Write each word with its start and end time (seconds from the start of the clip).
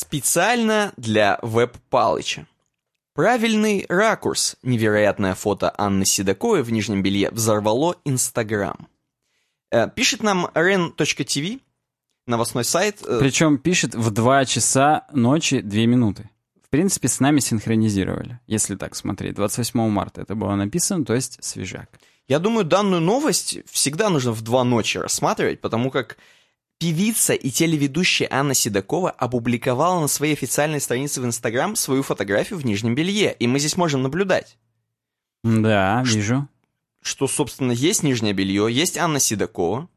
Специально 0.00 0.94
для 0.96 1.38
веб-палыча. 1.42 2.46
Правильный 3.14 3.84
ракурс. 3.86 4.56
Невероятное 4.62 5.34
фото 5.34 5.74
Анны 5.76 6.06
Седоковой 6.06 6.62
в 6.62 6.72
нижнем 6.72 7.02
белье 7.02 7.30
взорвало 7.30 7.96
Инстаграм. 8.06 8.88
Э, 9.70 9.90
пишет 9.94 10.22
нам 10.22 10.46
ren.tv, 10.54 11.60
новостной 12.26 12.64
сайт. 12.64 13.02
Э, 13.06 13.18
Причем 13.20 13.58
пишет 13.58 13.94
в 13.94 14.10
2 14.10 14.46
часа 14.46 15.06
ночи 15.12 15.60
2 15.60 15.80
минуты. 15.80 16.30
В 16.64 16.70
принципе, 16.70 17.06
с 17.06 17.20
нами 17.20 17.40
синхронизировали, 17.40 18.40
если 18.46 18.76
так 18.76 18.96
смотреть. 18.96 19.34
28 19.34 19.90
марта 19.90 20.22
это 20.22 20.34
было 20.34 20.54
написано, 20.54 21.04
то 21.04 21.12
есть 21.12 21.44
свежак. 21.44 21.90
Я 22.26 22.38
думаю, 22.38 22.64
данную 22.64 23.02
новость 23.02 23.58
всегда 23.70 24.08
нужно 24.08 24.32
в 24.32 24.40
2 24.40 24.64
ночи 24.64 24.96
рассматривать, 24.96 25.60
потому 25.60 25.90
как 25.90 26.16
Певица 26.80 27.34
и 27.34 27.50
телеведущая 27.50 28.26
Анна 28.30 28.54
Седокова 28.54 29.10
опубликовала 29.10 30.00
на 30.00 30.08
своей 30.08 30.32
официальной 30.32 30.80
странице 30.80 31.20
в 31.20 31.26
Инстаграм 31.26 31.76
свою 31.76 32.02
фотографию 32.02 32.58
в 32.58 32.64
нижнем 32.64 32.94
белье, 32.94 33.36
и 33.38 33.46
мы 33.46 33.58
здесь 33.58 33.76
можем 33.76 34.00
наблюдать. 34.02 34.56
Да, 35.44 36.02
вижу. 36.06 36.48
Что, 37.02 37.28
собственно, 37.28 37.72
есть 37.72 38.02
нижнее 38.02 38.32
белье, 38.32 38.66
есть 38.70 38.96
Анна 38.96 39.20
Седокова. 39.20 39.90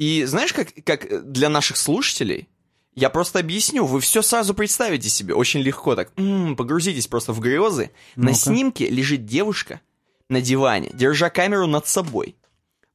И 0.00 0.24
знаешь, 0.24 0.52
как, 0.52 0.74
как 0.84 1.30
для 1.30 1.48
наших 1.48 1.76
слушателей, 1.76 2.48
я 2.96 3.08
просто 3.08 3.38
объясню, 3.38 3.86
вы 3.86 4.00
все 4.00 4.20
сразу 4.20 4.52
представите 4.52 5.08
себе, 5.08 5.34
очень 5.34 5.60
легко 5.60 5.94
так, 5.94 6.10
м-м, 6.16 6.56
погрузитесь 6.56 7.06
просто 7.06 7.32
в 7.32 7.38
грезы. 7.38 7.92
ну 8.16 8.24
На 8.24 8.34
снимке 8.34 8.90
лежит 8.90 9.26
девушка 9.26 9.80
на 10.28 10.40
диване, 10.40 10.90
держа 10.92 11.30
камеру 11.30 11.68
над 11.68 11.86
собой. 11.86 12.34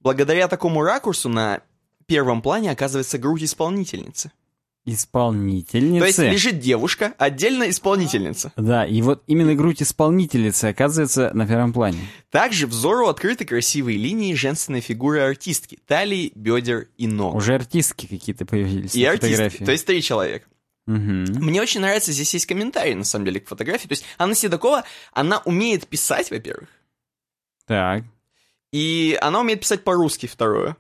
Благодаря 0.02 0.50
такому 0.50 0.82
ракурсу 0.84 1.30
на 1.30 1.62
первом 2.08 2.42
плане 2.42 2.72
оказывается 2.72 3.18
грудь 3.18 3.44
исполнительницы. 3.44 4.32
Исполнительницы. 4.88 6.00
То 6.00 6.06
есть 6.06 6.20
лежит 6.20 6.60
девушка, 6.60 7.16
отдельно 7.18 7.70
исполнительница. 7.72 8.54
Да, 8.56 8.86
и 8.86 9.02
вот 9.02 9.24
именно 9.26 9.56
грудь 9.56 9.82
исполнительницы 9.82 10.66
оказывается 10.66 11.32
на 11.34 11.48
первом 11.48 11.74
плане. 11.74 11.98
Также 12.30 12.68
взору 12.68 13.08
открыты 13.08 13.46
красивые 13.46 13.98
линии 13.98 14.36
женственной 14.36 14.82
фигуры 14.82 15.22
артистки, 15.22 15.80
талии, 15.88 16.32
бедер 16.36 16.88
и 16.98 17.08
ног. 17.08 17.34
Уже 17.34 17.56
артистки 17.56 18.06
какие-то 18.06 18.46
появились 18.46 18.96
и 18.96 19.04
на 19.04 19.12
артистки, 19.12 19.32
фотографии. 19.32 19.66
то 19.66 19.72
есть 19.72 19.86
три 19.88 20.04
человека. 20.04 20.46
Угу. 20.86 21.00
Мне 21.00 21.64
очень 21.64 21.82
нравится, 21.82 22.12
здесь 22.12 22.32
есть 22.36 22.46
комментарий, 22.46 22.94
на 22.94 23.06
самом 23.06 23.26
деле, 23.26 23.40
к 23.40 23.48
фотографии. 23.48 23.88
То 23.88 23.94
есть 23.94 24.06
Анна 24.20 24.36
Седокова, 24.36 24.84
она 25.14 25.40
умеет 25.46 25.88
писать, 25.88 26.30
во-первых. 26.30 26.70
Так. 27.66 28.04
И 28.72 29.18
она 29.20 29.40
умеет 29.40 29.62
писать 29.62 29.84
по-русски, 29.84 30.28
второе. 30.28 30.78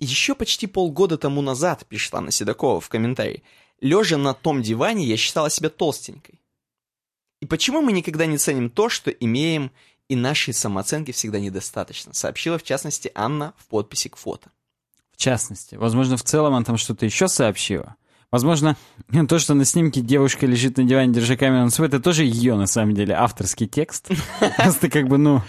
Еще 0.00 0.34
почти 0.34 0.66
полгода 0.66 1.18
тому 1.18 1.42
назад, 1.42 1.84
пишет 1.86 2.14
Анна 2.14 2.30
Седокова 2.30 2.80
в 2.80 2.88
комментарии, 2.88 3.42
лежа 3.80 4.16
на 4.16 4.32
том 4.32 4.62
диване, 4.62 5.04
я 5.04 5.18
считала 5.18 5.50
себя 5.50 5.68
толстенькой. 5.68 6.40
И 7.40 7.46
почему 7.46 7.82
мы 7.82 7.92
никогда 7.92 8.24
не 8.24 8.38
ценим 8.38 8.70
то, 8.70 8.88
что 8.88 9.10
имеем, 9.10 9.70
и 10.08 10.16
нашей 10.16 10.54
самооценки 10.54 11.12
всегда 11.12 11.38
недостаточно, 11.38 12.14
сообщила 12.14 12.58
в 12.58 12.62
частности 12.62 13.12
Анна 13.14 13.54
в 13.58 13.66
подписи 13.66 14.08
к 14.08 14.16
фото. 14.16 14.50
В 15.12 15.16
частности. 15.18 15.76
Возможно, 15.76 16.16
в 16.16 16.24
целом 16.24 16.54
она 16.54 16.64
там 16.64 16.78
что-то 16.78 17.04
еще 17.04 17.28
сообщила. 17.28 17.96
Возможно, 18.30 18.76
то, 19.28 19.38
что 19.38 19.54
на 19.54 19.64
снимке 19.64 20.00
девушка 20.00 20.46
лежит 20.46 20.78
на 20.78 20.84
диване, 20.84 21.12
держа 21.12 21.36
камеру 21.36 21.64
на 21.64 21.70
свой, 21.70 21.88
это 21.88 22.00
тоже 22.00 22.24
ее, 22.24 22.54
на 22.54 22.66
самом 22.66 22.94
деле, 22.94 23.14
авторский 23.14 23.66
текст. 23.66 24.08
Просто 24.56 24.88
как 24.88 25.08
бы, 25.08 25.18
ну, 25.18 25.42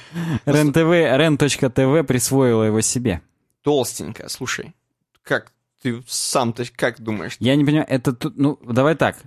РЕН-ТВ, 0.46 0.78
РЕН.ТВ 1.18 2.08
присвоила 2.08 2.64
его 2.64 2.82
себе 2.82 3.22
толстенькая. 3.64 4.28
Слушай, 4.28 4.76
как 5.24 5.52
ты 5.82 6.04
сам-то 6.08 6.64
как 6.76 7.02
думаешь? 7.02 7.36
Я 7.40 7.56
не 7.56 7.66
понимаю, 7.66 7.88
это 7.90 8.14
тут, 8.14 8.38
ну, 8.38 8.60
давай 8.64 8.96
так. 8.96 9.18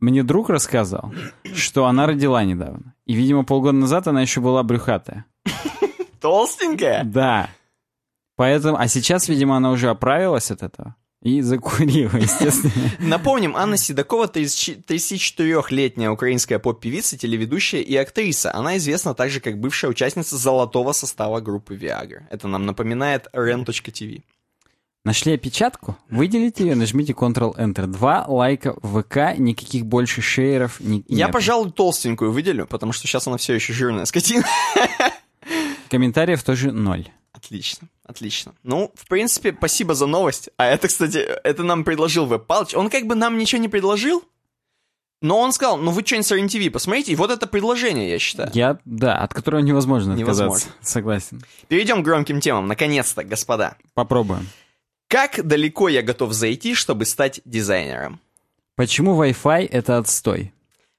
Мне 0.00 0.22
друг 0.22 0.48
рассказал, 0.48 1.12
что 1.54 1.86
она 1.86 2.06
родила 2.06 2.42
недавно. 2.42 2.94
И, 3.04 3.14
видимо, 3.14 3.44
полгода 3.44 3.76
назад 3.76 4.08
она 4.08 4.22
еще 4.22 4.40
была 4.40 4.62
брюхатая. 4.62 5.26
Толстенькая? 6.20 7.04
Да. 7.04 7.50
Поэтому, 8.36 8.78
а 8.78 8.88
сейчас, 8.88 9.28
видимо, 9.28 9.56
она 9.56 9.70
уже 9.70 9.90
оправилась 9.90 10.50
от 10.50 10.62
этого. 10.62 10.96
И 11.22 11.42
закурила, 11.42 12.16
естественно. 12.20 12.72
Напомним, 12.98 13.54
Анна 13.54 13.76
Седокова 13.76 14.26
34-летняя 14.26 16.10
украинская 16.10 16.58
поп-певица, 16.58 17.18
телеведущая 17.18 17.82
и 17.82 17.94
актриса. 17.96 18.54
Она 18.54 18.78
известна 18.78 19.14
также 19.14 19.40
как 19.40 19.58
бывшая 19.58 19.88
участница 19.88 20.38
золотого 20.38 20.92
состава 20.92 21.40
группы 21.40 21.74
Viagra. 21.76 22.22
Это 22.30 22.48
нам 22.48 22.64
напоминает 22.64 23.26
ren.tv. 23.34 24.22
Нашли 25.04 25.32
опечатку? 25.34 25.96
Выделите 26.10 26.64
ее, 26.66 26.74
нажмите 26.74 27.12
Ctrl-Enter. 27.14 27.86
Два 27.86 28.26
лайка 28.26 28.74
в 28.82 29.02
ВК, 29.02 29.38
никаких 29.38 29.86
больше 29.86 30.20
шейеров 30.20 30.78
не, 30.80 31.04
Я, 31.08 31.26
нет. 31.26 31.32
пожалуй, 31.32 31.70
толстенькую 31.72 32.32
выделю, 32.32 32.66
потому 32.66 32.92
что 32.92 33.06
сейчас 33.06 33.26
она 33.26 33.38
все 33.38 33.54
еще 33.54 33.72
жирная 33.72 34.04
скотина. 34.04 34.44
Комментариев 35.88 36.42
тоже 36.42 36.70
ноль. 36.72 37.08
Отлично, 37.32 37.88
отлично. 38.10 38.54
Ну, 38.62 38.92
в 38.94 39.06
принципе, 39.08 39.54
спасибо 39.56 39.94
за 39.94 40.06
новость. 40.06 40.50
А 40.56 40.66
это, 40.66 40.88
кстати, 40.88 41.18
это 41.18 41.62
нам 41.62 41.84
предложил 41.84 42.26
Веб 42.26 42.46
Палыч. 42.46 42.74
Он 42.74 42.90
как 42.90 43.06
бы 43.06 43.14
нам 43.14 43.38
ничего 43.38 43.60
не 43.62 43.68
предложил, 43.68 44.22
но 45.22 45.38
он 45.38 45.52
сказал, 45.52 45.76
ну 45.76 45.90
вы 45.90 46.04
что-нибудь 46.04 46.26
с 46.26 46.32
РНТВ 46.32 46.72
посмотрите, 46.72 47.12
и 47.12 47.16
вот 47.16 47.30
это 47.30 47.46
предложение, 47.46 48.10
я 48.10 48.18
считаю. 48.18 48.50
Я, 48.54 48.78
да, 48.84 49.18
от 49.18 49.34
которого 49.34 49.60
невозможно, 49.60 50.12
невозможно. 50.12 50.56
отказаться. 50.56 50.76
Согласен. 50.80 51.42
Перейдем 51.68 52.02
к 52.02 52.04
громким 52.04 52.40
темам, 52.40 52.66
наконец-то, 52.66 53.22
господа. 53.22 53.76
Попробуем. 53.94 54.48
Как 55.08 55.46
далеко 55.46 55.88
я 55.88 56.02
готов 56.02 56.32
зайти, 56.32 56.74
чтобы 56.74 57.04
стать 57.04 57.40
дизайнером? 57.44 58.20
Почему 58.76 59.20
Wi-Fi— 59.22 59.68
это 59.70 59.98
отстой? 59.98 60.54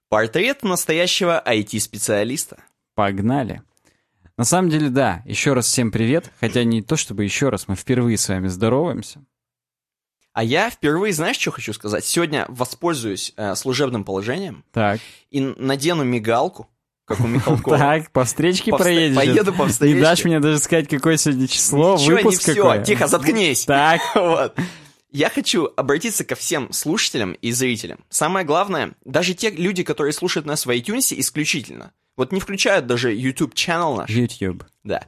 Портрет 0.09 0.61
настоящего 0.61 1.41
IT-специалиста. 1.43 2.57
Погнали. 2.93 3.63
На 4.37 4.45
самом 4.45 4.69
деле, 4.69 4.89
да. 4.89 5.21
Еще 5.25 5.53
раз 5.53 5.67
всем 5.67 5.91
привет. 5.91 6.31
Хотя 6.39 6.63
не 6.63 6.81
то 6.81 6.95
чтобы 6.95 7.23
еще 7.23 7.49
раз, 7.49 7.67
мы 7.67 7.75
впервые 7.75 8.17
с 8.17 8.27
вами 8.27 8.47
здороваемся. 8.47 9.23
А 10.33 10.43
я 10.43 10.69
впервые, 10.69 11.13
знаешь, 11.13 11.37
что 11.37 11.51
хочу 11.51 11.73
сказать? 11.73 12.05
Сегодня 12.05 12.45
воспользуюсь 12.47 13.33
э, 13.35 13.53
служебным 13.55 14.05
положением. 14.05 14.63
Так. 14.71 15.01
И 15.29 15.41
надену 15.41 16.05
мигалку, 16.05 16.69
как 17.05 17.19
у 17.19 17.27
Михалкова. 17.27 17.77
Так, 17.77 18.11
по 18.11 18.23
встречке 18.23 18.71
проедешь. 18.71 19.17
Поеду 19.17 19.53
по 19.53 19.67
встречке. 19.67 19.95
Не 19.95 20.01
дашь 20.01 20.23
мне 20.23 20.39
даже 20.39 20.59
сказать, 20.59 20.87
какое 20.87 21.17
сегодня 21.17 21.47
число, 21.47 21.97
выпуск 21.97 22.41
все. 22.41 22.81
Тихо, 22.83 23.07
заткнись. 23.07 23.65
Так. 23.65 24.01
вот. 24.15 24.55
Я 25.11 25.29
хочу 25.29 25.69
обратиться 25.75 26.23
ко 26.23 26.35
всем 26.35 26.71
слушателям 26.71 27.33
и 27.33 27.51
зрителям. 27.51 27.99
Самое 28.09 28.45
главное, 28.45 28.93
даже 29.03 29.33
те 29.33 29.49
люди, 29.49 29.83
которые 29.83 30.13
слушают 30.13 30.45
нас 30.45 30.65
в 30.65 30.69
iTunes 30.69 31.13
исключительно, 31.19 31.91
вот 32.21 32.31
не 32.31 32.39
включают 32.39 32.85
даже 32.85 33.11
YouTube 33.11 33.55
channel 33.55 33.97
наш. 33.97 34.09
YouTube. 34.11 34.63
Да. 34.83 35.03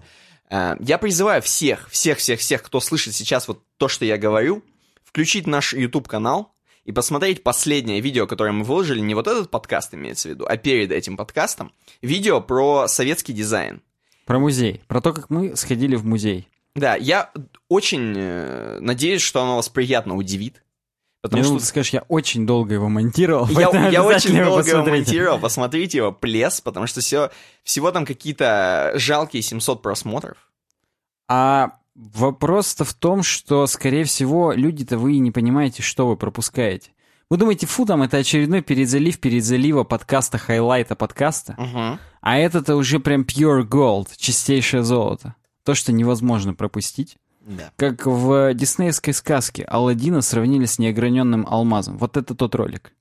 А, 0.50 0.76
я 0.80 0.98
призываю 0.98 1.44
всех, 1.44 1.88
всех, 1.92 2.18
всех, 2.18 2.40
всех, 2.40 2.64
кто 2.64 2.80
слышит 2.80 3.14
сейчас 3.14 3.48
вот 3.48 3.64
то, 3.78 3.88
что 3.88 4.04
я 4.04 4.18
говорю, 4.18 4.64
включить 5.04 5.46
наш 5.46 5.76
YouTube 5.76 6.08
канал 6.08 6.56
и 6.86 6.92
посмотреть 6.92 7.44
последнее 7.44 8.02
видео, 8.02 8.26
которое 8.26 8.52
мы 8.52 8.64
выложили, 8.64 9.00
не 9.00 9.14
вот 9.14 9.28
этот 9.28 9.52
подкаст 9.52 9.94
имеется 9.94 10.28
в 10.28 10.32
виду, 10.32 10.46
а 10.50 10.58
перед 10.58 10.92
этим 10.92 11.16
подкастом, 11.16 11.72
видео 12.02 12.42
про 12.42 12.88
советский 12.88 13.34
дизайн. 13.34 13.84
Про 14.26 14.40
музей, 14.40 14.82
про 14.88 15.00
то, 15.00 15.14
как 15.14 15.30
мы 15.30 15.56
сходили 15.56 15.96
в 15.96 16.04
музей. 16.06 16.48
Да, 16.76 16.96
я 16.96 17.32
очень 17.70 18.16
э, 18.18 18.80
надеюсь, 18.82 19.22
что 19.22 19.44
оно 19.44 19.58
вас 19.58 19.70
приятно 19.70 20.16
удивит. 20.16 20.63
Потому 21.24 21.42
я 21.42 21.48
что... 21.48 21.60
ты 21.60 21.66
скажешь, 21.66 21.94
я 21.94 22.02
очень 22.10 22.46
долго 22.46 22.74
его 22.74 22.90
монтировал. 22.90 23.48
Я, 23.48 23.90
я 23.90 24.04
очень 24.04 24.36
долго 24.36 24.58
посмотрите. 24.58 24.72
его 24.72 24.84
монтировал, 24.84 25.40
посмотрите 25.40 25.98
его, 26.00 26.12
плес, 26.12 26.60
потому 26.60 26.86
что 26.86 27.00
все, 27.00 27.32
всего 27.64 27.92
там 27.92 28.06
какие-то 28.06 28.92
жалкие 28.96 29.42
700 29.42 29.82
просмотров. 29.82 30.36
А 31.30 31.78
вопрос-то 31.96 32.84
в 32.84 32.94
том, 32.94 33.24
что, 33.24 33.66
скорее 33.68 34.04
всего, 34.04 34.52
люди-то 34.52 34.98
вы 34.98 35.18
не 35.20 35.32
понимаете, 35.32 35.82
что 35.82 36.08
вы 36.08 36.18
пропускаете. 36.18 36.92
Вы 37.30 37.38
думаете, 37.38 37.68
фу, 37.68 37.86
там 37.86 38.04
это 38.04 38.18
очередной 38.18 38.62
перезалив 38.62 39.18
перезалива 39.18 39.86
подкаста, 39.86 40.38
хайлайта 40.38 40.98
подкаста, 40.98 41.56
угу. 41.58 42.00
а 42.20 42.38
это-то 42.38 42.76
уже 42.76 43.00
прям 43.00 43.22
pure 43.22 43.66
gold, 43.66 44.10
чистейшее 44.18 44.84
золото. 44.84 45.36
То, 45.64 45.74
что 45.74 45.94
невозможно 45.94 46.54
пропустить. 46.54 47.18
Да. 47.46 47.72
Как 47.76 48.06
в 48.06 48.54
диснеевской 48.54 49.14
сказке 49.14 49.64
Алладина 49.64 50.22
сравнили 50.22 50.66
с 50.66 50.80
неограненным 50.80 51.46
алмазом. 51.48 51.98
Вот 51.98 52.18
это 52.18 52.36
тот 52.36 52.56
ролик. 52.56 52.94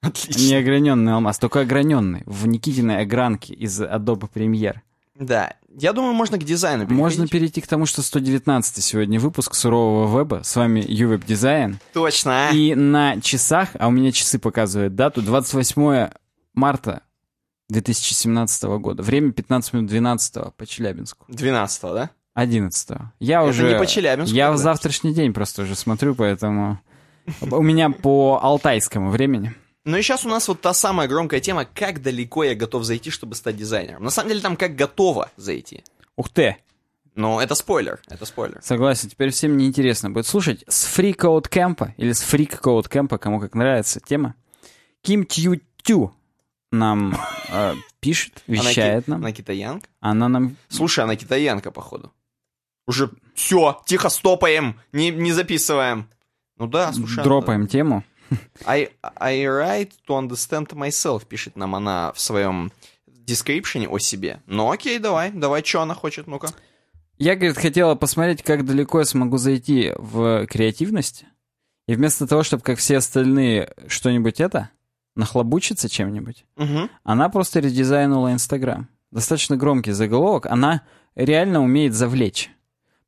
Отлично. 0.00 0.40
Неограненный 0.40 1.12
алмаз, 1.12 1.38
только 1.38 1.60
ограненный, 1.60 2.22
в 2.24 2.46
Никитиной 2.46 3.02
огранке 3.02 3.52
из 3.52 3.80
Adobe 3.80 4.30
Premiere. 4.32 4.78
Да, 5.14 5.52
я 5.68 5.92
думаю, 5.92 6.14
можно 6.14 6.38
к 6.38 6.44
дизайну 6.44 6.84
перейти. 6.84 6.98
Можно 6.98 7.28
перейти 7.28 7.60
к 7.60 7.66
тому, 7.66 7.84
что 7.84 8.00
119 8.00 8.82
сегодня 8.82 9.20
выпуск 9.20 9.54
сурового 9.54 10.18
веба. 10.18 10.40
С 10.42 10.56
вами 10.56 10.82
Ювеб 10.86 11.26
Дизайн. 11.26 11.78
Точно. 11.92 12.48
А? 12.48 12.52
И 12.52 12.74
на 12.74 13.20
часах, 13.20 13.68
а 13.78 13.88
у 13.88 13.90
меня 13.90 14.12
часы 14.12 14.38
показывают 14.38 14.94
дату, 14.94 15.20
28 15.20 16.08
марта 16.54 17.02
2017 17.68 18.62
года. 18.78 19.02
Время 19.02 19.32
15 19.32 19.74
минут 19.74 19.90
12 19.90 20.54
по 20.56 20.66
Челябинску. 20.66 21.26
12 21.28 21.82
да? 21.82 22.10
11 22.34 22.98
Я 23.18 23.40
Это 23.40 23.50
уже... 23.50 23.68
не 23.68 23.78
по 23.78 23.86
Челябинску. 23.86 24.34
Я 24.34 24.52
в 24.52 24.56
завтрашний 24.56 25.12
день 25.12 25.32
просто 25.32 25.62
уже 25.62 25.74
смотрю, 25.74 26.14
поэтому... 26.14 26.80
У 27.42 27.62
меня 27.62 27.90
по 27.90 28.40
алтайскому 28.42 29.10
времени. 29.10 29.54
Ну 29.84 29.96
и 29.96 30.02
сейчас 30.02 30.24
у 30.24 30.28
нас 30.28 30.46
вот 30.48 30.60
та 30.60 30.74
самая 30.74 31.08
громкая 31.08 31.40
тема, 31.40 31.64
как 31.64 32.02
далеко 32.02 32.44
я 32.44 32.54
готов 32.54 32.84
зайти, 32.84 33.10
чтобы 33.10 33.34
стать 33.34 33.56
дизайнером. 33.56 34.04
На 34.04 34.10
самом 34.10 34.28
деле 34.28 34.40
там 34.40 34.56
как 34.56 34.74
готово 34.74 35.30
зайти. 35.36 35.84
Ух 36.16 36.28
ты! 36.28 36.56
Но 37.14 37.42
это 37.42 37.54
спойлер, 37.54 38.00
это 38.08 38.24
спойлер. 38.24 38.60
Согласен, 38.62 39.08
теперь 39.08 39.30
всем 39.30 39.56
неинтересно 39.56 40.10
будет 40.10 40.26
слушать. 40.26 40.64
С 40.68 40.86
Free 40.86 41.14
Code 41.14 41.50
Camp, 41.50 41.90
или 41.96 42.12
с 42.12 42.22
Freak 42.22 42.60
Code 42.60 42.88
Camp, 42.88 43.18
кому 43.18 43.40
как 43.40 43.54
нравится 43.54 44.00
тема, 44.00 44.34
Ким 45.02 45.24
Тью 45.24 45.60
Тю 45.82 46.14
нам 46.70 47.16
э, 47.48 47.74
пишет, 48.00 48.42
вещает 48.46 49.04
она, 49.08 49.16
нам. 49.16 49.24
Она 49.24 49.32
китаянка? 49.32 49.88
Она 50.00 50.28
нам... 50.28 50.56
Слушай, 50.68 51.04
она 51.04 51.16
китаянка, 51.16 51.70
походу. 51.70 52.12
Уже 52.90 53.08
все, 53.36 53.80
тихо 53.86 54.08
стопаем, 54.08 54.74
не, 54.92 55.10
не 55.10 55.30
записываем. 55.32 56.08
Ну 56.58 56.66
да, 56.66 56.92
слушай. 56.92 57.22
Дропаем 57.22 57.68
тему. 57.68 58.02
I, 58.66 58.88
I 59.16 59.44
write 59.44 59.92
to 60.08 60.18
understand 60.18 60.66
myself, 60.72 61.24
пишет 61.24 61.54
нам 61.54 61.76
она 61.76 62.12
в 62.12 62.20
своем 62.20 62.72
description 63.06 63.86
о 63.86 64.00
себе. 64.00 64.40
Ну 64.46 64.72
окей, 64.72 64.98
давай, 64.98 65.30
давай, 65.30 65.62
что 65.62 65.82
она 65.82 65.94
хочет, 65.94 66.26
ну-ка. 66.26 66.48
Я, 67.16 67.36
говорит, 67.36 67.58
хотела 67.58 67.94
посмотреть, 67.94 68.42
как 68.42 68.64
далеко 68.64 68.98
я 68.98 69.04
смогу 69.04 69.36
зайти 69.36 69.92
в 69.96 70.48
креативности. 70.48 71.28
И 71.86 71.94
вместо 71.94 72.26
того, 72.26 72.42
чтобы, 72.42 72.64
как 72.64 72.80
все 72.80 72.96
остальные, 72.96 73.72
что-нибудь 73.86 74.40
это, 74.40 74.70
нахлобучиться 75.14 75.88
чем-нибудь, 75.88 76.44
Угу. 76.56 76.88
она 77.04 77.28
просто 77.28 77.60
редизайнула 77.60 78.32
Инстаграм. 78.32 78.88
Достаточно 79.12 79.56
громкий 79.56 79.92
заголовок. 79.92 80.46
Она 80.46 80.82
реально 81.14 81.62
умеет 81.62 81.94
завлечь. 81.94 82.50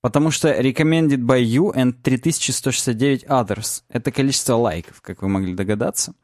Потому 0.03 0.31
что 0.33 0.49
recommended 0.61 1.21
by 1.25 1.43
you 1.43 1.73
and 1.75 1.93
3169 2.03 3.25
others. 3.25 3.83
Это 3.89 4.11
количество 4.11 4.57
лайков, 4.57 5.01
как 5.01 5.23
вы 5.23 5.29
могли 5.29 5.55
догадаться. 5.55 6.15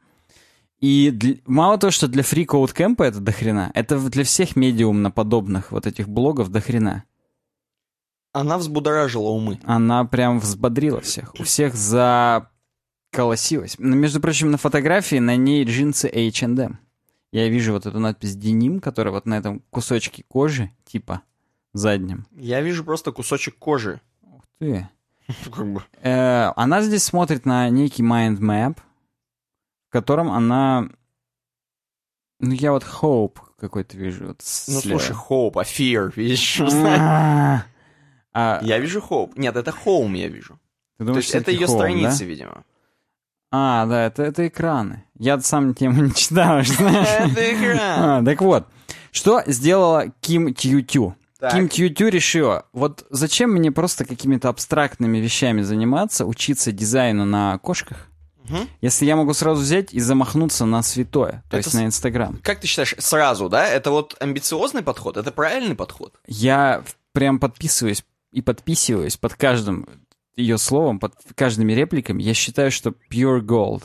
И 0.79 1.11
для- 1.11 1.37
мало 1.45 1.77
того, 1.77 1.89
что 1.91 2.07
для 2.07 2.21
Free 2.23 2.45
Code 2.45 2.75
Camp 2.75 3.03
это 3.03 3.19
дохрена, 3.19 3.71
это 3.73 3.97
для 4.09 4.23
всех 4.23 4.55
медиумно-подобных 4.55 5.71
вот 5.71 5.87
этих 5.87 6.07
блогов 6.07 6.49
дохрена. 6.51 7.03
Она 8.31 8.57
взбудоражила 8.57 9.29
умы. 9.29 9.59
Она 9.63 10.05
прям 10.05 10.39
взбодрила 10.39 11.01
всех. 11.01 11.33
У 11.39 11.43
всех 11.43 11.73
заколосилась. 13.11 13.75
Между 13.79 14.19
прочим, 14.21 14.51
на 14.51 14.57
фотографии 14.57 15.17
на 15.17 15.35
ней 15.35 15.63
джинсы 15.63 16.07
H&M. 16.07 16.79
Я 17.31 17.47
вижу 17.49 17.73
вот 17.73 17.85
эту 17.85 17.99
надпись 17.99 18.35
«Деним», 18.35 18.79
которая 18.79 19.13
вот 19.13 19.25
на 19.25 19.35
этом 19.37 19.61
кусочке 19.69 20.23
кожи, 20.27 20.71
типа, 20.85 21.21
заднем. 21.73 22.25
Я 22.31 22.61
вижу 22.61 22.83
просто 22.83 23.11
кусочек 23.11 23.57
кожи. 23.57 24.01
Ух 24.21 24.43
ты. 24.59 24.89
Э, 26.01 26.51
она 26.55 26.81
здесь 26.81 27.03
смотрит 27.03 27.45
на 27.45 27.69
некий 27.69 28.01
mind 28.01 28.39
map, 28.39 28.77
в 29.89 29.91
котором 29.91 30.31
она... 30.31 30.89
Ну, 32.39 32.51
я 32.51 32.71
вот 32.71 32.83
hope 32.83 33.37
какой-то 33.59 33.97
вижу. 33.97 34.27
Вот 34.27 34.41
Ну 34.67 34.79
слушай, 34.79 35.15
hope, 35.15 35.53
а 35.55 35.63
fear, 35.63 36.11
видишь? 36.15 36.59
А, 38.31 38.59
Я 38.61 38.77
вижу 38.77 38.99
hope. 38.99 39.33
Нет, 39.35 39.55
это 39.55 39.71
home 39.71 40.15
я 40.15 40.27
вижу. 40.27 40.59
ты 40.97 41.03
То 41.03 41.05
думаешь, 41.05 41.25
есть 41.25 41.35
это 41.35 41.51
ее 41.51 41.67
страницы, 41.67 42.25
видимо. 42.25 42.63
А, 43.51 43.87
да, 43.87 44.05
это, 44.05 44.21
это 44.23 44.47
экраны. 44.47 45.03
Я 45.17 45.39
сам 45.39 45.73
тему 45.73 46.03
не 46.05 46.13
читал. 46.13 46.59
Это 46.59 47.53
экран. 47.53 47.79
А, 47.79 48.23
так 48.23 48.39
вот, 48.41 48.67
что 49.11 49.41
сделала 49.47 50.09
Ким 50.21 50.53
Тью-Тю? 50.53 51.15
Так. 51.39 51.53
Ким 51.53 51.69
Тью-Тю 51.69 52.09
решила, 52.09 52.65
вот 52.73 53.05
зачем 53.09 53.51
мне 53.51 53.71
просто 53.71 54.03
какими-то 54.03 54.49
абстрактными 54.49 55.19
вещами 55.19 55.61
заниматься, 55.61 56.25
учиться 56.25 56.71
дизайну 56.73 57.23
на 57.23 57.57
кошках, 57.59 58.07
Мгм. 58.43 58.67
если 58.81 59.05
я 59.05 59.15
могу 59.15 59.33
сразу 59.33 59.61
взять 59.61 59.93
и 59.93 59.99
замахнуться 60.01 60.65
на 60.65 60.81
святое, 60.83 61.43
то 61.49 61.57
Это 61.57 61.67
есть 61.67 61.73
на 61.73 61.85
Инстаграм. 61.85 62.39
Как 62.43 62.59
ты 62.59 62.67
считаешь, 62.67 62.93
сразу, 62.97 63.47
да? 63.47 63.65
Это 63.67 63.89
вот 63.91 64.17
амбициозный 64.19 64.81
подход? 64.81 65.15
Это 65.15 65.31
правильный 65.31 65.75
подход? 65.75 66.13
Я 66.27 66.83
прям 67.13 67.39
подписываюсь 67.39 68.03
и 68.31 68.41
подписываюсь 68.41 69.15
под 69.15 69.35
каждым 69.35 69.87
ее 70.35 70.57
словом, 70.57 70.99
под 70.99 71.13
каждыми 71.35 71.71
репликами. 71.73 72.21
Я 72.21 72.33
считаю, 72.33 72.69
что 72.71 72.93
pure 73.11 73.39
gold. 73.41 73.83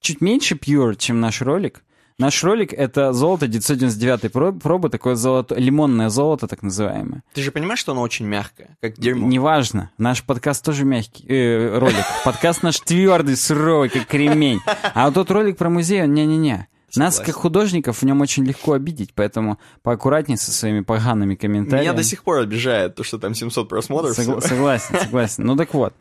Чуть 0.00 0.20
меньше 0.20 0.54
pure, 0.56 0.96
чем 0.96 1.20
наш 1.20 1.40
ролик. 1.42 1.84
Наш 2.20 2.44
ролик— 2.44 2.72
это 2.74 3.12
золото 3.14 3.46
999 3.48 4.30
про- 4.30 4.52
пробы, 4.52 4.90
такое 4.90 5.14
золото, 5.14 5.54
лимонное 5.54 6.10
золото, 6.10 6.46
так 6.46 6.62
называемое. 6.62 7.22
Ты 7.32 7.42
же 7.42 7.50
понимаешь, 7.50 7.78
что 7.80 7.92
оно 7.92 8.02
очень 8.02 8.26
мягкое, 8.26 8.76
как 8.82 8.98
дерьмо? 8.98 9.26
Неважно, 9.26 9.90
наш 9.96 10.22
подкаст 10.22 10.62
тоже 10.62 10.84
мягкий, 10.84 11.24
э, 11.26 11.78
ролик. 11.78 12.04
Подкаст 12.24 12.62
наш 12.62 12.78
твердый, 12.80 13.36
суровый, 13.36 13.88
как 13.88 14.06
кремень. 14.06 14.60
А 14.94 15.06
вот 15.06 15.14
тот 15.14 15.30
ролик 15.30 15.56
про 15.56 15.70
музей, 15.70 16.02
он 16.02 16.12
не-не-не. 16.12 16.68
Нас, 16.96 17.14
Согласен. 17.14 17.24
как 17.32 17.42
художников, 17.42 17.98
в 17.98 18.02
нем 18.02 18.20
очень 18.20 18.44
легко 18.44 18.72
обидеть, 18.72 19.14
поэтому 19.14 19.58
поаккуратней 19.82 20.36
со 20.36 20.50
своими 20.52 20.80
погаными 20.80 21.36
комментариями. 21.36 21.86
Меня 21.86 21.96
до 21.96 22.02
сих 22.02 22.22
пор 22.24 22.40
обижает 22.40 22.96
то, 22.96 23.02
что 23.04 23.16
там 23.18 23.34
700 23.34 23.68
просмотров. 23.68 24.18
Согла- 24.18 24.40
согласен, 24.40 24.98
согласен. 25.00 25.44
Ну 25.46 25.56
так 25.56 25.72
вот. 25.72 25.94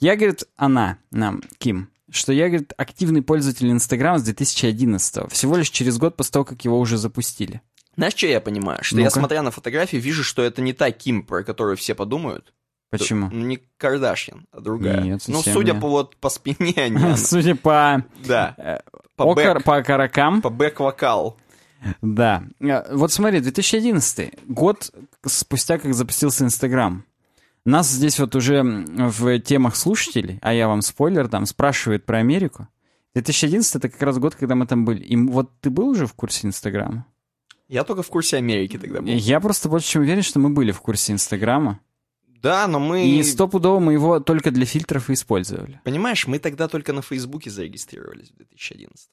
Я, 0.00 0.16
говорит, 0.16 0.44
она 0.56 0.96
нам, 1.12 1.42
Ким, 1.58 1.90
что 2.10 2.32
я, 2.32 2.48
говорит, 2.48 2.72
активный 2.76 3.22
пользователь 3.22 3.70
Инстаграма 3.70 4.18
с 4.18 4.22
2011 4.22 5.30
Всего 5.32 5.56
лишь 5.56 5.70
через 5.70 5.98
год 5.98 6.16
после 6.16 6.32
того, 6.32 6.44
как 6.44 6.64
его 6.64 6.78
уже 6.78 6.96
запустили. 6.98 7.60
Знаешь, 7.96 8.14
что 8.14 8.26
я 8.26 8.40
понимаю? 8.40 8.78
Что 8.82 8.96
я, 8.98 9.04
Ну-ка. 9.04 9.18
смотря 9.18 9.42
на 9.42 9.50
фотографии, 9.50 9.96
вижу, 9.96 10.24
что 10.24 10.42
это 10.42 10.62
не 10.62 10.72
та 10.72 10.90
Ким, 10.90 11.22
про 11.24 11.42
которую 11.42 11.76
все 11.76 11.94
подумают. 11.94 12.54
Почему? 12.90 13.28
Ну, 13.30 13.44
не 13.46 13.60
Кардашьян, 13.76 14.46
а 14.52 14.60
другая. 14.60 15.00
Нет, 15.00 15.22
ну, 15.28 15.42
судя 15.42 15.72
нет. 15.74 15.80
по 15.80 15.88
вот 15.88 16.16
по 16.16 16.28
спине, 16.28 16.88
не 16.88 16.96
она. 16.96 17.16
Судя 17.16 17.54
по, 17.54 18.04
Да. 18.26 18.54
э, 18.58 18.80
По 19.16 19.32
бэк, 19.32 19.62
по 19.62 19.82
каракам, 19.82 20.42
по 20.42 20.48
бэк-вокал. 20.50 21.36
да. 22.02 22.42
Э, 22.60 22.94
Вот 22.94 23.12
смотри, 23.12 23.40
2011 23.40 24.34
год 24.48 24.90
спустя, 25.26 25.78
как 25.78 25.94
запустился 25.94 26.44
Инстаграм. 26.44 27.04
Нас 27.70 27.88
здесь 27.88 28.18
вот 28.18 28.34
уже 28.34 28.62
в 28.62 29.38
темах 29.40 29.76
слушателей, 29.76 30.40
а 30.42 30.52
я 30.52 30.66
вам 30.66 30.82
спойлер 30.82 31.28
дам, 31.28 31.46
спрашивают 31.46 32.04
про 32.04 32.18
Америку. 32.18 32.66
2011 33.14 33.76
это 33.76 33.88
как 33.88 34.02
раз 34.02 34.18
год, 34.18 34.34
когда 34.34 34.56
мы 34.56 34.66
там 34.66 34.84
были. 34.84 35.04
И 35.04 35.16
вот 35.16 35.52
ты 35.60 35.70
был 35.70 35.88
уже 35.88 36.06
в 36.06 36.14
курсе 36.14 36.48
Инстаграма? 36.48 37.06
Я 37.68 37.84
только 37.84 38.02
в 38.02 38.08
курсе 38.08 38.38
Америки 38.38 38.76
тогда 38.76 39.00
был. 39.00 39.06
Я 39.06 39.38
просто 39.38 39.68
больше 39.68 39.86
чем 39.86 40.02
уверен, 40.02 40.22
что 40.22 40.40
мы 40.40 40.50
были 40.50 40.72
в 40.72 40.80
курсе 40.80 41.12
Инстаграма. 41.12 41.78
Да, 42.26 42.66
но 42.66 42.80
мы... 42.80 43.06
И 43.06 43.22
стопудово 43.22 43.78
мы 43.78 43.92
его 43.92 44.18
только 44.18 44.50
для 44.50 44.66
фильтров 44.66 45.08
и 45.08 45.12
использовали. 45.12 45.80
Понимаешь, 45.84 46.26
мы 46.26 46.40
тогда 46.40 46.66
только 46.66 46.92
на 46.92 47.02
Фейсбуке 47.02 47.50
зарегистрировались 47.50 48.30
в 48.30 48.36
2011. 48.36 49.10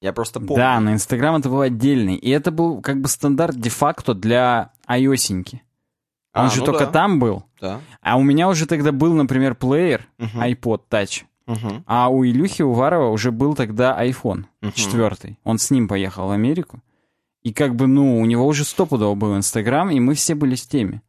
Я 0.00 0.12
просто 0.12 0.38
помню. 0.38 0.54
Да, 0.56 0.78
на 0.78 0.92
Инстаграм 0.92 1.34
это 1.34 1.48
был 1.48 1.62
отдельный. 1.62 2.14
И 2.14 2.30
это 2.30 2.52
был 2.52 2.80
как 2.80 3.00
бы 3.00 3.08
стандарт 3.08 3.56
де-факто 3.56 4.14
для 4.14 4.72
iOS-иньки. 4.88 5.62
Он 6.34 6.46
А, 6.46 6.50
же 6.50 6.60
ну 6.60 6.66
только 6.66 6.86
да. 6.86 6.90
там 6.92 7.18
был. 7.18 7.44
Да. 7.60 7.80
А 8.00 8.16
у 8.16 8.22
меня 8.22 8.48
уже 8.48 8.66
тогда 8.66 8.90
был, 8.92 9.12
например, 9.14 9.54
плеер 9.54 10.06
Мгм. 10.18 10.40
iPod 10.40 10.80
Touch. 10.90 11.22
Мгм. 11.46 11.84
А 11.86 12.08
у 12.08 12.24
Илюхи 12.24 12.62
Уварова 12.62 13.10
уже 13.10 13.30
был 13.32 13.54
тогда 13.54 14.02
iPhone 14.02 14.44
Мгм. 14.62 14.72
четвертый. 14.72 15.38
Он 15.44 15.58
с 15.58 15.70
ним 15.70 15.88
поехал 15.88 16.28
в 16.28 16.30
Америку. 16.30 16.80
И 17.42 17.52
как 17.52 17.74
бы, 17.74 17.86
ну, 17.86 18.18
у 18.20 18.24
него 18.24 18.46
уже 18.46 18.64
стопудово 18.64 19.14
был 19.14 19.36
Инстаграм, 19.36 19.90
и 19.90 19.98
мы 20.00 20.14
все 20.14 20.34
были 20.34 20.54
в 20.54 20.60
теме. 20.66 21.02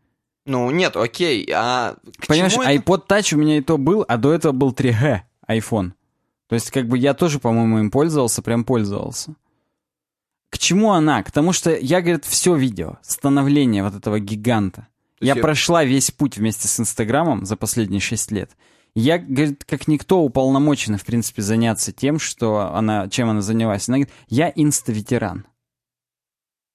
Ну, 0.46 0.70
нет, 0.72 0.98
окей, 0.98 1.48
а... 1.56 1.96
Понимаешь, 2.28 2.54
это? 2.54 2.74
iPod 2.74 3.08
Touch 3.08 3.34
у 3.34 3.38
меня 3.38 3.58
и 3.60 3.62
то 3.62 3.78
был, 3.78 4.04
а 4.08 4.18
до 4.18 4.34
этого 4.34 4.52
был 4.52 4.72
3G 4.74 5.22
iPhone. 5.48 5.92
То 6.50 6.56
есть, 6.56 6.70
как 6.72 6.88
бы 6.90 6.98
я 6.98 7.14
тоже, 7.14 7.40
по-моему, 7.40 7.80
им 7.80 7.90
пользовался, 7.92 8.42
прям 8.42 8.66
пользовался. 8.66 9.36
К 10.50 10.58
чему 10.58 10.92
она? 10.92 11.24
К 11.24 11.32
тому, 11.32 11.54
что 11.54 11.74
я, 11.76 12.02
говорит, 12.02 12.26
все 12.26 12.56
видел. 12.56 12.98
Становление 13.02 13.84
вот 13.84 13.96
этого 13.96 14.20
гиганта. 14.20 14.88
Я 15.24 15.36
я- 15.36 15.42
прошла 15.42 15.84
весь 15.84 16.12
путь 16.12 16.38
вместе 16.38 16.68
с 16.68 16.80
Инстаграмом 16.80 17.46
за 17.46 17.56
последние 17.56 18.02
6 18.02 18.32
лет. 18.32 18.52
Я, 18.96 19.18
говорит, 19.18 19.64
как 19.66 19.88
никто 19.88 20.20
уполномочена, 20.22 20.98
в 20.98 21.06
принципе, 21.06 21.42
заняться 21.42 21.92
тем, 21.92 22.20
что 22.20 22.74
она, 22.76 23.10
чем 23.10 23.30
она 23.30 23.42
занялась. 23.42 23.90
Она 23.90 23.98
говорит, 23.98 24.14
я 24.30 24.52
инста-ветеран. 24.56 25.46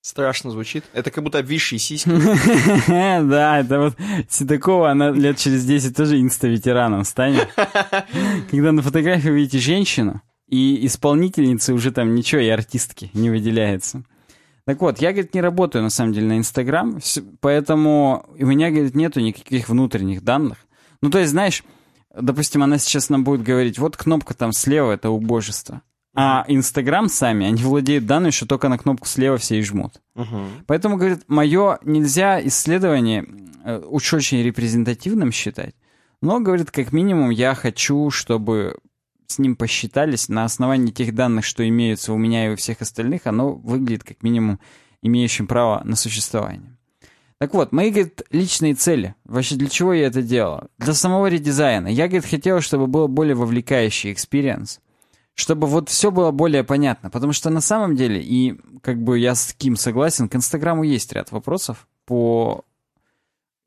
Страшно 0.01 0.51
звучит. 0.51 0.85
Это 0.95 1.11
как 1.11 1.23
будто 1.23 1.39
обвисшие 1.39 1.79
сиськи. 1.79 2.09
Да, 2.89 3.59
это 3.61 3.79
вот 3.81 3.97
Седокова, 4.29 4.91
она 4.91 5.11
лет 5.11 5.37
через 5.39 5.65
10 5.65 5.97
тоже 5.97 6.21
инста-ветераном 6.21 7.05
станет. 7.05 7.49
Когда 8.51 8.73
на 8.73 8.83
фотографии 8.83 9.29
видите 9.29 9.59
женщину, 9.59 10.23
и 10.49 10.87
исполнительницы 10.87 11.75
уже 11.75 11.93
там 11.93 12.15
ничего, 12.15 12.41
и 12.41 12.49
артистки 12.49 13.11
не 13.13 13.29
выделяется. 13.29 14.03
Так 14.69 14.83
вот, 14.83 15.01
я, 15.01 15.13
говорит, 15.13 15.33
не 15.33 15.41
работаю, 15.41 15.83
на 15.83 15.89
самом 15.89 16.13
деле, 16.13 16.27
на 16.27 16.37
Инстаграм, 16.37 16.99
поэтому 17.41 18.27
у 18.39 18.45
меня, 18.45 18.71
говорит, 18.71 18.95
нету 18.95 19.19
никаких 19.19 19.71
внутренних 19.71 20.23
данных. 20.23 20.59
Ну, 21.01 21.09
то 21.09 21.19
есть, 21.19 21.31
знаешь, 21.31 21.65
допустим, 22.15 22.63
она 22.63 22.77
сейчас 22.77 23.09
нам 23.09 23.25
будет 23.25 23.43
говорить, 23.43 23.79
вот 23.79 23.97
кнопка 23.97 24.35
там 24.35 24.53
слева, 24.53 24.93
это 24.93 25.09
убожество. 25.09 25.81
А 26.15 26.45
Инстаграм 26.49 27.09
сами, 27.09 27.47
они 27.47 27.63
владеют 27.63 28.05
данными, 28.05 28.31
что 28.31 28.45
только 28.45 28.69
на 28.69 28.77
кнопку 28.77 29.07
слева 29.07 29.39
все 29.39 29.59
и 29.59 29.63
жмут. 29.63 30.03
Мгм. 30.15 30.67
Поэтому, 30.67 30.99
говорит, 30.99 31.21
мое 31.29 31.79
нельзя 31.85 32.39
исследование 32.47 33.25
э, 33.65 33.81
уж 33.87 34.13
очень 34.13 34.43
репрезентативным 34.43 35.33
считать, 35.33 35.75
но, 36.21 36.41
говорит, 36.41 36.71
как 36.71 36.93
минимум 36.93 37.31
я 37.31 37.55
хочу, 37.55 38.11
чтобы 38.11 38.77
с 39.29 39.39
ним 39.39 39.57
посчитались, 39.57 40.29
на 40.29 40.45
основании 40.45 40.91
тех 40.91 41.15
данных, 41.15 41.45
что 41.45 41.67
имеются 41.69 42.13
у 42.13 42.17
меня 42.17 42.47
и 42.47 42.53
у 42.53 42.57
всех 42.57 42.81
остальных, 42.81 43.27
оно 43.27 43.53
выглядит 43.53 44.03
как 44.03 44.23
минимум 44.23 44.59
имеющим 45.03 45.47
право 45.47 45.83
на 45.85 45.97
существование. 45.97 46.77
Так 47.39 47.55
вот, 47.55 47.71
мои, 47.71 47.91
говорит, 47.91 48.23
личные 48.31 48.75
цели. 48.75 49.15
Вообще, 49.25 49.55
для 49.55 49.69
чего 49.69 49.93
я 49.93 50.07
это 50.07 50.23
делал? 50.23 50.63
Для 50.79 50.95
самого 50.95 51.27
редизайна. 51.29 51.87
Я, 51.87 52.09
говорит, 52.09 52.29
хотел, 52.29 52.61
чтобы 52.61 52.89
был 52.89 53.07
более 53.07 53.37
вовлекающий 53.37 54.13
experience. 54.13 54.81
Чтобы 55.35 55.69
вот 55.69 55.89
все 55.89 56.11
было 56.11 56.33
более 56.33 56.65
понятно. 56.65 57.11
Потому 57.11 57.33
что 57.33 57.51
на 57.51 57.61
самом 57.61 57.95
деле, 57.95 58.21
и 58.21 58.59
как 58.83 59.01
бы 59.01 59.21
я 59.21 59.37
с 59.37 59.53
Ким 59.53 59.77
согласен, 59.77 60.29
к 60.29 60.35
Инстаграму 60.35 60.83
есть 60.83 61.13
ряд 61.13 61.31
вопросов 61.31 61.87
по... 62.07 62.65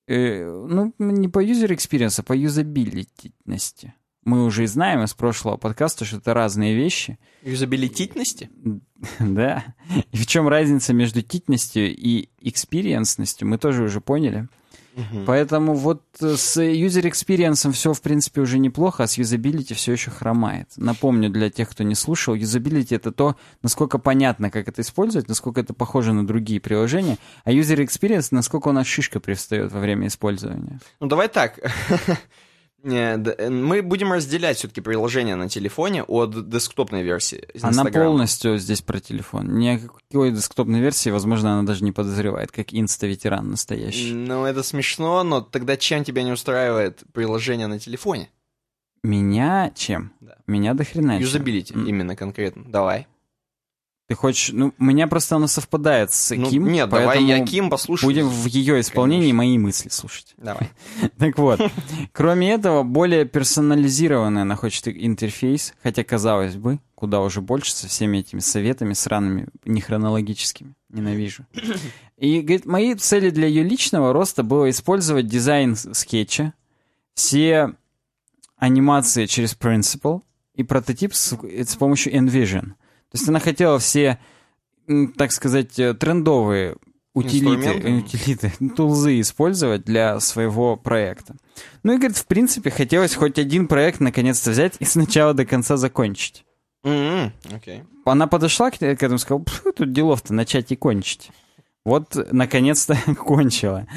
Э, 0.08 0.44
ну, 0.68 0.94
не 1.00 1.30
по 1.30 1.42
user 1.42 1.70
experience, 1.70 2.20
а 2.20 2.24
по 2.24 2.34
юзабилитности 2.34 3.94
мы 4.24 4.46
уже 4.46 4.68
знаем 4.68 5.04
из 5.04 5.14
прошлого 5.14 5.58
подкаста, 5.58 6.06
что 6.06 6.18
это 6.18 6.34
разные 6.34 6.76
вещи. 6.76 7.18
Юзабилититности? 7.44 8.50
Да. 9.20 9.64
И 10.12 10.18
в 10.18 10.28
чем 10.28 10.48
разница 10.48 10.94
между 10.94 11.24
титностью 11.24 11.90
и 11.90 12.30
экспириенсностью, 12.40 13.48
мы 13.48 13.58
тоже 13.58 13.82
уже 13.84 14.00
поняли. 14.00 14.48
Угу. 14.96 15.24
Поэтому 15.26 15.74
вот 15.74 16.04
с 16.20 16.58
user 16.58 17.10
experience 17.10 17.72
все, 17.72 17.94
в 17.94 18.02
принципе, 18.02 18.42
уже 18.42 18.60
неплохо, 18.60 19.04
а 19.04 19.08
с 19.08 19.18
юзабилити 19.18 19.74
все 19.74 19.94
еще 19.94 20.12
хромает. 20.12 20.70
Напомню 20.76 21.30
для 21.30 21.50
тех, 21.50 21.70
кто 21.70 21.84
не 21.84 21.96
слушал, 21.96 22.36
юзабилити— 22.36 22.94
это 22.96 23.12
то, 23.12 23.38
насколько 23.64 24.00
понятно, 24.00 24.52
как 24.52 24.68
это 24.68 24.82
использовать, 24.82 25.28
насколько 25.28 25.62
это 25.62 25.74
похоже 25.74 26.14
на 26.14 26.28
другие 26.28 26.60
приложения, 26.60 27.18
а 27.44 27.52
user 27.52 27.78
experience— 27.78 28.28
насколько 28.32 28.68
у 28.68 28.74
нас 28.74 28.86
шишка 28.86 29.20
привстает 29.20 29.72
во 29.72 29.80
время 29.80 30.08
использования. 30.08 30.80
Ну, 31.00 31.08
давай 31.08 31.30
так. 31.30 31.60
Э, 32.84 33.50
мы 33.50 33.82
будем 33.82 34.12
разделять 34.12 34.58
все-таки 34.58 34.82
приложение 34.82 35.36
на 35.36 35.50
телефоне 35.50 36.04
от 36.04 36.50
десктопной 36.50 37.04
версии. 37.04 37.48
Она 37.62 37.86
полностью 37.86 38.58
здесь 38.58 38.82
про 38.82 39.00
телефон. 39.00 39.58
Никакой 39.58 40.32
десктопной 40.32 40.80
версии, 40.80 41.10
возможно, 41.10 41.54
она 41.54 41.64
даже 41.64 41.84
не 41.84 41.92
подозревает, 41.92 42.52
как 42.52 42.74
инста-ветеран 42.74 43.52
настоящий. 43.52 44.14
Ну, 44.14 44.46
это 44.46 44.64
смешно, 44.64 45.24
но 45.24 45.42
тогда 45.42 45.78
чем 45.78 46.04
тебя 46.04 46.24
не 46.24 46.32
устраивает 46.32 47.04
приложение 47.14 47.68
на 47.68 47.80
телефоне? 47.80 48.30
Меня 49.04 49.72
чем? 49.76 50.14
Да. 50.20 50.38
Меня 50.46 50.74
до 50.74 50.84
хрена 50.84 51.20
Юзабилити, 51.20 51.74
именно 51.74 52.16
конкретно. 52.16 52.64
Давай. 52.68 53.08
Ты 54.12 54.16
хочешь... 54.16 54.50
Ну, 54.52 54.74
у 54.78 54.84
меня 54.84 55.08
просто 55.08 55.38
оно 55.38 55.48
совпадает 55.48 56.12
с 56.12 56.36
ну, 56.36 56.50
Ким. 56.50 56.70
Нет, 56.70 56.90
давай 56.90 57.24
я 57.24 57.46
Ким 57.46 57.70
послушаю. 57.70 58.10
Будем 58.10 58.28
в 58.28 58.46
ее 58.46 58.82
исполнении 58.82 59.28
Конечно. 59.28 59.38
мои 59.38 59.58
мысли 59.58 59.88
слушать. 59.88 60.34
Давай. 60.36 60.70
так 61.18 61.38
вот. 61.38 61.62
Кроме 62.12 62.52
этого, 62.52 62.84
более 62.84 63.24
персонализированный 63.24 64.42
она 64.42 64.58
хочет 64.58 64.90
интерфейс, 64.90 65.74
хотя, 65.82 66.04
казалось 66.04 66.58
бы, 66.58 66.80
куда 66.94 67.22
уже 67.22 67.40
больше 67.40 67.74
со 67.74 67.88
всеми 67.88 68.18
этими 68.18 68.42
советами 68.42 68.92
сраными, 68.92 69.48
нехронологическими. 69.64 70.74
Ненавижу. 70.90 71.46
И, 72.18 72.42
говорит, 72.42 72.66
мои 72.66 72.96
цели 72.96 73.30
для 73.30 73.48
ее 73.48 73.64
личного 73.64 74.12
роста 74.12 74.44
было 74.44 74.70
использовать 74.70 75.28
дизайн 75.28 75.78
скетча, 75.78 76.54
все 77.14 77.76
анимации 78.58 79.26
через 79.26 79.56
Principle 79.56 80.20
и 80.54 80.64
прототип 80.64 81.14
с, 81.14 81.32
с 81.32 81.76
помощью 81.78 82.14
Envision. 82.14 82.74
То 83.12 83.18
есть 83.18 83.28
она 83.28 83.40
хотела 83.40 83.78
все, 83.78 84.20
так 85.18 85.34
сказать, 85.34 85.78
э, 85.78 85.94
трендовые 85.94 86.78
утилиты, 87.14 88.00
утилиты, 88.00 88.54
тулзы 88.76 89.20
использовать 89.20 89.84
для 89.84 90.20
своего 90.22 90.78
проекта. 90.78 91.36
Ну 91.84 91.94
и, 91.94 91.98
говорит, 91.98 92.18
в 92.18 92.26
принципе, 92.26 92.70
хотелось 92.70 93.16
хоть 93.16 93.38
один 93.38 93.68
проект 93.68 94.00
наконец-то 94.00 94.52
взять 94.52 94.76
и 94.80 94.86
сначала 94.86 95.34
до 95.34 95.46
конца 95.46 95.76
закончить. 95.76 96.46
Mm-hmm. 96.86 97.32
Okay. 97.50 97.84
Она 98.06 98.28
подошла 98.28 98.72
к, 98.72 98.78
к 98.78 98.82
этому 98.82 99.16
и 99.16 99.20
сказала, 99.20 99.44
тут 99.76 99.92
делов-то 99.92 100.34
начать 100.34 100.72
и 100.72 100.78
кончить. 100.78 101.32
Вот, 101.84 102.16
наконец-то, 102.32 102.96
кончила. 103.16 103.88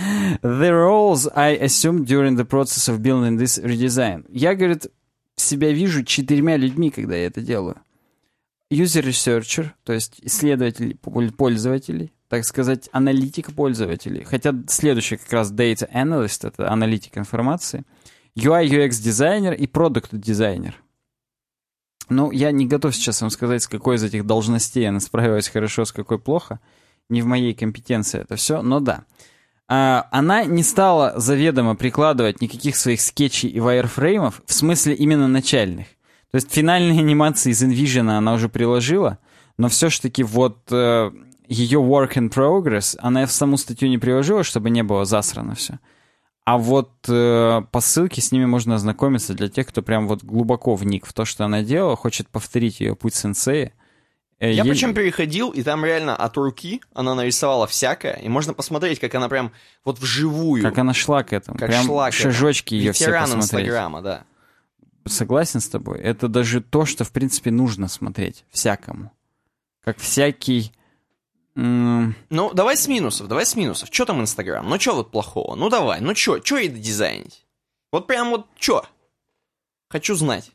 The 0.42 0.70
roles 0.70 1.30
I 1.36 1.56
assumed 1.56 2.06
during 2.06 2.36
the 2.36 2.46
process 2.46 2.88
of 2.88 3.00
building 3.00 3.38
this 3.38 3.62
redesign. 3.62 4.24
Я, 4.28 4.56
говорит, 4.56 4.88
себя 5.36 5.70
вижу 5.70 6.02
четырьмя 6.02 6.56
людьми, 6.56 6.90
когда 6.90 7.14
я 7.14 7.26
это 7.26 7.40
делаю 7.40 7.76
user 8.74 9.02
researcher, 9.02 9.70
то 9.84 9.92
есть 9.92 10.18
исследователь 10.22 10.96
пользователей, 10.96 12.12
так 12.28 12.44
сказать, 12.44 12.88
аналитик 12.92 13.54
пользователей. 13.54 14.24
Хотя 14.24 14.54
следующий 14.68 15.16
как 15.16 15.32
раз 15.32 15.52
data 15.52 15.90
analyst, 15.92 16.46
это 16.46 16.70
аналитик 16.70 17.18
информации, 17.18 17.84
UI, 18.36 18.66
UX 18.66 19.02
дизайнер 19.02 19.52
и 19.52 19.66
продукт 19.66 20.10
дизайнер. 20.12 20.74
Ну, 22.08 22.30
я 22.32 22.50
не 22.50 22.66
готов 22.66 22.94
сейчас 22.94 23.20
вам 23.20 23.30
сказать, 23.30 23.62
с 23.62 23.68
какой 23.68 23.96
из 23.96 24.02
этих 24.02 24.26
должностей 24.26 24.88
она 24.88 25.00
справилась 25.00 25.48
хорошо, 25.48 25.84
с 25.84 25.92
какой 25.92 26.18
плохо. 26.18 26.60
Не 27.08 27.22
в 27.22 27.26
моей 27.26 27.54
компетенции 27.54 28.20
это 28.20 28.36
все, 28.36 28.62
но 28.62 28.80
да. 28.80 29.04
А, 29.66 30.08
она 30.10 30.44
не 30.44 30.62
стала 30.62 31.18
заведомо 31.18 31.74
прикладывать 31.74 32.40
никаких 32.40 32.76
своих 32.76 33.00
скетчей 33.00 33.48
и 33.48 33.60
вайерфреймов, 33.60 34.42
в 34.46 34.52
смысле 34.52 34.94
именно 34.94 35.28
начальных. 35.28 35.86
То 36.34 36.38
есть 36.38 36.52
финальные 36.52 36.98
анимации 36.98 37.50
из 37.50 37.62
InVision 37.62 38.10
она 38.10 38.32
уже 38.32 38.48
приложила, 38.48 39.18
но 39.56 39.68
все-таки 39.68 40.24
вот 40.24 40.58
э, 40.72 41.12
ее 41.46 41.78
work 41.78 42.14
in 42.14 42.28
progress 42.28 42.96
она 42.98 43.24
в 43.24 43.30
саму 43.30 43.56
статью 43.56 43.88
не 43.88 43.98
приложила, 43.98 44.42
чтобы 44.42 44.68
не 44.70 44.82
было 44.82 45.04
засрано 45.04 45.54
все. 45.54 45.78
А 46.44 46.58
вот 46.58 46.90
э, 47.06 47.62
по 47.70 47.80
ссылке 47.80 48.20
с 48.20 48.32
ними 48.32 48.46
можно 48.46 48.74
ознакомиться 48.74 49.34
для 49.34 49.48
тех, 49.48 49.68
кто 49.68 49.80
прям 49.80 50.08
вот 50.08 50.24
глубоко 50.24 50.74
вник 50.74 51.06
в 51.06 51.12
то, 51.12 51.24
что 51.24 51.44
она 51.44 51.62
делала, 51.62 51.94
хочет 51.94 52.28
повторить 52.28 52.80
ее 52.80 52.96
путь 52.96 53.14
сенсея. 53.14 53.72
Э, 54.40 54.50
Я 54.50 54.64
ей... 54.64 54.70
причем 54.72 54.92
переходил, 54.92 55.50
и 55.50 55.62
там 55.62 55.84
реально 55.84 56.16
от 56.16 56.36
руки 56.36 56.80
она 56.94 57.14
нарисовала 57.14 57.68
всякое, 57.68 58.14
и 58.14 58.28
можно 58.28 58.54
посмотреть, 58.54 58.98
как 58.98 59.14
она 59.14 59.28
прям 59.28 59.52
вот 59.84 60.00
вживую. 60.00 60.64
Как 60.64 60.78
она 60.78 60.94
шла 60.94 61.22
к 61.22 61.32
этому. 61.32 61.56
Как 61.56 61.68
прям 61.68 61.86
шла 61.86 62.10
к 62.10 62.12
шажочки 62.12 62.74
ее 62.74 62.90
все 62.90 63.12
посмотреть. 63.12 63.68
Инстаграма, 63.68 64.02
да 64.02 64.24
согласен 65.06 65.60
с 65.60 65.68
тобой. 65.68 66.00
Это 66.00 66.28
даже 66.28 66.60
то, 66.60 66.84
что, 66.84 67.04
в 67.04 67.12
принципе, 67.12 67.50
нужно 67.50 67.88
смотреть 67.88 68.44
всякому. 68.50 69.12
Как 69.82 69.98
всякий... 69.98 70.72
Ну, 71.56 72.52
давай 72.52 72.76
с 72.76 72.88
минусов, 72.88 73.28
давай 73.28 73.46
с 73.46 73.54
минусов. 73.54 73.88
Что 73.92 74.06
там 74.06 74.20
Инстаграм? 74.20 74.68
Ну, 74.68 74.80
что 74.80 74.96
вот 74.96 75.10
плохого? 75.12 75.54
Ну, 75.54 75.68
давай, 75.68 76.00
ну, 76.00 76.14
что, 76.14 76.42
что 76.42 76.56
это 76.56 76.76
дизайнить? 76.76 77.46
Вот 77.92 78.08
прям 78.08 78.30
вот 78.30 78.46
что? 78.58 78.84
Хочу 79.88 80.16
знать. 80.16 80.50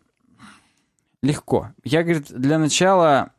Легко. 1.22 1.72
Я, 1.84 2.04
говорит, 2.04 2.28
для 2.30 2.60
начала 2.60 3.34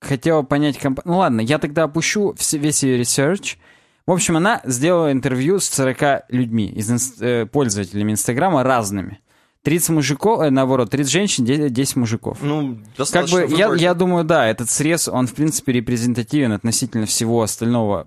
хотела 0.00 0.42
понять 0.42 0.78
комп... 0.78 1.00
Ну, 1.04 1.18
ладно, 1.18 1.40
я 1.40 1.58
тогда 1.58 1.84
опущу 1.84 2.34
весь 2.52 2.82
ее 2.82 2.98
research. 2.98 3.58
В 4.06 4.12
общем, 4.12 4.36
она 4.36 4.60
сделала 4.64 5.10
интервью 5.10 5.58
с 5.58 5.68
40 5.68 6.26
людьми, 6.28 6.68
из 6.68 6.90
инст... 6.90 7.20
э, 7.20 7.46
пользователями 7.46 8.12
Инстаграма 8.12 8.62
разными. 8.62 9.20
30 9.66 9.88
мужиков, 9.88 10.40
э, 10.42 10.50
наоборот, 10.50 10.90
30 10.90 11.10
женщин, 11.10 11.44
10 11.44 11.96
мужиков. 11.96 12.38
Ну, 12.40 12.78
Как 13.10 13.28
бы, 13.28 13.48
я, 13.50 13.74
я 13.74 13.94
думаю, 13.94 14.22
да, 14.22 14.46
этот 14.46 14.70
срез, 14.70 15.08
он, 15.08 15.26
в 15.26 15.34
принципе, 15.34 15.72
репрезентативен 15.72 16.52
относительно 16.52 17.04
всего 17.04 17.42
остального 17.42 18.06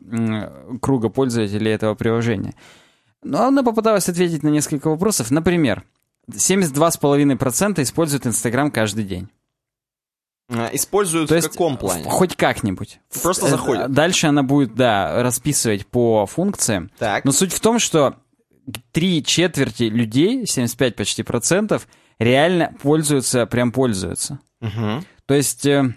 круга 0.82 1.10
пользователей 1.10 1.74
этого 1.74 1.96
приложения. 1.96 2.54
Но 3.24 3.44
она 3.44 3.62
попыталась 3.62 4.08
ответить 4.08 4.42
на 4.42 4.48
несколько 4.48 4.90
вопросов. 4.90 5.32
Например, 5.32 5.84
72,5% 6.32 7.82
используют 7.82 8.26
Инстаграм 8.26 8.72
каждый 8.72 9.04
день. 9.04 9.28
А, 10.50 10.70
используют 10.72 11.28
То 11.28 11.34
в 11.34 11.38
есть, 11.40 11.50
каком 11.50 11.76
плане? 11.76 12.06
Хоть 12.06 12.38
как-нибудь. 12.38 13.02
Просто 13.22 13.48
э, 13.48 13.50
заходят. 13.50 13.92
Дальше 13.92 14.28
она 14.28 14.44
будет, 14.44 14.76
да, 14.76 15.22
расписывать 15.22 15.86
по 15.86 16.26
функциям. 16.26 16.90
Так. 16.98 17.26
Но 17.26 17.34
суть 17.34 17.52
в 17.52 17.60
том, 17.60 17.80
что 17.80 18.16
три 18.92 19.24
четверти 19.24 19.84
людей, 19.84 20.46
75 20.46 20.96
почти 20.96 21.24
процентов, 21.24 21.88
реально 22.20 22.74
пользуются, 22.82 23.46
прям 23.46 23.72
пользуются. 23.72 24.40
Угу. 24.62 25.04
То 25.26 25.34
есть 25.34 25.66
э, 25.66 25.94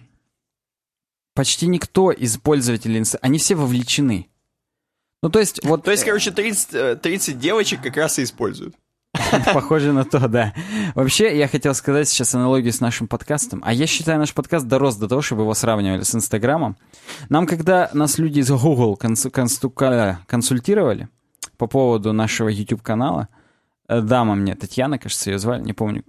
почти 1.34 1.66
никто 1.66 2.10
из 2.10 2.36
пользователей, 2.38 3.04
они 3.20 3.38
все 3.38 3.54
вовлечены. 3.54 4.28
Ну, 5.22 5.30
то 5.30 5.38
есть, 5.38 5.64
вот... 5.64 5.84
То 5.84 5.92
есть, 5.92 6.04
короче, 6.04 6.32
30, 6.32 7.00
30 7.00 7.34
э, 7.34 7.38
девочек 7.38 7.82
как 7.82 7.96
раз 7.96 8.18
и 8.18 8.24
используют. 8.24 8.74
Похоже 9.52 9.92
на 9.92 10.04
то, 10.04 10.26
да. 10.26 10.54
Вообще, 10.94 11.36
я 11.36 11.46
хотел 11.46 11.74
сказать 11.74 12.08
сейчас 12.08 12.34
аналогию 12.34 12.72
с 12.72 12.80
нашим 12.80 13.08
подкастом. 13.08 13.62
А 13.64 13.72
я 13.72 13.86
считаю, 13.86 14.18
наш 14.18 14.32
подкаст 14.32 14.66
дорос 14.66 14.96
до 14.96 15.08
того, 15.08 15.22
чтобы 15.22 15.42
его 15.42 15.54
сравнивали 15.54 16.02
с 16.02 16.14
Инстаграмом. 16.14 16.76
Нам, 17.28 17.46
когда 17.46 17.90
нас 17.92 18.18
люди 18.18 18.40
из 18.40 18.50
Google 18.50 18.96
консультировали, 18.96 21.08
по 21.62 21.68
поводу 21.68 22.12
нашего 22.12 22.48
YouTube-канала. 22.48 23.28
Э, 23.86 24.00
дама 24.00 24.34
мне, 24.34 24.56
Татьяна, 24.56 24.98
кажется, 24.98 25.30
ее 25.30 25.38
звали, 25.38 25.62
не 25.62 25.72
помню 25.72 26.02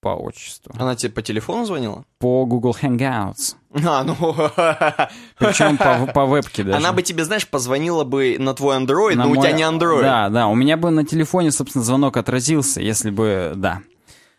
по 0.00 0.08
отчеству. 0.08 0.72
Она 0.78 0.96
тебе 0.96 1.12
по 1.12 1.20
телефону 1.20 1.66
звонила? 1.66 2.06
По 2.18 2.46
Google 2.46 2.74
Hangouts. 2.80 3.56
А, 3.86 4.02
ну... 4.02 4.14
Причем 5.38 5.76
по, 5.76 6.10
по 6.10 6.24
вебке 6.24 6.62
даже. 6.62 6.78
Она 6.78 6.94
бы 6.94 7.02
тебе, 7.02 7.26
знаешь, 7.26 7.46
позвонила 7.46 8.04
бы 8.04 8.36
на 8.38 8.54
твой 8.54 8.78
Android, 8.78 9.14
на 9.14 9.24
но 9.24 9.28
мой... 9.28 9.38
у 9.38 9.42
тебя 9.42 9.52
не 9.52 9.62
Android. 9.62 10.00
Да, 10.00 10.30
да, 10.30 10.46
у 10.46 10.54
меня 10.54 10.78
бы 10.78 10.90
на 10.90 11.04
телефоне, 11.04 11.50
собственно, 11.50 11.84
звонок 11.84 12.16
отразился, 12.16 12.80
если 12.80 13.10
бы, 13.10 13.52
да. 13.54 13.82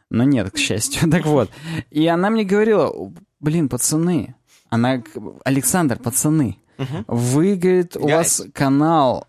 Но 0.10 0.24
нет, 0.24 0.50
к 0.50 0.58
счастью. 0.58 1.08
Так 1.12 1.28
вот. 1.28 1.52
И 1.92 2.08
она 2.08 2.32
мне 2.32 2.44
говорила, 2.44 2.92
блин, 3.40 3.70
пацаны, 3.70 4.34
она, 4.72 5.04
Александр, 5.46 6.00
пацаны, 6.00 6.58
вы, 7.06 7.56
говорит, 7.56 7.96
у 7.98 8.08
Guys. 8.08 8.16
вас 8.16 8.44
канал 8.52 9.28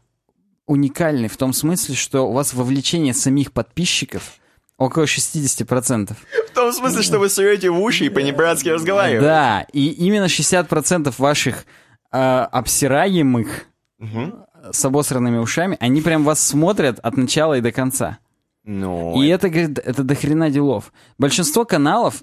уникальный 0.66 1.28
в 1.28 1.36
том 1.36 1.52
смысле, 1.52 1.94
что 1.94 2.28
у 2.28 2.32
вас 2.32 2.54
вовлечение 2.54 3.14
самих 3.14 3.52
подписчиков 3.52 4.34
около 4.78 5.04
60%. 5.04 6.14
В 6.48 6.54
том 6.54 6.72
смысле, 6.72 7.02
что 7.02 7.18
вы 7.18 7.28
суете 7.28 7.70
в 7.70 7.80
уши 7.80 8.06
и 8.06 8.08
по-небратски 8.08 8.68
разговариваете. 8.70 9.24
Да, 9.26 9.66
и 9.72 9.88
именно 9.88 10.24
60% 10.26 11.14
ваших 11.18 11.66
э, 12.12 12.16
обсираемых 12.18 13.66
Мгм. 13.98 14.44
с 14.72 14.84
обосранными 14.84 15.38
ушами, 15.38 15.76
они 15.80 16.00
прям 16.02 16.24
вас 16.24 16.40
смотрят 16.40 16.98
от 17.00 17.16
начала 17.16 17.54
и 17.54 17.60
до 17.60 17.70
конца. 17.72 18.18
Ну, 18.64 19.22
И 19.22 19.28
это, 19.28 19.48
говорит, 19.50 19.78
это 19.78 20.02
до 20.02 20.14
хрена 20.14 20.50
делов. 20.50 20.92
Большинство 21.18 21.64
каналов, 21.64 22.22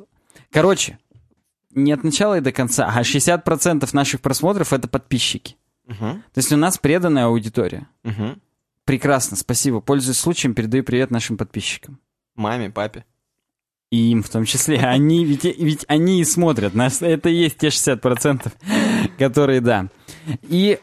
короче, 0.51 0.97
не 1.73 1.91
от 1.91 2.03
начала 2.03 2.37
и 2.37 2.41
до 2.41 2.51
конца, 2.51 2.91
а 2.93 3.01
60% 3.01 3.87
наших 3.93 4.21
просмотров 4.21 4.73
это 4.73 4.87
подписчики. 4.87 5.55
Мгм. 5.99 6.21
То 6.33 6.37
есть 6.37 6.51
у 6.51 6.57
нас 6.57 6.77
преданная 6.77 7.25
аудитория. 7.25 7.87
Мгм. 8.03 8.41
Прекрасно, 8.85 9.37
спасибо. 9.37 9.79
Пользуясь 9.81 10.17
случаем, 10.19 10.53
передаю 10.53 10.83
привет 10.83 11.11
нашим 11.11 11.37
подписчикам. 11.37 11.99
Маме, 12.35 12.69
папе. 12.69 13.05
И 13.91 14.11
им 14.11 14.23
в 14.23 14.29
том 14.29 14.45
числе. 14.45 14.77
Они, 14.81 15.25
ведь, 15.25 15.43
ведь 15.43 15.85
они 15.87 16.21
и 16.21 16.25
смотрят 16.25 16.73
нас. 16.73 17.01
Это 17.01 17.29
и 17.29 17.35
есть 17.35 17.57
те 17.57 17.67
60%, 17.67 18.51
которые, 19.19 19.59
да. 19.61 19.87
И 20.43 20.79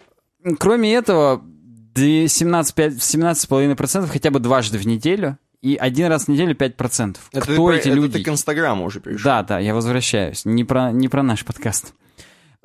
кроме 0.59 0.93
этого, 0.95 1.41
д- 1.43 2.25
17,5 2.27 2.97
17,5% 2.99 4.07
хотя 4.09 4.31
бы 4.31 4.41
дважды 4.41 4.77
в 4.79 4.87
неделю 4.87 5.39
и 5.63 5.75
один 5.75 6.07
раз 6.09 6.27
в 6.27 6.29
неделю 6.29 6.55
5%. 6.55 7.17
Это 7.33 7.41
Кто 7.53 7.71
ты 7.71 7.77
эти 7.79 7.89
это 7.89 7.97
люди? 7.97 8.19
ты 8.19 8.25
к 8.25 8.29
Инстаграму 8.29 8.85
уже 8.85 9.01
перешел. 9.01 9.25
Да, 9.25 9.43
да, 9.43 9.59
я 9.59 9.75
возвращаюсь. 9.75 10.45
Не 10.45 10.65
про, 10.65 10.93
не 10.93 11.09
про 11.09 11.23
наш 11.23 11.45
подкаст. 11.45 11.95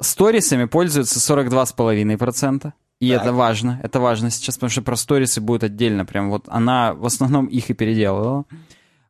Сторисами 0.04 0.66
пользуются 0.66 1.20
42,5%. 1.20 2.74
И 3.00 3.12
Так. 3.12 3.22
это 3.22 3.34
важно. 3.34 3.80
Это 3.84 4.00
важно 4.00 4.30
сейчас, 4.30 4.56
потому 4.56 4.70
что 4.70 4.82
про 4.82 4.96
сторисы 4.96 5.42
будет 5.42 5.64
отдельно. 5.64 6.06
Прям 6.06 6.30
вот 6.30 6.46
она 6.48 6.94
в 6.94 7.06
основном 7.06 7.48
их 7.48 7.70
и 7.70 7.74
переделывала. 7.74 8.46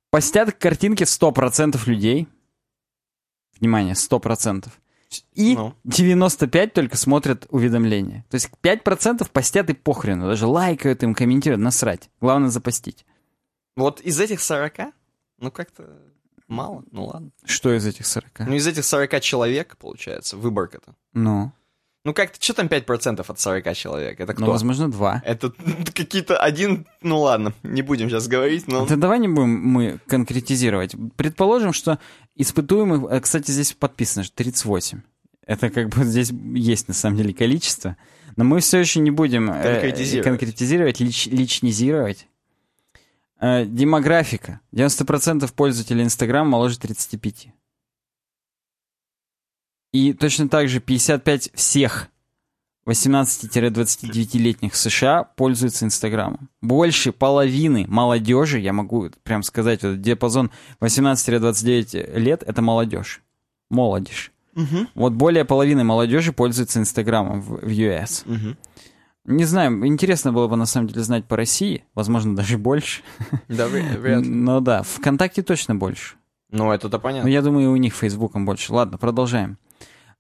Постят 0.10 0.52
картинки 0.54 1.04
100% 1.04 1.86
людей. 1.88 2.28
Внимание, 3.60 3.94
100%. 3.96 4.72
И 5.34 5.56
Ну. 5.56 5.76
95 5.84 6.74
только 6.74 6.98
смотрят 6.98 7.46
уведомления. 7.50 8.26
То 8.30 8.36
есть 8.36 8.50
5% 8.62 9.30
постят 9.32 9.70
и 9.70 9.74
похрену. 9.74 10.28
Даже 10.28 10.48
лайкают 10.48 11.04
им, 11.04 11.14
комментируют, 11.14 11.62
насрать. 11.62 12.10
Главное 12.20 12.50
запостить. 12.50 13.06
Вот 13.76 14.02
из 14.02 14.20
этих 14.20 14.42
40, 14.42 14.92
ну 15.40 15.52
как-то 15.52 15.84
мало, 16.54 16.84
ну 16.92 17.06
ладно. 17.06 17.32
Что 17.46 17.74
из 17.76 17.86
этих 17.86 18.06
40? 18.06 18.40
Ну 18.48 18.54
из 18.56 18.66
этих 18.68 18.86
40 18.86 19.20
человек, 19.22 19.76
получается, 19.78 20.38
выборка-то. 20.38 20.96
Ну, 21.14 21.52
Ну 22.06 22.14
как-то, 22.14 22.38
что 22.44 22.54
там 22.54 22.68
5% 22.68 23.24
от 23.28 23.40
40 23.40 23.76
человек? 23.76 24.20
Это 24.20 24.34
кто? 24.34 24.46
ну 24.46 24.52
возможно, 24.52 24.90
два. 24.92 25.22
Это 25.26 25.52
какие-то 25.94 26.38
один, 26.38 26.86
ну 27.02 27.20
ладно, 27.22 27.54
не 27.64 27.82
будем 27.82 28.10
сейчас 28.10 28.28
говорить, 28.28 28.68
но... 28.68 28.86
Да 28.86 28.96
давай 28.96 29.20
не 29.20 29.28
будем 29.28 29.50
мы 29.50 30.00
конкретизировать. 30.08 30.96
Предположим, 31.16 31.74
что 31.74 32.00
испытуемых, 32.36 33.12
э, 33.12 33.20
кстати, 33.22 33.52
здесь 33.52 33.74
подписано, 33.74 34.24
что 34.24 34.36
38. 34.36 35.02
Это 35.46 35.70
как 35.70 35.90
бы 35.90 36.04
здесь 36.06 36.32
есть 36.56 36.88
на 36.88 36.94
самом 36.94 37.18
деле 37.18 37.34
количество. 37.34 37.98
Но 38.36 38.44
мы 38.46 38.60
все 38.62 38.80
еще 38.80 39.00
не 39.00 39.12
будем 39.12 39.52
э, 39.52 39.62
Конкретизировать. 39.82 40.28
конкретизировать, 40.40 41.02
лич- 41.02 41.30
личнизировать. 41.30 42.28
Э, 43.44 43.66
демографика. 43.66 44.62
90% 44.72 45.52
пользователей 45.54 46.06
Инстаграма 46.06 46.52
моложе 46.52 46.80
35. 46.80 47.50
И 49.92 50.14
точно 50.14 50.48
так 50.48 50.70
же 50.70 50.80
55 50.80 51.52
всех 51.54 52.08
18-29-летних 52.86 54.78
США 54.78 55.26
пользуются 55.26 55.84
Инстаграмом. 55.84 56.48
Больше 56.62 57.12
половины 57.12 57.86
молодежи, 57.89 58.60
я 58.60 58.72
могу 58.72 59.10
прям 59.24 59.44
сказать, 59.44 59.84
вот 59.84 60.00
диапазон 60.00 60.50
18-29 60.80 62.17
лет— 62.17 62.44
это 62.48 62.62
молодежь. 62.62 63.22
Молодежь. 63.70 64.32
Мгм. 64.56 64.88
Вот 64.96 65.12
более 65.13 65.44
половины 65.44 65.84
молодежи 65.84 66.32
пользуется 66.32 66.80
Инстаграмом 66.80 67.41
в, 67.41 67.58
в 67.58 67.67
US. 67.67 68.24
Мгм. 68.24 68.58
Не 69.26 69.46
знаю, 69.46 69.86
интересно 69.88 70.34
было 70.34 70.48
бы 70.48 70.58
на 70.58 70.66
самом 70.66 70.88
деле 70.88 71.02
знать 71.02 71.26
по 71.26 71.38
России, 71.38 71.86
возможно, 71.96 72.36
даже 72.36 72.58
больше. 72.58 73.02
Да, 73.48 73.68
вряд 73.68 74.24
ли. 74.24 74.30
Но 74.30 74.60
да, 74.60 74.84
ВКонтакте 74.84 75.44
точно 75.44 75.76
больше. 75.76 76.16
Ну 76.50 76.72
это-то 76.72 76.98
Но 76.98 77.02
понятно. 77.02 77.28
я 77.30 77.42
думаю, 77.42 77.66
и 77.66 77.70
у 77.70 77.76
них 77.78 77.94
Фейсбуком 77.96 78.46
больше. 78.46 78.74
Ладно, 78.74 78.98
продолжаем. 78.98 79.58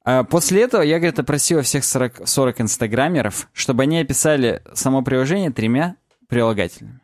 А, 0.05 0.23
После 0.23 0.63
этого 0.63 0.81
я, 0.81 0.97
говорит, 0.99 1.19
опросила 1.19 1.61
всех 1.61 1.83
40, 1.83 2.27
40 2.27 2.61
инстаграмеров, 2.61 3.49
чтобы 3.53 3.83
они 3.83 3.99
описали 3.99 4.61
само 4.73 5.01
приложение 5.03 5.51
тремя 5.51 5.95
прилагательными. 6.27 7.01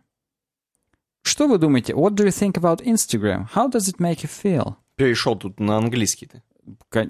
Что 1.24 1.48
вы 1.48 1.58
думаете? 1.58 1.94
What 1.94 2.12
do 2.16 2.26
you 2.26 2.30
think 2.30 2.54
about 2.54 2.82
Instagram? 2.84 3.48
How 3.54 3.70
does 3.72 3.88
it 3.94 3.98
make 4.00 4.22
you 4.24 4.30
feel? 4.30 4.76
Перешел 4.96 5.36
тут 5.36 5.60
на 5.60 5.78
английский 5.78 6.26
ты. 6.28 6.44
Ка- 6.90 7.08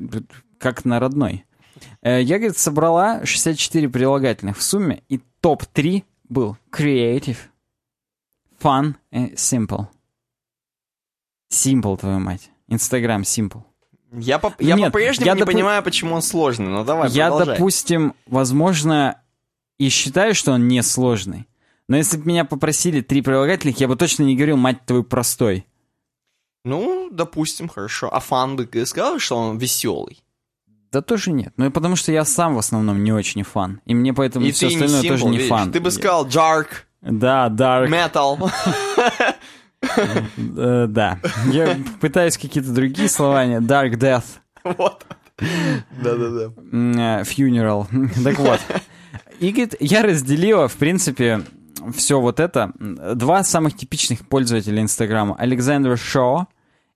Как 0.58 0.84
на 0.84 0.99
родной. 0.99 1.45
Э, 2.01 2.21
Я, 2.21 2.37
говорит, 2.37 2.57
собрала 2.57 3.25
64 3.25 3.89
прилагательных 3.89 4.57
в 4.57 4.63
сумме, 4.63 5.03
и 5.09 5.19
топ-3 5.41 6.03
был 6.29 6.57
creative, 6.71 7.37
fun 8.61 8.95
и 9.11 9.33
simple. 9.35 9.87
Simple, 11.51 11.97
твою 11.97 12.19
мать. 12.19 12.49
Instagram 12.69 13.21
simple. 13.23 13.63
Я, 14.11 14.39
по- 14.39 14.53
я 14.59 14.77
по-прежнему 14.77 15.35
не 15.35 15.41
допу- 15.41 15.45
понимаю, 15.45 15.83
почему 15.83 16.15
он 16.15 16.21
сложный, 16.21 16.67
но 16.67 16.83
давай, 16.83 17.09
Я, 17.11 17.29
продолжай. 17.29 17.55
допустим, 17.57 18.13
возможно, 18.25 19.21
и 19.77 19.89
считаю, 19.89 20.33
что 20.35 20.51
он 20.53 20.67
несложный. 20.67 21.47
Но 21.87 21.97
если 21.97 22.17
бы 22.17 22.25
меня 22.25 22.45
попросили 22.45 23.01
три 23.01 23.21
прилагательных, 23.21 23.79
я 23.79 23.87
бы 23.87 23.95
точно 23.95 24.23
не 24.23 24.35
говорил, 24.35 24.57
мать 24.57 24.85
твою, 24.85 25.03
простой. 25.03 25.65
Ну, 26.63 27.09
допустим, 27.11 27.67
хорошо. 27.67 28.13
А 28.13 28.19
фан 28.19 28.55
бы 28.55 28.67
сказал, 28.85 29.17
что 29.19 29.37
он 29.37 29.57
веселый? 29.57 30.21
Да 30.91 31.02
тоже 31.02 31.32
нет. 31.32 31.54
Ну 31.58 31.67
и 31.67 31.69
потому 31.69 31.95
что 31.95 32.12
я 32.12 32.25
сам 32.25 32.56
в 32.56 32.58
основном 32.60 33.04
не 33.04 33.12
очень 33.13 33.43
фан. 33.43 33.80
И 33.86 33.93
мне 33.93 34.13
поэтому 34.13 34.45
И 34.45 34.52
все 34.52 34.67
не 34.69 34.75
остальное 34.75 35.02
simple, 35.02 35.08
тоже 35.10 35.25
не 35.25 35.38
видишь? 35.38 35.49
фан. 35.49 35.71
Ты 35.71 35.80
бы 35.80 35.91
сказал 35.91 36.25
dark, 36.28 36.67
Да, 37.02 37.47
dark. 37.49 37.89
metal. 37.89 38.52
Э, 40.58 40.88
да. 40.88 41.19
Я 41.52 41.78
пытаюсь 42.02 42.38
какие-то 42.38 42.71
другие 42.71 43.10
слова. 43.10 43.45
не- 43.45 43.60
Dark 43.60 43.93
Death. 43.95 44.23
Вот. 44.63 45.06
Да-да-да. 46.04 46.52
м, 46.71 46.91
э, 46.99 47.21
Funeral. 47.23 47.88
Так 48.23 48.39
вот. 48.39 48.60
И, 49.39 49.52
говорит, 49.52 49.75
я 49.80 50.02
разделила, 50.04 50.67
в 50.67 50.75
принципе, 50.75 51.43
все 51.95 52.19
вот 52.19 52.39
это. 52.41 52.73
Два 52.78 53.43
самых 53.45 53.78
типичных 53.78 54.28
пользователя 54.28 54.82
Инстаграма. 54.82 55.36
Александр 55.38 55.97
Шоу 55.97 56.47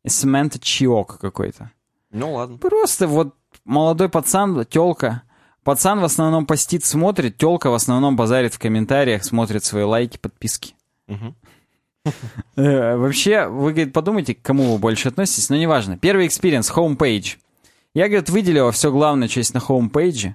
и 0.04 0.10
Саманта 0.10 0.60
Чиок 0.60 1.20
какой-то. 1.20 1.72
Ну 2.12 2.34
ладно. 2.34 2.58
Просто 2.58 3.08
вот 3.08 3.34
молодой 3.66 4.10
пацан, 4.10 4.66
телка. 4.66 5.24
Пацан 5.63 6.00
в 6.00 6.04
основном 6.04 6.46
постит, 6.46 6.84
смотрит, 6.84 7.38
телка 7.38 7.70
в 7.70 7.74
основном 7.74 8.16
базарит 8.16 8.54
в 8.54 8.60
комментариях, 8.60 9.24
смотрит 9.24 9.63
свои 9.63 9.84
лайки, 9.84 10.18
подписки. 10.18 10.76
Э, 12.56 12.98
Вообще, 12.98 13.48
вы, 13.48 13.72
говорит, 13.72 13.94
подумайте, 13.94 14.36
к 14.36 14.42
кому 14.42 14.74
вы 14.74 14.78
больше 14.78 15.08
относитесь, 15.08 15.50
но 15.50 15.56
неважно. 15.56 15.98
Первый 15.98 16.28
experience, 16.28 16.70
homepage. 16.70 17.38
Я, 17.94 18.08
говорит, 18.08 18.30
выделила 18.30 18.72
все 18.72 18.92
главное 18.92 19.28
часть 19.28 19.54
на 19.54 19.60
homepage. 19.60 20.34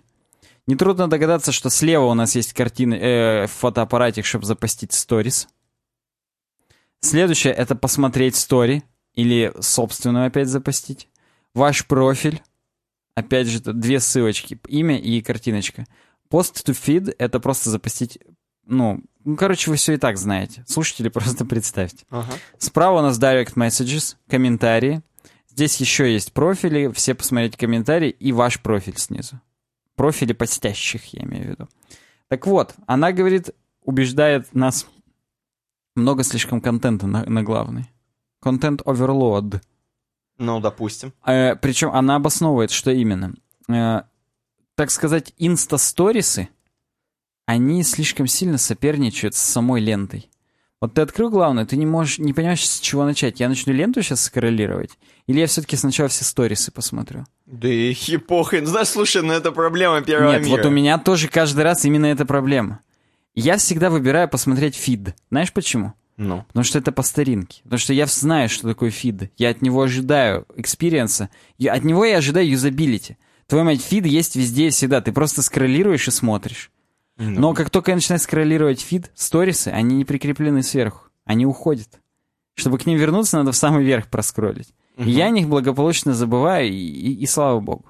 Нетрудно 0.66 1.08
догадаться, 1.08 1.52
что 1.52 1.70
слева 1.70 2.04
у 2.04 2.14
нас 2.14 2.34
есть 2.36 2.52
картины, 2.52 2.94
э, 2.94 3.46
фотоаппаратик, 3.48 4.24
чтобы 4.24 4.46
запостить 4.46 4.92
сторис. 4.92 5.48
Следующее— 7.00 7.52
это 7.54 7.74
посмотреть 7.74 8.36
стори 8.36 8.82
или 9.14 9.52
собственную 9.60 10.26
опять 10.26 10.48
запостить. 10.48 11.08
Ваш 11.54 11.86
профиль. 11.86 12.42
Опять 13.18 13.48
же, 13.48 13.58
две 13.60 13.98
ссылочки. 13.98 14.60
Имя 14.68 14.96
и 14.96 15.20
картиночка. 15.22 15.86
Post 16.30 16.64
to 16.64 16.72
feed— 16.72 17.12
это 17.18 17.40
просто 17.40 17.68
запостить... 17.68 18.20
Ну, 18.64 19.02
ну, 19.24 19.34
короче, 19.36 19.72
вы 19.72 19.76
все 19.76 19.94
и 19.94 19.96
так 19.96 20.18
знаете. 20.18 20.64
Слушатели 20.68 21.08
просто 21.10 21.44
представьте. 21.44 22.06
Ага. 22.10 22.32
Справа 22.58 23.00
у 23.00 23.02
нас 23.02 23.18
Direct 23.18 23.54
Messages, 23.54 24.14
комментарии. 24.28 25.02
Здесь 25.48 25.78
еще 25.78 26.12
есть 26.12 26.32
профили, 26.32 26.92
все 26.92 27.16
посмотреть 27.16 27.56
комментарии 27.56 28.10
и 28.10 28.30
ваш 28.30 28.60
профиль 28.60 28.96
снизу. 28.98 29.40
Профили 29.96 30.32
постящих, 30.32 31.12
я 31.12 31.24
имею 31.24 31.44
в 31.44 31.48
виду. 31.48 31.68
Так 32.28 32.46
вот, 32.46 32.76
она 32.86 33.10
говорит, 33.10 33.50
убеждает 33.82 34.54
нас 34.54 34.86
много 35.96 36.22
слишком 36.22 36.60
контента 36.60 37.08
на, 37.08 37.24
на 37.24 37.42
главный. 37.42 37.90
Контент 38.38 38.82
overload. 38.82 39.60
Ну, 40.38 40.60
допустим. 40.60 41.12
Э, 41.26 41.56
причем 41.56 41.90
она 41.90 42.16
обосновывает, 42.16 42.70
что 42.70 42.90
именно. 42.90 43.34
Э, 43.68 44.02
так 44.74 44.90
сказать, 44.90 45.34
инста-сторисы, 45.38 46.48
они 47.46 47.82
слишком 47.82 48.26
сильно 48.26 48.58
соперничают 48.58 49.34
с 49.34 49.38
самой 49.38 49.80
лентой. 49.80 50.30
Вот 50.80 50.94
ты 50.94 51.00
открыл 51.00 51.28
главное, 51.28 51.66
ты 51.66 51.76
не 51.76 51.86
можешь, 51.86 52.18
не 52.18 52.32
понимаешь, 52.32 52.64
с 52.64 52.78
чего 52.78 53.04
начать. 53.04 53.40
Я 53.40 53.48
начну 53.48 53.72
ленту 53.72 54.00
сейчас 54.00 54.20
скроллировать? 54.22 54.90
Или 55.26 55.40
я 55.40 55.46
все-таки 55.48 55.76
сначала 55.76 56.08
все 56.08 56.24
сторисы 56.24 56.70
посмотрю? 56.70 57.26
Да 57.46 57.68
и 57.68 57.94
похрен. 58.16 58.64
Знаешь, 58.64 58.88
слушай, 58.88 59.22
ну 59.22 59.32
это 59.32 59.50
проблема 59.50 60.02
первого 60.02 60.32
Нет, 60.32 60.44
мира. 60.44 60.56
вот 60.56 60.66
у 60.66 60.70
меня 60.70 60.98
тоже 60.98 61.26
каждый 61.26 61.64
раз 61.64 61.84
именно 61.84 62.06
эта 62.06 62.24
проблема. 62.24 62.80
Я 63.34 63.56
всегда 63.56 63.90
выбираю 63.90 64.28
посмотреть 64.28 64.76
feed. 64.76 65.16
Знаешь 65.30 65.52
почему? 65.52 65.94
Ну. 66.18 66.44
Потому 66.48 66.64
что 66.64 66.78
это 66.78 66.92
по 66.92 67.02
старинке. 67.02 67.60
Потому 67.62 67.78
что 67.78 67.94
я 67.94 68.04
знаю, 68.06 68.48
что 68.50 68.68
такое 68.68 68.90
feed. 68.90 69.30
Я 69.38 69.48
от 69.50 69.62
него 69.62 69.80
ожидаю 69.82 70.44
experience 70.56 71.18
а. 71.18 71.30
От 71.64 71.84
него 71.84 72.04
я 72.04 72.18
ожидаю 72.18 72.46
юзабилити. 72.50 73.16
Твою 73.46 73.64
мать, 73.64 73.80
feed 73.80 74.04
есть 74.04 74.36
везде 74.36 74.66
и 74.66 74.70
всегда. 74.70 75.00
Ты 75.00 75.12
просто 75.12 75.40
скроллируешь 75.42 76.06
и 76.08 76.10
смотришь. 76.10 76.70
Ну. 77.16 77.40
Но 77.40 77.54
как 77.54 77.70
только 77.70 77.92
я 77.92 77.94
начинаю 77.94 78.20
скроллировать 78.20 78.80
фид, 78.80 79.10
сторисы, 79.14 79.68
они 79.68 79.96
не 79.96 80.04
прикреплены 80.04 80.62
сверху. 80.62 81.08
Они 81.24 81.46
уходят. 81.46 81.88
Чтобы 82.54 82.78
к 82.78 82.86
ним 82.86 82.98
вернуться, 82.98 83.38
надо 83.38 83.52
в 83.52 83.56
самый 83.56 83.84
верх 83.84 84.08
проскролить. 84.08 84.74
И 84.98 85.10
я 85.10 85.26
о 85.26 85.30
них 85.30 85.48
благополучно 85.48 86.12
забываю, 86.12 86.68
и, 86.68 86.72
и- 86.76 87.14
и 87.22 87.26
слава 87.26 87.60
богу. 87.60 87.86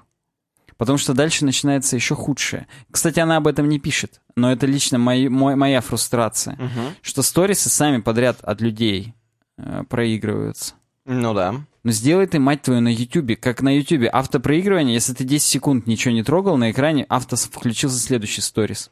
Потому 0.79 0.97
что 0.97 1.13
дальше 1.13 1.43
начинается 1.43 1.97
еще 1.97 2.15
худшее. 2.15 2.65
Кстати, 2.89 3.19
она 3.19 3.35
об 3.35 3.47
этом 3.47 3.67
не 3.67 3.79
пишет, 3.79 4.21
но 4.37 4.49
это 4.49 4.65
лично 4.65 4.97
мои- 4.97 5.27
мой- 5.27 5.55
моя 5.57 5.81
фрустрация. 5.81 6.55
Мгм. 6.55 6.95
Что 7.01 7.21
сторисы 7.21 7.69
сами 7.69 7.99
подряд 7.99 8.37
от 8.41 8.61
людей 8.61 9.13
э, 9.57 9.83
проигрываются. 9.89 10.75
Ну 11.05 11.33
да. 11.33 11.53
Ну 11.83 11.91
сделай 11.91 12.27
ты, 12.27 12.39
мать 12.39 12.61
твою, 12.61 12.79
на 12.79 12.87
Ютубе, 12.93 13.35
как 13.35 13.61
на 13.61 13.75
Ютубе, 13.77 14.07
автопроигрывание, 14.07 14.93
если 14.93 15.13
ты 15.13 15.25
10 15.25 15.45
секунд 15.45 15.85
ничего 15.85 16.13
не 16.13 16.23
трогал, 16.23 16.55
на 16.55 16.71
экране 16.71 17.03
авто 17.09 17.35
включился 17.35 17.99
следующий 17.99 18.39
сторис. 18.41 18.89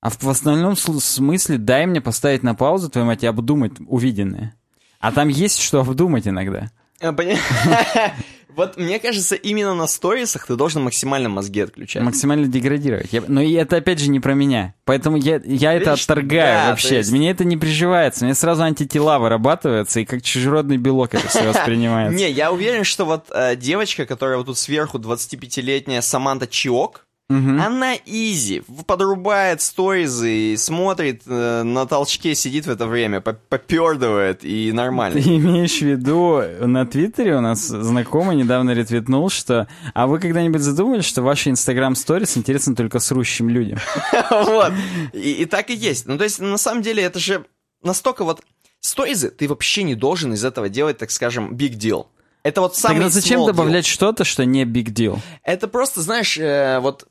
А 0.00 0.08
в, 0.08 0.22
в 0.22 0.28
основном 0.30 0.72
сл- 0.72 1.00
смысле 1.00 1.58
дай 1.58 1.84
мне 1.84 2.00
поставить 2.00 2.42
на 2.42 2.54
паузу, 2.54 2.88
твою 2.88 3.06
мать, 3.06 3.22
и 3.22 3.26
обдумать 3.26 3.72
увиденное. 3.86 4.54
А 5.00 5.12
там 5.12 5.28
есть 5.28 5.60
что 5.60 5.80
обдумать 5.80 6.26
иногда. 6.26 6.70
Вот 8.54 8.76
мне 8.76 8.98
кажется, 9.00 9.34
именно 9.34 9.74
на 9.74 9.86
сторисах 9.86 10.46
ты 10.46 10.56
должен 10.56 10.82
максимально 10.84 11.28
мозги 11.28 11.60
отключать. 11.60 12.02
Максимально 12.02 12.46
деградировать. 12.46 13.12
Я- 13.12 13.22
но 13.26 13.40
и 13.40 13.52
это 13.52 13.76
опять 13.76 13.98
же 13.98 14.08
не 14.10 14.20
про 14.20 14.34
меня. 14.34 14.74
Поэтому 14.84 15.16
я, 15.16 15.40
я 15.44 15.72
это 15.72 15.90
Видишь, 15.90 16.04
отторгаю 16.04 16.58
да, 16.64 16.70
вообще. 16.70 16.96
есть- 16.98 17.10
Мне 17.10 17.30
это 17.30 17.44
не 17.44 17.56
приживается. 17.56 18.24
Мне 18.24 18.34
сразу 18.34 18.62
антитела 18.62 19.18
вырабатываются, 19.18 20.00
и 20.00 20.04
как 20.04 20.22
чужеродный 20.22 20.76
белок 20.76 21.14
это 21.14 21.26
все 21.28 21.42
воспринимается. 21.48 22.16
Не, 22.18 22.30
я 22.30 22.52
уверен, 22.52 22.84
что 22.84 23.04
вот 23.04 23.26
э, 23.30 23.56
девочка, 23.56 24.06
которая 24.06 24.36
вот 24.38 24.46
тут 24.46 24.58
сверху, 24.58 24.98
25-летняя 24.98 26.00
Саманта 26.02 26.46
Чиок, 26.46 27.03
Мгм. 27.30 27.58
она 27.58 27.94
изи, 28.04 28.62
подрубает 28.86 29.62
сторизы 29.62 30.52
и 30.52 30.56
смотрит 30.58 31.22
э, 31.26 31.62
на 31.62 31.86
толчке, 31.86 32.34
сидит 32.34 32.66
в 32.66 32.70
это 32.70 32.86
время, 32.86 33.22
по- 33.22 33.32
попердывает 33.32 34.44
и 34.44 34.72
нормально. 34.72 35.22
Ты 35.22 35.36
имеешь 35.36 35.78
в 35.78 35.82
виду, 35.82 36.42
на 36.60 36.84
Твиттере 36.84 37.36
у 37.36 37.40
нас 37.40 37.60
знакомый 37.66 38.36
недавно 38.36 38.72
ретвитнул, 38.72 39.30
что 39.30 39.66
«А 39.94 40.06
вы 40.06 40.18
когда-нибудь 40.20 40.60
задумывались, 40.60 41.06
что 41.06 41.22
ваши 41.22 41.48
Инстаграм-сторис 41.48 42.36
интересны 42.36 42.74
только 42.74 42.98
срущим 42.98 43.48
людям?» 43.48 43.78
Вот. 44.30 44.72
И, 45.14 45.46
так 45.46 45.70
и 45.70 45.74
есть. 45.74 46.06
Ну, 46.06 46.18
то 46.18 46.24
есть, 46.24 46.40
на 46.40 46.58
самом 46.58 46.82
деле, 46.82 47.02
это 47.02 47.18
же 47.18 47.46
настолько 47.82 48.24
вот... 48.24 48.42
Сторизы 48.80 49.30
ты 49.30 49.48
вообще 49.48 49.82
не 49.82 49.94
должен 49.94 50.34
из 50.34 50.44
этого 50.44 50.68
делать, 50.68 50.98
так 50.98 51.10
скажем, 51.10 51.54
big 51.54 51.78
deal. 51.78 52.06
Это 52.42 52.60
вот 52.60 52.76
самый 52.76 52.96
Тогда 52.96 53.08
зачем 53.08 53.46
добавлять 53.46 53.86
что-то, 53.86 54.24
что 54.24 54.44
не 54.44 54.64
big 54.64 54.92
deal? 54.92 55.18
Это 55.42 55.66
просто, 55.68 56.02
знаешь, 56.02 56.36
э, 56.36 56.78
вот 56.80 57.08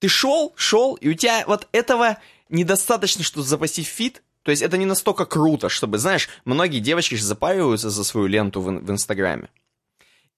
ты 0.00 0.08
шел, 0.08 0.52
шел, 0.56 0.94
и 0.94 1.08
у 1.08 1.14
тебя 1.14 1.44
вот 1.46 1.68
этого 1.70 2.18
недостаточно, 2.48 3.22
чтобы 3.22 3.46
запастить 3.46 3.86
фит. 3.86 4.22
То 4.42 4.50
есть 4.50 4.62
это 4.62 4.76
не 4.76 4.86
настолько 4.86 5.26
круто, 5.26 5.68
чтобы, 5.68 5.98
знаешь, 5.98 6.28
многие 6.44 6.80
девочки 6.80 7.14
же 7.14 7.24
запариваются 7.24 7.90
за 7.90 8.02
свою 8.02 8.26
ленту 8.26 8.60
в, 8.60 8.64
в 8.64 8.90
Инстаграме. 8.90 9.48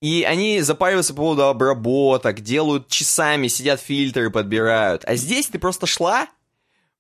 И 0.01 0.25
они 0.25 0.61
запариваются 0.63 1.15
по 1.15 1.23
поводу 1.23 1.45
обработок, 1.45 2.41
делают 2.41 2.89
часами, 2.89 3.47
сидят 3.47 3.81
фильтры, 3.81 4.31
подбирают. 4.31 5.05
А 5.07 5.15
здесь 5.15 5.47
ты 5.47 5.61
просто 5.61 5.87
шла, 5.87 6.29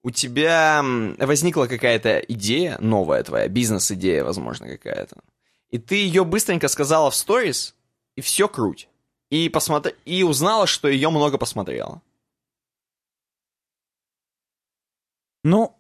у 0.05 0.11
тебя 0.11 0.85
возникла 1.18 1.66
какая-то 1.66 2.18
идея, 2.20 2.77
новая 2.81 3.25
твоя, 3.25 3.48
бизнес-идея, 3.48 4.22
возможно, 4.22 4.68
какая-то. 4.68 5.16
И 5.70 5.79
ты 5.79 5.96
ее 5.96 6.25
быстренько 6.25 6.68
сказала 6.68 7.11
в 7.11 7.16
сторис, 7.16 7.75
и 8.14 8.20
все 8.20 8.46
круть. 8.46 8.88
И, 9.31 9.48
посмотр... 9.48 9.94
и 10.05 10.22
узнала, 10.22 10.68
что 10.68 10.87
ее 10.87 11.11
много 11.11 11.38
посмотрела. 11.38 12.03
Ну, 15.45 15.77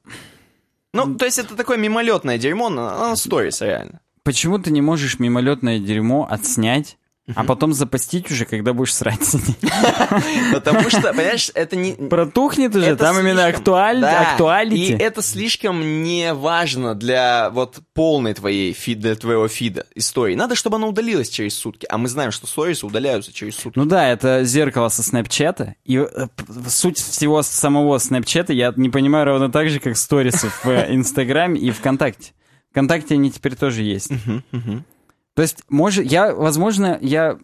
Ну, 0.92 1.14
то 1.16 1.24
есть 1.24 1.38
это 1.38 1.56
такое 1.56 1.76
мимолетное 1.76 2.38
дерьмо 2.38 2.68
на 2.68 3.14
сторис, 3.16 3.60
реально. 3.60 4.00
почему 4.22 4.58
ты 4.58 4.70
не 4.70 4.80
можешь 4.82 5.18
мимолетное 5.18 5.78
дерьмо 5.78 6.26
отснять, 6.30 6.98
а 7.36 7.44
потом 7.44 7.72
запастить 7.72 8.30
уже, 8.30 8.44
когда 8.44 8.72
будешь 8.72 8.94
срать? 8.94 9.20
Потому 10.52 10.90
что, 10.90 11.12
понимаешь, 11.12 11.52
это 11.54 11.76
не... 11.76 11.92
Протухнет 11.92 12.74
уже, 12.74 12.96
там 12.96 13.18
именно 13.20 13.46
актуалити. 13.46 14.92
И 14.92 14.96
это 14.96 15.22
слишком 15.22 16.02
не 16.02 16.34
важно 16.34 16.96
для 16.96 17.50
вот 17.50 17.78
полной 17.94 18.34
твоей 18.34 18.72
фид, 18.72 18.98
для 18.98 19.14
твоего 19.14 19.46
фида 19.46 19.86
истории. 19.94 20.34
Надо, 20.34 20.56
чтобы 20.56 20.76
она 20.76 20.88
удалилась 20.88 21.28
через 21.28 21.54
сутки. 21.54 21.86
А 21.88 21.96
мы 21.96 22.08
знаем, 22.08 22.32
что 22.32 22.48
сторисы 22.48 22.84
удаляются 22.86 23.32
через 23.32 23.54
сутки. 23.54 23.78
Ну 23.78 23.84
да, 23.84 24.08
это 24.08 24.42
зеркало 24.42 24.88
со 24.88 25.04
Снэпчата. 25.04 25.76
И 25.84 25.98
э, 25.98 26.26
суть 26.68 26.98
всего 26.98 27.42
самого 27.42 27.98
Снэпчата 27.98 28.52
я 28.52 28.72
не 28.74 28.90
понимаю 28.90 29.26
ровно 29.26 29.50
так 29.50 29.68
же, 29.70 29.78
как 29.78 29.96
сторисы 29.96 30.48
в 30.64 30.68
э, 30.68 30.92
Инстаграме 30.92 31.60
и 31.60 31.70
ВКонтакте. 31.70 32.32
ВКонтакте 32.72 33.14
они 33.14 33.30
теперь 33.30 33.54
тоже 33.54 33.82
есть. 33.82 34.10
То 35.34 35.42
есть, 35.42 35.64
может, 35.68 36.04
я, 36.04 36.34
возможно, 36.34 36.98
я 37.00 37.38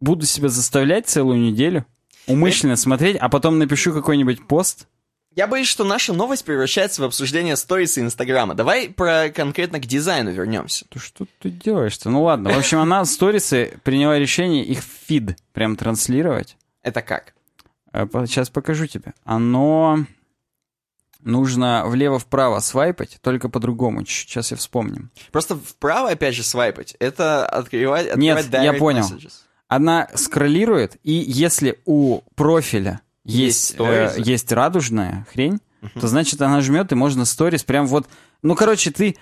буду 0.00 0.26
себя 0.26 0.48
заставлять 0.48 1.06
целую 1.06 1.40
неделю 1.40 1.86
умышленно 2.26 2.76
смотреть, 2.76 3.16
а 3.16 3.28
потом 3.28 3.58
напишу 3.58 3.92
какой-нибудь 3.92 4.46
пост. 4.46 4.88
Я 5.34 5.46
боюсь, 5.48 5.66
что 5.66 5.82
наша 5.84 6.12
новость 6.12 6.44
превращается 6.44 7.02
в 7.02 7.04
обсуждение 7.04 7.56
сториса 7.56 8.00
Инстаграма. 8.00 8.54
Давай 8.54 8.88
про 8.88 9.30
конкретно 9.30 9.80
к 9.80 9.86
дизайну 9.86 10.30
вернемся. 10.30 10.86
То 10.88 11.00
что 11.00 11.26
ты 11.40 11.50
делаешь-то? 11.50 12.08
Ну 12.08 12.22
ладно. 12.22 12.50
В 12.52 12.58
общем, 12.58 12.78
она 12.78 13.04
сторисы 13.04 13.78
приняла 13.82 14.18
решение 14.18 14.64
их 14.64 14.78
в 14.78 14.88
фид 15.06 15.36
прям 15.52 15.76
транслировать. 15.76 16.56
Это 16.82 17.02
как? 17.02 17.34
Сейчас 17.92 18.48
покажу 18.48 18.86
тебе. 18.86 19.12
Оно 19.24 20.06
нужно 21.24 21.84
влево-вправо 21.86 22.60
свайпать, 22.60 23.18
только 23.20 23.48
по-другому. 23.48 24.04
Сейчас 24.06 24.50
я 24.50 24.56
вспомним. 24.56 25.10
Просто 25.32 25.56
вправо, 25.56 26.10
опять 26.10 26.34
же, 26.34 26.42
свайпать. 26.42 26.96
Это 27.00 27.46
открывать, 27.46 28.14
Нет, 28.16 28.38
открывать 28.38 28.64
я 28.64 28.72
direct 28.72 28.78
понял. 28.78 29.02
messages. 29.04 29.32
Она 29.68 30.08
скроллирует, 30.14 30.96
и 31.02 31.12
если 31.12 31.80
у 31.86 32.20
профиля 32.34 33.00
Есть 33.24 33.70
есть, 33.70 33.80
э, 33.80 34.14
есть 34.18 34.52
радужная 34.52 35.26
хрень, 35.32 35.60
то 36.00 36.06
значит 36.06 36.40
она 36.42 36.60
жмет, 36.60 36.92
и 36.92 36.94
можно 36.94 37.24
сторис 37.24 37.64
прям 37.64 37.86
вот... 37.86 38.06
Ну, 38.42 38.54
короче, 38.54 38.90
ты, 38.90 39.16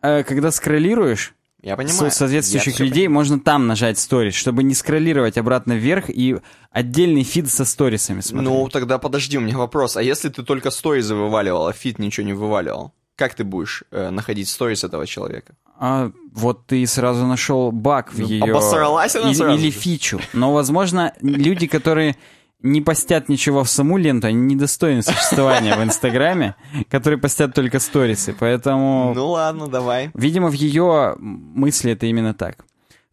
э, 0.00 0.22
когда 0.22 0.50
скроллируешь, 0.52 1.34
Я 1.62 1.76
понимаю. 1.76 2.10
соответствующих 2.10 2.78
Я 2.78 2.86
людей, 2.86 3.08
можно 3.08 3.38
там 3.38 3.66
нажать 3.66 3.98
сторис, 3.98 4.34
чтобы 4.34 4.62
не 4.62 4.74
скроллировать 4.74 5.36
обратно 5.36 5.74
вверх 5.74 6.08
и 6.08 6.36
отдельный 6.70 7.22
feed 7.22 7.50
со 7.50 7.64
сторисами 7.64 8.20
смотреть. 8.20 8.50
Ну, 8.50 8.68
тогда 8.68 8.98
подожди, 8.98 9.36
у 9.36 9.40
меня 9.40 9.58
вопрос. 9.58 9.96
А 9.96 10.02
если 10.02 10.28
ты 10.30 10.42
только 10.42 10.70
сторизы 10.70 11.14
вываливал, 11.14 11.66
а 11.66 11.72
feed 11.72 11.98
ничего 11.98 12.26
не 12.26 12.32
вываливал? 12.32 12.92
Как 13.16 13.34
ты 13.34 13.44
будешь 13.44 13.84
э, 13.90 14.08
находить 14.08 14.48
сторис 14.48 14.84
этого 14.84 15.06
человека? 15.06 15.54
А 15.78 16.10
вот 16.32 16.66
ты 16.66 16.86
сразу 16.86 17.26
нашел 17.26 17.72
баг 17.72 18.12
в 18.12 18.18
Ну, 18.18 18.26
ее... 18.26 18.44
обосралась 18.44 19.14
она 19.16 19.28
или, 19.28 19.34
сразу 19.34 19.58
или 19.58 19.70
фичу. 19.70 20.20
Но, 20.32 20.52
возможно, 20.54 21.12
люди, 21.20 21.66
которые 21.66 22.16
не 22.62 22.80
постят 22.80 23.28
ничего 23.28 23.64
в 23.64 23.70
саму 23.70 23.96
ленту, 23.96 24.26
они 24.26 24.54
недостойны 24.54 25.02
существования 25.02 25.76
в 25.76 25.82
Инстаграме, 25.82 26.56
которые 26.90 27.18
постят 27.18 27.54
только 27.54 27.78
сторисы. 27.80 28.34
Поэтому, 28.38 29.12
Ну 29.14 29.28
ладно, 29.28 29.66
давай. 29.68 30.10
видимо, 30.14 30.48
в 30.48 30.52
ее 30.54 31.14
мысли 31.18 31.92
это 31.92 32.06
именно 32.06 32.34
так. 32.34 32.64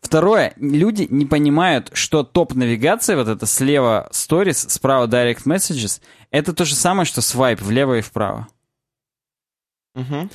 Второе, 0.01 0.53
люди 0.57 1.07
не 1.09 1.25
понимают, 1.25 1.89
что 1.93 2.23
топ-навигация, 2.23 3.17
вот 3.17 3.27
это 3.27 3.45
слева 3.45 4.07
сторис, 4.11 4.59
справа 4.69 5.07
direct 5.07 5.43
messages, 5.45 6.01
это 6.29 6.53
то 6.53 6.65
же 6.65 6.75
самое, 6.75 7.05
что 7.05 7.21
свайп 7.21 7.61
влево 7.61 7.97
и 7.97 8.01
вправо. 8.01 8.47
Мгм. 9.95 10.29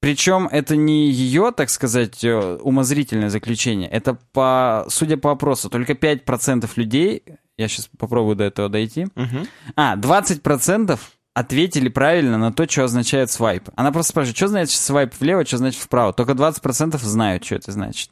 Причем 0.00 0.46
это 0.52 0.76
не 0.76 1.10
ее, 1.10 1.50
так 1.56 1.70
сказать, 1.70 2.22
э, 2.22 2.58
умозрительное 2.60 3.30
заключение. 3.30 3.88
Это, 3.88 4.14
по, 4.32 4.84
судя 4.88 5.16
по 5.16 5.32
опросу, 5.32 5.70
только 5.70 5.94
5% 5.94 6.70
людей, 6.76 7.22
я 7.58 7.68
сейчас 7.68 7.88
попробую 7.98 8.36
до 8.36 8.44
этого 8.44 8.68
дойти, 8.68 9.08
Мгм. 9.14 9.46
а, 9.76 9.96
20% 9.96 10.98
ответили 11.34 11.88
правильно 11.88 12.38
на 12.38 12.52
то, 12.52 12.68
что 12.68 12.84
означает 12.84 13.30
свайп. 13.30 13.68
Она 13.76 13.92
просто 13.92 14.10
спрашивает, 14.10 14.36
что 14.36 14.48
значит 14.48 14.78
свайп 14.80 15.12
влево, 15.20 15.44
что 15.44 15.58
значит 15.58 15.80
вправо. 15.80 16.12
Только 16.12 16.32
20% 16.34 17.02
знают, 17.02 17.44
что 17.44 17.56
это 17.56 17.72
значит. 17.72 18.10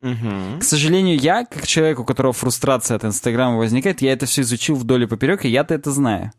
Мгм. 0.00 0.60
К 0.60 0.62
сожалению, 0.62 1.18
я, 1.18 1.44
как 1.44 1.66
человек, 1.66 1.98
у 1.98 2.04
которого 2.04 2.32
фрустрация 2.32 2.96
от 2.96 3.04
Инстаграма 3.04 3.56
возникает, 3.56 4.00
я 4.02 4.12
это 4.12 4.26
все 4.26 4.42
изучил 4.42 4.76
вдоль 4.76 5.04
и 5.04 5.06
поперек, 5.06 5.44
и 5.44 5.48
я-то 5.48 5.74
это 5.74 5.90
знаю. 5.90 6.30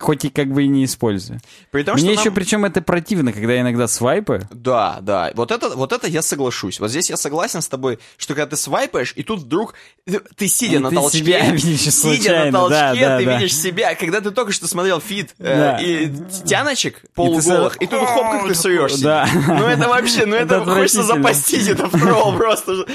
Хоть 0.00 0.24
и 0.24 0.30
как 0.30 0.52
бы 0.52 0.62
и 0.62 0.68
не 0.68 0.84
использую. 0.84 1.40
При 1.72 1.82
том, 1.82 1.96
Мне 1.96 2.12
еще 2.12 2.26
нам- 2.26 2.34
причем 2.34 2.64
это 2.64 2.80
противно, 2.80 3.32
когда 3.32 3.54
я 3.54 3.60
иногда 3.62 3.88
свайпаю. 3.88 4.48
Да, 4.52 4.98
да. 5.02 5.32
Вот 5.34 5.50
это, 5.50 5.70
вот 5.70 5.92
это 5.92 6.06
я 6.06 6.22
соглашусь. 6.22 6.78
Вот 6.78 6.88
здесь 6.90 7.10
я 7.10 7.16
согласен 7.16 7.60
с 7.62 7.68
тобой, 7.68 7.98
что 8.16 8.34
когда 8.34 8.46
ты 8.46 8.56
свайпаешь, 8.56 9.12
и 9.16 9.24
тут 9.24 9.40
вдруг 9.40 9.74
ты, 10.06 10.20
ты 10.36 10.46
сидя 10.46 10.76
И 10.76 10.78
на 10.78 10.90
ты 10.90 10.94
толчке, 10.94 11.18
себя 11.18 11.40
видишь 11.50 11.80
сидя 11.80 11.90
случайно, 11.92 12.44
на 12.52 12.58
толчке, 12.60 12.76
да, 12.78 12.94
да, 12.94 13.18
ты 13.18 13.24
да. 13.24 13.36
видишь 13.38 13.56
себя. 13.56 13.94
Когда 13.96 14.20
ты 14.20 14.30
только 14.30 14.52
что 14.52 14.68
смотрел 14.68 15.00
feed 15.00 15.34
э, 15.40 15.56
Да. 15.56 15.78
и 15.82 16.08
тяночек 16.44 17.02
полуголых, 17.14 17.42
сразу- 17.44 17.76
и, 17.80 17.86
тут 17.86 17.98
хоп, 18.06 18.30
как 18.30 18.46
ты 18.48 18.54
суешься. 18.54 19.02
Да. 19.02 19.28
Ну 19.48 19.66
это 19.66 19.88
вообще, 19.88 20.26
ну 20.26 20.36
это, 20.36 20.56
Это 20.56 20.74
хочется 20.74 21.02
запастить, 21.02 21.66
это 21.68 21.86
в 21.88 21.98
тролл 22.00 22.36
просто. 22.36 22.86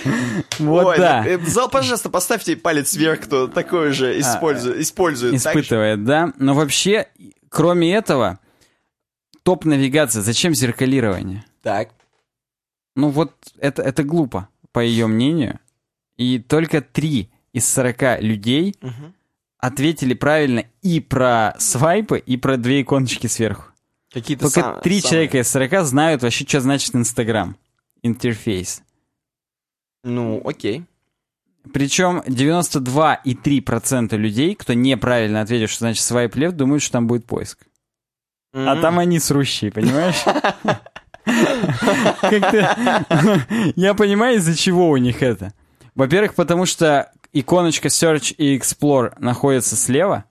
Вот 0.59 0.85
Ой, 0.85 0.97
да. 0.97 1.25
э, 1.27 1.37
Зал, 1.47 1.67
пожалуйста, 1.69 2.09
поставьте 2.09 2.55
палец 2.55 2.93
вверх, 2.95 3.21
кто 3.21 3.47
такое 3.47 3.91
же 3.91 4.17
использует. 4.19 4.79
использует 4.79 5.43
так 5.43 5.53
же. 5.53 5.59
Испытывает, 5.59 6.05
да. 6.05 6.31
Но 6.37 6.53
вообще, 6.53 6.92
кроме 7.49 7.93
этого, 7.93 8.39
топ-навигация. 9.43 10.21
Зачем 10.21 10.53
зеркалирование? 10.53 11.45
Так. 11.61 11.89
Ну 12.95 13.09
вот 13.09 13.33
это, 13.57 13.81
это 13.81 14.03
глупо, 14.03 14.49
по 14.71 14.79
ее 14.79 15.07
мнению. 15.07 15.59
И 16.17 16.39
только 16.39 16.81
три 16.81 17.29
из 17.53 17.67
40 17.67 18.19
людей 18.21 18.75
Мгм. 18.81 19.13
ответили 19.57 20.13
правильно 20.13 20.65
и 20.81 20.99
про 20.99 21.55
свайпы, 21.59 22.19
и 22.19 22.37
про 22.37 22.57
две 22.57 22.81
иконочки 22.81 23.27
сверху. 23.27 23.71
Какие-то 24.11 24.43
Только 24.45 24.61
сам- 24.61 24.81
три 24.81 24.99
самые- 25.01 25.09
человека 25.09 25.39
из 25.39 25.47
40 25.49 25.83
знают 25.85 26.21
вообще, 26.21 26.45
что 26.47 26.61
значит 26.61 26.95
Инстаграм. 26.95 27.57
Интерфейс. 28.03 28.83
Ну, 30.03 30.41
окей. 30.45 30.83
Причем 31.71 32.21
92,3% 32.27 34.17
людей, 34.17 34.55
кто 34.55 34.73
неправильно 34.73 35.41
ответил, 35.41 35.67
что 35.67 35.79
значит 35.79 36.03
свайп 36.03 36.35
лев, 36.35 36.51
думают, 36.53 36.83
что 36.83 36.93
там 36.93 37.07
будет 37.07 37.25
поиск. 37.25 37.59
А 38.53 38.75
М. 38.75 38.81
там 38.81 38.99
они 38.99 39.19
срущие, 39.19 39.71
понимаешь? 39.71 40.23
Я 43.75 43.93
понимаю, 43.93 44.37
из-за 44.37 44.55
чего 44.55 44.89
у 44.89 44.97
них 44.97 45.23
это. 45.23 45.53
Во-первых, 45.95 46.35
потому 46.35 46.65
что 46.65 47.11
иконочка 47.31 47.87
Search 47.87 48.33
и 48.35 48.57
Explore 48.57 49.13
находятся 49.19 49.75
слева, 49.75 50.25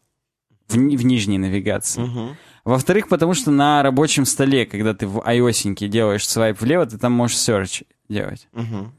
в, 0.69 0.75
в 0.75 1.05
нижней 1.05 1.39
навигации. 1.39 2.01
Мгм. 2.03 2.37
Во-вторых, 2.65 3.09
потому 3.09 3.35
что 3.35 3.51
на 3.51 3.83
рабочем 3.83 4.25
столе, 4.25 4.67
когда 4.67 4.95
ты 4.95 5.07
в 5.07 5.19
iOS 5.19 5.75
делаешь 5.89 6.29
свайп 6.29 6.61
влево, 6.61 6.87
ты 6.87 6.99
там 6.99 7.13
можешь 7.13 7.37
Search 7.37 7.85
делать. 8.09 8.49
Мгм. 8.53 8.93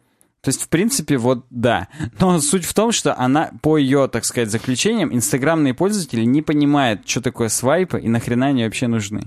То 0.43 0.49
есть, 0.49 0.63
в 0.63 0.67
принципе, 0.67 1.17
вот 1.17 1.45
да. 1.49 1.87
Но 2.19 2.39
суть 2.41 2.65
в 2.65 2.73
том, 2.73 2.91
что 2.91 3.17
она, 3.17 3.51
по 3.61 3.77
ее, 3.77 4.09
так 4.09 4.25
сказать, 4.25 4.51
заключениям, 4.51 5.13
инстаграмные 5.13 5.73
пользователи 5.73 6.25
не 6.25 6.41
понимают, 6.41 7.07
что 7.07 7.21
такое 7.21 7.47
свайпы 7.47 7.99
и 8.01 8.09
нахрена 8.09 8.47
они 8.47 8.65
вообще 8.65 8.87
нужны. 8.87 9.23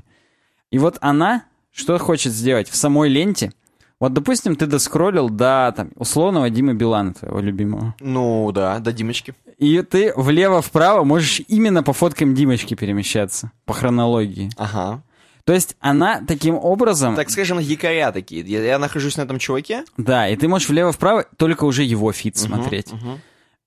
И 0.71 0.79
вот 0.79 0.99
она 1.01 1.45
что 1.77 1.99
хочет 1.99 2.33
сделать 2.33 2.71
в 2.71 2.75
самой 2.75 3.11
ленте. 3.11 3.53
Вот, 4.01 4.13
допустим, 4.13 4.57
ты 4.57 4.67
доскроллил 4.67 5.29
до, 5.29 5.73
там, 5.77 5.91
условного 5.97 6.51
Димы 6.51 6.75
Билана, 6.75 7.15
твоего 7.15 7.41
любимого. 7.41 7.95
Ну 8.01 8.51
да, 8.53 8.79
до 8.79 8.93
Димочки. 8.93 9.35
И 9.59 9.81
ты 9.83 10.13
влево-вправо 10.17 11.05
можешь 11.05 11.41
именно 11.49 11.83
по 11.83 11.93
фоткам 11.93 12.35
Димочки 12.35 12.75
перемещаться, 12.75 13.53
по 13.65 13.75
хронологии. 13.75 14.51
Ага. 14.57 15.03
То 15.47 15.53
есть 15.53 15.77
она 15.79 16.23
таким 16.27 16.57
образом... 16.57 17.15
Так 17.15 17.31
скажем, 17.31 17.61
якоря 17.61 18.11
такие. 18.11 18.43
Я, 18.43 18.65
я 18.65 18.79
нахожусь 18.81 19.17
на 19.17 19.23
этом 19.23 19.39
чуваке. 19.39 19.85
Да, 19.97 20.29
и 20.29 20.35
ты 20.35 20.49
можешь 20.49 20.69
влево-вправо 20.69 21.25
только 21.37 21.63
уже 21.65 21.85
его 21.85 22.11
feed 22.13 22.37
смотреть. 22.37 22.93
Мгм. 22.93 23.21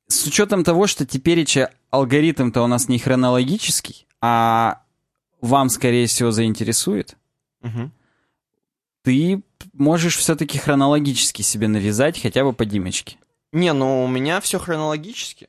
С 0.07 0.25
учетом 0.25 0.65
того, 0.65 0.87
что 0.87 1.05
теперь 1.05 1.45
алгоритм-то 1.89 2.61
у 2.63 2.67
нас 2.67 2.89
не 2.89 2.99
хронологический, 2.99 4.07
а 4.19 4.81
вам, 5.39 5.69
скорее 5.69 6.07
всего, 6.07 6.31
заинтересует, 6.31 7.15
Мгм. 7.61 7.93
ты 9.03 9.41
можешь 9.71 10.17
все-таки 10.17 10.57
хронологически 10.57 11.43
себе 11.43 11.69
навязать 11.69 12.21
хотя 12.21 12.43
бы 12.43 12.51
по 12.51 12.65
Димочке. 12.65 13.15
Не, 13.53 13.71
ну 13.71 14.03
у 14.03 14.07
меня 14.09 14.41
все 14.41 14.59
хронологически. 14.59 15.47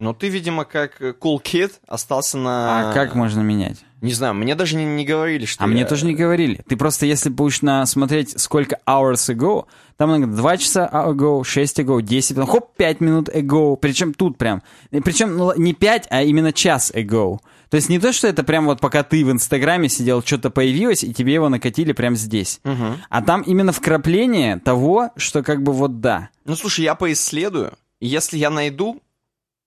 Но 0.00 0.14
ты, 0.14 0.28
видимо, 0.28 0.64
как 0.64 1.00
э, 1.00 1.12
Cool 1.12 1.42
Kid 1.42 1.72
остался 1.86 2.38
на... 2.38 2.90
А 2.90 2.92
как 2.94 3.14
можно 3.14 3.42
менять? 3.42 3.76
Не 4.00 4.14
знаю, 4.14 4.32
мне 4.34 4.54
даже 4.54 4.76
не, 4.76 4.84
не 4.86 5.04
говорили, 5.04 5.44
что 5.44 5.62
А 5.62 5.66
я- 5.66 5.72
мне 5.72 5.84
тоже 5.84 6.06
не 6.06 6.14
говорили. 6.14 6.64
Ты 6.66 6.76
просто, 6.78 7.04
если 7.04 7.28
будешь 7.28 7.60
на 7.60 7.84
смотреть, 7.84 8.40
сколько 8.40 8.78
hours 8.86 9.28
ago, 9.28 9.66
там 9.98 10.16
иногда 10.16 10.34
2 10.34 10.56
часа 10.56 10.90
ago, 10.90 11.44
6 11.44 11.80
ago, 11.80 12.00
10, 12.00 12.34
потом 12.34 12.48
хоп, 12.50 12.76
5 12.76 13.00
минут 13.00 13.28
ago. 13.28 13.76
Причем 13.76 14.14
тут 14.14 14.38
прям. 14.38 14.62
Причем 14.90 15.36
ну, 15.36 15.52
не 15.58 15.74
5, 15.74 16.06
а 16.08 16.22
именно 16.22 16.54
час 16.54 16.90
ago. 16.94 17.40
То 17.68 17.76
есть 17.76 17.90
не 17.90 17.98
то, 17.98 18.12
что 18.14 18.26
это 18.26 18.42
прям 18.42 18.64
вот 18.64 18.80
пока 18.80 19.02
ты 19.02 19.22
в 19.22 19.30
Инстаграме 19.30 19.90
сидел, 19.90 20.22
что-то 20.22 20.48
появилось, 20.48 21.04
и 21.04 21.12
тебе 21.12 21.34
его 21.34 21.50
накатили 21.50 21.92
прям 21.92 22.16
здесь. 22.16 22.60
Мгм. 22.64 22.96
А 23.10 23.22
там 23.22 23.42
именно 23.42 23.72
вкрапление 23.72 24.58
того, 24.58 25.10
что 25.16 25.42
как 25.42 25.62
бы 25.62 25.72
вот 25.72 26.00
да. 26.00 26.30
Ну, 26.46 26.56
слушай, 26.56 26.84
я 26.84 26.94
поисследую. 26.94 27.74
Если 28.00 28.38
я 28.38 28.48
найду, 28.48 29.02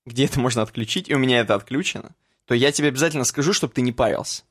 где 0.06 0.26
это 0.26 0.40
можно 0.40 0.62
отключить, 0.62 1.10
и 1.10 1.16
у 1.16 1.20
меня 1.20 1.40
это 1.40 1.56
отключено, 1.56 2.12
то 2.46 2.54
я 2.56 2.72
тебе 2.72 2.90
обязательно 2.90 3.24
скажу, 3.24 3.54
чтобы 3.54 3.74
ты 3.74 3.82
не 3.82 3.92
парился. 3.92 4.44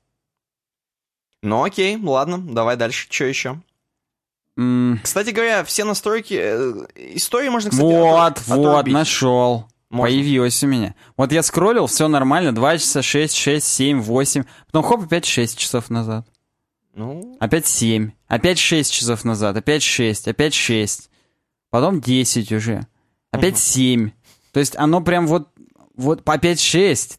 Ну 1.42 1.64
окей, 1.64 1.96
ладно, 1.96 2.38
давай 2.38 2.76
дальше. 2.76 3.06
Что 3.10 3.24
еще? 3.24 3.60
М, 4.56 5.00
Кстати 5.02 5.30
говоря, 5.30 5.64
все 5.64 5.84
настройки... 5.84 6.34
э, 6.38 6.72
истории 7.16 7.48
можно, 7.48 7.70
кстати, 7.70 7.84
Вот, 7.84 8.38
отру- 8.38 8.56
вот, 8.56 8.66
отрубить. 8.76 8.94
нашел. 8.94 9.68
Можно. 9.90 10.06
Появилось 10.16 10.62
у 10.62 10.66
меня. 10.68 10.94
Вот 11.18 11.32
я 11.32 11.42
скроллил, 11.42 11.86
все 11.86 12.08
нормально, 12.08 12.54
2 12.54 12.78
часа, 12.78 13.02
6, 13.02 13.34
6, 13.36 13.66
7, 13.66 14.00
8. 14.00 14.44
Потом 14.66 14.82
хоп, 14.84 15.04
опять 15.04 15.26
6 15.26 15.58
часов 15.58 15.90
назад. 15.90 16.26
Ну, 16.94 17.36
Опять 17.40 17.66
7. 17.66 18.12
Опять 18.28 18.58
6 18.58 18.92
часов 18.92 19.24
назад. 19.24 19.56
Опять 19.56 19.82
6. 19.82 20.28
Опять 20.28 20.54
6. 20.54 21.10
Потом 21.70 22.00
10 22.00 22.52
уже. 22.52 22.86
Опять 23.30 23.58
7. 23.58 24.10
То 24.52 24.60
есть 24.60 24.76
оно 24.76 25.00
прям 25.00 25.26
вот... 25.26 25.48
Вот 25.94 26.24
по 26.24 26.34
опять 26.34 26.60
6. 26.60 27.18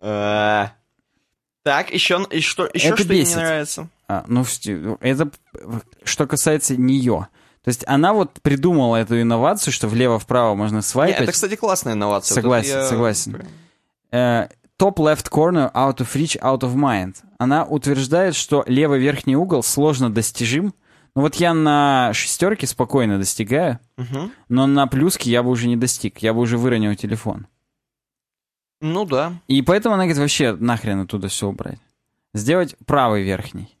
э, 0.00 0.66
так, 1.62 1.90
еще, 1.90 2.26
и 2.30 2.40
что, 2.40 2.68
еще 2.72 2.94
что 2.94 3.04
тебе 3.04 3.16
не 3.16 3.20
бесит. 3.22 3.36
нравится? 3.36 3.88
А, 4.08 4.24
ну, 4.26 4.44
это 5.00 5.30
что 6.04 6.26
касается 6.26 6.76
нее. 6.76 7.28
То 7.62 7.68
есть 7.68 7.84
она 7.86 8.12
вот 8.12 8.32
придумала 8.42 8.96
эту 8.96 9.20
инновацию, 9.20 9.72
что 9.72 9.86
влево-вправо 9.86 10.54
можно 10.56 10.82
свайпать. 10.82 11.22
это, 11.22 11.32
кстати, 11.32 11.54
классная 11.54 11.92
инновация. 11.92 12.34
Согласен, 12.34 12.78
я- 12.78 12.88
согласен. 12.88 13.40
Э, 14.10 14.48
top 14.78 14.96
left 14.96 15.30
corner 15.30 15.72
out 15.72 15.98
of 15.98 16.08
reach, 16.14 16.36
out 16.40 16.60
of 16.60 16.74
mind. 16.74 17.14
Она 17.38 17.64
утверждает, 17.64 18.34
что 18.34 18.64
левый 18.66 18.98
верхний 18.98 19.36
угол 19.36 19.62
сложно 19.62 20.10
достижим. 20.12 20.74
Ну 21.14 21.22
вот 21.22 21.34
я 21.36 21.52
на 21.52 22.12
шестерке 22.14 22.66
спокойно 22.66 23.18
достигаю, 23.18 23.78
Мгм. 23.96 24.32
но 24.48 24.66
на 24.66 24.86
плюске 24.86 25.30
я 25.30 25.42
бы 25.42 25.50
уже 25.50 25.68
не 25.68 25.76
достиг, 25.76 26.18
я 26.18 26.32
бы 26.32 26.40
уже 26.40 26.56
выронил 26.56 26.94
телефон. 26.94 27.46
Ну 28.80 29.04
да. 29.04 29.34
И 29.46 29.60
поэтому 29.62 29.94
она 29.94 30.04
говорит, 30.04 30.18
вообще 30.18 30.54
нахрен 30.54 31.00
оттуда 31.00 31.28
все 31.28 31.48
убрать. 31.48 31.78
Сделать 32.34 32.76
правый 32.86 33.22
верхний. 33.22 33.78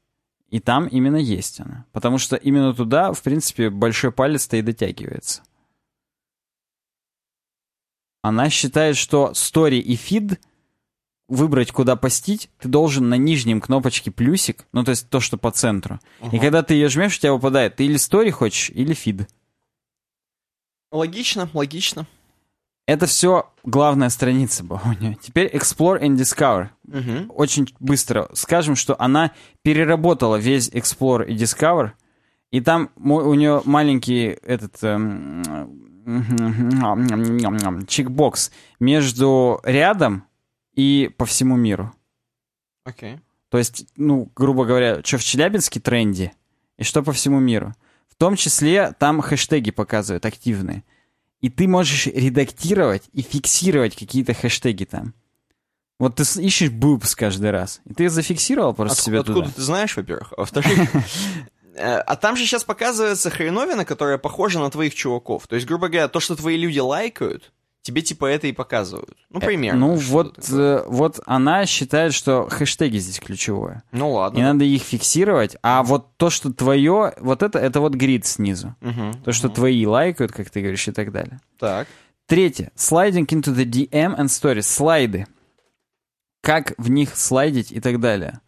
И 0.48 0.60
там 0.60 0.86
именно 0.86 1.16
есть 1.16 1.58
она. 1.60 1.86
Потому 1.92 2.18
что 2.18 2.36
именно 2.36 2.74
туда, 2.74 3.12
в 3.14 3.22
принципе, 3.22 3.70
большой 3.70 4.12
палец-то 4.12 4.58
и 4.58 4.62
дотягивается. 4.62 5.42
Она 8.22 8.50
считает, 8.50 8.96
что 8.96 9.30
story 9.32 9.78
и 9.78 9.96
feed 9.96 10.38
выбрать, 11.32 11.72
куда 11.72 11.96
постить, 11.96 12.50
ты 12.60 12.68
должен 12.68 13.08
на 13.08 13.14
нижнем 13.14 13.60
кнопочке 13.60 14.10
плюсик, 14.10 14.66
ну, 14.72 14.84
то 14.84 14.90
есть 14.90 15.08
то, 15.08 15.20
что 15.20 15.36
по 15.38 15.50
центру. 15.50 15.98
И 16.30 16.38
когда 16.38 16.62
ты 16.62 16.74
ее 16.74 16.88
жмешь, 16.88 17.16
у 17.16 17.20
тебя 17.20 17.32
выпадает, 17.32 17.76
ты 17.76 17.84
или 17.86 17.96
story 17.96 18.30
хочешь, 18.30 18.70
или 18.70 18.94
feed. 18.94 19.26
Логично, 20.90 21.48
логично. 21.54 22.06
Это 22.86 23.06
все 23.06 23.50
главная 23.64 24.08
страница 24.10 24.64
была 24.64 24.82
у 24.84 24.92
нее. 24.92 25.16
Теперь 25.22 25.46
Explore 25.54 26.00
and 26.02 26.16
Discover. 26.16 26.68
Мгм. 26.84 27.30
очень 27.34 27.72
быстро 27.80 28.28
скажем, 28.34 28.76
что 28.76 29.00
она 29.00 29.30
переработала 29.62 30.36
весь 30.36 30.68
Explore 30.68 31.26
и 31.26 31.34
Discover, 31.34 31.92
и 32.50 32.60
там 32.60 32.90
мо- 32.96 33.22
у 33.22 33.32
нее 33.34 33.62
маленький 33.64 34.24
этот 34.42 34.76
эм, 34.82 35.42
чекбокс 37.86 38.50
между 38.80 39.60
рядом 39.64 40.24
и 40.74 41.10
по 41.16 41.26
всему 41.26 41.56
миру. 41.56 41.94
Окей. 42.84 43.20
То 43.50 43.58
есть, 43.58 43.86
ну, 43.96 44.30
грубо 44.34 44.64
говоря, 44.64 45.02
что 45.04 45.18
в 45.18 45.24
Челябинске 45.24 45.78
тренде 45.80 46.32
и 46.78 46.84
что 46.84 47.02
по 47.02 47.12
всему 47.12 47.38
миру. 47.38 47.74
В 48.08 48.14
том 48.16 48.36
числе 48.36 48.92
там 48.98 49.20
хэштеги 49.20 49.70
показывают 49.70 50.24
активные. 50.24 50.84
И 51.40 51.50
ты 51.50 51.66
можешь 51.68 52.06
редактировать 52.06 53.02
и 53.12 53.22
фиксировать 53.22 53.96
какие-то 53.96 54.32
хэштеги 54.32 54.84
там. 54.84 55.14
Вот 55.98 56.16
ты 56.16 56.22
ищешь 56.40 56.70
boobs 56.70 57.14
каждый 57.16 57.50
раз. 57.50 57.80
И 57.84 57.94
ты 57.94 58.08
зафиксировал 58.08 58.74
просто 58.74 59.00
Отк- 59.00 59.04
себе 59.04 59.20
откуда 59.20 59.42
туда. 59.42 59.52
ты 59.54 59.62
знаешь, 59.62 59.96
во-первых? 59.96 60.32
А 60.36 60.40
во-вторых, 60.40 60.72
э, 61.74 61.98
а 61.98 62.16
там 62.16 62.36
же 62.36 62.44
сейчас 62.44 62.64
показывается 62.64 63.30
хреновина, 63.30 63.84
которая 63.84 64.18
похожа 64.18 64.58
на 64.60 64.70
твоих 64.70 64.94
чуваков. 64.94 65.46
То 65.46 65.56
есть, 65.56 65.66
грубо 65.66 65.88
говоря, 65.88 66.08
то, 66.08 66.20
что 66.20 66.36
твои 66.36 66.56
люди 66.56 66.78
лайкают, 66.78 67.52
тебе 67.82 68.00
типа 68.02 68.26
это 68.26 68.46
и 68.46 68.52
показывают. 68.52 69.16
Ну, 69.30 69.40
Э, 69.40 69.46
примерно. 69.46 69.88
Ну, 69.88 70.00
что 70.00 70.12
вот, 70.12 70.36
такое. 70.36 70.78
э, 70.78 70.84
вот 70.88 71.20
она 71.26 71.66
считает, 71.66 72.14
что 72.14 72.48
хэштеги 72.48 72.96
здесь 72.98 73.18
ключевое. 73.20 73.82
Ну, 73.92 74.12
ладно. 74.12 74.38
И 74.38 74.42
надо 74.42 74.64
их 74.64 74.82
фиксировать, 74.82 75.56
а 75.62 75.82
вот 75.82 76.16
то, 76.16 76.30
что 76.30 76.52
твое, 76.52 77.14
вот 77.20 77.42
это, 77.42 77.58
это 77.58 77.80
вот 77.80 77.94
грид 77.94 78.24
снизу. 78.26 78.74
Мгм, 78.80 79.22
То, 79.24 79.32
что 79.32 79.48
мгм. 79.48 79.54
твои 79.56 79.84
лайкают, 79.86 80.32
как 80.32 80.48
ты 80.50 80.60
говоришь, 80.60 80.86
и 80.88 80.92
так 80.92 81.12
далее. 81.12 81.40
Так. 81.58 81.88
Третье. 82.26 82.70
Sliding 82.76 83.26
into 83.26 83.54
the 83.54 83.64
DM 83.64 84.16
and 84.16 84.26
stories. 84.26 84.62
Слайды. 84.62 85.26
Как 86.40 86.72
в 86.78 86.90
них 86.90 87.16
слайдить 87.16 87.70
и 87.72 87.80
так 87.80 88.00
далее. 88.00 88.40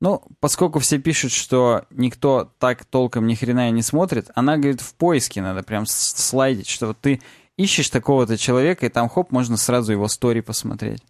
Ну, 0.00 0.22
поскольку 0.40 0.78
все 0.80 0.98
пишут, 0.98 1.32
что 1.32 1.84
никто 1.90 2.52
так 2.58 2.84
толком 2.84 3.26
ни 3.26 3.34
хрена 3.34 3.68
и 3.68 3.72
не 3.72 3.82
смотрит, 3.82 4.30
она 4.34 4.56
говорит, 4.56 4.80
в 4.80 4.94
поиске 4.94 5.42
надо 5.42 5.62
прям 5.62 5.84
слайдить, 5.86 6.68
что 6.68 6.88
вот 6.88 6.98
ты 7.00 7.20
ищешь 7.62 7.90
такого-то 7.90 8.36
человека, 8.36 8.86
и 8.86 8.88
там, 8.88 9.08
хоп, 9.08 9.30
можно 9.30 9.56
сразу 9.56 9.92
его 9.92 10.08
стори 10.08 10.40
посмотреть. 10.40 11.02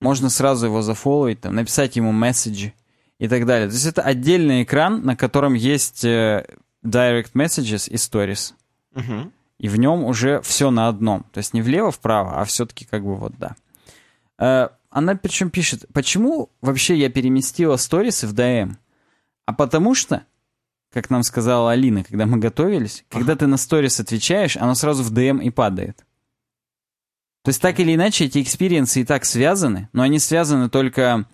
Можно 0.00 0.30
сразу 0.30 0.66
его 0.66 0.82
зафолловить, 0.82 1.40
там, 1.40 1.54
написать 1.54 1.96
ему 1.96 2.12
месседжи 2.12 2.72
и 3.18 3.28
так 3.28 3.46
далее. 3.46 3.68
То 3.68 3.74
есть 3.74 3.86
это 3.86 4.02
отдельный 4.02 4.62
экран, 4.62 5.02
на 5.04 5.16
котором 5.16 5.54
есть 5.54 6.04
э, 6.04 6.46
direct 6.84 7.32
messages 7.34 7.88
и 7.88 7.94
stories. 7.94 8.54
Мгм. 8.94 9.32
И 9.58 9.68
в 9.68 9.78
нем 9.78 10.04
уже 10.04 10.40
все 10.42 10.70
на 10.70 10.88
одном. 10.88 11.24
То 11.32 11.38
есть 11.38 11.54
не 11.54 11.62
влево-вправо, 11.62 12.40
а 12.40 12.44
все-таки 12.44 12.84
как 12.84 13.04
бы 13.04 13.14
вот 13.14 13.32
да. 13.38 13.56
Э, 14.38 14.68
она 14.90 15.16
причем 15.16 15.50
пишет, 15.50 15.86
почему 15.92 16.50
вообще 16.60 16.96
я 16.96 17.08
переместила 17.08 17.76
сторисы 17.76 18.26
в 18.26 18.32
DM? 18.32 18.76
А 19.46 19.52
потому 19.52 19.94
что, 19.94 20.24
как 20.94 21.10
нам 21.10 21.24
сказала 21.24 21.72
Алина, 21.72 22.04
когда 22.04 22.24
мы 22.24 22.38
готовились, 22.38 23.04
когда 23.10 23.34
ты 23.34 23.48
на 23.48 23.56
сторис 23.56 23.98
отвечаешь, 23.98 24.56
оно 24.56 24.74
сразу 24.74 25.02
в 25.02 25.10
DM 25.10 25.38
и 25.38 25.50
падает. 25.50 26.04
То 27.42 27.50
есть 27.50 27.60
так 27.60 27.80
или 27.80 27.94
иначе 27.94 28.24
эти 28.24 28.40
experience 28.40 28.94
ы 28.94 29.00
и 29.00 29.04
так 29.04 29.24
связаны, 29.24 29.88
но 29.92 30.02
они 30.02 30.20
связаны 30.20 30.70
только 30.70 31.26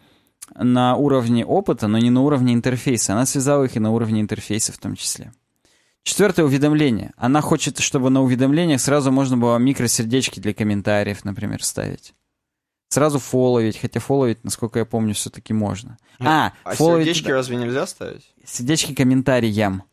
на 0.54 0.96
уровне 0.96 1.44
опыта, 1.44 1.86
но 1.88 1.98
не 1.98 2.10
на 2.10 2.22
уровне 2.22 2.54
интерфейса. 2.54 3.12
Она 3.12 3.26
связала 3.26 3.64
их 3.64 3.76
и 3.76 3.80
на 3.80 3.92
уровне 3.92 4.22
интерфейса 4.22 4.72
в 4.72 4.78
том 4.78 4.96
числе. 4.96 5.32
Четвертое 6.02 6.44
уведомление. 6.44 7.12
Она 7.16 7.42
хочет, 7.42 7.78
чтобы 7.78 8.08
на 8.08 8.22
уведомлениях 8.22 8.80
сразу 8.80 9.12
можно 9.12 9.36
было 9.36 9.58
микросердечки 9.58 10.40
для 10.40 10.54
комментариев, 10.54 11.24
например, 11.24 11.62
ставить. 11.62 12.14
Сразу 12.92 13.20
фолловить, 13.20 13.78
хотя 13.78 14.00
фолловить, 14.00 14.42
насколько 14.42 14.80
я 14.80 14.84
помню, 14.84 15.14
все-таки 15.14 15.52
можно. 15.54 15.96
А, 16.18 16.52
А 16.64 16.74
фолловить... 16.74 17.06
сердечки 17.06 17.30
разве 17.30 17.56
нельзя 17.56 17.86
ставить? 17.86 18.28
Сердечки 18.44 18.94
комментариям. 18.94 19.84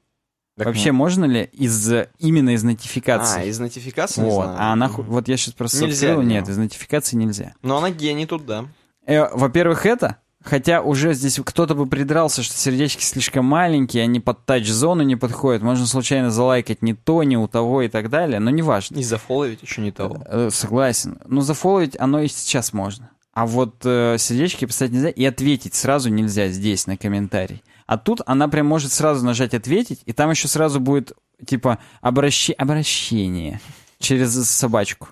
Так 0.58 0.66
Вообще 0.66 0.92
можно 0.92 1.26
ли 1.26 1.44
из 1.54 1.88
именно 2.18 2.50
из 2.56 2.64
нотификации? 2.64 3.42
А, 3.42 3.44
из 3.44 3.60
нотификации 3.60 4.24
вот. 4.24 4.48
А 4.58 4.74
она, 4.74 4.90
ху- 4.90 5.04
вот 5.04 5.28
я 5.28 5.38
сейчас 5.38 5.54
просто 5.54 5.86
Нельзя, 5.86 6.10
открыл, 6.14 6.24
нет, 6.28 6.50
из 6.50 6.58
нотификации 6.58 7.16
нельзя. 7.16 7.54
Но 7.62 7.78
она 7.78 7.92
гений 7.92 8.26
тут, 8.26 8.48
да. 8.48 8.66
Э, 9.06 9.30
во-первых, 9.32 9.86
это, 9.86 10.18
хотя 10.48 10.82
уже 10.82 11.14
здесь 11.14 11.40
кто-то 11.44 11.76
бы 11.76 11.86
придрался, 11.86 12.42
что 12.42 12.56
сердечки 12.58 13.04
слишком 13.04 13.46
маленькие, 13.46 14.04
они 14.04 14.20
под 14.20 14.46
тач-зону 14.46 15.04
не 15.04 15.16
подходят, 15.16 15.62
можно 15.62 15.86
случайно 15.86 16.32
залайкать 16.32 16.82
не 16.82 16.94
то, 16.94 17.24
не 17.24 17.38
у 17.38 17.48
того 17.48 17.82
и 17.82 17.90
так 17.90 18.10
далее, 18.10 18.40
но 18.40 18.50
неважно. 18.50 18.98
И 18.98 19.04
зафолловить 19.04 19.62
еще 19.62 19.82
не 19.82 19.92
того. 19.92 20.24
Э, 20.26 20.50
Согласен. 20.52 21.20
Но 21.26 21.42
зафолловить 21.42 22.00
оно 22.00 22.22
и 22.22 22.28
сейчас 22.28 22.74
можно. 22.74 23.10
А 23.34 23.46
вот 23.46 23.76
э, 23.84 24.16
сердечки 24.18 24.66
писать 24.66 24.92
нельзя, 24.92 25.10
и 25.10 25.24
ответить 25.26 25.76
сразу 25.76 26.10
нельзя 26.10 26.48
здесь, 26.48 26.88
на 26.88 26.98
комментарий. 26.98 27.64
А 27.86 27.98
тут 27.98 28.22
она 28.26 28.48
прям 28.48 28.66
может 28.66 28.92
сразу 28.92 29.26
нажать 29.26 29.54
«ответить», 29.54 30.02
и 30.06 30.14
там 30.14 30.30
еще 30.30 30.48
сразу 30.48 30.80
будет, 30.80 31.14
типа, 31.46 31.80
обращи... 32.02 32.54
обращение 32.54 33.62
через 34.00 34.34
собачку. 34.50 35.10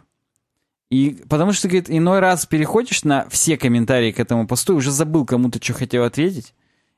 И 0.91 1.24
потому 1.30 1.52
что, 1.52 1.67
говорит, 1.67 1.89
иной 1.89 2.19
раз 2.19 2.45
переходишь 2.45 3.04
на 3.04 3.28
все 3.30 3.58
комментарии 3.58 4.12
к 4.12 4.19
этому 4.19 4.48
посту, 4.48 4.76
уже 4.76 4.91
забыл 4.91 5.26
кому-то, 5.26 5.60
что 5.62 5.74
хотел 5.74 6.04
ответить, 6.04 6.54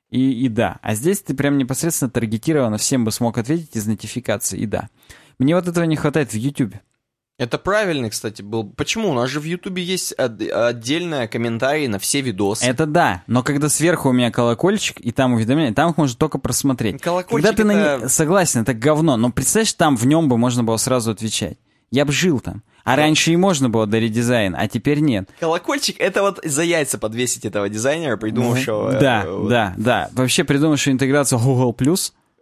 и, 0.10 0.32
и 0.46 0.50
да. 0.50 0.78
А 0.82 0.94
здесь 0.96 1.22
ты 1.22 1.34
прям 1.34 1.58
непосредственно 1.58 2.12
таргетированно 2.12 2.78
всем 2.78 3.06
бы 3.06 3.12
смог 3.12 3.38
ответить 3.38 3.76
из 3.76 3.88
нотификации, 3.88 4.60
и 4.60 4.66
да. 4.66 4.90
Мне 5.40 5.56
вот 5.56 5.68
этого 5.68 5.86
не 5.86 5.96
хватает 5.96 6.32
в 6.32 6.36
YouTube. 6.36 6.76
Это 7.40 7.60
правильный, 7.60 8.10
кстати, 8.10 8.42
был. 8.42 8.64
Почему? 8.64 9.12
У 9.12 9.14
нас 9.14 9.30
же 9.30 9.40
в 9.40 9.44
Ютубе 9.44 9.84
есть 9.84 10.12
от- 10.14 10.42
отдельные 10.42 11.28
комментарии 11.28 11.86
на 11.86 12.00
все 12.00 12.22
видосы. 12.22 12.66
Это 12.66 12.88
да, 12.88 13.24
но 13.28 13.44
когда 13.44 13.70
сверху 13.70 14.10
у 14.10 14.12
меня 14.12 14.32
колокольчик, 14.32 15.00
и 15.00 15.12
там 15.12 15.34
уведомления, 15.34 15.74
там 15.74 15.92
их 15.92 15.98
можно 15.98 16.18
только 16.18 16.40
просмотреть. 16.40 17.00
Колокольчик 17.00 17.46
когда 17.46 17.56
ты 17.56 17.64
на 17.64 17.72
это- 17.74 18.04
не- 18.04 18.10
Согласен, 18.10 18.62
это 18.62 18.74
говно, 18.74 19.18
но 19.18 19.32
представляешь, 19.32 19.74
там 19.74 19.96
в 19.98 20.06
нем 20.08 20.28
бы 20.30 20.38
можно 20.38 20.64
было 20.64 20.78
сразу 20.78 21.12
отвечать. 21.12 21.58
Я 21.92 22.06
бы 22.06 22.12
жил 22.12 22.40
там. 22.40 22.64
А 22.88 22.96
раньше 22.96 23.34
и 23.34 23.36
можно 23.36 23.70
было 23.70 23.86
до 23.86 24.00
редизайн, 24.00 24.56
а 24.58 24.68
теперь 24.70 25.00
нет. 25.00 25.30
Колокольчик— 25.42 25.98
это 26.00 26.22
вот 26.22 26.40
за 26.44 26.64
яйца 26.64 26.98
подвесить 26.98 27.44
этого 27.44 27.68
дизайнера, 27.68 28.16
придумавшего... 28.16 28.96
э, 28.96 29.00
Да, 29.02 29.26
вот. 29.28 29.50
да, 29.50 29.74
да. 29.78 30.10
Вообще 30.14 30.46
придумавшую 30.46 30.94
интеграцию 30.94 31.38
Google+, 31.40 31.76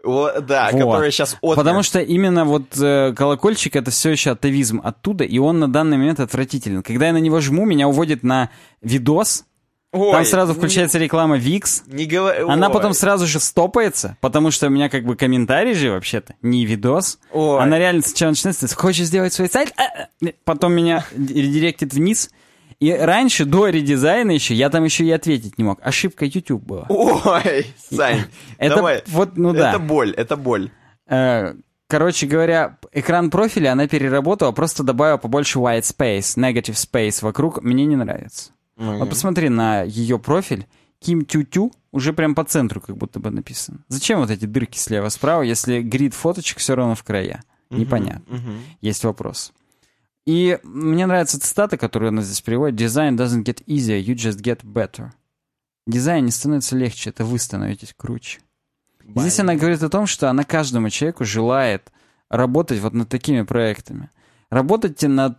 Вот, 0.03 0.45
да, 0.45 0.69
Вот. 0.71 0.79
который 0.81 1.11
сейчас 1.11 1.33
отмер. 1.41 1.55
Потому 1.55 1.81
что 1.81 1.99
именно 1.99 2.45
вот 2.45 2.77
э, 2.79 3.13
колокольчик 3.17 3.75
это 3.75 3.89
все 3.89 4.11
еще 4.11 4.31
атовизм 4.31 4.81
оттуда, 4.83 5.23
и 5.23 5.39
он 5.39 5.59
на 5.59 5.67
данный 5.67 5.97
момент 5.97 6.19
отвратителен. 6.19 6.83
Когда 6.83 7.07
я 7.07 7.13
на 7.13 7.17
него 7.17 7.39
жму, 7.41 7.65
меня 7.65 7.87
уводит 7.87 8.21
на 8.21 8.51
видос, 8.83 9.45
Ой, 9.95 10.11
там 10.11 10.25
сразу 10.25 10.53
не- 10.53 10.57
включается 10.59 10.97
реклама 10.99 11.37
VIX, 11.37 11.83
Не 11.87 12.05
говори... 12.05 12.41
Она 12.41 12.67
ой. 12.67 12.73
потом 12.73 12.93
сразу 12.93 13.25
же 13.27 13.39
стопается, 13.39 14.17
потому 14.21 14.51
что 14.51 14.67
у 14.67 14.69
меня 14.69 14.89
как 14.89 15.05
бы 15.05 15.15
комментарий 15.15 15.73
же 15.73 15.91
вообще-то, 15.91 16.35
не 16.41 16.65
видос. 16.65 17.17
Ой. 17.31 17.61
Она 17.63 17.79
реально 17.79 18.01
сначала 18.01 18.31
начинается, 18.31 18.67
хочешь 18.75 19.05
сделать 19.05 19.33
свой 19.33 19.49
сайт, 19.49 19.73
А, 19.77 19.83
а. 20.03 20.27
потом 20.43 20.73
меня 20.73 21.05
редиректит 21.15 21.93
вниз. 21.93 22.29
И 22.81 22.91
раньше, 22.91 23.45
до 23.45 23.69
редизайна 23.69 24.31
еще, 24.31 24.53
я 24.53 24.69
там 24.69 24.83
еще 24.83 25.05
и 25.05 25.11
ответить 25.11 25.57
не 25.57 25.63
мог. 25.63 25.79
Ошибка 25.81 26.25
YouTube 26.25 26.61
была. 26.61 26.85
Ой, 26.89 27.67
Сань, 27.89 28.23
Это 28.57 28.75
давай. 28.75 29.03
вот, 29.07 29.37
ну 29.37 29.53
да. 29.53 29.69
Это 29.69 29.79
боль, 29.79 30.11
это 30.11 30.35
боль. 30.35 30.69
Э, 31.07 31.53
Короче 31.87 32.25
говоря, 32.25 32.77
экран 32.93 33.29
профиля 33.29 33.71
она 33.73 33.87
переработала, 33.87 34.51
просто 34.51 34.81
добавила 34.81 35.17
побольше 35.17 35.59
white 35.59 35.83
space, 35.83 36.35
negative 36.35 36.73
space 36.73 37.19
вокруг. 37.21 37.61
Мне 37.61 37.85
не 37.85 37.95
нравится. 37.95 38.51
Вот 38.75 39.09
посмотри 39.09 39.49
на 39.49 39.83
ее 39.83 40.19
профиль. 40.19 40.67
Ким 40.99 41.25
Тю-Тю 41.25 41.71
уже 41.91 42.13
прям 42.13 42.35
по 42.35 42.43
центру 42.43 42.81
как 42.81 42.97
будто 42.97 43.19
бы 43.19 43.29
написано. 43.29 43.79
Зачем 43.89 44.19
вот 44.19 44.31
эти 44.31 44.45
дырки 44.45 44.77
слева-справа, 44.77 45.43
если 45.43 45.81
грид 45.81 46.13
фоточек 46.13 46.57
все 46.57 46.75
равно 46.75 46.95
в 46.95 47.03
края? 47.03 47.43
Непонятно. 47.69 48.35
Мгм. 48.35 48.59
Есть 48.81 49.03
вопрос. 49.03 49.53
И 50.25 50.59
мне 50.63 51.05
нравится 51.05 51.39
цитата, 51.39 51.77
которую 51.77 52.09
она 52.09 52.21
здесь 52.21 52.41
приводит. 52.41 52.79
Design 52.79 53.15
doesn't 53.15 53.43
get 53.43 53.63
easier, 53.65 54.01
you 54.01 54.15
just 54.15 54.41
get 54.41 54.63
better. 54.63 55.11
Дизайн 55.85 56.25
не 56.25 56.31
становится 56.31 56.75
легче, 56.75 57.11
это 57.11 57.23
вы 57.23 57.37
становитесь 57.37 57.93
круче. 57.95 58.39
Здесь 59.15 59.39
она 59.39 59.55
говорит 59.55 59.83
о 59.83 59.89
том, 59.89 60.07
что 60.07 60.29
она 60.29 60.43
каждому 60.43 60.89
человеку 60.89 61.25
желает 61.25 61.91
работать 62.29 62.79
вот 62.79 62.93
над 62.93 63.07
такими 63.07 63.43
проектами. 63.43 64.09
Работайте 64.49 65.07
над 65.07 65.37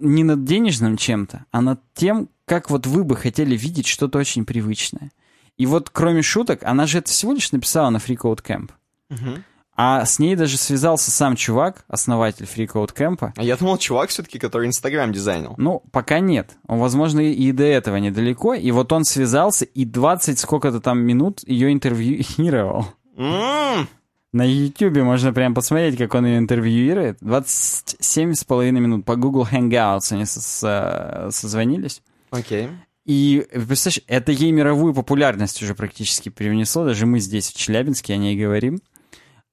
не 0.00 0.24
над 0.24 0.44
денежным 0.44 0.96
чем-то, 0.96 1.44
а 1.50 1.60
над 1.60 1.80
тем, 1.94 2.28
как 2.46 2.70
вот 2.70 2.86
вы 2.86 3.04
бы 3.04 3.16
хотели 3.16 3.56
видеть 3.56 3.86
что-то 3.86 4.18
очень 4.18 4.44
привычное. 4.46 5.10
И 5.58 5.66
вот 5.66 5.90
кроме 5.90 6.22
шуток, 6.22 6.62
она 6.64 6.86
же 6.86 6.98
это 6.98 7.10
всего 7.10 7.32
лишь 7.32 7.52
написала 7.52 7.90
на 7.90 7.98
Free 7.98 8.16
Code 8.16 8.42
Camp. 8.42 8.70
Мгм. 9.10 9.44
А 9.78 10.06
с 10.06 10.18
ней 10.18 10.36
даже 10.36 10.56
связался 10.56 11.10
сам 11.10 11.36
чувак, 11.36 11.84
основатель 11.88 12.46
Free 12.46 12.66
Code 12.66 12.94
Camp. 12.94 13.32
А 13.36 13.42
я 13.42 13.56
думал, 13.58 13.76
чувак 13.76 14.08
все-таки, 14.08 14.38
который 14.38 14.68
Инстаграм 14.68 15.12
дизайнил. 15.12 15.54
Ну, 15.58 15.82
пока 15.92 16.18
нет. 16.18 16.56
Он, 16.66 16.78
возможно, 16.78 17.20
и- 17.20 17.52
до 17.52 17.64
этого 17.64 17.96
недалеко. 17.96 18.54
И 18.54 18.70
вот 18.70 18.90
он 18.92 19.04
связался 19.04 19.66
и 19.66 19.84
20 19.84 20.38
сколько-то 20.38 20.80
там 20.80 21.00
минут 21.00 21.40
ее 21.46 21.72
интервьюировал. 21.72 22.86
М, 23.18 23.86
На 24.32 24.44
Ютубе 24.44 25.02
можно 25.02 25.32
прям 25.32 25.54
посмотреть, 25.54 25.96
как 25.98 26.14
он 26.14 26.26
ее 26.26 26.38
интервьюирует. 26.38 27.18
27 27.20 28.34
с 28.34 28.44
половиной 28.44 28.80
минут. 28.80 29.04
По 29.04 29.16
Google 29.16 29.46
Hangouts 29.50 30.12
они 30.12 30.24
со- 30.26 30.40
со- 30.40 31.28
созвонились. 31.30 32.02
Окей. 32.30 32.68
И, 33.04 33.46
представляешь, 33.52 34.02
это 34.08 34.32
ей 34.32 34.50
мировую 34.50 34.92
популярность 34.92 35.62
уже 35.62 35.74
практически 35.74 36.28
привнесло. 36.28 36.84
Даже 36.84 37.06
мы 37.06 37.20
здесь, 37.20 37.52
в 37.52 37.56
Челябинске, 37.56 38.14
о 38.14 38.16
ней 38.16 38.36
говорим. 38.36 38.80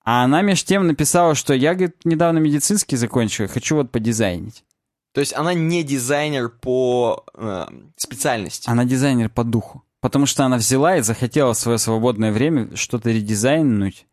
А 0.03 0.23
она 0.23 0.41
между 0.41 0.67
тем 0.67 0.87
написала, 0.87 1.35
что 1.35 1.53
я, 1.53 1.75
говорит, 1.75 1.97
недавно 2.03 2.39
медицинский 2.39 2.97
закончила, 2.97 3.47
хочу 3.47 3.75
вот 3.75 3.91
подизайнить. 3.91 4.63
То 5.13 5.21
есть 5.21 5.33
она 5.35 5.53
не 5.53 5.83
дизайнер 5.83 6.49
по 6.49 7.23
э, 7.35 7.67
специальности. 7.95 8.67
Она 8.69 8.83
дизайнер 8.83 9.29
по 9.29 9.43
духу. 9.43 9.83
Потому 10.01 10.25
что 10.25 10.43
она 10.43 10.57
взяла 10.57 10.97
и 10.97 11.01
захотела 11.01 11.53
в 11.53 11.57
свое 11.57 11.77
свободное 11.77 12.31
время 12.31 12.75
что-то 12.75 13.11
редизайнуть. 13.11 14.07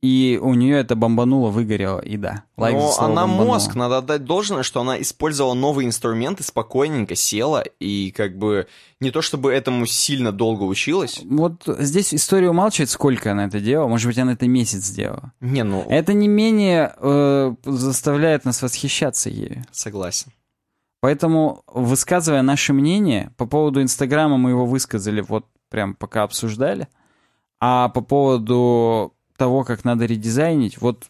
И 0.00 0.38
у 0.40 0.54
нее 0.54 0.78
это 0.78 0.94
бомбануло, 0.94 1.50
выгорело, 1.50 1.98
и 1.98 2.16
да. 2.16 2.44
лайк 2.56 2.76
Но 2.76 2.94
она 3.00 3.26
бомбануло. 3.26 3.54
мозг, 3.54 3.74
надо 3.74 3.98
отдать 3.98 4.24
должное, 4.24 4.62
что 4.62 4.80
она 4.80 5.00
использовала 5.00 5.54
новые 5.54 5.88
инструменты, 5.88 6.44
спокойненько 6.44 7.16
села 7.16 7.64
и 7.80 8.12
как 8.12 8.38
бы 8.38 8.68
не 9.00 9.10
то 9.10 9.22
чтобы 9.22 9.52
этому 9.52 9.86
сильно 9.86 10.30
долго 10.30 10.62
училась. 10.62 11.20
Вот 11.24 11.64
здесь 11.66 12.14
история 12.14 12.48
умалчивает, 12.50 12.90
сколько 12.90 13.32
она 13.32 13.46
это 13.46 13.58
делала. 13.58 13.88
Может 13.88 14.06
быть, 14.06 14.18
она 14.18 14.34
это 14.34 14.46
месяц 14.46 14.84
сделала. 14.84 15.32
Не, 15.40 15.64
ну, 15.64 15.84
Это 15.88 16.12
не 16.12 16.28
менее 16.28 16.94
э, 16.96 17.54
заставляет 17.64 18.44
нас 18.44 18.62
восхищаться 18.62 19.30
ею. 19.30 19.64
согласен. 19.72 20.30
Поэтому, 21.00 21.62
высказывая 21.66 22.42
наше 22.42 22.72
мнение, 22.72 23.32
по 23.36 23.46
поводу 23.46 23.82
Инстаграма 23.82 24.36
мы 24.36 24.50
его 24.50 24.64
высказали, 24.64 25.20
вот 25.20 25.46
прям 25.70 25.94
пока 25.94 26.22
обсуждали, 26.22 26.88
а 27.60 27.88
по 27.88 28.00
поводу 28.00 29.14
того, 29.38 29.64
как 29.64 29.84
надо 29.84 30.04
редизайнить, 30.04 30.78
вот... 30.78 31.06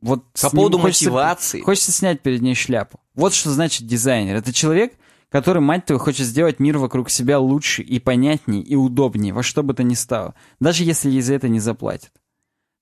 вот 0.00 0.24
по 0.42 0.50
поводу 0.50 0.78
хочется, 0.78 1.04
мотивации. 1.04 1.60
Хочется 1.60 1.92
снять 1.92 2.20
перед 2.20 2.42
ней 2.42 2.56
шляпу. 2.56 2.98
Вот 3.14 3.32
что 3.32 3.50
значит 3.50 3.86
дизайнер. 3.86 4.34
Это 4.34 4.52
человек, 4.52 4.94
который, 5.28 5.60
мать 5.60 5.84
твою, 5.86 6.00
хочет 6.00 6.26
сделать 6.26 6.58
мир 6.58 6.78
вокруг 6.78 7.10
себя 7.10 7.38
лучше 7.38 7.82
и 7.82 8.00
понятнее, 8.00 8.62
и 8.62 8.74
удобнее, 8.74 9.32
во 9.32 9.44
что 9.44 9.62
бы 9.62 9.74
то 9.74 9.84
ни 9.84 9.94
стало. 9.94 10.34
Даже 10.58 10.82
если 10.82 11.10
ей 11.10 11.20
за 11.20 11.34
это 11.34 11.48
не 11.48 11.60
заплатят. 11.60 12.12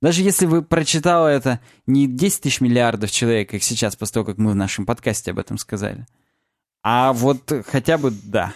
Даже 0.03 0.23
если 0.23 0.47
вы 0.47 0.63
прочитала 0.63 1.27
это 1.27 1.61
не 1.87 2.07
10 2.07 2.43
тысяч 2.43 2.61
миллиардов 2.61 3.11
человек, 3.11 3.51
как 3.51 3.63
сейчас, 3.63 3.97
после 3.97 4.15
того, 4.15 4.27
как 4.27 4.39
мы 4.39 4.53
в 4.53 4.55
нашем 4.55 4.87
подкасте 4.87 5.31
об 5.31 5.39
этом 5.39 5.59
сказали, 5.59 6.07
а 6.83 7.13
вот 7.13 7.53
хотя 7.67 7.99
бы 7.99 8.11
да. 8.11 8.55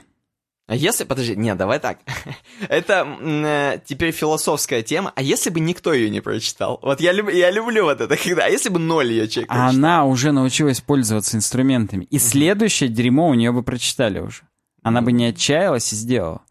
А 0.70 0.76
если, 0.76 1.02
подожди, 1.02 1.34
нет, 1.34 1.56
давай 1.56 1.80
так. 1.80 1.98
Это 2.68 3.04
э, 3.20 3.80
теперь 3.84 4.12
философская 4.12 4.82
тема. 4.82 5.12
А 5.16 5.20
если 5.20 5.50
бы 5.50 5.58
никто 5.58 5.92
ее 5.92 6.10
не 6.10 6.20
прочитал? 6.20 6.78
Вот 6.80 7.00
я, 7.00 7.10
люб, 7.10 7.28
я 7.28 7.50
люблю 7.50 7.86
вот 7.86 8.00
это, 8.00 8.16
когда... 8.24 8.44
А 8.44 8.48
если 8.48 8.68
бы 8.68 8.78
ноль 8.78 9.10
ее 9.10 9.26
человек 9.26 9.48
прочитал? 9.48 9.68
Она 9.68 10.04
уже 10.04 10.30
научилась 10.30 10.80
пользоваться 10.80 11.36
инструментами. 11.36 12.04
И 12.04 12.20
следующее 12.20 12.88
дерьмо 12.88 13.28
у 13.28 13.34
нее 13.34 13.50
бы 13.50 13.64
прочитали 13.64 14.20
уже. 14.20 14.42
Она 14.84 15.02
бы 15.02 15.10
не 15.10 15.26
отчаялась 15.26 15.92
и 15.92 15.96
сделала. 15.96 16.42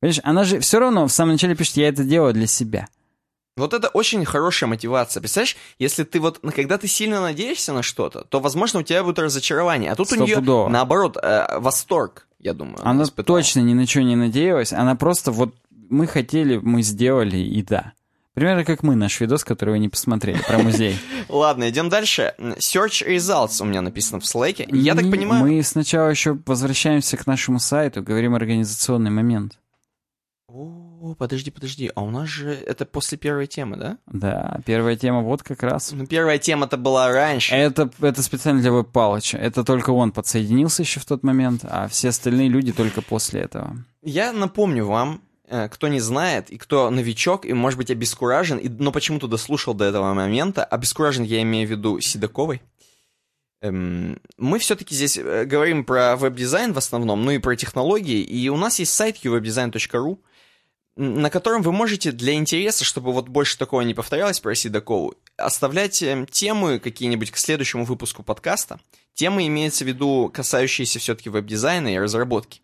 Понимаешь, 0.00 0.20
она 0.24 0.44
же 0.44 0.58
все 0.60 0.78
равно 0.78 1.06
в 1.06 1.12
самом 1.12 1.32
начале 1.32 1.54
пишет, 1.54 1.76
я 1.76 1.88
это 1.88 2.04
делаю 2.04 2.32
для 2.32 2.46
себя. 2.46 2.88
Вот 3.58 3.74
это 3.74 3.88
очень 3.88 4.24
хорошая 4.24 4.70
мотивация. 4.70 5.20
Представляешь, 5.20 5.58
если 5.78 6.04
ты 6.04 6.20
вот, 6.20 6.40
когда 6.54 6.78
ты 6.78 6.88
сильно 6.88 7.20
надеешься 7.20 7.74
на 7.74 7.82
что-то, 7.82 8.24
то, 8.24 8.40
возможно, 8.40 8.80
у 8.80 8.82
тебя 8.82 9.04
будет 9.04 9.18
разочарование. 9.18 9.92
А 9.92 9.94
тут 9.94 10.10
у 10.12 10.16
нее, 10.16 10.40
наоборот, 10.40 11.18
э, 11.22 11.58
восторг, 11.58 12.26
я 12.42 12.54
думаю. 12.54 12.78
Она, 12.80 13.04
она 13.04 13.06
точно 13.06 13.60
ни 13.60 13.72
на 13.72 13.86
что 13.86 14.02
не 14.02 14.16
надеялась. 14.16 14.72
Она 14.72 14.96
просто 14.96 15.30
вот, 15.30 15.54
мы 15.88 16.06
хотели, 16.06 16.58
мы 16.58 16.82
сделали, 16.82 17.38
и 17.38 17.62
да. 17.62 17.92
Примерно 18.34 18.64
как 18.64 18.82
мы, 18.82 18.96
наш 18.96 19.20
видос, 19.20 19.44
который 19.44 19.70
вы 19.70 19.78
не 19.78 19.88
посмотрели, 19.88 20.40
про 20.42 20.58
музей. 20.58 20.96
Ладно, 21.28 21.68
идем 21.68 21.88
дальше. 21.88 22.34
Search 22.38 23.06
Results 23.06 23.60
у 23.60 23.64
меня 23.64 23.80
написано 23.80 24.20
в 24.20 24.26
слайке. 24.26 24.66
Я 24.70 24.94
так 24.94 25.10
понимаю... 25.10 25.44
Мы 25.44 25.62
сначала 25.62 26.08
еще 26.08 26.38
возвращаемся 26.46 27.16
к 27.16 27.26
нашему 27.26 27.60
сайту, 27.60 28.02
говорим 28.02 28.34
организационный 28.34 29.10
момент. 29.10 29.58
О, 30.48 30.91
подожди, 31.18 31.50
подожди, 31.50 31.90
а 31.94 32.02
у 32.02 32.10
нас 32.10 32.28
же 32.28 32.52
это 32.52 32.84
после 32.84 33.18
первой 33.18 33.46
темы, 33.48 33.76
да? 33.76 33.98
Да, 34.06 34.60
первая 34.64 34.96
тема 34.96 35.22
вот 35.22 35.42
как 35.42 35.62
раз. 35.62 35.90
Ну, 35.92 36.06
первая 36.06 36.38
тема-то 36.38 36.76
была 36.76 37.10
раньше. 37.10 37.54
Это, 37.54 37.90
это 38.00 38.22
специально 38.22 38.60
для 38.60 38.70
Веб 38.70 38.92
Палыча. 38.92 39.36
Это 39.36 39.64
только 39.64 39.90
он 39.90 40.12
подсоединился 40.12 40.82
еще 40.82 41.00
в 41.00 41.04
тот 41.04 41.24
момент, 41.24 41.64
а 41.64 41.88
все 41.88 42.10
остальные 42.10 42.48
люди 42.48 42.72
только 42.72 43.02
после 43.02 43.40
этого. 43.40 43.76
Я 44.02 44.32
напомню 44.32 44.86
вам, 44.86 45.22
э, 45.48 45.68
кто 45.68 45.88
не 45.88 45.98
знает, 45.98 46.50
и 46.50 46.56
кто 46.56 46.88
новичок, 46.90 47.46
и, 47.46 47.52
может 47.52 47.78
быть, 47.78 47.90
обескуражен, 47.90 48.58
и, 48.58 48.68
но 48.68 48.92
почему-то 48.92 49.26
дослушал 49.26 49.74
до 49.74 49.84
этого 49.84 50.14
момента, 50.14 50.64
обескуражен 50.64 51.24
я 51.24 51.42
имею 51.42 51.66
в 51.66 51.70
виду 51.72 52.00
Седоковой, 52.00 52.62
эм, 53.60 54.20
мы 54.38 54.58
все-таки 54.60 54.94
здесь 54.94 55.18
э, 55.18 55.46
говорим 55.46 55.84
про 55.84 56.16
веб-дизайн 56.16 56.72
в 56.72 56.78
основном, 56.78 57.24
ну 57.24 57.32
и 57.32 57.38
про 57.38 57.56
технологии, 57.56 58.20
и 58.22 58.48
у 58.48 58.56
нас 58.56 58.78
есть 58.78 58.94
сайт 58.94 59.24
uwebdesign.ru, 59.24 60.18
на 60.96 61.30
котором 61.30 61.62
вы 61.62 61.72
можете 61.72 62.12
для 62.12 62.34
интереса, 62.34 62.84
чтобы 62.84 63.12
вот 63.12 63.28
больше 63.28 63.58
такого 63.58 63.80
не 63.82 63.94
повторялось 63.94 64.40
про 64.40 64.54
Седокову, 64.54 65.14
оставлять 65.36 66.02
эм, 66.02 66.26
темы 66.26 66.78
какие-нибудь 66.78 67.30
к 67.30 67.36
следующему 67.36 67.84
выпуску 67.84 68.22
подкаста. 68.22 68.78
Темы 69.14 69.46
имеются 69.46 69.84
в 69.84 69.88
виду, 69.88 70.30
касающиеся 70.32 70.98
все-таки 70.98 71.30
веб-дизайна 71.30 71.94
и 71.94 71.98
разработки. 71.98 72.60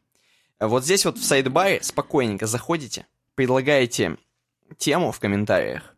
Вот 0.61 0.85
здесь 0.85 1.05
вот 1.05 1.19
в 1.19 1.25
сайдбаре 1.25 1.81
спокойненько 1.83 2.47
заходите, 2.47 3.07
предлагаете 3.35 4.17
тему 4.77 5.13
в 5.13 5.21
комментариях, 5.21 5.95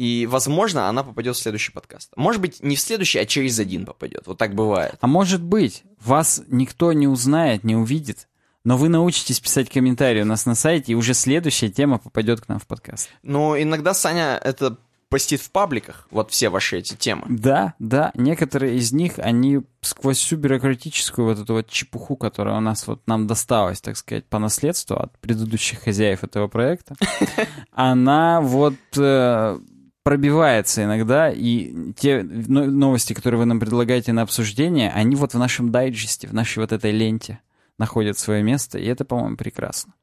и, 0.00 0.24
возможно, 0.24 0.88
она 0.88 1.04
попадет 1.04 1.36
в 1.36 1.40
следующий 1.40 1.72
подкаст. 1.72 2.10
Может 2.16 2.40
быть, 2.40 2.62
не 2.62 2.76
в 2.76 2.80
следующий, 2.80 3.18
а 3.18 3.26
через 3.26 3.58
один 3.58 3.84
попадет. 3.84 4.22
Вот 4.26 4.38
так 4.38 4.54
бывает. 4.54 4.96
А 5.02 5.06
может 5.06 5.42
быть, 5.42 5.82
вас 6.00 6.42
никто 6.48 6.94
не 6.94 7.06
узнает, 7.06 7.64
не 7.64 7.76
увидит, 7.76 8.26
но 8.64 8.76
вы 8.76 8.88
научитесь 8.88 9.40
писать 9.40 9.70
комментарии 9.70 10.22
у 10.22 10.26
нас 10.26 10.46
на 10.46 10.54
сайте, 10.54 10.92
и 10.92 10.94
уже 10.94 11.14
следующая 11.14 11.70
тема 11.70 11.98
попадет 11.98 12.40
к 12.40 12.48
нам 12.48 12.58
в 12.58 12.66
подкаст. 12.66 13.08
Ну, 13.22 13.60
иногда 13.60 13.94
Саня 13.94 14.40
это 14.42 14.76
постит 15.10 15.40
в 15.40 15.50
пабликах, 15.50 16.06
вот 16.10 16.30
все 16.30 16.48
ваши 16.48 16.78
эти 16.78 16.94
темы. 16.94 17.24
Да, 17.28 17.74
да, 17.78 18.12
некоторые 18.14 18.76
из 18.76 18.92
них, 18.92 19.18
они 19.18 19.60
сквозь 19.80 20.18
всю 20.18 20.36
бюрократическую 20.36 21.26
вот 21.26 21.38
эту 21.38 21.54
вот 21.54 21.68
чепуху, 21.68 22.16
которая 22.16 22.56
у 22.56 22.60
нас 22.60 22.86
вот 22.86 23.02
нам 23.06 23.26
досталась, 23.26 23.80
так 23.80 23.96
сказать, 23.96 24.24
по 24.26 24.38
наследству 24.38 24.96
от 24.96 25.18
предыдущих 25.18 25.80
хозяев 25.80 26.22
этого 26.22 26.46
проекта, 26.46 26.94
она 27.72 28.40
вот 28.40 28.76
э, 28.96 29.58
пробивается 30.04 30.84
иногда, 30.84 31.28
и 31.28 31.92
те 31.94 32.22
новости, 32.22 33.12
которые 33.12 33.40
вы 33.40 33.46
нам 33.46 33.58
предлагаете 33.58 34.12
на 34.12 34.22
обсуждение, 34.22 34.90
они 34.92 35.16
вот 35.16 35.34
в 35.34 35.38
нашем 35.38 35.72
дайджесте, 35.72 36.28
в 36.28 36.34
нашей 36.34 36.60
вот 36.60 36.70
этой 36.70 36.92
ленте 36.92 37.40
находят 37.80 38.18
свое 38.18 38.42
место, 38.42 38.78
и 38.78 38.86
это, 38.86 39.04
по-моему, 39.04 39.36
прекрасно. 39.36 39.94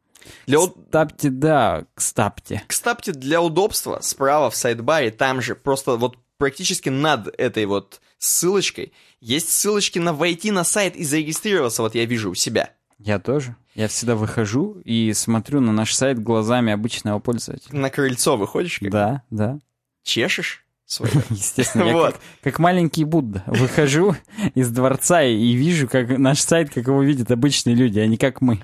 Для... 0.48 0.60
Стапте, 0.60 1.30
да, 1.30 1.86
к 1.94 2.02
стапте. 2.02 2.64
К 2.68 2.74
стапте 2.74 3.14
для 3.14 3.42
удобства 3.42 4.00
справа 4.02 4.50
в 4.50 4.56
сайдбаре, 4.56 5.12
там 5.12 5.42
же 5.42 5.56
просто 5.56 5.96
вот 5.96 6.18
практически 6.38 6.90
над 6.90 7.28
этой 7.40 7.66
вот 7.66 8.02
ссылочкой 8.18 8.92
есть 9.22 9.50
ссылочки 9.50 10.00
на 10.00 10.12
войти 10.12 10.52
на 10.52 10.64
сайт 10.64 10.96
и 10.96 11.06
зарегистрироваться, 11.06 11.84
вот 11.84 11.96
я 11.96 12.06
вижу 12.06 12.32
у 12.32 12.36
себя. 12.36 12.72
Я 13.00 13.20
тоже. 13.20 13.56
Я 13.76 13.88
всегда 13.88 14.16
выхожу 14.16 14.82
и 14.84 15.14
смотрю 15.14 15.62
на 15.62 15.72
наш 15.72 15.94
сайт 15.94 16.20
глазами 16.20 16.74
обычного 16.74 17.20
пользователя. 17.20 17.78
На 17.78 17.92
крыльцо 17.92 18.36
выходишь? 18.36 18.80
Как? 18.80 18.90
Да, 18.90 19.24
да. 19.30 19.60
Чешешь? 20.04 20.66
Свое. 20.88 21.12
Естественно, 21.30 21.84
я 21.84 21.94
вот. 21.94 22.14
как, 22.14 22.22
как 22.42 22.60
маленький 22.60 23.04
Будда 23.04 23.44
выхожу 23.46 24.16
из 24.56 24.70
дворца 24.70 25.22
и 25.22 25.54
вижу, 25.54 25.88
как 25.88 26.18
наш 26.18 26.42
сайт, 26.42 26.70
как 26.70 26.88
его 26.88 27.04
видят 27.04 27.30
обычные 27.30 27.76
люди, 27.76 28.00
а 28.00 28.08
не 28.08 28.18
как 28.18 28.42
мы. 28.42 28.62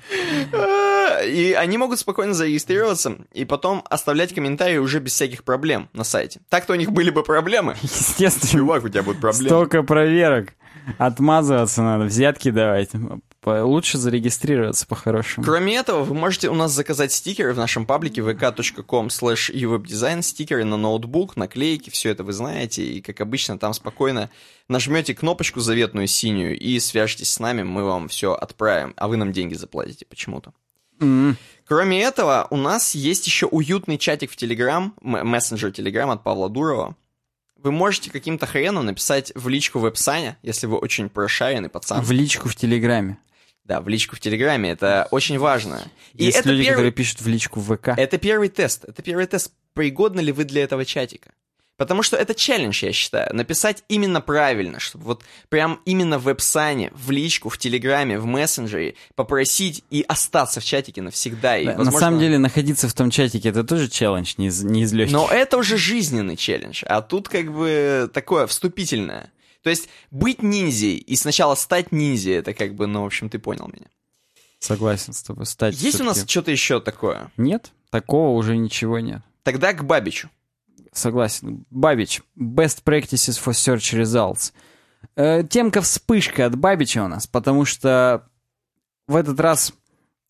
И 1.25 1.55
они 1.57 1.77
могут 1.77 1.99
спокойно 1.99 2.33
зарегистрироваться 2.33 3.17
и 3.33 3.45
потом 3.45 3.83
оставлять 3.89 4.33
комментарии 4.33 4.77
уже 4.77 4.99
без 4.99 5.13
всяких 5.13 5.43
проблем 5.43 5.89
на 5.93 6.03
сайте. 6.03 6.41
Так-то 6.49 6.73
у 6.73 6.75
них 6.75 6.91
были 6.91 7.11
бы 7.11 7.23
проблемы. 7.23 7.75
Естественно. 7.81 8.51
Чувак, 8.51 8.83
у 8.83 8.89
тебя 8.89 9.03
будут 9.03 9.21
проблемы. 9.21 9.49
Столько 9.49 9.83
проверок. 9.83 10.53
Отмазываться 10.97 11.81
надо, 11.81 12.05
взятки 12.05 12.51
давать. 12.51 12.89
Лучше 13.45 13.97
зарегистрироваться 13.97 14.87
по-хорошему. 14.87 15.45
Кроме 15.45 15.75
этого, 15.75 16.03
вы 16.03 16.15
можете 16.15 16.49
у 16.49 16.55
нас 16.55 16.71
заказать 16.71 17.11
стикеры 17.11 17.53
в 17.53 17.57
нашем 17.57 17.85
паблике 17.85 18.21
vk.com 18.21 19.07
slash 19.07 19.53
uwebdesign, 19.53 20.21
стикеры 20.21 20.63
на 20.63 20.77
ноутбук, 20.77 21.35
наклейки, 21.35 21.89
все 21.89 22.11
это 22.11 22.23
вы 22.23 22.31
знаете, 22.31 22.83
и 22.83 23.01
как 23.01 23.19
обычно 23.19 23.59
там 23.59 23.73
спокойно 23.73 24.29
нажмете 24.69 25.13
кнопочку 25.13 25.59
заветную 25.59 26.07
синюю 26.07 26.57
и 26.57 26.79
свяжитесь 26.79 27.31
с 27.31 27.39
нами, 27.39 27.63
мы 27.63 27.83
вам 27.83 28.07
все 28.07 28.33
отправим, 28.33 28.93
а 28.95 29.07
вы 29.07 29.17
нам 29.17 29.33
деньги 29.33 29.55
заплатите 29.55 30.05
почему-то. 30.05 30.53
Mm. 30.99 31.35
Кроме 31.67 32.01
этого, 32.01 32.47
у 32.49 32.57
нас 32.57 32.95
есть 32.95 33.25
еще 33.25 33.47
уютный 33.47 33.97
чатик 33.97 34.31
в 34.31 34.37
Telegram, 34.37 34.91
мессенджер 35.01 35.71
Telegram 35.71 36.11
от 36.11 36.23
Павла 36.23 36.49
Дурова. 36.49 36.95
Вы 37.63 37.71
можете 37.71 38.11
каким-то 38.11 38.45
хреном 38.45 38.85
написать 38.85 39.31
в 39.35 39.47
личку 39.47 39.79
веб-саня, 39.79 40.37
если 40.43 40.67
вы 40.67 40.77
очень 40.77 41.09
прошаренный 41.09 41.69
пацан. 41.69 42.03
В 42.03 42.11
личку 42.11 42.49
в 42.49 42.55
Телеграме. 42.55 43.17
Да, 43.63 43.79
в 43.79 43.87
личку 43.87 44.17
в 44.17 44.19
Телеграме, 44.19 44.71
это 44.71 45.07
очень 45.11 45.39
важно. 45.39 45.81
И 46.13 46.25
Есть 46.25 46.39
это 46.39 46.49
люди, 46.49 46.63
первый... 46.63 46.73
которые 46.73 46.91
пишут 46.91 47.21
в 47.21 47.27
личку 47.27 47.61
в 47.61 47.73
ВК. 47.73 47.87
Это 47.95 48.17
первый 48.17 48.49
тест. 48.49 48.83
Это 48.83 49.01
первый 49.01 49.25
тест, 49.27 49.53
пригодны 49.73 50.19
ли 50.19 50.33
вы 50.33 50.43
для 50.43 50.63
этого 50.63 50.83
чатика. 50.83 51.31
Потому 51.75 52.03
что 52.03 52.17
это 52.17 52.35
челлендж, 52.35 52.85
я 52.85 52.93
считаю. 52.93 53.35
Написать 53.35 53.83
именно 53.87 54.21
правильно, 54.21 54.79
чтобы 54.79 55.05
вот 55.05 55.23
прям 55.49 55.81
именно 55.85 56.19
в 56.19 56.23
веб-сане, 56.23 56.91
в 56.93 57.09
личку, 57.09 57.49
в 57.49 57.57
Телеграме, 57.57 58.19
в 58.19 58.25
мессенджере 58.25 58.95
попросить 59.15 59.83
и 59.89 60.05
остаться 60.07 60.59
в 60.59 60.65
чатике 60.65 61.01
навсегда. 61.01 61.57
И, 61.57 61.65
да, 61.65 61.71
возможно... 61.71 61.91
На 61.91 61.99
самом 61.99 62.19
деле 62.19 62.37
находиться 62.37 62.87
в 62.87 62.93
том 62.93 63.09
чатике 63.09 63.49
это 63.49 63.63
тоже 63.63 63.89
челлендж, 63.89 64.35
не 64.37 64.47
из, 64.47 64.63
не 64.63 64.83
из 64.83 64.93
легких. 64.93 65.13
Но 65.13 65.27
это 65.29 65.57
уже 65.57 65.77
жизненный 65.77 66.37
челлендж, 66.37 66.83
а 66.85 67.01
тут 67.01 67.27
как 67.27 67.51
бы 67.51 68.09
такое 68.13 68.45
вступительное. 68.45 69.31
То 69.63 69.69
есть 69.69 69.89
быть 70.11 70.43
ниндзей 70.43 70.97
и 70.97 71.15
сначала 71.15 71.55
стать 71.55 71.91
ниндзей, 71.91 72.35
это 72.35 72.53
как 72.53 72.75
бы, 72.75 72.85
ну, 72.85 73.01
в 73.01 73.05
общем, 73.05 73.29
ты 73.29 73.39
понял 73.39 73.67
меня. 73.67 73.87
Согласен 74.59 75.13
с 75.13 75.23
тобой. 75.23 75.45
Стать 75.45 75.75
Есть 75.81 76.01
у 76.01 76.03
нас 76.03 76.23
что-то 76.27 76.51
еще 76.51 76.79
такое? 76.79 77.31
Нет, 77.35 77.71
такого 77.89 78.37
уже 78.37 78.55
ничего 78.57 78.99
нет. 78.99 79.21
Тогда 79.43 79.73
к 79.73 79.83
Бабичу. 79.83 80.29
Согласен. 80.93 81.65
Бабич. 81.69 82.21
Best 82.37 82.83
practices 82.83 83.39
for 83.43 83.51
search 83.51 83.99
results. 83.99 84.53
Э, 85.15 85.43
темка 85.43 85.81
вспышка 85.81 86.45
от 86.45 86.57
Бабича 86.57 87.03
у 87.03 87.07
нас, 87.07 87.27
потому 87.27 87.65
что 87.65 88.27
в 89.07 89.15
этот 89.15 89.39
раз 89.39 89.73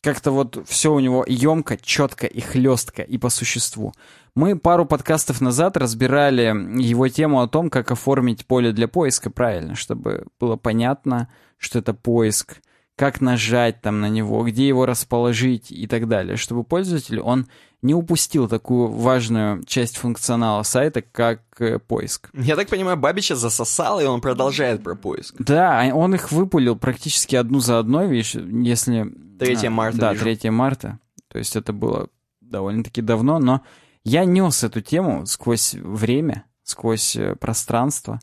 как-то 0.02 0.32
вот 0.32 0.68
все 0.68 0.94
у 0.94 1.00
него 1.00 1.24
емко, 1.26 1.78
четко 1.78 2.28
и 2.28 2.42
хлестко 2.42 3.02
и 3.02 3.18
по 3.18 3.30
существу. 3.30 3.94
Мы 4.36 4.58
пару 4.58 4.86
подкастов 4.86 5.40
назад 5.40 5.78
разбирали 5.78 6.44
его 6.82 7.08
тему 7.08 7.42
о 7.42 7.48
том, 7.48 7.70
как 7.70 7.92
оформить 7.92 8.46
поле 8.46 8.74
для 8.74 8.90
поиска 8.90 9.30
правильно, 9.30 9.76
чтобы 9.76 10.26
было 10.40 10.58
понятно, 10.58 11.30
что 11.58 11.80
это 11.80 11.94
поиск, 11.94 12.58
как 12.98 13.22
нажать 13.22 13.82
там 13.82 14.02
на 14.02 14.10
него, 14.10 14.44
где 14.44 14.68
его 14.68 14.86
расположить 14.86 15.72
и 15.72 15.88
так 15.88 16.10
далее, 16.10 16.36
чтобы 16.36 16.64
пользователь, 16.64 17.22
он 17.22 17.48
не 17.84 17.94
упустил 17.94 18.48
такую 18.48 18.88
важную 18.88 19.64
часть 19.66 19.98
функционала 19.98 20.64
сайта, 20.64 21.02
как 21.02 21.42
э, 21.60 21.80
поиск. 21.80 22.30
Я 22.34 22.56
так 22.56 22.70
понимаю, 22.70 22.98
Бабича 22.98 23.36
засосал, 23.36 24.00
и 24.00 24.06
он 24.06 24.22
продолжает 24.22 24.82
про 24.82 24.96
поиск. 24.96 25.36
Да, 25.38 25.82
а 25.82 25.94
он 25.94 26.16
их 26.16 26.32
выпулил 26.32 26.76
практически 26.76 27.36
одну 27.36 27.60
за 27.60 27.80
одной, 27.80 28.08
видишь, 28.08 28.36
если... 28.36 29.14
3 29.40 29.68
а, 29.68 29.70
марта, 29.70 29.98
Да, 29.98 30.14
вижу. 30.14 30.24
3 30.24 30.50
марта. 30.50 31.00
То 31.28 31.38
есть 31.38 31.56
это 31.56 31.74
было 31.74 32.08
довольно-таки 32.40 33.02
давно, 33.02 33.40
но 33.40 33.62
я 34.04 34.26
нес 34.26 34.64
эту 34.64 34.82
тему 34.82 35.26
сквозь 35.26 35.74
время, 35.74 36.46
сквозь 36.64 37.16
э, 37.16 37.36
пространство, 37.36 38.22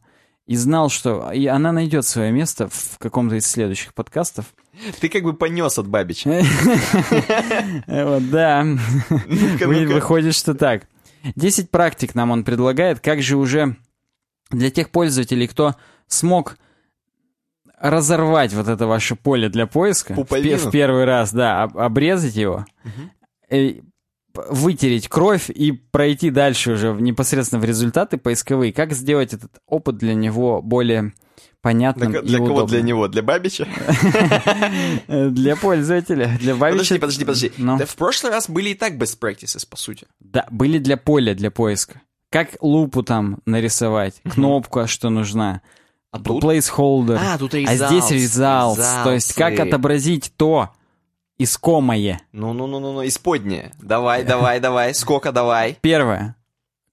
и 0.50 0.56
знал, 0.56 0.88
что 0.88 1.30
и 1.30 1.46
она 1.46 1.70
найдет 1.70 2.04
свое 2.04 2.32
место 2.32 2.68
в 2.68 2.98
каком-то 2.98 3.36
из 3.36 3.46
следующих 3.46 3.94
подкастов. 3.94 4.46
Ты 5.00 5.08
как 5.08 5.22
бы 5.22 5.32
понес 5.32 5.78
от 5.78 5.86
Бабича. 5.86 6.42
Да. 7.86 8.66
Выходит, 9.94 10.34
что 10.34 10.54
так. 10.54 10.88
10 11.36 11.70
практик 11.70 12.16
нам 12.16 12.32
он 12.32 12.42
предлагает, 12.42 12.98
как 12.98 13.22
же 13.22 13.36
уже 13.36 13.76
для 14.50 14.70
тех 14.72 14.90
пользователей, 14.90 15.46
кто 15.46 15.76
смог 16.08 16.56
разорвать 17.78 18.52
вот 18.52 18.66
это 18.66 18.88
ваше 18.88 19.14
поле 19.14 19.48
для 19.48 19.68
поиска 19.68 20.14
в, 20.14 20.68
в 20.68 20.70
первый 20.72 21.04
раз, 21.04 21.32
да, 21.32 21.62
об- 21.62 21.78
обрезать 21.78 22.34
его, 22.34 22.66
п- 23.48 23.82
вытереть 24.48 25.08
кровь 25.08 25.50
и 25.50 25.72
пройти 25.72 26.30
дальше 26.30 26.72
уже 26.72 26.92
непосредственно 26.92 27.60
в 27.60 27.64
результаты 27.64 28.16
поисковые. 28.18 28.72
Как 28.72 28.92
сделать 28.92 29.32
этот 29.34 29.52
опыт 29.66 29.96
для 29.98 30.14
него 30.14 30.62
более 30.62 31.12
понятным 31.62 32.10
Для, 32.12 32.20
и 32.20 32.24
для 32.24 32.38
кого? 32.38 32.46
удобным? 32.54 32.68
Для 32.68 32.82
него? 32.82 33.08
Для 33.08 33.22
Бабича? 33.22 33.66
Для 35.08 35.56
пользователя, 35.56 36.36
для 36.40 36.54
Подожди, 36.54 36.94
Бабича- 36.94 37.00
подожди, 37.00 37.24
подожди. 37.24 37.52
Ну. 37.58 37.78
Да 37.78 37.86
в 37.86 37.94
прошлый 37.96 38.32
раз 38.32 38.48
были 38.48 38.70
и 38.70 38.74
так 38.74 38.94
best 38.94 39.18
practices, 39.20 39.66
по 39.68 39.76
сути. 39.76 40.06
Да, 40.20 40.46
были 40.50 40.78
для 40.78 40.96
поля, 40.96 41.34
для 41.34 41.50
поиска. 41.50 42.00
Как 42.30 42.50
лупу 42.60 43.02
там 43.02 43.38
нарисовать, 43.44 44.20
кнопка, 44.22 44.86
что 44.86 45.10
нужна, 45.10 45.62
А 46.12 46.18
тут? 46.20 46.42
placeholder. 46.44 47.18
А, 47.20 47.38
тут 47.38 47.54
А 47.54 47.58
results, 47.58 47.88
здесь 48.06 48.36
results, 48.36 49.04
то 49.04 49.12
есть 49.12 49.34
как 49.34 49.54
results. 49.54 49.68
отобразить 49.68 50.32
то 50.36 50.70
искомое. 51.40 52.20
Ну-ну-ну-ну, 52.32 53.06
исподнее. 53.06 53.72
Давай, 53.80 54.24
давай, 54.24 54.60
давай. 54.60 54.94
Сколько 54.94 55.32
давай? 55.32 55.78
Первое. 55.80 56.36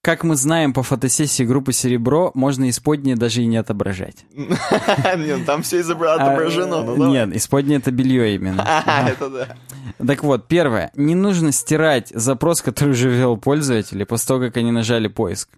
Как 0.02 0.24
мы 0.24 0.38
знаем 0.38 0.74
по 0.74 0.84
фотосессии 0.84 1.44
группы 1.44 1.74
«Серебро», 1.74 2.32
можно 2.34 2.70
исподнее 2.70 3.18
даже 3.18 3.42
и 3.42 3.46
не 3.46 3.58
отображать. 3.58 4.26
Нет, 4.32 5.46
там 5.46 5.64
все 5.64 5.82
отображено. 5.82 6.80
А, 6.80 6.84
ну 6.84 6.96
давай. 6.96 7.12
Нет, 7.12 7.36
исподнее 7.36 7.80
это 7.80 7.92
белье 7.92 8.36
именно. 8.36 8.64
А, 8.86 9.10
это 9.10 9.30
да. 9.30 9.58
Так 10.06 10.24
вот, 10.24 10.48
первое. 10.48 10.92
Не 10.96 11.14
нужно 11.14 11.52
стирать 11.52 12.10
запрос, 12.16 12.62
который 12.62 12.92
уже 12.92 13.10
ввел 13.10 13.36
пользователь, 13.36 14.06
после 14.06 14.28
того, 14.28 14.40
как 14.40 14.56
они 14.56 14.72
нажали 14.72 15.10
поиск. 15.10 15.50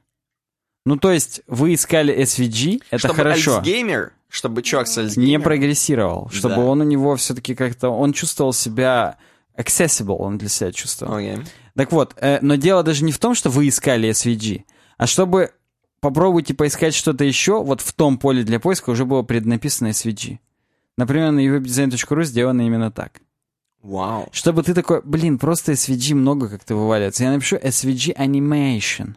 Ну, 0.86 0.97
то 0.97 1.11
есть, 1.11 1.41
вы 1.47 1.73
искали 1.73 2.15
SVG, 2.23 2.82
это 2.89 2.99
Чтобы 2.99 3.15
хорошо. 3.15 3.57
Альцгеймер, 3.57 4.13
чтобы 4.30 4.61
чувак 4.63 4.88
с 4.88 4.97
Альцгеймером... 4.97 5.30
не 5.30 5.39
прогрессировал, 5.43 6.30
чтобы 6.30 6.55
Да. 6.55 6.61
он 6.61 6.82
у 6.82 6.84
него 6.84 7.15
все-таки 7.15 7.55
как-то, 7.55 7.89
он 7.89 8.13
чувствовал 8.13 8.53
себя 8.53 9.17
accessible, 9.57 10.15
он 10.15 10.38
для 10.38 10.49
себя 10.49 10.71
чувствовал. 10.71 11.15
Окей. 11.15 11.38
Так 11.75 11.91
вот, 11.91 12.13
э, 12.17 12.39
но 12.41 12.55
дело 12.55 12.84
даже 12.84 13.03
не 13.03 13.11
в 13.11 13.19
том, 13.19 13.36
что 13.36 13.49
вы 13.49 13.67
искали 13.67 14.09
SVG, 14.09 14.63
а 14.97 15.05
чтобы 15.07 15.51
попробуйте 15.99 16.53
поискать 16.53 16.93
что-то 16.93 17.23
еще, 17.23 17.61
вот 17.63 17.82
в 17.82 17.93
том 17.93 18.17
поле 18.17 18.43
для 18.43 18.59
поиска 18.59 18.89
уже 18.89 19.05
было 19.05 19.21
преднаписано 19.21 19.89
SVG. 19.89 20.39
Например, 20.97 21.32
на 21.32 21.39
webdesign.ru 21.39 22.23
сделано 22.23 22.65
именно 22.65 22.91
так. 22.91 23.21
Вау. 23.82 24.27
Чтобы 24.34 24.63
ты 24.63 24.73
такой, 24.73 25.01
блин, 25.03 25.38
просто 25.39 25.71
SVG 25.71 26.13
много 26.15 26.49
как-то 26.49 26.75
вываливается. 26.75 27.23
Я 27.23 27.32
напишу 27.32 27.55
SVG 27.55 28.15
Animation. 28.17 29.15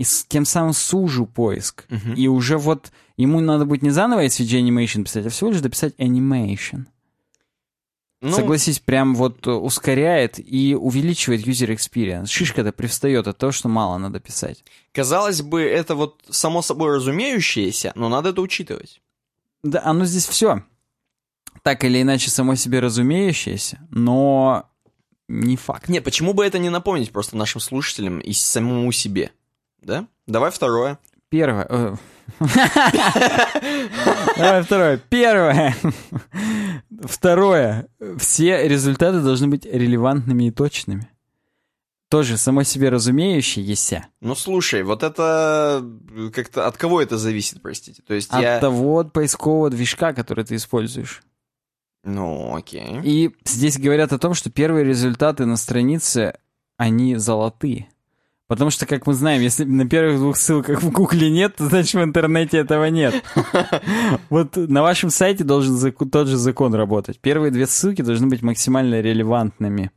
И 0.00 0.04
с- 0.04 0.24
тем 0.24 0.44
самым 0.46 0.72
сужу 0.72 1.26
поиск. 1.26 1.84
Мгм. 1.90 2.14
И 2.14 2.26
уже 2.26 2.56
вот 2.56 2.90
ему 3.18 3.40
надо 3.40 3.66
будет 3.66 3.82
не 3.82 3.90
заново 3.90 4.24
SVG 4.24 4.60
Animation 4.62 5.04
писать, 5.04 5.26
а 5.26 5.28
всего 5.28 5.50
лишь 5.50 5.60
дописать 5.60 5.94
Animation. 5.98 6.86
Ну, 8.22 8.32
Согласись, 8.32 8.78
прям 8.80 9.14
вот 9.14 9.46
э, 9.46 9.50
ускоряет 9.50 10.38
и 10.38 10.74
увеличивает 10.74 11.46
user 11.46 11.68
experience. 11.74 12.26
Шишка-то 12.26 12.70
привстает 12.72 13.26
от 13.26 13.38
того, 13.38 13.50
что 13.52 13.68
мало 13.68 13.96
надо 13.98 14.20
писать. 14.20 14.62
казалось 14.92 15.40
бы, 15.40 15.62
это 15.62 15.94
вот 15.94 16.22
само 16.30 16.60
собой 16.62 16.96
разумеющееся, 16.96 17.92
но 17.94 18.08
надо 18.10 18.30
это 18.30 18.40
учитывать. 18.42 19.00
Да, 19.62 19.82
оно 19.84 20.04
здесь 20.04 20.26
все. 20.26 20.62
Так 21.62 21.84
или 21.84 22.00
иначе, 22.02 22.30
само 22.30 22.54
себе 22.56 22.80
разумеющееся, 22.80 23.86
но 23.90 24.68
не 25.28 25.56
факт. 25.56 25.88
Нет, 25.88 26.04
почему 26.04 26.32
бы 26.34 26.44
это 26.44 26.58
не 26.58 26.70
напомнить 26.70 27.12
просто 27.12 27.36
нашим 27.36 27.60
слушателям 27.60 28.18
и 28.20 28.32
самому 28.32 28.92
себе? 28.92 29.30
Да? 29.82 30.06
Давай 30.26 30.50
второе. 30.50 30.98
Первое. 31.28 31.66
э, 31.68 31.96
Давай 34.36 34.62
второе. 34.62 35.00
Первое. 35.08 35.74
Второе. 37.02 37.88
Все 38.18 38.68
результаты 38.68 39.20
должны 39.20 39.48
быть 39.48 39.64
релевантными 39.64 40.44
и 40.44 40.50
точными. 40.50 41.08
Тоже 42.08 42.36
само 42.36 42.64
себе 42.64 42.88
разумеющееся. 42.88 44.08
Ну 44.20 44.34
слушай, 44.34 44.82
вот 44.82 45.04
это 45.04 45.80
э, 46.12 46.30
как-то 46.34 46.66
от 46.66 46.76
кого 46.76 47.00
это 47.00 47.16
зависит, 47.16 47.62
простите? 47.62 48.02
То 48.02 48.14
есть 48.14 48.30
От 48.30 48.42
я... 48.42 48.58
того 48.58 49.04
поискового 49.04 49.70
движка, 49.70 50.12
который 50.12 50.44
ты 50.44 50.56
используешь. 50.56 51.22
Ну, 52.02 52.56
окей. 52.56 53.00
И 53.04 53.30
здесь 53.44 53.78
говорят 53.78 54.12
о 54.12 54.18
том, 54.18 54.34
что 54.34 54.50
первые 54.50 54.84
результаты 54.84 55.44
на 55.46 55.56
странице, 55.56 56.34
они 56.76 57.14
золотые. 57.14 57.89
Потому 58.50 58.70
что, 58.70 58.84
как 58.84 59.06
мы 59.06 59.14
знаем, 59.14 59.42
если 59.42 59.62
на 59.62 59.88
первых 59.88 60.18
двух 60.18 60.36
ссылках 60.36 60.82
в 60.82 60.90
Гугле 60.90 61.30
нет, 61.30 61.54
то 61.54 61.66
значит 61.68 61.94
в 61.94 62.02
интернете 62.02 62.58
этого 62.58 62.86
нет. 62.86 63.22
Вот 64.28 64.56
на 64.56 64.82
вашем 64.82 65.10
сайте 65.10 65.44
должен 65.44 65.92
тот 65.92 66.26
же 66.26 66.36
закон 66.36 66.74
работать. 66.74 67.20
Первые 67.20 67.52
две 67.52 67.68
ссылки 67.68 68.02
должны 68.02 68.26
быть 68.26 68.42
максимально 68.42 69.00
релевантными. 69.00 69.92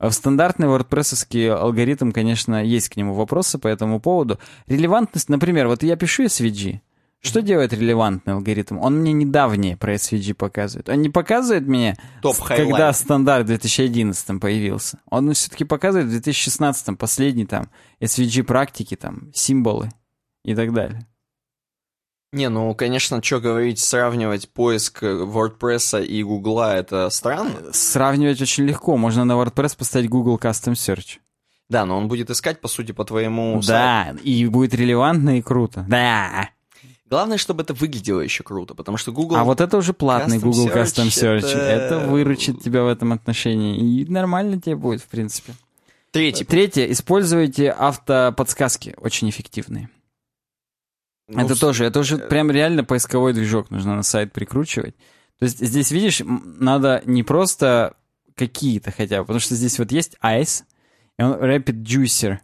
А 0.00 0.08
В 0.08 0.12
стандартный 0.12 0.66
WordPress 0.66 1.50
алгоритм, 1.52 2.10
конечно, 2.10 2.64
есть 2.64 2.88
к 2.88 2.96
нему 2.96 3.14
вопросы 3.14 3.58
по 3.58 3.68
этому 3.68 4.00
поводу. 4.00 4.40
Релевантность, 4.66 5.28
например, 5.28 5.68
вот 5.68 5.84
я 5.84 5.94
пишу 5.94 6.24
SVG. 6.24 6.80
Что 7.20 7.42
делает 7.42 7.72
релевантный 7.72 8.34
алгоритм? 8.34 8.78
Он 8.78 9.00
мне 9.00 9.12
недавнее 9.12 9.76
про 9.76 9.94
SVG 9.94 10.34
показывает. 10.34 10.88
Он 10.88 11.02
не 11.02 11.08
показывает 11.08 11.66
мне, 11.66 11.96
Топ 12.22 12.36
когда 12.44 12.92
стандарт 12.92 13.44
в 13.44 13.48
2011 13.48 14.40
появился. 14.40 15.00
Он 15.10 15.32
все-таки 15.32 15.64
показывает 15.64 16.06
в 16.06 16.10
2016 16.10 16.96
последний 16.96 17.44
там 17.44 17.70
SVG 18.00 18.44
практики, 18.44 18.94
там, 18.94 19.32
символы 19.34 19.90
и 20.44 20.54
так 20.54 20.72
далее. 20.72 21.06
Не, 22.32 22.50
ну, 22.50 22.74
конечно, 22.74 23.22
что 23.22 23.40
говорить, 23.40 23.78
сравнивать 23.78 24.50
поиск 24.52 25.02
э, 25.02 25.06
WordPress 25.06 26.04
и 26.04 26.22
Гугла, 26.22 26.76
это 26.76 27.08
странно. 27.08 27.72
Сравнивать 27.72 28.42
очень 28.42 28.64
легко. 28.64 28.98
Можно 28.98 29.24
на 29.24 29.32
WordPress 29.32 29.78
поставить 29.78 30.10
Google 30.10 30.36
Custom 30.36 30.74
Search. 30.74 31.20
Да, 31.70 31.86
но 31.86 31.96
он 31.96 32.08
будет 32.08 32.28
искать, 32.30 32.60
по 32.60 32.68
сути, 32.68 32.92
по 32.92 33.04
твоему 33.06 33.62
сайту. 33.62 34.18
Да, 34.18 34.22
и 34.22 34.46
будет 34.46 34.74
релевантно 34.74 35.38
и 35.38 35.42
круто. 35.42 35.86
Да. 35.88 36.50
Главное, 37.08 37.38
чтобы 37.38 37.62
это 37.62 37.72
выглядело 37.72 38.20
еще 38.20 38.44
круто, 38.44 38.74
потому 38.74 38.98
что 38.98 39.12
Google... 39.12 39.36
А 39.36 39.44
вот 39.44 39.60
это 39.62 39.76
уже 39.78 39.92
платный 39.94 40.36
Custom 40.38 40.40
Google 40.42 40.66
Search 40.68 40.82
Custom 40.84 41.06
Search. 41.06 41.38
это- 41.46 41.48
Это... 41.58 41.98
выручит 42.06 42.62
тебя 42.62 42.82
в 42.82 42.88
этом 42.88 43.12
отношении. 43.12 43.78
И 44.02 44.04
нормально 44.10 44.60
тебе 44.60 44.76
будет, 44.76 45.00
в 45.00 45.06
принципе. 45.06 45.54
Третий. 46.10 46.44
Третье. 46.44 46.84
Используйте 46.92 47.70
автоподсказки. 47.76 48.94
Очень 48.98 49.30
эффективные. 49.30 49.88
Ну, 51.28 51.40
это 51.44 51.54
с- 51.54 51.58
тоже, 51.58 51.84
это 51.84 52.00
уже 52.00 52.16
прям 52.18 52.50
реально 52.50 52.84
поисковой 52.84 53.32
движок 53.32 53.70
нужно 53.70 53.94
на 53.96 54.02
сайт 54.02 54.32
прикручивать. 54.32 54.94
То 55.38 55.44
есть 55.44 55.58
здесь, 55.64 55.90
видишь, 55.90 56.22
надо 56.24 57.02
не 57.04 57.22
просто 57.22 57.94
какие-то 58.34 58.90
хотя 58.90 59.18
бы, 59.18 59.24
потому 59.24 59.40
что 59.40 59.54
здесь 59.54 59.78
вот 59.78 59.92
есть 59.92 60.16
ICE, 60.22 60.64
и 61.18 61.22
он 61.22 61.32
Rapid 61.34 61.82
Juicer. 61.82 62.38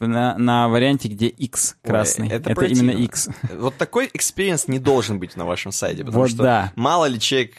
На, 0.00 0.36
на 0.38 0.68
варианте, 0.68 1.08
где 1.08 1.28
X 1.28 1.76
красный. 1.82 2.28
Ой, 2.28 2.32
это 2.34 2.50
это 2.50 2.64
именно. 2.64 2.90
X. 2.90 3.28
Вот 3.58 3.76
такой 3.76 4.10
experience 4.12 4.66
не 4.66 4.78
должен 4.78 5.18
быть 5.20 5.36
на 5.36 5.44
вашем 5.44 5.72
сайте, 5.72 6.04
потому 6.04 6.22
Вот 6.22 6.30
что 6.30 6.42
да. 6.42 6.72
мало 6.74 7.04
ли 7.06 7.20
человек 7.20 7.52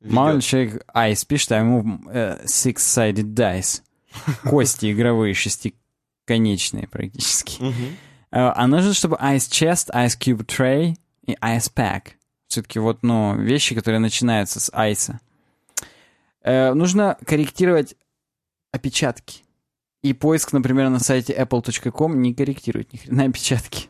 Мало 0.00 0.28
ли 0.30 0.34
ведет. 0.36 0.44
человек 0.48 0.86
ICE 0.94 1.26
пишет, 1.26 1.52
а 1.52 1.58
ему 1.58 2.00
э, 2.10 2.44
Six-Sided 2.46 3.34
Dice. 3.34 3.82
Кости 4.48 4.92
игровые, 4.92 5.34
шестиконечные 5.34 6.86
практически. 6.88 7.60
Мгм. 7.62 7.74
Э, 8.30 8.52
А 8.54 8.66
нужно, 8.66 8.94
чтобы 8.94 9.16
Ice 9.16 9.50
Chest, 9.50 9.90
Ice 9.92 10.16
Cube 10.18 10.46
Tray 10.46 10.94
и 11.26 11.32
Ice 11.32 11.70
Pack. 11.74 12.12
Все-таки 12.46 12.78
вот, 12.78 13.02
ну, 13.02 13.36
вещи, 13.36 13.74
которые 13.74 13.98
начинаются 13.98 14.58
с 14.60 14.70
айса. 14.72 15.20
Э, 16.42 16.72
нужно 16.72 17.16
корректировать 17.26 17.94
опечатки. 18.72 19.42
И 20.02 20.12
поиск, 20.14 20.52
например, 20.52 20.88
на 20.88 20.98
сайте 20.98 21.34
apple.com 21.34 22.20
не 22.22 22.34
корректирует 22.34 22.92
ни 22.92 22.98
хрена 22.98 23.24
опечатки. 23.24 23.88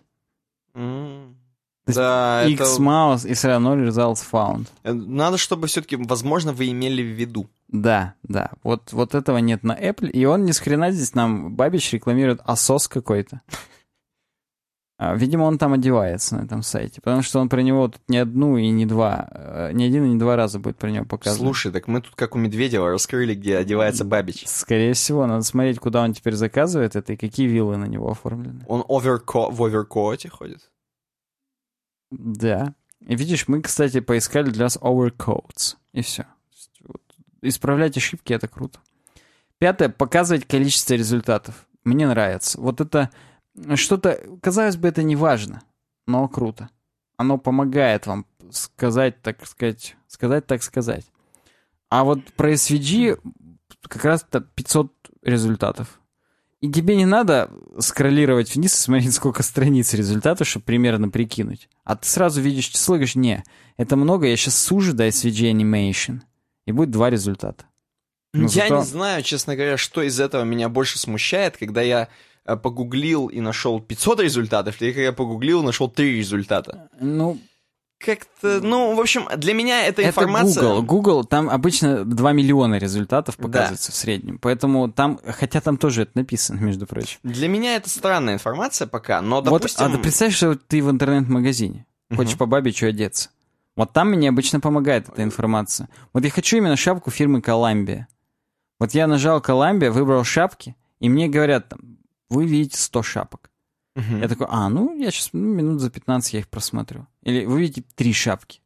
Есть 1.87 1.97
Да, 1.97 2.43
это... 2.43 2.51
X 2.65 2.79
mouse 2.79 3.29
и 3.29 3.35
все 3.35 3.49
равно 3.49 3.77
results 3.77 4.23
found. 4.31 4.67
э, 4.83 4.93
Надо, 4.93 5.39
чтобы 5.39 5.67
все-таки, 5.67 5.97
возможно, 5.97 6.53
вы 6.53 6.71
имели 6.71 7.03
в 7.03 7.07
виду. 7.17 7.49
Да, 7.69 8.15
да. 8.23 8.51
Вот, 8.63 8.93
вот 8.93 9.15
этого 9.15 9.39
нет 9.39 9.63
на 9.65 9.73
Apple. 9.79 10.11
И 10.11 10.25
он 10.25 10.45
ни 10.45 10.53
с 10.53 10.59
хрена 10.59 10.91
здесь 10.91 11.15
нам, 11.15 11.55
Бабич, 11.55 11.93
рекламирует 11.93 12.41
Asos 12.43 12.89
какой-то. 12.89 13.41
А, 15.03 15.15
Видимо, 15.15 15.45
он 15.45 15.57
там 15.57 15.73
одевается 15.73 16.37
на 16.37 16.45
этом 16.45 16.63
сайте, 16.63 17.01
потому 17.01 17.23
что 17.23 17.41
он 17.41 17.49
про 17.49 17.63
него 17.63 17.89
тут 17.89 18.03
не 18.09 18.19
одну 18.19 18.59
и 18.59 18.69
не 18.69 18.85
два, 18.85 19.31
э, 19.31 19.71
не 19.73 19.85
один 19.85 20.05
и 20.05 20.09
не 20.11 20.19
два 20.19 20.37
раза 20.37 20.59
будет 20.59 20.77
про 20.77 20.91
него 20.91 21.07
показывать. 21.07 21.41
Слушай, 21.41 21.73
так 21.73 21.89
мы 21.89 22.03
тут 22.03 22.15
как 22.17 22.35
у 22.35 22.39
Медведева 22.39 22.91
раскрыли, 22.91 23.35
где 23.35 23.57
одевается 23.57 24.05
Бабич. 24.05 24.47
Скорее 24.47 24.93
всего, 24.93 25.25
надо 25.25 25.43
смотреть, 25.43 25.79
куда 25.79 26.03
он 26.03 26.13
теперь 26.13 26.35
заказывает 26.35 26.97
это 26.97 27.15
и 27.15 27.17
какие 27.17 27.47
виллы 27.47 27.79
на 27.79 27.87
него 27.87 28.11
оформлены. 28.11 28.63
Он 28.69 28.85
оверко... 28.87 29.51
в 29.51 29.65
оверкоте 29.65 30.29
ходит. 30.29 30.71
Да. 32.11 32.75
И 33.01 33.17
видишь, 33.17 33.49
мы, 33.49 33.63
кстати, 33.63 34.01
поискали 34.01 34.51
для 34.51 34.65
нас 34.65 34.77
overcoats. 34.77 35.77
И 35.95 36.03
все. 36.03 36.27
Исправлять 37.41 37.97
ошибки— 37.97 38.33
это 38.35 38.49
круто. 38.49 38.81
Пятое. 39.57 39.89
Показывать 39.89 40.47
количество 40.47 40.93
результатов. 40.93 41.67
Мне 41.85 42.07
нравится. 42.07 42.61
Вот 42.61 42.83
это 42.83 43.09
что-то, 43.75 44.21
казалось 44.43 44.77
бы, 44.77 44.89
это 44.89 45.03
не 45.03 45.17
важно, 45.17 45.63
но 46.07 46.27
круто. 46.29 46.71
Оно 47.17 47.39
помогает 47.39 48.07
вам 48.07 48.27
сказать, 48.51 49.21
так 49.23 49.47
сказать, 49.47 49.97
сказать, 50.07 50.47
так 50.47 50.63
сказать. 50.63 51.05
А 51.89 52.05
вот 52.05 52.25
про 52.35 52.53
SVG 52.53 53.21
как 53.83 54.05
раз-то 54.05 54.41
500 54.41 54.93
результатов. 55.23 56.01
И 56.61 56.71
тебе 56.71 56.95
не 56.95 57.07
надо 57.07 57.51
скроллировать 57.79 58.55
вниз 58.55 58.75
и 58.75 58.77
смотреть, 58.77 59.15
сколько 59.15 59.43
страниц 59.43 59.95
результатов, 59.95 60.47
чтобы 60.47 60.67
примерно 60.67 61.09
прикинуть. 61.09 61.69
А 61.85 61.97
ты 61.97 62.07
сразу 62.07 62.41
видишь 62.43 62.67
число 62.67 62.97
и 62.97 62.99
говоришь, 62.99 63.17
не, 63.17 63.43
это 63.79 63.97
много, 63.97 64.27
я 64.27 64.37
сейчас 64.37 64.57
сужу 64.57 64.93
до 64.93 65.09
SVG 65.09 65.53
Animation. 65.53 66.21
И 66.67 66.73
будет 66.73 66.91
два 66.91 67.09
результата. 67.09 67.65
Но 68.35 68.43
я 68.43 68.49
зато- 68.49 68.79
не 68.79 68.85
знаю, 68.85 69.23
честно 69.23 69.57
говоря, 69.57 69.77
что 69.77 70.03
из 70.03 70.21
этого 70.21 70.45
меня 70.45 70.69
больше 70.69 70.99
смущает, 70.99 71.57
когда 71.57 71.81
я 71.81 72.09
погуглил 72.57 73.27
и 73.29 73.41
нашел 73.41 73.81
500 73.81 74.21
результатов, 74.21 74.81
или 74.81 74.91
когда 74.93 75.03
я 75.05 75.13
погуглил 75.13 75.63
и 75.63 75.67
нашел 75.67 75.89
3 75.89 76.17
результата. 76.17 76.89
Ну, 77.01 77.39
Как-то, 77.99 78.61
ну, 78.63 78.95
в 78.95 79.01
общем, 79.01 79.29
для 79.37 79.53
меня 79.53 79.87
эта 79.87 80.01
это 80.01 80.11
информация... 80.11 80.63
Google. 80.63 80.83
Google, 80.83 81.25
там 81.25 81.51
обычно 81.51 82.05
2 82.05 82.33
миллиона 82.33 82.77
результатов 82.79 83.37
показывается 83.37 83.93
в 83.93 83.95
среднем. 83.95 84.39
Поэтому 84.39 84.91
там, 84.91 85.21
хотя 85.27 85.61
там 85.61 85.77
тоже 85.77 86.03
это 86.03 86.13
написано, 86.15 86.59
между 86.61 86.87
прочим. 86.87 87.19
Для 87.23 87.47
меня 87.49 87.77
это 87.77 87.91
странная 87.91 88.35
информация 88.35 88.87
пока, 88.87 89.21
но, 89.21 89.37
Вот, 89.43 89.45
допустим... 89.45 89.85
а 89.85 89.91
ты 89.91 89.99
представь, 89.99 90.35
что 90.35 90.49
вот 90.49 90.67
ты 90.67 90.83
в 90.83 90.91
интернет-магазине, 90.91 91.85
хочешь 92.17 92.33
Мгм. 92.33 92.39
по 92.39 92.47
бабе 92.47 92.73
что 92.73 92.87
одеться. 92.87 93.29
Вот 93.77 93.93
там 93.93 94.11
мне 94.11 94.29
обычно 94.31 94.61
помогает 94.61 95.09
эта 95.09 95.23
информация. 95.23 95.89
Вот 96.13 96.25
я 96.25 96.31
хочу 96.31 96.57
именно 96.57 96.77
шапку 96.77 97.11
фирмы 97.11 97.41
Columbia. 97.41 98.07
Вот 98.79 98.93
я 98.95 99.07
нажал 99.07 99.41
Columbia, 99.41 99.91
выбрал 99.91 100.25
шапки, 100.25 100.75
и 101.01 101.09
мне 101.11 101.29
говорят, 101.29 101.69
там, 101.69 101.99
вы 102.31 102.47
видите 102.47 102.79
100 102.79 103.03
шапок. 103.03 103.51
Мгм. 103.97 104.21
Я 104.23 104.29
такой, 104.29 104.47
а, 104.49 104.69
ну, 104.69 104.97
я 104.97 105.11
сейчас 105.11 105.31
минут 105.33 105.81
за 105.81 105.91
15 105.91 106.33
я 106.35 106.41
их 106.41 106.49
просмотрю. 106.49 107.07
Или 107.23 107.45
вы 107.45 107.61
видите 107.61 107.85
три 107.97 108.13
шапки. 108.13 108.61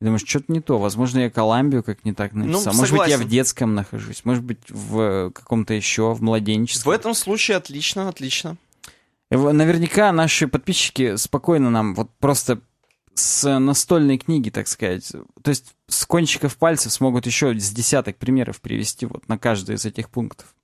И 0.00 0.04
думаешь, 0.04 0.24
что-то 0.26 0.52
не 0.52 0.60
то. 0.60 0.78
Возможно, 0.78 1.20
я 1.20 1.30
Колумбию 1.30 1.82
как 1.82 2.04
не 2.04 2.12
так 2.12 2.34
написал. 2.34 2.74
Может 2.74 2.96
быть, 2.98 3.08
я 3.08 3.16
в 3.18 3.26
детском 3.26 3.74
нахожусь. 3.74 4.24
Может 4.24 4.44
быть, 4.44 4.60
в 4.68 5.00
э, 5.00 5.30
каком-то 5.30 5.72
еще, 5.72 6.12
в 6.12 6.18
В 6.18 6.22
младенческом. 6.22 6.92
этом 6.92 7.14
случае 7.14 7.56
отлично, 7.56 8.08
отлично. 8.08 8.58
В- 9.30 9.50
Наверняка 9.52 10.12
наши 10.12 10.46
подписчики 10.48 11.16
спокойно 11.16 11.70
нам 11.70 11.94
вот 11.94 12.10
просто 12.18 12.60
с 13.14 13.58
настольной 13.58 14.18
книги, 14.18 14.50
так 14.50 14.68
сказать, 14.68 15.10
то 15.42 15.48
есть 15.48 15.74
с 15.88 16.04
кончиков 16.04 16.58
пальцев 16.58 16.92
смогут 16.92 17.24
еще 17.24 17.58
с 17.58 17.70
десяток 17.70 18.18
примеров 18.18 18.60
привести 18.60 19.06
вот 19.06 19.26
на 19.28 19.38
каждый 19.38 19.76
из 19.76 19.86
этих 19.86 20.10
пунктов. 20.10 20.54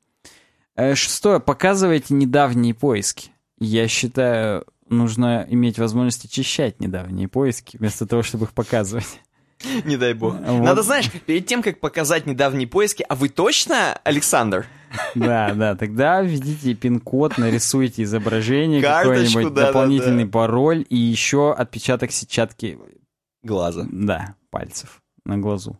Э, 0.77 0.95
Шестое. 0.95 1.41
Показывайте 1.41 2.15
недавние 2.15 2.75
поиски. 2.75 3.31
Я 3.59 3.89
считаю, 3.89 4.65
нужно 4.89 5.47
иметь 5.49 5.79
возможность 5.79 6.25
очищать 6.25 6.81
недавние 6.81 7.29
поиски, 7.29 7.77
вместо 7.77 8.07
того, 8.07 8.23
чтобы 8.23 8.47
их 8.47 8.53
показывать. 8.53 9.21
Не 9.85 9.97
дай 9.97 10.15
бог. 10.15 10.35
Вот. 10.35 10.65
Надо, 10.65 10.83
знаешь, 10.83 11.11
перед 11.27 11.47
тем, 11.47 11.63
как 11.63 11.81
показать 11.81 12.27
недавние 12.27 12.67
поиски, 12.67 13.05
а 13.09 13.15
вы 13.15 13.29
точно, 13.29 13.95
Александр? 14.05 14.67
Да, 15.15 15.55
да, 15.55 15.75
тогда 15.75 16.21
введите 16.21 16.75
пин-код, 16.75 17.39
нарисуйте 17.39 18.03
изображение, 18.03 18.83
какой-нибудь 18.83 19.45
да-да-да. 19.45 19.67
дополнительный 19.69 20.27
пароль 20.27 20.85
и 20.91 20.97
еще 20.97 21.55
отпечаток 21.55 22.13
сетчатки 22.13 22.79
Глаза. 23.43 23.87
Да, 23.91 24.35
пальцев 24.51 25.03
на 25.25 25.39
глазу. 25.39 25.79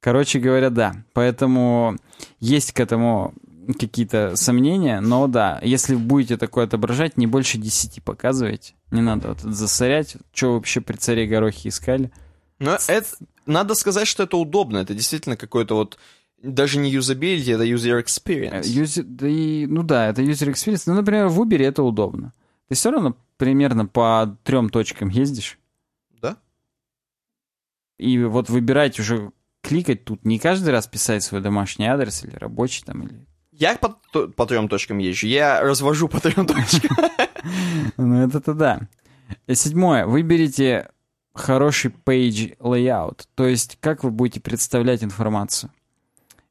Короче 0.00 0.38
говоря, 0.38 0.70
да. 0.70 0.94
Поэтому 1.12 1.96
есть 2.38 2.72
к 2.72 2.80
этому 2.80 3.34
какие-то 3.74 4.34
сомнения, 4.36 5.00
но 5.00 5.26
да, 5.26 5.60
если 5.62 5.94
будете 5.94 6.36
такое 6.36 6.64
отображать, 6.66 7.16
не 7.16 7.26
больше 7.26 7.58
10 7.58 8.02
показывайте. 8.02 8.74
Не 8.90 9.02
надо 9.02 9.28
вот 9.28 9.40
засорять. 9.40 10.16
Что 10.32 10.54
вообще 10.54 10.80
при 10.80 10.96
царе 10.96 11.26
Горохе 11.26 11.68
искали? 11.68 12.10
Но 12.58 12.76
это, 12.88 13.06
надо 13.46 13.74
сказать, 13.74 14.08
что 14.08 14.22
это 14.24 14.36
удобно. 14.36 14.78
Это 14.78 14.94
действительно 14.94 15.36
какой-то 15.36 15.74
вот 15.74 15.98
даже 16.42 16.78
не 16.78 16.90
юзабилити, 16.90 17.50
это 17.50 17.64
user 17.64 17.98
Э, 17.98 18.02
experience. 18.02 18.62
юзе- 18.66 19.02
да 19.02 19.28
и- 19.28 19.66
ну 19.66 19.82
да, 19.82 20.06
это 20.08 20.22
user 20.22 20.48
experience. 20.52 20.84
Ну, 20.86 20.94
например, 20.94 21.28
в 21.28 21.40
Uber 21.40 21.62
это 21.62 21.82
удобно. 21.82 22.32
Ты 22.68 22.74
все 22.74 22.90
равно 22.90 23.16
примерно 23.36 23.86
по 23.86 24.36
трем 24.44 24.70
точкам 24.70 25.08
ездишь. 25.08 25.58
Да? 26.20 26.36
И 27.98 28.18
вот 28.22 28.48
выбирать 28.50 28.98
уже, 29.00 29.32
кликать 29.62 30.04
тут, 30.04 30.24
не 30.24 30.38
каждый 30.38 30.70
раз 30.70 30.86
писать 30.86 31.22
свой 31.22 31.40
домашний 31.40 31.86
адрес 31.86 32.24
или 32.24 32.34
рабочий 32.36 32.82
там, 32.84 33.02
или 33.02 33.26
Я 33.58 33.76
по, 33.76 33.98
по 34.28 34.46
трем 34.46 34.68
точкам 34.68 34.98
езжу, 34.98 35.26
я 35.26 35.60
развожу 35.60 36.08
по 36.08 36.20
трем 36.20 36.46
точкам. 36.46 36.96
Ну, 37.96 38.26
это-то 38.26 38.54
да. 38.54 38.80
Седьмое. 39.50 40.06
Выберите 40.06 40.90
хороший 41.34 41.90
page 41.90 42.56
layout. 42.58 43.26
То 43.34 43.46
есть, 43.46 43.78
как 43.80 44.04
вы 44.04 44.10
будете 44.10 44.40
представлять 44.40 45.02
информацию. 45.02 45.72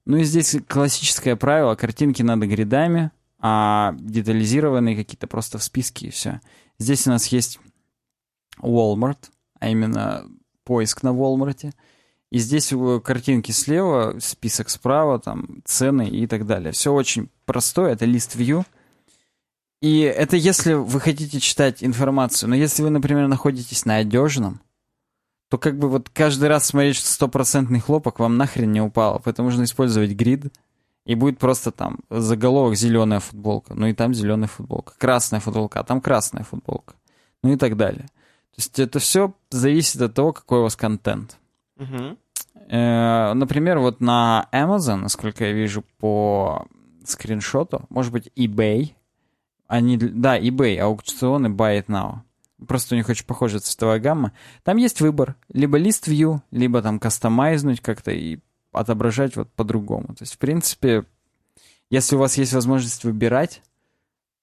Ну 0.06 0.18
и 0.18 0.24
здесь 0.24 0.56
классическое 0.68 1.36
правило. 1.36 1.76
Картинки 1.76 2.24
надо 2.24 2.48
гридами, 2.48 3.12
а 3.40 3.94
детализированные 4.00 4.96
какие-то 4.96 5.28
просто 5.28 5.58
в 5.58 5.64
списке 5.64 6.08
и 6.08 6.10
все. 6.10 6.42
Здесь 6.80 7.06
у 7.08 7.12
нас 7.12 7.28
есть 7.28 7.60
Walmart, 8.62 9.30
а 9.60 9.70
именно 9.70 10.26
поиск 10.64 11.04
на 11.04 11.10
Walmart. 11.10 11.72
И 12.32 12.40
здесь 12.40 12.74
э, 12.74 13.00
картинки 13.04 13.52
слева, 13.52 14.18
список 14.20 14.70
справа, 14.70 15.20
там 15.20 15.62
цены 15.64 16.10
и 16.10 16.28
так 16.28 16.46
далее. 16.46 16.72
Все 16.72 16.94
очень 16.94 17.30
простое. 17.46 17.94
Это 17.94 18.06
лист 18.06 18.36
view. 18.36 18.66
И 19.82 20.00
это 20.02 20.36
если 20.36 20.74
вы 20.74 21.00
хотите 21.00 21.40
читать 21.40 21.84
информацию. 21.84 22.50
Но 22.50 22.56
если 22.56 22.84
вы, 22.84 22.90
например, 22.90 23.28
находитесь 23.28 23.86
на 23.86 23.98
одежном, 23.98 24.62
то 25.50 25.58
как 25.58 25.78
бы 25.78 25.88
вот 25.88 26.10
каждый 26.10 26.50
раз 26.50 26.66
смотреть, 26.66 26.98
что 26.98 27.08
стопроцентный 27.08 27.80
хлопок 27.80 28.20
вам 28.20 28.36
нахрен 28.38 28.72
не 28.72 28.82
упало. 28.82 29.22
Поэтому 29.24 29.50
нужно 29.50 29.64
использовать 29.64 30.12
грид. 30.12 30.52
И 31.06 31.16
будет 31.16 31.40
просто 31.40 31.72
там 31.72 32.00
заголовок 32.10 32.76
зеленая 32.76 33.22
футболка. 33.22 33.74
Ну 33.74 33.88
и 33.88 33.94
там 33.94 34.14
зеленая 34.14 34.50
футболка. 34.50 34.94
Красная 34.98 35.40
футболка, 35.40 35.80
а 35.80 35.84
там 35.86 36.02
красная 36.02 36.44
футболка. 36.44 36.96
Ну 37.44 37.54
и 37.54 37.56
так 37.56 37.78
далее. 37.78 38.08
То 38.58 38.58
есть 38.58 38.78
это 38.80 39.00
все 39.00 39.34
зависит 39.50 40.02
от 40.02 40.14
того, 40.14 40.34
какой 40.34 40.60
у 40.60 40.64
вас 40.64 40.76
контент. 40.76 41.38
Э, 42.70 43.34
Например, 43.34 43.80
вот 43.80 44.02
на 44.02 44.48
Amazon, 44.52 44.98
насколько 44.98 45.46
я 45.46 45.54
вижу 45.54 45.84
по 46.00 46.68
скриншоту, 47.06 47.86
может 47.90 48.12
быть, 48.12 48.30
eBay. 48.36 48.94
Они, 49.68 49.98
да, 49.98 50.40
eBay, 50.40 50.78
аукционы 50.78 51.48
Buy 51.48 51.80
It 51.82 51.88
Now. 51.88 52.20
Просто 52.68 52.96
у 52.96 52.98
них 52.98 53.08
очень 53.10 53.26
похожая 53.26 53.60
цветовая 53.60 54.00
гамма. 54.00 54.32
Там 54.64 54.78
есть 54.78 55.02
выбор. 55.02 55.36
Либо 55.54 55.78
лист 55.78 56.08
view, 56.08 56.40
либо 56.52 56.82
там 56.82 57.00
кастомайзнуть 57.00 57.82
как-то 57.82 58.12
и 58.12 58.40
отображать 58.72 59.36
вот 59.36 59.52
по-другому. 59.54 60.08
То 60.08 60.22
есть, 60.22 60.36
в 60.36 60.38
принципе, 60.38 61.06
если 61.90 62.16
у 62.16 62.20
вас 62.20 62.38
есть 62.38 62.54
возможность 62.54 63.04
выбирать, 63.04 63.62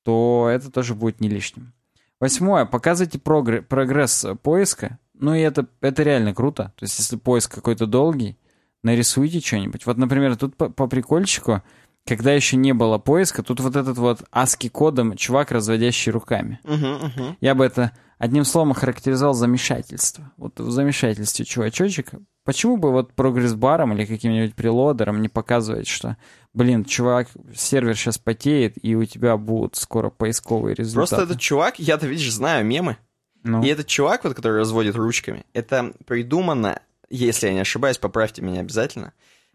то 0.05 0.49
это 0.51 0.70
тоже 0.70 0.95
будет 0.95 1.20
не 1.20 1.28
лишним. 1.28 1.72
Восьмое. 2.20 2.64
Показывайте 2.66 3.18
прогре- 3.18 3.62
прогресс 3.62 4.24
поиска. 4.43 4.99
Ну 5.19 5.35
и 5.35 5.41
это, 5.41 5.67
это 5.81 6.03
реально 6.03 6.35
круто. 6.35 6.73
То 6.77 6.85
есть, 6.85 6.99
если 6.99 7.17
поиск 7.17 7.55
какой-то 7.55 7.87
долгий, 7.87 8.37
нарисуйте 8.83 9.41
что-нибудь. 9.41 9.87
Вот, 9.87 9.97
например, 9.97 10.37
тут 10.37 10.57
по, 10.57 10.69
по 10.69 10.87
прикольчику, 10.87 11.62
когда 12.07 12.33
еще 12.33 12.57
не 12.57 12.73
было 12.75 12.99
поиска, 12.99 13.43
тут 13.43 13.61
вот 13.61 13.77
этот 13.77 13.97
вот 13.99 14.23
ASCII 14.33 14.69
кодом 14.69 15.17
чувак, 15.17 15.53
разводящий 15.53 16.12
руками. 16.12 16.61
Мгм, 16.65 17.07
мгм. 17.07 17.37
Я 17.41 17.55
бы 17.55 17.65
это 17.65 17.93
одним 18.19 18.45
словом 18.45 18.73
охарактеризовал 18.73 19.35
замешательство. 19.35 20.33
Вот 20.37 20.61
в 20.61 20.71
замешательстве 20.71 21.45
чувачочек 21.45 22.15
Почему 22.45 22.77
бы 22.77 22.93
вот 22.93 23.15
прогресс-баром 23.15 23.95
или 23.95 24.05
каким-нибудь 24.05 24.55
preloader 24.55 25.10
ом 25.10 25.22
не 25.23 25.31
показывать, 25.31 25.87
что, 25.87 26.19
блин, 26.53 26.85
чувак, 26.85 27.29
сервер 27.57 27.97
сейчас 27.97 28.19
потеет, 28.19 28.75
и 28.83 28.95
у 28.95 29.05
тебя 29.07 29.39
будут 29.39 29.77
скоро 29.77 30.11
поисковые 30.11 30.75
результаты? 30.75 31.09
Просто 31.17 31.23
этот 31.23 31.41
чувак, 31.41 31.79
я-то, 31.79 32.07
видишь, 32.07 32.31
знаю 32.31 32.67
мемы. 32.67 32.99
Ну, 33.45 33.62
И 33.62 33.68
этот 33.68 33.86
чувак, 33.86 34.24
вот, 34.24 34.34
который 34.34 34.59
разводит 34.59 34.97
ручками, 34.97 35.45
это 35.53 35.92
придумано, 36.07 36.80
если 37.11 37.47
я 37.47 37.53
не 37.53 37.61
ошибаюсь, 37.61 37.99
поправьте 37.99 38.42
меня 38.42 38.61
обязательно, 38.61 39.12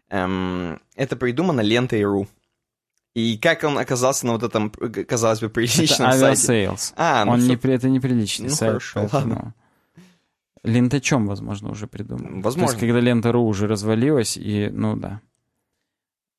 эм, 0.08 0.80
это 0.96 1.16
придумано 1.16 1.60
лентой.ру. 1.60 2.26
И 3.14 3.36
как 3.38 3.64
он 3.64 3.76
оказался 3.76 4.24
на 4.26 4.34
вот 4.34 4.44
этом, 4.44 4.70
казалось 4.70 5.40
бы, 5.40 5.46
это 5.46 5.54
приличном 5.54 5.88
сайте? 6.12 6.24
Aviasales. 6.24 6.94
А, 6.96 7.24
ну 7.24 7.32
Он 7.32 7.40
всё, 7.40 7.48
не, 7.50 7.56
при- 7.56 7.74
это 7.74 7.88
неприличный 7.88 8.48
Ну, 8.48 8.54
сайт. 8.54 8.70
хорошо, 8.70 9.08
поэтому... 9.10 9.54
Ленточем, 10.62 11.26
возможно, 11.26 11.70
уже 11.70 11.86
придумал. 11.86 12.42
Возможно. 12.42 12.66
То 12.66 12.72
есть, 12.72 12.80
когда 12.80 13.00
лента.ру 13.00 13.44
уже 13.44 13.66
развалилась, 13.66 14.36
и, 14.36 14.68
ну 14.70 14.94
да. 14.94 15.20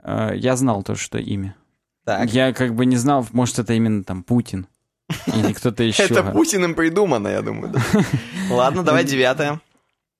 Э, 0.03 0.31
Я 0.35 0.55
знал 0.55 0.83
то, 0.83 0.95
что 0.95 1.17
имя. 1.17 1.55
так. 2.05 2.29
Я 2.31 2.53
как 2.53 2.75
бы 2.75 2.85
не 2.85 2.97
знал, 2.97 3.27
может, 3.33 3.59
это 3.59 3.73
именно 3.73 4.03
там 4.03 4.23
Путин. 4.23 4.67
Или 5.27 5.53
кто-то 5.53 5.83
еще. 5.83 6.03
Это 6.03 6.23
Путиным 6.23 6.75
придумано, 6.75 7.27
я 7.27 7.41
думаю. 7.41 7.73
Ладно, 8.49 8.83
давай 8.83 9.03
девятое. 9.03 9.61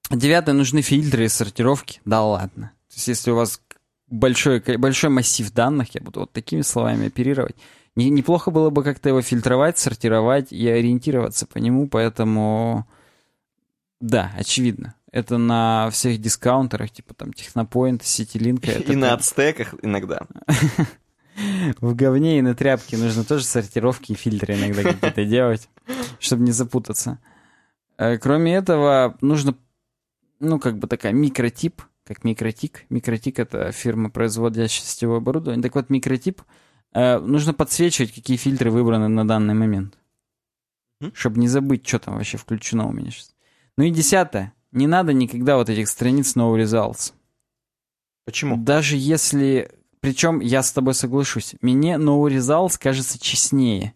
Девятое, 0.09 0.53
нужны 0.53 0.81
фильтры 0.81 1.25
и 1.25 1.29
сортировки. 1.29 2.01
Да 2.05 2.21
ладно. 2.21 2.71
То 2.89 2.95
есть, 2.95 3.07
если 3.07 3.31
у 3.31 3.35
вас 3.35 3.61
большой, 4.07 4.59
большой 4.77 5.09
массив 5.09 5.51
данных, 5.51 5.95
я 5.95 6.01
буду 6.01 6.21
вот 6.21 6.31
такими 6.33 6.61
словами 6.61 7.07
оперировать, 7.07 7.55
не- 7.95 8.09
неплохо 8.09 8.51
было 8.51 8.69
бы 8.69 8.83
как-то 8.83 9.09
его 9.09 9.21
фильтровать, 9.21 9.77
сортировать 9.77 10.51
и 10.51 10.67
ориентироваться 10.67 11.45
по 11.45 11.57
нему, 11.57 11.87
поэтому... 11.87 12.87
Да, 13.99 14.31
очевидно. 14.37 14.95
Это 15.11 15.37
на 15.37 15.89
всех 15.91 16.19
дискаунтерах, 16.19 16.91
типа 16.91 17.13
там 17.13 17.33
Технопоинт, 17.33 18.03
Ситилинка. 18.03 18.71
И 18.71 18.95
на 18.95 19.07
прям 19.07 19.19
ацтеках 19.19 19.75
иногда. 19.81 20.21
В 21.81 21.95
говне 21.95 22.39
и 22.39 22.41
на 22.41 22.55
тряпке 22.55 22.97
нужно 22.97 23.23
тоже 23.23 23.45
сортировки 23.45 24.11
и 24.11 24.15
фильтры 24.15 24.55
иногда 24.55 24.83
какие-то 24.83 25.25
делать, 25.25 25.69
чтобы 26.19 26.43
не 26.43 26.51
запутаться. 26.51 27.19
Э, 27.97 28.17
Кроме 28.17 28.55
этого, 28.55 29.17
нужно, 29.21 29.55
ну, 30.39 30.59
как 30.59 30.77
бы 30.77 30.87
такая 30.87 31.13
микротип, 31.13 31.81
как 32.05 32.23
микротик. 32.23 32.85
Микротик— 32.89 33.39
это 33.39 33.71
фирма, 33.71 34.09
производящая 34.09 34.85
сетевое 34.85 35.17
оборудование. 35.17 35.63
Так 35.63 35.75
вот, 35.75 35.89
микротип 35.89 36.41
э, 36.93 37.19
нужно 37.19 37.53
подсвечивать, 37.53 38.13
какие 38.13 38.37
фильтры 38.37 38.71
выбраны 38.71 39.07
на 39.07 39.27
данный 39.27 39.53
момент. 39.53 39.97
Чтобы 41.13 41.39
не 41.39 41.47
забыть, 41.47 41.87
что 41.87 41.99
там 41.99 42.15
вообще 42.15 42.37
включено 42.37 42.87
у 42.87 42.91
меня 42.91 43.11
сейчас. 43.11 43.33
Ну 43.77 43.85
и 43.85 43.91
десятое. 43.91 44.53
Не 44.71 44.87
надо 44.87 45.13
никогда 45.13 45.57
вот 45.57 45.69
этих 45.69 45.89
страниц 45.89 46.35
No 46.35 46.55
Results. 46.55 47.13
Почему? 48.25 48.57
Даже 48.57 48.97
если... 48.97 49.71
Причем 50.01 50.39
я 50.39 50.63
с 50.63 50.71
тобой 50.71 50.93
соглашусь. 50.93 51.55
Мне 51.61 51.93
Results 51.93 52.77
кажется 52.79 53.19
честнее, 53.19 53.93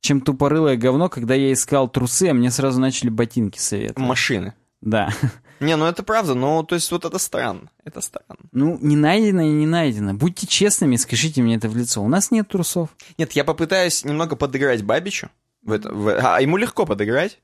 чем 0.00 0.20
тупорылое 0.20 0.76
говно, 0.76 1.08
когда 1.08 1.34
я 1.34 1.52
искал 1.52 1.88
трусы, 1.88 2.28
а 2.28 2.34
мне 2.34 2.50
сразу 2.50 2.80
начали 2.80 3.10
ботинки 3.10 3.58
советовать. 3.58 4.08
Машины. 4.08 4.54
Да. 4.80 5.10
Не, 5.60 5.76
ну 5.76 5.86
это 5.86 6.02
правда, 6.02 6.34
но 6.34 6.62
то 6.62 6.74
есть 6.74 6.90
вот 6.90 7.04
это 7.04 7.18
странно. 7.18 7.70
Это 7.84 8.00
странно. 8.00 8.36
Ну, 8.52 8.78
не 8.80 8.96
найдено 8.96 9.42
и 9.42 9.50
не 9.50 9.66
найдено. 9.66 10.12
Будьте 10.14 10.46
честными, 10.46 10.96
скажите 10.96 11.42
мне 11.42 11.56
это 11.56 11.68
в 11.68 11.76
лицо. 11.76 12.02
У 12.02 12.08
нас 12.08 12.30
нет 12.30 12.48
трусов. 12.48 12.90
Нет, 13.18 13.32
я 13.32 13.44
попытаюсь 13.44 14.04
немного 14.04 14.36
подыграть 14.36 14.82
Бабичу. 14.82 15.28
В 15.62 15.72
это, 15.72 15.92
в- 15.92 16.18
а 16.18 16.40
ему 16.40 16.56
легко 16.56 16.84
подыграть. 16.84 17.38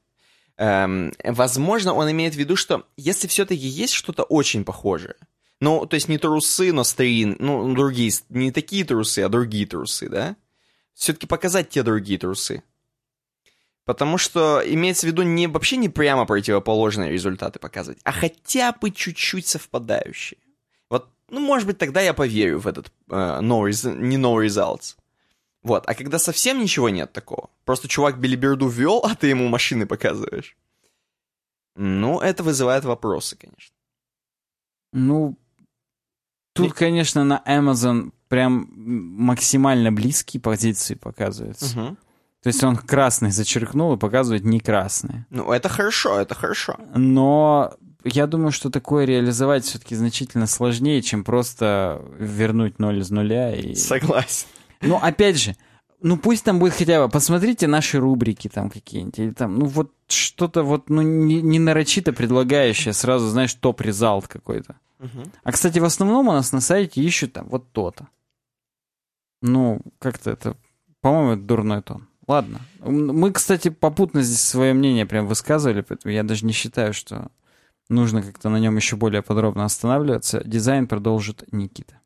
Эм, 0.58 1.12
возможно, 1.24 1.94
он 1.94 2.10
имеет 2.10 2.34
в 2.34 2.36
виду, 2.36 2.56
что 2.56 2.84
если 2.96 3.26
все-таки 3.28 3.66
есть 3.66 3.94
что-то 3.94 4.24
очень 4.24 4.64
похожее, 4.64 5.14
ну, 5.60 5.84
то 5.86 5.94
есть 5.94 6.08
не 6.08 6.18
трусы, 6.18 6.72
но 6.72 6.84
стрин, 6.84 7.36
ну, 7.38 7.74
другие, 7.74 8.12
не 8.30 8.50
такие 8.50 8.84
трусы, 8.84 9.20
а 9.20 9.28
другие 9.28 9.66
трусы, 9.66 10.08
да? 10.08 10.36
Все-таки 10.94 11.26
показать 11.26 11.68
те 11.68 11.82
другие 11.82 12.18
трусы. 12.18 12.62
Потому 13.84 14.18
что 14.18 14.62
имеется 14.64 15.06
в 15.06 15.10
виду 15.10 15.22
не 15.22 15.46
вообще 15.46 15.76
не 15.76 15.88
прямо 15.88 16.24
противоположные 16.24 17.10
результаты 17.10 17.58
показывать, 17.58 18.00
а 18.04 18.12
хотя 18.12 18.72
бы 18.72 18.90
чуть-чуть 18.90 19.46
совпадающие. 19.46 20.38
Вот, 20.88 21.08
ну, 21.28 21.40
может 21.40 21.66
быть, 21.66 21.78
тогда 21.78 22.00
я 22.00 22.14
поверю 22.14 22.60
в 22.60 22.66
этот 22.66 22.92
э, 23.10 23.14
no 23.14 23.62
res- 23.68 23.92
не 23.94 24.16
no 24.16 24.36
results. 24.36 24.96
Вот, 25.62 25.84
а 25.86 25.94
когда 25.94 26.18
совсем 26.18 26.58
ничего 26.58 26.88
нет 26.88 27.12
такого, 27.12 27.50
просто 27.64 27.88
чувак 27.88 28.18
билиберду 28.18 28.68
ввел, 28.68 29.00
а 29.04 29.14
ты 29.14 29.26
ему 29.26 29.48
машины 29.48 29.86
показываешь. 29.86 30.56
Ну, 31.76 32.20
это 32.20 32.42
вызывает 32.42 32.84
вопросы, 32.84 33.36
конечно. 33.36 33.74
Ну, 34.92 35.36
тут, 36.52 36.72
конечно, 36.74 37.24
на 37.24 37.42
Amazon 37.46 38.12
прям 38.28 38.68
максимально 38.76 39.92
близкие 39.92 40.40
позиции 40.40 40.94
показываются. 40.94 41.78
Мгм. 41.78 41.96
То 42.42 42.46
есть 42.46 42.64
он 42.64 42.76
красный 42.76 43.30
зачеркнул 43.30 43.94
и 43.94 43.98
показывает 43.98 44.44
не 44.44 44.60
красные. 44.60 45.26
Ну, 45.30 45.52
это 45.52 45.68
хорошо, 45.68 46.18
это 46.18 46.34
хорошо. 46.34 46.76
Но 46.94 47.74
я 48.04 48.26
думаю, 48.26 48.50
что 48.50 48.70
такое 48.70 49.04
реализовать 49.04 49.64
все-таки 49.64 49.94
значительно 49.94 50.46
сложнее, 50.46 51.02
чем 51.02 51.22
просто 51.22 52.02
вернуть 52.18 52.78
ноль 52.78 53.00
из 53.00 53.10
нуля. 53.10 53.54
И... 53.54 53.74
Согласен. 53.74 54.46
Ну, 54.80 54.96
опять 54.96 55.38
же, 55.38 55.54
ну 56.00 56.16
пусть 56.16 56.44
там 56.44 56.58
будет 56.58 56.72
хотя 56.72 57.04
бы, 57.04 57.10
посмотрите 57.10 57.66
наши 57.66 57.98
рубрики 57.98 58.48
там 58.48 58.70
какие-нибудь, 58.70 59.18
или 59.18 59.30
там, 59.32 59.58
ну 59.58 59.66
вот 59.66 59.92
что-то 60.08 60.62
вот, 60.62 60.88
ну 60.88 61.02
не, 61.02 61.42
не 61.42 61.58
нарочито 61.58 62.14
предлагающее, 62.14 62.94
сразу, 62.94 63.28
знаешь, 63.28 63.52
топ-резалт 63.52 64.26
какой-то. 64.28 64.76
Мгм. 65.00 65.32
А, 65.42 65.52
кстати, 65.52 65.78
в 65.78 65.84
основном 65.84 66.28
у 66.28 66.32
нас 66.32 66.52
на 66.52 66.60
сайте 66.60 67.02
ищут 67.02 67.32
там 67.32 67.48
вот 67.48 67.72
то-то. 67.72 68.06
Ну, 69.40 69.80
как-то 69.98 70.30
это, 70.30 70.56
по-моему, 71.00 71.32
это 71.32 71.42
дурной 71.42 71.82
тон. 71.82 72.06
Ладно. 72.28 72.60
Мы, 72.80 73.32
кстати, 73.32 73.70
попутно 73.70 74.22
здесь 74.22 74.40
свое 74.40 74.74
мнение 74.74 75.06
прям 75.06 75.26
высказывали, 75.26 75.80
поэтому 75.80 76.12
я 76.12 76.22
даже 76.22 76.44
не 76.44 76.52
считаю, 76.52 76.92
что 76.92 77.30
нужно 77.88 78.22
как-то 78.22 78.50
на 78.50 78.58
нем 78.58 78.76
еще 78.76 78.96
более 78.96 79.22
подробно 79.22 79.64
останавливаться. 79.64 80.42
Дизайн 80.44 80.86
продолжит 80.86 81.44
Никита. 81.50 81.98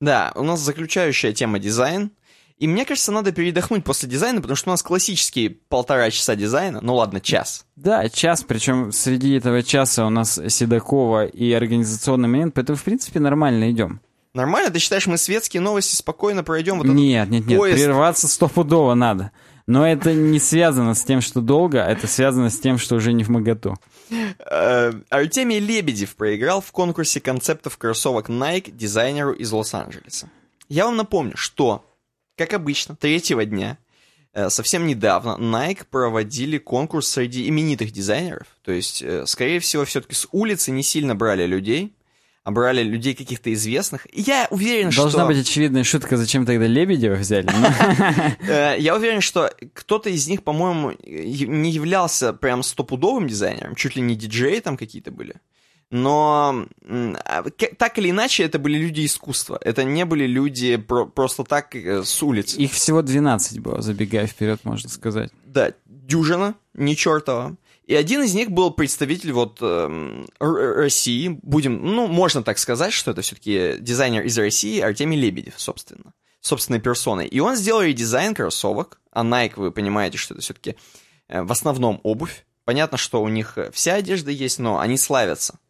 Да, 0.00 0.32
у 0.36 0.44
нас 0.44 0.60
заключающая 0.60 1.32
тема 1.32 1.58
дизайн. 1.58 2.12
И 2.58 2.66
мне 2.66 2.86
кажется, 2.86 3.12
надо 3.12 3.32
передохнуть 3.32 3.84
после 3.84 4.08
дизайна, 4.08 4.40
потому 4.40 4.56
что 4.56 4.70
у 4.70 4.72
нас 4.72 4.82
классические 4.82 5.50
полтора 5.50 6.10
часа 6.10 6.36
дизайна. 6.36 6.80
Ну 6.82 6.94
ладно, 6.94 7.20
час. 7.20 7.66
Да, 7.76 8.08
час, 8.08 8.44
причем 8.44 8.92
среди 8.92 9.34
этого 9.34 9.62
часа 9.62 10.06
у 10.06 10.10
нас 10.10 10.40
Седокова 10.48 11.26
и 11.26 11.52
организационный 11.52 12.28
момент, 12.28 12.54
поэтому, 12.54 12.78
в 12.78 12.82
принципе, 12.82 13.20
нормально 13.20 13.70
идем. 13.70 14.00
Нормально? 14.32 14.70
Ты 14.70 14.78
считаешь, 14.78 15.06
мы 15.06 15.18
светские 15.18 15.60
новости 15.60 15.96
спокойно 15.96 16.44
пройдем? 16.44 16.78
Вот 16.78 16.86
Нет, 16.86 17.28
нет, 17.30 17.46
нет, 17.46 17.58
поезд. 17.58 17.76
прерваться 17.82 18.28
стопудово 18.28 18.94
надо. 18.94 19.32
Но 19.66 19.86
это 19.86 20.14
не 20.14 20.38
связано 20.38 20.94
с 20.94 21.02
тем, 21.02 21.20
что 21.20 21.40
долго, 21.40 21.84
а 21.84 21.90
это 21.90 22.06
связано 22.06 22.50
с 22.50 22.58
тем, 22.58 22.78
что 22.78 22.96
уже 22.96 23.12
не 23.12 23.24
в 23.24 23.28
моготу. 23.30 23.74
Э, 24.38 24.92
Артемий 25.10 25.58
Лебедев 25.58 26.14
проиграл 26.16 26.60
в 26.60 26.70
конкурсе 26.70 27.20
концептов 27.20 27.76
кроссовок 27.76 28.28
Nike 28.28 28.70
дизайнеру 28.70 29.32
из 29.32 29.50
Лос-Анджелеса. 29.50 30.28
Я 30.68 30.84
вам 30.84 30.96
напомню, 30.96 31.36
что, 31.36 31.84
как 32.36 32.52
обычно, 32.52 32.94
третьего 32.96 33.44
дня, 33.44 33.78
э, 34.32 34.50
совсем 34.50 34.86
недавно, 34.86 35.36
Nike 35.38 35.84
проводили 35.90 36.58
конкурс 36.58 37.08
среди 37.08 37.48
именитых 37.48 37.92
дизайнеров. 37.92 38.46
То 38.62 38.72
есть, 38.72 39.02
э, 39.02 39.24
скорее 39.26 39.60
всего, 39.60 39.84
все-таки 39.84 40.14
с 40.14 40.28
улицы 40.32 40.70
не 40.70 40.82
сильно 40.82 41.14
брали 41.14 41.46
людей, 41.46 41.92
а 42.44 42.52
брали 42.52 42.84
людей 42.84 43.14
каких-то 43.14 43.52
известных. 43.52 44.06
И 44.14 44.20
я 44.20 44.46
уверен, 44.50 44.90
Должна 44.90 45.22
что... 45.22 45.26
быть 45.26 45.38
очевидная 45.38 45.82
шутка, 45.82 46.16
зачем 46.16 46.46
тогда 46.46 46.66
Лебедева 46.66 47.14
взяли. 47.14 47.48
Э, 48.48 48.76
Я 48.78 48.94
уверен, 48.94 49.20
что 49.20 49.52
кто-то 49.74 50.10
из 50.10 50.28
них, 50.28 50.44
по-моему, 50.44 50.92
не 51.02 51.70
являлся 51.72 52.32
прям 52.32 52.62
стопудовым 52.62 53.26
дизайнером, 53.26 53.74
чуть 53.74 53.96
ли 53.96 54.02
не 54.02 54.14
диджеи 54.14 54.60
там 54.60 54.76
какие-то 54.76 55.10
были. 55.10 55.34
Но 55.90 56.66
а, 57.24 57.44
так 57.78 57.98
или 57.98 58.10
иначе, 58.10 58.42
это 58.44 58.58
были 58.58 58.76
люди 58.78 59.06
искусства. 59.06 59.58
Это 59.62 59.84
не 59.84 60.04
были 60.04 60.26
люди 60.26 60.76
про- 60.76 61.06
просто 61.06 61.44
так 61.44 61.74
э, 61.76 62.02
с 62.02 62.22
улицы. 62.22 62.58
Их 62.58 62.72
всего 62.72 63.02
12 63.02 63.60
было, 63.60 63.82
забегая 63.82 64.26
вперед, 64.26 64.64
можно 64.64 64.88
сказать. 64.88 65.30
Да, 65.44 65.72
дюжина, 65.86 66.54
не 66.74 66.96
чертова. 66.96 67.56
И 67.86 67.94
один 67.94 68.22
из 68.24 68.34
них 68.34 68.50
был 68.50 68.72
представитель 68.72 69.30
вот 69.30 69.62
Р- 69.62 70.26
России, 70.40 71.38
будем, 71.42 71.80
ну, 71.84 72.08
можно 72.08 72.42
так 72.42 72.58
сказать, 72.58 72.92
что 72.92 73.12
это 73.12 73.22
все-таки 73.22 73.76
дизайнер 73.78 74.24
из 74.24 74.36
России, 74.36 74.80
Артемий 74.80 75.18
Лебедев, 75.20 75.54
собственно, 75.56 76.12
собственной 76.40 76.80
персоной. 76.80 77.28
И 77.28 77.38
он 77.38 77.54
сделал 77.54 77.82
редизайн 77.82 78.34
кроссовок, 78.34 79.00
а 79.12 79.22
Nike, 79.22 79.52
вы 79.54 79.70
понимаете, 79.70 80.18
что 80.18 80.34
это 80.34 80.42
все-таки 80.42 80.74
в 81.28 81.52
основном 81.52 82.00
обувь. 82.02 82.44
Понятно, 82.64 82.98
что 82.98 83.22
у 83.22 83.28
них 83.28 83.56
э, 83.56 83.70
вся 83.72 83.94
одежда 83.94 84.32
есть, 84.32 84.58
но 84.58 84.80
они 84.80 84.98
славятся 84.98 85.60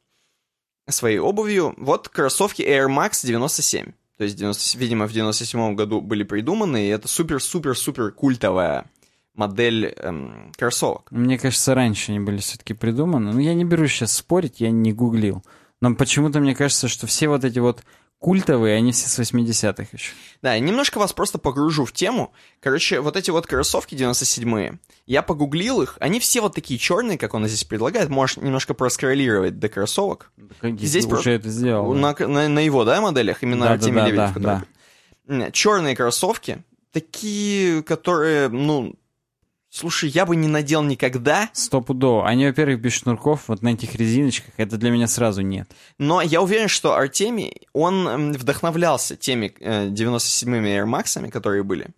своей 0.92 1.18
обувью. 1.18 1.74
Вот 1.76 2.08
кроссовки 2.08 2.62
Air 2.62 2.88
Max 2.88 3.24
97. 3.24 3.92
То 4.18 4.24
есть, 4.24 4.36
90, 4.36 4.78
видимо, 4.78 5.06
в 5.06 5.12
97 5.12 5.74
году 5.74 6.00
были 6.00 6.22
придуманы, 6.22 6.86
и 6.86 6.88
это 6.88 7.06
супер-супер-супер 7.06 8.12
культовая 8.12 8.86
модель 9.34 9.94
эм, 9.98 10.52
кроссовок. 10.56 11.10
Мне 11.10 11.38
кажется, 11.38 11.74
раньше 11.74 12.12
они 12.12 12.20
были 12.20 12.38
все-таки 12.38 12.72
придуманы. 12.74 13.32
Но 13.32 13.40
я 13.40 13.54
не 13.54 13.64
берусь 13.64 13.92
сейчас 13.92 14.12
спорить, 14.12 14.60
я 14.60 14.70
не 14.70 14.92
гуглил. 14.92 15.44
Но 15.80 15.94
почему-то 15.94 16.40
мне 16.40 16.54
кажется, 16.54 16.88
что 16.88 17.06
все 17.06 17.28
вот 17.28 17.44
эти 17.44 17.58
вот 17.58 17.84
культовые, 18.26 18.74
они 18.74 18.90
все 18.90 19.06
с 19.06 19.20
80-х 19.20 19.86
еще. 19.92 20.12
Да, 20.42 20.54
я 20.54 20.58
немножко 20.58 20.98
вас 20.98 21.12
просто 21.12 21.38
погружу 21.38 21.84
в 21.84 21.92
тему. 21.92 22.32
Короче, 22.58 22.98
вот 22.98 23.16
эти 23.16 23.30
вот 23.30 23.46
кроссовки 23.46 23.94
97-е, 23.94 24.80
я 25.06 25.22
погуглил 25.22 25.80
их, 25.80 25.96
они 26.00 26.18
все 26.18 26.40
вот 26.40 26.52
такие 26.52 26.76
черные, 26.76 27.18
как 27.18 27.34
он 27.34 27.46
здесь 27.46 27.62
предлагает. 27.62 28.08
Можешь 28.08 28.38
немножко 28.38 28.74
проскроллировать 28.74 29.60
до 29.60 29.68
кроссовок. 29.68 30.32
Здесь 30.60 31.06
уже 31.06 31.22
про... 31.22 31.30
это 31.30 31.50
сделал. 31.50 31.94
На, 31.94 32.14
да. 32.14 32.26
на, 32.26 32.48
на 32.48 32.58
его, 32.58 32.84
да, 32.84 33.00
моделях? 33.00 33.44
Именно 33.44 33.66
да, 33.66 33.72
Артемий 33.74 34.00
да, 34.00 34.06
Лебедев. 34.08 34.34
Да, 34.42 34.64
да. 35.28 35.50
Черные 35.52 35.94
кроссовки, 35.94 36.64
такие, 36.90 37.84
которые, 37.84 38.48
ну, 38.48 38.96
Слушай, 39.76 40.08
я 40.08 40.24
бы 40.24 40.36
не 40.36 40.48
надел 40.48 40.82
никогда. 40.82 41.50
Стопудово. 41.52 42.26
Они, 42.26 42.46
во-первых, 42.46 42.80
без 42.80 42.94
шнурков, 42.94 43.42
вот 43.48 43.60
на 43.60 43.74
этих 43.74 43.94
резиночках, 43.94 44.54
это 44.56 44.78
для 44.78 44.90
меня 44.90 45.06
сразу 45.06 45.42
нет. 45.42 45.70
Но 45.98 46.22
я 46.22 46.40
уверен, 46.40 46.68
что 46.68 46.94
Артемий, 46.94 47.68
он 47.74 48.32
вдохновлялся 48.32 49.16
теми 49.16 49.52
97-ми 49.60 50.70
э, 50.70 50.78
Air 50.78 50.86
Max'ами, 50.86 51.28
которые 51.28 51.62
были. 51.62 51.88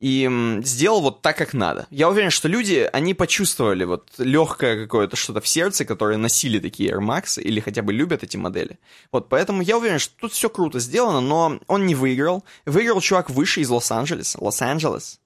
И 0.00 0.60
сделал 0.64 1.00
вот 1.00 1.22
так, 1.22 1.38
как 1.38 1.54
надо. 1.54 1.86
Я 1.88 2.10
уверен, 2.10 2.28
что 2.28 2.46
люди, 2.46 2.86
они 2.92 3.14
почувствовали 3.14 3.84
вот 3.84 4.10
легкое 4.18 4.82
какое-то 4.82 5.16
что-то 5.16 5.40
в 5.40 5.48
сердце, 5.48 5.86
которые 5.86 6.18
носили 6.18 6.58
такие 6.58 6.90
Air 6.90 7.00
Max 7.00 7.40
или 7.40 7.60
хотя 7.60 7.80
бы 7.80 7.94
любят 7.94 8.22
эти 8.22 8.36
модели. 8.36 8.78
Вот, 9.10 9.30
поэтому 9.30 9.62
я 9.62 9.78
уверен, 9.78 9.98
что 9.98 10.14
тут 10.20 10.32
все 10.34 10.50
круто 10.50 10.78
сделано, 10.78 11.22
но 11.22 11.58
он 11.68 11.86
не 11.86 11.94
выиграл. 11.94 12.44
Выиграл 12.66 13.00
чувак 13.00 13.30
выше 13.30 13.62
из 13.62 13.70
Лос-Анджелеса. 13.70 14.36
Лос-Анджелес. 14.42 15.21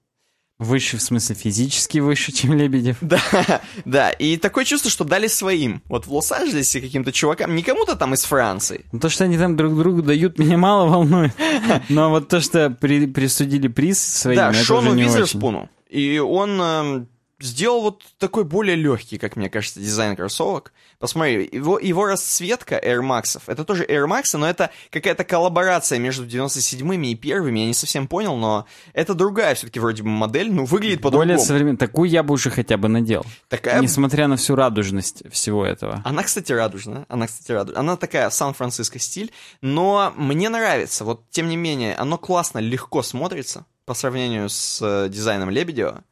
Выше, 0.59 0.97
в 0.97 1.01
смысле, 1.01 1.35
физически 1.35 1.99
выше, 1.99 2.31
чем 2.33 2.53
Лебедев? 2.53 2.97
Да, 3.01 3.61
да, 3.85 4.09
и 4.09 4.37
такое 4.37 4.65
чувство, 4.65 4.89
что 4.89 5.03
дали 5.03 5.27
своим. 5.27 5.83
Вот 5.87 6.07
в 6.07 6.13
Лос-Анджелесе 6.13 6.81
каким-то 6.81 7.11
чувакам, 7.11 7.55
не 7.55 7.61
кому-то 7.61 7.95
там 7.95 8.13
из 8.15 8.23
Франции. 8.23 8.85
Ну, 8.91 8.99
то, 8.99 9.09
что 9.09 9.25
они 9.25 9.37
там 9.37 9.55
друг 9.55 9.77
другу 9.77 10.01
дают, 10.01 10.39
меня 10.39 10.57
мало 10.57 10.89
волнует. 10.89 11.33
Но 11.89 12.09
вот 12.09 12.27
то, 12.27 12.41
что 12.41 12.71
при, 12.71 13.05
присудили 13.05 13.67
приз 13.67 13.99
своим, 13.99 14.37
да, 14.37 14.49
это 14.49 14.63
Шону 14.63 14.95
Визерспуну. 14.95 15.69
И 15.89 16.17
он 16.17 16.59
э, 16.61 17.05
сделал 17.39 17.81
вот 17.81 18.03
такой 18.17 18.43
более 18.43 18.75
легкий, 18.75 19.17
как 19.17 19.35
мне 19.35 19.49
кажется, 19.49 19.79
дизайн 19.79 20.15
кроссовок. 20.15 20.73
Посмотри, 20.99 21.47
его, 21.51 21.77
его 21.79 22.05
расцветка 22.05 22.75
Air 22.75 23.01
Max, 23.01 23.39
это 23.45 23.63
тоже 23.63 23.85
Air 23.85 24.07
Max, 24.07 24.35
но 24.37 24.49
это 24.49 24.71
какая-то 24.89 25.23
коллаборация 25.23 25.99
между 25.99 26.25
97-ми 26.25 27.11
и 27.11 27.15
первыми, 27.15 27.59
я 27.59 27.65
не 27.67 27.73
совсем 27.73 28.07
понял, 28.07 28.35
но 28.35 28.65
это 28.93 29.13
другая 29.13 29.53
все-таки 29.55 29.79
вроде 29.79 30.03
бы 30.03 30.09
модель, 30.09 30.51
ну, 30.51 30.65
выглядит 30.65 31.01
по-другому. 31.01 31.29
Более 31.29 31.45
современная. 31.45 31.77
Такую 31.77 32.09
я 32.09 32.23
бы 32.23 32.33
уже 32.33 32.49
хотя 32.49 32.77
бы 32.77 32.87
надел. 32.87 33.25
Такая... 33.49 33.81
Несмотря 33.81 34.27
на 34.27 34.37
всю 34.37 34.55
радужность 34.55 35.23
всего 35.31 35.65
этого. 35.65 36.01
Она, 36.03 36.23
кстати, 36.23 36.51
радужная. 36.51 37.05
Она, 37.09 37.27
кстати, 37.27 37.51
радужная. 37.51 37.79
Она 37.79 37.97
такая 37.97 38.29
Сан-Франциско 38.29 38.97
стиль, 38.97 39.31
но 39.61 40.13
мне 40.15 40.49
нравится. 40.49 41.05
Вот, 41.05 41.29
тем 41.29 41.49
не 41.49 41.57
менее, 41.57 41.95
оно 41.95 42.17
классно, 42.17 42.59
легко 42.59 43.03
смотрится 43.03 43.65
по 43.85 43.93
сравнению 43.93 44.49
с 44.49 44.79
э, 44.81 45.09
дизайном 45.09 45.49
Лебедева. 45.49 46.03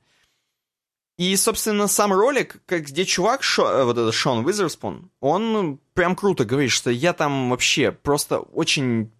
И, 1.17 1.35
собственно, 1.37 1.87
сам 1.87 2.11
ролик, 2.11 2.57
как, 2.65 2.83
где 2.83 3.05
чувак, 3.05 3.41
Шо, 3.41 3.69
э, 3.69 3.83
вот 3.85 3.97
этот 3.97 4.13
Шон 4.13 4.45
Уизерспун, 4.45 5.09
он 5.21 5.79
прям 5.93 6.15
круто 6.15 6.43
говорит, 6.43 6.71
что 6.71 6.89
я 6.89 7.13
там 7.13 7.49
вообще 7.49 7.91
просто 7.91 8.39
очень 8.39 9.11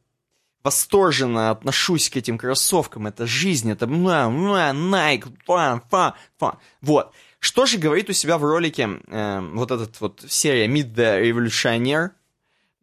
восторженно 0.62 1.52
отношусь 1.52 2.10
к 2.10 2.18
этим 2.18 2.38
кроссовкам. 2.38 3.08
Это 3.08 3.26
жизнь, 3.26 3.72
это 3.72 3.88
муа, 3.88 4.26
Nike, 4.26 5.32
фа, 5.46 6.14
фа. 6.38 6.58
Вот. 6.82 7.14
Что 7.40 7.66
же 7.66 7.78
говорит 7.78 8.10
у 8.10 8.14
себя 8.14 8.38
в 8.38 8.44
ролике 8.44 9.00
э, 9.08 9.40
вот 9.54 9.72
этот 9.72 10.02
вот 10.02 10.26
серия 10.28 10.68
Meet 10.68 10.96
the 10.96 11.22
Revolutionary, 11.22 12.10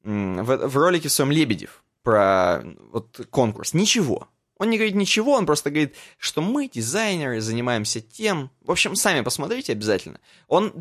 э, 0.05 0.43
в, 0.43 0.69
в 0.69 0.77
ролике 0.77 1.09
в 1.09 1.13
своем 1.13 1.33
Лебедев 1.33 1.83
про 2.03 2.63
вот 2.93 3.27
конкурс? 3.31 3.75
Ничего. 3.75 4.29
Он 4.59 4.71
не 4.71 4.77
говорит 4.77 4.95
ничего, 4.95 5.33
он 5.33 5.47
просто 5.47 5.71
говорит, 5.71 5.95
что 6.19 6.41
мы, 6.41 6.69
дизайнеры, 6.69 7.41
занимаемся 7.41 8.01
тем. 8.01 8.51
В 8.65 8.71
общем, 8.71 8.95
сами 8.95 9.23
посмотрите 9.23 9.73
обязательно. 9.73 10.21
Он, 10.47 10.73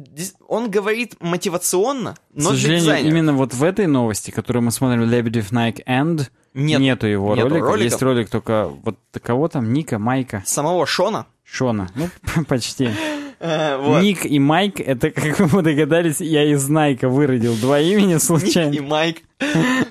он 0.48 0.70
говорит 0.70 1.16
мотивационно, 1.20 2.16
но 2.34 2.50
К 2.50 2.54
сожалению, 2.54 2.84
для 2.84 2.94
дизайнеров. 2.96 3.14
именно 3.18 3.34
вот 3.34 3.54
в 3.54 3.64
этой 3.64 3.88
новости, 3.88 4.30
которую 4.32 4.64
мы 4.64 4.72
смотрим, 4.72 5.10
Лебедев, 5.10 5.52
Nike 5.52 5.84
and, 5.88 6.28
Нет, 6.54 6.80
нету 6.80 7.08
его 7.08 7.36
нету 7.36 7.50
ролика. 7.50 7.66
роликов. 7.68 7.84
Есть 7.92 8.02
ролик 8.04 8.30
только 8.30 8.68
вот 8.68 8.98
кого 9.24 9.48
там, 9.48 9.74
Ника, 9.74 9.98
Майка, 9.98 10.44
Самого 10.46 10.86
Шона. 10.86 11.26
Шона. 11.44 11.90
Ну, 11.96 12.10
почти. 12.48 12.90
Э, 13.44 13.78
вот. 13.78 14.04
Ник 14.04 14.24
и 14.24 14.38
Майк, 14.38 14.80
это, 14.80 15.10
как 15.10 15.40
вы 15.40 15.64
догадались, 15.64 16.22
я 16.22 16.44
из 16.44 16.70
Найка 16.70 17.10
выродил 17.10 17.56
два 17.56 17.80
имени 17.80 18.14
Ник 18.14 18.22
случайно. 18.22 18.72
и 18.72 18.80
Майк. 18.80 19.24
Мне 19.42 19.86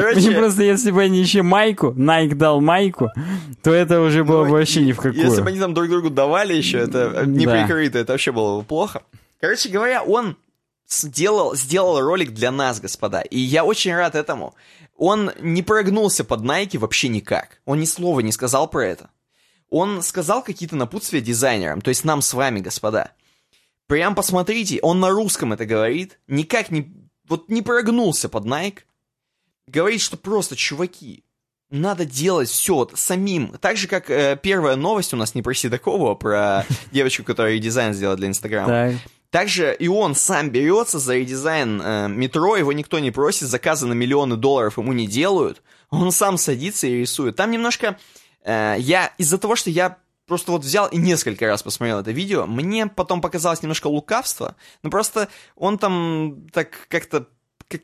Короче, 0.00 0.32
просто, 0.32 0.62
если 0.62 0.90
бы 0.90 1.02
они 1.02 1.20
еще 1.20 1.42
Майку, 1.42 1.92
Найк 1.96 2.36
дал 2.36 2.60
Майку, 2.60 3.10
то 3.62 3.72
это 3.72 4.00
уже 4.00 4.24
было 4.24 4.44
бы 4.44 4.50
вообще 4.50 4.82
ни 4.82 4.92
в 4.92 4.96
какую. 4.96 5.16
Ну, 5.16 5.30
если 5.30 5.42
бы 5.42 5.48
они 5.48 5.58
там 5.58 5.74
друг 5.74 5.88
другу 5.88 6.10
давали 6.10 6.54
еще, 6.54 6.78
это 6.78 7.24
не 7.26 7.46
Да. 7.46 7.64
прикрыто, 7.64 7.98
это 7.98 8.12
вообще 8.12 8.32
было 8.32 8.60
бы 8.60 8.64
плохо. 8.64 9.02
Короче 9.40 9.68
говоря, 9.68 10.02
он 10.02 10.36
сделал, 10.88 11.54
сделал 11.54 12.00
ролик 12.00 12.32
для 12.32 12.50
нас, 12.50 12.80
господа, 12.80 13.20
и 13.20 13.38
я 13.38 13.64
очень 13.64 13.94
рад 13.94 14.14
этому. 14.14 14.54
Он 14.96 15.30
не 15.40 15.62
прогнулся 15.62 16.24
под 16.24 16.40
Nike 16.40 16.78
вообще 16.78 17.08
никак. 17.08 17.60
Он 17.64 17.80
ни 17.80 17.84
слова 17.84 18.20
не 18.20 18.32
сказал 18.32 18.68
про 18.68 18.84
это. 18.84 19.10
Он 19.70 20.02
сказал 20.02 20.42
какие-то 20.42 20.76
напутствия 20.76 21.20
дизайнерам, 21.20 21.82
то 21.82 21.90
есть 21.90 22.04
нам 22.04 22.22
с 22.22 22.32
вами, 22.32 22.60
господа. 22.60 23.12
Прям 23.86 24.14
посмотрите, 24.14 24.80
он 24.82 25.00
на 25.00 25.10
русском 25.10 25.52
это 25.52 25.66
говорит, 25.66 26.18
никак 26.26 26.70
не, 26.70 26.90
вот 27.28 27.48
не 27.48 27.62
прогнулся 27.62 28.28
под 28.28 28.44
Nike. 28.44 28.80
Говорит, 29.66 30.00
что 30.00 30.16
просто, 30.16 30.56
чуваки, 30.56 31.24
надо 31.70 32.04
делать 32.04 32.48
все 32.48 32.74
вот 32.74 32.98
самим. 32.98 33.56
Так 33.60 33.76
же, 33.76 33.88
как 33.88 34.10
э, 34.10 34.38
первая 34.42 34.76
новость 34.76 35.12
у 35.12 35.16
нас 35.16 35.34
не 35.34 35.42
про 35.42 35.52
Седокова, 35.52 36.12
а 36.12 36.14
про 36.14 36.66
девочку, 36.92 37.24
которая 37.24 37.58
дизайн 37.58 37.92
сделала 37.92 38.16
для 38.16 38.28
Инстаграма. 38.28 38.68
Так. 38.68 38.94
Также 39.30 39.76
и 39.78 39.88
он 39.88 40.14
сам 40.14 40.48
берется 40.48 40.98
за 40.98 41.16
редизайн 41.16 41.82
э, 41.82 42.08
метро, 42.08 42.56
его 42.56 42.72
никто 42.72 42.98
не 42.98 43.10
просит, 43.10 43.48
заказы 43.48 43.86
на 43.86 43.92
миллионы 43.92 44.36
долларов 44.36 44.78
ему 44.78 44.94
не 44.94 45.06
делают. 45.06 45.62
Он 45.90 46.10
сам 46.12 46.38
садится 46.38 46.86
и 46.86 47.00
рисует. 47.00 47.36
Там 47.36 47.50
немножко... 47.50 47.98
э, 48.44 48.76
я 48.78 49.12
из-за 49.18 49.36
того, 49.36 49.54
что 49.54 49.68
я 49.68 49.98
просто 50.28 50.52
вот 50.52 50.62
взял 50.62 50.86
и 50.86 50.96
несколько 50.96 51.46
раз 51.46 51.62
посмотрел 51.62 51.98
это 51.98 52.12
видео, 52.12 52.46
мне 52.46 52.86
потом 52.86 53.20
показалось 53.20 53.62
немножко 53.62 53.88
лукавство. 53.88 54.54
Ну 54.82 54.90
просто 54.90 55.28
он 55.56 55.78
там 55.78 56.46
так 56.52 56.86
как-то 56.88 57.26
как, 57.68 57.80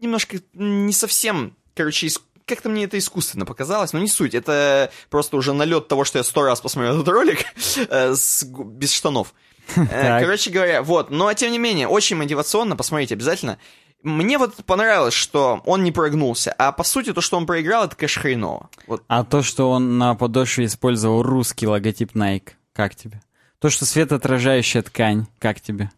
немножко 0.00 0.38
не 0.54 0.92
совсем, 0.92 1.56
короче, 1.74 2.06
иск- 2.06 2.22
как-то 2.46 2.70
мне 2.70 2.84
это 2.84 2.96
искусственно 2.96 3.44
показалось, 3.44 3.92
но 3.92 3.98
не 3.98 4.08
суть. 4.08 4.34
Это 4.34 4.90
просто 5.10 5.36
уже 5.36 5.52
налет 5.52 5.88
того, 5.88 6.04
что 6.04 6.18
я 6.18 6.24
сто 6.24 6.42
раз 6.42 6.60
посмотрел 6.60 6.94
этот 6.94 7.08
ролик 7.08 7.44
э, 7.90 8.14
с 8.14 8.44
без 8.44 8.92
штанов. 8.92 9.34
Э. 9.76 10.20
Короче 10.20 10.50
говоря, 10.50 10.82
вот. 10.82 11.10
Но, 11.10 11.30
тем 11.34 11.52
не 11.52 11.58
менее, 11.58 11.88
очень 11.88 12.16
мотивационно, 12.16 12.74
посмотрите 12.74 13.14
обязательно. 13.14 13.58
Мне 14.02 14.38
вот 14.38 14.54
понравилось, 14.64 15.14
что 15.14 15.60
он 15.66 15.82
не 15.82 15.90
прогнулся, 15.92 16.52
а 16.56 16.70
по 16.72 16.84
сути 16.84 17.12
то, 17.12 17.20
что 17.20 17.36
он 17.36 17.46
проиграл, 17.46 17.84
это, 17.84 17.96
конечно, 17.96 18.22
хреново. 18.22 18.70
Вот. 18.86 19.02
А 19.08 19.24
то, 19.24 19.42
что 19.42 19.70
он 19.70 19.98
на 19.98 20.14
подошве 20.14 20.66
использовал 20.66 21.22
русский 21.22 21.66
логотип 21.66 22.14
Nike, 22.14 22.50
как 22.72 22.94
тебе? 22.94 23.20
То, 23.58 23.70
что 23.70 23.84
светоотражающая 23.86 24.82
ткань, 24.82 25.26
как 25.40 25.60
тебе? 25.60 25.90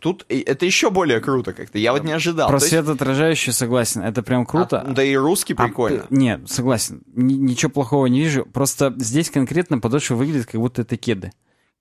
Тут 0.00 0.24
и- 0.28 0.40
это 0.40 0.66
еще 0.66 0.90
более 0.90 1.20
круто 1.20 1.52
как-то. 1.52 1.78
Я 1.78 1.92
вот 1.92 2.04
не 2.04 2.12
ожидал. 2.12 2.48
Про 2.48 2.60
светоотражающую 2.60 3.52
согласен, 3.54 4.02
это 4.02 4.22
прям 4.22 4.44
круто. 4.46 4.80
а, 4.80 4.84
да 4.84 5.02
и 5.02 5.14
русский 5.16 5.54
А, 5.56 5.64
прикольно. 5.64 6.02
э, 6.02 6.06
нет, 6.10 6.48
согласен. 6.50 7.02
Ни- 7.14 7.34
ничего 7.34 7.70
плохого 7.70 8.06
не 8.06 8.20
вижу. 8.20 8.44
Просто 8.44 8.92
здесь 8.98 9.30
конкретно 9.30 9.78
подошва 9.78 10.14
выглядит, 10.16 10.46
как 10.46 10.60
будто 10.60 10.82
это 10.82 10.96
кеды. 10.96 11.32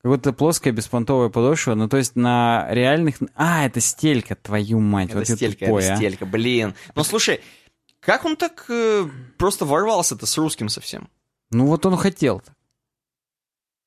Как 0.02 0.12
будто 0.12 0.32
плоская 0.32 0.72
беспонтовая 0.72 1.30
подошва. 1.30 1.76
Ну, 1.76 1.89
то 1.89 1.97
есть 1.97 2.16
на 2.16 2.68
реальных... 2.72 3.18
А, 3.36 3.66
это 3.66 3.82
стелька, 3.82 4.36
твою 4.36 4.80
мать. 4.80 5.10
Это 5.10 5.20
вот 5.20 5.28
стелька, 5.28 5.66
тупой, 5.66 5.84
это 5.84 5.93
а. 5.93 5.95
стелька, 5.97 6.26
блин. 6.26 6.74
Ну 6.95 7.04
слушай, 7.04 7.41
как 8.00 8.24
он 8.26 8.38
так 8.38 8.66
э, 8.70 9.06
просто 9.38 9.66
ворвался-то 9.66 10.26
с 10.26 10.38
русским 10.38 10.70
совсем? 10.70 11.10
Ну, 11.52 11.66
вот 11.66 11.86
он 11.86 11.97
хотел. 11.97 12.41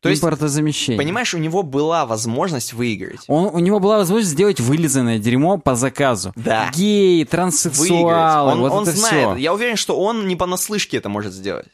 То 0.01 0.09
есть, 0.09 0.21
Импортозамещение. 0.21 0.99
понимаешь, 0.99 1.33
у 1.33 1.39
него 1.39 1.63
была 1.63 2.07
возможность 2.07 2.73
выиграть. 2.73 3.21
Он, 3.29 3.55
у 3.55 3.61
него 3.61 3.79
была 3.79 3.99
возможность 3.99 4.33
сделать 4.33 4.59
вылизанное 4.59 5.21
дерьмо 5.21 5.59
по 5.59 5.77
заказу. 5.77 6.33
Да. 6.35 6.71
Выиграть. 6.75 7.31
транссексуалы, 7.31 8.53
Он, 8.53 8.61
вот 8.61 8.73
он 8.73 8.83
это 8.83 8.93
знает. 8.93 9.31
все. 9.31 9.37
Я 9.37 9.55
уверен, 9.55 9.77
что 9.77 9.97
он 9.99 10.27
не 10.27 10.35
понаслышке 10.35 10.97
это 10.97 11.09
может 11.09 11.33
сделать. 11.33 11.69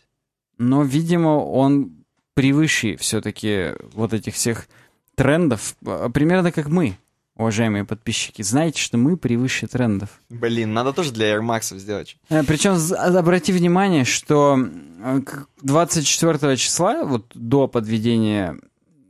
Но, 0.58 0.82
видимо, 0.82 1.38
он 1.38 1.97
превыше 2.38 2.96
все-таки 2.98 3.74
вот 3.94 4.12
этих 4.12 4.34
всех 4.34 4.68
трендов. 5.16 5.74
А, 5.84 6.08
Примерно 6.08 6.52
как 6.52 6.68
мы, 6.68 6.96
уважаемые 7.34 7.84
подписчики. 7.84 8.42
Знаете, 8.42 8.80
что 8.80 8.96
мы 8.96 9.16
превыше 9.16 9.66
трендов. 9.66 10.08
Блин, 10.30 10.72
надо 10.72 10.92
тоже 10.92 11.10
для 11.10 11.34
Air 11.34 11.40
Max 11.40 11.76
сделать. 11.76 12.16
Причем 12.28 12.76
обрати 12.96 13.52
внимание, 13.52 14.04
что 14.04 14.56
э, 15.02 15.20
к 15.22 15.48
24 15.62 16.56
числа, 16.56 17.02
вот 17.04 17.26
до 17.34 17.66
подведения 17.66 18.56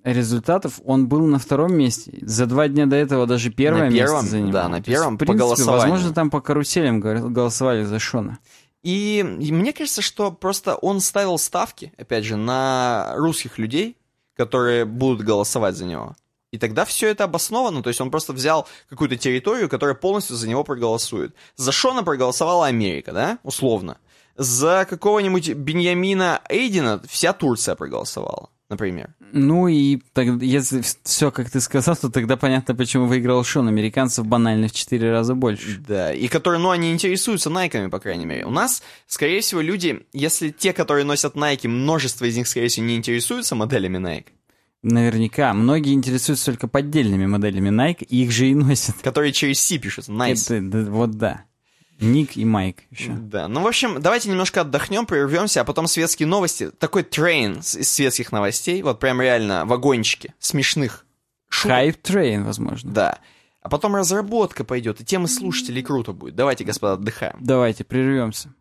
результатов 0.04 0.80
он 0.86 1.06
был 1.06 1.26
на 1.26 1.38
втором 1.38 1.74
месте. 1.74 2.18
За 2.22 2.46
два 2.46 2.66
дня 2.68 2.86
до 2.86 2.96
этого 2.96 3.26
даже 3.26 3.50
первое 3.50 3.90
На 3.90 3.92
первом, 3.94 4.14
место 4.22 4.30
занимал. 4.30 4.52
да, 4.52 4.68
на 4.70 4.76
есть, 4.76 4.86
первом 4.86 5.16
в 5.16 5.18
по 5.18 5.26
принципе, 5.26 5.38
голосованию. 5.44 5.80
Возможно, 5.82 6.14
там 6.14 6.30
по 6.30 6.40
каруселям 6.40 7.00
гол- 7.00 7.28
голосовали 7.28 7.84
за 7.84 7.98
Шона. 7.98 8.38
И, 8.82 9.22
мне 9.24 9.72
кажется, 9.72 10.02
что 10.02 10.30
просто 10.30 10.76
он 10.76 11.00
ставил 11.00 11.38
ставки, 11.38 11.92
опять 11.98 12.24
же, 12.24 12.36
на 12.36 13.12
русских 13.16 13.58
людей, 13.58 13.96
которые 14.36 14.84
будут 14.84 15.26
голосовать 15.26 15.76
за 15.76 15.84
него. 15.84 16.16
И 16.50 16.58
тогда 16.58 16.84
все 16.84 17.08
это 17.08 17.24
обосновано, 17.24 17.82
то 17.82 17.88
есть 17.88 18.00
он 18.00 18.10
просто 18.10 18.32
взял 18.32 18.66
какую-то 18.88 19.16
территорию, 19.16 19.68
которая 19.68 19.94
полностью 19.94 20.36
за 20.36 20.48
него 20.48 20.64
проголосует. 20.64 21.34
За 21.56 21.72
Шона 21.72 22.02
проголосовала 22.02 22.66
Америка, 22.66 23.12
да, 23.12 23.38
условно. 23.42 23.98
За 24.36 24.86
какого-нибудь 24.88 25.50
Беньямина 25.50 26.40
Эйдина 26.48 27.02
вся 27.06 27.32
Турция 27.32 27.74
проголосовала, 27.74 28.48
например. 28.68 29.14
Ну 29.32 29.68
и 29.68 29.98
тогда, 30.12 30.44
если 30.44 30.82
все, 31.04 31.30
как 31.30 31.50
ты 31.50 31.60
сказал, 31.60 31.96
то 31.96 32.10
тогда 32.10 32.36
понятно, 32.36 32.74
почему 32.74 33.06
выиграл 33.06 33.42
Шон. 33.44 33.68
Американцев 33.68 34.26
банально 34.26 34.68
в 34.68 34.72
четыре 34.72 35.10
раза 35.10 35.34
больше. 35.34 35.78
Да, 35.86 36.12
и 36.12 36.28
которые, 36.28 36.60
ну, 36.60 36.70
они 36.70 36.92
интересуются 36.92 37.50
найками, 37.50 37.88
по 37.88 37.98
крайней 37.98 38.26
мере. 38.26 38.44
У 38.46 38.50
нас, 38.50 38.82
скорее 39.06 39.40
всего, 39.40 39.60
люди, 39.60 40.06
если 40.12 40.50
те, 40.50 40.72
которые 40.72 41.04
носят 41.04 41.34
найки, 41.34 41.66
множество 41.66 42.24
из 42.24 42.36
них, 42.36 42.46
скорее 42.48 42.68
всего, 42.68 42.86
не 42.86 42.96
интересуются 42.96 43.54
моделями 43.54 43.98
Nike, 43.98 44.26
Наверняка. 44.82 45.52
Многие 45.54 45.92
интересуются 45.92 46.46
только 46.46 46.68
поддельными 46.68 47.26
моделями 47.26 47.68
Nike, 47.70 48.04
и 48.04 48.22
их 48.22 48.30
же 48.30 48.46
и 48.48 48.54
носят. 48.54 48.94
которые 49.02 49.32
через 49.32 49.60
C 49.60 49.78
пишутся, 49.78 50.12
nice. 50.12 50.54
Это- 50.54 50.60
да, 50.84 50.90
вот 50.90 51.10
да. 51.12 51.44
Ник 52.00 52.36
и 52.36 52.44
Майк 52.44 52.84
еще. 52.90 53.12
Да, 53.12 53.48
ну, 53.48 53.62
в 53.62 53.66
общем, 53.66 54.00
давайте 54.00 54.28
немножко 54.30 54.60
отдохнем, 54.60 55.04
прервемся, 55.04 55.62
а 55.62 55.64
потом 55.64 55.88
светские 55.88 56.28
новости. 56.28 56.70
Такой 56.70 57.02
train 57.02 57.58
из 57.58 57.90
светских 57.90 58.30
новостей, 58.30 58.82
вот 58.82 59.00
прям 59.00 59.20
реально 59.20 59.64
вагончики 59.66 60.34
смешных. 60.38 61.04
шуток. 61.48 61.76
Hype 61.76 61.96
Train, 61.96 62.44
возможно. 62.44 62.92
Да. 62.92 63.18
А 63.60 63.68
потом 63.68 63.96
разработка 63.96 64.64
пойдет, 64.64 65.00
и 65.00 65.04
темы 65.04 65.26
слушателей 65.26 65.82
круто 65.82 66.12
будет. 66.12 66.36
Давайте, 66.36 66.64
господа, 66.64 66.94
отдыхаем. 66.94 67.36
Давайте, 67.40 67.84
прервемся. 67.84 68.54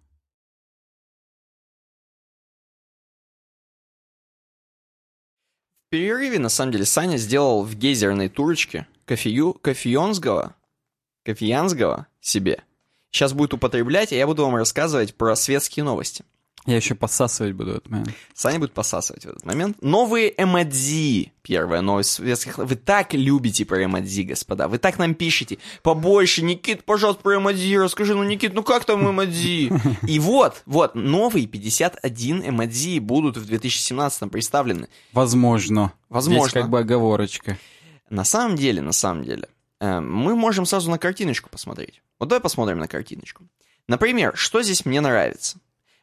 В 5.88 5.90
перерыве, 5.90 6.40
на 6.40 6.50
самом 6.50 6.72
деле, 6.72 6.86
Саня 6.86 7.18
сделал 7.18 7.64
в 7.64 7.76
гейзерной 7.76 8.28
турочке 8.30 8.88
кофею, 9.06 9.54
кофеенского, 9.54 10.56
кофеянского 11.24 12.08
себе. 12.20 12.64
Сейчас 13.12 13.34
будет 13.34 13.54
употреблять, 13.54 14.12
а 14.12 14.16
я 14.16 14.28
буду 14.28 14.44
вам 14.44 14.56
рассказывать 14.56 15.16
про 15.16 15.36
светские 15.36 15.84
новости. 15.84 16.24
Я 16.68 16.76
еще 16.76 16.96
посасывать 16.96 17.54
буду 17.54 17.72
в 17.72 17.76
этот 17.76 17.90
момент. 17.90 18.10
Саня 18.34 18.60
будет 18.60 18.74
посасывать 18.74 19.24
в 19.24 19.30
этот 19.30 19.46
момент. 19.46 19.82
Новые 19.82 20.34
эмодзи. 20.38 21.32
Первая 21.42 21.80
новость 21.80 22.12
светских... 22.12 22.58
Вы 22.58 22.76
так 22.76 23.14
любите 23.14 23.64
про 23.64 23.86
эмодзи, 23.86 24.24
господа. 24.24 24.68
Вы 24.68 24.78
так 24.78 25.00
нам 25.00 25.16
пишете. 25.16 25.60
Побольше, 25.82 26.44
Никит, 26.44 26.84
пожалуйста, 26.84 27.24
про 27.24 27.38
эмодзи 27.38 27.78
расскажи. 27.78 28.16
Ну, 28.16 28.24
Никит, 28.24 28.54
ну 28.54 28.64
как 28.64 28.84
там 28.84 29.10
эмодзи? 29.10 29.72
И 30.10 30.20
вот, 30.20 30.62
вот, 30.66 30.94
новые 30.94 31.48
51 31.48 32.50
эмодзи 32.50 33.00
будут 33.00 33.38
в 33.38 33.46
2017 33.46 34.30
представлены. 34.30 34.90
Возможно. 35.14 35.94
Возможно. 36.10 36.50
Здесь 36.50 36.54
как 36.54 36.70
бы 36.70 36.80
оговорочка. 36.80 37.58
На 38.10 38.26
самом 38.26 38.58
деле, 38.58 38.82
на 38.82 38.92
самом 38.92 39.24
деле, 39.24 39.48
мы 39.80 40.36
можем 40.36 40.66
сразу 40.66 40.90
на 40.90 40.98
картиночку 40.98 41.50
посмотреть. 41.50 42.02
Вот 42.20 42.30
давай 42.30 42.42
посмотрим 42.42 42.80
на 42.80 42.88
картиночку. 42.88 43.48
Например, 43.88 44.36
что 44.36 44.62
здесь 44.62 44.86
мне 44.86 45.02
нравится? 45.02 45.60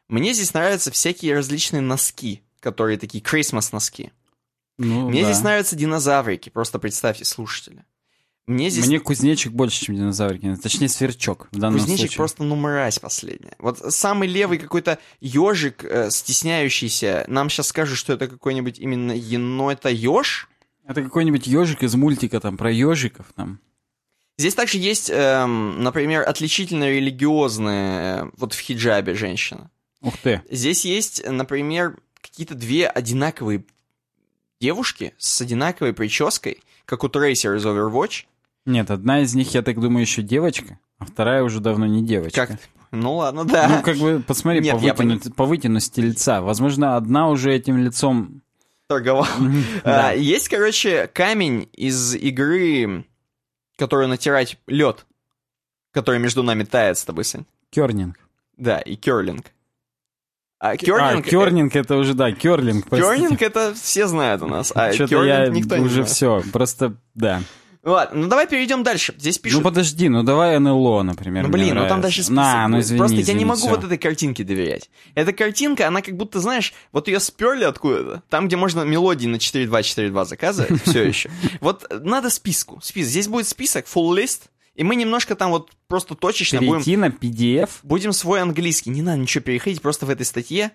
Мне 0.07 0.33
здесь 0.33 0.53
нравятся 0.53 0.91
всякие 0.91 1.35
различные 1.35 1.81
носки, 1.81 2.43
которые 2.59 2.97
такие 2.97 3.23
Christmas 3.23 3.69
носки. 3.71 4.11
Ну, 4.77 5.09
Мне 5.09 5.23
да. 5.23 5.31
здесь 5.31 5.43
нравятся 5.43 5.75
динозаврики, 5.75 6.49
просто 6.49 6.79
представьте, 6.79 7.25
слушатели. 7.25 7.85
Мне 8.47 8.69
здесь 8.69 8.85
Мне 8.85 8.99
кузнечик 8.99 9.53
больше, 9.53 9.85
чем 9.85 9.95
динозаврики. 9.95 10.55
Точнее, 10.61 10.87
сверчок 10.87 11.47
в 11.51 11.57
данном 11.57 11.79
кузнечик 11.79 12.01
случае. 12.01 12.17
просто 12.17 12.43
ну 12.43 12.55
мразь 12.55 12.99
последняя. 12.99 13.55
Вот 13.57 13.79
самый 13.91 14.27
левый 14.27 14.59
какой-то 14.59 14.99
ежик, 15.19 15.83
э, 15.83 16.11
стесняющийся, 16.11 17.25
нам 17.27 17.49
сейчас 17.49 17.69
скажут, 17.69 17.97
что 17.97 18.13
это 18.13 18.27
какой-нибудь 18.27 18.77
именно 18.77 19.13
ено, 19.13 19.71
это 19.71 19.89
еж. 19.89 20.47
Это 20.87 21.01
какой-нибудь 21.01 21.47
ежик 21.47 21.83
из 21.83 21.95
мультика 21.95 22.39
там 22.39 22.57
про 22.57 22.71
ежиков 22.71 23.25
там. 23.35 23.59
Здесь 24.37 24.53
также 24.53 24.77
есть, 24.77 25.09
эм, 25.13 25.81
например, 25.81 26.27
отличительно 26.27 26.89
религиозная, 26.89 28.25
э, 28.25 28.29
вот 28.37 28.53
в 28.53 28.59
хиджабе 28.59 29.15
женщина. 29.15 29.71
Ух 30.01 30.15
ты. 30.17 30.41
Здесь 30.51 30.83
есть, 30.85 31.23
например, 31.27 31.97
какие-то 32.21 32.53
две 32.53 32.87
одинаковые 32.87 33.63
девушки 34.59 35.13
с 35.17 35.41
одинаковой 35.41 35.93
прической, 35.93 36.61
как 36.85 37.03
у 37.03 37.09
Трейсер 37.09 37.55
из 37.55 37.65
Overwatch. 37.65 38.25
Нет, 38.65 38.91
одна 38.91 39.21
из 39.21 39.33
них, 39.35 39.53
я 39.53 39.61
так 39.61 39.79
думаю, 39.79 40.01
еще 40.01 40.21
девочка, 40.21 40.79
а 40.97 41.05
вторая 41.05 41.43
уже 41.43 41.59
давно 41.59 41.85
не 41.85 42.03
девочка. 42.03 42.47
Как? 42.47 42.59
Ну 42.91 43.15
ладно, 43.15 43.45
да. 43.45 43.67
Ну, 43.67 43.81
как 43.83 43.97
бы, 43.97 44.23
посмотри, 44.25 44.61
Нет, 44.61 44.79
по, 44.79 44.83
я 44.83 44.93
вытянуть- 44.93 45.33
по 45.35 45.45
вытянутости 45.45 45.99
лица. 46.01 46.41
Возможно, 46.41 46.95
одна 46.97 47.29
уже 47.29 47.53
этим 47.53 47.77
лицом... 47.77 48.41
торговал. 48.87 49.27
Да. 49.83 50.09
А, 50.09 50.13
Есть, 50.13 50.49
короче, 50.49 51.07
камень 51.13 51.69
из 51.73 52.15
игры, 52.15 53.05
которую 53.77 54.07
натирать 54.07 54.57
лед, 54.67 55.05
который 55.91 56.19
между 56.19 56.43
нами 56.43 56.63
тает 56.63 56.97
с 56.97 57.05
тобой, 57.05 57.23
Сань. 57.25 57.45
Кёрнинг. 57.71 58.17
Да, 58.57 58.79
и 58.79 58.95
керлинг. 58.95 59.47
А 60.59 60.71
А, 60.71 60.77
керлинг... 60.77 61.75
это 61.75 61.97
уже, 61.97 62.13
да, 62.13 62.31
кёрлинг. 62.31 62.89
Керлинг 62.89 63.41
это 63.41 63.73
все 63.73 64.07
знают 64.07 64.41
у 64.41 64.47
нас, 64.47 64.71
а 64.73 64.91
керлинг 64.91 65.53
никто 65.55 65.77
не 65.77 65.85
уже 65.85 66.05
знает. 66.05 66.09
все, 66.09 66.43
просто, 66.53 66.95
да. 67.13 67.41
Ладно, 67.85 68.21
ну 68.21 68.27
давай 68.27 68.47
перейдем 68.47 68.81
дальше. 68.81 69.13
Здесь 69.15 69.37
пишут... 69.37 69.59
Ну 69.59 69.63
подожди, 69.63 70.09
ну 70.09 70.23
давай 70.23 70.57
НЛО, 70.57 71.03
например. 71.03 71.43
Ну 71.43 71.49
блин, 71.49 71.75
ну 71.75 71.87
там 71.87 72.01
дальше 72.01 72.23
список. 72.23 72.35
На, 72.35 72.67
ну 72.67 72.79
извини, 72.79 72.97
Просто 72.97 73.15
я 73.17 73.21
извини, 73.21 73.39
не 73.39 73.45
могу 73.45 73.59
всё. 73.59 73.69
вот 73.69 73.83
этой 73.83 73.99
картинке 73.99 74.43
доверять. 74.43 74.89
Эта 75.13 75.33
картинка, 75.33 75.87
она 75.87 76.01
как 76.01 76.17
будто, 76.17 76.39
знаешь, 76.39 76.73
вот 76.91 77.07
ее 77.07 77.19
сперли 77.19 77.63
откуда-то. 77.63 78.23
Там, 78.27 78.47
где 78.47 78.55
можно 78.55 78.81
мелодии 78.81 79.27
на 79.27 79.35
4.2.4.2 79.35 80.25
заказывать, 80.25 80.81
все 80.85 81.03
еще. 81.03 81.29
Вот 81.61 81.85
надо 82.03 82.31
списку. 82.31 82.79
Список. 82.81 83.09
Здесь 83.11 83.27
будет 83.27 83.47
список, 83.47 83.85
full 83.85 84.17
list, 84.17 84.49
и 84.73 84.83
мы 84.83 84.95
немножко 84.95 85.35
там 85.35 85.51
вот 85.51 85.69
просто 85.87 86.15
точечно 86.15 86.59
будем, 86.59 86.83
Перейти 86.83 86.97
на 86.97 87.09
PDF? 87.09 87.69
будем 87.83 88.13
свой 88.13 88.41
английский. 88.41 88.89
Не 88.89 89.03
надо 89.03 89.19
ничего 89.19 89.43
переходить, 89.43 89.83
просто 89.83 90.07
в 90.07 90.09
этой 90.09 90.25
статье 90.25 90.71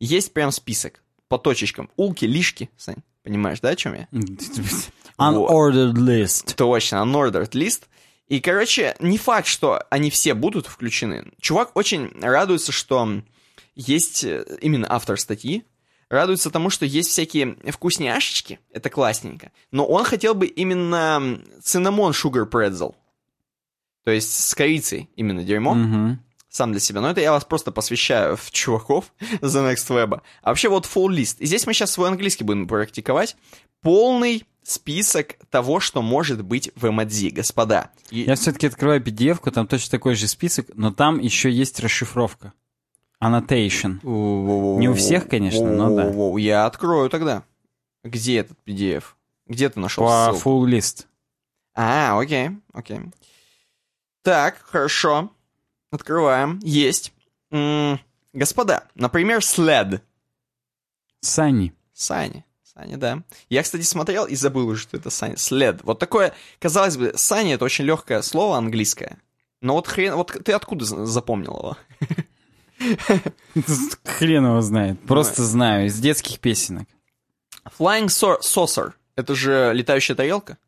есть 0.00 0.32
прям 0.32 0.50
список 0.50 1.02
по 1.28 1.36
точечкам. 1.36 1.90
Улки, 1.96 2.24
лишки, 2.24 2.70
Сань. 2.78 3.02
Понимаешь, 3.22 3.60
да, 3.60 3.70
о 3.70 3.76
чем 3.76 3.94
я? 3.94 4.08
Unordered 5.18 5.94
list. 5.94 6.54
Точно, 6.56 6.96
unordered 6.96 7.50
list. 7.52 7.82
И, 8.28 8.40
короче, 8.40 8.96
не 9.00 9.18
факт, 9.18 9.46
что 9.46 9.82
они 9.90 10.10
все 10.10 10.34
будут 10.34 10.66
включены. 10.66 11.30
Чувак 11.40 11.76
очень 11.76 12.10
радуется, 12.20 12.72
что 12.72 13.22
есть 13.74 14.24
э, 14.24 14.44
именно 14.60 14.86
автор 14.88 15.18
статьи, 15.20 15.64
радуется 16.08 16.50
тому, 16.50 16.70
что 16.70 16.86
есть 16.86 17.10
всякие 17.10 17.56
вкусняшечки, 17.70 18.60
это 18.72 18.88
классненько, 18.88 19.52
но 19.72 19.84
он 19.84 20.04
хотел 20.04 20.34
бы 20.34 20.46
именно 20.46 21.40
цинамон 21.62 22.12
sugar 22.12 22.48
pretzel, 22.48 22.94
то 24.04 24.10
есть 24.10 24.32
с 24.32 24.54
корицей 24.54 25.10
именно 25.16 25.42
дерьмо, 25.44 25.74
Мгм. 25.74 26.20
сам 26.48 26.70
для 26.72 26.80
себя. 26.80 27.00
Но 27.00 27.10
это 27.10 27.20
я 27.20 27.32
вас 27.32 27.44
просто 27.44 27.72
посвящаю 27.72 28.36
в 28.36 28.50
чуваков 28.52 29.12
The 29.20 29.72
Next 29.74 29.88
Web. 29.90 30.20
А 30.42 30.48
вообще 30.48 30.68
вот 30.68 30.86
full 30.86 31.08
list. 31.08 31.36
И 31.40 31.46
здесь 31.46 31.66
мы 31.66 31.74
сейчас 31.74 31.90
свой 31.90 32.08
английский 32.08 32.44
будем 32.44 32.68
практиковать. 32.68 33.36
Полный 33.82 34.44
список 34.64 35.34
того, 35.50 35.78
что 35.80 36.02
может 36.02 36.42
быть 36.44 36.70
в 36.74 36.88
эмодзи, 36.88 37.30
господа. 37.30 37.90
И- 38.10 38.22
Я 38.22 38.34
все-таки 38.34 38.66
открываю 38.66 39.00
PDF-ку, 39.02 39.50
там 39.50 39.66
точно 39.66 39.90
такой 39.92 40.14
же 40.14 40.26
список, 40.26 40.66
но 40.74 40.92
там 40.92 41.18
еще 41.20 41.50
есть 41.50 41.78
расшифровка. 41.80 42.52
Annotation. 43.22 44.00
Не 44.02 44.88
у 44.88 44.94
всех, 44.94 45.28
конечно, 45.28 45.70
но 45.70 45.94
да. 45.94 46.40
Я 46.40 46.66
открою 46.66 47.08
тогда. 47.08 47.44
Где 48.02 48.38
этот 48.38 48.58
PDF? 48.66 49.04
Где 49.46 49.68
ты 49.70 49.78
нашел 49.80 50.04
По 50.04 50.32
ссылку? 50.34 50.64
full 50.66 50.70
list. 50.70 51.06
А, 51.74 52.18
окей, 52.20 52.50
окей. 52.72 53.00
Так, 54.22 54.58
хорошо. 54.62 55.30
Открываем. 55.90 56.58
Есть. 56.62 57.12
М, 57.50 57.98
Господа, 58.32 58.88
например, 58.94 59.38
sled. 59.40 60.00
Сани. 61.20 61.72
Сани. 61.92 62.44
Сани, 62.76 62.96
да. 62.96 63.22
Я, 63.48 63.62
кстати, 63.62 63.82
смотрел 63.82 64.24
и 64.26 64.34
забыл 64.34 64.68
уже, 64.68 64.82
что 64.82 64.96
это 64.96 65.10
Сани. 65.10 65.36
След. 65.36 65.82
Вот 65.84 65.98
такое, 65.98 66.34
казалось 66.58 66.96
бы, 66.96 67.12
Сани 67.16 67.54
это 67.54 67.64
очень 67.64 67.84
легкое 67.84 68.20
слово 68.22 68.56
английское. 68.56 69.18
Но 69.60 69.74
вот 69.74 69.86
хрен, 69.86 70.14
вот 70.16 70.36
ты 70.44 70.52
откуда 70.52 70.84
за- 70.84 71.06
запомнил 71.06 71.56
его? 71.56 71.76
Хрен 74.04 74.46
его 74.46 74.60
знает. 74.60 75.00
Просто 75.06 75.42
знаю, 75.44 75.86
из 75.86 75.98
детских 75.98 76.40
песенок. 76.40 76.88
Flying 77.78 78.08
sau- 78.08 78.40
saucer. 78.40 78.92
Это 79.16 79.34
же 79.34 79.70
летающая 79.72 80.16
тарелка? 80.16 80.58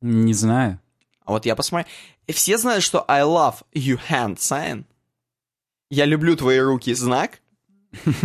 Не 0.00 0.34
знаю. 0.34 0.78
А 1.24 1.32
вот 1.32 1.46
я 1.46 1.56
посмотрю. 1.56 1.88
Все 2.28 2.58
знают, 2.58 2.84
что 2.84 3.04
I 3.08 3.22
love 3.22 3.56
you 3.74 3.98
hand 4.10 4.36
sign. 4.36 4.84
Я 5.90 6.04
люблю 6.04 6.36
твои 6.36 6.58
руки 6.58 6.92
знак. 6.94 7.40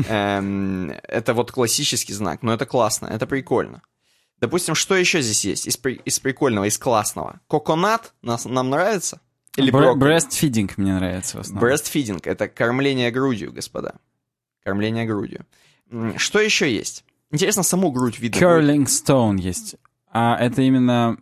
Эм, 0.08 0.92
Это 1.04 1.34
вот 1.34 1.52
классический 1.52 2.14
знак, 2.14 2.44
но 2.44 2.54
это 2.54 2.66
классно, 2.66 3.08
это 3.08 3.26
прикольно. 3.28 3.82
Допустим, 4.40 4.76
что 4.76 4.96
еще 4.96 5.22
здесь 5.22 5.46
есть 5.46 5.68
из, 5.68 5.78
при- 5.78 6.02
из 6.06 6.20
прикольного, 6.20 6.66
из 6.66 6.78
классного? 6.78 7.40
Коконат 7.48 8.14
нас, 8.22 8.46
нам 8.46 8.70
нравится? 8.70 9.22
Или 9.58 9.72
Бре- 9.72 9.94
брокколи? 9.94 10.16
breastfeeding 10.18 10.72
мне 10.78 10.94
нравится 10.94 11.38
в 11.38 11.42
основном. 11.42 11.70
Breastfeeding— 11.70 12.20
это 12.24 12.48
кормление 12.50 13.12
грудью, 13.12 13.54
господа. 13.54 13.96
Кормление 14.64 15.06
грудью. 15.06 15.46
Что 16.18 16.40
еще 16.40 16.74
есть? 16.74 17.06
Интересно, 17.32 17.64
саму 17.64 17.92
грудь 17.92 18.20
видно. 18.20 18.38
Curling 18.40 18.86
stone 18.86 19.40
есть. 19.40 19.76
А 20.12 20.36
это 20.38 20.62
именно, 20.62 21.18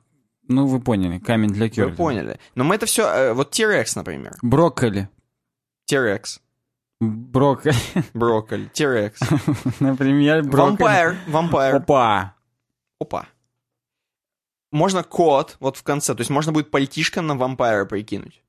ну 0.47 0.65
вы 0.65 0.79
поняли, 0.79 1.19
камень 1.19 1.49
для 1.49 1.65
Вы 1.65 1.69
керлинга. 1.69 1.95
поняли. 1.95 2.39
Но 2.55 2.63
мы 2.63 2.75
это 2.75 2.85
все... 2.87 3.33
Вот 3.33 3.51
T-Rex, 3.51 3.93
например. 3.95 4.33
Брокколи. 4.41 5.07
T-Rex. 5.85 6.39
Брокколи. 7.09 7.75
Брокколи. 8.13 8.69
T-Rex. 8.73 9.13
Например, 9.79 10.43
брокколи. 10.43 10.77
Вампир. 10.77 11.17
Вампир. 11.27 11.75
Опа. 11.75 12.35
Опа. 12.99 13.27
Можно 14.71 15.03
код 15.03 15.57
вот 15.59 15.77
в 15.77 15.83
конце. 15.83 16.15
То 16.15 16.21
есть 16.21 16.31
можно 16.31 16.51
будет 16.51 16.71
пальтишко 16.71 17.21
на 17.21 17.35
вампира 17.35 17.85
прикинуть. 17.85 18.41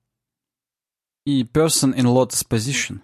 И 1.27 1.43
person 1.45 1.95
in 1.95 2.05
lotus 2.05 2.47
position. 2.49 3.01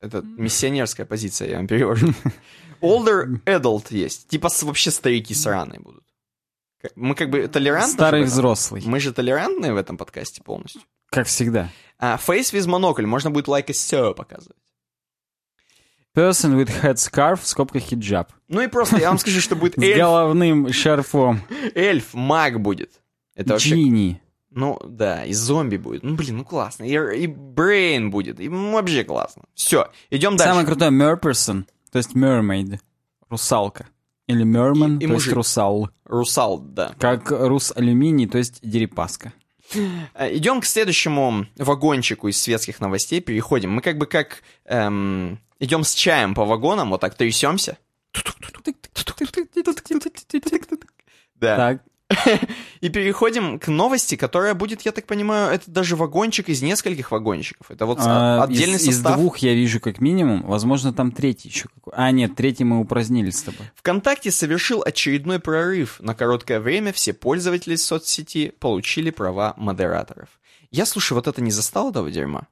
Это 0.00 0.22
миссионерская 0.22 1.06
позиция, 1.06 1.50
я 1.50 1.56
вам 1.56 1.66
перевожу. 1.66 2.08
Older 2.80 3.42
adult 3.44 3.86
есть. 3.90 4.28
Типа 4.28 4.48
вообще 4.62 4.90
старики 4.90 5.34
сраные 5.34 5.80
будут. 5.80 6.04
Мы 6.96 7.14
как 7.14 7.30
бы 7.30 7.46
толерантны. 7.46 7.92
Старый 7.92 8.22
взрослый. 8.22 8.82
Мы 8.86 9.00
же 9.00 9.12
толерантные 9.12 9.74
в 9.74 9.76
этом 9.76 9.98
подкасте 9.98 10.42
полностью. 10.42 10.82
Как 11.10 11.26
всегда. 11.26 11.68
А 11.98 12.16
face 12.16 12.52
with 12.54 12.66
monocle 12.66 13.04
можно 13.06 13.30
будет 13.30 13.46
like 13.48 13.68
a 13.68 13.72
so 13.72 14.14
показывать. 14.14 14.56
Person 16.14 16.56
with 16.56 16.68
head 16.82 16.94
scarf, 16.96 17.40
в 17.42 17.46
скобках 17.46 17.82
хиджаб. 17.82 18.32
Ну 18.48 18.60
и 18.60 18.66
просто 18.66 18.98
я 18.98 19.08
вам 19.08 19.18
скажу, 19.20 19.40
что 19.40 19.54
будет 19.54 19.74
С 19.74 19.82
эльф, 19.82 19.96
головным 19.96 20.72
шарфом. 20.72 21.40
эльф, 21.74 22.14
маг 22.14 22.60
будет. 22.60 23.00
Это 23.36 23.52
вообще... 23.52 23.70
Джини. 23.70 24.20
Ну, 24.50 24.80
да, 24.84 25.24
и 25.24 25.32
зомби 25.32 25.76
будет. 25.76 26.02
Ну, 26.02 26.16
блин, 26.16 26.38
ну 26.38 26.44
классно. 26.44 26.82
И, 26.82 27.22
и 27.22 27.26
Брейн 27.28 28.10
будет. 28.10 28.40
И 28.40 28.48
ну, 28.48 28.72
вообще 28.72 29.04
классно. 29.04 29.44
Все, 29.54 29.88
идем 30.10 30.36
дальше. 30.36 30.50
Самое 30.50 30.66
крутое 30.66 30.90
merperson, 30.90 31.64
то 31.92 31.98
есть 31.98 32.16
mermaid, 32.16 32.80
русалка. 33.28 33.86
Или 34.26 34.42
И- 34.42 35.04
и 35.04 35.06
то 35.06 35.12
есть 35.14 35.32
русал. 35.32 35.90
Русал, 36.04 36.58
да. 36.58 36.94
Как 36.98 37.30
рус 37.30 37.72
алюминий, 37.76 38.26
то 38.26 38.38
есть 38.38 38.58
дерипаска. 38.62 39.32
Э, 40.14 40.34
Идем 40.36 40.60
к 40.60 40.66
следующему 40.66 41.46
вагончику 41.56 42.28
из 42.28 42.40
светских 42.40 42.80
новостей. 42.80 43.20
Переходим. 43.20 43.70
Мы 43.70 43.82
как 43.82 43.98
бы 43.98 44.06
как 44.06 44.42
эм, 44.64 45.38
идем 45.58 45.84
с 45.84 45.94
чаем 45.94 46.34
по 46.34 46.44
вагонам, 46.44 46.90
вот 46.90 47.00
так 47.00 47.14
трясемся. 47.14 47.78
Да. 51.36 51.56
Так, 51.56 51.82
И 52.80 52.88
переходим 52.88 53.58
к 53.58 53.68
новости, 53.68 54.16
которая 54.16 54.54
будет, 54.54 54.82
я 54.82 54.92
так 54.92 55.06
понимаю, 55.06 55.52
это 55.52 55.70
даже 55.70 55.96
вагончик 55.96 56.48
из 56.48 56.62
нескольких 56.62 57.10
вагончиков. 57.10 57.70
Это 57.70 57.86
вот 57.86 57.98
а, 58.00 58.42
отдельный 58.42 58.76
из, 58.76 58.88
из 58.88 58.94
состав. 58.96 59.16
двух 59.16 59.38
я 59.38 59.54
вижу 59.54 59.80
как 59.80 60.00
минимум, 60.00 60.42
возможно, 60.42 60.92
там 60.92 61.12
третий 61.12 61.48
еще 61.48 61.68
какой. 61.74 61.92
А, 61.96 62.10
нет, 62.10 62.34
третий 62.34 62.64
мы 62.64 62.80
упразднили 62.80 63.30
с 63.30 63.42
тобой. 63.42 63.66
ВКонтакте 63.76 64.30
совершил 64.30 64.82
очередной 64.84 65.38
прорыв. 65.38 66.00
На 66.00 66.14
короткое 66.14 66.60
время 66.60 66.92
все 66.92 67.12
пользователи 67.12 67.76
соцсети 67.76 68.52
получили 68.58 69.10
права 69.10 69.54
модераторов. 69.56 70.28
Я, 70.70 70.86
слушай, 70.86 71.12
вот 71.14 71.26
это 71.26 71.40
не 71.42 71.50
застал 71.50 71.90
этого 71.90 72.10
дерьма. 72.10 72.46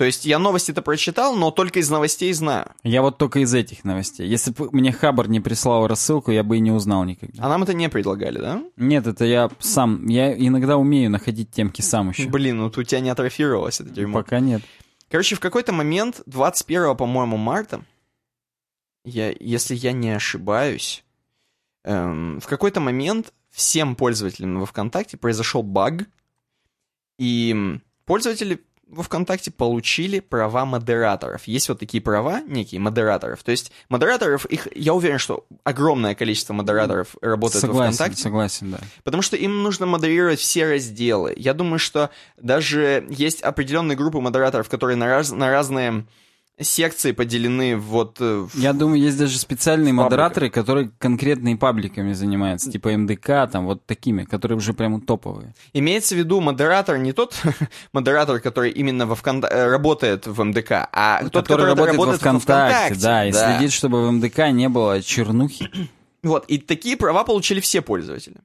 То 0.00 0.06
есть 0.06 0.24
я 0.24 0.38
новости-то 0.38 0.80
прочитал, 0.80 1.36
но 1.36 1.50
только 1.50 1.78
из 1.78 1.90
новостей 1.90 2.32
знаю. 2.32 2.72
Я 2.82 3.02
вот 3.02 3.18
только 3.18 3.40
из 3.40 3.52
этих 3.52 3.84
новостей. 3.84 4.26
Если 4.26 4.50
бы 4.50 4.70
мне 4.72 4.92
Хабар 4.92 5.28
не 5.28 5.40
прислал 5.40 5.86
рассылку, 5.86 6.30
я 6.30 6.42
бы 6.42 6.56
и 6.56 6.60
не 6.60 6.70
узнал 6.70 7.04
никогда. 7.04 7.44
А 7.44 7.50
нам 7.50 7.64
это 7.64 7.74
не 7.74 7.86
предлагали, 7.90 8.38
да? 8.38 8.62
Нет, 8.78 9.06
это 9.06 9.26
я 9.26 9.50
сам. 9.58 10.06
Я 10.06 10.34
иногда 10.34 10.78
умею 10.78 11.10
находить 11.10 11.50
темки 11.50 11.82
сам 11.82 12.08
еще. 12.08 12.26
Блин, 12.30 12.56
ну 12.56 12.70
тут 12.70 12.78
у 12.78 12.82
тебя 12.84 13.00
не 13.00 13.10
атрофировалось 13.10 13.78
это 13.82 13.90
дерьмо. 13.90 14.22
Пока 14.22 14.40
нет. 14.40 14.62
Короче, 15.10 15.36
в 15.36 15.40
какой-то 15.40 15.72
момент, 15.72 16.22
21, 16.24 16.96
по-моему, 16.96 17.36
марта, 17.36 17.82
я, 19.04 19.34
если 19.38 19.74
я 19.74 19.92
не 19.92 20.12
ошибаюсь, 20.12 21.04
эм, 21.84 22.40
в 22.40 22.46
какой-то 22.46 22.80
момент 22.80 23.34
всем 23.50 23.94
пользователям 23.94 24.60
во 24.60 24.64
ВКонтакте 24.64 25.18
произошел 25.18 25.62
баг, 25.62 26.06
и 27.18 27.78
пользователи 28.06 28.64
во 28.90 29.02
ВКонтакте 29.04 29.50
получили 29.50 30.20
права 30.20 30.64
модераторов. 30.64 31.46
Есть 31.46 31.68
вот 31.68 31.78
такие 31.78 32.02
права, 32.02 32.40
некие 32.42 32.80
модераторов. 32.80 33.42
То 33.42 33.52
есть 33.52 33.70
модераторов, 33.88 34.44
их, 34.46 34.66
я 34.74 34.94
уверен, 34.94 35.18
что 35.18 35.46
огромное 35.62 36.14
количество 36.14 36.52
модераторов 36.54 37.14
работает 37.22 37.62
во 37.62 37.68
Согласен, 37.68 37.94
ВКонтакте. 37.94 38.22
согласен, 38.22 38.70
да. 38.72 38.80
Потому 39.04 39.22
что 39.22 39.36
им 39.36 39.62
нужно 39.62 39.86
модерировать 39.86 40.40
все 40.40 40.68
разделы. 40.68 41.32
Я 41.36 41.54
думаю, 41.54 41.78
что 41.78 42.10
даже 42.36 43.06
есть 43.08 43.42
определенные 43.42 43.96
группы 43.96 44.20
модераторов, 44.20 44.68
которые 44.68 44.96
на, 44.96 45.06
раз- 45.06 45.30
на 45.30 45.50
разные 45.50 46.04
секции 46.60 47.12
поделены 47.12 47.76
вот... 47.76 48.16
э, 48.20 48.46
в- 48.50 48.54
Я 48.58 48.72
думаю, 48.72 49.00
есть 49.00 49.18
даже 49.18 49.38
специальные 49.38 49.92
Пабликах. 49.94 50.04
модераторы, 50.04 50.50
которые 50.50 50.90
конкретными 50.98 51.56
пабликами 51.56 52.12
занимаются, 52.12 52.70
типа 52.70 52.90
МДК, 52.96 53.48
там 53.50 53.66
вот 53.66 53.86
такими, 53.86 54.24
которые 54.24 54.58
уже 54.58 54.72
прямо 54.74 55.00
топовые. 55.00 55.54
Имеется 55.72 56.14
в 56.14 56.18
виду 56.18 56.40
модератор 56.40 56.98
не 56.98 57.12
тот 57.12 57.40
модератор, 57.92 58.40
который 58.40 58.70
именно 58.70 59.06
во 59.06 59.14
Вконта- 59.14 59.48
э, 59.48 59.66
работает 59.68 60.26
в 60.26 60.42
МДК, 60.42 60.88
а 60.92 61.22
тот, 61.30 61.46
который, 61.48 61.66
работает, 61.66 61.96
во 61.96 62.04
работает 62.04 62.20
ВКонтакте, 62.20 62.94
во 62.94 63.00
да, 63.00 63.26
и 63.26 63.32
следит, 63.32 63.72
чтобы 63.72 64.06
в 64.06 64.10
МДК 64.12 64.50
не 64.50 64.68
было 64.68 65.02
чернухи. 65.02 65.68
Вот, 66.22 66.44
и 66.48 66.58
такие 66.58 66.96
права 66.96 67.24
получили 67.24 67.60
все 67.60 67.80
пользователи. 67.80 68.36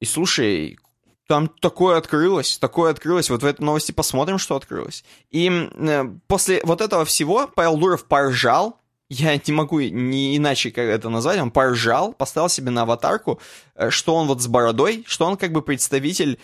И 0.00 0.06
слушай, 0.06 0.78
там 1.26 1.48
такое 1.48 1.96
открылось, 1.96 2.58
такое 2.58 2.90
открылось. 2.90 3.30
Вот 3.30 3.42
в 3.42 3.46
этой 3.46 3.62
новости 3.62 3.92
посмотрим, 3.92 4.38
что 4.38 4.56
открылось. 4.56 5.04
И 5.30 5.50
э, 5.50 6.04
после 6.26 6.60
вот 6.64 6.80
этого 6.80 7.04
всего 7.04 7.48
Павел 7.54 7.76
Дуров 7.76 8.04
поржал. 8.04 8.78
Я 9.10 9.36
не 9.36 9.52
могу 9.52 9.80
не 9.80 10.36
иначе 10.36 10.70
как 10.70 10.84
это 10.86 11.08
назвать. 11.10 11.38
Он 11.38 11.50
поржал, 11.50 12.12
поставил 12.14 12.48
себе 12.48 12.70
на 12.70 12.82
аватарку, 12.82 13.38
э, 13.74 13.90
что 13.90 14.14
он 14.14 14.26
вот 14.26 14.42
с 14.42 14.46
бородой, 14.46 15.04
что 15.06 15.26
он 15.26 15.36
как 15.36 15.52
бы 15.52 15.62
представитель 15.62 16.38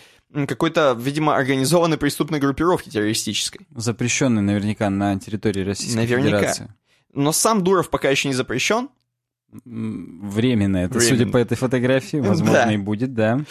какой-то, 0.47 0.95
видимо, 0.97 1.35
организованной 1.35 1.97
преступной 1.97 2.39
группировки 2.39 2.89
террористической. 2.89 3.67
Запрещенный 3.75 4.41
наверняка 4.41 4.89
на 4.89 5.19
территории 5.19 5.63
Российской 5.63 5.97
Наверняка. 5.97 6.37
Федерации. 6.37 6.73
Но 7.13 7.31
сам 7.33 7.63
Дуров 7.63 7.89
пока 7.89 8.09
еще 8.09 8.29
не 8.29 8.33
запрещен. 8.33 8.89
Временно 9.65 10.77
это, 10.77 10.97
Временно. 10.97 11.17
судя 11.17 11.31
по 11.31 11.37
этой 11.37 11.57
фотографии, 11.57 12.17
возможно, 12.17 12.65
Да. 12.65 12.73
и 12.73 12.77
будет, 12.77 13.13
да. 13.13 13.41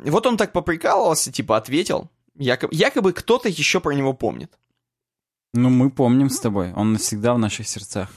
Вот 0.00 0.26
он 0.26 0.36
так 0.36 0.52
поприкалывался, 0.52 1.30
типа 1.30 1.56
ответил. 1.56 2.10
Якобы, 2.34 2.74
якобы 2.74 3.12
кто-то 3.12 3.48
еще 3.48 3.80
про 3.80 3.92
него 3.92 4.12
помнит. 4.12 4.58
Ну, 5.54 5.68
мы 5.68 5.90
помним 5.90 6.30
с 6.30 6.40
тобой, 6.40 6.72
он 6.72 6.94
навсегда 6.94 7.34
в 7.34 7.38
наших 7.38 7.68
сердцах. 7.68 8.08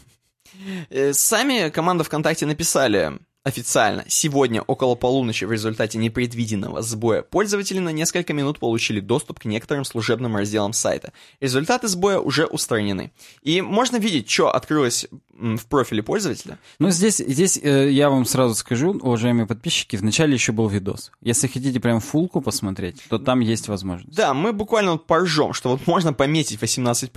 Э, 0.89 1.13
Сами 1.13 1.69
команда 1.69 2.03
ВКонтакте 2.03 2.45
написали 2.45 3.19
официально. 3.45 4.03
Сегодня 4.07 4.63
около 4.63 4.95
полуночи 4.95 5.45
в 5.45 5.51
результате 5.51 5.99
непредвиденного 5.99 6.81
сбоя 6.81 7.21
пользователи 7.21 7.77
на 7.77 7.89
несколько 7.89 8.33
минут 8.33 8.57
получили 8.57 8.99
доступ 8.99 9.39
к 9.39 9.45
некоторым 9.45 9.85
служебным 9.85 10.35
разделам 10.35 10.73
сайта. 10.73 11.13
Результаты 11.39 11.87
сбоя 11.87 12.19
уже 12.19 12.47
устранены. 12.47 13.11
И 13.43 13.61
можно 13.61 13.97
видеть, 13.97 14.29
что 14.29 14.49
открылось 14.49 15.07
в 15.31 15.67
профиле 15.67 16.01
пользователя. 16.01 16.57
Ну, 16.79 16.89
здесь, 16.89 17.17
здесь 17.17 17.59
э, 17.61 17.91
я 17.91 18.09
вам 18.09 18.25
сразу 18.25 18.55
скажу, 18.55 18.97
уважаемые 18.99 19.45
подписчики, 19.45 19.95
вначале 19.95 20.33
еще 20.33 20.51
был 20.51 20.67
видос. 20.67 21.11
Если 21.21 21.47
хотите 21.47 21.79
прям 21.79 21.99
фулку 21.99 22.41
посмотреть, 22.41 23.03
то 23.09 23.19
там 23.19 23.41
есть 23.41 23.67
возможность. 23.67 24.15
Да, 24.17 24.33
мы 24.33 24.53
буквально 24.53 24.93
вот 24.93 25.05
поржем, 25.05 25.53
что 25.53 25.69
вот 25.69 25.85
можно 25.85 26.13
пометить 26.13 26.59
18+. 26.59 27.09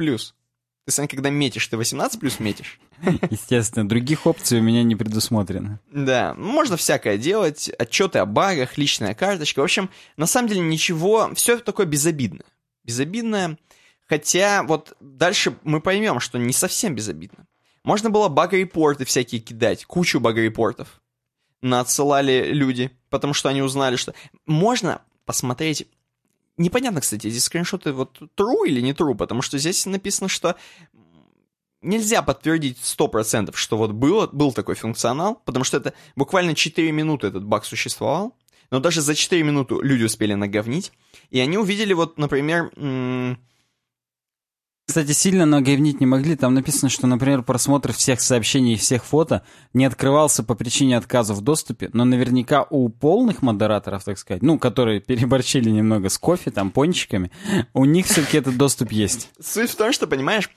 Ты, 0.84 0.92
Сань, 0.92 1.08
когда 1.08 1.30
метишь, 1.30 1.66
ты 1.68 1.76
18+, 1.76 2.42
метишь? 2.42 2.78
Естественно, 3.30 3.88
других 3.88 4.26
опций 4.26 4.58
у 4.58 4.62
меня 4.62 4.82
не 4.82 4.96
предусмотрено. 4.96 5.80
Да, 5.92 6.34
можно 6.34 6.76
всякое 6.76 7.18
делать, 7.18 7.70
отчеты 7.78 8.18
о 8.18 8.26
багах, 8.26 8.78
личная 8.78 9.14
карточка. 9.14 9.60
В 9.60 9.64
общем, 9.64 9.90
на 10.16 10.26
самом 10.26 10.48
деле 10.48 10.60
ничего, 10.60 11.30
все 11.34 11.58
такое 11.58 11.86
безобидное. 11.86 12.46
Безобидное, 12.84 13.58
хотя 14.06 14.62
вот 14.62 14.96
дальше 15.00 15.56
мы 15.62 15.80
поймем, 15.80 16.20
что 16.20 16.38
не 16.38 16.52
совсем 16.52 16.94
безобидно. 16.94 17.46
Можно 17.84 18.10
было 18.10 18.28
баг-репорты 18.28 19.04
всякие 19.04 19.40
кидать, 19.40 19.84
кучу 19.84 20.20
баг-репортов 20.20 21.00
надсылали 21.62 22.52
люди, 22.52 22.90
потому 23.10 23.34
что 23.34 23.48
они 23.48 23.62
узнали, 23.62 23.96
что... 23.96 24.14
Можно 24.46 25.02
посмотреть... 25.24 25.86
Непонятно, 26.56 27.00
кстати, 27.00 27.28
эти 27.28 27.38
скриншоты 27.38 27.92
вот 27.92 28.20
true 28.36 28.66
или 28.66 28.80
не 28.80 28.92
true, 28.92 29.14
потому 29.14 29.42
что 29.42 29.58
здесь 29.58 29.86
написано, 29.86 30.28
что 30.28 30.56
нельзя 31.82 32.22
подтвердить 32.22 32.78
100%, 32.78 33.52
что 33.54 33.76
вот 33.76 33.92
было, 33.92 34.26
был 34.26 34.52
такой 34.52 34.74
функционал, 34.74 35.42
потому 35.44 35.64
что 35.64 35.76
это 35.76 35.94
буквально 36.16 36.54
4 36.54 36.90
минуты 36.92 37.28
этот 37.28 37.44
баг 37.44 37.64
существовал, 37.64 38.36
но 38.70 38.80
даже 38.80 39.00
за 39.00 39.14
4 39.14 39.42
минуты 39.42 39.76
люди 39.80 40.04
успели 40.04 40.34
наговнить, 40.34 40.92
и 41.30 41.40
они 41.40 41.58
увидели 41.58 41.92
вот, 41.92 42.18
например, 42.18 42.70
кстати, 44.88 45.12
сильно 45.12 45.44
наговнить 45.44 46.00
не 46.00 46.06
могли. 46.06 46.34
Там 46.34 46.54
написано, 46.54 46.88
что, 46.88 47.06
например, 47.06 47.42
просмотр 47.42 47.92
всех 47.92 48.22
сообщений 48.22 48.72
и 48.72 48.78
всех 48.78 49.04
фото 49.04 49.42
не 49.74 49.84
открывался 49.84 50.42
по 50.42 50.54
причине 50.54 50.96
отказа 50.96 51.34
в 51.34 51.42
доступе, 51.42 51.90
но 51.92 52.06
наверняка 52.06 52.66
у 52.70 52.88
полных 52.88 53.42
модераторов, 53.42 54.02
так 54.04 54.18
сказать, 54.18 54.40
ну, 54.40 54.58
которые 54.58 55.00
переборчили 55.00 55.68
немного 55.68 56.08
с 56.08 56.16
кофе, 56.16 56.50
там, 56.50 56.70
пончиками, 56.70 57.30
у 57.74 57.84
них 57.84 58.06
все-таки 58.06 58.38
этот 58.38 58.56
доступ 58.56 58.90
есть. 58.90 59.28
Суть 59.38 59.68
в 59.68 59.76
том, 59.76 59.92
что, 59.92 60.06
понимаешь, 60.06 60.48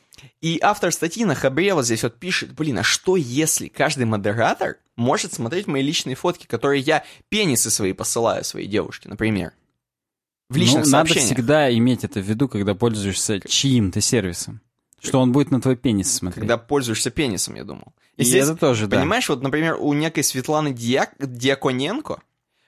и 0.41 0.60
автор 0.61 0.91
статьи 0.91 1.26
на 1.26 1.35
Хабре 1.35 1.73
вот 1.73 1.85
здесь 1.85 2.03
вот 2.03 2.18
пишет, 2.18 2.53
блин, 2.53 2.80
а 2.80 2.84
что 2.84 3.15
если 3.15 3.68
каждый 3.68 4.06
модератор 4.06 4.77
может 4.95 5.34
смотреть 5.34 5.68
мои 5.68 5.81
личные 5.81 6.15
фотки, 6.15 6.45
которые 6.45 6.81
я 6.81 7.03
пенисы 7.30 7.69
свои 7.69 7.93
посылаю 7.93 8.43
своей 8.43 8.68
девушке, 8.68 9.10
например? 9.10 9.53
В 10.49 10.57
личных 10.57 10.85
ну, 10.85 10.91
надо 10.91 11.14
всегда 11.14 11.73
иметь 11.73 12.03
это 12.03 12.19
в 12.19 12.23
виду, 12.23 12.49
когда 12.49 12.76
пользуешься 12.76 13.39
чьим-то 13.39 14.02
сервисом. 14.02 14.61
Что 15.02 15.19
он 15.19 15.31
будет 15.31 15.49
на 15.49 15.61
твой 15.61 15.76
пенис 15.76 16.14
смотреть. 16.14 16.41
Когда 16.41 16.57
пользуешься 16.57 17.10
пенисом, 17.10 17.56
я 17.56 17.64
думал. 17.64 17.93
И 18.18 18.23
здесь, 18.23 18.43
это 18.43 18.56
тоже, 18.56 18.88
да. 18.88 18.99
Понимаешь, 18.99 19.27
вот, 19.30 19.41
например, 19.41 19.77
у 19.80 19.93
некой 19.93 20.23
Светланы 20.23 20.73
Диак... 20.73 21.14
Диаконенко, 21.19 22.22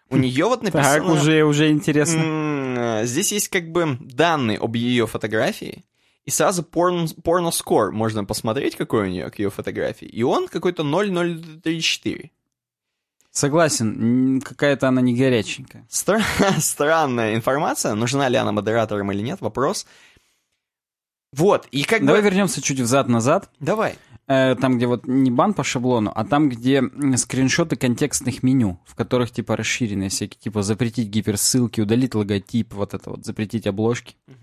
у 0.09 0.17
нее 0.17 0.45
вот 0.45 0.63
написано... 0.63 0.83
Так, 0.83 1.09
уже, 1.09 1.43
уже 1.43 1.69
интересно. 1.71 2.21
Э, 3.01 3.05
Здесь 3.05 3.31
есть 3.31 3.49
как 3.49 3.71
бы 3.71 3.97
данные 3.99 4.57
об 4.59 4.75
ее 4.75 5.07
фотографии, 5.07 5.83
и 6.25 6.31
сразу 6.31 6.63
порн, 6.63 7.07
порноскор 7.23 7.91
можно 7.91 8.23
посмотреть, 8.23 8.75
какой 8.75 9.03
у 9.03 9.11
нее 9.11 9.29
к 9.29 9.39
ее 9.39 9.49
фотографии. 9.49 10.07
И 10.07 10.23
он 10.23 10.47
какой-то 10.47 10.83
0034. 10.83 12.31
Согласен, 13.31 14.41
какая-то 14.41 14.87
она 14.87 15.01
не 15.01 15.15
горяченькая. 15.15 15.85
Стра- 15.89 16.23
странная 16.59 17.35
информация, 17.35 17.95
нужна 17.95 18.29
ли 18.29 18.37
она 18.37 18.51
модераторам 18.51 19.11
или 19.11 19.21
нет, 19.21 19.41
вопрос. 19.41 19.85
Вот, 21.33 21.67
и 21.71 21.83
как 21.83 22.05
Давай 22.05 22.21
бы... 22.21 22.27
вернемся 22.27 22.61
чуть 22.61 22.79
взад-назад. 22.79 23.49
Давай. 23.59 23.97
Э, 24.27 24.55
Там, 24.55 24.77
где 24.77 24.85
вот 24.85 25.07
не 25.07 25.31
бан 25.31 25.53
по 25.53 25.63
шаблону, 25.63 26.11
а 26.13 26.23
там, 26.25 26.47
где 26.47 26.83
скриншоты 27.17 27.75
контекстных 27.75 28.43
меню, 28.43 28.79
в 28.85 28.95
которых 28.95 29.31
типа 29.31 29.57
расширенные 29.57 30.09
всякие, 30.09 30.39
типа 30.39 30.61
запретить 30.61 31.09
гиперссылки, 31.09 31.81
удалить 31.81 32.15
логотип, 32.15 32.73
вот 32.73 32.93
это 32.93 33.09
вот, 33.09 33.25
запретить 33.25 33.65
обложки. 33.67 34.15
Э, 34.27 34.33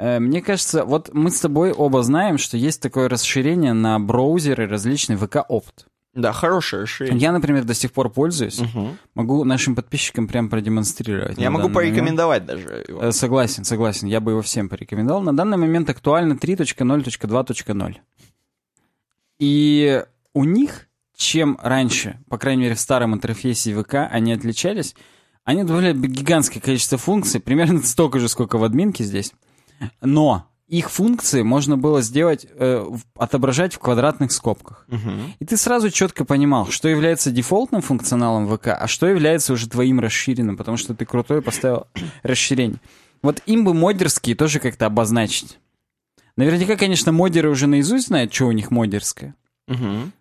Мне 0.00 0.40
кажется, 0.40 0.84
вот 0.84 1.10
мы 1.12 1.30
с 1.30 1.40
тобой 1.40 1.72
оба 1.72 2.02
знаем, 2.02 2.38
что 2.38 2.56
есть 2.56 2.80
такое 2.80 3.08
расширение 3.08 3.74
на 3.74 3.98
браузеры 4.00 4.66
различные 4.66 5.18
VK-Opt. 5.18 5.86
Да, 6.14 6.32
хорошее 6.32 6.82
расширение. 6.82 7.20
Я, 7.20 7.32
например, 7.32 7.64
до 7.64 7.74
сих 7.74 7.92
пор 7.92 8.10
пользуюсь. 8.10 8.60
Мгм. 8.60 8.98
Могу 9.14 9.44
нашим 9.44 9.76
подписчикам 9.76 10.26
прям 10.26 10.48
продемонстрировать. 10.48 11.38
Я 11.38 11.50
могу 11.50 11.68
данный 11.68 11.74
момент. 11.74 11.74
порекомендовать 11.74 12.46
даже 12.46 12.84
его. 12.88 13.02
Э, 13.02 13.12
Согласен, 13.12 13.64
согласен. 13.64 14.08
Я 14.08 14.20
бы 14.20 14.32
его 14.32 14.42
всем 14.42 14.68
порекомендовал. 14.68 15.22
На 15.22 15.36
данный 15.36 15.56
момент 15.56 15.88
актуально 15.88 16.32
3.0.2.0. 16.32 17.96
И 19.38 20.04
у 20.34 20.44
них, 20.44 20.88
чем 21.16 21.58
раньше, 21.62 22.18
по 22.28 22.38
крайней 22.38 22.62
мере 22.62 22.74
в 22.74 22.80
старом 22.80 23.14
интерфейсе 23.14 23.74
ВК, 23.80 23.94
они 24.10 24.32
отличались, 24.32 24.94
они 25.44 25.62
добавляли 25.64 25.96
гигантское 25.96 26.60
количество 26.60 26.98
функций, 26.98 27.40
примерно 27.40 27.82
столько 27.82 28.18
же, 28.18 28.28
сколько 28.28 28.58
в 28.58 28.64
админке 28.64 29.04
здесь. 29.04 29.32
Но 30.00 30.50
их 30.70 30.88
функции 30.88 31.42
можно 31.42 31.76
было 31.76 32.00
сделать, 32.00 32.46
э, 32.48 32.88
отображать 33.16 33.74
в 33.74 33.80
квадратных 33.80 34.30
скобках. 34.30 34.84
Мгм. 34.86 35.34
И 35.40 35.44
ты 35.44 35.56
сразу 35.56 35.90
четко 35.90 36.24
понимал, 36.24 36.68
что 36.68 36.88
является 36.88 37.32
дефолтным 37.32 37.82
функционалом 37.82 38.46
ВК, 38.46 38.68
а 38.68 38.86
что 38.86 39.08
является 39.08 39.52
уже 39.52 39.68
твоим 39.68 39.98
расширенным, 39.98 40.56
потому 40.56 40.76
что 40.76 40.94
ты 40.94 41.04
крутой 41.04 41.42
поставил 41.42 41.88
расширение. 42.22 42.78
Вот 43.20 43.42
им 43.46 43.64
бы 43.64 43.74
модерские 43.74 44.36
тоже 44.36 44.60
как-то 44.60 44.86
обозначить. 44.86 45.58
Наверняка, 46.36 46.76
конечно, 46.76 47.10
модеры 47.10 47.50
уже 47.50 47.66
наизусть 47.66 48.06
знают, 48.06 48.32
что 48.32 48.46
у 48.46 48.52
них 48.52 48.70
модерское. 48.70 49.34
Мгм. 49.66 50.12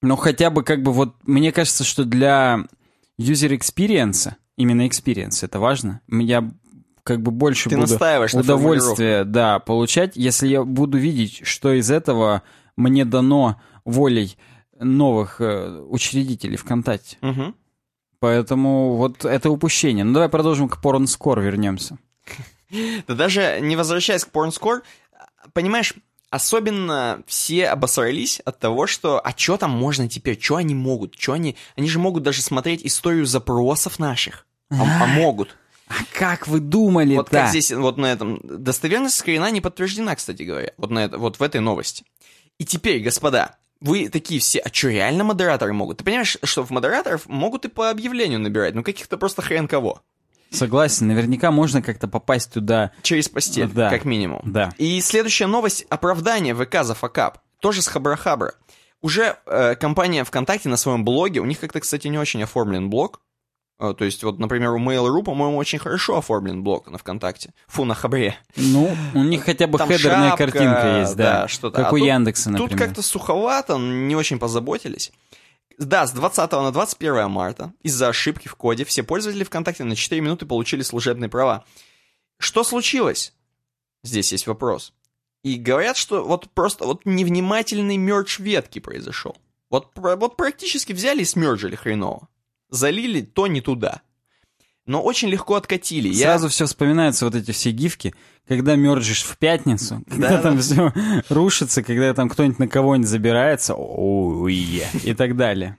Но 0.00 0.16
хотя 0.16 0.50
бы 0.50 0.62
как 0.62 0.82
бы 0.82 0.92
вот, 0.92 1.16
мне 1.26 1.50
кажется, 1.50 1.82
что 1.82 2.04
для 2.04 2.64
user 3.18 3.50
experience, 3.58 4.32
именно 4.56 4.86
experience, 4.86 5.40
это 5.42 5.58
важно. 5.58 6.00
Я 6.08 6.50
как 7.04 7.22
бы 7.22 7.30
больше 7.30 7.68
Ты 7.68 7.76
буду 7.76 7.98
удовольствие, 8.34 9.24
да, 9.24 9.58
получать, 9.58 10.16
если 10.16 10.48
я 10.48 10.62
буду 10.64 10.98
видеть, 10.98 11.46
что 11.46 11.72
из 11.72 11.90
этого 11.90 12.42
мне 12.76 13.04
дано 13.04 13.60
волей 13.84 14.36
новых 14.78 15.40
э, 15.40 15.82
учредителей 15.88 16.56
ВКонтакте. 16.56 17.18
Мгм. 17.20 17.54
Поэтому 18.18 18.96
вот 18.96 19.24
это 19.24 19.50
упущение. 19.50 20.04
Ну 20.04 20.12
давай 20.12 20.28
продолжим 20.28 20.68
к 20.68 20.80
порнскор 20.80 21.40
вернемся. 21.40 21.98
Да 23.08 23.16
даже 23.16 23.58
не 23.60 23.74
возвращаясь 23.74 24.24
к 24.24 24.30
порнскор, 24.30 24.84
понимаешь, 25.52 25.92
особенно 26.30 27.20
все 27.26 27.66
обосрались 27.66 28.38
от 28.38 28.60
того, 28.60 28.86
что 28.86 29.18
а 29.18 29.36
что 29.36 29.56
там 29.56 29.72
можно 29.72 30.08
теперь, 30.08 30.40
что 30.40 30.54
они 30.54 30.76
могут, 30.76 31.16
что 31.18 31.32
они... 31.32 31.56
Они 31.76 31.88
же 31.88 31.98
могут 31.98 32.22
даже 32.22 32.42
смотреть 32.42 32.86
историю 32.86 33.26
запросов 33.26 33.98
наших. 33.98 34.46
А, 34.70 35.02
а 35.02 35.06
могут. 35.08 35.56
А 35.90 36.04
как 36.12 36.46
вы 36.46 36.60
думали 36.60 37.16
Вот 37.16 37.30
как 37.30 37.48
здесь, 37.48 37.72
вот 37.72 37.96
на 37.98 38.06
этом... 38.06 38.40
Достоверность 38.44 39.16
скрина 39.16 39.50
не 39.50 39.60
подтверждена, 39.60 40.14
кстати 40.14 40.44
говоря, 40.44 40.72
вот, 40.76 40.90
на 40.90 41.00
это, 41.00 41.18
вот 41.18 41.40
в 41.40 41.42
этой 41.42 41.60
новости. 41.60 42.04
И 42.58 42.64
теперь, 42.64 43.02
господа, 43.02 43.56
вы 43.80 44.08
такие 44.08 44.38
все, 44.38 44.60
а 44.60 44.72
что, 44.72 44.88
реально 44.88 45.24
модераторы 45.24 45.72
могут? 45.72 45.98
Ты 45.98 46.04
понимаешь, 46.04 46.38
что 46.44 46.64
в 46.64 46.70
модераторов 46.70 47.26
могут 47.28 47.64
и 47.64 47.68
по 47.68 47.90
объявлению 47.90 48.38
набирать, 48.38 48.74
ну 48.74 48.84
каких-то 48.84 49.18
просто 49.18 49.42
хрен 49.42 49.66
кого. 49.66 50.00
Согласен, 50.50 51.08
наверняка 51.08 51.50
можно 51.50 51.82
как-то 51.82 52.06
попасть 52.06 52.52
туда. 52.52 52.92
Через 53.02 53.28
постель, 53.28 53.68
Да. 53.68 53.90
как 53.90 54.04
минимум. 54.04 54.42
Да. 54.44 54.70
И 54.78 55.00
следующая 55.00 55.46
новость— 55.46 55.86
оправдание 55.88 56.54
ВК 56.54 56.84
за 56.84 56.94
факап. 56.94 57.38
Тоже 57.60 57.82
с 57.82 57.88
Хабра-Хабра. 57.88 58.52
Уже 59.02 59.36
э, 59.46 59.74
компания 59.76 60.24
ВКонтакте 60.24 60.68
на 60.68 60.76
своем 60.76 61.04
блоге, 61.04 61.40
у 61.40 61.46
них 61.46 61.58
как-то, 61.58 61.80
кстати, 61.80 62.06
не 62.08 62.18
очень 62.18 62.42
оформлен 62.42 62.90
блог. 62.90 63.20
Э, 63.80 63.94
то 63.96 64.04
есть, 64.04 64.22
вот, 64.22 64.38
например, 64.38 64.72
у 64.72 64.78
Mail.ru, 64.78 65.22
по-моему, 65.22 65.56
очень 65.56 65.78
хорошо 65.78 66.18
оформлен 66.18 66.62
блог 66.62 66.88
на 66.90 66.98
ВКонтакте. 66.98 67.54
Фу, 67.66 67.86
на 67.86 67.94
Хабре. 67.94 68.36
Ну, 68.54 68.94
у 69.14 69.22
них 69.22 69.42
хотя 69.42 69.66
бы 69.66 69.78
Там 69.78 69.88
хедерная 69.88 70.28
шапка, 70.30 70.44
картинка 70.44 70.98
есть, 71.00 71.16
да. 71.16 71.42
да, 71.42 71.48
что-то. 71.48 71.78
Как 71.78 71.86
А 71.86 71.94
у 71.94 71.98
тут- 71.98 72.06
Яндекса, 72.06 72.50
например. 72.50 72.70
Тут 72.70 72.78
как-то 72.78 73.02
суховато, 73.02 73.78
не 73.78 74.14
очень 74.14 74.38
позаботились. 74.38 75.12
Да, 75.78 76.06
с 76.06 76.12
20 76.12 76.52
на 76.52 76.72
21 76.72 77.30
марта 77.30 77.72
из-за 77.82 78.08
ошибки 78.08 78.48
в 78.48 78.54
коде 78.54 78.84
все 78.84 79.02
пользователи 79.02 79.44
ВКонтакте 79.44 79.82
на 79.84 79.96
4 79.96 80.20
минуты 80.20 80.44
получили 80.44 80.82
служебные 80.82 81.30
права. 81.30 81.64
Что 82.38 82.64
случилось? 82.64 83.32
Здесь 84.02 84.30
есть 84.32 84.46
вопрос. 84.46 84.92
И 85.42 85.56
говорят, 85.56 85.96
что 85.96 86.22
вот 86.22 86.50
просто 86.50 86.84
вот 86.84 87.06
невнимательный 87.06 87.96
мерч 87.96 88.40
ветки 88.40 88.78
произошел. 88.78 89.38
Вот, 89.70 89.88
вот 89.94 90.36
практически 90.36 90.92
взяли 90.92 91.22
и 91.22 91.24
смержили 91.24 91.76
хреново. 91.76 92.28
Залили 92.70 93.20
то 93.22 93.46
не 93.46 93.60
туда. 93.60 94.02
Но 94.86 95.02
очень 95.02 95.28
легко 95.28 95.54
откатили. 95.54 96.08
Я- 96.08 96.24
Сразу 96.26 96.48
все 96.48 96.66
вспоминаются 96.66 97.24
вот 97.24 97.34
эти 97.34 97.52
все 97.52 97.70
гифки, 97.70 98.14
когда 98.48 98.74
мерджишь 98.76 99.22
в 99.22 99.36
пятницу, 99.38 100.02
когда 100.08 100.30
Да, 100.30 100.42
там 100.42 100.56
да. 100.56 100.62
все 100.62 100.92
рушится, 101.28 101.82
когда 101.82 102.12
там 102.14 102.28
кто-нибудь 102.28 102.58
на 102.58 102.66
кого-нибудь 102.68 103.08
забирается, 103.08 103.74
ой, 103.76 104.82
и 105.04 105.14
так 105.14 105.36
далее. 105.36 105.78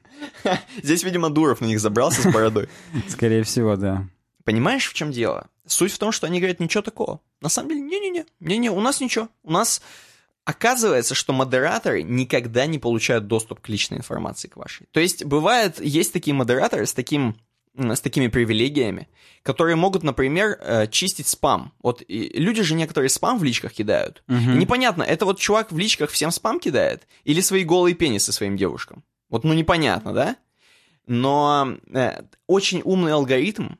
Здесь, 0.81 1.03
видимо, 1.03 1.29
Дуров 1.29 1.61
на 1.61 1.65
них 1.65 1.79
забрался 1.79 2.21
с 2.21 2.31
бородой. 2.31 2.69
Скорее 3.09 3.43
всего, 3.43 3.75
да. 3.75 4.07
Понимаешь, 4.45 4.87
в 4.87 4.93
чем 4.93 5.11
дело? 5.11 5.47
Суть 5.65 5.91
в 5.91 5.97
том, 5.99 6.11
что 6.11 6.27
они 6.27 6.39
говорят, 6.39 6.59
ничего 6.59 6.81
такого. 6.81 7.19
На 7.41 7.49
самом 7.49 7.69
деле, 7.69 7.81
не-не-не, 7.81 8.25
не-не, 8.39 8.69
у 8.71 8.79
нас 8.81 9.01
ничего. 9.01 9.29
У 9.43 9.51
нас 9.51 9.81
оказывается, 10.51 11.15
что 11.15 11.33
модераторы 11.33 12.03
никогда 12.03 12.65
не 12.65 12.77
получают 12.77 13.27
доступ 13.27 13.61
к 13.61 13.69
личной 13.69 13.97
информации 13.97 14.47
к 14.47 14.57
вашей. 14.57 14.87
То 14.91 14.99
есть, 14.99 15.25
бывает, 15.25 15.81
есть 15.81 16.13
такие 16.13 16.33
модераторы 16.33 16.85
с 16.85 16.93
таким 16.93 17.35
с 17.73 18.01
такими 18.01 18.27
привилегиями, 18.27 19.07
которые 19.43 19.77
могут, 19.77 20.03
например, 20.03 20.57
э, 20.59 20.87
чистить 20.87 21.27
спам. 21.27 21.71
Вот 21.81 22.03
люди 22.09 22.63
же 22.63 22.75
некоторые 22.75 23.09
спам 23.09 23.39
в 23.39 23.45
личках 23.45 23.71
кидают. 23.71 24.23
И 24.27 24.57
непонятно, 24.57 25.03
это 25.03 25.25
вот 25.25 25.39
чувак 25.39 25.71
в 25.71 25.77
личках 25.77 26.09
всем 26.11 26.31
спам 26.31 26.59
кидает 26.59 27.07
или 27.23 27.39
свои 27.39 27.63
голые 27.63 27.95
пенисы 27.95 28.33
своим 28.33 28.57
девушкам. 28.57 29.05
Вот, 29.29 29.45
ну 29.45 29.53
непонятно, 29.53 30.13
да? 30.13 30.35
Но 31.07 31.77
э, 31.93 32.23
очень 32.45 32.81
умный 32.83 33.13
алгоритм, 33.13 33.75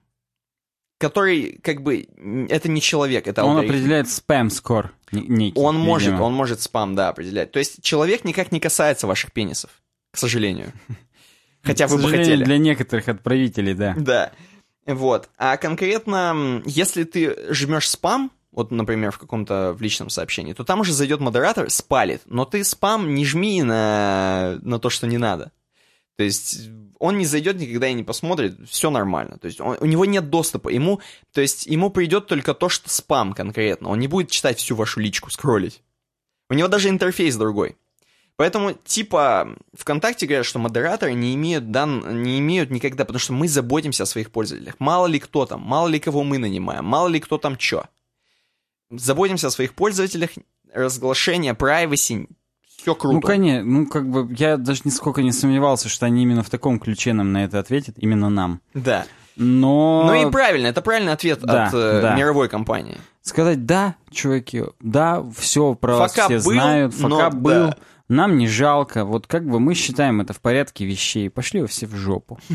который, 1.01 1.59
как 1.61 1.81
бы, 1.81 2.07
это 2.49 2.69
не 2.69 2.79
человек, 2.79 3.27
это 3.27 3.43
Он 3.43 3.57
алгоритм. 3.57 3.73
определяет 3.73 4.09
спам-скор 4.09 4.93
некий, 5.11 5.59
Он 5.59 5.77
может, 5.77 6.09
видимо. 6.09 6.23
он 6.23 6.33
может 6.33 6.61
спам, 6.61 6.95
да, 6.95 7.09
определять. 7.09 7.51
То 7.51 7.59
есть 7.59 7.81
человек 7.81 8.23
никак 8.23 8.51
не 8.51 8.59
касается 8.59 9.07
ваших 9.07 9.33
пенисов, 9.33 9.71
к 10.11 10.17
сожалению. 10.17 10.71
Хотя 11.63 11.87
вы 11.87 11.97
бы 11.97 12.09
хотели. 12.09 12.43
для 12.43 12.57
некоторых 12.57 13.09
отправителей, 13.09 13.73
да. 13.73 13.95
Да. 13.97 14.31
Вот. 14.85 15.29
А 15.37 15.57
конкретно, 15.57 16.61
если 16.65 17.03
ты 17.03 17.35
жмешь 17.53 17.89
спам, 17.89 18.31
вот, 18.51 18.71
например, 18.71 19.11
в 19.11 19.17
каком-то 19.17 19.73
в 19.73 19.81
личном 19.81 20.09
сообщении, 20.09 20.53
то 20.53 20.63
там 20.63 20.81
уже 20.81 20.93
зайдет 20.93 21.19
модератор, 21.19 21.69
спалит. 21.69 22.21
Но 22.25 22.45
ты 22.45 22.63
спам 22.63 23.13
не 23.13 23.25
жми 23.25 23.61
на, 23.63 24.59
на 24.61 24.79
то, 24.79 24.89
что 24.89 25.07
не 25.07 25.17
надо. 25.17 25.51
То 26.21 26.25
есть 26.25 26.69
он 26.99 27.17
не 27.17 27.25
зайдет 27.25 27.57
никогда 27.57 27.87
и 27.87 27.93
не 27.93 28.03
посмотрит, 28.03 28.55
все 28.69 28.91
нормально. 28.91 29.39
То 29.39 29.47
есть 29.47 29.59
он- 29.59 29.77
у 29.79 29.85
него 29.87 30.05
нет 30.05 30.29
доступа. 30.29 30.69
Ему, 30.69 31.01
то 31.33 31.41
есть 31.41 31.65
ему 31.65 31.89
придет 31.89 32.27
только 32.27 32.53
то, 32.53 32.69
что 32.69 32.91
спам 32.91 33.33
конкретно. 33.33 33.89
Он 33.89 33.97
не 33.97 34.07
будет 34.07 34.29
читать 34.29 34.59
всю 34.59 34.75
вашу 34.75 34.99
личку, 34.99 35.31
скроллить. 35.31 35.81
У 36.47 36.53
него 36.53 36.67
даже 36.67 36.89
интерфейс 36.89 37.35
другой. 37.37 37.75
Поэтому, 38.35 38.73
типа, 38.73 39.57
ВКонтакте 39.73 40.27
говорят, 40.27 40.45
что 40.45 40.59
модераторы 40.59 41.15
не 41.15 41.33
имеют, 41.33 41.71
дан... 41.71 42.21
не 42.21 42.37
имеют 42.37 42.69
никогда, 42.69 43.03
потому 43.03 43.17
что 43.19 43.33
мы 43.33 43.47
заботимся 43.47 44.03
о 44.03 44.05
своих 44.05 44.29
пользователях. 44.29 44.75
Мало 44.77 45.07
ли 45.07 45.17
кто 45.17 45.47
там, 45.47 45.61
мало 45.61 45.87
ли 45.87 45.99
кого 45.99 46.23
мы 46.23 46.37
нанимаем, 46.37 46.85
мало 46.85 47.07
ли 47.07 47.19
кто 47.19 47.39
там 47.39 47.57
чё. 47.57 47.85
Заботимся 48.91 49.47
о 49.47 49.51
своих 49.51 49.73
пользователях, 49.73 50.29
разглашение, 50.71 51.53
privacy, 51.53 52.27
все 52.81 52.95
круто. 52.95 53.15
Ну, 53.15 53.21
конечно, 53.21 53.63
ну, 53.63 53.87
как 53.87 54.09
бы, 54.09 54.33
я 54.35 54.57
даже 54.57 54.81
нисколько 54.85 55.21
не 55.21 55.31
сомневался, 55.31 55.87
что 55.87 56.05
они 56.05 56.23
именно 56.23 56.41
в 56.41 56.49
таком 56.49 56.79
ключе 56.79 57.13
нам 57.13 57.31
на 57.31 57.43
это 57.43 57.59
ответят, 57.59 57.95
именно 57.97 58.29
нам. 58.29 58.61
Да. 58.73 59.05
Но... 59.35 60.03
Ну 60.05 60.27
и 60.27 60.31
правильно, 60.31 60.67
это 60.67 60.81
правильный 60.81 61.13
ответ 61.13 61.39
Да, 61.41 61.67
от 61.67 61.73
э, 61.73 62.01
да. 62.01 62.15
мировой 62.15 62.49
компании. 62.49 62.97
Сказать, 63.21 63.65
да, 63.65 63.95
чуваки, 64.09 64.63
да, 64.79 65.23
все 65.37 65.75
про 65.75 65.95
вас 65.95 66.11
все 66.11 66.27
был, 66.27 66.39
знают, 66.39 66.93
факап 66.93 67.35
был, 67.35 67.67
да. 67.67 67.77
нам 68.09 68.37
не 68.37 68.47
жалко, 68.47 69.05
вот 69.05 69.27
как 69.27 69.47
бы 69.47 69.59
мы 69.59 69.73
считаем 69.73 70.19
это 70.19 70.33
в 70.33 70.41
порядке 70.41 70.85
вещей, 70.85 71.29
пошли 71.29 71.61
вы 71.61 71.67
все 71.67 71.87
в 71.87 71.95
жопу. 71.95 72.39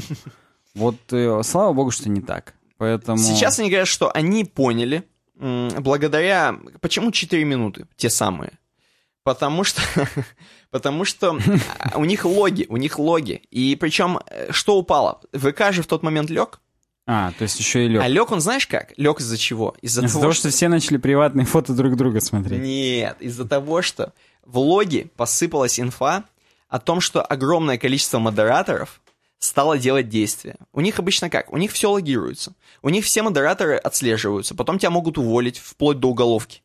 Вот, 0.74 0.96
э, 1.10 1.40
слава 1.42 1.72
богу, 1.72 1.90
что 1.90 2.10
не 2.10 2.20
так. 2.20 2.52
Поэтому... 2.76 3.16
Сейчас 3.16 3.58
они 3.58 3.70
говорят, 3.70 3.88
что 3.88 4.10
они 4.10 4.44
поняли, 4.44 5.04
благодаря... 5.34 6.54
Почему 6.82 7.10
4 7.10 7.44
минуты, 7.44 7.86
те 7.96 8.10
самые? 8.10 8.58
Потому 9.26 9.64
что... 9.64 9.82
Потому 10.70 11.04
что 11.04 11.36
а, 11.80 11.98
у 11.98 12.04
них 12.04 12.24
логи, 12.24 12.66
у 12.68 12.76
них 12.76 12.96
логи. 13.00 13.42
И 13.50 13.74
причем, 13.74 14.20
э, 14.24 14.52
что 14.52 14.78
упало? 14.78 15.20
ВК 15.32 15.72
же 15.72 15.82
в 15.82 15.88
тот 15.88 16.04
момент 16.04 16.30
лег. 16.30 16.60
А, 17.08 17.32
то 17.36 17.42
есть 17.42 17.58
еще 17.58 17.86
и 17.86 17.88
лег. 17.88 18.02
А 18.04 18.06
лег 18.06 18.30
он 18.30 18.40
знаешь 18.40 18.68
как? 18.68 18.92
Лег 18.96 19.18
из-за 19.18 19.36
чего? 19.36 19.74
Из-за 19.82 20.04
Из-за 20.04 20.20
того, 20.20 20.32
что 20.32 20.50
все 20.50 20.68
начали 20.68 20.96
приватные 20.96 21.44
фото 21.44 21.72
друг 21.72 21.96
друга 21.96 22.20
смотреть. 22.20 22.62
Нет, 22.62 23.16
из-за 23.18 23.48
того, 23.48 23.82
что 23.82 24.12
в 24.44 24.58
логе 24.58 25.08
посыпалась 25.16 25.80
инфа 25.80 26.22
о 26.68 26.78
том, 26.78 27.00
что 27.00 27.20
огромное 27.20 27.78
количество 27.78 28.20
модераторов 28.20 29.00
стало 29.40 29.76
делать 29.76 30.08
действия. 30.08 30.54
У 30.72 30.80
них 30.80 31.00
обычно 31.00 31.30
как? 31.30 31.52
У 31.52 31.56
них 31.56 31.72
все 31.72 31.90
логируется. 31.90 32.54
У 32.80 32.90
них 32.90 33.04
все 33.04 33.22
модераторы 33.22 33.74
отслеживаются. 33.74 34.54
Потом 34.54 34.78
тебя 34.78 34.90
могут 34.90 35.18
уволить 35.18 35.58
вплоть 35.58 35.98
до 35.98 36.10
уголовки. 36.10 36.62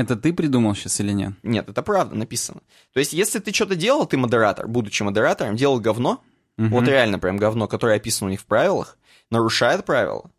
Это 0.00 0.14
ты 0.16 0.32
придумал 0.32 0.74
сейчас 0.76 1.00
или 1.00 1.12
нет? 1.12 1.32
Нет, 1.42 1.68
это 1.68 1.82
правда 1.82 2.14
написано. 2.14 2.60
То 2.92 3.00
есть, 3.00 3.12
если 3.12 3.38
ты 3.40 3.52
что-то 3.52 3.74
делал, 3.74 4.06
ты 4.06 4.16
модератор, 4.16 4.68
будучи 4.68 5.02
модератором, 5.02 5.56
делал 5.56 5.80
говно, 5.80 6.22
Мгм. 6.56 6.70
вот 6.70 6.86
реально 6.86 7.18
прям 7.18 7.36
говно, 7.36 7.66
которое 7.66 7.96
описано 7.96 8.28
у 8.28 8.30
них 8.30 8.40
в 8.40 8.44
правилах, 8.46 8.96
нарушает 9.30 9.84
правила, 9.84 10.30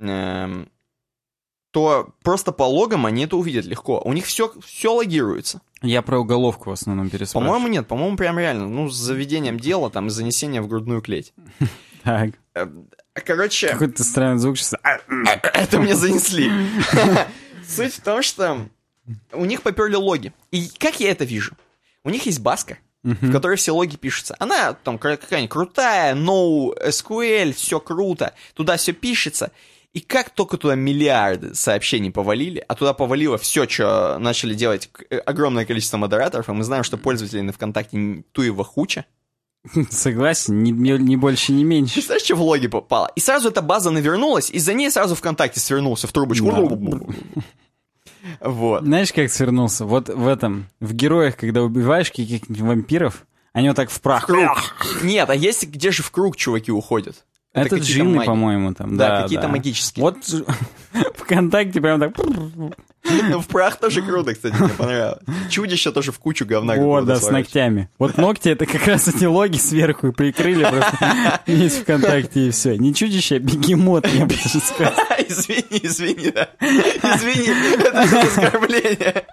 эм, 0.00 0.68
то 1.70 2.14
просто 2.22 2.52
по 2.52 2.64
логам 2.64 3.06
они 3.06 3.24
это 3.24 3.36
увидят 3.36 3.64
легко. 3.64 4.00
У 4.04 4.12
них 4.12 4.26
все, 4.26 4.52
все 4.64 4.92
логируется. 4.92 5.60
Я 5.82 6.02
про 6.02 6.18
уголовку 6.18 6.70
в 6.70 6.72
основном 6.72 7.08
переспрашиваю. 7.10 7.46
По-моему, 7.46 7.68
нет. 7.72 7.86
По-моему, 7.88 8.16
прям 8.16 8.38
реально. 8.38 8.68
Ну, 8.68 8.90
с 8.90 8.96
заведением 8.96 9.58
дела 9.58 9.88
там 9.90 10.08
и 10.08 10.10
занесением 10.10 10.62
в 10.64 10.68
грудную 10.68 11.00
клеть. 11.00 11.32
Так, 12.02 12.30
Э, 12.54 12.66
Короче, 13.12 13.68
какой-то 13.68 14.02
странный 14.04 14.38
звук 14.38 14.56
сейчас. 14.58 14.74
Это 15.54 15.78
мне 15.78 15.94
занесли. 15.94 16.50
Суть 17.68 17.92
в 17.94 18.00
том, 18.02 18.22
что 18.22 18.66
у 19.32 19.44
них 19.44 19.62
поперли 19.62 19.94
логи. 19.96 20.32
И 20.50 20.68
как 20.78 21.00
я 21.00 21.10
это 21.10 21.24
вижу? 21.24 21.54
У 22.04 22.10
них 22.10 22.26
есть 22.26 22.40
баска, 22.40 22.78
в 23.02 23.32
которой 23.32 23.56
все 23.56 23.72
логи 23.72 23.96
пишутся. 23.96 24.36
Она 24.38 24.72
там 24.74 24.98
какая-нибудь 24.98 25.50
крутая, 25.50 26.14
no 26.14 26.70
SQL, 26.88 27.52
все 27.52 27.80
круто, 27.80 28.34
туда 28.54 28.76
все 28.76 28.92
пишется. 28.92 29.52
И 29.92 30.00
как 30.00 30.30
только 30.30 30.56
туда 30.56 30.76
миллиарды 30.76 31.52
сообщений 31.54 32.12
повалили, 32.12 32.64
а 32.68 32.74
туда 32.76 32.94
повалило 32.94 33.38
все, 33.38 33.68
что 33.68 34.18
начали 34.18 34.54
делать 34.54 34.88
э, 35.10 35.18
огромное 35.18 35.64
количество 35.66 35.96
модераторов, 35.96 36.48
и 36.48 36.52
мы 36.52 36.62
знаем, 36.62 36.84
что 36.84 36.96
пользователей 36.96 37.42
на 37.42 37.52
ВКонтакте 37.52 38.22
туева 38.30 38.62
хуча. 38.62 39.04
Согласен, 39.90 40.62
ни- 40.62 40.70
ни 40.70 41.16
больше, 41.16 41.52
ни 41.52 41.64
меньше. 41.64 41.94
Представляешь, 41.94 42.24
что 42.24 42.36
в 42.36 42.42
логи 42.42 42.68
попало? 42.68 43.10
И 43.16 43.20
сразу 43.20 43.48
эта 43.48 43.62
база 43.62 43.90
навернулась, 43.90 44.48
и 44.50 44.58
за 44.60 44.74
ней 44.74 44.90
сразу 44.92 45.16
ВКонтакте 45.16 45.58
свернулся 45.58 46.06
в 46.06 46.12
трубочку. 46.12 46.46
Вот. 48.40 48.82
Знаешь, 48.84 49.12
как 49.12 49.30
свернулся? 49.30 49.84
Вот 49.84 50.08
в 50.08 50.26
этом, 50.26 50.66
в 50.80 50.92
героях, 50.92 51.36
когда 51.36 51.62
убиваешь 51.62 52.10
каких-нибудь 52.10 52.60
вампиров, 52.60 53.26
они 53.52 53.68
вот 53.68 53.76
так 53.76 53.90
в 53.90 54.00
прах. 54.00 54.26
Круг. 54.26 54.76
Нет, 55.02 55.28
а 55.28 55.34
есть 55.34 55.66
где 55.66 55.90
же 55.90 56.02
в 56.02 56.10
круг 56.10 56.36
чуваки 56.36 56.70
уходят? 56.70 57.24
Это 57.52 57.76
Это 57.76 57.84
джинны, 57.84 58.24
по-моему, 58.24 58.74
там. 58.74 58.96
Да, 58.96 59.08
Да, 59.08 59.22
какие-то 59.22 59.46
да. 59.46 59.52
магические. 59.52 60.02
Вот 60.04 60.18
ВКонтакте 61.16 61.80
прям 61.80 61.98
так... 61.98 62.14
В 63.38 63.46
прах 63.46 63.76
тоже 63.76 64.02
круто, 64.02 64.34
кстати, 64.34 64.54
мне 64.54 64.68
понравилось. 64.68 65.18
Чудище 65.50 65.90
тоже 65.90 66.12
в 66.12 66.18
кучу 66.18 66.44
говна. 66.46 66.74
Какого-то 66.74 67.06
да, 67.06 67.16
с 67.16 67.30
ногтями. 67.30 67.88
Вот 67.98 68.18
ногти 68.18 68.50
это 68.50 68.66
как 68.66 68.86
раз 68.86 69.08
эти 69.08 69.24
логи 69.24 69.56
сверху 69.56 70.08
и 70.08 70.12
прикрыли 70.12 70.64
просто 70.64 71.42
весь 71.46 71.74
ВКонтакте 71.76 72.48
и 72.48 72.50
все. 72.50 72.76
Не 72.76 72.94
чудище, 72.94 73.36
а 73.36 73.38
бегемот, 73.38 74.06
я 74.06 74.26
бы 74.26 74.34
даже 74.34 74.60
сказал. 74.60 74.92
Извини, 75.30 75.80
извини, 75.82 76.30
да. 76.30 76.48
Извини, 76.60 77.48
это 77.78 78.20
оскорбление. 78.20 79.24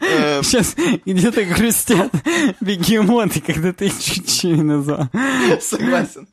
Э, 0.00 0.42
Сейчас 0.42 0.74
где-то 1.06 1.44
грустят 1.44 2.10
бегемоты, 2.60 3.40
когда 3.40 3.72
ты 3.72 3.88
чуть-чуть 3.90 4.62
назвал. 4.62 5.08
Согласен. 5.60 6.26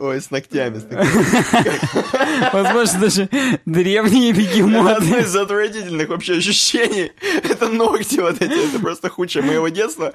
Ой, 0.00 0.20
с 0.20 0.30
ногтями. 0.30 0.78
с 0.78 0.84
ногтями. 0.84 2.52
Возможно, 2.52 3.00
даже 3.00 3.28
древние 3.66 4.30
Это 4.30 4.40
одно 4.40 4.52
бегемоты. 4.52 5.20
из 5.20 5.36
отвратительных 5.36 5.91
вообще 6.06 6.34
ощущений. 6.38 7.12
Это 7.42 7.68
ногти 7.68 8.20
вот 8.20 8.40
эти, 8.40 8.68
это 8.68 8.78
просто 8.80 9.08
худшее 9.08 9.44
моего 9.44 9.68
детства. 9.68 10.12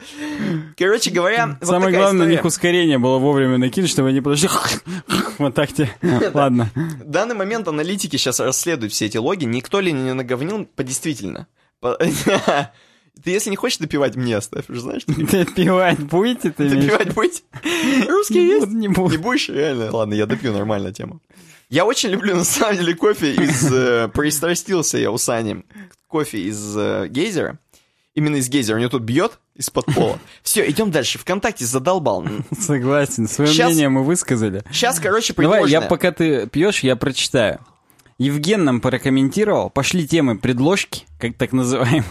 Короче 0.78 1.12
говоря, 1.12 1.58
вот 1.60 1.68
Самое 1.68 1.92
главное, 1.92 2.22
история. 2.24 2.32
них 2.38 2.46
ускорение 2.46 2.98
было 3.00 3.18
вовремя 3.18 3.58
накинуть, 3.58 3.90
чтобы 3.90 4.10
они 4.10 4.22
подошли. 4.22 4.50
Вот 5.38 5.54
так 5.54 5.72
тебе. 5.72 5.90
Ладно. 6.34 6.72
В 6.76 7.04
данный 7.10 7.36
момент 7.36 7.68
аналитики 7.68 8.16
сейчас 8.18 8.40
расследуют 8.40 8.92
все 8.92 9.06
эти 9.06 9.18
логи, 9.18 9.46
никто 9.46 9.80
ли 9.80 9.92
не 9.92 10.14
наговнил 10.14 10.66
подействительно. 10.66 11.48
По- 11.80 11.98
Ты 13.24 13.32
если 13.32 13.50
не 13.50 13.56
хочешь 13.56 13.80
допивать, 13.80 14.16
мне 14.16 14.38
оставь, 14.38 14.70
уже 14.70 14.82
знаешь? 14.82 15.02
что 15.02 15.14
Допивать 15.14 16.00
будете 16.00 16.52
ты? 16.52 16.70
Допивать 16.70 17.14
будете? 17.16 17.42
Русские 18.08 18.44
Не 18.44 18.50
есть? 18.50 18.68
не 18.68 18.88
буду. 18.90 19.10
Не 19.12 19.18
будешь? 19.18 19.50
Реально? 19.50 19.90
Ладно, 19.92 20.14
я 20.14 20.26
допью, 20.28 20.54
нормальная 20.54 20.92
тема. 20.92 21.20
Я 21.70 21.86
очень 21.86 22.10
люблю, 22.10 22.36
на 22.36 22.44
самом 22.46 22.78
деле, 22.78 22.96
кофе 22.96 23.34
из... 23.36 23.72
э, 23.72 24.08
Пристрастился 24.14 24.98
я 24.98 25.12
у 25.12 25.18
Сани. 25.18 25.66
Кофе 26.08 26.40
из 26.44 26.76
э, 26.78 27.08
гейзера. 27.10 27.60
Именно 28.16 28.38
из 28.38 28.50
гейзера. 28.50 28.78
У 28.78 28.80
него 28.80 28.90
тут 28.90 29.04
бьет 29.04 29.40
из-под 29.56 29.86
пола. 29.94 30.18
Все, 30.44 30.68
идем 30.70 30.92
дальше. 30.92 31.20
Вконтакте 31.20 31.66
задолбал. 31.66 32.26
Согласен. 32.58 33.28
Свое 33.28 33.52
Щас- 33.52 33.68
мнение 33.68 33.90
мы 33.90 34.04
высказали. 34.04 34.64
Сейчас, 34.72 35.00
короче, 35.00 35.34
Давай, 35.34 35.70
я 35.70 35.82
пока 35.82 36.12
ты 36.12 36.48
пьешь, 36.48 36.80
я 36.84 36.96
прочитаю. 36.96 37.60
Евген 38.18 38.64
нам 38.64 38.82
прокомментировал. 38.82 39.70
Пошли 39.70 40.08
темы 40.08 40.38
предложки, 40.38 41.06
как 41.20 41.36
так 41.38 41.52
называемые. 41.52 42.04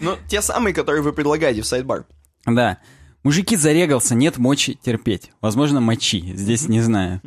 Ну, 0.00 0.16
те 0.28 0.42
самые, 0.42 0.74
которые 0.74 1.02
вы 1.02 1.12
предлагаете 1.12 1.62
в 1.62 1.66
сайдбар. 1.66 2.04
Да. 2.44 2.78
Мужики 3.22 3.56
зарегался, 3.56 4.14
нет 4.14 4.36
мочи 4.36 4.74
терпеть. 4.82 5.30
Возможно, 5.40 5.80
мочи, 5.80 6.34
здесь 6.36 6.68
не 6.68 6.82
знаю. 6.82 7.22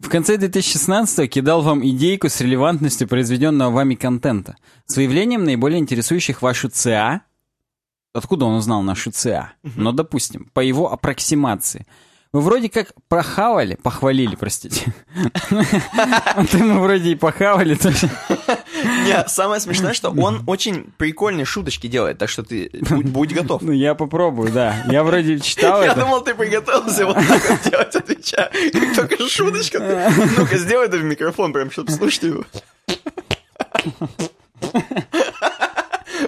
В 0.00 0.08
конце 0.08 0.36
2016-го 0.36 1.26
кидал 1.26 1.62
вам 1.62 1.84
идейку 1.84 2.28
с 2.28 2.40
релевантностью 2.40 3.08
произведенного 3.08 3.70
вами 3.72 3.96
контента. 3.96 4.56
С 4.86 4.96
выявлением 4.96 5.44
наиболее 5.44 5.80
интересующих 5.80 6.40
вашу 6.40 6.68
ЦА. 6.68 7.22
Откуда 8.14 8.44
он 8.44 8.54
узнал 8.54 8.82
нашу 8.82 9.10
ЦА? 9.10 9.52
Но, 9.62 9.90
допустим, 9.92 10.50
по 10.54 10.60
его 10.60 10.92
аппроксимации. 10.92 11.86
Вы 12.32 12.42
вроде 12.42 12.68
как 12.68 12.92
прохавали, 13.08 13.74
похвалили, 13.74 14.36
простите. 14.36 14.94
И 16.52 16.56
мы 16.56 16.80
вроде 16.80 17.12
и 17.12 17.14
похавали 17.14 17.74
тоже. 17.74 18.10
Нет, 19.04 19.30
самое 19.30 19.60
смешное, 19.60 19.92
что 19.92 20.10
он 20.10 20.42
очень 20.46 20.92
прикольные 20.96 21.44
шуточки 21.44 21.86
делает, 21.86 22.18
так 22.18 22.28
что 22.28 22.42
ты 22.42 22.70
будь, 22.72 23.06
будь 23.06 23.32
готов. 23.32 23.62
Ну, 23.62 23.72
я 23.72 23.94
попробую, 23.94 24.50
да. 24.52 24.82
Я 24.90 25.04
вроде 25.04 25.40
читал 25.40 25.82
Я 25.82 25.92
это. 25.92 26.00
думал, 26.00 26.22
ты 26.22 26.34
приготовился 26.34 27.06
вот 27.06 27.16
так 27.16 27.48
вот 27.48 27.70
делать, 27.70 27.94
отвечаю. 27.94 28.50
Как 28.72 28.96
только 28.96 29.28
шуточка, 29.28 29.78
ты... 29.80 30.10
Ну-ка, 30.38 30.56
сделай 30.58 30.86
это 30.86 30.96
в 30.98 31.04
микрофон, 31.04 31.52
прям, 31.52 31.70
чтобы 31.70 31.90
слушать 31.92 32.22
его. 32.24 32.44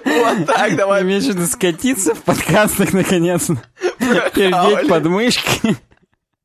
Вот 0.05 0.45
так, 0.45 0.75
давай. 0.75 1.03
В 1.03 1.07
виду 1.07 1.45
скатиться 1.45 2.15
в 2.15 2.21
подкастах, 2.21 2.93
наконец-то? 2.93 3.61
Пердеть 4.33 4.53
Хавали. 4.53 5.77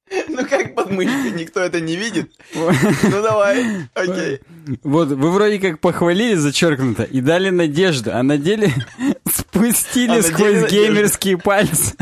Ну 0.29 0.47
как 0.47 0.75
под 0.75 0.91
мышкой, 0.91 1.33
никто 1.33 1.61
это 1.61 1.81
не 1.81 1.97
видит. 1.97 2.31
Ну 2.55 3.23
давай, 3.23 3.89
окей. 3.95 4.41
Вот, 4.83 5.09
вы 5.09 5.31
вроде 5.31 5.59
как 5.59 5.81
похвалили 5.81 6.35
зачеркнуто 6.35 7.05
и 7.05 7.21
дали 7.21 7.51
надежду, 7.51 8.13
а 8.13 8.23
на 8.23 8.39
деле 8.39 8.73
спустили 9.29 10.11
А 10.11 10.23
деле 10.23 10.23
сквозь 10.23 10.71
геймерские 10.71 11.39
пальцы. 11.39 11.95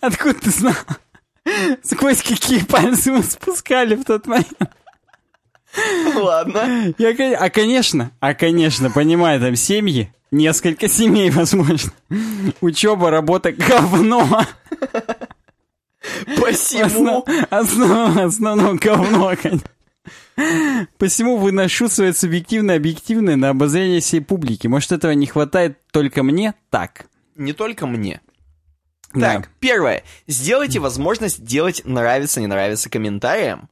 Откуда 0.00 0.34
ты 0.34 0.50
знал? 0.50 0.74
Сквозь 1.82 2.22
какие 2.22 2.64
пальцы 2.64 3.12
мы 3.12 3.22
спускали 3.22 3.94
в 3.94 4.04
тот 4.04 4.26
момент. 4.26 4.48
Ладно. 6.14 6.94
Я, 6.98 7.38
а, 7.38 7.50
конечно, 7.50 8.10
а, 8.20 8.34
конечно, 8.34 8.90
понимаю, 8.90 9.40
там 9.40 9.54
семьи, 9.54 10.12
несколько 10.30 10.88
семей, 10.88 11.30
возможно. 11.30 11.92
Учеба, 12.60 13.10
работа, 13.10 13.52
говно. 13.52 14.44
Посему... 16.36 17.24
Основ- 17.24 17.48
основ- 17.50 18.18
основное 18.18 18.74
говно, 18.74 19.34
конечно. 19.40 19.68
Посему 20.98 21.36
выношу 21.36 21.88
свое 21.88 22.12
субъективное, 22.14 22.76
объективное 22.76 23.36
на 23.36 23.50
обозрение 23.50 24.00
всей 24.00 24.20
публики. 24.20 24.66
Может, 24.66 24.92
этого 24.92 25.12
не 25.12 25.26
хватает 25.26 25.78
только 25.90 26.22
мне? 26.22 26.54
Так. 26.70 27.06
Не 27.34 27.52
только 27.52 27.86
мне. 27.86 28.20
Да. 29.14 29.34
Так, 29.36 29.50
первое. 29.58 30.04
Сделайте 30.26 30.80
возможность 30.80 31.44
делать 31.44 31.82
нравится, 31.84 32.40
не 32.40 32.46
нравится 32.46 32.90
комментариям. 32.90 33.68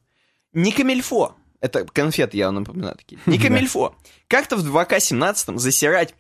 Не 0.53 0.73
камильфо. 0.73 1.37
Это 1.61 1.85
конфеты, 1.85 2.37
я 2.37 2.47
вам 2.47 2.57
напоминаю 2.57 2.97
такие. 2.97 3.21
Не 3.27 3.39
камильфо. 3.43 3.95
Как-то 4.29 4.57
в 4.57 4.67
2К17 4.67 5.59
засирать 5.59 6.15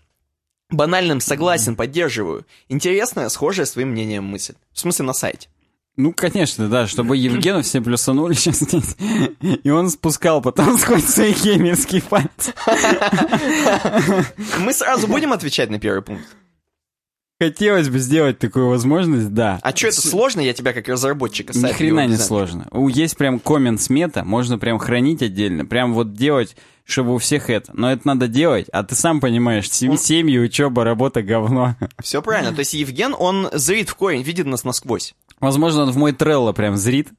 банальным 0.70 1.20
согласен, 1.20 1.76
поддерживаю. 1.76 2.46
Интересная, 2.68 3.28
схожая 3.28 3.66
с 3.66 3.72
твоим 3.72 3.90
мнением 3.90 4.24
мысль. 4.24 4.54
В 4.72 4.80
смысле, 4.80 5.06
на 5.06 5.12
сайте. 5.12 5.48
Ну, 5.96 6.12
конечно, 6.12 6.68
да, 6.68 6.86
чтобы 6.86 7.16
Евгену 7.16 7.62
все 7.62 7.80
плюсанули 7.80 8.34
сейчас. 8.34 8.62
И 9.62 9.70
он 9.70 9.88
спускал 9.88 10.42
потом 10.42 10.76
сквозь 10.78 11.04
свои 11.04 11.32
хемические 11.32 12.02
пальцы. 12.02 12.52
Мы 14.58 14.74
сразу 14.74 15.08
будем 15.08 15.32
отвечать 15.32 15.70
на 15.70 15.78
первый 15.78 16.02
пункт. 16.02 16.26
Хотелось 17.38 17.90
бы 17.90 17.98
сделать 17.98 18.38
такую 18.38 18.68
возможность, 18.68 19.34
да. 19.34 19.58
А 19.62 19.76
что, 19.76 19.88
это 19.88 20.00
сложно? 20.00 20.40
Я 20.40 20.54
тебя 20.54 20.72
как 20.72 20.88
разработчика 20.88 21.56
Ни 21.56 21.70
хрена 21.70 22.06
не 22.06 22.16
сложно. 22.16 22.66
Есть 22.88 23.16
прям 23.18 23.38
коммент 23.38 23.80
смета, 23.80 24.24
можно 24.24 24.58
прям 24.58 24.78
хранить 24.78 25.20
отдельно, 25.20 25.66
прям 25.66 25.92
вот 25.92 26.14
делать, 26.14 26.56
чтобы 26.84 27.14
у 27.14 27.18
всех 27.18 27.50
это. 27.50 27.72
Но 27.74 27.92
это 27.92 28.06
надо 28.06 28.26
делать, 28.26 28.68
а 28.70 28.84
ты 28.84 28.94
сам 28.94 29.20
понимаешь, 29.20 29.70
сем- 29.70 29.98
семьи, 29.98 30.38
учеба, 30.38 30.82
работа, 30.82 31.22
говно. 31.22 31.76
Все 32.02 32.22
правильно. 32.22 32.52
То 32.52 32.60
есть 32.60 32.72
Евген, 32.72 33.14
он 33.18 33.50
зрит 33.52 33.90
в 33.90 33.96
корень, 33.96 34.22
видит 34.22 34.46
нас 34.46 34.64
насквозь. 34.64 35.14
Возможно, 35.38 35.82
он 35.82 35.90
в 35.90 35.96
мой 35.98 36.12
Трелло 36.12 36.52
прям 36.54 36.78
зрит, 36.78 37.10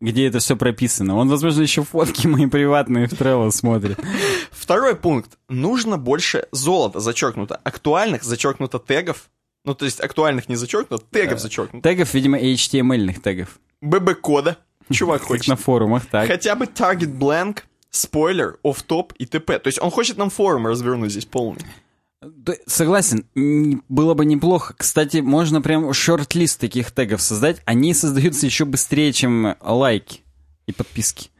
где 0.00 0.26
это 0.26 0.40
все 0.40 0.56
прописано. 0.56 1.16
Он, 1.16 1.28
возможно, 1.28 1.62
еще 1.62 1.84
фотки 1.84 2.26
мои 2.26 2.46
приватные 2.46 3.06
в 3.06 3.14
Трелло 3.16 3.50
смотрит. 3.50 3.96
Второй 4.50 4.96
пункт. 4.96 5.38
Нужно 5.48 5.96
больше 5.98 6.48
золота, 6.50 6.98
зачеркнуто. 6.98 7.54
Актуальных, 7.62 8.24
зачеркнуто 8.24 8.80
тегов. 8.80 9.30
Ну, 9.66 9.74
то 9.74 9.84
есть 9.84 10.00
актуальных 10.00 10.48
не 10.48 10.54
зачеркнуто, 10.54 11.04
тегов 11.10 11.40
зачеркнуто. 11.40 11.86
Тегов, 11.86 12.14
видимо, 12.14 12.38
HTML-ных 12.38 13.20
тегов. 13.20 13.58
ББ-кода. 13.82 14.58
Чувак 14.92 15.22
хочет. 15.22 15.48
на 15.48 15.56
форумах, 15.56 16.06
так. 16.06 16.28
Хотя 16.28 16.54
бы 16.54 16.66
target 16.66 17.18
blank, 17.18 17.64
спойлер, 17.90 18.58
оф-топ 18.62 19.12
и 19.18 19.26
т.п. 19.26 19.58
То 19.58 19.66
есть 19.66 19.80
он 19.82 19.90
хочет 19.90 20.16
нам 20.16 20.30
форум 20.30 20.68
развернуть 20.68 21.10
здесь 21.10 21.24
полный. 21.24 21.62
Да, 22.22 22.54
Согласен, 22.66 23.26
было 23.88 24.14
бы 24.14 24.24
неплохо. 24.24 24.74
Кстати, 24.78 25.16
можно 25.18 25.60
прям 25.60 25.92
шорт-лист 25.92 26.60
таких 26.60 26.92
тегов 26.92 27.20
создать. 27.20 27.60
Они 27.64 27.92
создаются 27.92 28.46
еще 28.46 28.64
быстрее, 28.64 29.12
чем 29.12 29.56
лайки 29.60 30.20
и 30.66 30.72
подписки. 30.72 31.30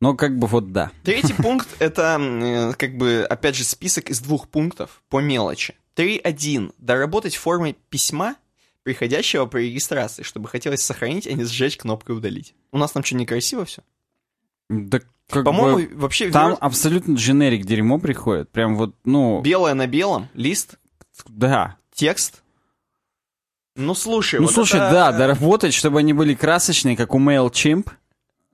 Но 0.00 0.14
как 0.14 0.36
бы 0.36 0.48
вот 0.48 0.72
да. 0.72 0.90
Третий 1.04 1.34
пункт— 1.42 1.68
это, 1.78 2.18
э, 2.20 2.72
как 2.76 2.96
бы, 2.96 3.24
опять 3.28 3.54
же, 3.56 3.62
список 3.62 4.10
из 4.10 4.20
двух 4.20 4.48
пунктов 4.48 5.02
по 5.08 5.20
мелочи. 5.20 5.76
3.1. 5.96 6.74
Доработать 6.78 7.34
в 7.36 7.40
форме 7.40 7.74
письма, 7.90 8.36
приходящего 8.82 9.46
при 9.46 9.62
регистрации, 9.68 10.22
чтобы 10.22 10.48
хотелось 10.48 10.82
сохранить, 10.82 11.26
а 11.26 11.32
не 11.32 11.44
сжечь 11.44 11.76
кнопкой 11.76 12.16
«удалить». 12.16 12.54
У 12.70 12.78
нас 12.78 12.92
там 12.92 13.02
что, 13.02 13.16
некрасиво 13.16 13.64
все? 13.64 13.82
Да 14.68 15.00
как 15.28 15.44
По-моему, 15.44 15.78
бы, 15.88 16.00
вообще 16.00 16.30
там 16.30 16.52
вер- 16.52 16.58
абсолютно 16.60 17.14
дженерик 17.14 17.64
дерьмо 17.64 17.98
приходит. 17.98 18.48
Прям 18.50 18.76
вот, 18.76 18.94
ну, 19.04 19.40
белое 19.42 19.74
на 19.74 19.88
белом, 19.88 20.28
лист, 20.34 20.76
да. 21.26 21.76
текст. 21.92 22.42
Ну, 23.74 23.94
слушай, 23.94 24.38
Ну, 24.38 24.46
вот 24.46 24.54
слушай, 24.54 24.76
это- 24.76 24.90
да, 24.90 25.12
доработать, 25.12 25.74
чтобы 25.74 25.98
они 25.98 26.12
были 26.12 26.34
красочные, 26.34 26.96
как 26.96 27.12
у 27.14 27.18
MailChimp. 27.18 27.90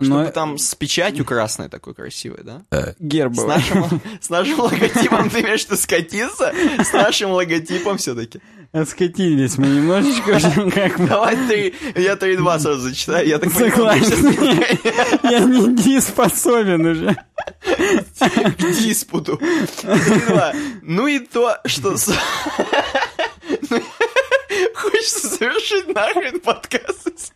Чтобы 0.03 0.25
Но 0.25 0.31
там 0.31 0.59
с 0.59 0.75
печатью 0.75 1.25
красной 1.25 1.69
такой 1.69 1.95
красивой, 1.95 2.41
да? 2.43 2.63
С 2.71 2.95
гербовый. 2.99 3.49
нашим, 3.57 4.01
с 4.21 4.29
нашим 4.31 4.61
логотипом, 4.61 5.31
ты 5.31 5.41
имеешь 5.41 5.65
виду 5.65 5.77
скатиться? 5.77 6.53
С 6.83 6.93
нашим 6.93 7.31
логотипом 7.33 7.99
все-таки. 7.99 8.41
Отскатились 8.73 9.59
мы 9.59 9.67
немножечко 9.67 10.39
как. 10.71 11.07
Давай 11.07 11.37
три, 11.47 11.75
я 11.95 12.15
3-2 12.15 12.59
сразу 12.59 12.81
зачитаю, 12.81 13.29
я 13.29 13.39
так 13.39 13.53
Согласен. 13.53 14.35
ты 14.35 14.79
Я 15.29 15.41
не 15.41 15.77
дееспособен 15.77 16.87
уже. 16.87 17.17
к 18.19 18.59
диспуту. 18.81 19.39
3-2. 19.83 20.57
Ну 20.83 21.07
и 21.07 21.19
то, 21.19 21.59
что... 21.67 21.97
с- 21.99 22.15
Ну, 23.71 23.81
Хочется 24.75 25.29
завершить 25.29 25.95
нахрен 25.95 26.41
подкаст. 26.41 27.33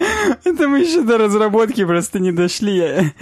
Это 0.44 0.68
мы 0.68 0.80
еще 0.80 1.02
до 1.02 1.18
разработки 1.18 1.84
просто 1.84 2.18
не 2.18 2.32
дошли. 2.32 3.12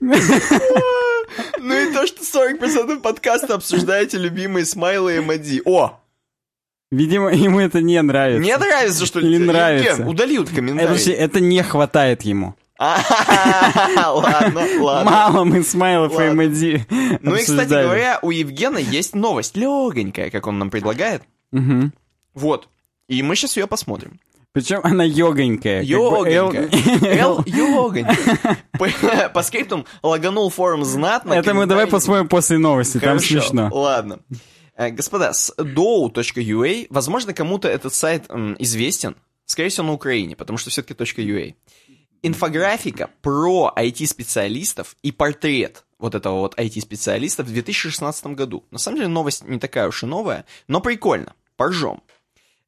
Ну 0.00 1.74
и 1.74 1.92
то, 1.92 2.06
что 2.06 2.22
40% 2.22 3.00
подкаста 3.00 3.54
обсуждаете 3.54 4.18
любимые 4.18 4.64
смайлы 4.64 5.16
и 5.16 5.18
эмодзи. 5.18 5.62
О, 5.64 6.00
Видимо, 6.90 7.32
ему 7.34 7.58
это 7.58 7.80
не 7.80 8.00
нравится. 8.02 8.40
мне 8.40 8.56
нравится, 8.56 9.04
что... 9.06 9.18
Или 9.18 9.32
Евген, 9.34 9.46
нравится. 9.46 10.06
Удали 10.06 10.38
вот 10.38 10.46
Это, 10.46 10.56
комментарий. 10.56 10.88
вообще- 10.90 11.12
это 11.12 11.40
не 11.40 11.62
хватает 11.62 12.22
ему. 12.22 12.54
А, 12.78 13.00
Ладно, 14.14 14.64
ладно. 14.80 15.10
Мало 15.10 15.44
мы 15.44 15.62
смайлов 15.62 16.12
и 16.20 16.28
эмодзи 16.28 16.86
Ну 17.22 17.34
и, 17.36 17.40
кстати 17.40 17.68
говоря, 17.70 18.18
у 18.22 18.30
Евгена 18.30 18.78
есть 18.78 19.14
новость, 19.14 19.56
легонькая, 19.56 20.30
как 20.30 20.46
он 20.46 20.58
нам 20.58 20.70
предлагает. 20.70 21.22
Вот. 22.34 22.68
И 23.08 23.22
мы 23.22 23.34
сейчас 23.36 23.56
ее 23.56 23.66
посмотрим. 23.66 24.20
Причем 24.54 24.80
она 24.84 25.02
йогонькая. 25.02 25.82
Йогонькая. 25.82 26.68
Эл- 26.70 27.42
йогонькая. 27.44 29.28
По- 29.34 29.42
скриптум 29.42 29.84
лаганул 30.00 30.48
форум 30.48 30.84
знатно. 30.84 31.32
Это 31.34 31.52
мы 31.54 31.66
давай 31.66 31.88
посмотрим 31.88 32.28
после 32.28 32.58
новости, 32.58 33.00
там 33.00 33.18
смешно. 33.18 33.68
Ладно. 33.72 34.20
Э, 34.76 34.90
Господа, 34.90 35.32
с 35.32 35.52
dow.ua, 35.58 36.86
возможно, 36.88 37.34
кому-то 37.34 37.66
этот 37.68 37.92
сайт 37.94 38.30
известен, 38.60 39.16
скорее 39.44 39.70
всего, 39.70 39.86
на 39.88 39.92
Украине, 39.92 40.36
потому 40.36 40.56
что 40.56 40.70
все-таки 40.70 40.94
.ua. 40.94 41.54
Инфографика 42.22 43.10
про 43.22 43.72
IT-специалистов 43.76 44.94
и 45.02 45.10
портрет 45.10 45.84
вот 45.98 46.14
этого 46.14 46.38
вот 46.40 46.56
IT-специалиста 46.58 47.42
в 47.42 47.46
2016 47.48 48.26
году. 48.28 48.64
На 48.70 48.78
самом 48.78 48.98
деле 48.98 49.08
новость 49.08 49.42
не 49.44 49.58
такая 49.58 49.88
уж 49.88 50.04
и 50.04 50.06
новая, 50.06 50.44
но 50.68 50.80
прикольно, 50.80 51.34
поржем. 51.56 52.02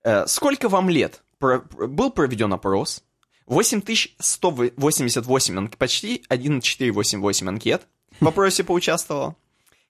Э, 0.02 0.26
Сколько 0.26 0.68
вам 0.68 0.90
лет? 0.90 1.22
Про- 1.38 1.60
Был 1.60 2.10
проведен 2.10 2.52
опрос. 2.52 3.02
8188, 3.46 5.58
анк- 5.58 5.76
почти 5.76 6.24
1488 6.28 7.48
анкет 7.48 7.86
в 8.20 8.24
вопросе 8.24 8.64
поучаствовало. 8.64 9.36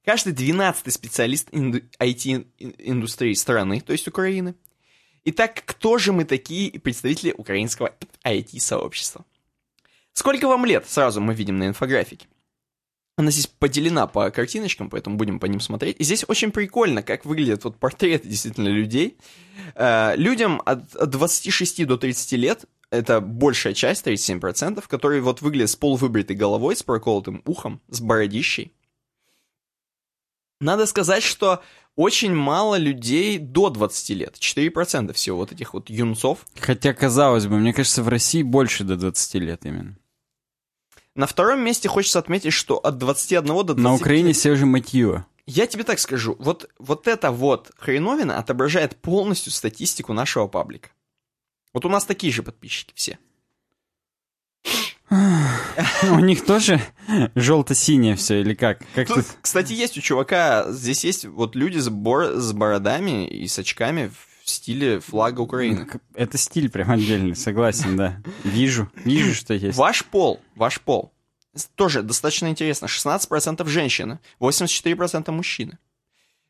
Каждый 0.05 0.33
12 0.33 0.93
специалист 0.93 1.49
инду- 1.53 1.83
IT-индустрии 1.99 3.35
страны, 3.35 3.81
то 3.81 3.93
есть 3.93 4.07
Украины. 4.09 4.55
Итак, 5.25 5.63
кто 5.65 5.99
же 5.99 6.13
мы 6.13 6.25
такие 6.25 6.79
представители 6.79 7.33
украинского 7.37 7.95
IT-сообщества? 8.25 9.25
Сколько 10.13 10.47
вам 10.49 10.65
лет? 10.65 10.89
Сразу 10.89 11.21
мы 11.21 11.35
видим 11.35 11.59
на 11.59 11.67
инфографике. 11.67 12.27
Она 13.17 13.31
здесь 13.31 13.47
поделена 13.47 14.07
по 14.07 14.31
картиночкам, 14.31 14.91
поэтому 14.91 15.17
будем 15.17 15.41
по 15.41 15.47
ним 15.47 15.61
смотреть. 15.61 15.97
И 15.99 16.05
здесь 16.05 16.25
очень 16.29 16.51
прикольно, 16.51 17.03
как 17.03 17.25
выглядят 17.25 17.65
вот 17.65 17.79
портреты 17.79 18.29
действительно 18.29 18.69
людей. 18.69 19.17
Э, 19.75 20.15
людям 20.17 20.61
от, 20.67 20.95
от 20.95 21.11
26 21.11 21.87
до 21.87 21.97
30 21.97 22.33
лет, 22.33 22.67
это 22.91 23.23
большая 23.23 23.73
часть, 23.73 24.07
37%, 24.07 24.85
которые 24.87 25.23
вот 25.23 25.41
выглядят 25.41 25.71
с 25.71 25.77
полувыбритой 25.77 26.37
головой, 26.37 26.77
с 26.77 26.83
проколотым 26.83 27.43
ухом, 27.47 27.81
с 27.89 28.01
бородищей. 28.01 28.73
Надо 30.61 30.85
сказать, 30.85 31.23
что 31.23 31.63
очень 31.97 32.35
мало 32.35 32.77
людей 32.77 33.39
до 33.39 33.71
20 33.71 34.11
лет. 34.11 34.37
4% 34.39 35.15
всего 35.15 35.39
вот 35.39 35.53
этих 35.53 35.73
вот 35.73 35.89
юнцов. 35.89 36.47
Хотя, 36.61 36.93
казалось 36.93 37.47
бы, 37.47 37.59
мне 37.59 37.73
кажется, 37.73 38.03
в 38.03 38.09
России 38.09 38.43
больше 38.43 38.85
до 38.85 38.97
20 38.97 39.35
лет 39.37 39.65
именно. 39.65 39.97
На 41.17 41.27
втором 41.27 41.61
месте 41.61 41.89
хочется 41.89 42.19
отметить, 42.19 42.53
что 42.53 42.77
от 42.77 42.99
21 42.99 43.45
до 43.47 43.65
20 43.65 43.83
На 43.83 43.95
Украине 43.95 44.35
все 44.35 44.53
уже 44.53 44.67
матье. 44.67 45.25
Я 45.47 45.67
тебе 45.67 45.83
так 45.83 45.99
скажу, 45.99 46.37
вот, 46.39 46.69
вот 46.79 47.09
эта 47.09 47.31
вот 47.31 47.71
хреновина 47.79 48.39
отображает 48.39 48.97
полностью 48.97 49.51
статистику 49.53 50.13
нашего 50.13 50.47
паблика. 50.47 50.91
Вот 51.73 51.85
у 51.85 51.89
нас 51.89 52.05
такие 52.05 52.33
же 52.33 52.43
подписчики 52.43 52.93
все. 52.95 53.19
У 55.09 56.19
них 56.19 56.45
тоже 56.45 56.81
желто-синее 57.35 58.17
все, 58.17 58.41
или 58.41 58.55
как? 58.55 58.83
Как 58.95 59.07
Тут, 59.07 59.19
ты- 59.19 59.33
кстати, 59.41 59.73
есть 59.73 59.97
у 59.97 60.01
чувака, 60.01 60.71
здесь 60.73 61.05
есть 61.05 61.25
вот 61.25 61.55
люди 61.55 61.79
с, 61.79 61.89
бор- 61.89 62.35
с 62.35 62.53
бородами 62.53 63.27
и 63.27 63.47
с 63.47 63.59
очками 63.59 64.11
в 64.47 64.51
стиле 64.51 65.01
флага 65.01 65.41
Украины. 65.41 65.89
Это 66.15 66.39
стиль 66.39 66.71
прям 66.71 66.93
отдельный, 66.93 67.35
согласен, 67.35 67.97
да. 67.97 68.23
Вижу, 68.45 68.89
вижу, 69.05 69.35
что 69.35 69.55
есть. 69.55 69.77
Ваш 69.77 70.05
пол, 70.05 70.41
ваш 70.55 70.81
пол. 70.81 71.13
Тоже 71.75 72.03
достаточно 72.03 72.47
интересно. 72.47 72.87
16% 72.87 73.67
женщины, 73.67 74.21
84% 74.39 75.33
мужчины. 75.33 75.79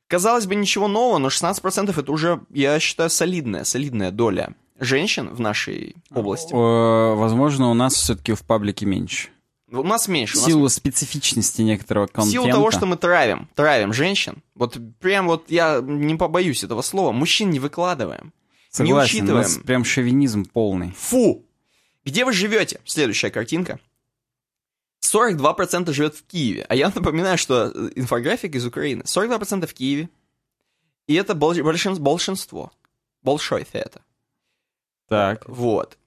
Казалось 0.09 0.47
бы, 0.47 0.57
ничего 0.57 0.89
нового, 0.89 1.17
но 1.19 1.29
16% 1.29 1.99
это 1.99 2.13
уже, 2.13 2.43
я 2.51 2.79
считаю, 2.81 3.09
солидная, 3.09 3.65
солидная 3.65 4.11
доля 4.11 4.55
женщин 4.79 5.31
в 5.31 5.41
нашей 5.41 5.97
области. 6.15 6.53
Возможно, 6.53 7.71
у 7.71 7.75
нас 7.75 7.95
все-таки 7.95 8.35
в 8.35 8.43
паблике 8.43 8.85
меньше. 8.85 9.31
У 9.71 9.83
нас 9.83 10.07
меньше. 10.09 10.35
В 10.35 10.39
у 10.39 10.41
нас 10.43 10.47
силу 10.49 10.69
специфичности 10.69 11.63
некоторого 11.63 12.07
В 12.07 12.13
контента. 12.13 12.33
силу 12.33 12.49
того, 12.53 12.71
что 12.71 12.87
мы 12.87 12.97
травим, 12.97 13.49
травим 13.55 13.93
женщин, 13.93 14.43
вот 14.55 14.79
прям 15.01 15.27
вот 15.27 15.51
я 15.51 15.81
не 15.83 16.15
побоюсь 16.15 16.63
этого 16.63 16.83
слова, 16.83 17.11
мужчин 17.13 17.51
не 17.51 17.59
выкладываем. 17.59 18.33
Согласен, 18.71 18.85
не 18.87 18.93
у 18.93 19.05
учитываем. 19.05 19.43
нас 19.43 19.59
прям 19.65 19.85
шовинизм 19.85 20.45
полный. 20.45 20.93
Фу! 20.93 21.45
Где 22.05 22.25
вы 22.25 22.33
живете? 22.33 22.81
Следующая 22.85 23.31
картинка. 23.31 23.81
42% 25.03 25.93
живет 25.93 26.15
в 26.15 26.23
Киеве. 26.25 26.65
А 26.69 26.75
я 26.75 26.89
напоминаю, 26.95 27.39
что 27.39 27.73
э, 27.75 27.91
инфографик 27.97 28.55
из 28.55 28.65
Украины. 28.67 29.03
42% 29.03 29.67
в 29.67 29.75
Киеве. 29.75 30.09
И 31.07 31.15
это 31.15 31.35
бол- 31.35 31.55
большин- 31.55 31.99
большинство. 31.99 32.73
Большой 33.23 33.67
это. 33.73 34.03
Так. 35.09 35.49
Вот. 35.49 35.99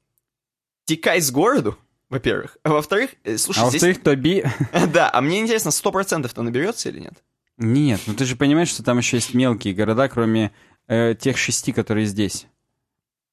Текай 0.85 1.21
с 1.21 1.31
городу, 1.31 1.77
во-первых. 2.09 2.57
А 2.63 2.69
во-вторых, 2.69 3.11
э, 3.23 3.37
слушай, 3.37 3.59
А 3.63 3.69
здесь... 3.69 3.81
во-вторых, 3.81 4.03
Тоби... 4.03 4.43
Да, 4.93 5.09
а 5.13 5.21
мне 5.21 5.39
интересно, 5.39 5.69
100%-то 5.69 6.41
наберется 6.43 6.89
или 6.89 6.99
нет? 6.99 7.13
Нет, 7.57 8.01
ну 8.07 8.13
ты 8.13 8.25
же 8.25 8.35
понимаешь, 8.35 8.69
что 8.69 8.83
там 8.83 8.97
еще 8.97 9.17
есть 9.17 9.33
мелкие 9.33 9.73
города, 9.73 10.07
кроме 10.09 10.51
э, 10.87 11.13
тех 11.15 11.37
шести, 11.37 11.71
которые 11.73 12.05
здесь. 12.05 12.47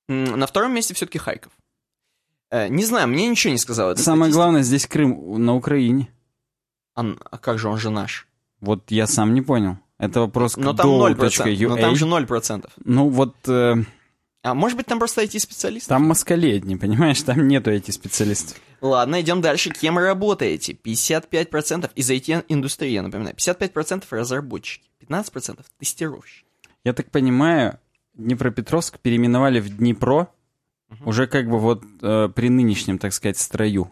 На 0.09 0.47
втором 0.47 0.73
месте 0.74 0.94
все-таки 0.94 1.19
Харьков. 1.19 1.53
Э, 2.51 2.69
Не 2.69 2.85
знаю, 2.85 3.09
мне 3.09 3.28
ничего 3.28 3.53
не 3.53 3.59
сказала. 3.59 3.93
эта 3.93 4.03
Самое 4.03 4.24
статистика. 4.24 4.36
главное, 4.39 4.62
здесь 4.62 4.86
Крым 4.86 5.44
на 5.44 5.55
Украине. 5.55 6.09
А, 6.94 7.05
а 7.31 7.39
как 7.39 7.59
же 7.59 7.69
он 7.69 7.78
же 7.78 7.90
наш? 7.90 8.27
Вот 8.61 8.90
я 8.90 9.07
сам 9.07 9.35
не 9.35 9.43
понял. 9.43 9.78
Это 9.98 10.20
вопрос 10.20 10.55
к 10.55 10.59
Но 10.59 10.73
там 10.74 10.89
0%. 10.89 11.15
dow.ua. 11.16 11.69
Но 11.69 11.77
там 11.77 11.97
же 11.97 12.07
0%. 12.07 12.69
Ну 12.85 13.09
вот 13.09 13.35
э, 13.48 13.77
А 14.47 14.55
может 14.55 14.77
быть 14.77 14.86
там 14.86 15.01
просто 15.01 15.24
IT-специалист? 15.24 15.89
там 15.89 16.05
москалей 16.05 16.59
одни, 16.59 16.77
понимаешь? 16.77 17.20
Там 17.23 17.48
нету 17.48 17.73
этих 17.73 17.93
специалистов. 17.94 18.56
Ладно, 18.81 19.20
идем 19.20 19.40
дальше. 19.40 19.70
Кем 19.70 19.98
работаете? 19.98 20.73
55% 20.73 21.90
из 21.97 22.09
IT-индустрии, 22.09 22.90
я 22.93 23.02
напоминаю. 23.02 23.35
55% 23.35 24.05
разработчики. 24.10 24.85
15% 25.01 25.64
тестировщики. 25.81 26.47
Я 26.85 26.93
так 26.93 27.10
понимаю, 27.10 27.81
Днепропетровск 28.14 29.01
переименовали 29.01 29.59
в 29.59 29.68
Днепро 29.78 30.28
уже 31.05 31.27
как 31.27 31.51
бы 31.51 31.59
вот 31.59 31.82
э, 32.01 32.28
при 32.32 32.48
нынешнем, 32.48 33.01
так 33.01 33.12
сказать, 33.12 33.39
строю. 33.39 33.90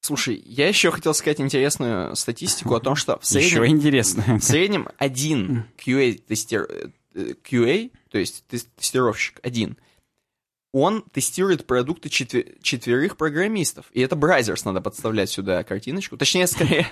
Слушай, 0.00 0.42
я 0.46 0.68
еще 0.68 0.90
хотел 0.90 1.12
сказать 1.12 1.38
интересную 1.40 2.16
статистику 2.16 2.74
о 2.74 2.80
том, 2.80 2.94
что 2.96 3.18
в 3.18 3.24
Еще 3.30 3.56
среднем, 3.56 3.76
интересно. 3.76 4.38
в 4.38 4.42
среднем 4.42 4.88
один 4.96 5.64
QA, 5.76 6.18
тестир- 6.26 6.66
э, 6.66 6.88
QA, 7.42 7.92
то 8.10 8.18
есть 8.18 8.44
тес- 8.48 8.68
тестировщик, 8.76 9.40
один, 9.42 9.76
он 10.72 11.02
тестирует 11.12 11.66
продукты 11.66 12.08
четве- 12.08 12.56
четверых 12.62 13.16
программистов. 13.16 13.86
И 13.92 14.00
это 14.00 14.16
Brazzers 14.16 14.64
надо 14.64 14.80
подставлять 14.80 15.30
сюда 15.30 15.64
картиночку. 15.64 16.16
Точнее, 16.16 16.46
скорее... 16.46 16.86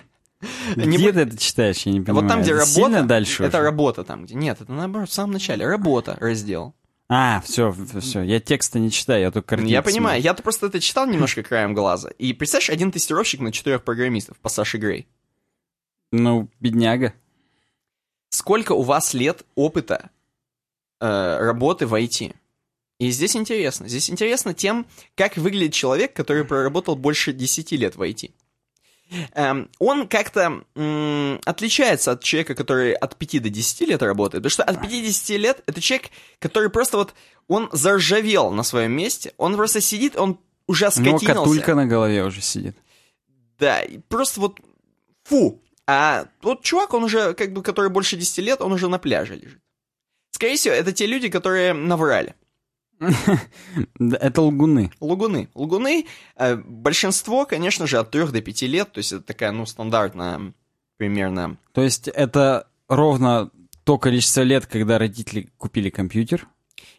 не 0.76 0.96
Где 0.96 1.12
ты 1.12 1.20
это 1.20 1.36
читаешь, 1.38 1.82
я 1.82 1.92
не 1.92 2.00
понимаю. 2.00 2.22
Вот 2.24 2.28
там, 2.28 2.42
где 2.42 2.52
Это 2.52 2.60
работа, 2.60 3.02
дальше 3.04 3.44
это 3.44 3.58
уже? 3.58 3.64
работа 3.64 4.04
там, 4.04 4.24
где... 4.24 4.34
Нет, 4.34 4.60
это 4.60 4.72
наоборот, 4.72 5.08
в 5.08 5.12
самом 5.12 5.32
начале. 5.34 5.66
Работа, 5.66 6.16
раздел. 6.20 6.74
А, 7.08 7.40
все, 7.44 7.74
все. 8.00 8.22
Я 8.22 8.40
текста 8.40 8.78
не 8.78 8.90
читаю, 8.90 9.20
я 9.20 9.30
только 9.30 9.48
картинки 9.50 9.70
Я 9.72 9.82
понимаю, 9.82 10.20
я-то 10.20 10.42
просто 10.42 10.66
это 10.66 10.80
читал 10.80 11.06
немножко 11.06 11.42
краем 11.42 11.72
глаза. 11.72 12.10
И 12.18 12.32
представляешь, 12.32 12.70
один 12.70 12.90
тестировщик 12.90 13.40
на 13.40 13.52
четырех 13.52 13.84
программистов 13.84 14.38
по 14.38 14.48
Саше 14.48 14.78
Грей. 14.78 15.06
Ну, 16.10 16.48
бедняга. 16.60 17.14
Сколько 18.30 18.72
у 18.72 18.82
вас 18.82 19.14
лет 19.14 19.44
опыта 19.54 20.10
э, 21.00 21.38
работы 21.38 21.86
в 21.86 21.94
IT? 21.94 22.34
И 22.98 23.10
здесь 23.10 23.36
интересно. 23.36 23.88
Здесь 23.88 24.08
интересно 24.10 24.54
тем, 24.54 24.86
как 25.14 25.36
выглядит 25.36 25.74
человек, 25.74 26.14
который 26.14 26.44
проработал 26.44 26.96
больше 26.96 27.32
10 27.32 27.72
лет 27.72 27.96
в 27.96 28.02
IT. 28.02 28.30
Эм, 29.34 29.70
он 29.78 30.08
как-то 30.08 30.64
м, 30.74 31.40
отличается 31.44 32.12
от 32.12 32.24
человека, 32.24 32.54
который 32.54 32.92
от 32.94 33.16
5 33.16 33.38
до 33.42 33.50
10 33.50 33.82
лет 33.82 34.02
работает. 34.02 34.42
Потому 34.42 34.50
что 34.50 34.64
от 34.64 34.80
50 34.80 35.38
лет 35.38 35.62
это 35.66 35.80
человек, 35.80 36.10
который 36.38 36.70
просто 36.70 36.96
вот, 36.96 37.14
он 37.48 37.68
заржавел 37.72 38.50
на 38.50 38.62
своем 38.64 38.92
месте, 38.92 39.32
он 39.36 39.56
просто 39.56 39.80
сидит, 39.80 40.16
он 40.16 40.40
уже 40.66 40.86
У 40.86 41.00
него 41.00 41.18
скотинился. 41.18 41.34
катулька 41.44 41.74
на 41.74 41.86
голове 41.86 42.24
уже 42.24 42.40
сидит. 42.40 42.76
Да, 43.58 43.80
и 43.82 43.98
просто 43.98 44.40
вот 44.40 44.58
фу. 45.24 45.62
А 45.86 46.26
тот 46.40 46.62
чувак, 46.62 46.92
он 46.94 47.04
уже, 47.04 47.34
как 47.34 47.52
бы, 47.52 47.62
который 47.62 47.90
больше 47.90 48.16
10 48.16 48.38
лет, 48.38 48.60
он 48.60 48.72
уже 48.72 48.88
на 48.88 48.98
пляже 48.98 49.36
лежит. 49.36 49.60
Скорее 50.36 50.56
всего, 50.56 50.74
это 50.74 50.92
те 50.92 51.06
люди, 51.06 51.30
которые 51.30 51.72
наврали. 51.72 52.34
Это 53.98 54.42
лгуны. 54.42 54.90
Лугуны. 55.00 55.48
Лугуны, 55.54 56.06
э, 56.36 56.56
большинство, 56.56 57.46
конечно 57.46 57.86
же, 57.86 57.96
от 57.96 58.10
3 58.10 58.26
до 58.26 58.42
5 58.42 58.62
лет, 58.66 58.92
то 58.92 58.98
есть 58.98 59.12
это 59.12 59.22
такая, 59.22 59.52
ну, 59.52 59.64
стандартная 59.64 60.52
примерно... 60.98 61.56
То 61.72 61.80
есть 61.80 62.08
это 62.08 62.68
ровно 62.86 63.50
то 63.84 63.96
количество 63.96 64.42
лет, 64.42 64.66
когда 64.66 64.98
родители 64.98 65.48
купили 65.56 65.88
компьютер. 65.88 66.46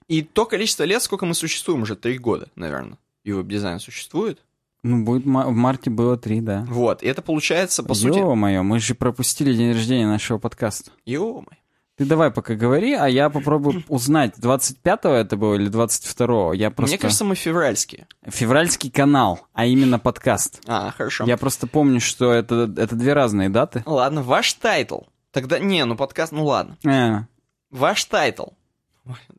И 0.07 0.23
то 0.23 0.47
количество 0.47 0.83
лет, 0.83 1.03
сколько 1.03 1.27
мы 1.27 1.35
существуем, 1.35 1.83
уже 1.83 1.95
3 1.95 2.17
года, 2.17 2.47
наверное. 2.55 2.97
И 3.23 3.31
веб-дизайн 3.31 3.79
существует. 3.79 4.43
Ну, 4.81 5.03
будет 5.03 5.25
в 5.25 5.27
марте 5.27 5.91
было 5.91 6.17
три, 6.17 6.41
да. 6.41 6.65
Вот, 6.67 7.03
и 7.03 7.07
это 7.07 7.21
получается, 7.21 7.83
по 7.83 7.93
сути... 7.93 8.17
Ё-моё, 8.17 8.63
мы 8.63 8.79
же 8.79 8.95
пропустили 8.95 9.53
день 9.53 9.73
рождения 9.73 10.07
нашего 10.07 10.39
подкаста. 10.39 10.89
Ё-моё. 11.05 11.57
Ты 11.97 12.05
давай 12.05 12.29
пока 12.29 12.53
говори, 12.53 12.93
а 12.93 13.07
я 13.07 13.29
попробую 13.31 13.83
узнать, 13.89 14.35
25-го 14.37 15.09
это 15.09 15.35
было 15.35 15.55
или 15.55 15.69
22-го. 15.71 16.53
Я 16.53 16.69
просто... 16.69 16.93
Мне 16.93 16.99
кажется, 17.01 17.25
мы 17.25 17.33
февральские. 17.35 18.07
Февральский 18.23 18.91
канал, 18.91 19.39
а 19.53 19.65
именно 19.65 19.97
подкаст. 19.97 20.61
А, 20.67 20.91
хорошо. 20.91 21.25
Я 21.25 21.37
просто 21.37 21.65
помню, 21.65 21.99
что 21.99 22.31
это, 22.31 22.71
это 22.77 22.95
две 22.95 23.13
разные 23.13 23.49
даты. 23.49 23.81
Ладно, 23.87 24.21
ваш 24.21 24.53
title. 24.53 24.99
Тогда, 25.31 25.57
не, 25.59 25.83
ну 25.85 25.95
подкаст, 25.97 26.31
ну 26.31 26.45
ладно. 26.45 26.77
Э, 26.85 27.25
Ваш 27.71 28.05
title. 28.05 28.45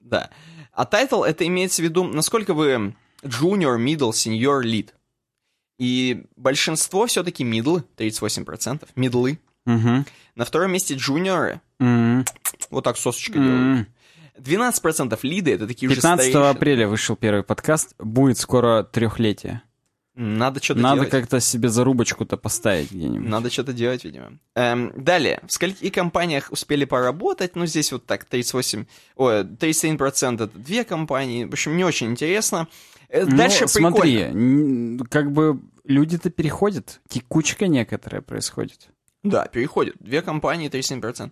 Да. 0.00 0.30
А 0.72 0.84
title 0.84 1.22
это 1.22 1.46
имеется 1.46 1.80
в 1.80 1.84
виду, 1.84 2.04
насколько 2.04 2.54
вы 2.54 2.94
junior, 3.22 3.78
middle, 3.78 4.10
senior, 4.10 4.62
lead. 4.62 4.88
И 5.78 6.24
большинство 6.36 7.06
все-таки 7.06 7.44
middle, 7.44 7.84
38%, 7.96 8.86
мидлы. 8.96 9.38
мгм, 9.64 10.04
На 10.34 10.44
втором 10.44 10.72
месте 10.72 10.94
джуниоры, 10.94 11.60
м, 11.80 12.24
вот 12.70 12.84
так 12.84 12.96
сосочкой 12.96 13.42
делают. 13.42 13.60
м. 13.80 13.86
12% 14.38 15.18
лиды, 15.22 15.52
это 15.54 15.66
такие 15.66 15.88
уже 15.88 15.96
15 15.96 16.30
старейшины. 16.30 16.50
апреля 16.56 16.86
вышел 16.88 17.16
первый 17.16 17.42
подкаст. 17.42 17.94
Будет 17.98 18.38
скоро 18.38 18.84
трехлетие. 18.84 19.62
Надо 20.14 20.60
что-то 20.62 20.80
Надо 20.80 20.96
делать. 20.96 21.10
как-то 21.10 21.38
себе 21.40 21.68
зарубочку-то 21.68 22.36
поставить 22.36 22.90
где-нибудь. 22.90 23.28
Надо 23.28 23.50
что-то 23.50 23.72
делать, 23.72 24.04
видимо. 24.04 24.38
Эм, 24.56 24.92
далее. 24.96 25.40
В 25.46 25.52
скольких 25.52 25.92
компаниях 25.92 26.50
успели 26.50 26.84
поработать? 26.84 27.54
Ну, 27.54 27.66
здесь 27.66 27.92
вот 27.92 28.04
так, 28.06 28.24
38... 28.24 28.86
Ой, 29.16 29.42
37% 29.44 30.34
это 30.44 30.58
две 30.58 30.82
компании. 30.84 31.44
В 31.44 31.52
общем, 31.52 31.76
не 31.76 31.84
очень 31.84 32.08
интересно. 32.10 32.66
Э, 33.08 33.24
Ну, 33.26 33.36
Дальше 33.36 33.68
смотри, 33.68 34.16
прикольно. 34.24 34.38
н- 34.38 34.98
как 35.08 35.30
бы 35.32 35.60
люди-то 35.84 36.30
переходят. 36.30 37.00
Текучка 37.08 37.68
некоторая 37.68 38.20
происходит. 38.20 38.88
Да, 39.22 39.46
переходят. 39.46 39.94
Две 40.00 40.22
компании, 40.22 40.68
37%. 40.68 41.30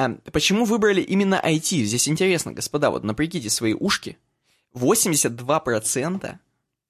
А, 0.00 0.16
почему 0.32 0.64
выбрали 0.64 1.02
именно 1.02 1.34
IT? 1.44 1.84
Здесь 1.84 2.08
интересно, 2.08 2.52
господа, 2.52 2.90
вот 2.90 3.04
напрягите 3.04 3.50
свои 3.50 3.74
ушки. 3.74 4.16
82% 4.74 6.38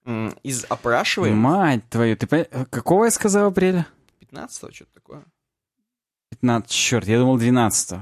м, 0.04 0.28
из 0.44 0.64
опрашиваемых... 0.68 1.38
Мать 1.38 1.88
твою, 1.88 2.16
ты 2.16 2.26
пон- 2.26 2.66
Какого 2.70 3.06
я 3.06 3.10
сказал 3.10 3.48
апреля? 3.48 3.86
15 4.20 4.74
что-то 4.74 4.94
такое. 4.94 5.24
15, 6.30 6.70
черт, 6.70 7.08
я 7.08 7.18
думал 7.18 7.36
12 7.38 7.98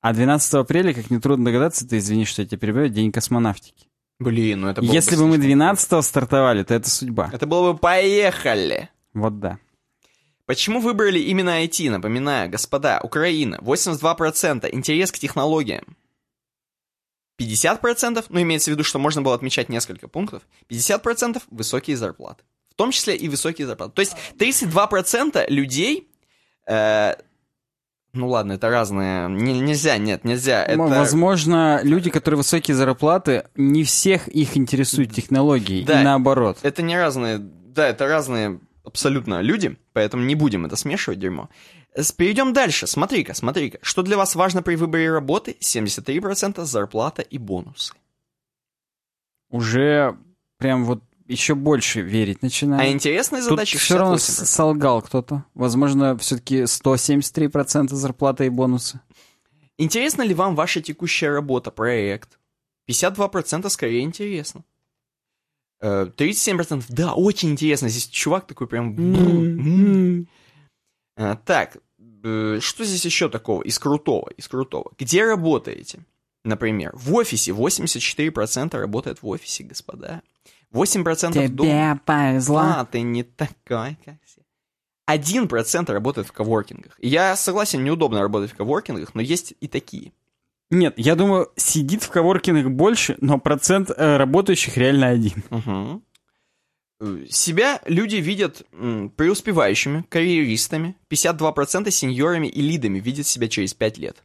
А 0.00 0.12
12 0.12 0.54
апреля, 0.54 0.94
как 0.94 1.10
нетрудно 1.10 1.46
догадаться, 1.46 1.88
ты 1.88 1.98
извини, 1.98 2.24
что 2.24 2.42
я 2.42 2.48
тебя 2.48 2.58
перебиваю, 2.58 2.88
день 2.88 3.10
космонавтики. 3.10 3.88
Блин, 4.20 4.60
ну 4.60 4.68
это 4.68 4.80
было 4.80 4.92
Если 4.92 5.16
бы 5.16 5.22
мы 5.26 5.34
слишком 5.36 5.46
12 5.58 6.04
стартовали, 6.04 6.62
то 6.62 6.72
это 6.74 6.88
судьба. 6.88 7.30
Это 7.32 7.46
было 7.46 7.72
бы 7.72 7.78
«Поехали!» 7.78 8.90
Вот 9.12 9.40
да. 9.40 9.58
Почему 10.46 10.80
выбрали 10.80 11.18
именно 11.18 11.62
IT? 11.64 11.90
Напоминаю, 11.90 12.48
господа, 12.48 13.00
Украина, 13.02 13.58
82% 13.62 14.68
интерес 14.72 15.10
к 15.12 15.18
технологиям. 15.18 15.96
50%, 17.40 18.24
ну 18.30 18.40
имеется 18.42 18.70
в 18.70 18.74
виду, 18.74 18.84
что 18.84 18.98
можно 18.98 19.22
было 19.22 19.34
отмечать 19.34 19.68
несколько 19.68 20.08
пунктов, 20.08 20.42
50% 20.70 21.42
высокие 21.50 21.96
зарплаты. 21.96 22.44
В 22.70 22.74
том 22.76 22.90
числе 22.92 23.16
и 23.16 23.28
высокие 23.28 23.66
зарплаты. 23.66 23.92
То 23.92 24.00
есть 24.00 24.16
32% 24.38 25.46
людей, 25.48 26.08
э, 26.66 27.14
Ну 28.12 28.28
ладно, 28.28 28.52
это 28.52 28.70
разные. 28.70 29.28
Не- 29.28 29.60
нельзя, 29.60 29.98
нет, 29.98 30.24
нельзя. 30.24 30.64
Это... 30.64 30.78
Возможно, 30.78 31.80
люди, 31.82 32.08
которые 32.08 32.38
высокие 32.38 32.74
зарплаты, 32.74 33.46
не 33.56 33.84
всех 33.84 34.28
их 34.28 34.56
интересуют 34.56 35.12
технологии, 35.12 35.84
Да. 35.84 36.00
и 36.00 36.04
наоборот. 36.04 36.58
Это 36.62 36.80
не 36.82 36.96
разные, 36.96 37.36
да, 37.38 37.88
это 37.88 38.06
разные 38.06 38.60
абсолютно 38.86 39.42
люди, 39.42 39.76
поэтому 39.92 40.24
не 40.24 40.34
будем 40.34 40.64
это 40.64 40.76
смешивать 40.76 41.18
дерьмо. 41.18 41.48
Перейдем 42.16 42.52
дальше. 42.52 42.86
Смотри-ка, 42.86 43.34
смотри-ка. 43.34 43.78
Что 43.82 44.02
для 44.02 44.16
вас 44.16 44.34
важно 44.34 44.62
при 44.62 44.76
выборе 44.76 45.10
работы? 45.10 45.56
73% 45.60 46.64
зарплата 46.64 47.22
и 47.22 47.38
бонусы. 47.38 47.94
Уже 49.50 50.16
прям 50.58 50.84
вот 50.84 51.02
еще 51.26 51.54
больше 51.54 52.02
верить 52.02 52.42
начинаю. 52.42 52.80
А 52.82 52.92
интересные 52.92 53.40
Тут 53.42 53.50
задачи 53.50 53.78
все 53.78 53.98
равно 53.98 54.16
68%. 54.16 54.18
с- 54.18 54.50
солгал 54.50 55.02
кто-то. 55.02 55.44
Возможно, 55.54 56.16
все-таки 56.18 56.62
173% 56.66 57.88
зарплата 57.94 58.44
и 58.44 58.48
бонусы. 58.48 59.00
Интересна 59.78 60.22
ли 60.22 60.34
вам 60.34 60.54
ваша 60.54 60.80
текущая 60.80 61.30
работа, 61.30 61.70
проект? 61.70 62.38
52% 62.88 63.68
скорее 63.70 64.02
интересно. 64.02 64.62
Э, 65.80 66.06
37% 66.16 66.84
да, 66.88 67.14
очень 67.14 67.50
интересно. 67.50 67.88
Здесь 67.88 68.08
чувак 68.08 68.46
такой 68.46 68.66
прям... 68.66 70.26
А, 71.16 71.36
Так, 71.36 71.78
э, 72.24 72.58
что 72.60 72.84
здесь 72.84 73.04
еще 73.04 73.28
такого 73.28 73.62
из 73.62 73.78
крутого, 73.78 74.30
из 74.36 74.48
крутого? 74.48 74.92
Где 74.98 75.24
работаете? 75.24 76.00
Например, 76.44 76.92
в 76.94 77.14
офисе 77.14 77.52
84% 77.52 78.78
работает 78.78 79.22
в 79.22 79.26
офисе, 79.26 79.64
господа. 79.64 80.22
8% 80.72 81.48
дома. 81.48 81.68
Тебе 81.68 82.00
повезло. 82.04 82.58
А, 82.58 82.84
ты 82.84 83.00
не 83.00 83.22
такой, 83.22 83.96
как 84.04 84.16
все. 84.24 84.42
1% 85.08 85.92
работает 85.92 86.26
в 86.26 86.32
коворкингах. 86.32 86.98
Я 87.00 87.36
согласен, 87.36 87.84
неудобно 87.84 88.20
работать 88.20 88.52
в 88.52 88.56
коворкингах, 88.56 89.14
но 89.14 89.22
есть 89.22 89.54
и 89.60 89.68
такие. 89.68 90.12
Нет, 90.70 90.94
я 90.96 91.14
думаю, 91.14 91.48
сидит 91.56 92.02
в 92.02 92.10
коворкингах 92.10 92.70
больше, 92.72 93.16
но 93.20 93.38
процент 93.38 93.90
э, 93.90 94.16
работающих 94.16 94.76
реально 94.76 95.08
один. 95.08 95.44
Э, 96.98 97.26
Себя 97.28 97.80
люди 97.86 98.16
видят 98.16 98.62
преуспевающими, 99.16 100.04
карьеристами. 100.08 100.96
52% 101.10 101.90
сеньорами 101.90 102.46
и 102.48 102.62
лидами 102.62 102.98
видят 102.98 103.26
себя 103.26 103.48
через 103.48 103.74
5 103.74 103.98
лет. 103.98 104.16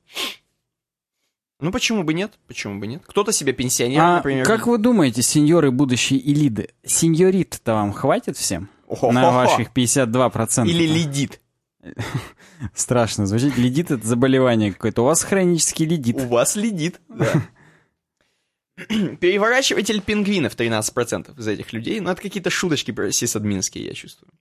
Ну 1.60 1.72
почему 1.72 2.04
бы 2.04 2.14
нет? 2.16 2.40
Почему 2.48 2.80
бы 2.80 2.88
нет? 2.88 3.04
Кто-то 3.06 3.32
себя 3.32 3.54
пенсионером, 3.54 4.06
А 4.06 4.16
например. 4.16 4.46
как 4.46 4.66
вы 4.66 4.78
думаете, 4.80 5.22
сеньоры 5.22 5.70
будущие 5.70 6.18
и 6.20 6.34
лиды, 6.34 6.70
сеньорит-то 6.84 7.74
вам 7.74 7.92
хватит 7.94 8.36
всем? 8.38 8.70
О-хо-хо-хо. 8.88 9.12
На 9.12 9.32
ваших 9.32 9.72
52%. 9.72 10.66
Или 10.68 10.88
лидит. 10.88 11.41
Страшно 12.74 13.26
звучит. 13.26 13.58
Лидит— 13.58 13.92
это 13.92 14.06
заболевание 14.06 14.72
какое-то. 14.72 15.02
У 15.02 15.06
вас 15.06 15.24
хронический 15.24 15.86
лидит. 15.86 16.18
У 16.18 16.28
вас 16.28 16.56
лидит. 16.56 17.02
Да. 17.10 17.44
Переворачиватель 19.20 20.02
пингвинов 20.02 20.56
13% 20.56 21.40
из 21.40 21.48
этих 21.48 21.74
людей. 21.74 22.00
Ну, 22.00 22.12
это 22.12 22.22
какие-то 22.22 22.50
шуточки 22.50 22.92
про 22.92 23.12
сисадминские, 23.12 23.86
я 23.86 23.94
чувствую. 23.94 24.32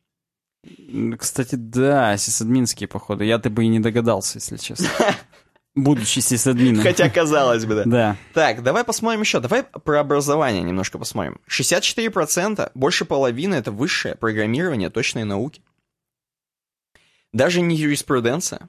Кстати, 1.19 1.55
да, 1.55 2.17
сисадминские, 2.17 2.89
походу. 2.89 3.25
Я-то 3.25 3.51
бы 3.51 3.65
и 3.65 3.69
не 3.69 3.81
догадался, 3.81 4.39
если 4.39 4.57
честно. 4.57 4.89
Будучи 5.75 6.19
сисадмином. 6.19 6.83
Хотя, 6.83 7.09
казалось 7.09 7.65
бы, 7.65 7.77
да. 7.77 7.85
Да. 7.85 8.17
Так, 8.35 8.63
давай 8.63 8.85
посмотрим 8.85 9.23
еще. 9.23 9.41
Давай 9.41 9.63
про 9.63 10.01
образование 10.01 10.63
немножко 10.63 10.99
посмотрим. 10.99 11.41
64%, 11.49 12.73
больше 12.75 13.05
половины 13.05 13.55
это 13.55 13.71
высшее 13.71 14.17
программирование, 14.17 14.91
точные 14.91 15.25
науки. 15.25 15.63
Даже 17.33 17.61
не 17.61 17.77
юриспруденция. 17.77 18.69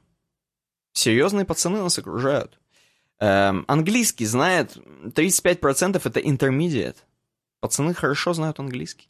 Серьезные 0.94 1.46
пацаны 1.46 1.82
нас 1.82 1.98
окружают. 1.98 2.60
Эм, 3.20 3.66
английский 3.68 4.26
знает 4.26 4.78
35% 5.16 6.02
это 6.04 6.20
intermediate. 6.20 6.98
Пацаны 7.60 7.94
хорошо 7.94 8.34
знают 8.34 8.60
английский. 8.60 9.10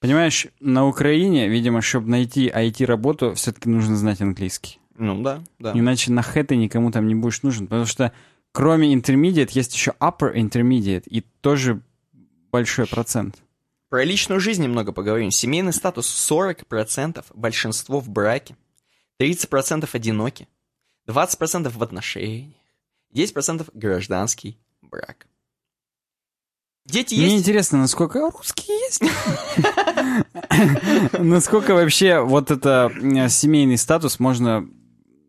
Понимаешь, 0.00 0.48
на 0.60 0.86
Украине, 0.86 1.48
видимо, 1.48 1.80
чтобы 1.80 2.10
найти 2.10 2.48
IT-работу, 2.48 3.34
все-таки 3.34 3.68
нужно 3.68 3.96
знать 3.96 4.20
английский. 4.20 4.78
Ну 4.96 5.22
да, 5.22 5.42
да. 5.58 5.72
Иначе 5.74 6.12
на 6.12 6.22
хэ 6.22 6.44
ты 6.44 6.56
никому 6.56 6.90
там 6.90 7.06
не 7.06 7.14
будешь 7.14 7.42
нужен. 7.42 7.66
Потому 7.66 7.86
что 7.86 8.12
кроме 8.52 8.94
intermediate 8.94 9.50
есть 9.52 9.74
еще 9.74 9.94
upper 10.00 10.34
intermediate. 10.34 11.04
И 11.06 11.22
тоже 11.40 11.80
большой 12.52 12.86
процент. 12.86 13.36
Про 13.88 14.04
личную 14.04 14.40
жизнь 14.40 14.62
немного 14.62 14.92
поговорим. 14.92 15.30
Семейный 15.30 15.72
статус 15.72 16.06
40%, 16.30 17.24
большинство 17.34 18.00
в 18.00 18.08
браке, 18.08 18.56
30% 19.20 19.88
одиноки, 19.92 20.48
20% 21.08 21.68
в 21.70 21.82
отношениях, 21.82 22.54
10% 23.14 23.68
гражданский 23.74 24.58
брак. 24.82 25.26
Дети 26.86 27.14
Мне 27.14 27.24
есть? 27.28 27.38
интересно, 27.38 27.78
насколько 27.78 28.30
русские 28.30 28.76
есть? 28.78 29.02
Насколько 31.18 31.74
вообще 31.74 32.20
вот 32.20 32.50
это 32.50 32.92
э, 32.94 33.28
семейный 33.30 33.78
статус 33.78 34.20
можно... 34.20 34.68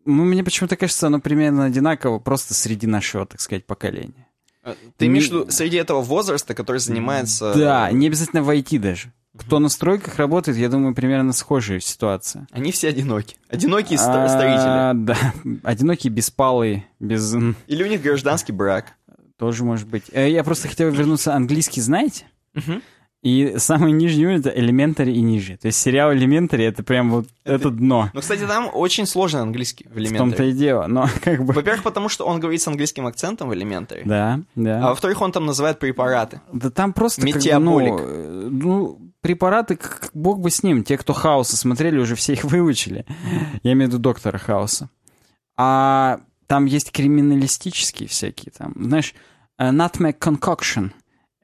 Ну, 0.04 0.24
мне 0.24 0.44
почему-то 0.44 0.76
кажется, 0.76 1.06
оно 1.06 1.18
примерно 1.18 1.64
одинаково 1.64 2.18
просто 2.18 2.52
среди 2.52 2.86
нашего, 2.86 3.24
так 3.24 3.40
сказать, 3.40 3.64
поколения. 3.64 4.28
Э, 4.64 4.74
Ты 4.98 5.06
имеешь 5.06 5.28
в 5.28 5.32
виду 5.32 5.50
среди 5.50 5.78
этого 5.78 6.02
возраста, 6.02 6.52
который 6.52 6.78
занимается... 6.78 7.54
Да, 7.54 7.90
не 7.90 8.06
обязательно 8.08 8.42
в 8.42 8.50
IT 8.50 8.78
даже. 8.78 9.14
Кто 9.38 9.58
на 9.58 9.68
стройках 9.68 10.16
работает, 10.16 10.56
я 10.58 10.68
думаю, 10.68 10.94
примерно 10.94 11.32
схожая 11.32 11.80
ситуация. 11.80 12.46
Они 12.50 12.72
все 12.72 12.88
одиноки. 12.88 13.36
Одинокие 13.48 13.98
А, 14.00 14.28
строители. 14.28 15.04
Да, 15.04 15.16
одинокие, 15.62 16.12
беспалые, 16.12 16.86
без... 17.00 17.34
Или 17.66 17.82
у 17.82 17.86
них 17.86 18.02
гражданский 18.02 18.52
брак. 18.52 18.94
Тоже 19.38 19.64
может 19.64 19.86
быть. 19.88 20.04
Э, 20.12 20.30
Я 20.30 20.42
просто 20.44 20.68
хотел 20.68 20.90
вернуться. 20.90 21.34
Английский 21.34 21.80
знаете? 21.80 22.24
И 23.22 23.54
самый 23.58 23.90
нижний 23.90 24.24
уровень— 24.24 24.40
это 24.44 24.50
Elementary 24.50 25.10
и 25.10 25.20
ниже. 25.20 25.56
То 25.56 25.66
есть 25.66 25.78
сериал 25.80 26.12
Elementary— 26.12 26.62
это 26.68 26.84
прям 26.84 27.10
вот 27.10 27.26
это 27.44 27.70
дно. 27.70 28.10
Ну, 28.14 28.20
кстати, 28.20 28.46
там 28.46 28.70
очень 28.72 29.04
сложный 29.04 29.40
английский 29.40 29.86
в 29.88 29.98
В 29.98 30.16
том-то 30.16 30.44
Elementary. 30.44 30.50
и 30.50 30.52
дело. 30.52 30.86
Но 30.86 31.08
как 31.24 31.44
бы... 31.44 31.52
Во-первых, 31.52 31.82
потому 31.82 32.08
что 32.08 32.24
он 32.24 32.38
говорит 32.38 32.60
с 32.62 32.68
английским 32.68 33.04
акцентом 33.06 33.48
в 33.48 33.52
Elementary. 33.52 34.02
Да, 34.04 34.34
А 34.34 34.40
да. 34.54 34.80
во-вторых, 34.90 35.20
он 35.22 35.32
там 35.32 35.44
называет 35.44 35.80
препараты. 35.80 36.40
Да 36.52 36.70
там 36.70 36.92
просто 36.92 37.20
как 37.22 37.42
ну, 37.58 37.80
э, 37.80 38.48
ну, 38.50 39.00
препараты, 39.26 39.74
как 39.74 40.10
бог 40.14 40.38
бы 40.38 40.50
с 40.50 40.62
ним. 40.62 40.84
Те, 40.84 40.96
кто 40.96 41.12
Хауса 41.12 41.56
смотрели, 41.56 41.98
уже 41.98 42.14
все 42.14 42.34
их 42.34 42.44
выучили. 42.44 43.04
Я 43.64 43.72
имею 43.72 43.90
в 43.90 43.92
виду 43.94 43.98
доктора 44.00 44.38
Хауса. 44.38 44.88
А 45.56 46.20
там 46.46 46.66
есть 46.66 46.92
криминалистические 46.92 48.08
всякие 48.08 48.52
там. 48.56 48.72
Знаешь, 48.76 49.14
э, 49.58 49.70
nutmeg 49.70 50.20
concoction. 50.20 50.92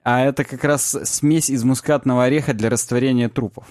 А 0.05 0.21
это 0.21 0.45
как 0.45 0.63
раз 0.63 0.97
смесь 1.03 1.51
из 1.51 1.65
мускатного 1.65 2.23
ореха 2.23 2.55
для 2.55 2.71
растворения 2.71 3.29
трупов. 3.29 3.67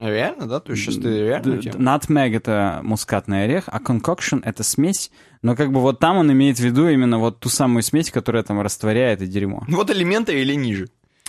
Реально, 0.00 0.48
да? 0.48 0.58
То 0.58 0.72
есть 0.72 0.82
сейчас 0.82 0.96
ты 0.96 1.08
реально... 1.08 1.60
Nutmeg— 1.60 2.36
это 2.36 2.80
мускатный 2.82 3.44
орех, 3.44 3.64
а 3.68 3.78
concoction— 3.78 4.40
это 4.44 4.64
смесь. 4.64 5.12
Но 5.42 5.54
как 5.54 5.70
бы 5.70 5.80
вот 5.80 6.00
там 6.00 6.16
он 6.16 6.32
имеет 6.32 6.58
в 6.58 6.64
виду 6.64 6.88
именно 6.88 7.20
вот 7.20 7.38
ту 7.38 7.48
самую 7.48 7.84
смесь, 7.84 8.10
которая 8.10 8.42
там 8.42 8.60
растворяет 8.60 9.22
и 9.22 9.26
дерьмо. 9.28 9.62
Вот 9.68 9.88
элементы 9.88 10.36
или 10.40 10.54
ниже. 10.54 10.88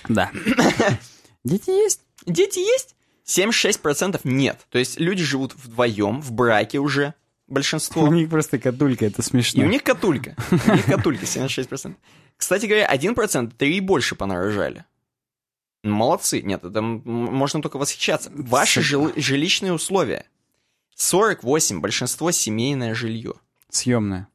Да. 0.09 0.31
Дети 1.45 1.69
есть? 1.69 2.01
Дети 2.27 2.59
есть? 2.59 2.95
76% 3.25 4.21
нет. 4.23 4.65
То 4.69 4.77
есть 4.77 4.99
люди 4.99 5.23
живут 5.23 5.55
вдвоем, 5.55 6.21
в 6.21 6.31
браке 6.31 6.77
уже, 6.79 7.13
большинство. 7.47 8.03
У 8.03 8.11
них 8.13 8.29
просто 8.29 8.59
катулька, 8.59 9.05
это 9.05 9.21
И 9.21 9.25
смешно. 9.25 9.63
у 9.63 9.67
них 9.67 9.83
катулька. 9.83 10.35
У 10.51 10.71
них 10.73 10.85
катулька 10.85 11.25
76%. 11.25 11.95
Кстати 12.37 12.65
говоря, 12.67 12.93
1% 12.93 13.51
три 13.57 13.77
и 13.77 13.79
больше 13.81 14.15
понарожали. 14.15 14.85
Молодцы. 15.83 16.41
Нет, 16.41 16.63
это 16.63 16.81
можно 16.81 17.61
только 17.61 17.77
восхищаться. 17.77 18.29
Ваши 18.33 18.81
жил- 18.81 19.13
жилищные 19.15 19.73
условия. 19.73 20.25
48, 20.95 21.79
большинство 21.81 22.31
семейное 22.31 22.93
жилье. 22.93 23.33
Съемная. 23.69 24.27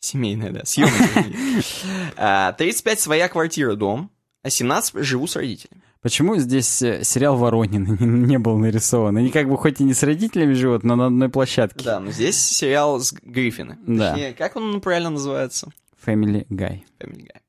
Семейное, 0.00 0.50
да, 0.50 0.64
съемное 0.64 1.08
жилье. 1.14 1.62
А, 2.16 2.52
35 2.52 3.00
своя 3.00 3.28
квартира, 3.28 3.74
дом, 3.74 4.10
а 4.42 4.50
17 4.50 5.02
живу 5.04 5.26
с 5.26 5.34
родителями. 5.36 5.82
Почему 6.04 6.36
здесь 6.36 6.82
э, 6.82 7.02
сериал 7.02 7.38
Воронин 7.38 7.96
не, 7.98 8.26
не 8.26 8.38
был 8.38 8.58
нарисован? 8.58 9.16
Они 9.16 9.30
как 9.30 9.48
бы 9.48 9.56
хоть 9.56 9.80
и 9.80 9.84
не 9.84 9.94
с 9.94 10.02
родителями 10.02 10.52
живут, 10.52 10.82
но 10.82 10.96
на 10.96 11.06
одной 11.06 11.30
площадке. 11.30 11.82
Да, 11.82 11.98
но 11.98 12.10
здесь 12.10 12.36
сериал 12.36 13.00
с 13.00 13.10
Гриффины. 13.10 13.78
Да. 13.86 14.10
Точнее, 14.10 14.34
как 14.34 14.54
он 14.56 14.82
правильно 14.82 15.08
называется? 15.08 15.70
Family 16.04 16.46
Guy. 16.48 16.82
Family 17.00 17.22
Guy. 17.22 17.40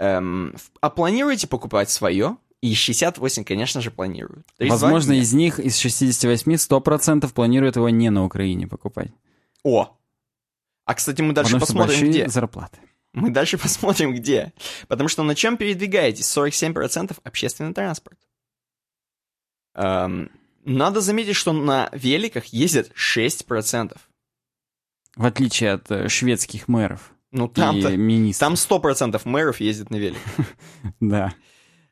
Эм, 0.00 0.56
а 0.80 0.90
планируете 0.90 1.46
покупать 1.46 1.90
свое? 1.90 2.38
И 2.60 2.74
68, 2.74 3.44
конечно 3.44 3.80
же, 3.80 3.92
планируют. 3.92 4.44
32 4.56 4.76
Возможно, 4.76 5.12
нет. 5.12 5.22
из 5.22 5.32
них, 5.32 5.60
из 5.60 5.76
68, 5.76 6.52
100% 6.52 7.32
планируют 7.32 7.76
его 7.76 7.88
не 7.88 8.10
на 8.10 8.24
Украине 8.24 8.66
покупать. 8.66 9.12
О! 9.62 9.96
А, 10.86 10.94
кстати, 10.94 11.22
мы 11.22 11.34
дальше 11.34 11.52
Потому 11.52 11.66
что 11.66 11.74
посмотрим, 11.74 12.00
большие 12.00 12.24
где. 12.24 12.28
зарплаты. 12.28 12.80
Мы 13.12 13.30
дальше 13.30 13.58
посмотрим, 13.62 14.14
где. 14.14 14.52
Потому 14.88 15.08
что 15.08 15.22
на 15.22 15.34
чем 15.34 15.56
передвигаетесь? 15.56 16.26
47% 16.36 17.16
общественный 17.22 17.74
транспорт. 17.74 18.18
Эм, 19.74 20.30
надо 20.64 21.00
заметить, 21.00 21.36
что 21.36 21.52
на 21.52 21.88
великах 21.92 22.46
ездят 22.46 22.92
6%. 22.92 23.96
В 25.16 25.24
отличие 25.24 25.72
от 25.72 25.90
э, 25.90 26.08
шведских 26.08 26.68
мэров 26.68 27.12
Ну, 27.32 27.46
и 27.46 27.50
там-то... 27.50 27.88
Там 28.38 28.54
100% 28.54 29.20
мэров 29.24 29.60
ездит 29.60 29.90
на 29.90 29.96
велике. 29.96 30.20
Да. 31.00 31.34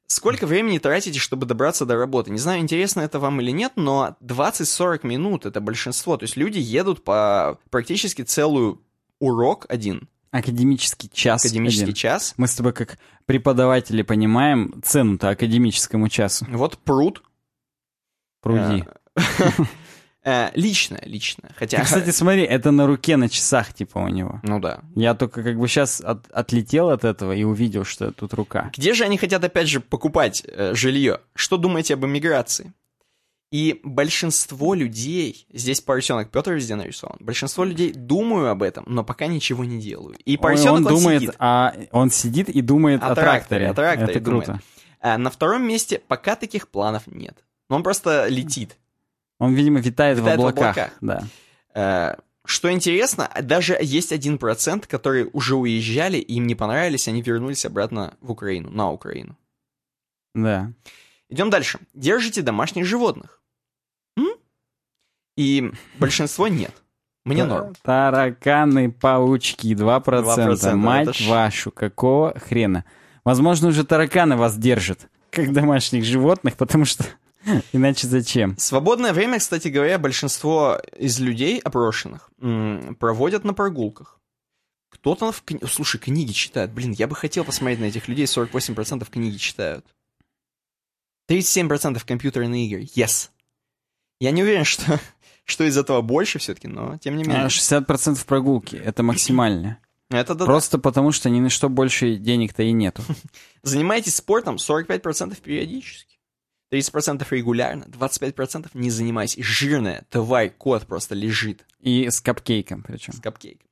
Сколько 0.07 0.47
времени 0.47 0.79
тратите, 0.79 1.19
чтобы 1.19 1.45
добраться 1.45 1.85
до 1.85 1.97
работы? 1.97 2.31
Не 2.31 2.39
знаю, 2.39 2.61
интересно 2.61 3.03
это 3.03 3.19
вам 3.19 3.43
или 3.43 3.51
нет, 3.51 3.73
но 3.77 4.17
20-40 4.23 5.07
минут— 5.07 5.45
это 5.47 5.61
большинство. 5.61 6.17
То 6.17 6.25
есть 6.25 6.37
люди 6.37 6.59
едут 6.59 7.05
по 7.05 7.59
практически 7.69 8.23
целую 8.23 8.81
урок 9.19 9.67
один, 9.69 10.09
Академический 10.31 11.11
час. 11.13 11.45
академический 11.45 11.85
один. 11.85 11.95
час. 11.95 12.35
Мы 12.37 12.47
с 12.47 12.55
тобой 12.55 12.73
как 12.73 12.99
преподаватели 13.27 14.03
понимаем 14.03 14.75
цену-то 14.83 15.31
академическому 15.31 16.09
часу. 16.09 16.47
Вот 16.51 16.79
пруд. 16.79 17.23
Пруди. 18.41 18.85
Э, 20.25 20.51
Личное, 20.55 21.03
личное. 21.05 21.51
Хотя... 21.57 21.79
Ты, 21.79 21.85
кстати, 21.85 22.11
смотри, 22.11 22.43
это 22.43 22.71
на 22.71 22.87
руке, 22.87 23.17
на 23.17 23.29
часах 23.29 23.73
типа 23.73 23.99
у 23.99 24.09
него. 24.09 24.41
Ну 24.43 24.61
да. 24.61 24.81
Я 24.95 25.15
только 25.15 25.43
как 25.43 25.59
бы 25.59 25.67
сейчас 25.69 26.03
отлетел 26.03 26.91
от 26.91 27.05
этого 27.05 27.33
и 27.33 27.45
увидел, 27.45 27.85
что 27.85 28.13
тут 28.13 28.35
рука. 28.35 28.71
Где 28.77 28.95
же 28.95 29.05
они 29.05 29.17
хотят, 29.17 29.43
опять 29.43 29.69
же, 29.69 29.81
покупать 29.81 30.45
э, 30.47 30.75
жилье? 30.75 31.21
Что 31.35 31.57
думаете 31.57 31.95
об 31.95 32.05
эмиграции? 32.05 32.73
И 33.51 33.81
большинство 33.83 34.75
людей, 34.75 35.47
здесь 35.53 35.81
поросенок 35.81 36.31
Петр 36.31 36.53
везде 36.53 36.75
нарисован, 36.75 37.17
большинство 37.21 37.65
людей 37.65 37.93
думаю 37.93 38.51
об 38.51 38.63
этом, 38.63 38.85
но 38.87 39.05
пока 39.05 39.27
ничего 39.27 39.65
не 39.65 39.81
делаю. 39.81 40.17
И 40.27 40.37
поросенок 40.37 40.75
он 40.77 40.83
вот 40.85 40.91
думает, 40.91 41.21
сидит. 41.23 41.35
а 41.39 41.75
он 41.93 42.11
сидит 42.11 42.51
и 42.51 42.61
думает 42.61 43.03
О 43.03 43.13
о, 43.13 43.15
тракторе, 43.15 43.69
о 43.69 43.75
тракторе 43.75 44.13
Это 44.13 44.21
думает. 44.21 44.45
круто. 44.47 44.63
А 45.01 45.17
на 45.17 45.31
втором 45.31 45.67
месте 45.67 46.03
пока 46.07 46.37
таких 46.37 46.69
планов 46.69 47.07
нет. 47.07 47.43
Но 47.71 47.77
он 47.77 47.83
просто 47.83 48.27
летит. 48.29 48.77
Он, 49.39 49.55
видимо, 49.55 49.81
витает, 49.81 50.19
Витает 50.19 50.39
в 50.39 50.43
в 50.43 50.47
облаках. 50.47 50.77
облаках. 50.77 50.93
Да. 51.01 51.25
Э, 52.15 52.21
Что 52.45 52.71
интересно, 52.73 53.31
даже 53.43 53.79
есть 53.81 54.13
один 54.13 54.37
процент, 54.39 54.87
которые 54.87 55.27
уже 55.33 55.55
уезжали, 55.55 56.17
им 56.19 56.47
не 56.47 56.55
понравились, 56.55 57.09
они 57.09 57.23
вернулись 57.23 57.65
обратно 57.65 58.15
в 58.21 58.31
Украину, 58.33 58.71
на 58.71 58.91
Украину. 58.91 59.37
Да. 60.35 60.73
Идем 61.31 61.51
дальше. 61.51 61.79
Держите 61.95 62.43
домашних 62.43 62.85
животных. 62.87 63.43
М? 64.17 64.29
И 65.37 65.73
большинство 65.99 66.49
нет. 66.49 66.75
Мне 67.25 67.45
норм. 67.45 67.75
Тараканы, 67.83 68.91
паучки, 68.91 69.75
2%. 69.75 70.23
2%, 70.23 70.75
Мать 70.75 71.15
ж- 71.15 71.29
вашу, 71.29 71.71
какого 71.71 72.39
хрена? 72.39 72.85
Возможно, 73.25 73.69
уже 73.69 73.85
тараканы 73.85 74.37
вас 74.37 74.57
держат, 74.57 75.09
как 75.31 75.53
домашних 75.53 76.05
животных, 76.05 76.57
потому 76.57 76.87
что 76.87 77.05
иначе 77.73 78.07
зачем? 78.07 78.57
Свободное 78.57 79.13
время, 79.13 79.39
кстати 79.39 79.69
говоря, 79.69 79.99
большинство 79.99 80.81
из 80.97 81.21
людей 81.21 81.59
опрошенных 81.59 82.31
проводят 82.99 83.45
на 83.45 83.53
прогулках. 83.53 84.19
Кто-то 84.91 85.31
в 85.31 85.43
кни- 85.45 85.67
Слушай, 85.69 85.99
книги 85.99 86.33
читает. 86.33 86.71
Блин, 86.73 86.93
я 86.93 87.07
бы 87.07 87.15
хотел 87.15 87.45
посмотреть 87.45 87.81
на 87.81 87.85
этих 87.85 88.09
людей. 88.09 88.25
48% 88.25 89.07
книги 89.11 89.37
читают. 89.37 89.85
37% 91.29 92.01
компьютерные 92.07 92.67
игры. 92.67 92.83
Yes. 92.83 93.31
Я 94.21 94.31
не 94.31 94.43
уверен, 94.43 94.65
что, 94.65 94.99
что 95.45 95.65
из 95.65 95.77
этого 95.77 96.01
больше 96.01 96.39
все-таки, 96.39 96.69
но 96.69 96.99
тем 96.99 97.17
не 97.17 97.25
менее. 97.25 97.45
А 97.45 97.49
60% 97.49 98.25
прогулки, 98.27 98.77
это 98.77 99.03
максимально. 99.03 99.79
Это 100.11 100.35
да. 100.35 100.47
Просто 100.47 100.79
потому, 100.79 101.13
что 101.13 101.29
ни 101.29 101.39
на 101.39 101.51
что 101.51 101.69
больше 101.69 102.17
денег-то 102.17 102.63
и 102.63 102.73
нету. 102.73 103.03
Занимайтесь 103.63 104.17
спортом 104.17 104.57
45% 104.57 105.39
периодически. 105.41 106.19
30% 106.73 107.27
регулярно, 107.31 107.85
25% 107.85 108.71
не 108.75 108.91
занимайся. 108.91 109.43
Жирная 109.43 110.07
тварь, 110.11 110.51
кот 110.51 110.87
просто 110.87 111.15
лежит 111.15 111.67
И 111.81 112.09
с 112.11 112.21
капкейком 112.21 112.83
причем. 112.83 113.15
с 113.15 113.21
капкейком. 113.21 113.67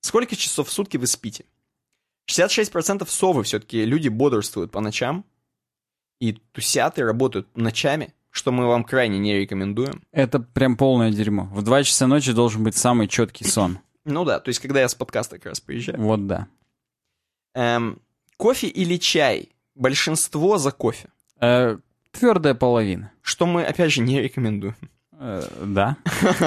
Сколько 0.00 0.36
часов 0.36 0.68
в 0.68 0.72
сутки 0.72 0.96
вы 0.96 1.06
спите? 1.06 1.44
66% 2.30 3.06
совы 3.08 3.42
все-таки 3.42 3.84
люди 3.84 4.08
бодрствуют 4.08 4.70
по 4.70 4.80
ночам 4.80 5.24
и 6.20 6.32
тусят 6.52 6.98
и 6.98 7.02
работают 7.02 7.48
ночами, 7.56 8.14
что 8.30 8.52
мы 8.52 8.66
вам 8.66 8.84
крайне 8.84 9.18
не 9.18 9.38
рекомендуем. 9.38 10.02
Это 10.12 10.40
прям 10.40 10.76
полное 10.76 11.10
дерьмо. 11.10 11.44
В 11.52 11.62
2 11.62 11.82
часа 11.84 12.06
ночи 12.06 12.32
должен 12.32 12.62
быть 12.64 12.76
самый 12.76 13.08
четкий 13.08 13.44
сон. 13.44 13.78
Ну 14.04 14.24
да, 14.24 14.40
то 14.40 14.48
есть 14.48 14.60
когда 14.60 14.80
я 14.80 14.88
с 14.88 14.94
подкаста 14.94 15.36
как 15.36 15.46
раз 15.46 15.60
приезжаю. 15.60 16.00
Вот 16.00 16.26
да. 16.26 16.48
Эм, 17.54 18.00
кофе 18.36 18.68
или 18.68 18.96
чай? 18.96 19.50
Большинство 19.74 20.58
за 20.58 20.72
кофе. 20.72 21.08
твердая 22.10 22.54
половина. 22.54 23.12
Что 23.22 23.46
мы, 23.46 23.64
опять 23.64 23.92
же, 23.92 24.00
не 24.00 24.20
рекомендуем. 24.20 24.76
Э, 25.12 25.42
да. 25.64 25.96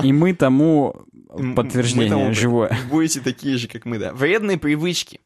И 0.03 0.11
мы 0.11 0.33
тому 0.33 1.05
подтверждение 1.55 2.09
мы 2.15 2.21
тому 2.23 2.33
живое. 2.33 2.77
Будете 2.89 3.21
такие 3.21 3.57
же, 3.57 3.67
как 3.67 3.85
мы, 3.85 3.99
да. 3.99 4.13
Вредные 4.13 4.57
привычки. 4.57 5.21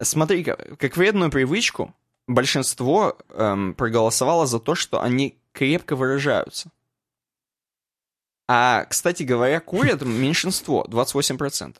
Смотри, 0.00 0.44
как, 0.44 0.78
как 0.78 0.96
вредную 0.96 1.30
привычку 1.30 1.94
большинство 2.26 3.16
эм, 3.30 3.74
проголосовало 3.74 4.46
за 4.46 4.58
то, 4.60 4.74
что 4.74 5.00
они 5.02 5.38
крепко 5.52 5.96
выражаются. 5.96 6.70
А, 8.48 8.84
кстати 8.84 9.22
говоря, 9.22 9.60
курят 9.60 10.02
меньшинство, 10.02 10.84
28%. 10.88 11.76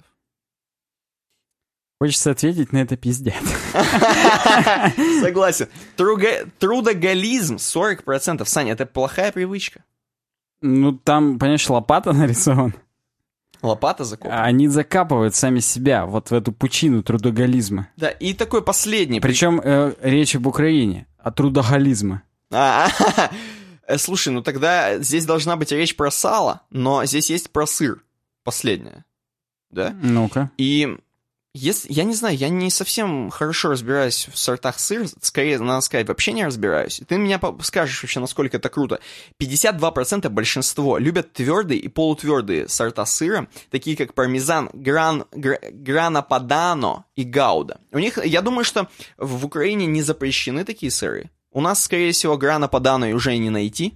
Хочется 2.00 2.32
ответить 2.32 2.72
на 2.72 2.78
это 2.78 2.96
пиздец. 2.96 3.34
Согласен. 5.20 5.68
Труга- 5.96 6.48
Трудоголизм 6.58 7.56
40%. 7.56 8.44
Саня, 8.44 8.72
это 8.72 8.86
плохая 8.86 9.30
привычка. 9.30 9.84
Ну, 10.60 10.92
там, 10.92 11.38
понимаешь, 11.38 11.68
лопата 11.70 12.12
нарисована. 12.12 12.74
Лопата 13.62 14.04
закопана. 14.04 14.42
А 14.42 14.44
Они 14.46 14.68
закапывают 14.68 15.34
сами 15.34 15.60
себя 15.60 16.04
вот 16.06 16.30
в 16.30 16.34
эту 16.34 16.52
пучину 16.52 17.02
трудоголизма. 17.02 17.88
Да, 17.96 18.10
и 18.10 18.34
такой 18.34 18.62
последний. 18.62 19.20
при- 19.20 19.28
Причем 19.28 19.60
э, 19.62 19.94
речь 20.02 20.34
об 20.36 20.46
Украине, 20.46 21.06
о 21.18 21.30
трудоголизме. 21.30 22.22
А, 22.50 22.88
э, 23.86 23.98
Слушай, 23.98 24.32
ну 24.32 24.42
тогда 24.42 24.98
здесь 24.98 25.24
должна 25.24 25.56
быть 25.56 25.70
речь 25.72 25.96
про 25.96 26.10
сало, 26.10 26.62
но 26.70 27.04
здесь 27.04 27.30
есть 27.30 27.50
про 27.50 27.66
сыр. 27.66 28.02
Последнее. 28.44 29.04
Да? 29.70 29.94
Ну-ка. 30.02 30.50
И 30.58 30.98
если, 31.54 31.92
я 31.92 32.04
не 32.04 32.14
знаю, 32.14 32.36
я 32.36 32.48
не 32.48 32.70
совсем 32.70 33.28
хорошо 33.28 33.70
разбираюсь 33.70 34.26
в 34.32 34.38
сортах 34.38 34.78
сыра, 34.78 35.06
скорее, 35.20 35.58
надо 35.58 35.82
сказать, 35.82 36.08
вообще 36.08 36.32
не 36.32 36.46
разбираюсь. 36.46 37.02
Ты 37.06 37.18
меня 37.18 37.38
скажешь 37.62 38.02
вообще, 38.02 38.20
насколько 38.20 38.56
это 38.56 38.70
круто. 38.70 39.00
52% 39.38 40.28
большинство 40.30 40.96
любят 40.96 41.34
твердые 41.34 41.78
и 41.80 41.88
полутвердые 41.88 42.68
сорта 42.68 43.04
сыра, 43.04 43.48
такие 43.70 43.96
как 43.96 44.14
пармезан, 44.14 44.70
гран, 44.72 45.26
гра- 45.30 45.60
грана 45.70 46.22
падано 46.22 47.04
и 47.16 47.24
гауда. 47.24 47.80
У 47.92 47.98
них, 47.98 48.24
я 48.24 48.40
думаю, 48.40 48.64
что 48.64 48.88
в 49.18 49.44
Украине 49.44 49.84
не 49.84 50.02
запрещены 50.02 50.64
такие 50.64 50.90
сыры. 50.90 51.30
У 51.52 51.60
нас, 51.60 51.84
скорее 51.84 52.12
всего, 52.12 52.38
грана 52.38 52.66
падано 52.66 53.14
уже 53.14 53.36
не 53.36 53.50
найти. 53.50 53.94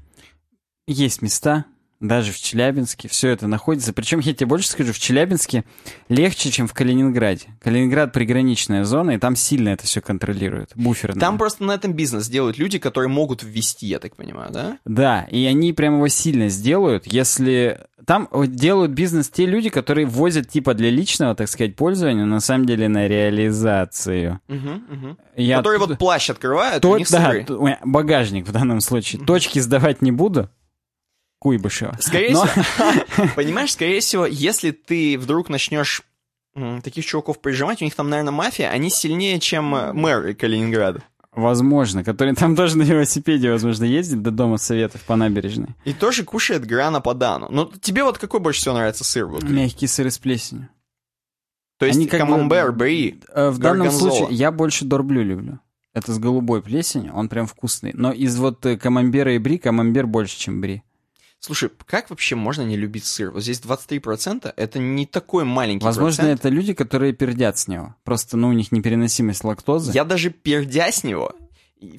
Есть 0.87 1.23
места, 1.23 1.65
даже 2.01 2.32
в 2.32 2.39
Челябинске, 2.39 3.09
все 3.09 3.31
это 3.31 3.47
находится. 3.47 3.93
Причем, 3.93 4.18
я 4.20 4.35
тебе 4.35 4.47
больше 4.47 4.68
скажу, 4.68 4.93
в 4.93 4.98
Челябинске 4.98 5.64
легче, 6.09 6.51
чем 6.51 6.68
в 6.68 6.74
Калининграде. 6.74 7.47
Калининград 7.60 8.12
приграничная 8.12 8.85
зона, 8.85 9.12
и 9.12 9.18
там 9.18 9.36
сильно 9.36 9.70
это 9.70 9.85
все 9.85 10.01
контролируют, 10.01 10.73
буферно. 10.74 11.20
Там 11.20 11.39
просто 11.39 11.64
на 11.64 11.73
этом 11.73 11.94
бизнес 11.94 12.28
делают 12.28 12.59
люди, 12.59 12.78
которые 12.78 13.09
могут 13.09 13.43
ввести, 13.43 13.86
я 13.86 13.98
так 13.98 14.16
понимаю, 14.16 14.52
да? 14.52 14.78
Да, 14.85 15.23
и 15.31 15.44
они 15.47 15.73
прям 15.73 15.97
его 15.97 16.09
сильно 16.09 16.48
сделают, 16.48 17.06
если... 17.06 17.81
Там 18.06 18.28
делают 18.47 18.93
бизнес 18.93 19.28
те 19.31 19.47
люди, 19.47 19.68
которые 19.68 20.06
возят 20.06 20.48
типа 20.48 20.74
для 20.74 20.90
личного, 20.90 21.35
так 21.35 21.48
сказать, 21.48 21.74
пользования, 21.74 22.24
но 22.24 22.35
на 22.35 22.40
самом 22.40 22.64
деле 22.66 22.89
на 22.89 23.09
реализацию. 23.09 24.40
Я 25.35 25.56
которые 25.56 25.81
вот 25.81 25.98
плащ 25.98 26.31
открывают, 26.31 26.85
у 26.85 26.97
них 26.97 27.10
да, 27.10 27.35
багажник 27.85 28.47
в 28.47 28.52
данном 28.52 28.81
случае. 28.81 29.24
Точки 29.24 29.59
сдавать 29.59 30.02
не 30.02 30.12
буду. 30.12 30.48
Куйбышева. 31.39 31.97
Скорее 32.01 32.33
Но- 32.33 32.47
всего, 32.47 32.65
понимаешь, 33.37 33.73
скорее 33.73 34.01
всего, 34.01 34.27
если 34.27 34.71
ты 34.71 35.19
вдруг 35.19 35.49
начнешь 35.49 36.03
таких 36.83 37.05
чуваков 37.05 37.41
прижимать, 37.41 37.83
у 37.83 37.85
них 37.85 37.95
там, 37.95 38.09
наверное, 38.09 38.33
мафия, 38.33 38.71
они 38.71 38.89
сильнее, 38.89 39.39
чем 39.41 39.75
э, 39.75 39.93
мэр 39.93 40.35
Калининграда. 40.35 41.03
Возможно, 41.33 42.03
который 42.03 42.35
там 42.35 42.57
тоже 42.57 42.79
на 42.79 42.83
велосипеде, 42.83 43.51
возможно, 43.53 43.85
ездит 43.85 44.23
до 44.23 44.31
Дома 44.31 44.57
Советов 44.57 45.03
по 45.03 45.17
набережной. 45.17 45.75
И 45.85 45.93
тоже 45.93 46.25
кушает 46.25 46.65
грана 46.65 47.03
падану. 47.03 47.49
Но 47.51 47.71
тебе 47.83 48.05
вот 48.05 48.17
какой 48.17 48.41
больше 48.41 48.61
всего 48.63 48.75
нравится 48.75 49.05
сыр? 49.05 49.27
Вот? 49.27 49.43
Мягкий 49.43 49.87
сыр 49.87 50.11
с 50.11 50.17
плесенью. 50.19 50.71
То 51.79 51.85
есть 51.85 51.99
Они 51.99 52.07
как 52.07 52.23
бы- 52.23 52.27
камамбер, 52.33 52.73
бри. 52.73 53.21
Э, 53.35 53.51
В 53.51 53.59
данном 53.59 53.91
случае 53.91 54.29
я 54.31 54.51
больше 54.51 54.87
дорблю 54.87 55.23
люблю. 55.23 55.59
Это 55.93 56.13
с 56.15 56.19
голубой 56.19 56.63
плесенью, 56.63 57.13
он 57.15 57.29
прям 57.29 57.47
вкусный. 57.47 57.91
Но 57.93 58.13
из 58.13 58.35
вот 58.39 58.65
э, 58.65 58.79
камамбера 58.79 59.35
и 59.35 59.39
бри, 59.39 59.59
камамбер 59.59 60.07
больше, 60.07 60.39
чем 60.39 60.63
бри. 60.63 60.83
Слушай, 61.47 61.70
как 61.86 62.10
вообще 62.10 62.35
можно 62.35 62.62
не 62.62 62.77
любить 62.77 63.05
сыр? 63.05 63.31
Вот 63.31 63.40
здесь 63.40 63.60
23%, 63.60 64.52
это 64.56 64.78
не 64.81 65.06
такой 65.06 65.44
маленький 65.44 65.85
Возможно, 65.85 66.24
процент. 66.24 66.40
это 66.40 66.48
люди, 66.48 66.74
которые 66.74 67.12
пердят 67.12 67.56
с 67.56 67.68
него. 67.68 67.94
Просто, 68.02 68.36
ну, 68.36 68.48
у 68.48 68.52
них 68.52 68.73
непереносимость 68.73 69.44
лактозы. 69.44 69.93
Я 69.93 70.02
даже 70.02 70.31
пердя 70.31 70.90
с 70.90 71.05
него, 71.05 71.36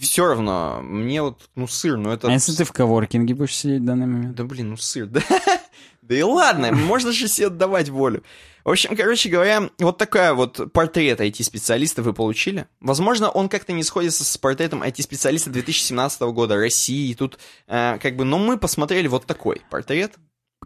все 0.01 0.27
равно, 0.27 0.81
мне 0.83 1.21
вот, 1.21 1.49
ну, 1.55 1.65
сыр, 1.65 1.95
ну 1.95 2.11
это... 2.11 2.27
А 2.27 2.31
если 2.31 2.51
ты 2.53 2.65
в 2.65 2.73
коворкинге 2.73 3.35
будешь 3.35 3.55
сидеть 3.55 3.83
в 3.83 3.85
данный 3.85 4.07
момент? 4.07 4.35
Да 4.35 4.43
блин, 4.43 4.71
ну 4.71 4.75
сыр, 4.75 5.05
да. 5.05 5.21
Да 6.07 6.15
и 6.15 6.21
ладно, 6.21 6.71
можно 6.71 7.11
же 7.11 7.27
себе 7.27 7.47
отдавать 7.47 7.89
волю. 7.89 8.23
В 8.63 8.69
общем, 8.69 8.95
короче 8.95 9.29
говоря, 9.29 9.69
вот 9.77 9.97
такая 9.97 10.33
вот 10.33 10.71
портрет 10.71 11.19
IT-специалиста 11.19 12.01
вы 12.01 12.13
получили. 12.13 12.67
Возможно, 12.79 13.29
он 13.29 13.49
как-то 13.49 13.73
не 13.73 13.83
сходится 13.83 14.23
с 14.23 14.37
портретом 14.37 14.83
IT-специалиста 14.83 15.49
2017 15.49 16.21
года 16.21 16.55
России. 16.55 17.13
Тут 17.13 17.39
э, 17.67 17.97
как 18.01 18.15
бы, 18.15 18.23
но 18.23 18.37
мы 18.37 18.57
посмотрели 18.57 19.07
вот 19.07 19.25
такой 19.25 19.61
портрет. 19.69 20.15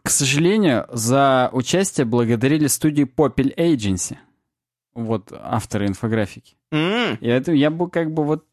К 0.03 0.09
сожалению, 0.09 0.87
за 0.91 1.49
участие 1.53 2.05
благодарили 2.05 2.67
студии 2.67 3.03
Popel 3.03 3.55
Agency. 3.55 4.17
Вот 4.93 5.31
авторы 5.31 5.87
инфографики. 5.87 6.55
М-м. 6.71 7.15
И 7.15 7.27
это 7.27 7.51
я 7.51 7.69
бы 7.69 7.89
как 7.89 8.13
бы 8.13 8.23
вот 8.23 8.45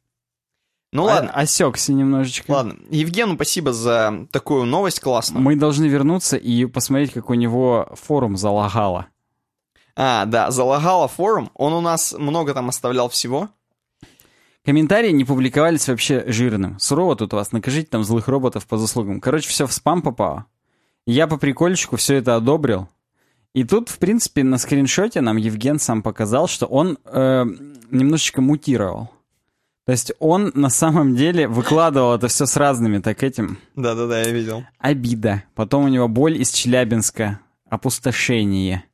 Ну 0.93 1.02
о- 1.02 1.06
ладно, 1.06 1.31
осекся 1.32 1.93
немножечко. 1.93 2.51
ладно. 2.51 2.77
Евгену 2.90 3.35
спасибо 3.35 3.73
за 3.73 4.27
такую 4.31 4.65
новость 4.65 5.01
классную. 5.01 5.43
Мы 5.43 5.56
должны 5.56 5.86
вернуться 5.86 6.36
и 6.36 6.65
посмотреть, 6.66 7.12
как 7.12 7.28
у 7.31 7.35
него 7.35 7.89
форум 7.94 8.36
залагало. 8.36 9.06
А, 9.97 10.24
да, 10.27 10.51
залагала 10.51 11.09
форум. 11.09 11.51
Он 11.55 11.73
у 11.73 11.81
нас 11.81 12.15
много 12.16 12.55
там 12.55 12.69
оставлял 12.69 13.09
всего. 13.09 13.48
Комментарии 14.65 15.10
не 15.10 15.24
публиковались 15.24 15.89
вообще 15.89 16.24
жирным. 16.31 16.78
Сурово 16.78 17.16
тут 17.16 17.32
у 17.32 17.36
вас, 17.36 17.52
накажите 17.52 17.89
там 17.89 18.05
злых 18.05 18.28
роботов 18.28 18.66
по 18.66 18.77
заслугам. 18.77 19.20
Короче, 19.20 19.48
все 19.48 19.66
в 19.66 19.73
спам 19.73 20.02
попало. 20.02 20.44
Я 21.06 21.27
по 21.27 21.36
прикольчику 21.39 21.97
все 21.97 22.16
это 22.16 22.36
одобрил. 22.36 22.89
И 23.55 23.65
тут, 23.65 23.89
в 23.89 23.98
принципе, 23.98 24.44
на 24.44 24.59
скриншоте 24.59 25.20
нам 25.20 25.36
Евген 25.36 25.78
сам 25.78 26.02
показал, 26.02 26.48
что 26.48 26.66
он 26.66 26.98
э, 27.05 27.44
немножечко 27.90 28.40
мутировал. 28.43 29.10
То 29.89 29.93
есть 29.93 30.12
он 30.19 30.52
на 30.55 30.69
самом 30.69 31.16
деле 31.16 31.48
выкладывал 31.48 32.15
это 32.15 32.28
все 32.28 32.44
с 32.44 32.59
разными 32.59 32.98
так 32.98 33.23
этим. 33.23 33.56
Да-да-да, 33.74 34.20
я 34.20 34.31
видел. 34.32 34.66
Обида. 34.78 35.44
Потом 35.55 35.86
у 35.86 35.89
него 35.89 36.09
боль 36.09 36.36
из 36.36 36.51
Челябинска. 36.51 37.40
Опустошение. 37.70 38.85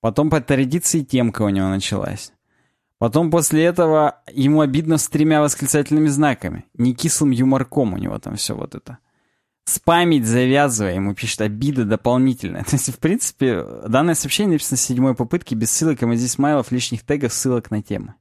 Потом 0.00 0.30
по 0.30 0.40
традиции 0.40 1.02
темка 1.02 1.42
у 1.42 1.50
него 1.50 1.68
началась. 1.68 2.32
Потом 2.96 3.30
после 3.30 3.64
этого 3.64 4.22
ему 4.32 4.62
обидно 4.62 4.96
с 4.96 5.08
тремя 5.08 5.42
восклицательными 5.42 6.08
знаками. 6.08 6.64
Не 6.72 6.94
кислым 6.94 7.32
юморком 7.32 7.92
у 7.92 7.98
него 7.98 8.18
там 8.18 8.36
все 8.36 8.56
вот 8.56 8.74
это. 8.74 8.96
Спамить 9.66 10.24
завязывая, 10.24 10.94
ему 10.94 11.14
пишет 11.14 11.42
обида 11.42 11.84
дополнительная. 11.84 12.64
То 12.64 12.76
есть, 12.76 12.88
в 12.88 12.98
принципе, 12.98 13.62
данное 13.86 14.14
сообщение 14.14 14.54
написано 14.54 14.78
с 14.78 14.82
седьмой 14.82 15.14
попытки, 15.14 15.54
без 15.54 15.70
ссылок, 15.70 16.02
эмодзи 16.02 16.28
смайлов, 16.28 16.72
лишних 16.72 17.04
тегов, 17.04 17.34
ссылок 17.34 17.70
на 17.70 17.82
темы. 17.82 18.14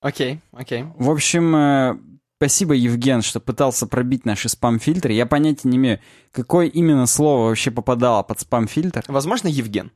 Окей, 0.00 0.40
окей. 0.52 0.86
В 0.96 1.10
общем, 1.10 1.54
э, 1.54 1.96
спасибо, 2.38 2.74
Евген, 2.74 3.22
что 3.22 3.38
пытался 3.38 3.86
пробить 3.86 4.24
наши 4.24 4.48
спам-фильтры. 4.48 5.12
Я 5.12 5.26
понятия 5.26 5.68
не 5.68 5.76
имею, 5.76 6.00
какое 6.32 6.66
именно 6.66 7.06
слово 7.06 7.48
вообще 7.48 7.70
попадало 7.70 8.22
под 8.22 8.40
спам-фильтр. 8.40 9.04
Возможно, 9.08 9.48
Евген. 9.48 9.92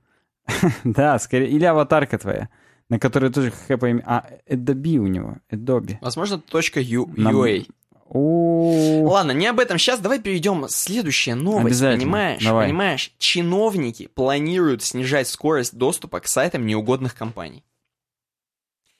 Да, 0.85 1.19
скорее, 1.19 1.49
или 1.49 1.65
аватарка 1.65 2.19
твоя, 2.19 2.51
на 2.91 2.99
которой 2.99 3.33
тоже 3.33 3.53
имя. 3.69 4.03
А, 4.05 4.27
Adobe 4.47 4.99
у 4.99 5.07
него, 5.07 5.39
Adobe. 5.51 5.97
Возможно, 6.03 6.39
точка 6.39 6.81
.ua. 6.81 7.67
О, 8.11 9.09
Ладно, 9.09 9.33
не 9.33 9.47
об 9.47 9.59
этом. 9.59 9.79
Сейчас 9.79 9.99
давай 9.99 10.21
перейдем. 10.21 10.67
Следующая 10.69 11.35
новость. 11.35 11.81
Понимаешь? 11.81 12.45
Давай. 12.45 12.67
Понимаешь? 12.67 13.13
Чиновники 13.19 14.09
планируют 14.15 14.83
снижать 14.83 15.27
скорость 15.27 15.77
доступа 15.77 16.21
к 16.21 16.29
сайтам 16.29 16.67
неугодных 16.67 17.15
компаний. 17.15 17.65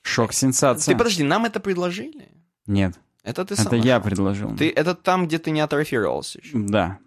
Шок, 0.05 0.33
сенсация. 0.33 0.93
Ты 0.93 0.97
подожди, 0.97 1.23
нам 1.23 1.45
это 1.45 1.59
предложили? 1.59 2.29
Нет, 2.67 2.99
Это 3.23 3.45
ты 3.45 3.55
сам 3.55 3.67
это 3.67 3.75
я 3.75 3.99
предложил. 3.99 4.55
Ты, 4.55 4.69
это 4.69 4.95
там, 4.95 5.27
где 5.27 5.39
ты 5.39 5.51
не 5.51 5.61
атрофировался 5.61 6.39
еще. 6.39 6.57
Да. 6.57 6.99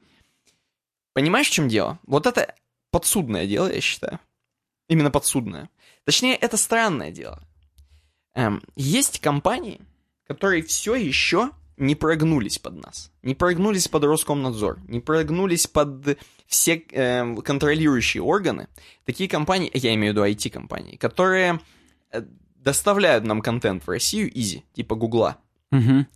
Понимаешь, 1.13 1.49
в 1.49 1.53
чем 1.53 1.69
дело? 1.69 1.99
Вот 2.07 2.27
это 2.27 2.55
подсудное 2.91 3.47
дело, 3.47 3.73
я 3.73 3.81
считаю. 3.81 4.21
Именно 4.89 5.11
подсудное. 5.11 5.69
Точнее, 6.05 6.37
это 6.37 6.57
странное 6.57 7.11
дело. 7.11 7.43
Эм, 8.35 8.63
есть 8.77 9.21
компании, 9.21 9.81
которые 10.27 10.63
все 10.63 10.95
еще 10.95 11.51
не 11.77 11.95
прогнулись 11.95 12.59
под 12.59 12.75
нас. 12.77 13.11
Не 13.23 13.35
прогнулись 13.35 13.89
под 13.89 14.05
Роскомнадзор. 14.05 14.81
Не 14.89 15.01
прогнулись 15.01 15.67
под 15.67 16.19
все 16.47 16.85
эм, 16.93 17.37
контролирующие 17.39 18.23
органы. 18.23 18.69
Такие 19.05 19.29
компании, 19.29 19.71
я 19.75 19.95
имею 19.95 20.13
в 20.13 20.17
виду 20.17 20.27
IT-компании, 20.27 20.97
которые 20.97 21.61
э, 22.11 22.23
доставляют 22.69 23.25
нам 23.25 23.41
контент 23.41 23.83
в 23.87 23.91
Россию 23.91 24.31
изи, 24.39 24.65
типа 24.75 24.95
Гугла. 24.95 25.37
Н- 25.73 26.07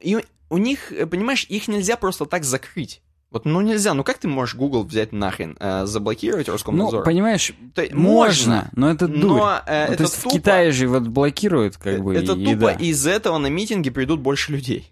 И 0.00 0.16
у- 0.50 0.58
них, 0.58 0.92
э, 0.92 1.06
понимаешь, 1.06 1.46
их 1.48 1.68
нельзя 1.68 1.96
просто 1.96 2.24
так 2.26 2.44
закрыть. 2.44 3.02
Вот, 3.30 3.44
ну 3.44 3.60
нельзя, 3.60 3.92
ну 3.92 4.04
как 4.04 4.16
ты 4.18 4.26
можешь 4.28 4.54
Google 4.54 4.84
взять 4.84 5.12
нахрен, 5.12 5.56
э, 5.60 5.84
заблокировать 5.84 6.46
Ну, 6.46 6.52
Роскомнадзор? 6.54 7.04
понимаешь, 7.04 7.52
То 7.74 7.82
есть 7.82 7.92
можно, 7.94 8.70
но 8.74 8.90
это 8.90 9.06
дурь. 9.06 9.20
но 9.38 9.60
э, 9.66 9.86
Ну, 9.86 9.92
это 9.92 9.96
То 9.98 10.02
есть 10.04 10.14
в 10.16 10.22
тупо, 10.22 10.34
Китае 10.34 10.72
же 10.72 10.88
вот 10.88 11.02
блокируют 11.08 11.76
как 11.76 12.02
бы 12.02 12.14
это 12.14 12.32
и, 12.32 12.44
тупо, 12.44 12.50
и 12.50 12.54
да. 12.54 12.72
и 12.72 12.86
из-за 12.86 13.10
этого 13.10 13.36
на 13.36 13.48
митинги 13.48 13.90
придут 13.90 14.20
больше 14.20 14.52
людей. 14.52 14.90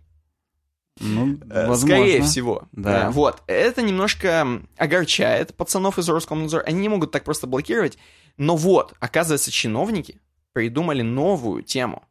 Ну, 1.00 1.38
Э, 1.50 1.66
возможно. 1.68 1.96
Скорее 1.96 2.22
всего. 2.22 2.68
Да. 2.72 3.06
Э, 3.08 3.10
Вот. 3.10 3.42
Это 3.46 3.80
немножко 3.82 4.46
огорчает 4.76 5.54
пацанов 5.54 5.98
из 5.98 6.06
Роскомнадзора. 6.08 6.62
Они 6.62 6.80
не 6.80 6.88
могут 6.90 7.12
так 7.12 7.24
просто 7.24 7.46
блокировать. 7.46 7.96
Но 8.38 8.54
вот, 8.56 8.92
оказывается, 9.00 9.50
чиновники 9.50 10.20
придумали 10.56 11.02
новую 11.02 11.62
тему. 11.62 12.08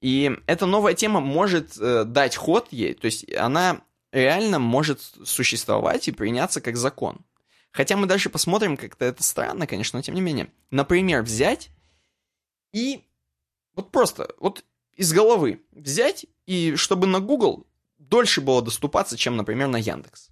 И 0.00 0.34
эта 0.46 0.64
новая 0.64 0.94
тема 0.94 1.20
может 1.20 1.76
э, 1.78 2.04
дать 2.04 2.34
ход 2.34 2.68
ей. 2.70 2.94
То 2.94 3.04
есть 3.04 3.30
она 3.34 3.82
реально 4.10 4.58
может 4.58 5.02
существовать 5.02 6.08
и 6.08 6.12
приняться 6.12 6.62
как 6.62 6.78
закон. 6.78 7.18
Хотя 7.70 7.98
мы 7.98 8.06
дальше 8.06 8.30
посмотрим, 8.30 8.78
как-то 8.78 9.04
это 9.04 9.22
странно, 9.22 9.66
конечно, 9.66 9.98
но 9.98 10.02
тем 10.02 10.14
не 10.14 10.22
менее. 10.22 10.50
Например, 10.70 11.20
взять 11.20 11.68
и 12.72 13.04
вот 13.74 13.90
просто, 13.90 14.34
вот 14.38 14.64
из 14.96 15.12
головы 15.12 15.60
взять, 15.72 16.24
и 16.46 16.74
чтобы 16.74 17.06
на 17.06 17.20
Google 17.20 17.66
дольше 17.98 18.40
было 18.40 18.62
доступаться, 18.62 19.18
чем, 19.18 19.36
например, 19.36 19.68
на 19.68 19.76
Яндекс. 19.76 20.30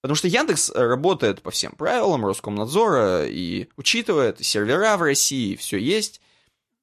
Потому 0.00 0.16
что 0.16 0.26
Яндекс 0.26 0.70
э, 0.70 0.74
работает 0.74 1.40
по 1.40 1.52
всем 1.52 1.70
правилам 1.70 2.26
Роскомнадзора 2.26 3.26
и 3.28 3.68
учитывает 3.76 4.44
сервера 4.44 4.96
в 4.96 5.02
России, 5.02 5.54
все 5.54 5.78
есть. 5.78 6.20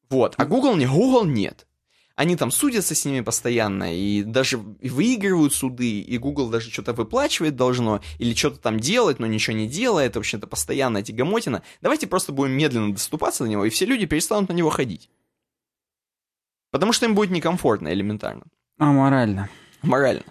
Вот. 0.09 0.35
А 0.37 0.45
Google 0.45 0.75
не, 0.75 0.85
Google 0.85 1.25
нет. 1.25 1.67
Они 2.15 2.37
там 2.37 2.49
судятся 2.49 2.95
с 2.95 3.03
ними 3.03 3.19
постоянно 3.19 3.93
и 3.93 4.23
даже 4.23 4.57
выигрывают 4.57 5.53
суды, 5.53 5.99
и 5.99 6.17
Google 6.17 6.49
даже 6.49 6.71
что-то 6.71 6.93
выплачивать 6.93 7.57
должно, 7.57 8.01
или 8.19 8.33
что-то 8.33 8.57
там 8.59 8.79
делать, 8.79 9.19
но 9.19 9.27
ничего 9.27 9.57
не 9.57 9.67
делает, 9.67 10.15
в 10.15 10.19
общем-то, 10.19 10.47
постоянно 10.47 11.03
тягомотина. 11.03 11.61
Давайте 11.81 12.07
просто 12.07 12.31
будем 12.31 12.53
медленно 12.53 12.93
доступаться 12.93 13.43
до 13.43 13.49
него, 13.49 13.65
и 13.65 13.69
все 13.69 13.85
люди 13.85 14.05
перестанут 14.05 14.49
на 14.49 14.53
него 14.53 14.69
ходить. 14.69 15.09
Потому 16.71 16.93
что 16.93 17.05
им 17.05 17.15
будет 17.15 17.31
некомфортно 17.31 17.89
элементарно 17.89 18.43
Аморально. 18.77 19.49
морально. 19.81 20.23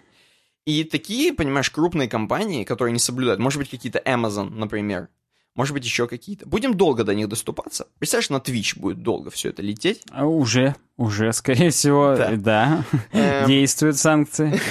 И 0.65 0.85
такие, 0.85 1.35
понимаешь, 1.35 1.71
крупные 1.71 2.09
компании, 2.09 2.65
которые 2.65 2.93
не 2.95 2.99
соблюдают, 2.99 3.41
может 3.41 3.59
быть, 3.59 3.69
какие-то 3.69 3.99
Amazon, 3.99 4.49
например, 4.49 5.09
может 5.55 5.73
быть, 5.75 5.85
еще 5.85 6.07
какие-то. 6.09 6.47
Будем 6.47 6.75
долго 6.75 7.05
до 7.05 7.15
них 7.15 7.29
доступаться. 7.29 7.87
Представляешь, 7.99 8.31
на 8.31 8.37
Twitch 8.37 8.79
будет 8.79 9.03
долго 9.03 9.31
все 9.31 9.51
это 9.51 9.63
лететь. 9.63 10.03
А 10.11 10.27
Уже, 10.27 10.75
уже, 10.97 11.33
скорее 11.33 11.71
всего, 11.71 12.15
Да. 12.17 12.33
да, 12.37 12.85
Эм. 13.13 13.47
действуют 13.49 13.97
санкции. 13.99 14.61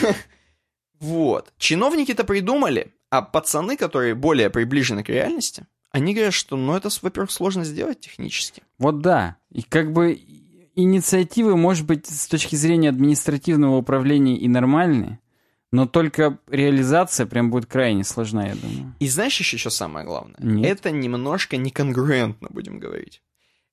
Вот. 1.00 1.52
Чиновники-то 1.58 2.24
придумали, 2.24 2.94
а 3.10 3.22
пацаны, 3.22 3.76
которые 3.76 4.16
более 4.16 4.50
приближены 4.50 5.04
к 5.04 5.10
реальности, 5.10 5.66
они 5.92 6.14
говорят, 6.14 6.34
что, 6.34 6.56
ну, 6.56 6.76
это, 6.76 6.90
во-первых, 7.02 7.30
сложно 7.30 7.66
сделать 7.66 8.00
технически. 8.00 8.64
Вот 8.80 9.02
да. 9.02 9.36
И 9.52 9.62
как 9.64 9.92
бы 9.92 10.18
инициативы, 10.76 11.56
может 11.58 11.86
быть, 11.86 12.08
с 12.08 12.28
точки 12.28 12.56
зрения 12.56 12.90
административного 12.90 13.76
управления 13.78 14.38
и 14.38 14.48
нормальные, 14.48 15.20
но 15.74 15.88
только 15.88 16.38
реализация 16.52 17.26
прям 17.26 17.50
будет 17.50 17.66
крайне 17.66 18.04
сложна, 18.04 18.46
я 18.46 18.54
думаю. 18.54 18.94
И 19.00 19.08
знаешь 19.08 19.40
еще 19.40 19.58
что 19.58 19.72
самое 19.72 20.06
главное? 20.06 20.38
Нет. 20.40 20.80
Это 20.80 20.92
немножко 20.92 21.58
неконгруентно, 21.58 22.48
будем 22.52 22.78
говорить. 22.78 23.24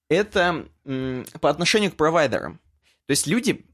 Это 0.08 0.66
по 0.84 1.50
отношению 1.50 1.92
к 1.92 1.96
провайдерам. 1.96 2.58
То 3.06 3.10
есть 3.10 3.26
люди, 3.26 3.66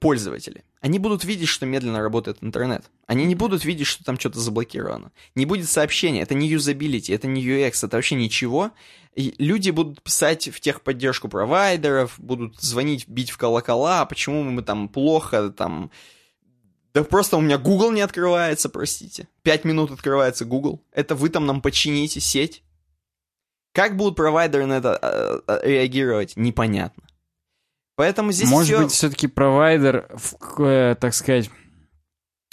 пользователи, 0.00 0.64
они 0.80 0.98
будут 0.98 1.22
видеть, 1.22 1.46
что 1.46 1.66
медленно 1.66 2.00
работает 2.00 2.38
интернет. 2.40 2.90
Они 3.06 3.24
не 3.24 3.36
будут 3.36 3.64
видеть, 3.64 3.86
что 3.86 4.02
там 4.02 4.18
что-то 4.18 4.40
заблокировано. 4.40 5.12
Не 5.36 5.46
будет 5.46 5.70
сообщения. 5.70 6.22
Это 6.22 6.34
не 6.34 6.48
юзабилити, 6.48 7.12
это 7.12 7.28
не 7.28 7.46
UX, 7.46 7.86
это 7.86 7.96
вообще 7.96 8.16
ничего. 8.16 8.72
И 9.14 9.36
люди 9.38 9.70
будут 9.70 10.02
писать 10.02 10.48
в 10.48 10.58
техподдержку 10.58 11.28
провайдеров, 11.28 12.18
будут 12.18 12.60
звонить, 12.60 13.06
бить 13.06 13.30
в 13.30 13.38
колокола, 13.38 14.04
почему 14.04 14.42
мы 14.42 14.62
там 14.62 14.88
плохо, 14.88 15.50
там... 15.50 15.92
Да 16.94 17.04
просто 17.04 17.36
у 17.36 17.40
меня 17.40 17.58
Google 17.58 17.92
не 17.92 18.00
открывается, 18.00 18.68
простите. 18.68 19.28
Пять 19.42 19.64
минут 19.64 19.90
открывается 19.90 20.44
Google. 20.44 20.82
Это 20.92 21.14
вы 21.14 21.28
там 21.28 21.46
нам 21.46 21.60
почините 21.60 22.20
сеть. 22.20 22.62
Как 23.74 23.96
будут 23.96 24.16
провайдеры 24.16 24.66
на 24.66 24.78
это 24.78 24.98
э, 25.00 25.40
э, 25.46 25.60
реагировать, 25.68 26.32
непонятно. 26.36 27.04
Поэтому 27.96 28.32
здесь 28.32 28.48
Может 28.50 28.68
всё- 28.68 28.82
быть, 28.84 28.92
все-таки 28.92 29.26
провайдер, 29.26 30.08
э, 30.58 30.96
так 31.00 31.14
сказать, 31.14 31.50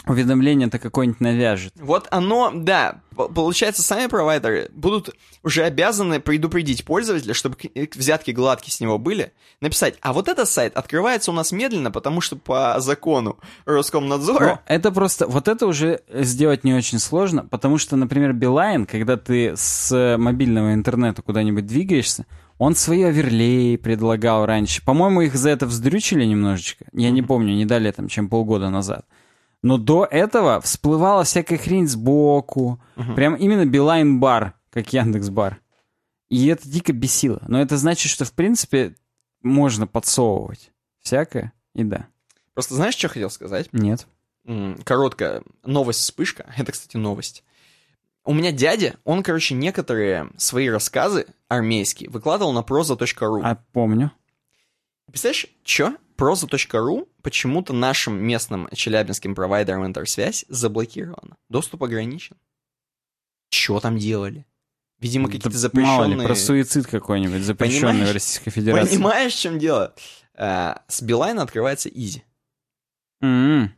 уведомление-то 0.07 0.79
какое-нибудь 0.79 1.21
навяжет. 1.21 1.73
Вот 1.79 2.07
оно, 2.11 2.51
да, 2.53 3.01
получается, 3.15 3.83
сами 3.83 4.07
провайдеры 4.07 4.69
будут 4.73 5.11
уже 5.43 5.63
обязаны 5.63 6.19
предупредить 6.19 6.85
пользователя, 6.85 7.33
чтобы 7.33 7.55
э, 7.73 7.87
взятки 7.95 8.31
гладкие 8.31 8.73
с 8.73 8.79
него 8.79 8.97
были, 8.97 9.33
написать, 9.61 9.95
а 10.01 10.13
вот 10.13 10.27
этот 10.27 10.49
сайт 10.49 10.75
открывается 10.75 11.31
у 11.31 11.33
нас 11.33 11.51
медленно, 11.51 11.91
потому 11.91 12.21
что 12.21 12.35
по 12.35 12.75
закону 12.79 13.37
Роскомнадзора... 13.65 14.45
Но 14.45 14.61
это 14.65 14.91
просто, 14.91 15.27
вот 15.27 15.47
это 15.47 15.67
уже 15.67 16.01
сделать 16.09 16.63
не 16.63 16.73
очень 16.73 16.99
сложно, 16.99 17.45
потому 17.45 17.77
что, 17.77 17.95
например, 17.95 18.33
Билайн, 18.33 18.85
когда 18.85 19.17
ты 19.17 19.53
с 19.55 20.15
мобильного 20.17 20.73
интернета 20.73 21.21
куда-нибудь 21.21 21.65
двигаешься, 21.65 22.25
он 22.57 22.75
свои 22.75 23.03
оверлей 23.03 23.77
предлагал 23.77 24.45
раньше. 24.45 24.83
По-моему, 24.83 25.21
их 25.21 25.35
за 25.35 25.49
это 25.49 25.65
вздрючили 25.65 26.23
немножечко. 26.23 26.85
Я 26.93 27.11
не 27.11 27.21
помню, 27.21 27.53
не 27.53 27.65
далее 27.65 27.91
там, 27.91 28.07
чем 28.07 28.29
полгода 28.29 28.69
назад. 28.69 29.05
Но 29.65 29.79
до 29.79 30.05
этого 30.05 30.61
всплывала 30.61 31.23
всякая 31.23 31.57
хрень 31.57 31.87
сбоку. 31.87 32.79
Прям 33.15 33.33
именно 33.33 33.65
Билайн 33.65 34.19
бар, 34.19 34.53
как 34.69 34.93
Яндекс 34.93 35.29
бар. 35.29 35.59
И 36.29 36.45
это 36.45 36.69
дико 36.69 36.93
бесило. 36.93 37.41
Но 37.47 37.59
это 37.59 37.75
значит, 37.77 38.11
что, 38.11 38.25
в 38.25 38.33
принципе, 38.33 38.93
можно 39.41 39.87
подсовывать 39.87 40.71
всякое. 40.99 41.51
И 41.73 41.83
да. 41.83 42.05
Просто 42.53 42.75
знаешь, 42.75 42.93
что 42.93 43.07
хотел 43.07 43.31
сказать? 43.31 43.69
Нет. 43.71 44.05
Короткая 44.83 45.41
новость-вспышка. 45.63 46.45
Это, 46.57 46.71
кстати, 46.71 46.97
новость. 46.97 47.43
У 48.23 48.35
меня 48.35 48.51
дядя, 48.51 48.97
он, 49.03 49.23
короче, 49.23 49.55
некоторые 49.55 50.29
свои 50.37 50.69
рассказы 50.69 51.25
армейские 51.47 52.11
выкладывал 52.11 52.53
на 52.53 52.59
proza.ru. 52.59 53.41
А 53.43 53.55
помню. 53.73 54.11
Представляешь, 55.07 55.47
что? 55.63 55.95
Proza.ru 56.17 57.07
почему-то 57.21 57.73
нашим 57.73 58.15
местным 58.15 58.69
челябинским 58.73 59.35
провайдером 59.35 59.85
интерсвязь 59.85 60.45
заблокировано. 60.49 61.37
Доступ 61.49 61.83
ограничен. 61.83 62.37
Что 63.49 63.79
там 63.79 63.97
делали? 63.97 64.45
Видимо, 64.99 65.27
какие-то 65.27 65.49
Да 65.49 65.57
запрещенные... 65.57 65.97
Мало 65.97 66.21
ли, 66.21 66.25
про 66.25 66.35
суицид 66.35 66.87
какой-нибудь, 66.87 67.41
запрещенный 67.41 67.91
Понимаешь? 67.91 68.09
в 68.09 68.13
Российской 68.13 68.51
Федерации. 68.51 68.95
Понимаешь, 68.95 69.33
в 69.33 69.39
чем 69.39 69.59
дело? 69.59 69.93
А, 70.37 70.83
с 70.87 71.01
Билайна 71.01 71.41
открывается 71.41 71.89
Изи. 71.89 72.23
М-м. 73.21 73.73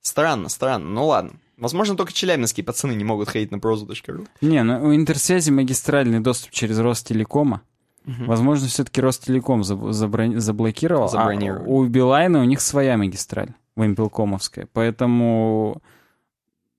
Странно, 0.00 0.48
странно. 0.48 0.88
Ну 0.88 1.06
ладно. 1.06 1.38
Возможно, 1.56 1.96
только 1.96 2.12
челябинские 2.12 2.64
пацаны 2.64 2.92
не 2.92 3.04
могут 3.04 3.28
ходить 3.28 3.50
на 3.52 3.56
proza.ru. 3.56 4.26
Не, 4.40 4.62
ну 4.64 4.88
у 4.88 4.94
интерсвязи 4.94 5.50
магистральный 5.50 6.20
доступ 6.20 6.50
через 6.50 6.78
Ростелекома. 6.78 7.62
Возможно, 8.04 8.66
все-таки 8.68 9.00
Ростелеком 9.00 9.60
заб- 9.62 9.90
заброн- 9.90 10.38
заблокировал, 10.38 11.08
Забронировал. 11.08 11.64
а 11.64 11.68
у 11.68 11.84
Билайна 11.86 12.40
у 12.40 12.44
них 12.44 12.60
своя 12.60 12.96
магистраль, 12.96 13.50
вимпелкомовская. 13.76 14.68
Поэтому 14.72 15.80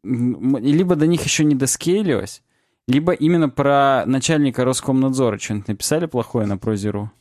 либо 0.03 0.95
до 0.95 1.07
них 1.07 1.23
еще 1.23 1.45
не 1.45 1.55
доскейлилось, 1.55 2.41
либо 2.87 3.13
именно 3.13 3.47
про 3.49 4.03
начальника 4.05 4.65
Роскомнадзора 4.65 5.37
что-нибудь 5.39 5.69
написали 5.69 6.05
плохое 6.07 6.45
на 6.45 6.57
Прозеру. 6.57 7.11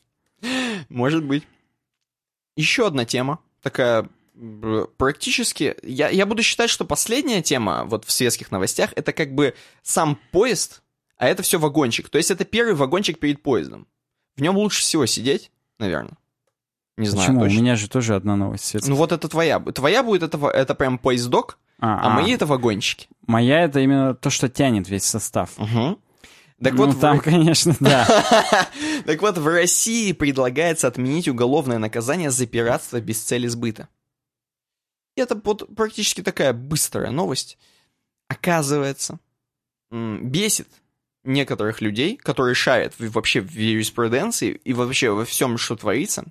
Может 0.89 1.25
быть. 1.25 1.47
Еще 2.57 2.87
одна 2.87 3.05
тема, 3.05 3.39
такая 3.63 4.09
практически... 4.97 5.77
Я, 5.83 6.09
я 6.09 6.27
буду 6.27 6.43
считать, 6.43 6.69
что 6.69 6.85
последняя 6.85 7.43
тема 7.43 7.85
вот 7.85 8.05
в 8.05 8.11
светских 8.11 8.51
новостях, 8.51 8.93
это 8.97 9.13
как 9.13 9.35
бы 9.35 9.55
сам 9.83 10.19
поезд, 10.33 10.82
а 11.23 11.29
это 11.29 11.45
все 11.45 11.61
вагончик. 11.61 12.09
То 12.09 12.19
есть 12.19 12.33
это 12.33 12.45
первый 12.45 12.75
вагончик 12.75 13.21
перед 13.21 13.45
поездом. 13.45 13.87
В 14.35 14.43
нем 14.43 14.57
лучше 14.57 14.81
всего 14.81 15.07
сидеть, 15.07 15.53
наверное. 15.79 16.19
Не 16.97 17.07
знаю 17.07 17.29
Почему? 17.29 17.41
точно. 17.43 17.59
У 17.59 17.63
меня 17.63 17.77
же 17.77 17.89
тоже 17.89 18.17
одна 18.17 18.35
новость 18.35 18.65
светская. 18.65 18.91
Ну 18.91 18.97
вот 18.97 19.13
это 19.13 19.29
твоя. 19.29 19.61
Твоя 19.61 20.03
будет 20.03 20.25
это, 20.25 20.45
это 20.49 20.75
прям 20.75 20.99
поездок, 20.99 21.61
а, 21.79 22.11
мои 22.11 22.33
это 22.33 22.45
вагончики. 22.45 23.07
Моя 23.25 23.61
это 23.61 23.79
именно 23.79 24.17
то, 24.17 24.31
что 24.31 24.49
тянет 24.49 24.89
весь 24.89 25.05
состав. 25.05 25.57
Угу. 25.59 26.01
Так 26.61 26.73
ну, 26.73 26.87
вот, 26.87 26.97
в 26.97 26.99
там, 26.99 27.19
Ро- 27.19 27.23
конечно, 27.23 27.77
да. 27.79 28.05
так 29.07 29.23
вот, 29.23 29.39
в 29.39 29.47
России 29.47 30.11
предлагается 30.11 30.89
отменить 30.89 31.29
уголовное 31.29 31.79
наказание 31.79 32.33
за 32.33 32.49
пиратство 32.49 33.01
без 33.01 33.23
цели 33.23 33.47
сбыта. 33.47 33.89
И 35.17 35.21
это 35.21 35.41
вот 35.45 35.73
практически 35.77 36.21
такая 36.21 36.53
быстрая 36.53 37.13
новость. 37.13 37.59
Оказывается, 38.27 39.21
бесит 39.93 40.67
некоторых 41.25 41.81
людей, 41.81 42.17
которые 42.17 42.55
шарят 42.55 42.95
вообще 42.99 43.41
в 43.41 43.53
юриспруденции 43.53 44.61
и 44.65 44.73
вообще 44.73 45.11
во 45.11 45.25
всем, 45.25 45.59
что 45.59 45.77
творится. 45.77 46.25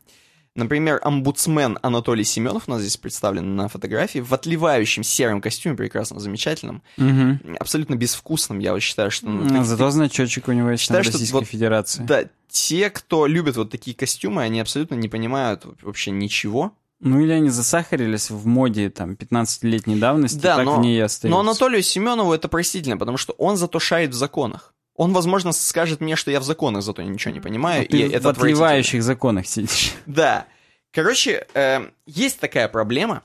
Например, 0.53 0.99
омбудсмен 1.01 1.79
Анатолий 1.81 2.25
Семенов 2.25 2.63
у 2.67 2.71
нас 2.71 2.81
здесь 2.81 2.97
представлен 2.97 3.55
на 3.55 3.69
фотографии 3.69 4.19
в 4.19 4.33
отливающем 4.33 5.01
сером 5.01 5.39
костюме, 5.39 5.77
прекрасно 5.77 6.19
замечательном, 6.19 6.81
Мгм. 6.97 7.55
абсолютно 7.57 7.95
безвкусном, 7.95 8.59
я 8.59 8.73
вот 8.73 8.81
считаю, 8.81 9.11
что... 9.11 9.27
ну, 9.29 9.45
А 9.45 9.47
таких- 9.49 9.65
Зато 9.65 9.89
значочек 9.91 10.49
у 10.49 10.51
него 10.51 10.71
есть 10.71 10.83
Считаю, 10.83 10.99
на 10.99 11.03
что 11.05 11.13
Российской 11.13 11.33
вот- 11.35 11.47
Федерации. 11.47 12.03
Да, 12.03 12.25
те, 12.49 12.89
кто 12.89 13.27
любит 13.27 13.55
вот 13.55 13.69
такие 13.71 13.95
костюмы, 13.95 14.41
они 14.43 14.59
абсолютно 14.59 14.95
не 14.95 15.07
понимают 15.07 15.65
вообще 15.81 16.11
ничего. 16.11 16.73
Ну 16.99 17.21
или 17.21 17.31
они 17.31 17.49
засахарились 17.49 18.29
в 18.29 18.45
моде 18.45 18.89
там 18.89 19.13
15-летней 19.13 19.95
давности, 19.95 20.37
Да, 20.37 20.57
так 20.57 20.65
но- 20.65 20.75
в 20.77 20.81
ней 20.81 20.97
и 20.97 20.99
остаются. 20.99 21.33
Но 21.33 21.39
Анатолию 21.39 21.81
Семенову 21.81 22.33
это 22.33 22.49
простительно, 22.49 22.97
потому 22.97 23.17
что 23.17 23.31
он 23.37 23.55
зато 23.55 23.79
шарит 23.79 24.09
в 24.11 24.15
законах. 24.15 24.70
Он, 25.01 25.13
возможно, 25.13 25.51
скажет 25.51 25.99
мне, 25.99 26.15
что 26.15 26.29
я 26.29 26.39
в 26.39 26.43
законах 26.43 26.83
зато 26.83 27.01
ничего 27.01 27.33
не 27.33 27.39
понимаю, 27.39 27.81
А 27.81 27.85
Ты 27.87 28.01
и 28.01 28.07
в 28.07 28.11
это 28.13 28.29
отливающих 28.29 29.01
законах 29.01 29.47
сидишь. 29.47 29.93
Да. 30.05 30.45
Короче, 30.91 31.47
э, 31.55 31.89
есть 32.05 32.39
такая 32.39 32.67
проблема, 32.67 33.23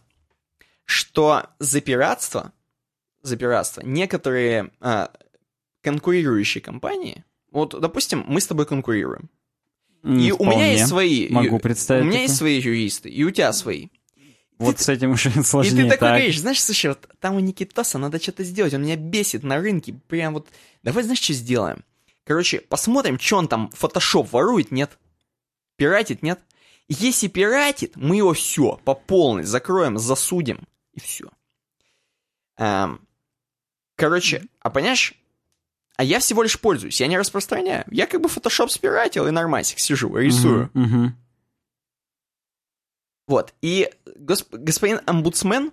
что 0.86 1.42
за 1.58 1.82
пиратство, 1.82 2.54
за 3.20 3.36
пиратство 3.36 3.82
некоторые 3.84 4.70
а, 4.80 5.10
конкурирующие 5.82 6.62
компании, 6.62 7.24
вот, 7.50 7.78
допустим, 7.78 8.24
мы 8.26 8.40
с 8.40 8.46
тобой 8.46 8.64
конкурируем, 8.64 9.28
и 10.02 10.32
у 10.32 10.44
меня 10.46 10.72
есть 10.72 10.86
свои... 10.86 11.28
Могу 11.28 11.58
представить 11.58 12.04
У 12.04 12.06
меня 12.06 12.20
такое. 12.20 12.22
есть 12.22 12.36
свои 12.36 12.58
юристы, 12.58 13.10
и 13.10 13.22
у 13.22 13.30
тебя 13.30 13.52
свои. 13.52 13.88
Вот 14.58 14.80
с 14.80 14.88
этим 14.88 15.12
уже 15.12 15.28
И 15.30 15.42
сложнее. 15.42 15.84
ты 15.84 15.90
такой 15.90 15.98
так. 15.98 16.16
говоришь, 16.16 16.40
знаешь, 16.40 16.62
слушай, 16.62 16.86
вот 16.86 17.06
там 17.20 17.36
у 17.36 17.40
Никитоса 17.40 17.98
надо 17.98 18.20
что-то 18.20 18.42
сделать, 18.42 18.72
он 18.72 18.82
меня 18.82 18.96
бесит 18.96 19.42
на 19.42 19.58
рынке, 19.58 19.94
прям 20.08 20.34
вот, 20.34 20.48
давай, 20.82 21.04
знаешь, 21.04 21.20
что 21.20 21.34
сделаем? 21.34 21.84
Короче, 22.24 22.60
посмотрим, 22.60 23.18
что 23.20 23.36
он 23.36 23.48
там, 23.48 23.70
фотошоп 23.72 24.32
ворует, 24.32 24.72
нет? 24.72 24.98
Пиратит, 25.76 26.22
нет? 26.22 26.40
Если 26.88 27.28
пиратит, 27.28 27.96
мы 27.96 28.16
его 28.16 28.32
все, 28.32 28.80
по 28.84 28.94
полной, 28.94 29.44
закроем, 29.44 29.98
засудим, 29.98 30.66
и 30.92 31.00
все. 31.00 31.26
короче, 33.96 34.46
а 34.60 34.70
понимаешь, 34.70 35.14
а 35.96 36.04
я 36.04 36.18
всего 36.18 36.42
лишь 36.42 36.60
пользуюсь, 36.60 37.00
я 37.00 37.06
не 37.06 37.18
распространяю. 37.18 37.84
Я 37.90 38.06
как 38.06 38.20
бы 38.20 38.28
фотошоп 38.28 38.70
спиратил 38.70 39.26
и 39.26 39.30
нормасик 39.30 39.78
сижу, 39.78 40.14
рисую. 40.16 40.70
Мгм, 40.74 40.82
мгм. 40.82 41.16
Вот, 43.26 43.54
и 43.60 43.90
госп- 44.16 44.52
господин 44.52 45.00
омбудсмен 45.06 45.72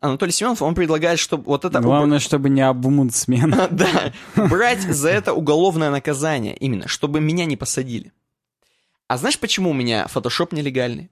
Анатолий 0.00 0.32
Семенов, 0.32 0.60
он 0.60 0.74
предлагает, 0.74 1.18
чтобы 1.18 1.44
вот 1.44 1.64
это... 1.64 1.80
Главное, 1.80 2.18
чтобы 2.18 2.50
не 2.50 2.60
обмудсмен. 2.60 3.54
Да, 3.70 4.12
брать 4.36 4.82
за 4.82 5.08
это 5.08 5.32
уголовное 5.32 5.90
наказание, 5.90 6.54
именно, 6.56 6.88
чтобы 6.88 7.20
меня 7.20 7.46
не 7.46 7.56
посадили. 7.56 8.12
А 9.08 9.16
знаешь, 9.16 9.38
почему 9.38 9.70
у 9.70 9.74
меня 9.74 10.06
фотошоп 10.06 10.52
нелегальный? 10.52 11.10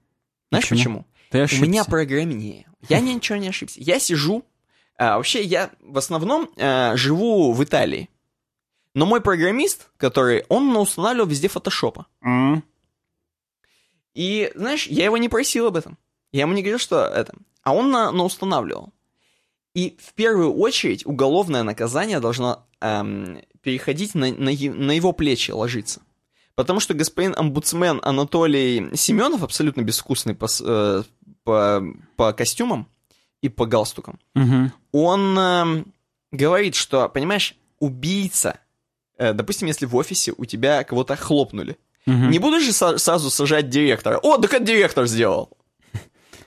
Знаешь 0.50 0.68
Почему? 0.68 1.06
У 1.30 1.36
меня 1.66 1.84
программнее. 1.84 2.66
Я 2.88 3.00
ничего 3.00 3.38
не 3.38 3.48
ошибся. 3.48 3.80
Я 3.80 3.98
сижу, 3.98 4.44
а, 4.98 5.16
вообще 5.16 5.42
я 5.42 5.70
в 5.80 5.96
основном 5.96 6.50
а, 6.58 6.94
живу 6.96 7.52
в 7.52 7.64
Италии. 7.64 8.10
Но 8.94 9.06
мой 9.06 9.22
программист, 9.22 9.88
который, 9.96 10.44
он 10.50 10.76
устанавливал 10.76 11.26
везде 11.26 11.48
фотошопа. 11.48 12.06
М. 12.22 12.62
И, 14.14 14.52
знаешь, 14.54 14.86
я 14.86 15.04
его 15.04 15.16
не 15.16 15.28
просил 15.28 15.66
об 15.66 15.76
этом. 15.76 15.98
Я 16.32 16.42
ему 16.42 16.52
не 16.54 16.62
говорил, 16.62 16.78
что 16.78 17.04
это. 17.04 17.34
А 17.62 17.74
он 17.74 17.90
на, 17.90 18.10
на 18.10 18.24
устанавливал. 18.24 18.92
И 19.74 19.96
в 20.00 20.12
первую 20.14 20.54
очередь 20.54 21.06
уголовное 21.06 21.62
наказание 21.62 22.20
должно 22.20 22.66
эм, 22.80 23.40
переходить 23.62 24.14
на, 24.14 24.30
на, 24.32 24.50
на 24.50 24.92
его 24.92 25.12
плечи, 25.12 25.50
ложиться. 25.50 26.02
Потому 26.54 26.80
что 26.80 26.92
господин 26.92 27.34
омбудсмен 27.36 28.00
Анатолий 28.02 28.94
Семенов, 28.94 29.42
абсолютно 29.42 29.80
безвкусный 29.80 30.34
по, 30.34 30.46
э, 30.60 31.02
по, 31.44 31.82
по 32.16 32.32
костюмам 32.34 32.86
и 33.40 33.48
по 33.48 33.64
галстукам, 33.64 34.20
Мгм. 34.34 34.72
он 34.92 35.38
эм, 35.38 35.94
говорит, 36.30 36.74
что, 36.74 37.08
понимаешь, 37.08 37.56
убийца, 37.78 38.60
э, 39.16 39.32
допустим, 39.32 39.68
если 39.68 39.86
в 39.86 39.96
офисе 39.96 40.34
у 40.36 40.44
тебя 40.44 40.84
кого-то 40.84 41.16
хлопнули, 41.16 41.78
Не 42.06 42.38
будешь 42.38 42.64
же 42.64 42.72
сразу 42.72 43.30
сажать 43.30 43.68
директора. 43.68 44.18
О, 44.18 44.38
так 44.38 44.52
это 44.54 44.64
директор 44.64 45.06
сделал. 45.06 45.50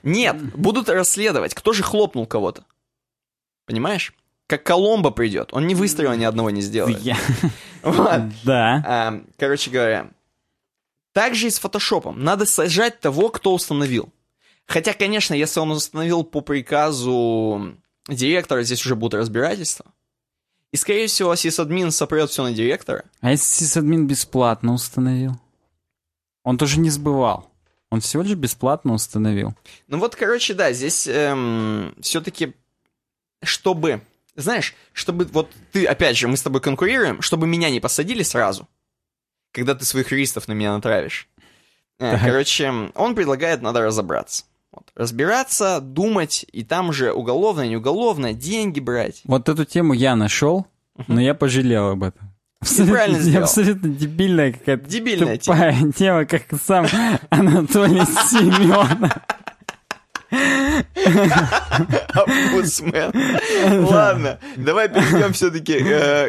Нет, 0.03 0.35
будут 0.55 0.89
расследовать, 0.89 1.53
кто 1.55 1.73
же 1.73 1.81
хлопнул 1.83 2.25
кого-то. 2.27 2.65
Понимаешь? 3.65 4.13
Как 4.47 4.63
Коломбо 4.63 5.09
придет, 5.09 5.49
он 5.53 5.65
ни 5.65 5.73
выстрела 5.73 6.13
ни 6.13 6.23
одного 6.23 6.51
не 6.51 6.61
сделает. 6.61 6.99
Я- 6.99 7.17
Вот. 7.81 8.21
Да. 8.43 9.21
Короче 9.37 9.71
говоря, 9.71 10.11
так 11.13 11.33
же 11.35 11.47
и 11.47 11.49
с 11.49 11.57
фотошопом. 11.59 12.23
Надо 12.23 12.45
сажать 12.45 12.99
того, 12.99 13.29
кто 13.29 13.53
установил. 13.53 14.09
Хотя, 14.67 14.93
конечно, 14.93 15.33
если 15.33 15.59
он 15.59 15.71
установил 15.71 16.23
по 16.23 16.41
приказу 16.41 17.75
директора 18.07 18.63
здесь 18.63 18.83
уже 18.85 18.95
будут 18.95 19.19
разбирательства. 19.19 19.85
И, 20.71 20.77
скорее 20.77 21.07
всего, 21.07 21.35
сисадмин 21.35 21.89
сопрет 21.91 22.29
все 22.29 22.43
на 22.43 22.51
директора. 22.51 23.05
А 23.21 23.31
если 23.31 23.45
сисадмин 23.65 24.07
бесплатно 24.07 24.73
установил? 24.73 25.39
Он 26.45 26.57
тоже 26.57 26.79
не 26.79 26.91
сбывал. 26.91 27.51
Он 27.89 27.99
всего 27.99 28.23
лишь 28.23 28.35
бесплатно 28.35 28.93
установил. 28.93 29.53
Ну 29.87 29.97
вот, 29.97 30.15
короче, 30.15 30.53
да, 30.53 30.71
здесь 30.71 31.07
эм, 31.07 31.95
все-таки, 32.01 32.53
чтобы, 33.43 34.01
знаешь, 34.35 34.75
чтобы 34.93 35.25
вот 35.25 35.51
ты, 35.71 35.85
опять 35.85 36.17
же, 36.17 36.27
мы 36.27 36.37
с 36.37 36.43
тобой 36.43 36.61
конкурируем, 36.61 37.21
чтобы 37.21 37.47
меня 37.47 37.69
не 37.69 37.79
посадили 37.79 38.21
сразу, 38.21 38.67
когда 39.51 39.73
ты 39.73 39.85
своих 39.85 40.11
юристов 40.11 40.47
на 40.47 40.53
меня 40.53 40.73
натравишь. 40.73 41.27
Э, 41.99 42.17
короче, 42.23 42.71
он 42.93 43.15
предлагает, 43.15 43.61
надо 43.61 43.81
разобраться. 43.81 44.45
Вот, 44.71 44.91
разбираться, 44.93 45.79
думать, 45.81 46.45
и 46.51 46.63
там 46.63 46.93
же 46.93 47.11
уголовное, 47.11 47.67
не 47.67 47.77
уголовное, 47.77 48.33
деньги 48.33 48.79
брать. 48.79 49.21
Вот 49.23 49.49
эту 49.49 49.65
тему 49.65 49.93
я 49.93 50.15
нашел, 50.15 50.67
но 51.07 51.21
я 51.21 51.33
пожалел 51.33 51.89
об 51.89 52.03
этом. 52.03 52.34
Правильно 52.65 53.19
сделал. 53.19 53.43
абсолютно 53.43 53.89
дебильная 53.89 54.51
какая-то 54.51 54.89
Дебильная 54.89 55.37
тупая 55.37 55.91
тема, 55.95 56.25
как 56.25 56.43
сам 56.65 56.87
Анатолий 57.29 58.05
Семенов. 58.29 58.89
Омбудсмен. 62.13 63.11
Ладно, 63.85 64.39
давай 64.57 64.89
перейдем 64.89 65.33
все-таки 65.33 65.79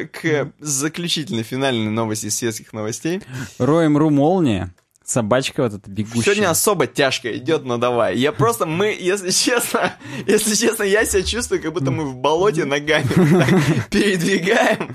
к 0.07 0.53
заключительной 0.61 1.43
финальной 1.43 1.91
новости 1.91 2.29
светских 2.29 2.73
новостей. 2.73 3.23
Роем 3.59 3.97
Ру 3.97 4.11
Молния, 4.11 4.75
собачка 5.07 5.62
вот 5.62 5.74
эта 5.74 5.89
бегущая. 5.89 6.23
Сегодня 6.23 6.51
особо 6.51 6.87
тяжко 6.87 7.35
идет, 7.39 7.65
но 7.65 7.78
давай. 7.78 8.16
Я 8.19 8.33
просто, 8.33 8.66
мы, 8.66 8.97
если 8.99 9.31
честно, 9.31 9.95
если 10.27 10.55
честно, 10.55 10.83
я 10.83 11.05
себя 11.05 11.23
чувствую, 11.23 11.62
как 11.62 11.73
будто 11.73 11.91
мы 11.91 12.05
в 12.05 12.16
болоте 12.16 12.65
ногами 12.65 13.07
передвигаем. 13.91 14.95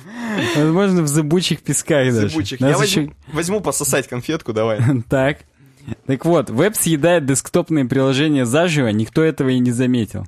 Возможно, 0.56 1.02
в 1.04 1.08
зыбучих 1.08 1.62
песках 1.62 2.14
даже. 2.14 2.30
Зыбучих. 2.30 2.60
Я 2.60 2.78
возьму, 2.78 3.14
возьму 3.32 3.62
пососать 3.62 4.08
конфетку, 4.08 4.54
давай. 4.54 4.80
Так. 5.10 5.40
Так 6.06 6.26
вот, 6.26 6.52
веб 6.52 6.76
съедает 6.76 7.26
десктопные 7.26 7.86
приложения 7.86 8.46
заживо, 8.46 8.90
никто 8.90 9.24
этого 9.24 9.50
и 9.50 9.58
не 9.58 9.72
заметил. 9.72 10.28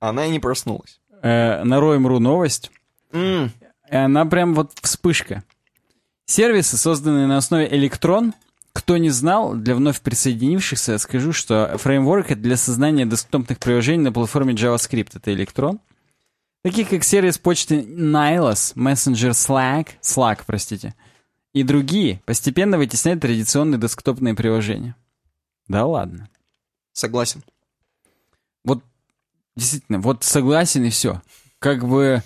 Она 0.00 0.26
и 0.26 0.30
не 0.30 0.40
проснулась. 0.40 1.00
Э, 1.22 1.62
на 1.62 1.80
Роем.ру 1.80 2.18
новость. 2.18 2.72
Она 3.90 4.26
прям 4.26 4.54
вот 4.54 4.72
вспышка. 4.82 5.44
Сервисы, 6.26 6.76
созданные 6.76 7.26
на 7.26 7.36
основе 7.38 7.68
Electron, 7.68 8.32
кто 8.72 8.96
не 8.96 9.10
знал, 9.10 9.54
для 9.54 9.74
вновь 9.74 10.00
присоединившихся 10.00 10.98
скажу, 10.98 11.32
что 11.32 11.76
фреймворк 11.78 12.34
для 12.34 12.56
создания 12.56 13.06
десктопных 13.06 13.58
приложений 13.58 14.04
на 14.04 14.12
платформе 14.12 14.54
JavaScript 14.54 15.10
это 15.14 15.30
Electron. 15.32 15.80
Такие 16.62 16.86
как 16.86 17.04
сервис 17.04 17.38
почты 17.38 17.80
Nihilus, 17.80 18.74
Messenger 18.74 19.30
Slack, 19.30 19.88
Slack, 20.02 20.40
простите, 20.46 20.94
и 21.52 21.62
другие 21.62 22.20
постепенно 22.24 22.78
вытесняют 22.78 23.22
традиционные 23.22 23.80
десктопные 23.80 24.34
приложения. 24.34 24.96
Да 25.68 25.86
ладно. 25.86 26.28
Согласен. 26.92 27.42
Вот 28.64 28.82
действительно, 29.56 30.00
вот 30.00 30.24
согласен 30.24 30.84
и 30.84 30.90
все. 30.90 31.22
Как 31.58 31.86
бы, 31.86 32.22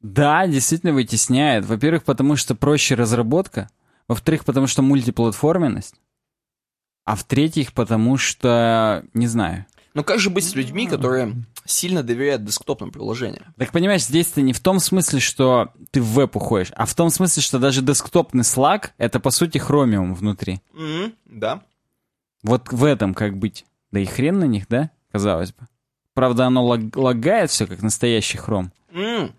да, 0.00 0.46
действительно 0.46 0.92
вытесняет. 0.92 1.64
Во-первых, 1.64 2.04
потому 2.04 2.36
что 2.36 2.54
проще 2.54 2.94
разработка. 2.94 3.68
Во-вторых, 4.08 4.44
потому 4.44 4.66
что 4.66 4.82
мультиплатформенность. 4.82 5.94
А 7.04 7.14
в-третьих, 7.16 7.72
потому 7.72 8.16
что, 8.16 9.04
не 9.14 9.26
знаю. 9.26 9.66
Но 9.94 10.02
как 10.04 10.18
же 10.18 10.28
быть 10.28 10.44
с 10.44 10.54
людьми, 10.54 10.86
которые 10.86 11.34
сильно 11.64 12.02
доверяют 12.02 12.44
десктопным 12.44 12.90
приложениям? 12.90 13.44
Так 13.56 13.72
понимаешь, 13.72 14.04
здесь-то 14.04 14.42
не 14.42 14.52
в 14.52 14.60
том 14.60 14.78
смысле, 14.80 15.20
что 15.20 15.72
ты 15.90 16.02
в 16.02 16.06
веб 16.12 16.36
уходишь, 16.36 16.72
а 16.76 16.84
в 16.84 16.94
том 16.94 17.10
смысле, 17.10 17.42
что 17.42 17.58
даже 17.58 17.80
десктопный 17.82 18.42
Slack— 18.42 18.90
это, 18.98 19.20
по 19.20 19.30
сути, 19.30 19.58
хромиум 19.58 20.14
внутри. 20.14 20.60
М, 20.74 21.14
Да. 21.24 21.62
Вот 22.42 22.70
в 22.72 22.84
этом 22.84 23.14
как 23.14 23.36
быть. 23.38 23.64
Да 23.90 23.98
и 24.00 24.04
хрен 24.04 24.38
на 24.38 24.44
них, 24.44 24.68
да? 24.68 24.90
Казалось 25.10 25.52
бы. 25.52 25.66
Правда, 26.12 26.46
оно 26.46 26.64
лаг- 26.66 26.94
лагает 26.96 27.50
все, 27.50 27.66
как 27.66 27.82
настоящий 27.82 28.38
хром. 28.38 28.72
М, 28.92 29.32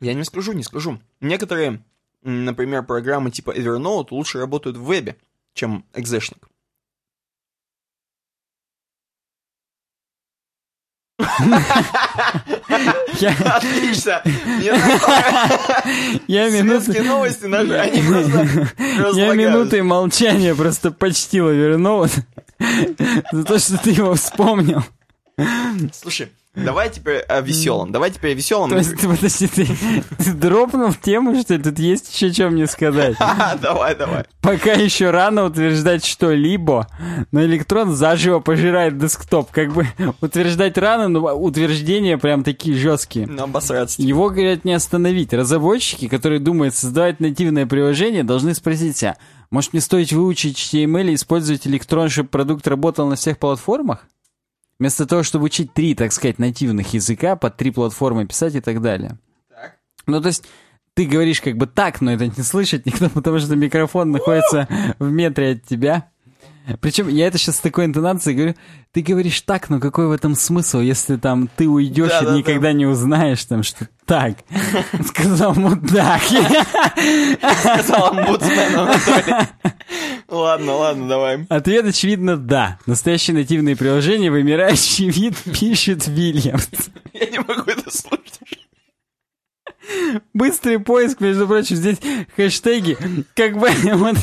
Я 0.00 0.14
не 0.14 0.24
скажу, 0.24 0.52
не 0.52 0.62
скажу. 0.62 0.98
Некоторые, 1.20 1.82
например, 2.22 2.82
программы 2.82 3.30
типа 3.30 3.56
Evernote 3.56 4.08
лучше 4.10 4.38
работают 4.38 4.76
в 4.76 4.84
вебе, 4.84 5.16
чем 5.54 5.84
экзешник. 5.94 6.50
Отлично! 13.18 14.22
Я. 16.26 16.50
Светские 16.50 17.02
новости 17.02 17.44
наши, 17.46 17.72
они 17.74 18.02
просто 18.02 18.68
Я 19.14 19.34
минутой 19.34 19.82
молчания 19.82 20.54
просто 20.54 20.90
почтила 20.90 21.50
Верноут 21.50 22.10
за 23.32 23.44
то, 23.44 23.58
что 23.58 23.78
ты 23.78 23.90
его 23.90 24.14
вспомнил. 24.14 24.82
Слушай, 25.92 26.30
давай 26.54 26.90
теперь 26.90 27.20
о 27.20 27.40
веселом. 27.40 27.92
Давай 27.92 28.10
теперь 28.10 28.32
о 28.32 28.34
веселом. 28.34 28.70
То 28.70 28.76
есть, 28.76 28.96
ты, 28.96 29.08
подожди, 29.08 29.46
ты, 29.46 29.66
ты 30.18 30.32
дропнул 30.32 30.92
тему, 30.94 31.40
что 31.40 31.54
ли? 31.54 31.62
Тут 31.62 31.78
есть 31.78 32.12
еще 32.12 32.32
что 32.32 32.50
мне 32.50 32.66
сказать. 32.66 33.16
Давай, 33.60 33.94
давай. 33.94 34.24
Пока 34.40 34.72
еще 34.72 35.10
рано 35.10 35.44
утверждать 35.44 36.04
что-либо, 36.04 36.86
но 37.32 37.42
электрон 37.44 37.94
заживо 37.94 38.40
пожирает 38.40 38.98
десктоп. 38.98 39.50
Как 39.50 39.72
бы 39.72 39.86
утверждать 40.20 40.78
рано, 40.78 41.08
но 41.08 41.20
утверждения 41.34 42.18
прям 42.18 42.42
такие 42.42 42.76
жесткие. 42.76 43.26
Ну, 43.26 43.44
обосраться. 43.44 44.00
Его, 44.00 44.30
говорят, 44.30 44.64
не 44.64 44.72
остановить. 44.72 45.32
Разработчики, 45.32 46.08
которые 46.08 46.40
думают 46.40 46.74
создавать 46.74 47.20
нативное 47.20 47.66
приложение, 47.66 48.24
должны 48.24 48.54
спросить 48.54 48.96
себя, 48.96 49.16
может 49.50 49.72
мне 49.72 49.80
стоит 49.80 50.12
выучить 50.12 50.56
HTML 50.56 51.10
и 51.10 51.14
использовать 51.14 51.66
электрон, 51.66 52.08
чтобы 52.08 52.28
продукт 52.28 52.66
работал 52.68 53.08
на 53.08 53.16
всех 53.16 53.38
платформах? 53.38 54.06
Вместо 54.80 55.06
того, 55.06 55.22
чтобы 55.22 55.44
учить 55.44 55.74
три, 55.74 55.94
так 55.94 56.10
сказать, 56.10 56.38
нативных 56.38 56.94
языка, 56.94 57.36
под 57.36 57.58
три 57.58 57.70
платформы 57.70 58.26
писать 58.26 58.54
и 58.54 58.60
так 58.60 58.80
далее. 58.80 59.18
Так. 59.50 59.76
Ну, 60.06 60.22
то 60.22 60.28
есть, 60.28 60.46
ты 60.94 61.04
говоришь 61.04 61.42
как 61.42 61.58
бы 61.58 61.66
так, 61.66 62.00
но 62.00 62.12
это 62.12 62.26
не 62.26 62.42
слышит 62.42 62.86
никто, 62.86 63.08
потому 63.14 63.38
что 63.38 63.54
микрофон 63.56 64.10
находится 64.10 64.66
в 64.98 65.10
метре 65.10 65.52
от 65.52 65.64
тебя. 65.66 66.08
Причем 66.80 67.08
я 67.08 67.26
это 67.26 67.38
сейчас 67.38 67.56
с 67.56 67.60
такой 67.60 67.86
интонацией 67.86 68.36
говорю, 68.36 68.54
ты 68.92 69.02
говоришь 69.02 69.40
так, 69.40 69.70
но 69.70 69.80
какой 69.80 70.06
в 70.08 70.12
этом 70.12 70.34
смысл, 70.34 70.78
если 70.80 71.16
там 71.16 71.48
ты 71.56 71.68
уйдешь 71.68 72.10
Да, 72.10 72.20
и 72.20 72.24
да, 72.26 72.34
никогда 72.36 72.72
не 72.72 72.86
узнаешь, 72.86 73.44
там, 73.44 73.62
что 73.62 73.88
так. 74.04 74.38
Сказал 75.06 75.54
мудак. 75.54 76.22
Сказал 76.22 78.08
омбудсмен. 78.08 79.46
Ладно, 80.28 80.74
ладно, 80.74 81.08
давай. 81.08 81.46
Ответ, 81.48 81.86
очевидно, 81.86 82.36
да. 82.36 82.78
Настоящие 82.86 83.36
нативные 83.36 83.76
приложения 83.76 84.30
вымирающий 84.30 85.10
вид 85.10 85.36
пишет 85.58 86.06
Вильямс. 86.06 86.68
Я 87.12 87.26
не 87.26 87.38
могу 87.38 87.70
это 87.70 87.90
слушать. 87.90 88.40
Быстрый 90.34 90.78
поиск, 90.78 91.20
между 91.20 91.46
прочим, 91.46 91.76
здесь 91.76 91.98
хэштеги, 92.36 92.96
как 93.34 93.58
бы 93.58 93.68
вот 93.94 94.16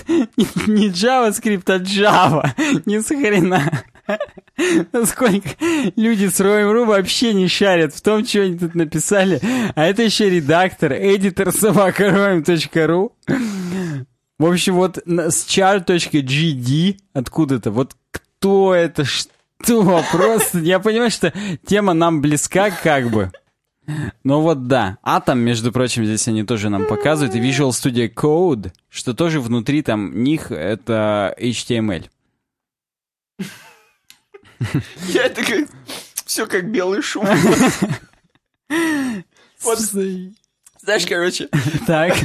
не 0.67 0.89
JavaScript, 0.89 1.63
а 1.67 1.79
Java. 1.79 2.49
Не 2.85 3.01
с 3.01 3.07
хрена. 3.07 3.83
Насколько 4.91 5.49
люди 5.95 6.27
с 6.27 6.39
Roam.ru 6.39 6.85
вообще 6.85 7.33
не 7.33 7.47
шарят 7.47 7.93
в 7.93 8.01
том, 8.01 8.25
что 8.25 8.41
они 8.41 8.57
тут 8.57 8.73
написали. 8.75 9.41
А 9.75 9.85
это 9.85 10.03
еще 10.03 10.29
редактор, 10.29 10.93
эдитор 10.93 11.51
собакароем.ру. 11.51 13.13
В 14.39 14.45
общем, 14.45 14.75
вот 14.75 14.97
с 14.97 15.45
char.gd 15.47 16.97
откуда-то. 17.13 17.71
Вот 17.71 17.95
кто 18.11 18.73
это, 18.73 19.03
что? 19.03 19.31
Просто, 20.11 20.59
я 20.59 20.79
понимаю, 20.79 21.09
что 21.09 21.33
тема 21.65 21.93
нам 21.93 22.21
близка 22.21 22.69
как 22.69 23.09
бы. 23.09 23.31
Ну 24.23 24.41
вот 24.41 24.67
да. 24.67 24.97
Атом, 25.01 25.39
между 25.39 25.71
прочим, 25.71 26.05
здесь 26.05 26.27
они 26.27 26.43
тоже 26.43 26.69
нам 26.69 26.85
показывают. 26.85 27.35
И 27.35 27.39
Visual 27.39 27.69
Studio 27.69 28.13
Code, 28.13 28.71
что 28.89 29.13
тоже 29.13 29.39
внутри 29.39 29.81
там 29.81 30.23
них 30.23 30.51
это 30.51 31.33
HTML. 31.39 32.09
Я 35.07 35.29
как... 35.29 35.47
Все 36.25 36.45
как 36.45 36.69
белый 36.69 37.01
шум. 37.01 37.25
Вот, 39.63 39.79
знаешь, 39.79 41.05
короче, 41.07 41.49
Так. 41.87 42.15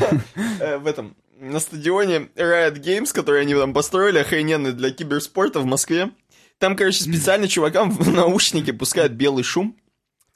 э, 0.60 0.78
в 0.78 0.86
этом, 0.86 1.16
на 1.38 1.60
стадионе 1.60 2.28
Riot 2.36 2.78
Games, 2.80 3.12
который 3.12 3.40
они 3.42 3.54
там 3.54 3.72
построили, 3.72 4.18
охрененный 4.18 4.72
для 4.72 4.90
киберспорта 4.90 5.60
в 5.60 5.64
Москве, 5.64 6.10
там, 6.58 6.76
короче, 6.76 7.02
специально 7.02 7.48
чувакам 7.48 7.90
в 7.90 8.12
наушники 8.12 8.70
пускают 8.70 9.12
белый 9.12 9.44
шум, 9.44 9.76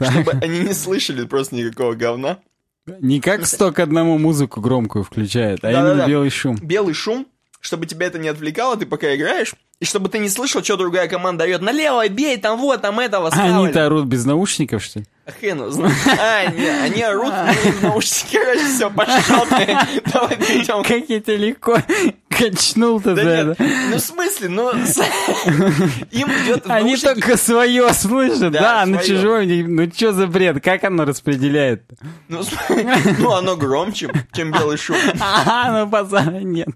чтобы 0.01 0.33
они 0.43 0.61
не 0.61 0.75
слышали 0.75 1.25
просто 1.25 1.55
никакого 1.55 1.95
говна. 1.95 2.39
Не 3.01 3.21
как 3.21 3.47
100 3.47 3.73
к 3.73 3.81
одному 3.81 4.17
музыку 4.19 4.61
громкую 4.61 5.05
включает, 5.05 5.65
а 5.65 5.73
Да-да-да. 5.73 5.93
именно 5.95 6.07
белый 6.07 6.31
шум. 6.31 6.57
Белый 6.63 6.95
шум, 6.95 7.27
чтобы 7.61 7.87
тебя 7.87 8.07
это 8.07 8.19
не 8.19 8.29
отвлекало, 8.29 8.77
ты 8.77 8.87
пока 8.87 9.15
играешь, 9.17 9.55
и 9.81 9.85
чтобы 9.85 10.09
ты 10.09 10.19
не 10.19 10.29
слышал, 10.29 10.63
что 10.63 10.77
другая 10.77 11.09
команда 11.09 11.45
орет, 11.45 11.63
налево, 11.63 12.09
бей, 12.09 12.37
там 12.37 12.59
вот, 12.61 12.83
там 12.83 13.01
этого, 13.01 13.29
А 13.33 13.43
они-то 13.43 13.87
орут 13.87 14.07
без 14.07 14.25
наушников, 14.25 14.85
что 14.85 15.01
ли? 15.01 15.07
А 15.27 15.33
хрен 15.33 15.59
его 15.59 15.71
знает. 15.71 15.93
А, 16.21 16.47
не, 16.53 16.69
они 16.69 17.03
орут, 17.03 17.33
в 17.33 17.83
наушники, 17.83 18.39
короче, 18.39 18.65
все, 18.65 18.89
пошел 18.91 19.45
ты. 19.47 19.79
Давай 20.13 20.37
перейдем. 20.37 20.85
Как 20.85 21.09
я 21.09 21.21
тебя 21.21 21.37
легко 21.37 21.79
качнул-то 22.29 23.15
Да 23.15 23.25
нет, 23.25 23.49
это. 23.49 23.65
ну 23.91 23.97
в 23.97 24.01
смысле, 24.01 24.49
ну 24.49 24.71
им 26.11 26.29
идет 26.29 26.65
Они 26.67 26.97
только 26.97 27.37
свое 27.37 27.93
слышат, 27.93 28.53
Да, 28.53 28.85
на 28.87 28.99
чужое, 28.99 29.47
ну 29.67 29.91
что 29.93 30.13
за 30.13 30.27
бред, 30.27 30.63
как 30.63 30.85
оно 30.85 31.05
распределяет? 31.05 31.83
Ну, 32.29 32.43
ну, 33.19 33.33
оно 33.33 33.57
громче, 33.57 34.11
чем 34.33 34.53
белый 34.53 34.77
шум. 34.77 34.97
Ага, 35.21 35.81
ну 35.85 35.91
пацаны, 35.91 36.43
нет. 36.45 36.69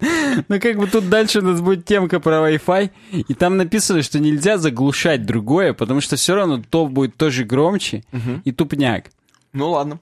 Ну 0.49 0.61
как 0.61 0.77
бы 0.77 0.87
тут 0.87 1.09
дальше 1.09 1.41
у 1.41 1.43
нас 1.43 1.61
будет 1.61 1.85
темка 1.85 2.21
про 2.21 2.51
Wi-Fi, 2.51 2.91
и 3.13 3.35
там 3.35 3.57
написано, 3.57 4.03
что 4.03 4.19
нельзя 4.19 4.59
заглушать 4.59 5.27
другое, 5.27 5.73
потому 5.73 6.01
что 6.01 6.17
все 6.17 6.35
равно 6.35 6.63
то 6.69 6.87
будет 6.87 7.17
тоже 7.17 7.45
громче 7.45 8.03
и 8.45 8.53
тупняк. 8.53 9.11
Ну 9.53 9.71
ладно. 9.71 10.01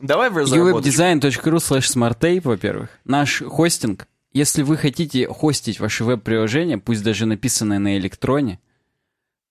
Давай 0.00 0.30
в 0.30 0.38
uwebdesign.ru 0.38 1.56
slash 1.56 1.94
smarttape, 1.94 2.42
во-первых. 2.42 2.90
Наш 3.04 3.42
хостинг. 3.42 4.08
Если 4.32 4.62
вы 4.62 4.76
хотите 4.76 5.28
хостить 5.28 5.78
ваше 5.78 6.04
веб-приложение, 6.04 6.78
пусть 6.78 7.04
даже 7.04 7.24
написанное 7.24 7.78
на 7.78 7.96
электроне, 7.96 8.58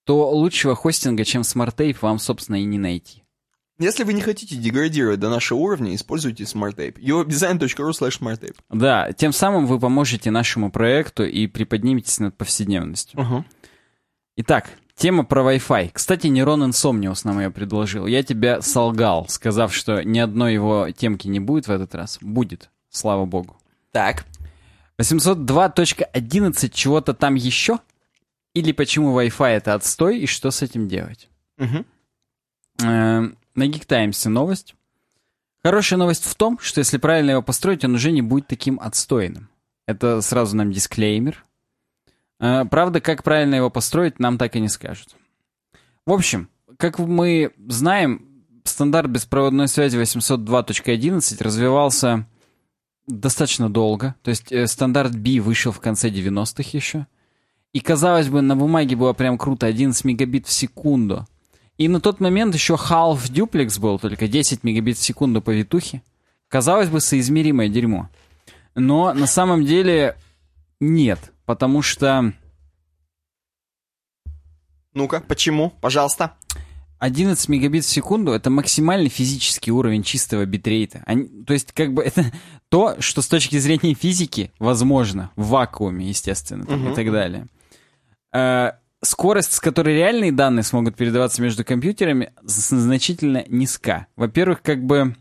то 0.03 0.29
лучшего 0.31 0.75
хостинга, 0.75 1.23
чем 1.23 1.43
SmartTape, 1.43 1.97
вам, 2.01 2.19
собственно, 2.19 2.57
и 2.57 2.65
не 2.65 2.77
найти. 2.77 3.23
Если 3.79 4.03
вы 4.03 4.13
не 4.13 4.21
хотите 4.21 4.55
деградировать 4.55 5.19
до 5.19 5.29
нашего 5.29 5.59
уровня, 5.59 5.95
используйте 5.95 6.43
SmartTape. 6.43 6.99
uwebdesign.ru 6.99 7.91
slash 7.91 8.19
smarttape. 8.19 8.55
Да, 8.69 9.11
тем 9.13 9.31
самым 9.31 9.65
вы 9.65 9.79
поможете 9.79 10.29
нашему 10.31 10.69
проекту 10.69 11.23
и 11.23 11.47
приподниметесь 11.47 12.19
над 12.19 12.37
повседневностью. 12.37 13.19
Ага. 13.19 13.45
Итак, 14.35 14.69
тема 15.03 15.25
про 15.25 15.41
Wi-Fi. 15.41 15.89
Кстати, 15.91 16.27
Нерон 16.27 16.63
Insomnius 16.63 17.23
нам 17.25 17.37
ее 17.37 17.51
предложил. 17.51 18.05
Я 18.05 18.23
тебя 18.23 18.61
солгал, 18.61 19.27
сказав, 19.27 19.75
что 19.75 20.01
ни 20.01 20.17
одной 20.17 20.53
его 20.53 20.91
темки 20.91 21.27
не 21.27 21.41
будет 21.41 21.67
в 21.67 21.71
этот 21.71 21.93
раз. 21.93 22.19
Будет, 22.21 22.69
слава 22.89 23.25
богу. 23.25 23.57
Так. 23.91 24.23
802.11 24.97 26.69
чего-то 26.73 27.13
там 27.13 27.35
еще? 27.35 27.79
Или 28.53 28.71
почему 28.71 29.19
Wi-Fi 29.19 29.49
это 29.57 29.73
отстой 29.73 30.19
и 30.19 30.25
что 30.25 30.51
с 30.51 30.61
этим 30.61 30.87
делать? 30.87 31.27
Мгм. 31.57 31.85
Э, 32.81 33.29
На 33.55 33.73
Times 33.73 34.23
новость. 34.23 34.73
Хорошая 35.65 35.99
новость 35.99 36.23
в 36.23 36.33
том, 36.35 36.57
что 36.61 36.79
если 36.79 36.95
правильно 36.95 37.31
его 37.31 37.41
построить, 37.41 37.83
он 37.83 37.95
уже 37.95 38.13
не 38.13 38.21
будет 38.21 38.47
таким 38.47 38.79
отстойным. 38.79 39.49
Это 39.85 40.21
сразу 40.21 40.55
нам 40.55 40.71
дисклеймер. 40.71 41.43
Э, 42.39 42.65
Правда, 42.65 43.01
как 43.01 43.23
правильно 43.23 43.55
его 43.55 43.69
построить, 43.69 44.19
нам 44.19 44.37
так 44.37 44.55
и 44.55 44.59
не 44.59 44.69
скажут. 44.69 45.15
В 46.05 46.11
общем, 46.11 46.49
как 46.77 46.99
мы 46.99 47.51
знаем, 47.67 48.27
стандарт 48.63 49.09
беспроводной 49.09 49.67
связи 49.67 49.97
802.11 49.97 51.43
развивался 51.43 52.27
достаточно 53.07 53.69
долго. 53.69 54.15
То 54.21 54.29
есть 54.29 54.51
э, 54.51 54.67
стандарт 54.67 55.15
B 55.15 55.39
вышел 55.39 55.71
в 55.71 55.79
конце 55.79 56.09
90-х 56.09 56.69
еще. 56.73 57.07
И, 57.73 57.79
казалось 57.79 58.29
бы, 58.29 58.41
на 58.41 58.55
бумаге 58.55 58.95
было 58.95 59.13
прям 59.13 59.37
круто, 59.37 59.65
11 59.65 60.05
мегабит 60.05 60.47
в 60.47 60.51
секунду. 60.51 61.27
И 61.77 61.87
на 61.87 61.99
тот 61.99 62.19
момент 62.19 62.53
еще 62.53 62.75
Half 62.75 63.31
Duplex 63.31 63.79
был, 63.79 63.97
только 63.97 64.27
10 64.27 64.63
мегабит 64.63 64.97
в 64.97 65.01
секунду 65.01 65.41
по 65.41 65.49
витухе. 65.49 66.03
Казалось 66.49 66.89
бы, 66.89 67.01
соизмеримое 67.01 67.67
дерьмо. 67.67 68.09
Но 68.75 69.11
на 69.13 69.25
самом 69.25 69.65
деле 69.65 70.15
нет, 70.79 71.32
потому 71.45 71.81
что 71.81 72.33
Ну-ка, 74.93 75.21
почему? 75.27 75.71
Пожалуйста. 75.81 76.35
11 76.99 77.49
мегабит 77.49 77.83
в 77.83 77.89
секунду— 77.89 78.31
это 78.33 78.49
максимальный 78.49 79.09
физический 79.09 79.71
уровень 79.71 80.03
чистого 80.03 80.45
битрейта. 80.45 81.03
Они- 81.05 81.43
то 81.43 81.53
есть, 81.53 81.73
как 81.73 81.93
бы, 81.93 82.01
это 82.05 82.31
то, 82.69 82.95
что 83.01 83.21
с 83.21 83.27
точки 83.27 83.57
зрения 83.57 83.93
физики 83.93 84.53
возможно 84.59 85.31
в 85.35 85.47
вакууме, 85.49 86.07
естественно, 86.07 86.65
там, 86.65 86.91
и 86.91 86.95
так 86.95 87.11
далее. 87.11 87.47
Э, 88.33 88.73
скорость, 89.01 89.51
с 89.53 89.59
которой 89.59 89.95
реальные 89.95 90.31
данные 90.31 90.63
смогут 90.63 90.95
передаваться 90.95 91.41
между 91.41 91.65
компьютерами, 91.65 92.31
значительно 92.43 93.43
низка. 93.49 94.07
Во-первых, 94.15 94.61
как 94.61 94.83
бы 94.85 95.15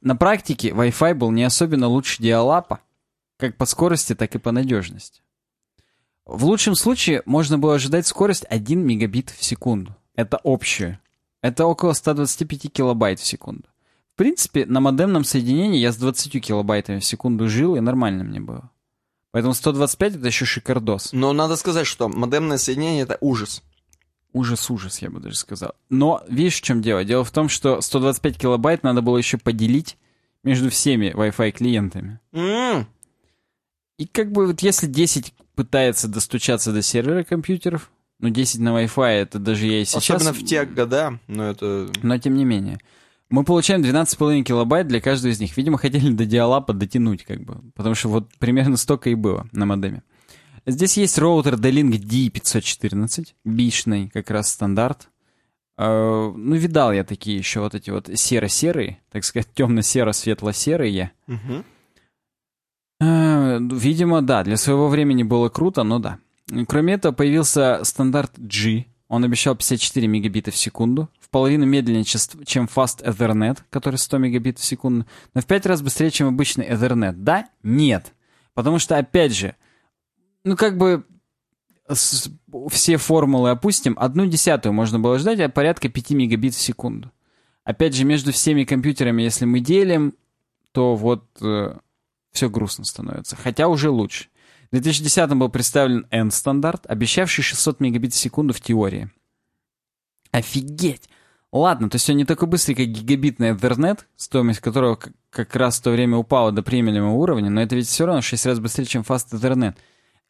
на 0.00 0.14
практике 0.14 0.68
Wi-Fi 0.70 1.14
был 1.14 1.32
не 1.32 1.42
особенно 1.42 1.88
лучше 1.88 2.22
диалапа, 2.22 2.80
как 3.38 3.56
по 3.56 3.64
скорости, 3.66 4.14
так 4.14 4.34
и 4.36 4.38
по 4.38 4.52
надежности. 4.52 5.22
В 6.26 6.44
лучшем 6.44 6.74
случае 6.74 7.22
можно 7.24 7.56
было 7.56 7.76
ожидать 7.76 8.06
скорость 8.06 8.44
1 8.48 8.80
мегабит 8.84 9.30
в 9.30 9.44
секунду. 9.44 9.94
Это 10.16 10.38
общее. 10.38 11.00
Это 11.40 11.66
около 11.66 11.92
125 11.92 12.72
килобайт 12.72 13.20
в 13.20 13.24
секунду. 13.24 13.64
В 14.14 14.16
принципе, 14.16 14.66
на 14.66 14.80
модемном 14.80 15.24
соединении 15.24 15.78
я 15.78 15.92
с 15.92 15.96
20 15.96 16.42
килобайтами 16.44 16.98
в 16.98 17.04
секунду 17.04 17.48
жил, 17.48 17.76
и 17.76 17.80
нормально 17.80 18.24
мне 18.24 18.40
было. 18.40 18.70
Поэтому 19.30 19.54
125 19.54 20.16
это 20.16 20.26
еще 20.26 20.46
шикардос. 20.46 21.12
Но 21.12 21.32
надо 21.32 21.56
сказать, 21.56 21.86
что 21.86 22.08
модемное 22.08 22.58
соединение 22.58 23.02
это 23.02 23.18
ужас. 23.20 23.62
Ужас-ужас, 24.32 25.00
я 25.02 25.10
бы 25.10 25.20
даже 25.20 25.36
сказал. 25.36 25.74
Но 25.90 26.24
видишь, 26.28 26.56
в 26.56 26.62
чем 26.62 26.82
дело? 26.82 27.04
Дело 27.04 27.22
в 27.24 27.30
том, 27.30 27.48
что 27.48 27.80
125 27.80 28.38
килобайт 28.38 28.82
надо 28.82 29.00
было 29.02 29.16
еще 29.18 29.38
поделить 29.38 29.96
между 30.42 30.70
всеми 30.70 31.12
Wi-Fi 31.14 31.52
клиентами. 31.52 32.18
М, 32.32 32.86
И 33.98 34.06
как 34.06 34.32
бы 34.32 34.46
вот 34.46 34.60
если 34.60 34.86
10 34.86 35.34
пытается 35.56 36.06
достучаться 36.06 36.72
до 36.72 36.82
сервера 36.82 37.24
компьютеров, 37.24 37.90
ну 38.20 38.28
10 38.28 38.60
на 38.60 38.68
Wi-Fi, 38.80 39.22
это 39.22 39.38
даже 39.40 39.66
я 39.66 39.80
и 39.80 39.84
сейчас... 39.84 40.22
Особенно 40.22 40.32
в 40.32 40.44
те 40.44 40.64
года, 40.64 41.18
но 41.26 41.50
это... 41.50 41.90
Но 42.02 42.18
тем 42.18 42.36
не 42.36 42.44
менее. 42.44 42.78
Мы 43.28 43.42
получаем 43.42 43.82
12,5 43.82 44.42
килобайт 44.42 44.86
для 44.86 45.00
каждого 45.00 45.32
из 45.32 45.40
них. 45.40 45.56
Видимо, 45.56 45.78
хотели 45.78 46.12
до 46.12 46.24
диалапа 46.24 46.72
дотянуть, 46.72 47.24
как 47.24 47.42
бы. 47.42 47.60
Потому 47.74 47.96
что 47.96 48.08
вот 48.08 48.28
примерно 48.38 48.76
столько 48.76 49.10
и 49.10 49.16
было 49.16 49.48
на 49.50 49.66
модеме. 49.66 50.04
Здесь 50.64 50.96
есть 50.96 51.18
роутер 51.18 51.56
D-Link 51.56 51.92
D514, 51.98 53.34
бишный 53.44 54.08
как 54.08 54.30
раз 54.30 54.50
стандарт. 54.50 55.08
Э, 55.76 56.32
ну, 56.34 56.56
видал 56.56 56.92
я 56.92 57.04
такие 57.04 57.36
еще 57.36 57.60
вот 57.60 57.74
эти 57.74 57.90
вот 57.90 58.08
серо-серые, 58.12 59.00
так 59.10 59.24
сказать, 59.24 59.48
темно-серо-светло-серые. 59.54 61.12
Мгм. 61.26 61.64
Э, 63.00 63.58
Видимо, 63.60 64.22
да, 64.22 64.42
для 64.44 64.56
своего 64.56 64.88
времени 64.88 65.22
было 65.22 65.48
круто, 65.48 65.82
но 65.82 65.98
да. 65.98 66.18
Кроме 66.68 66.94
этого, 66.94 67.12
появился 67.12 67.80
стандарт 67.82 68.32
G. 68.36 68.86
Он 69.08 69.24
обещал 69.24 69.54
54 69.54 70.06
мегабита 70.08 70.50
в 70.50 70.56
секунду, 70.56 71.08
в 71.20 71.30
половину 71.30 71.64
медленнее, 71.64 72.04
чем 72.04 72.68
Fast 72.72 73.04
Ethernet, 73.04 73.58
который 73.70 73.96
100 73.96 74.18
мегабит 74.18 74.58
в 74.58 74.64
секунду, 74.64 75.06
но 75.32 75.40
в 75.40 75.46
5 75.46 75.66
раз 75.66 75.82
быстрее, 75.82 76.10
чем 76.10 76.28
обычный 76.28 76.66
Ethernet. 76.68 77.12
Да? 77.12 77.48
Нет. 77.62 78.12
Потому 78.54 78.78
что, 78.78 78.96
опять 78.96 79.34
же, 79.34 79.54
ну 80.44 80.56
как 80.56 80.76
бы 80.76 81.04
все 81.88 82.96
формулы 82.96 83.50
опустим, 83.50 83.96
одну 83.98 84.26
десятую 84.26 84.72
можно 84.72 84.98
было 84.98 85.18
ждать, 85.18 85.38
а 85.40 85.48
порядка 85.48 85.88
5 85.88 86.10
мегабит 86.10 86.54
в 86.54 86.60
секунду. 86.60 87.12
Опять 87.62 87.94
же, 87.94 88.04
между 88.04 88.32
всеми 88.32 88.64
компьютерами, 88.64 89.22
если 89.22 89.44
мы 89.44 89.60
делим, 89.60 90.14
то 90.72 90.96
вот 90.96 91.24
все 92.36 92.48
грустно 92.48 92.84
становится. 92.84 93.36
Хотя 93.36 93.68
уже 93.68 93.90
лучше. 93.90 94.26
В 94.70 94.72
2010 94.72 95.30
был 95.34 95.48
представлен 95.48 96.06
N-стандарт, 96.10 96.86
обещавший 96.86 97.42
600 97.42 97.80
мегабит 97.80 98.12
в 98.12 98.16
секунду 98.16 98.52
в 98.52 98.60
теории. 98.60 99.10
Офигеть! 100.32 101.08
Ладно, 101.52 101.88
то 101.88 101.96
есть 101.96 102.10
он 102.10 102.16
не 102.16 102.24
такой 102.24 102.48
быстрый, 102.48 102.74
как 102.74 102.86
гигабитный 102.86 103.52
Ethernet, 103.52 104.00
стоимость 104.16 104.60
которого 104.60 104.98
как 105.30 105.56
раз 105.56 105.78
в 105.78 105.82
то 105.82 105.90
время 105.90 106.16
упала 106.18 106.52
до 106.52 106.62
приемлемого 106.62 107.12
уровня, 107.12 107.48
но 107.48 107.62
это 107.62 107.76
ведь 107.76 107.86
все 107.86 108.04
равно 108.04 108.20
в 108.20 108.26
6 108.26 108.46
раз 108.46 108.58
быстрее, 108.58 108.84
чем 108.84 109.02
Ethernet. 109.02 109.74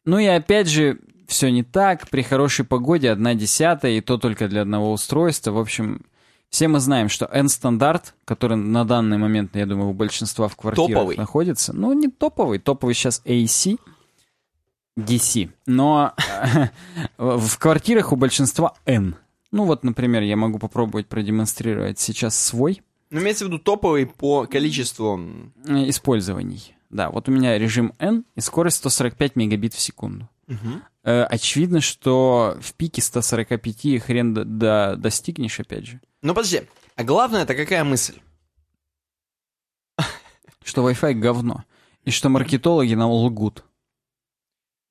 Ну 0.05 0.19
и 0.19 0.25
опять 0.25 0.69
же, 0.69 0.99
все 1.27 1.49
не 1.49 1.63
так. 1.63 2.09
При 2.09 2.21
хорошей 2.21 2.63
погоде 2.63 3.11
одна 3.11 3.33
десятая, 3.33 3.97
и 3.97 4.01
то 4.01 4.17
только 4.17 4.47
для 4.47 4.61
одного 4.61 4.93
устройства. 4.93 5.51
В 5.51 5.57
общем, 5.57 6.05
все 6.49 6.67
мы 6.67 6.79
знаем, 6.79 7.09
что 7.09 7.25
N-стандарт, 7.25 8.13
который 8.25 8.57
на 8.57 8.85
данный 8.85 9.17
момент, 9.17 9.55
я 9.55 9.65
думаю, 9.65 9.89
у 9.89 9.93
большинства 9.93 10.47
в 10.47 10.55
квартирах 10.55 10.87
Топовый. 10.89 11.17
находится, 11.17 11.73
ну 11.73 11.93
не 11.93 12.07
топовый, 12.07 12.59
топовый 12.59 12.93
сейчас 12.95 13.21
AC, 13.25 13.77
DC, 14.97 15.49
но 15.67 16.13
в 17.17 17.57
квартирах 17.59 18.11
у 18.11 18.15
большинства 18.15 18.73
N. 18.85 19.15
Ну 19.51 19.65
вот, 19.65 19.83
например, 19.83 20.23
я 20.23 20.35
могу 20.35 20.57
попробовать 20.59 21.07
продемонстрировать 21.07 21.99
сейчас 21.99 22.37
свой 22.39 22.81
Ну, 23.11 23.21
имеется 23.21 23.45
в 23.45 23.47
виду 23.47 23.59
топовый 23.59 24.05
по 24.07 24.45
количеству... 24.45 25.19
э, 25.65 25.89
использований. 25.89 26.73
Да, 26.89 27.09
вот 27.11 27.29
у 27.29 27.31
меня 27.31 27.57
режим 27.57 27.93
N 27.99 28.23
и 28.35 28.41
скорость 28.41 28.77
145 28.77 29.35
мегабит 29.35 29.73
в 29.73 29.79
секунду. 29.79 30.27
Э, 31.03 31.23
Очевидно, 31.23 31.79
что 31.81 32.57
в 32.61 32.73
пике 32.73 33.01
145 33.01 34.01
хрен 34.01 34.33
до- 34.33 34.45
до- 34.45 34.95
достигнешь, 34.97 35.59
опять 35.59 35.85
же. 35.85 36.01
Ну, 36.21 36.33
подожди. 36.33 36.63
А 36.95 37.03
главное, 37.03 37.43
это 37.43 37.55
какая 37.55 37.83
мысль? 37.83 38.19
Что 40.63 40.89
Wi-Fi 40.89 41.13
говно. 41.13 41.63
И 42.03 42.11
что 42.11 42.29
маркетологи 42.29 42.93
нам 42.93 43.09
лгут. 43.09 43.63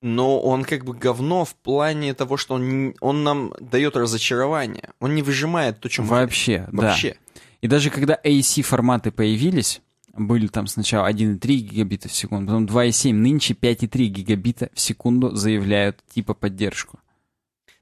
Но 0.02 0.40
он 0.40 0.64
как 0.64 0.84
бы 0.84 0.94
говно 0.94 1.44
в 1.44 1.54
плане 1.54 2.14
того, 2.14 2.36
что 2.36 2.54
он, 2.54 2.94
он 3.00 3.24
нам 3.24 3.54
дает 3.58 3.96
разочарование. 3.96 4.90
Он 5.00 5.14
не 5.14 5.22
выжимает 5.22 5.80
то, 5.80 5.88
что 5.90 6.02
мы 6.02 6.08
Вообще, 6.08 6.60
хотим. 6.60 6.78
да. 6.78 6.86
Вообще. 6.88 7.16
И 7.62 7.68
даже 7.68 7.90
когда 7.90 8.18
AC-форматы 8.22 9.10
появились, 9.10 9.80
были 10.14 10.46
там 10.46 10.66
сначала 10.66 11.10
1,3 11.10 11.38
гигабита 11.56 12.08
в 12.08 12.12
секунду, 12.14 12.46
потом 12.46 12.66
2,7, 12.66 13.12
нынче 13.12 13.54
5,3 13.54 14.04
гигабита 14.06 14.70
в 14.74 14.80
секунду 14.80 15.34
заявляют 15.34 16.02
типа 16.14 16.34
поддержку. 16.34 16.98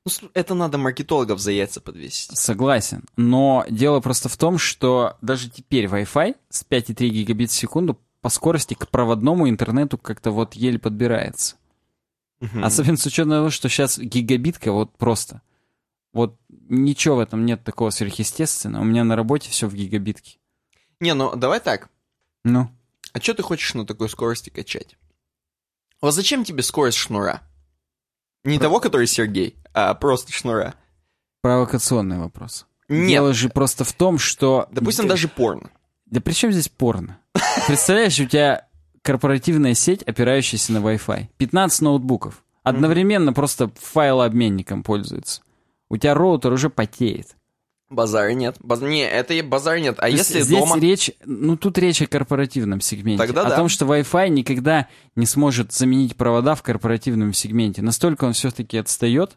Ну, 0.05 0.31
это 0.35 0.55
надо 0.55 0.77
маркетологов 0.77 1.39
за 1.41 1.53
яйца 1.53 1.81
подвесить. 1.81 2.37
Согласен. 2.37 3.05
Но 3.17 3.65
дело 3.71 4.01
просто 4.01 4.29
в 4.29 4.37
том, 4.37 4.59
что 4.59 5.17
даже 5.23 5.49
теперь 5.49 5.87
Wi-Fi 5.87 6.37
с 6.51 6.65
5,3 6.69 7.09
гигабит 7.09 7.51
в 7.51 7.55
секунду 7.55 7.99
по 8.21 8.29
скорости 8.29 8.75
к 8.75 8.89
проводному 8.89 9.49
интернету 9.49 9.97
как-то 9.97 10.31
вот 10.31 10.55
еле 10.55 10.79
подбирается. 10.79 11.57
Мгм. 12.41 12.65
Особенно 12.65 12.97
с 12.99 13.07
учетом 13.07 13.31
того, 13.31 13.51
что 13.51 13.69
сейчас 13.69 13.99
гигабитка 13.99 14.73
вот 14.73 14.97
просто. 14.97 15.41
Вот 16.13 16.39
ничего 16.49 17.17
в 17.17 17.21
этом 17.21 17.45
нет 17.47 17.65
такого 17.65 17.91
сверхъестественного. 17.91 18.83
У 18.83 18.85
меня 18.85 19.05
на 19.05 19.17
работе 19.17 19.51
все 19.51 19.67
в 19.69 19.75
гигабитке. 19.75 20.39
Не, 21.01 21.15
ну 21.15 21.35
давай 21.35 21.61
так. 21.61 21.89
Ну, 22.45 22.71
А 23.13 23.21
что 23.21 23.35
ты 23.35 23.43
хочешь 23.43 23.75
на 23.75 23.87
такой 23.87 24.09
скорости 24.11 24.51
качать? 24.51 24.97
Вот 26.01 26.13
зачем 26.13 26.45
тебе 26.45 26.63
скорость 26.63 26.99
шнура? 26.99 27.43
Не 28.45 28.59
того, 28.59 28.81
который 28.81 29.07
Сергей, 29.07 29.57
а 29.73 29.95
просто 29.95 30.33
шнура. 30.33 30.75
провокационный 31.43 32.19
вопрос. 32.19 32.67
Нет, 32.89 33.09
Дело 33.09 33.33
же 33.33 33.49
просто 33.49 33.85
в 33.85 33.93
том, 33.93 34.19
что... 34.19 34.69
допустим, 34.71 35.09
даже 35.09 35.29
порно. 35.29 35.71
Да 36.07 36.21
при 36.21 36.33
чем 36.33 36.53
здесь 36.53 36.69
порно? 36.69 37.19
Представляешь, 37.67 38.21
у 38.21 38.27
тебя 38.27 38.67
корпоративная 39.03 39.75
сеть, 39.75 40.03
опирающаяся 40.03 40.73
на 40.73 40.79
Wi-Fi. 40.79 41.29
15 41.39 41.83
ноутбуков. 41.83 42.45
Одновременно 42.63 43.33
просто 43.33 43.71
файлообменником 43.77 44.83
пользуются. 44.83 45.43
У 45.89 45.97
тебя 45.97 46.15
роутер 46.15 46.53
уже 46.53 46.71
потеет. 46.71 47.37
Базара 47.95 48.31
нет. 48.33 48.57
Баз- 48.61 48.81
Не, 48.83 49.09
это 49.09 49.35
и 49.35 49.43
базар 49.43 49.79
нет. 49.79 49.97
А 49.99 50.03
То 50.03 50.09
если 50.09 50.41
здесь 50.41 50.59
дома... 50.59 50.79
речь, 50.79 51.11
ну 51.25 51.57
тут 51.57 51.79
речь 51.79 52.03
о 52.03 52.07
корпоративном 52.07 52.81
сегменте. 52.81 53.25
Тогда 53.25 53.43
о 53.47 53.51
да. 53.51 53.57
том, 53.57 53.69
что 53.69 53.87
Wi-Fi 53.87 54.29
никогда 54.29 54.89
не 55.17 55.27
сможет 55.27 55.73
заменить 55.73 56.17
провода 56.17 56.55
в 56.55 56.63
корпоративном 56.63 57.33
сегменте. 57.33 57.83
Настолько 57.83 58.25
он 58.25 58.33
все-таки 58.33 58.77
отстает. 58.79 59.37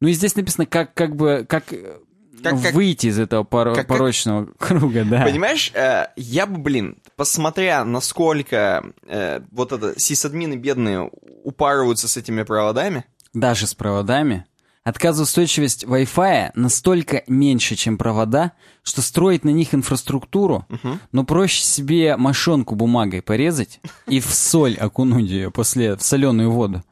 Ну 0.00 0.08
и 0.08 0.12
здесь 0.12 0.34
написано, 0.34 0.66
как, 0.66 0.94
как 0.94 1.14
бы, 1.14 1.44
как, 1.48 1.72
э, 1.72 1.98
Как- 2.42 2.62
как- 2.62 2.72
выйти 2.72 3.08
из 3.08 3.18
этого 3.18 3.42
поро- 3.44 3.74
как- 3.74 3.86
как- 3.86 3.88
порочного 3.88 4.46
круга, 4.58 5.04
да. 5.04 5.24
Понимаешь, 5.24 5.70
э, 5.74 6.06
я 6.16 6.46
бы, 6.46 6.56
блин, 6.58 6.96
посмотря, 7.16 7.84
насколько 7.84 8.82
э, 9.06 9.40
вот 9.52 9.72
это 9.72 9.98
сисадмины 10.00 10.54
бедные 10.56 11.10
упарываются 11.44 12.08
с 12.08 12.16
этими 12.16 12.42
проводами, 12.44 13.04
даже 13.34 13.66
с 13.66 13.74
проводами, 13.74 14.46
отказоустойчивость 14.82 15.84
Wi-Fi 15.84 16.52
настолько 16.54 17.22
меньше, 17.26 17.76
чем 17.76 17.98
провода, 17.98 18.52
что 18.82 19.02
строить 19.02 19.44
на 19.44 19.50
них 19.50 19.74
инфраструктуру, 19.74 20.66
но 21.12 21.24
проще 21.24 21.62
себе 21.62 22.16
мошонку 22.16 22.74
бумагой 22.74 23.22
порезать 23.22 23.80
и 24.06 24.20
в 24.20 24.32
соль 24.32 24.76
окунуть 24.76 25.28
ее 25.28 25.50
после 25.50 25.96
в 25.96 26.02
соленую 26.02 26.50
воду. 26.50 26.82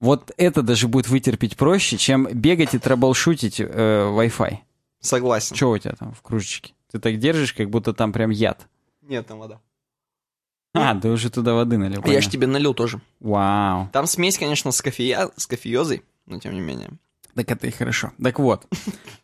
Вот 0.00 0.32
это 0.38 0.62
даже 0.62 0.88
будет 0.88 1.08
вытерпеть 1.08 1.56
проще, 1.56 1.98
чем 1.98 2.26
бегать 2.32 2.74
и 2.74 2.78
траблшутить 2.78 3.60
э, 3.60 3.64
Wi-Fi. 3.66 4.56
согласен. 5.00 5.54
Что 5.54 5.70
у 5.70 5.78
тебя 5.78 5.94
там 5.98 6.14
в 6.14 6.22
кружечке? 6.22 6.72
Ты 6.90 6.98
так 6.98 7.18
держишь, 7.18 7.52
как 7.52 7.68
будто 7.68 7.92
там 7.92 8.12
прям 8.12 8.30
яд. 8.30 8.66
Нет, 9.02 9.26
там 9.26 9.38
вода. 9.38 9.60
А, 10.72 10.94
ты 10.98 11.08
уже 11.10 11.30
туда 11.30 11.54
воды 11.54 11.76
налил. 11.76 12.00
А 12.02 12.08
я 12.08 12.12
ж 12.12 12.24
понятно. 12.24 12.30
тебе 12.30 12.46
налил 12.46 12.74
тоже. 12.74 13.00
Вау. 13.18 13.88
Там 13.92 14.06
смесь, 14.06 14.38
конечно, 14.38 14.70
с, 14.70 14.80
кофея... 14.80 15.30
с 15.36 15.46
кофеозой, 15.46 16.02
но 16.26 16.38
тем 16.38 16.54
не 16.54 16.60
менее. 16.60 16.90
Так 17.34 17.50
это 17.50 17.66
и 17.66 17.70
хорошо. 17.70 18.12
Так 18.22 18.38
вот, 18.38 18.66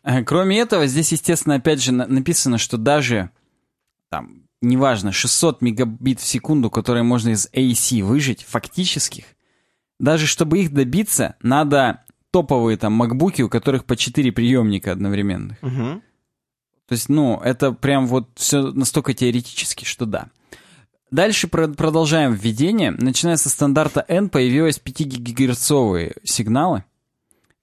э, 0.03 0.23
кроме 0.23 0.59
этого, 0.59 0.87
здесь, 0.87 1.11
естественно, 1.11 1.55
опять 1.55 1.81
же 1.81 1.91
на- 1.91 2.07
написано, 2.07 2.57
что 2.57 2.77
даже, 2.77 3.29
там, 4.09 4.43
неважно, 4.61 5.11
600 5.11 5.61
мегабит 5.61 6.19
в 6.19 6.25
секунду, 6.25 6.69
которые 6.69 7.03
можно 7.03 7.29
из 7.29 7.47
AC 7.53 8.01
выжить, 8.01 8.43
фактических, 8.43 9.25
даже 9.99 10.25
чтобы 10.27 10.59
их 10.59 10.73
добиться, 10.73 11.35
надо 11.41 12.03
топовые 12.31 12.77
там 12.77 12.93
макбуки, 12.93 13.41
у 13.41 13.49
которых 13.49 13.85
по 13.85 13.95
4 13.95 14.31
приемника 14.31 14.91
одновременных. 14.91 15.57
То 16.87 16.93
есть, 16.93 17.09
ну, 17.09 17.37
это 17.43 17.73
прям 17.73 18.07
вот 18.07 18.29
все 18.35 18.71
настолько 18.71 19.13
теоретически, 19.13 19.83
что 19.83 20.05
да. 20.05 20.27
Дальше 21.11 21.47
про- 21.47 21.67
продолжаем 21.67 22.33
введение. 22.33 22.91
Начиная 22.91 23.35
со 23.37 23.49
стандарта 23.49 24.03
N 24.07 24.29
появились 24.29 24.79
5-гигагерцовые 24.79 26.15
сигналы, 26.23 26.83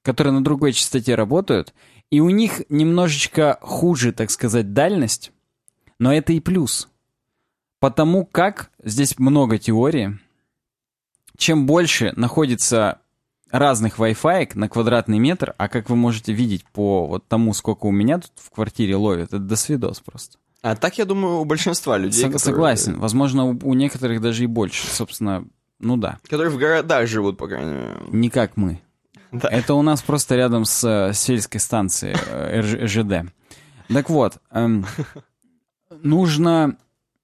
которые 0.05 0.35
на 0.35 0.44
другой 0.44 0.72
частоте 0.72 1.16
работают, 1.16 1.74
и 2.10 2.20
у 2.20 2.28
них 2.28 2.62
немножечко 2.68 3.59
хуже, 3.60 4.12
так 4.12 4.31
сказать, 4.31 4.72
дальность, 4.72 5.32
но 5.98 6.14
это 6.14 6.32
и 6.32 6.40
плюс. 6.40 6.89
Потому 7.81 8.24
как, 8.24 8.70
здесь 8.82 9.18
много 9.18 9.59
теории, 9.59 10.18
чем 11.36 11.66
больше 11.66 12.12
находится 12.16 13.01
разных 13.51 13.98
Wi-Fi 13.98 14.51
на 14.55 14.68
квадратный 14.68 15.18
метр, 15.18 15.55
а 15.56 15.68
как 15.68 15.89
вы 15.89 15.97
можете 15.97 16.32
видеть 16.32 16.64
по 16.72 17.06
вот 17.06 17.26
тому, 17.26 17.55
сколько 17.55 17.86
у 17.86 17.90
меня 17.90 18.18
тут 18.18 18.32
в 18.36 18.51
квартире 18.51 18.97
ловит, 18.97 19.28
это 19.28 19.39
до 19.39 19.56
свидос 19.56 20.01
просто. 20.01 20.39
А 20.60 20.76
так, 20.76 20.98
я 20.98 21.05
думаю, 21.05 21.40
у 21.40 21.44
большинства 21.44 21.98
людей, 21.98 22.24
Сог- 22.24 22.32
которые, 22.32 22.55
Согласен. 22.55 22.98
Возможно, 22.98 23.44
у, 23.44 23.59
у 23.62 23.74
некоторых 23.74 24.20
даже 24.20 24.44
и 24.44 24.47
больше. 24.47 24.86
Собственно, 24.86 25.44
ну 25.78 25.97
да. 25.97 26.18
которые 26.22 26.51
в 26.51 26.56
городах 26.56 27.06
живут, 27.06 27.36
по 27.36 27.48
крайней 27.48 27.72
мере. 27.72 27.97
Не 28.12 28.31
как 28.31 28.56
мы. 28.56 28.81
Да. 29.43 29.48
Это 29.48 29.74
у 29.74 29.82
нас 29.82 30.02
просто 30.02 30.36
рядом 30.36 30.65
с 30.65 30.85
э, 30.85 31.12
сельской 31.15 31.61
станцией 31.61 32.16
э, 32.27 32.61
РЖ- 32.61 32.85
РЖД. 32.85 33.32
Так 33.89 34.09
вот, 34.11 34.39
эм, 34.51 34.86
нужно 36.02 36.77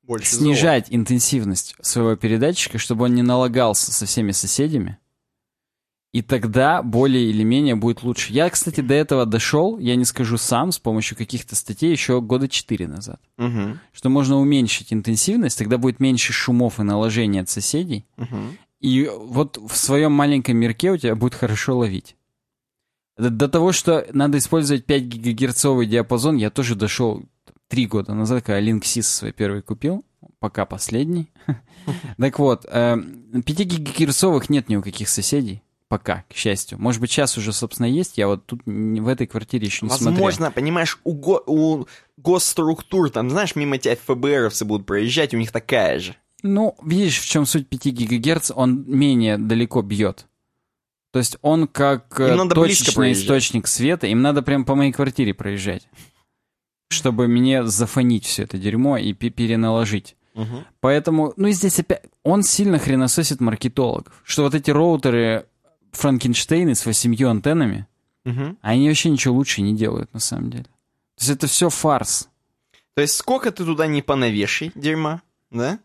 Больше 0.03 0.27
снижать 0.27 0.87
интенсивность 0.91 1.75
своего 1.81 2.17
передатчика, 2.17 2.79
чтобы 2.79 3.05
он 3.05 3.15
не 3.15 3.23
налагался 3.23 3.93
со 3.93 4.07
всеми 4.07 4.33
соседями. 4.33 4.99
И 6.13 6.23
тогда 6.23 6.83
более 6.83 7.31
или 7.31 7.45
менее 7.45 7.77
будет 7.77 8.03
лучше. 8.03 8.33
Я, 8.33 8.51
кстати, 8.51 8.81
до 8.81 8.95
этого 8.95 9.27
дошел, 9.27 9.79
я 9.79 9.95
не 9.95 10.05
скажу 10.05 10.39
сам, 10.39 10.73
с 10.73 10.79
помощью 10.81 11.17
каких-то 11.17 11.55
статей 11.55 11.93
еще 11.93 12.21
года 12.21 12.49
4 12.49 12.89
назад. 12.89 13.21
Мгм. 13.37 13.79
Что 13.93 14.09
можно 14.09 14.37
уменьшить 14.41 14.93
интенсивность, 14.93 15.57
тогда 15.57 15.79
будет 15.79 16.01
меньше 16.01 16.33
шумов 16.33 16.81
и 16.81 16.83
наложений 16.83 17.43
от 17.43 17.49
соседей. 17.49 18.07
Мгм. 18.17 18.59
И 18.81 19.11
вот 19.15 19.59
в 19.59 19.77
своем 19.77 20.13
маленьком 20.13 20.57
мирке 20.57 20.91
у 20.91 20.97
тебя 20.97 21.15
будет 21.15 21.35
хорошо 21.35 21.79
ловить. 21.79 22.17
До, 23.17 23.49
того, 23.49 23.73
что 23.73 24.07
надо 24.13 24.39
использовать 24.39 24.87
5 24.87 25.03
гигагерцовый 25.03 25.87
диапазон, 25.87 26.37
я 26.37 26.51
тоже 26.51 26.75
дошел 26.75 27.23
три 27.69 27.87
года 27.87 28.15
назад, 28.15 28.45
когда 28.45 28.61
Link 28.61 28.83
6 28.85 29.07
свой 29.07 29.33
первый 29.33 29.61
купил, 29.63 30.05
пока 30.39 30.65
последний. 30.67 31.31
Так 32.19 32.39
вот, 32.39 32.63
5 32.63 33.03
гигагерцовых 33.45 34.51
нет 34.51 34.69
ни 34.69 34.77
у 34.77 34.83
каких 34.83 35.09
соседей. 35.09 35.63
Пока, 35.89 36.25
к 36.31 36.35
счастью. 36.35 36.79
Может 36.79 37.01
быть, 37.01 37.11
сейчас 37.11 37.37
уже, 37.37 37.53
собственно, 37.53 37.87
есть. 37.87 38.17
Я 38.17 38.29
вот 38.29 38.47
тут 38.47 38.61
в 38.65 39.09
этой 39.09 39.27
квартире 39.27 39.67
еще 39.67 39.87
не 39.87 39.91
смотрел. 39.91 40.13
Возможно, 40.13 40.51
понимаешь, 40.53 41.01
у, 41.03 41.15
го- 41.15 41.43
у 41.47 41.87
госструктур, 42.17 43.11
там, 43.11 43.29
знаешь, 43.29 43.57
мимо 43.57 43.77
тебя 43.79 43.97
ФБРовцы 43.97 44.65
будут 44.65 44.87
проезжать, 44.87 45.35
у 45.35 45.37
них 45.39 45.51
такая 45.51 45.99
же. 45.99 46.15
Ну, 46.43 46.77
видишь, 46.83 47.19
в 47.21 47.27
чем 47.29 47.47
суть 47.47 47.69
5 47.69 47.87
гигагерц, 47.87 48.51
он 48.55 48.85
менее 48.87 49.39
далеко 49.39 49.83
бьет. 49.83 50.27
То 51.13 51.19
есть 51.19 51.37
он 51.43 51.67
как 51.67 52.19
э, 52.21 52.37
точечный 52.55 53.13
источник 53.13 53.67
света, 53.67 54.07
им 54.07 54.23
надо 54.23 54.43
прям 54.43 54.65
по 54.65 54.75
моей 54.77 54.93
квартире 54.93 55.35
проезжать, 55.35 55.89
чтобы 56.89 57.27
мне 57.29 57.65
зафонить 57.67 58.25
все 58.27 58.45
это 58.45 58.59
дерьмо 58.59 58.97
и 58.97 59.13
пе- 59.13 59.31
переналожить. 59.31 60.17
Поэтому, 60.81 61.35
ну 61.37 61.49
и 61.49 61.53
здесь 61.53 61.79
опять, 61.81 62.03
он 62.23 62.43
сильно 62.43 62.79
хренососит 62.79 63.41
маркетологов, 63.41 64.23
что 64.25 64.45
вот 64.45 64.55
эти 64.55 64.71
роутеры 64.71 65.47
Франкенштейны 65.93 66.75
с 66.75 66.87
восемью 66.87 67.29
антеннами, 67.29 67.87
Мгм. 68.25 68.57
они 68.63 68.89
вообще 68.89 69.11
ничего 69.11 69.35
лучше 69.35 69.61
не 69.61 69.75
делают 69.75 70.13
на 70.15 70.21
самом 70.21 70.51
деле. 70.51 70.65
То 70.65 70.71
есть 71.21 71.31
это 71.31 71.47
все 71.49 71.69
фарс. 71.69 72.29
То 72.95 73.03
есть 73.03 73.17
сколько 73.17 73.51
ты 73.51 73.65
туда 73.65 73.87
не 73.87 74.01
понавешай 74.03 74.71
дерьма, 74.75 75.21
да? 75.51 75.79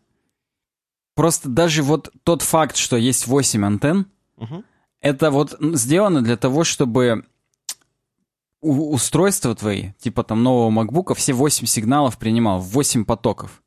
Просто 1.16 1.48
даже 1.48 1.82
вот 1.82 2.12
тот 2.22 2.42
факт, 2.42 2.76
что 2.76 2.96
есть 2.96 3.26
8 3.26 3.64
антенн, 3.66 4.06
Мгм. 4.36 4.64
это 5.00 5.30
вот 5.32 5.56
сделано 5.60 6.22
для 6.22 6.36
того, 6.36 6.62
чтобы 6.62 7.24
устройства 8.60 9.54
твои, 9.54 9.92
типа 9.98 10.24
там 10.24 10.42
нового 10.42 10.70
MacBook, 10.84 11.14
все 11.14 11.32
8 11.32 11.66
сигналов 11.66 12.18
принимал, 12.18 12.60
8 12.60 13.04
потоков. 13.04 13.62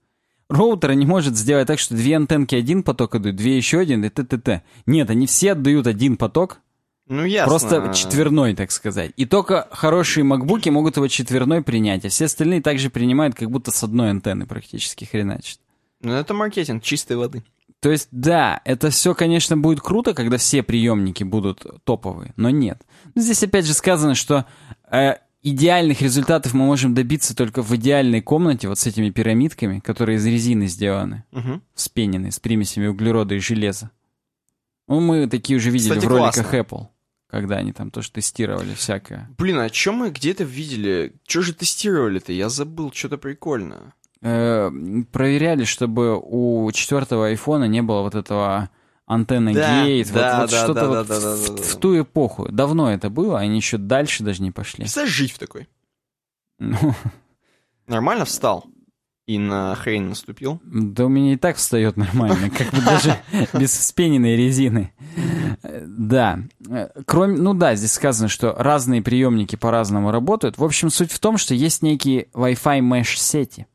Роутер 0.49 0.93
не 0.93 1.05
может 1.05 1.37
сделать 1.37 1.67
так, 1.67 1.79
что 1.79 1.95
две 1.95 2.15
антенки 2.15 2.55
один 2.55 2.81
поток 2.83 3.15
отдают, 3.15 3.35
две 3.37 3.55
еще 3.57 3.79
один 3.79 4.03
и 4.03 4.09
т.т.т. 4.09 4.63
Нет, 4.87 5.09
они 5.09 5.27
все 5.27 5.51
отдают 5.51 5.85
один 5.87 6.17
поток, 6.17 6.59
Ну, 7.07 7.23
ясно. 7.23 7.49
просто 7.49 7.93
четверной, 7.93 8.55
так 8.55 8.71
сказать. 8.71 9.11
И 9.15 9.25
только 9.25 9.67
хорошие 9.71 10.23
макбуки 10.23 10.69
могут 10.69 10.97
его 10.97 11.07
четверной 11.07 11.61
принять, 11.61 12.03
а 12.05 12.09
все 12.09 12.25
остальные 12.25 12.61
также 12.61 12.89
принимают, 12.89 13.35
как 13.35 13.49
будто 13.51 13.69
с 13.71 13.83
одной 13.83 14.09
антенны 14.09 14.47
практически 14.47 15.05
хреначат. 15.05 15.59
Ну, 16.01 16.13
это 16.13 16.33
маркетинг 16.33 16.83
чистой 16.83 17.17
воды. 17.17 17.43
То 17.81 17.91
есть, 17.91 18.09
да, 18.11 18.59
это 18.65 18.89
все, 18.89 19.13
конечно, 19.15 19.55
будет 19.55 19.79
круто, 19.79 20.13
когда 20.13 20.37
все 20.37 20.63
приемники 20.63 21.23
будут 21.23 21.65
топовые, 21.85 22.33
но 22.35 22.49
нет. 22.49 22.81
Здесь 23.15 23.41
опять 23.43 23.65
же 23.65 23.73
сказано, 23.73 24.15
что 24.15 24.45
э, 24.91 25.13
идеальных 25.43 26.01
результатов 26.01 26.53
мы 26.53 26.65
можем 26.65 26.93
добиться 26.93 27.33
только 27.35 27.61
в 27.61 27.73
идеальной 27.75 28.21
комнате, 28.21 28.67
вот 28.67 28.79
с 28.79 28.85
этими 28.85 29.09
пирамидками, 29.11 29.79
которые 29.79 30.17
из 30.17 30.25
резины 30.25 30.67
сделаны, 30.67 31.23
Мгм. 31.31 31.61
вспененные, 31.73 32.33
с 32.33 32.39
примесями 32.41 32.87
углерода 32.87 33.35
и 33.35 33.39
железа. 33.39 33.91
Ну, 34.89 34.99
мы 34.99 35.27
такие 35.27 35.55
уже 35.57 35.69
видели 35.69 35.91
Кстати, 35.91 36.05
в 36.05 36.09
роликах 36.09 36.49
классно. 36.49 36.57
Apple, 36.57 36.87
когда 37.29 37.57
они 37.57 37.71
там 37.71 37.91
тоже 37.91 38.11
тестировали 38.11 38.73
всякое. 38.73 39.29
Блин, 39.37 39.59
а 39.59 39.69
чё 39.69 39.93
мы 39.93 40.09
где-то 40.09 40.43
видели? 40.43 41.13
Чё 41.25 41.41
же 41.41 41.53
тестировали-то? 41.53 42.33
Я 42.33 42.49
забыл, 42.49 42.91
что-то 42.91 43.17
прикольное. 43.17 43.93
Э, 44.21 44.69
проверяли, 45.11 45.63
чтобы 45.63 46.19
у 46.21 46.69
четвертого 46.73 47.27
айфона 47.27 47.65
не 47.65 47.81
было 47.81 48.01
вот 48.01 48.15
этого 48.15 48.69
антенны 49.05 49.53
Да, 49.53 49.85
гейт, 49.85 50.07
вот- 50.07 50.15
да, 50.15 50.41
вот, 50.41 50.51
да, 50.51 50.63
что-то 50.63 50.81
да, 50.81 50.87
вот 50.87 51.07
да, 51.07 51.19
да, 51.19 51.35
в, 51.35 51.47
да, 51.47 51.53
да, 51.55 51.63
в 51.63 51.75
ту 51.77 51.99
эпоху. 52.01 52.47
Давно 52.51 52.91
это 52.91 53.09
было, 53.09 53.39
они 53.39 53.55
еще 53.55 53.77
дальше 53.77 54.23
даже 54.23 54.41
не 54.41 54.51
пошли. 54.51 54.83
Представляешь, 54.83 55.13
жить 55.15 55.31
в 55.31 55.39
такой? 55.39 55.67
Ну, 56.59 56.77
Нормально 57.87 58.25
встал 58.25 58.65
и 59.25 59.37
на 59.39 59.73
хрень 59.75 60.03
наступил. 60.09 60.59
да 60.65 61.05
у 61.05 61.07
меня 61.09 61.33
и 61.33 61.37
так 61.37 61.55
встает 61.57 61.97
нормально, 61.97 62.49
как 62.49 62.71
бы 62.71 62.81
даже 62.81 63.15
без 63.53 63.71
вспененной 63.71 64.35
резины. 64.35 64.91
Да. 65.85 66.39
Кроме, 67.05 67.37
ну 67.37 67.53
да, 67.53 67.75
здесь 67.75 67.93
сказано, 67.93 68.27
что 68.27 68.53
разные 68.57 69.01
приемники 69.01 69.55
по-разному 69.55 70.11
работают. 70.11 70.57
В 70.57 70.63
общем, 70.63 70.89
суть 70.89 71.11
в 71.11 71.19
том, 71.19 71.37
что 71.37 71.53
есть 71.55 71.81
некие 71.83 72.27
Wi-Fi 72.33 72.79
mesh 72.81 73.15
сети. 73.17 73.65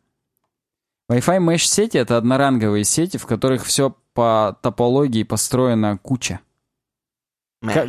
Wi-Fi 1.15 1.39
mesh 1.39 1.65
сети 1.67 1.97
это 1.99 2.17
одноранговые 2.17 2.85
сети, 2.85 3.17
в 3.19 3.27
которых 3.27 3.65
все 3.65 3.95
по 4.15 4.59
топологии 4.63 5.23
построена 5.23 5.99
куча. 5.99 6.41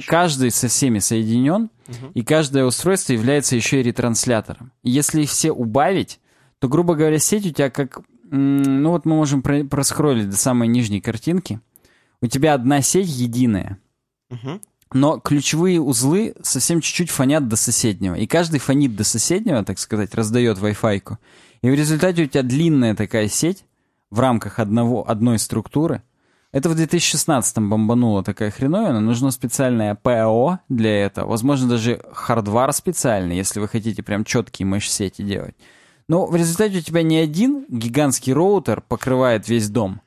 Каждый 0.08 0.52
со 0.52 0.68
всеми 0.70 1.00
соединен, 1.00 1.70
Мгм. 1.88 2.12
и 2.14 2.24
каждое 2.24 2.64
устройство 2.66 3.12
является 3.14 3.56
еще 3.58 3.82
и 3.82 3.84
ретранслятором. 3.84 4.72
Если 4.84 5.24
их 5.24 5.30
все 5.30 5.52
убавить, 5.52 6.20
то, 6.60 6.70
грубо 6.70 6.96
говоря, 6.96 7.20
сеть 7.20 7.46
у 7.46 7.52
тебя 7.52 7.70
как... 7.70 8.00
Ну 8.32 8.90
вот 8.90 9.06
мы 9.06 9.16
можем 9.18 9.42
про- 9.42 9.66
проскроллить 9.66 10.30
до 10.30 10.38
самой 10.38 10.68
нижней 10.68 11.02
картинки. 11.02 11.60
У 12.22 12.28
тебя 12.28 12.54
одна 12.54 12.82
сеть 12.82 13.08
единая, 13.10 13.78
Мгм. 14.30 14.62
но 14.94 15.20
ключевые 15.20 15.80
узлы 15.82 16.34
совсем 16.42 16.80
чуть-чуть 16.82 17.10
фонят 17.12 17.48
до 17.50 17.56
соседнего. 17.58 18.16
И 18.16 18.26
каждый 18.26 18.60
фонит 18.60 18.96
до 18.96 19.04
соседнего, 19.04 19.64
так 19.64 19.78
сказать, 19.78 20.16
раздает 20.16 20.58
Wi-Fi. 20.58 21.18
И 21.66 21.70
в 21.72 21.74
результате 21.74 22.22
у 22.22 22.28
тебя 22.28 22.44
длинная 22.44 22.94
такая 22.94 23.28
сеть 23.28 23.66
в 24.12 24.20
рамках 24.20 24.60
одного, 24.60 25.10
одной 25.10 25.40
структуры. 25.40 26.04
Это 26.52 26.70
в 26.70 26.80
2016-м 26.80 27.72
бомбанула 27.72 28.24
такая 28.24 28.52
хреновина. 28.52 29.00
Нужно 29.00 29.32
специальное 29.32 29.96
ПО 29.96 30.60
для 30.70 31.06
этого. 31.06 31.28
Возможно, 31.28 31.68
даже 31.68 32.04
хардвар 32.14 32.72
специальный, 32.72 33.36
если 33.36 33.60
вы 33.60 33.68
хотите 33.68 34.04
прям 34.04 34.26
четкие 34.26 34.68
меш-сети 34.68 35.24
делать. 35.24 35.56
Но 36.08 36.28
в 36.28 36.36
результате 36.36 36.78
у 36.78 36.82
тебя 36.82 37.02
не 37.02 37.18
один 37.18 37.66
гигантский 37.68 38.34
роутер 38.34 38.82
покрывает 38.82 39.50
весь 39.50 39.68
дом, 39.68 40.02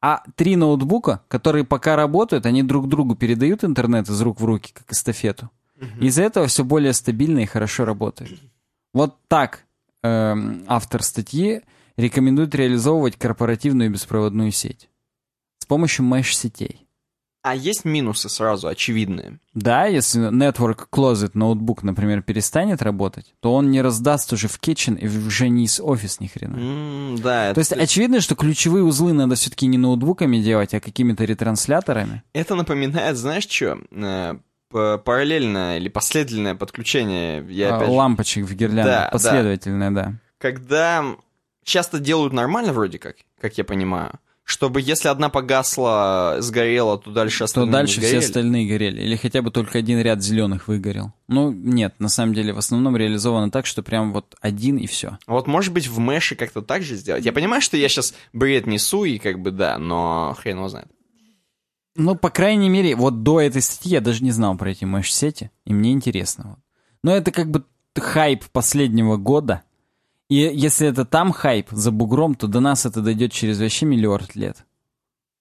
а 0.00 0.22
три 0.36 0.54
ноутбука, 0.54 1.22
которые 1.26 1.64
пока 1.64 1.96
работают, 1.96 2.46
они 2.46 2.62
друг 2.62 2.88
другу 2.88 3.16
передают 3.16 3.64
интернет 3.64 4.08
из 4.08 4.20
рук 4.22 4.40
в 4.40 4.44
руки, 4.44 4.72
как 4.72 4.92
эстафету. 4.92 5.50
Из-за 6.00 6.22
этого 6.22 6.46
все 6.46 6.62
более 6.62 6.92
стабильно 6.92 7.40
и 7.40 7.46
хорошо 7.46 7.84
работает. 7.84 8.38
Вот 8.94 9.16
так 9.26 9.64
эм, 10.02 10.64
автор 10.66 11.02
статьи 11.02 11.62
рекомендует 11.96 12.54
реализовывать 12.54 13.16
корпоративную 13.16 13.90
беспроводную 13.90 14.50
сеть 14.52 14.88
с 15.58 15.66
помощью 15.66 16.04
меш-сетей. 16.06 16.86
А 17.42 17.54
есть 17.54 17.86
минусы 17.86 18.28
сразу, 18.28 18.68
очевидные. 18.68 19.38
Да, 19.54 19.86
если 19.86 20.30
Network 20.30 20.88
Closet 20.92 21.30
ноутбук, 21.32 21.82
например, 21.82 22.20
перестанет 22.22 22.82
работать, 22.82 23.34
то 23.40 23.54
он 23.54 23.70
не 23.70 23.80
раздаст 23.80 24.30
уже 24.34 24.46
в 24.46 24.60
Kitchen 24.60 24.98
и 24.98 25.08
уже 25.08 25.48
не 25.48 25.64
из 25.64 25.80
офис 25.80 26.20
ни 26.20 26.26
хрена. 26.26 26.56
М, 26.56 27.16
да, 27.22 27.54
То 27.54 27.60
есть 27.60 27.72
это, 27.72 27.80
очевидно, 27.80 28.20
что 28.20 28.34
ключевые 28.34 28.84
узлы 28.84 29.14
надо 29.14 29.36
все-таки 29.36 29.66
не 29.66 29.78
ноутбуками 29.78 30.36
делать, 30.38 30.74
а 30.74 30.80
какими-то 30.80 31.24
ретрансляторами. 31.24 32.22
это 32.34 32.54
напоминает, 32.56 33.16
знаешь 33.16 33.48
что? 33.48 33.78
Параллельное 34.70 35.78
или 35.78 35.88
последовательное 35.88 36.54
подключение. 36.54 37.44
Я 37.48 37.74
А, 37.74 37.76
опять 37.76 37.88
Лампочек 37.88 38.44
в 38.46 38.54
гирляндах. 38.54 38.84
Да, 38.86 39.04
да. 39.04 39.10
Последовательное, 39.10 39.90
да. 39.90 40.14
когда 40.38 41.04
часто 41.64 41.98
делают 41.98 42.32
нормально 42.32 42.72
вроде 42.72 42.98
как, 42.98 43.16
как 43.40 43.58
я 43.58 43.64
понимаю, 43.64 44.12
чтобы 44.44 44.80
если 44.80 45.08
одна 45.08 45.28
погасла, 45.28 46.38
сгорела, 46.40 46.98
то 46.98 47.12
дальше 47.12 47.38
То 47.38 47.44
остальные 47.44 47.72
дальше 47.72 48.00
не 48.00 48.06
все 48.06 48.18
остальные 48.18 48.66
горели. 48.66 49.00
Или 49.00 49.14
хотя 49.14 49.42
бы 49.42 49.52
только 49.52 49.78
один 49.78 50.00
ряд 50.00 50.22
зеленых 50.22 50.66
выгорел. 50.66 51.12
Ну, 51.28 51.52
нет, 51.52 51.94
на 52.00 52.08
самом 52.08 52.34
деле 52.34 52.52
в 52.52 52.58
основном 52.58 52.96
реализовано 52.96 53.52
так, 53.52 53.64
что 53.66 53.84
прям 53.84 54.12
вот 54.12 54.34
один 54.40 54.76
и 54.76 54.88
все. 54.88 55.18
Вот 55.28 55.46
может 55.46 55.72
быть 55.72 55.86
в 55.86 56.00
Мэше 56.00 56.34
как-то 56.34 56.62
так 56.62 56.82
же 56.82 56.96
сделать. 56.96 57.24
Я 57.24 57.32
понимаю, 57.32 57.62
что 57.62 57.76
я 57.76 57.88
сейчас 57.88 58.12
бред 58.32 58.66
несу, 58.66 59.04
и 59.04 59.18
как 59.18 59.38
бы 59.38 59.52
да, 59.52 59.78
но 59.78 60.36
хрен 60.40 60.56
его 60.56 60.68
знает. 60.68 60.88
Ну, 62.02 62.14
по 62.14 62.30
крайней 62.30 62.70
мере, 62.70 62.96
вот 62.96 63.22
до 63.22 63.42
этой 63.42 63.60
статьи 63.60 63.92
я 63.92 64.00
даже 64.00 64.24
не 64.24 64.30
знал 64.30 64.56
про 64.56 64.70
эти 64.70 64.86
меш-сети, 64.86 65.50
и 65.66 65.74
мне 65.74 65.92
интересно. 65.92 66.56
Но 67.04 67.14
это 67.14 67.30
как 67.30 67.50
бы 67.50 67.66
хайп 67.94 68.46
последнего 68.46 69.18
года. 69.18 69.64
И 70.30 70.36
если 70.36 70.88
это 70.88 71.04
там 71.04 71.30
хайп 71.30 71.68
за 71.70 71.90
бугром, 71.90 72.36
то 72.36 72.46
до 72.46 72.60
нас 72.60 72.86
это 72.86 73.02
дойдет 73.02 73.32
через 73.32 73.60
вообще 73.60 73.84
миллиард 73.84 74.34
лет. 74.34 74.64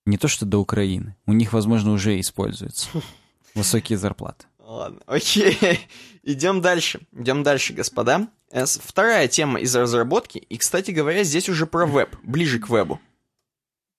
Не 0.05 0.17
то, 0.17 0.27
что 0.27 0.45
до 0.45 0.57
Украины. 0.57 1.15
У 1.25 1.31
них, 1.31 1.53
возможно, 1.53 1.93
уже 1.93 2.19
используются. 2.19 2.89
Высокие 3.55 3.97
зарплаты. 3.97 4.45
Ладно, 4.59 4.99
окей. 5.05 5.57
Идем 6.23 6.59
дальше. 6.59 6.99
Идем 7.13 7.41
дальше, 7.41 7.71
господа. 7.71 8.27
Вторая 8.51 9.29
тема 9.29 9.61
из 9.61 9.73
разработки. 9.73 10.39
И, 10.39 10.57
кстати 10.57 10.91
говоря, 10.91 11.23
здесь 11.23 11.47
уже 11.47 11.65
про 11.65 11.85
веб. 11.85 12.17
Ближе 12.21 12.59
к 12.59 12.67
вебу, 12.67 12.99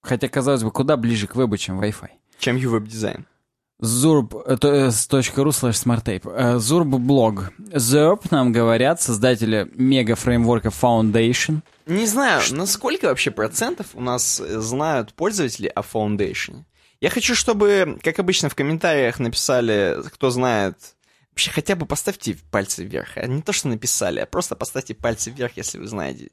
Хотя, 0.02 0.28
казалось 0.28 0.62
бы, 0.62 0.70
куда 0.70 0.98
ближе 0.98 1.26
к 1.26 1.36
вебу, 1.36 1.56
чем 1.56 1.80
Wi-Fi. 1.80 2.19
Чем 2.40 2.56
UWeb-дизайн. 2.56 3.26
Zurb, 3.80 4.42
это 4.46 4.68
э, 4.68 4.90
с 4.90 5.08
.ru 5.08 5.48
slash 5.48 5.72
smarttape. 5.72 6.56
Zurb 6.56 6.98
блог. 6.98 7.50
Zurb, 7.58 8.26
нам 8.30 8.52
говорят, 8.52 9.00
создатели 9.00 9.70
мега-фреймворка 9.74 10.68
Foundation. 10.68 11.62
Не 11.86 12.06
знаю, 12.06 12.42
насколько 12.50 13.06
вообще 13.06 13.30
процентов 13.30 13.88
у 13.94 14.00
нас 14.02 14.38
э, 14.40 14.60
знают 14.60 15.14
пользователи 15.14 15.66
о 15.74 15.80
Foundation. 15.80 16.64
Я 17.00 17.08
хочу, 17.08 17.34
чтобы, 17.34 17.98
как 18.02 18.18
обычно, 18.18 18.50
в 18.50 18.54
комментариях 18.54 19.18
написали, 19.18 19.96
кто 20.12 20.30
знает. 20.30 20.76
Вообще, 21.30 21.50
хотя 21.50 21.74
бы 21.74 21.86
поставьте 21.86 22.36
пальцы 22.50 22.84
вверх. 22.84 23.16
А 23.16 23.26
не 23.26 23.40
то, 23.40 23.52
что 23.52 23.68
написали, 23.68 24.20
а 24.20 24.26
просто 24.26 24.56
поставьте 24.56 24.94
пальцы 24.94 25.30
вверх, 25.30 25.52
если 25.56 25.78
вы 25.78 25.86
знаете 25.86 26.30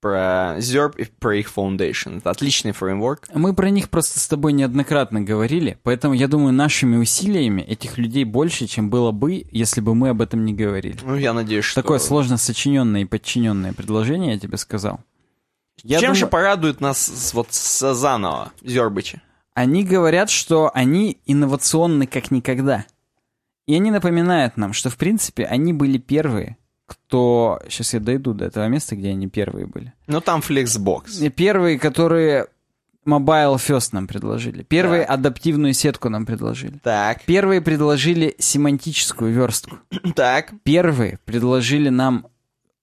про 0.00 0.56
Zerp 0.58 0.94
и 0.96 1.04
про 1.04 1.36
их 1.36 1.52
Foundation. 1.54 2.18
Это 2.18 2.30
отличный 2.30 2.72
фреймворк. 2.72 3.28
Мы 3.34 3.54
про 3.54 3.70
них 3.70 3.88
просто 3.88 4.18
с 4.18 4.28
тобой 4.28 4.52
неоднократно 4.52 5.20
говорили, 5.20 5.78
поэтому 5.82 6.14
я 6.14 6.28
думаю, 6.28 6.52
нашими 6.52 6.96
усилиями 6.96 7.62
этих 7.62 7.98
людей 7.98 8.24
больше, 8.24 8.66
чем 8.66 8.90
было 8.90 9.10
бы, 9.10 9.44
если 9.50 9.80
бы 9.80 9.94
мы 9.94 10.10
об 10.10 10.22
этом 10.22 10.44
не 10.44 10.54
говорили. 10.54 10.98
Ну, 11.02 11.16
я 11.16 11.32
надеюсь, 11.32 11.64
что... 11.64 11.82
Такое 11.82 11.98
сложно 11.98 12.36
сочиненное 12.36 13.02
и 13.02 13.06
подчиненное 13.06 13.72
предложение, 13.72 14.34
я 14.34 14.38
тебе 14.38 14.56
сказал. 14.56 15.00
Я 15.82 15.98
Чем 15.98 16.08
думаю, 16.08 16.16
же 16.16 16.26
порадует 16.26 16.80
нас 16.80 17.32
вот 17.34 17.48
с 17.50 17.94
заново, 17.94 18.52
Зербычи? 18.62 19.22
Они 19.54 19.84
говорят, 19.84 20.30
что 20.30 20.70
они 20.74 21.18
инновационны 21.26 22.06
как 22.06 22.30
никогда. 22.30 22.84
И 23.66 23.74
они 23.74 23.90
напоминают 23.90 24.56
нам, 24.56 24.72
что, 24.72 24.88
в 24.88 24.96
принципе, 24.96 25.44
они 25.44 25.72
были 25.72 25.98
первые, 25.98 26.56
кто... 26.88 27.60
Сейчас 27.68 27.94
я 27.94 28.00
дойду 28.00 28.32
до 28.32 28.46
этого 28.46 28.66
места, 28.66 28.96
где 28.96 29.10
они 29.10 29.28
первые 29.28 29.66
были. 29.66 29.92
Ну, 30.06 30.20
там 30.20 30.40
Flexbox. 30.40 31.28
Первые, 31.30 31.78
которые 31.78 32.46
Mobile 33.06 33.56
First 33.56 33.90
нам 33.92 34.06
предложили. 34.06 34.62
Первые 34.62 35.02
Так. 35.02 35.10
адаптивную 35.10 35.74
сетку 35.74 36.08
нам 36.08 36.24
предложили. 36.26 36.78
Так, 36.82 37.22
Первые 37.24 37.60
предложили 37.60 38.34
семантическую 38.38 39.32
верстку. 39.32 39.78
так. 40.16 40.52
Первые 40.62 41.18
предложили 41.26 41.90
нам 41.90 42.26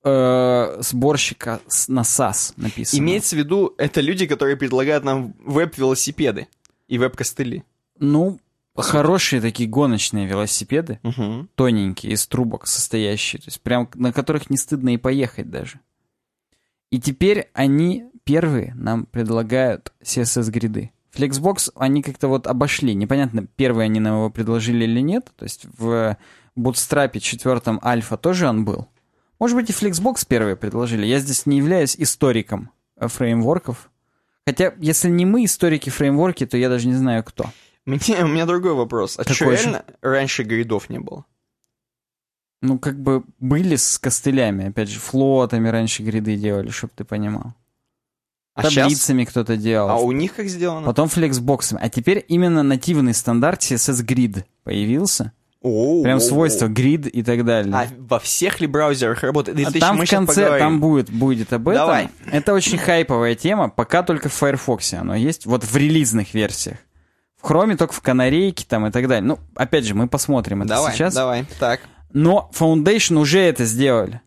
э, 0.03 0.77
сборщика 0.82 1.60
на 1.88 2.02
SAS 2.02 2.53
написано. 2.57 2.99
Имеется 2.99 3.36
в 3.36 3.40
виду, 3.40 3.73
это 3.77 4.02
люди, 4.02 4.27
которые 4.27 4.56
предлагают 4.56 5.03
нам 5.03 5.34
веб-велосипеды 5.44 6.48
и 6.88 6.98
веб-костыли. 6.99 7.64
Ну, 7.99 8.40
хорошие 8.84 9.41
такие 9.41 9.69
гоночные 9.69 10.27
велосипеды. 10.27 10.99
Угу. 11.03 11.47
тоненькие, 11.56 12.14
из 12.14 12.27
трубок 12.27 12.68
состоящие, 12.68 13.41
то 13.41 13.47
есть 13.47 13.61
прям 13.61 13.89
на 13.95 14.11
которых 14.11 14.49
не 14.49 14.57
стыдно 14.57 14.93
и 14.93 14.97
поехать 14.97 15.49
даже. 15.49 15.80
И 16.91 16.99
теперь 16.99 17.49
они 17.53 18.06
первые 18.23 18.73
нам 18.76 19.06
предлагают 19.06 19.93
CSS-гриды. 20.03 20.91
Flexbox 21.15 21.72
они 21.76 22.02
как-то 22.02 22.27
вот 22.27 22.47
обошли. 22.47 22.93
Непонятно, 22.93 23.47
первые 23.56 23.85
они 23.85 23.99
нам 23.99 24.15
его 24.15 24.30
предложили 24.30 24.84
или 24.84 24.99
нет. 24.99 25.31
То 25.38 25.43
есть 25.43 25.65
в 25.77 26.18
Bootstrap 26.57 27.18
четвертом 27.19 27.80
альфа 27.84 28.18
тоже 28.18 28.47
он 28.47 28.65
был. 28.65 28.88
Может 29.39 29.57
быть 29.57 29.69
и 29.69 29.73
Flexbox 29.73 30.26
первые 30.27 30.56
предложили. 30.56 31.06
Я 31.06 31.19
здесь 31.19 31.45
не 31.45 31.57
являюсь 31.57 31.95
историком 31.97 32.72
э, 32.97 33.07
фреймворков. 33.07 33.89
Хотя, 34.45 34.73
если 34.77 35.10
не 35.10 35.26
мы, 35.26 35.45
историки 35.45 35.89
фреймворки, 35.89 36.45
то 36.45 36.57
я 36.57 36.69
даже 36.69 36.88
не 36.88 36.93
знаю, 36.93 37.23
кто. 37.23 37.45
Мне, 37.86 37.99
у 38.24 38.28
меня 38.28 38.45
другой 38.45 38.74
вопрос. 38.74 39.18
А 39.18 39.24
что, 39.24 39.34
Какой 39.34 39.57
же? 39.57 39.64
реально 39.64 39.86
раньше 40.02 40.44
гридов 40.44 40.90
не 40.90 40.99
было? 40.99 41.26
Ну, 42.62 42.80
как 42.80 42.99
бы 42.99 43.24
были 43.40 43.76
с 43.76 43.99
костылями, 43.99 44.70
опять 44.70 44.90
же, 44.90 44.99
флотами 44.99 45.68
раньше 45.68 46.02
гриды 46.03 46.36
делали, 46.36 46.70
чтобы 46.70 46.94
ты 46.95 47.03
понимал. 47.03 47.53
А? 48.56 48.64
Таблицами 48.64 49.26
кто-то 49.26 49.57
делал. 49.57 49.90
А 49.90 49.98
у 49.98 50.12
них 50.12 50.34
как 50.36 50.48
сделано? 50.48 50.88
Потом 50.88 51.10
флексбоксами. 51.10 51.80
А 51.84 51.90
теперь 51.90 52.24
именно 52.28 52.64
нативный 52.64 53.14
стандарт 53.14 53.62
CSS 53.62 54.03
Grid 54.06 54.45
появился. 54.64 55.34
О, 55.62 56.03
Прям 56.03 56.18
о, 56.18 56.22
свойства 56.22 56.68
о. 56.68 56.70
Grid 56.70 57.10
и 57.10 57.22
так 57.22 57.44
далее. 57.44 57.76
А 57.76 57.88
во 57.98 58.20
всех 58.20 58.62
ли 58.62 58.68
браузерах 58.68 59.24
работает? 59.24 59.57
А 59.57 59.62
Или 59.62 59.80
там 59.80 59.98
в 59.99 60.10
конце, 60.10 60.57
там 60.57 60.80
будет, 60.80 61.10
будет 61.10 61.52
об 61.53 61.68
этом. 61.68 61.82
Давай. 61.82 62.10
Это 62.32 62.53
очень 62.53 62.78
хайповая 62.78 63.36
тема, 63.36 63.70
пока 63.70 64.03
только 64.03 64.30
в 64.30 64.34
Firefox 64.34 64.94
оно 64.94 65.16
есть, 65.16 65.45
вот 65.45 65.64
в 65.64 65.76
релизных 65.76 66.34
версиях. 66.34 66.78
Chrome 67.45 67.77
только 67.77 67.93
в 67.93 68.01
канарейке 68.01 68.65
там 68.67 68.88
и 68.88 68.91
так 68.91 69.07
далее. 69.07 69.27
Ну, 69.27 69.39
опять 69.55 69.85
же, 69.85 69.93
мы 69.93 70.07
посмотрим 70.07 70.61
это 70.61 70.69
Давай, 70.69 70.93
сейчас. 70.93 71.13
давай. 71.13 71.45
Так. 71.59 71.81
Но 72.11 72.49
Foundation 72.57 73.17
уже 73.17 73.39
это 73.39 73.65
сделали. 73.65 74.22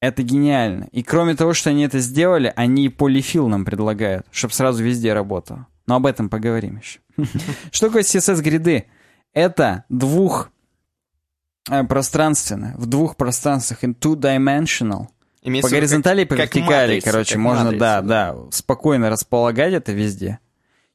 Это 0.00 0.22
гениально. 0.22 0.88
И 0.92 1.02
кроме 1.02 1.34
того, 1.34 1.54
что 1.54 1.70
они 1.70 1.84
это 1.84 1.98
сделали, 2.00 2.52
они 2.54 2.84
и 2.84 2.88
полифил 2.88 3.48
нам 3.48 3.64
предлагают, 3.64 4.26
чтобы 4.30 4.54
сразу 4.54 4.84
везде 4.84 5.12
работало. 5.14 5.66
Но 5.86 5.96
об 5.96 6.06
этом 6.06 6.28
поговорим 6.28 6.78
еще. 6.78 7.00
Что 7.72 7.86
такое 7.86 8.02
CSS-гриды? 8.02 8.86
Это 9.32 9.84
двух 9.88 10.50
э, 11.70 11.82
пространственно, 11.84 12.74
в 12.76 12.86
двух 12.86 13.16
пространствах, 13.16 13.84
in 13.84 13.94
two-dimensional. 13.94 15.08
По 15.62 15.68
горизонтали 15.68 16.22
и 16.22 16.24
по 16.24 16.34
вертикали, 16.34 17.00
короче, 17.00 17.38
можно, 17.38 17.72
да, 17.72 18.02
да, 18.02 18.36
спокойно 18.50 19.10
располагать 19.10 19.72
это 19.72 19.92
везде. 19.92 20.40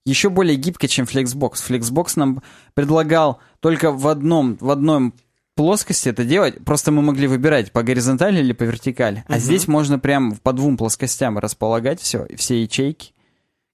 Еще 0.05 0.29
более 0.29 0.55
гибко, 0.55 0.87
чем 0.87 1.05
Flexbox. 1.05 1.53
Flexbox 1.67 2.13
нам 2.15 2.41
предлагал 2.73 3.39
только 3.59 3.91
в 3.91 4.07
одном, 4.07 4.57
в 4.59 4.69
одном 4.71 5.13
плоскости 5.55 6.09
это 6.09 6.23
делать, 6.25 6.63
просто 6.65 6.91
мы 6.91 7.01
могли 7.01 7.27
выбирать 7.27 7.71
по 7.71 7.83
горизонтали 7.83 8.39
или 8.39 8.53
по 8.53 8.63
вертикали. 8.63 9.23
А 9.27 9.33
Мгм. 9.33 9.39
здесь 9.41 9.67
можно 9.67 9.99
прям 9.99 10.35
по 10.37 10.53
двум 10.53 10.75
плоскостям 10.77 11.37
располагать 11.37 12.01
все, 12.01 12.25
все 12.35 12.63
ячейки, 12.63 13.13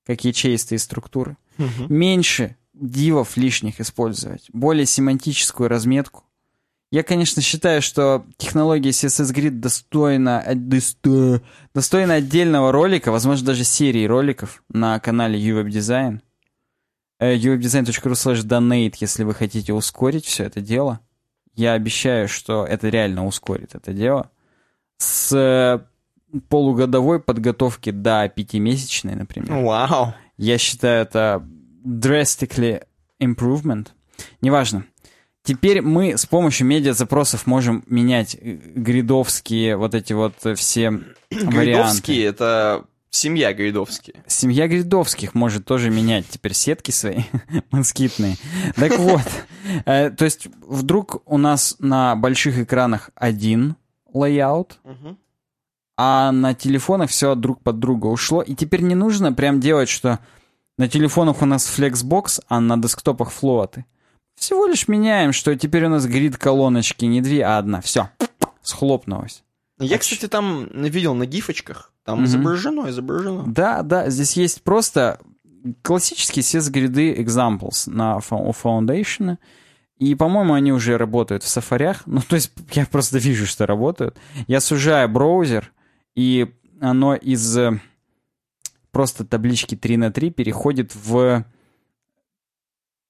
как 0.05 0.23
ячеистые 0.25 0.79
структуры. 0.79 1.37
Мгм. 1.57 1.85
Меньше 1.87 2.55
дивов 2.73 3.37
лишних 3.37 3.79
использовать, 3.79 4.49
более 4.51 4.85
семантическую 4.85 5.69
разметку. 5.69 6.23
Я, 6.89 7.03
конечно, 7.03 7.41
считаю, 7.41 7.81
что 7.81 8.25
технология 8.37 8.91
CSS 8.91 9.33
Grid 9.33 9.59
достойна, 9.59 10.41
э, 10.45 10.53
досто- 10.55 11.41
достойна 11.73 12.15
отдельного 12.15 12.71
ролика, 12.71 13.11
возможно, 13.11 13.47
даже 13.47 13.65
серии 13.65 14.05
роликов 14.05 14.63
на 14.69 14.99
канале 14.99 15.37
UWeb 15.39 15.67
Design. 15.67 16.21
Э, 17.19 17.35
uwebdesign.ru 17.35 18.11
slash 18.13 18.43
donate, 18.45 18.95
если 19.01 19.23
вы 19.23 19.33
хотите 19.33 19.73
ускорить 19.73 20.25
все 20.25 20.45
это 20.45 20.61
дело. 20.61 21.01
Я 21.55 21.73
обещаю, 21.73 22.29
что 22.29 22.65
это 22.65 22.87
реально 22.89 23.25
ускорит 23.25 23.75
это 23.75 23.91
дело. 23.91 24.29
С 24.97 25.33
э, 25.35 25.79
полугодовой 26.47 27.19
подготовки 27.19 27.89
до 27.89 28.29
пятимесячной, 28.29 29.15
например. 29.15 29.51
Вау. 29.63 30.13
Я 30.37 30.57
считаю, 30.57 31.01
это 31.01 31.45
drastically 31.83 32.83
improvement. 33.21 33.87
Неважно. 34.41 34.85
Теперь 35.47 35.81
мы 35.81 36.17
с 36.17 36.25
помощью 36.25 36.67
медиа-запросов 36.67 37.47
можем 37.47 37.81
менять 37.87 38.35
э, 38.35 38.57
гридовские 38.75 39.77
вот 39.77 39.95
эти 39.95 40.11
вот 40.11 40.33
э, 40.43 40.55
все 40.55 40.89
варианты. 40.89 41.57
Гридовские— 41.57 42.23
это 42.25 42.83
семья 43.11 43.53
Гридовские. 43.53 44.17
Семья 44.27 44.67
гридовских 44.67 45.35
может 45.35 45.63
тоже 45.63 45.89
менять 45.89 46.25
теперь 46.29 46.53
сетки 46.53 46.91
свои 46.91 47.21
москитные. 47.71 48.35
Так 48.75 48.99
вот, 48.99 49.21
э, 49.85 50.09
то 50.09 50.25
есть 50.25 50.49
вдруг 50.67 51.21
у 51.25 51.37
нас 51.37 51.77
на 51.79 52.17
больших 52.17 52.59
экранах 52.59 53.11
один 53.15 53.77
layout, 54.13 54.79
а 55.95 56.33
на 56.33 56.55
телефонах 56.55 57.09
все 57.09 57.35
друг 57.35 57.61
под 57.61 57.79
друга 57.79 58.07
ушло. 58.07 58.41
И 58.41 58.53
теперь 58.53 58.81
не 58.81 58.95
нужно 58.95 59.31
прям 59.31 59.61
делать, 59.61 59.87
что 59.87 60.19
на 60.77 60.89
телефонах 60.89 61.41
у 61.41 61.45
нас 61.45 61.73
Flexbox, 61.73 62.41
а 62.49 62.59
на 62.59 62.75
десктопах 62.75 63.31
float 63.31 63.70
ы. 63.70 63.85
Всего 64.37 64.67
лишь 64.67 64.87
меняем, 64.87 65.33
что 65.33 65.55
теперь 65.55 65.85
у 65.85 65.89
нас 65.89 66.05
grid 66.05 66.37
колоночки 66.37 67.05
не 67.05 67.21
две, 67.21 67.43
а 67.43 67.57
одна. 67.57 67.81
Все, 67.81 68.09
схлопнулось. 68.61 69.43
Я, 69.79 69.97
кстати, 69.97 70.27
там 70.27 70.69
видел 70.73 71.13
на 71.15 71.25
гифочках. 71.25 71.91
Там 72.03 72.19
Мгм. 72.19 72.25
изображено, 72.25 72.89
изображено. 72.89 73.43
Да, 73.47 73.81
да, 73.81 74.09
здесь 74.09 74.33
есть 74.37 74.61
просто 74.63 75.19
классические 75.81 76.43
CSS-гриды 76.43 77.13
examples 77.15 77.89
на 77.89 78.17
Foundation. 78.19 79.37
И, 79.97 80.13
по-моему, 80.15 80.53
они 80.53 80.71
уже 80.71 80.97
работают 80.97 81.43
в 81.43 81.47
сафарях. 81.47 82.03
Ну, 82.05 82.21
то 82.21 82.35
есть, 82.35 82.51
я 82.73 82.85
просто 82.85 83.17
вижу, 83.17 83.45
что 83.47 83.65
работают. 83.65 84.15
Я 84.47 84.61
сужаю 84.61 85.09
браузер, 85.09 85.73
и 86.15 86.53
оно 86.79 87.15
из 87.15 87.57
э, 87.57 87.79
просто 88.91 89.25
таблички 89.25 89.75
3 89.75 89.97
на 89.97 90.11
3 90.11 90.29
переходит 90.29 90.93
в 90.95 91.43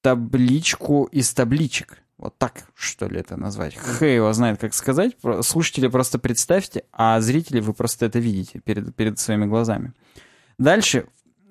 табличку 0.00 1.04
из 1.04 1.32
табличек. 1.32 1.98
Вот 2.18 2.36
так, 2.36 2.64
что 2.74 3.06
ли, 3.06 3.20
это 3.20 3.36
назвать. 3.36 3.76
Хэй 3.76 4.16
его 4.16 4.32
знает, 4.32 4.60
как 4.60 4.74
сказать. 4.74 5.16
Слушатели 5.42 5.86
просто 5.86 6.18
представьте, 6.18 6.84
а 6.92 7.20
зрители 7.20 7.60
вы 7.60 7.72
просто 7.72 8.06
это 8.06 8.18
видите 8.18 8.58
перед, 8.58 8.94
перед 8.96 9.20
своими 9.20 9.46
глазами. 9.46 9.92
Дальше 10.58 11.06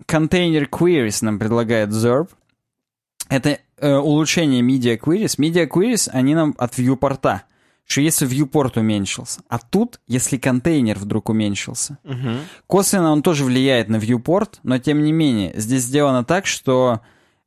Container 0.06 0.68
Queries 0.70 1.20
нам 1.22 1.40
предлагает 1.40 1.90
Zerb. 1.90 2.30
Это 3.30 3.60
э, 3.78 3.96
улучшение 3.96 4.62
Media 4.62 5.00
Queries. 5.00 5.38
Media 5.40 5.68
Queries, 5.68 6.10
они 6.12 6.36
нам 6.36 6.54
от 6.58 6.78
viewport. 6.78 7.42
Что 7.86 8.02
если 8.02 8.28
viewport 8.28 8.78
уменьшился. 8.78 9.42
А 9.48 9.60
тут, 9.60 10.02
если 10.08 10.36
контейнер 10.38 11.00
вдруг 11.00 11.30
уменьшился. 11.30 11.98
Мгм. 12.04 12.40
Косвенно 12.68 13.14
он 13.14 13.24
тоже 13.24 13.46
влияет 13.46 13.88
на 13.88 13.96
viewport, 13.96 14.56
но 14.64 14.78
тем 14.78 15.04
не 15.04 15.14
менее, 15.14 15.54
здесь 15.56 15.84
сделано 15.84 16.26
так, 16.26 16.46
что 16.46 17.00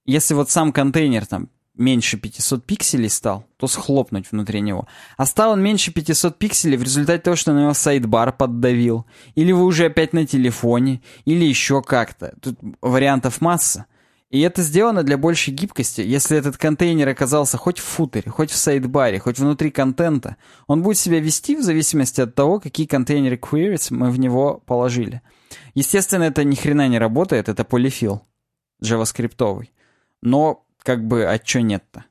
если 0.07 0.35
вот 0.35 0.51
сам 0.51 0.73
контейнер 0.73 1.27
там 1.27 1.49
меньше 1.75 2.19
500 2.19 2.65
пикселей 2.65 3.09
стал, 3.09 3.45
то 3.57 3.67
схлопнуть 3.67 4.31
внутри 4.31 4.61
него. 4.61 4.87
А 5.17 5.27
стал 5.27 5.53
он 5.53 5.63
меньше 5.63 5.93
500 5.93 6.39
пикселей 6.39 6.77
в 6.77 6.83
результате 6.83 7.23
того, 7.23 7.37
что 7.37 7.53
на 7.53 7.61
него 7.61 7.75
сайдбар 7.75 8.33
поддавил, 8.33 9.07
или 9.35 9.53
вы 9.53 9.65
уже 9.65 9.87
опять 9.87 10.13
на 10.13 10.27
телефоне, 10.27 11.01
или 11.25 11.45
еще 11.45 11.83
как-то. 11.83 12.35
Тут 12.41 12.59
вариантов 12.81 13.41
масса. 13.41 13.87
И 14.31 14.41
это 14.43 14.63
сделано 14.63 15.03
для 15.03 15.19
большей 15.19 15.53
гибкости. 15.53 16.03
Если 16.03 16.37
этот 16.37 16.57
контейнер 16.57 17.09
оказался 17.09 17.57
хоть 17.57 17.79
в 17.79 17.85
футере, 17.85 18.31
хоть 18.31 18.53
в 18.53 18.57
сайдбаре, 18.57 19.19
хоть 19.19 19.41
внутри 19.41 19.73
контента, 19.73 20.37
он 20.69 20.83
будет 20.83 20.99
себя 20.99 21.19
вести 21.19 21.57
в 21.57 21.63
зависимости 21.63 22.21
от 22.21 22.37
того, 22.37 22.61
какие 22.61 22.87
контейнеры 22.87 23.37
queries 23.37 23.89
мы 23.91 24.11
в 24.11 24.21
него 24.21 24.63
положили. 24.67 25.21
Естественно, 25.75 26.25
это 26.25 26.45
ни 26.45 26.55
хрена 26.55 26.87
не 26.87 26.99
работает, 26.99 27.49
это 27.49 27.65
полифил 27.65 28.23
джаваскриптовый. 28.83 29.73
Но 30.23 30.65
как 30.83 31.07
бы, 31.07 31.25
а 31.25 31.39
чё 31.39 31.61
нет-то? 31.61 32.05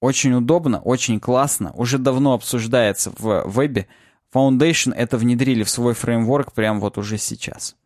Очень 0.00 0.34
удобно, 0.34 0.80
очень 0.80 1.18
классно, 1.18 1.72
уже 1.72 1.98
давно 1.98 2.34
обсуждается 2.34 3.12
в 3.18 3.44
вебе. 3.46 3.86
Foundation 4.34 4.92
это 4.94 5.16
внедрили 5.16 5.62
в 5.62 5.70
свой 5.70 5.94
фреймворк 5.94 6.52
прямо 6.52 6.80
вот 6.80 6.98
уже 6.98 7.18
сейчас. 7.18 7.76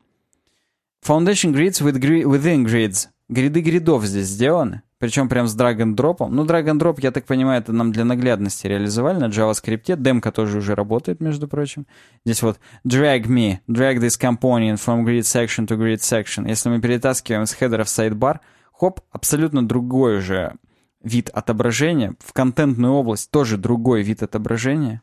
Foundation 1.07 1.53
grids 1.53 1.83
with 1.83 1.99
gri- 1.99 2.25
within 2.25 2.65
grids. 2.65 3.09
Grid 3.29 3.61
ы 3.61 3.67
grid 3.67 3.92
ов 3.92 4.05
здесь 4.05 4.27
сделаны. 4.27 4.83
Причем 4.99 5.29
прям 5.29 5.47
с 5.47 5.57
drop. 5.57 6.29
Ну, 6.29 6.45
drop, 6.45 6.99
я 7.01 7.13
так 7.13 7.25
понимаю, 7.25 7.61
это 7.61 7.73
нам 7.73 7.93
для 7.93 8.05
наглядности 8.05 8.67
реализовали 8.67 9.19
на 9.19 9.27
JavaScript. 9.27 9.97
Демка 9.97 10.33
тоже 10.33 10.59
уже 10.59 10.75
работает, 10.75 11.21
между 11.21 11.47
прочим. 11.47 11.87
Здесь 12.25 12.43
вот 12.43 12.59
drag 12.85 13.27
me, 13.27 13.59
drag 13.69 13.99
this 13.99 14.19
component 14.21 14.75
from 14.85 15.05
grid 15.05 15.21
section 15.21 15.69
to 15.69 15.77
grid 15.77 15.99
section. 15.99 16.49
Если 16.49 16.69
мы 16.69 16.81
перетаскиваем 16.81 17.47
с 17.47 17.53
хедера 17.53 17.85
в 17.85 17.89
сайдбар, 17.89 18.41
хоп, 18.79 19.01
абсолютно 19.11 19.67
другой 19.67 20.19
уже 20.19 20.55
вид 21.03 21.31
отображения. 21.31 22.15
В 22.21 22.33
контентную 22.33 22.93
область 22.93 23.31
тоже 23.31 23.57
другой 23.57 24.03
вид 24.03 24.23
отображения. 24.23 25.03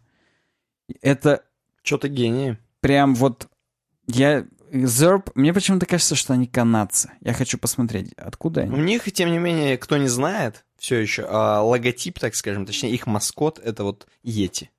Это 1.02 1.43
Чё-то 1.84 2.07
гении. 2.10 2.57
прям 2.80 3.15
вот... 3.15 3.47
Я... 4.07 4.45
Zerp, 4.72 5.31
мне 5.35 5.53
почему-то 5.53 5.85
кажется, 5.85 6.15
что 6.15 6.34
они 6.34 6.47
канадцы. 6.47 7.11
Я 7.22 7.34
хочу 7.34 7.57
посмотреть, 7.57 8.11
откуда 8.14 8.61
У 8.61 8.64
они. 8.64 8.81
них, 8.81 9.10
тем 9.14 9.31
не 9.31 9.38
менее, 9.38 9.77
кто 9.77 9.95
не 9.95 10.07
знает, 10.10 10.65
все 10.77 10.97
еще, 10.97 11.26
а, 11.30 11.61
логотип, 11.61 12.19
так 12.19 12.35
скажем, 12.35 12.65
точнее, 12.65 12.91
их 12.91 13.07
маскот— 13.07 13.60
это 13.64 13.84
вот 13.84 14.07
Йети. 14.23 14.72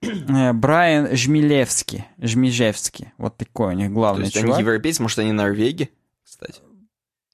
Э, 0.00 0.52
Брайан 0.52 1.16
Жмилевский. 1.16 2.04
Жмижевский. 2.18 3.12
Вот 3.18 3.36
такой 3.36 3.74
у 3.74 3.76
них 3.76 3.88
То 3.88 3.94
главный 3.94 4.24
есть 4.26 4.36
они 4.36 4.46
чувак. 4.46 4.60
европейцы, 4.60 5.02
может, 5.02 5.18
они 5.18 5.32
норвеги, 5.32 5.90
кстати. 6.24 6.60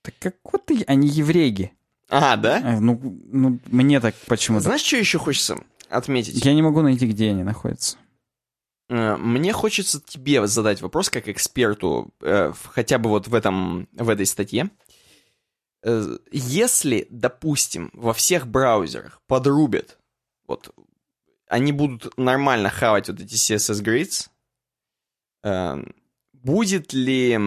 Так 0.08 0.14
как 0.42 0.52
вот 0.52 0.66
ты, 0.66 0.82
они 0.86 1.08
евреи. 1.08 1.72
А, 2.08 2.36
да? 2.36 2.60
Э, 2.76 2.80
Ну, 2.80 2.98
ну, 3.26 3.58
мне 3.66 4.00
так 4.00 4.14
почему-то. 4.26 4.64
Знаешь, 4.64 4.80
что 4.82 4.96
еще 4.96 5.18
хочется 5.18 5.58
отметить? 5.90 6.42
Я 6.44 6.54
не 6.54 6.62
могу 6.62 6.80
найти, 6.80 7.06
где 7.06 7.30
они 7.30 7.42
находятся. 7.42 7.98
э, 8.88 9.16
мне 9.16 9.52
хочется 9.52 10.00
тебе 10.00 10.46
задать 10.46 10.80
вопрос 10.80 11.10
как 11.10 11.28
эксперту, 11.28 12.08
э, 12.22 12.52
хотя 12.72 12.98
бы 12.98 13.10
вот 13.10 13.28
в, 13.28 13.34
этом, 13.34 13.88
в 13.92 14.08
этой 14.08 14.24
статье. 14.26 14.70
Если, 16.32 17.06
допустим, 17.10 17.90
во 17.92 18.12
всех 18.12 18.46
браузерах 18.48 19.20
подрубят, 19.26 19.98
вот 20.46 20.74
они 21.48 21.72
будут 21.72 22.16
нормально 22.18 22.68
хавать 22.68 23.08
вот 23.08 23.20
эти 23.20 23.34
CSS 23.34 23.82
grids, 23.84 24.28
будет 26.32 26.92
ли 26.92 27.38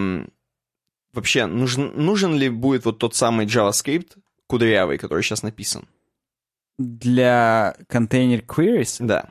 вообще 1.14 1.46
нужен, 1.46 1.92
нужен 1.96 2.36
ли 2.36 2.50
будет 2.50 2.86
вот 2.86 3.00
тот 3.00 3.16
самый 3.16 3.46
JavaScript 3.46 4.18
кудрявый, 4.48 4.98
который 4.98 5.24
сейчас 5.24 5.44
написан? 5.44 5.88
Для 6.78 7.76
контейнер 7.88 8.40
queries 8.40 8.98
Да. 9.00 9.30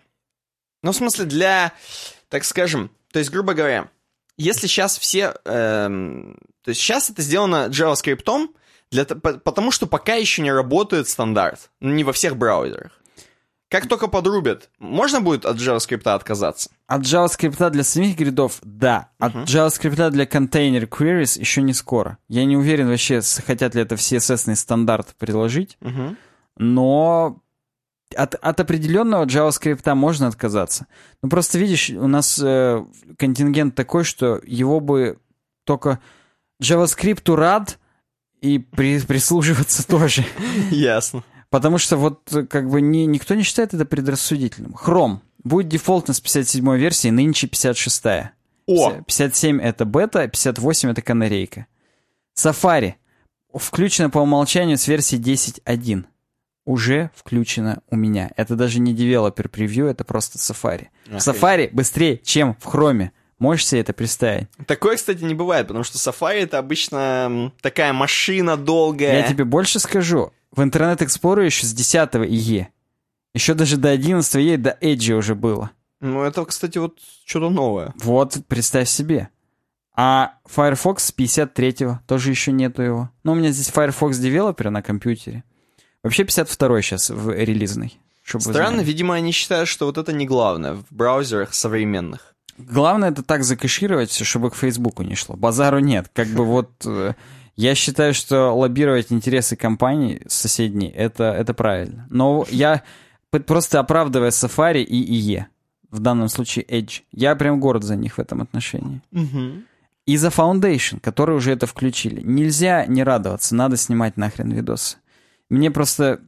Ну, 0.83 0.93
в 0.93 0.97
смысле, 0.97 1.27
для, 1.27 1.73
так 2.29 2.45
скажем, 2.45 2.91
то 3.13 3.19
есть, 3.19 3.31
грубо 3.31 3.55
говоря, 3.55 3.91
если 4.37 4.67
сейчас 4.67 4.99
все... 4.99 5.35
эм, 5.45 6.39
то 6.63 6.71
есть 6.71 6.81
сейчас 6.81 7.11
это 7.11 7.21
сделано 7.23 7.69
JavaScript, 7.69 8.49
для, 8.91 9.05
потому 9.05 9.71
что 9.71 9.87
пока 9.87 10.15
еще 10.15 10.43
не 10.43 10.53
работает 10.53 11.09
стандарт. 11.09 11.71
Ну, 11.81 11.91
Не 11.91 12.05
во 12.05 12.13
всех 12.13 12.37
браузерах. 12.37 13.00
Как 13.71 13.87
только 13.87 14.09
подрубят, 14.09 14.69
можно 14.81 15.21
будет 15.21 15.47
от 15.47 15.57
JavaScript 15.59 16.09
отказаться? 16.09 16.71
От 16.89 17.03
JavaScript 17.03 17.71
для 17.71 17.85
самих 17.85 18.17
гридов, 18.17 18.59
да. 18.63 19.11
От 19.21 19.35
JavaScript 19.49 20.11
для 20.11 20.27
контейнер 20.27 20.85
queries 20.85 21.39
еще 21.39 21.63
не 21.63 21.73
скоро. 21.73 22.19
Я 22.29 22.45
не 22.45 22.57
уверен 22.57 22.89
вообще, 22.89 23.21
хотят 23.47 23.77
ли 23.77 23.83
это 23.83 23.97
в 23.97 24.01
CSS 24.01 24.57
стандарт 24.57 25.15
приложить, 25.19 25.79
но 26.57 27.41
от, 28.17 28.35
от 28.35 28.59
определенного 28.59 29.25
JavaScript 29.25 29.95
можно 29.95 30.27
отказаться. 30.27 30.89
Ну 31.23 31.29
просто 31.29 31.57
видишь, 31.59 31.91
у 31.91 32.09
нас 32.09 32.41
э, 32.43 32.85
контингент 33.19 33.77
такой, 33.77 34.03
что 34.03 34.41
его 34.45 34.81
бы 34.81 35.19
только 35.65 36.01
JavaScript 36.61 37.33
рад 37.37 37.79
и 38.41 38.59
при- 38.59 39.01
прислуживаться 39.01 39.87
тоже. 39.87 40.25
Ясно. 40.71 41.23
Потому 41.51 41.79
что 41.79 41.97
вот 41.97 42.33
э, 42.33 42.45
как 42.45 42.71
бы 42.71 42.81
ни, 42.81 43.01
никто 43.01 43.35
не 43.35 43.43
считает 43.43 43.75
это 43.75 43.85
предрассудительным. 43.85 44.75
Chrome 44.75 45.19
будет 45.43 45.69
дефолтно 45.69 46.15
с 46.15 46.21
57 46.21 46.77
версии, 46.77 47.09
нынче 47.09 47.49
56 47.49 48.05
-я. 48.05 48.29
О! 48.67 48.93
57 48.93 49.61
это 49.61 49.85
бета, 49.85 50.27
58 50.29 50.91
это 50.91 51.03
канарейка. 51.03 51.67
Safari 52.37 52.95
включено 53.53 54.11
по 54.11 54.19
умолчанию 54.19 54.79
с 54.79 54.87
версии 54.87 55.19
10.1. 55.19 56.05
Уже 56.65 57.11
включено 57.17 57.83
у 57.91 57.97
меня. 57.97 58.31
Это 58.37 58.55
даже 58.55 58.79
не 58.79 58.95
девелопер 58.95 59.49
превью, 59.49 59.87
это 59.87 60.05
просто 60.05 60.39
Safari. 60.39 60.89
В 61.07 61.17
Safari 61.17 61.71
быстрее, 61.73 62.19
чем 62.19 62.55
в 62.61 62.67
Chrome. 62.67 63.11
Можешь 63.39 63.67
себе 63.67 63.81
это 63.81 63.95
представить? 63.95 64.49
Такое, 64.67 64.97
кстати, 64.97 65.25
не 65.25 65.35
бывает, 65.35 65.67
потому 65.67 65.83
что 65.83 65.99
Safari 65.99 66.43
это 66.43 66.59
обычно 66.59 67.53
такая 67.63 67.93
машина 67.93 68.57
долгая. 68.57 69.23
Я 69.23 69.27
тебе 69.27 69.45
больше 69.45 69.81
скажу. 69.81 70.33
В 70.53 70.61
Internet 70.61 70.99
Explorer 70.99 71.45
еще 71.45 71.67
с 71.67 71.73
10 71.73 72.15
IE. 72.15 72.67
Еще 73.35 73.55
даже 73.55 73.77
до 73.77 73.91
11 73.91 74.35
IE, 74.35 74.57
до 74.57 74.77
Edge 74.81 75.13
уже 75.13 75.35
было. 75.35 75.71
Ну, 76.01 76.23
это, 76.23 76.45
кстати, 76.45 76.79
вот 76.79 76.99
что-то 77.25 77.51
новое. 77.51 77.95
Вот, 77.99 78.39
представь 78.49 78.89
себе. 78.89 79.29
А 79.95 80.35
Firefox 80.47 81.05
с 81.05 81.15
53-го 81.15 82.01
тоже 82.07 82.31
еще 82.31 82.53
нету 82.53 82.83
его. 82.83 83.11
Ну, 83.23 83.33
у 83.33 83.35
меня 83.35 83.51
здесь 83.51 83.69
Firefox 83.69 84.19
Developer 84.19 84.71
на 84.71 84.83
компьютере. 84.83 85.45
Вообще 86.03 86.23
52-й 86.23 86.83
сейчас 86.83 87.11
в 87.11 87.17
вы 87.17 87.45
Странно, 88.25 88.81
видимо, 88.81 89.15
они 89.15 89.33
считают, 89.33 89.69
что 89.69 89.87
вот 89.87 89.99
это 89.99 90.13
не 90.13 90.25
главное 90.25 90.75
в 90.75 90.85
браузерах 90.91 91.53
современных. 91.53 92.35
Главное 92.57 93.11
это 93.11 93.23
так 93.23 93.45
закэшировать 93.45 94.13
чтобы 94.13 94.51
к 94.51 94.55
Фейсбуку 94.55 95.03
не 95.03 95.15
шло. 95.17 95.37
Базару 95.37 95.81
нет. 95.81 96.11
Как 96.13 96.29
бы 96.29 96.45
вот... 96.45 96.71
Я 97.61 97.75
считаю, 97.75 98.15
что 98.15 98.57
лоббировать 98.57 99.13
интересы 99.13 99.55
компаний 99.55 100.23
соседней, 100.29 100.89
это, 100.89 101.25
это 101.25 101.53
правильно. 101.53 102.07
Но 102.09 102.47
я 102.49 102.83
просто 103.31 103.81
оправдывая 103.81 104.31
Safari 104.31 104.83
и 104.83 104.97
IE, 105.21 105.45
в 105.91 105.99
данном 105.99 106.31
случае 106.31 106.65
Edge, 106.65 107.03
я 107.13 107.37
прям 107.37 107.61
горд 107.61 107.85
за 107.85 107.97
них 107.97 108.17
в 108.17 108.19
этом 108.19 108.41
отношении. 108.41 109.03
И 110.07 110.17
за 110.17 110.29
Foundation, 110.29 111.01
которые 111.01 111.37
уже 111.37 111.53
это 111.53 111.67
включили. 111.67 112.23
Нельзя 112.23 112.87
не 112.87 113.03
радоваться, 113.03 113.55
надо 113.55 113.77
снимать 113.77 114.17
нахрен 114.17 114.51
видосы. 114.51 114.97
Мне 115.51 115.71
просто... 115.71 116.23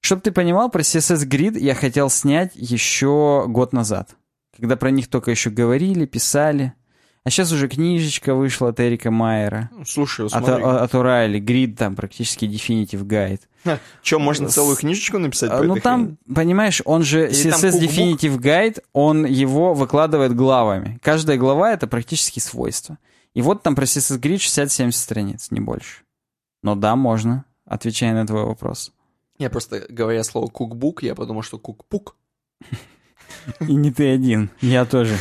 Чтоб 0.00 0.22
ты 0.22 0.32
понимал, 0.32 0.70
про 0.70 0.80
CSS 0.80 1.28
Grid 1.28 1.58
я 1.58 1.74
хотел 1.74 2.08
снять 2.08 2.52
еще 2.54 3.44
год 3.48 3.74
назад. 3.74 4.16
Когда 4.56 4.76
про 4.76 4.90
них 4.90 5.08
только 5.08 5.30
еще 5.30 5.50
говорили, 5.50 6.06
писали. 6.06 6.72
А 7.24 7.30
сейчас 7.30 7.52
уже 7.52 7.68
книжечка 7.68 8.34
вышла 8.34 8.70
от 8.70 8.80
Эрика 8.80 9.12
Майера. 9.12 9.70
Ну, 9.72 9.84
Слушай, 9.84 10.26
От, 10.26 10.32
смотри. 10.32 10.62
от 10.64 10.94
Урайли. 10.94 11.38
Грид 11.38 11.78
там 11.78 11.94
практически 11.94 12.46
Definitive 12.46 13.04
Guide. 13.04 13.78
Что, 14.02 14.18
можно 14.18 14.48
целую 14.48 14.76
книжечку 14.76 15.18
написать? 15.18 15.52
А, 15.52 15.58
по 15.58 15.64
Ну 15.64 15.76
там, 15.76 16.18
понимаешь, 16.34 16.82
он 16.84 17.04
же 17.04 17.28
Или 17.28 17.52
CSS? 17.54 17.80
Definitive 17.80 18.38
Guide, 18.38 18.82
он 18.92 19.24
его 19.24 19.72
выкладывает 19.72 20.34
главами. 20.34 20.98
Каждая 21.00 21.38
глава— 21.38 21.72
это 21.74 21.86
практически 21.86 22.40
свойство. 22.40 22.98
И 23.34 23.42
вот 23.42 23.62
там 23.62 23.76
про 23.76 23.84
CSS 23.84 24.18
Grid 24.20 24.38
60-70 24.38 24.90
страниц, 24.92 25.50
не 25.50 25.60
больше. 25.60 26.02
Но 26.62 26.74
да, 26.74 26.96
можно, 26.96 27.44
отвечая 27.64 28.14
на 28.14 28.26
твой 28.26 28.44
вопрос. 28.44 28.92
Я 29.38 29.48
просто, 29.48 29.86
говоря 29.88 30.24
слово 30.24 30.48
кукбук, 30.48 31.04
я 31.04 31.14
подумал, 31.14 31.42
что 31.42 31.58
кукпук. 31.58 32.16
И 33.60 33.74
не 33.74 33.90
ты 33.92 34.12
один, 34.12 34.50
я 34.60 34.84
тоже. 34.84 35.16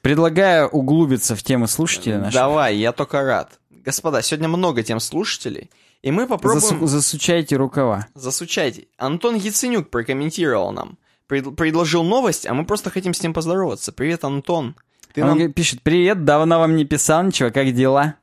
Предлагаю 0.00 0.68
углубиться 0.68 1.36
в 1.36 1.42
темы 1.42 1.68
слушателей 1.68 2.16
наших. 2.18 2.34
Давай, 2.34 2.76
я 2.76 2.92
только 2.92 3.22
рад. 3.22 3.58
Господа, 3.70 4.22
сегодня 4.22 4.48
много 4.48 4.82
тем 4.82 5.00
слушателей, 5.00 5.70
и 6.02 6.10
мы 6.10 6.26
попробуем... 6.26 6.62
Засу- 6.62 6.86
засучайте 6.86 7.56
рукава. 7.56 8.06
Засучайте. 8.14 8.86
Антон 8.96 9.34
Яценюк 9.36 9.90
прокомментировал 9.90 10.72
нам. 10.72 10.98
Пред- 11.26 11.56
предложил 11.56 12.02
новость, 12.04 12.46
а 12.46 12.54
мы 12.54 12.64
просто 12.64 12.90
хотим 12.90 13.14
с 13.14 13.22
ним 13.22 13.32
поздороваться. 13.32 13.92
Привет, 13.92 14.24
Антон. 14.24 14.76
Ты 15.14 15.22
Он 15.24 15.38
нам 15.38 15.52
пишет, 15.52 15.82
привет, 15.82 16.24
давно 16.24 16.58
вам 16.58 16.76
не 16.76 16.84
писал 16.84 17.22
ничего, 17.24 17.50
как 17.50 17.72
дела? 17.72 18.14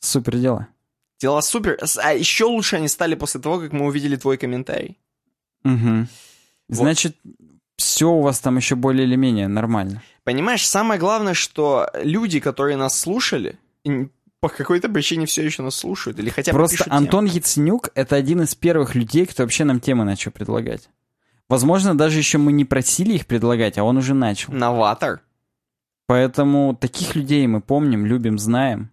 Супер 0.00 0.36
дела. 0.36 0.68
дела 1.18 1.42
супер. 1.42 1.78
А 2.02 2.12
еще 2.14 2.44
лучше 2.44 2.76
они 2.76 2.88
стали 2.88 3.14
после 3.14 3.40
того, 3.40 3.58
как 3.58 3.72
мы 3.72 3.86
увидели 3.86 4.16
твой 4.16 4.36
комментарий. 4.38 4.98
Мгм. 5.64 6.08
Значит, 6.68 7.16
все 7.80 8.10
у 8.10 8.20
вас 8.20 8.40
там 8.40 8.56
еще 8.56 8.76
более 8.76 9.06
или 9.06 9.16
менее 9.16 9.48
нормально. 9.48 10.02
Понимаешь, 10.24 10.66
самое 10.66 11.00
главное, 11.00 11.34
что 11.34 11.88
люди, 12.02 12.40
которые 12.40 12.76
нас 12.76 12.98
слушали, 12.98 13.58
по 14.40 14.48
какой-то 14.48 14.88
причине 14.88 15.26
все 15.26 15.44
еще 15.44 15.62
нас 15.62 15.74
слушают, 15.76 16.18
или 16.18 16.30
хотя 16.30 16.52
бы 16.52 16.58
Просто 16.58 16.76
пишут 16.76 16.92
Антон 16.92 17.24
Яценюк— 17.26 17.90
это 17.94 18.16
один 18.16 18.42
из 18.42 18.54
первых 18.54 18.94
людей, 18.94 19.26
кто 19.26 19.42
вообще 19.42 19.64
нам 19.64 19.80
темы 19.80 20.04
начал 20.04 20.30
предлагать. 20.30 20.88
Возможно, 21.48 21.96
даже 21.96 22.18
еще 22.18 22.38
мы 22.38 22.52
не 22.52 22.64
просили 22.64 23.14
их 23.14 23.26
предлагать, 23.26 23.76
а 23.76 23.84
он 23.84 23.96
уже 23.96 24.14
начал. 24.14 24.52
Новатор. 24.52 25.20
Поэтому 26.06 26.76
таких 26.76 27.16
людей 27.16 27.46
мы 27.46 27.60
помним, 27.60 28.06
любим, 28.06 28.38
знаем. 28.38 28.89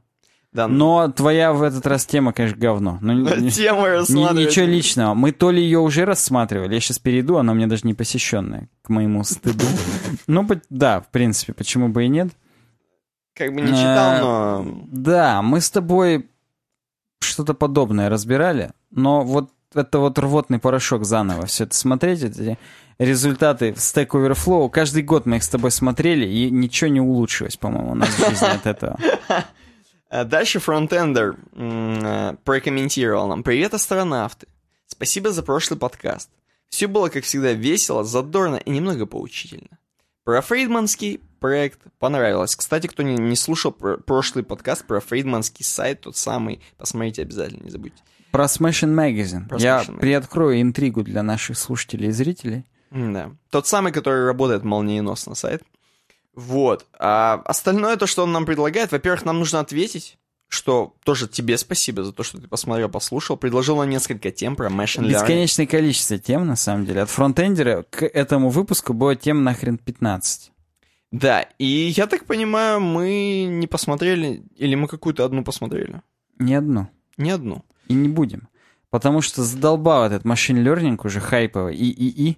Да, 0.58 0.68
Но 0.68 1.08
твоя 1.11 1.53
в 1.53 1.61
этот 1.61 1.86
раз 1.86 2.08
тема, 2.08 2.34
конечно, 2.34 2.58
говно. 2.58 2.98
Ну, 3.00 3.14
ни- 3.38 3.50
Тема 3.52 3.88
рассматривать. 3.90 4.48
ничего 4.50 4.66
личного. 4.66 5.14
Мы 5.14 5.32
то 5.32 5.52
ли 5.52 5.61
ее 5.61 5.77
уже 5.77 6.03
рассматривали, 6.03 6.74
я 6.74 6.80
сейчас 6.80 6.98
перейду, 6.98 7.38
она 7.38 7.52
у 7.52 7.56
меня 7.56 7.68
даже 7.68 7.84
не 7.86 7.94
посещенная, 7.94 8.68
к 8.82 8.90
моему 8.90 9.24
стыду. 9.24 9.66
Ну, 10.26 10.48
да, 10.72 11.02
в 11.02 11.08
принципе, 11.10 11.53
почему 11.53 11.90
бы 11.90 12.06
и 12.06 12.08
нет. 12.08 12.30
Как 13.36 13.53
бы 13.53 13.61
не 13.61 13.68
читал, 13.68 14.16
Э, 14.16 14.22
но... 14.64 14.66
Да, 14.88 15.42
мы 15.44 15.61
с 15.61 15.69
тобой 15.69 16.27
что-то 17.22 17.53
подобное 17.53 18.10
разбирали, 18.10 18.72
но 18.90 19.22
вот 19.24 19.52
это 19.76 20.00
вот 20.00 20.18
рвотный 20.18 20.58
порошок 20.58 21.06
заново 21.06 21.45
все 21.45 21.66
это 21.66 21.76
смотреть, 21.76 22.24
эти 22.24 22.58
результаты 22.98 23.74
в 23.74 23.77
Stack 23.77 24.08
Overflow, 24.08 24.69
каждый 24.72 25.03
год 25.03 25.27
мы 25.27 25.36
их 25.38 25.44
с 25.44 25.50
тобой 25.50 25.69
смотрели, 25.69 26.26
и 26.27 26.50
ничего 26.50 26.90
не 26.90 27.00
улучшилось, 27.00 27.58
по-моему, 27.58 27.92
у 27.92 27.95
нас 27.95 28.10
в 28.10 28.27
жизни 28.27 28.48
от 28.48 28.66
этого. 28.66 28.98
А 30.10 30.24
Дальше 30.24 30.60
фронтендер 30.60 31.36
э, 31.53 32.36
прокомментировал 32.44 33.27
нам. 33.27 33.44
Привет, 33.44 33.74
астронавты. 33.74 34.48
Спасибо 34.88 35.32
за 35.32 35.44
прошлый 35.44 35.77
подкаст. 35.80 36.30
Все 36.69 36.88
было, 36.88 37.10
как 37.10 37.24
всегда, 37.24 37.52
весело, 37.53 38.03
задорно 38.03 38.56
и 38.56 38.69
немного 38.69 39.06
поучительно. 39.06 39.77
Про 40.24 40.42
фрейдманский 40.42 41.19
проект 41.40 41.80
понравилось. 42.00 42.56
Кстати, 42.56 42.88
кто 42.88 43.03
не, 43.03 43.16
не 43.16 43.36
слушал 43.36 43.72
про- 43.72 43.98
прошлый 43.98 44.44
подкаст 44.44 44.86
про 44.86 45.00
фрейдманский 45.00 45.64
сайт, 45.66 46.02
тот 46.02 46.16
самый, 46.18 46.61
посмотрите 46.77 47.22
обязательно, 47.22 47.64
не 47.64 47.69
забудьте. 47.69 48.02
Про 48.32 48.45
Smashing 48.45 48.94
Magazine. 48.94 49.48
Про 49.48 49.58
Я 49.60 49.80
Smashing 49.82 49.88
Magazine. 49.95 50.00
приоткрою 50.00 50.61
интригу 50.61 51.03
для 51.03 51.24
наших 51.24 51.58
слушателей 51.58 52.10
и 52.10 52.11
зрителей. 52.11 52.66
Да. 52.92 53.32
Тот 53.50 53.68
самый, 53.68 53.92
который 53.92 54.26
работает 54.26 54.64
молниеносно 54.64 55.36
сайт. 55.36 55.64
Вот. 56.38 56.85
А 56.99 57.41
остальное, 57.45 57.98
то, 57.98 58.06
что 58.06 58.22
он 58.22 58.32
нам 58.32 58.45
предлагает, 58.45 58.91
во-первых, 58.91 59.25
нам 59.25 59.40
нужно 59.40 59.59
ответить, 59.59 60.19
что 60.48 60.95
тоже 61.03 61.27
тебе 61.27 61.57
спасибо 61.57 62.03
за 62.03 62.14
то, 62.14 62.22
что 62.22 62.40
ты 62.40 62.48
посмотрел, 62.48 62.90
послушал. 62.90 63.38
Предложил 63.38 63.77
нам 63.77 63.90
несколько 63.90 64.30
тем 64.30 64.56
про 64.56 64.69
machine 64.69 65.01
learning. 65.01 65.09
Бесконечное 65.09 65.66
количество 65.66 66.19
тем, 66.19 66.45
на 66.45 66.56
самом 66.56 66.85
деле. 66.85 67.01
От 67.01 67.09
фронтендера 67.09 67.85
к 67.90 68.06
этому 68.06 68.49
выпуску 68.51 68.93
было 68.93 69.16
тем 69.16 69.43
нахрен 69.43 69.80
15. 69.80 70.51
Да, 71.11 71.41
и 71.57 71.66
я 71.66 72.06
так 72.06 72.25
понимаю, 72.25 72.82
мы 72.82 73.45
не 73.49 73.66
посмотрели, 73.66 74.43
или 74.57 74.75
мы 74.75 74.88
какую-то 74.88 75.25
одну 75.25 75.43
посмотрели? 75.43 76.03
Ни 76.38 76.53
одну. 76.53 76.88
Не 77.17 77.32
одну. 77.32 77.66
И 77.88 77.95
не 77.95 78.09
будем. 78.09 78.48
Потому 78.91 79.22
что 79.22 79.41
задолбал 79.41 80.06
этот 80.06 80.24
машин 80.24 80.57
learning 80.57 80.99
уже 81.03 81.19
хайповый. 81.19 81.75
И, 81.75 81.90
и, 81.90 82.30
и. 82.30 82.38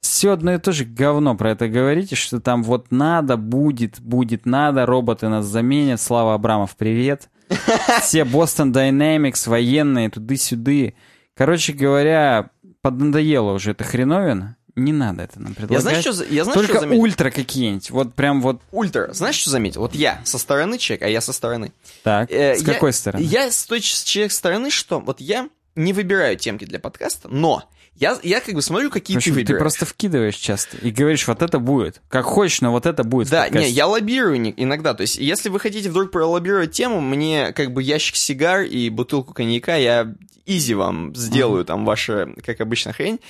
Все 0.00 0.32
одно 0.32 0.54
и 0.54 0.58
то 0.58 0.72
же 0.72 0.84
говно 0.84 1.36
про 1.36 1.52
это 1.52 1.68
говорите, 1.68 2.14
что 2.16 2.40
там 2.40 2.62
вот 2.62 2.90
надо, 2.90 3.36
будет, 3.36 4.00
будет 4.00 4.46
надо, 4.46 4.86
роботы 4.86 5.28
нас 5.28 5.44
заменят, 5.46 6.00
Слава 6.00 6.34
Абрамов, 6.34 6.76
привет. 6.76 7.28
Все 8.02 8.22
Boston 8.22 8.72
Dynamics, 8.72 9.48
военные, 9.48 10.08
туды-сюды. 10.10 10.94
Короче 11.34 11.72
говоря, 11.72 12.50
поднадоело 12.80 13.52
уже 13.52 13.72
эта 13.72 13.84
хреновина. 13.84 14.56
Не 14.76 14.92
надо 14.92 15.24
это 15.24 15.40
нам 15.40 15.54
предлагать. 15.54 15.84
Я 15.84 16.00
знаю, 16.00 16.02
что, 16.14 16.24
я 16.32 16.44
знаю, 16.44 16.54
Только 16.54 16.72
что 16.74 16.80
заметил. 16.82 17.02
ультра 17.02 17.30
какие-нибудь. 17.30 17.90
Вот 17.90 18.14
прям 18.14 18.40
вот 18.40 18.60
Ультра. 18.70 19.12
Знаешь, 19.12 19.34
что 19.34 19.50
заметил? 19.50 19.80
Вот 19.80 19.96
я 19.96 20.20
со 20.22 20.38
стороны 20.38 20.78
человек, 20.78 21.02
а 21.02 21.08
я 21.08 21.20
со 21.20 21.32
стороны. 21.32 21.72
так. 22.04 22.30
Э, 22.30 22.54
С 22.54 22.62
я- 22.62 22.74
какой 22.74 22.92
стороны? 22.92 23.22
Я 23.22 23.50
с 23.50 23.66
той 23.66 23.82
с 23.82 24.04
человек 24.04 24.30
стороны, 24.30 24.70
что 24.70 25.00
вот 25.00 25.20
я 25.20 25.48
не 25.74 25.92
выбираю 25.92 26.36
темки 26.36 26.64
для 26.64 26.78
подкаста, 26.78 27.28
но 27.28 27.64
я, 27.98 28.18
я 28.22 28.40
как 28.40 28.54
бы 28.54 28.62
смотрю, 28.62 28.90
какие 28.90 29.16
общем, 29.16 29.32
ты 29.32 29.36
ты 29.40 29.40
выбираешь. 29.42 29.60
просто 29.60 29.86
вкидываешь 29.86 30.36
часто 30.36 30.76
и 30.78 30.90
говоришь, 30.90 31.26
вот 31.26 31.42
это 31.42 31.58
будет. 31.58 32.00
Как 32.08 32.24
хочешь, 32.24 32.60
но 32.60 32.70
вот 32.72 32.86
это 32.86 33.04
будет. 33.04 33.28
Да, 33.30 33.48
не, 33.48 33.68
я 33.68 33.86
лоббирую 33.86 34.40
не- 34.40 34.54
иногда. 34.56 34.94
То 34.94 35.02
есть, 35.02 35.16
если 35.16 35.48
вы 35.48 35.60
хотите 35.60 35.90
вдруг 35.90 36.10
пролоббировать 36.10 36.72
тему, 36.72 37.00
мне 37.00 37.52
как 37.52 37.72
бы 37.72 37.82
ящик 37.82 38.16
сигар 38.16 38.62
и 38.62 38.88
бутылку 38.90 39.34
коньяка, 39.34 39.76
я 39.76 40.14
изи 40.46 40.74
вам 40.74 41.14
сделаю 41.14 41.64
там 41.64 41.84
ваша, 41.84 42.30
как 42.44 42.60
обычно, 42.60 42.92
хрень. 42.92 43.20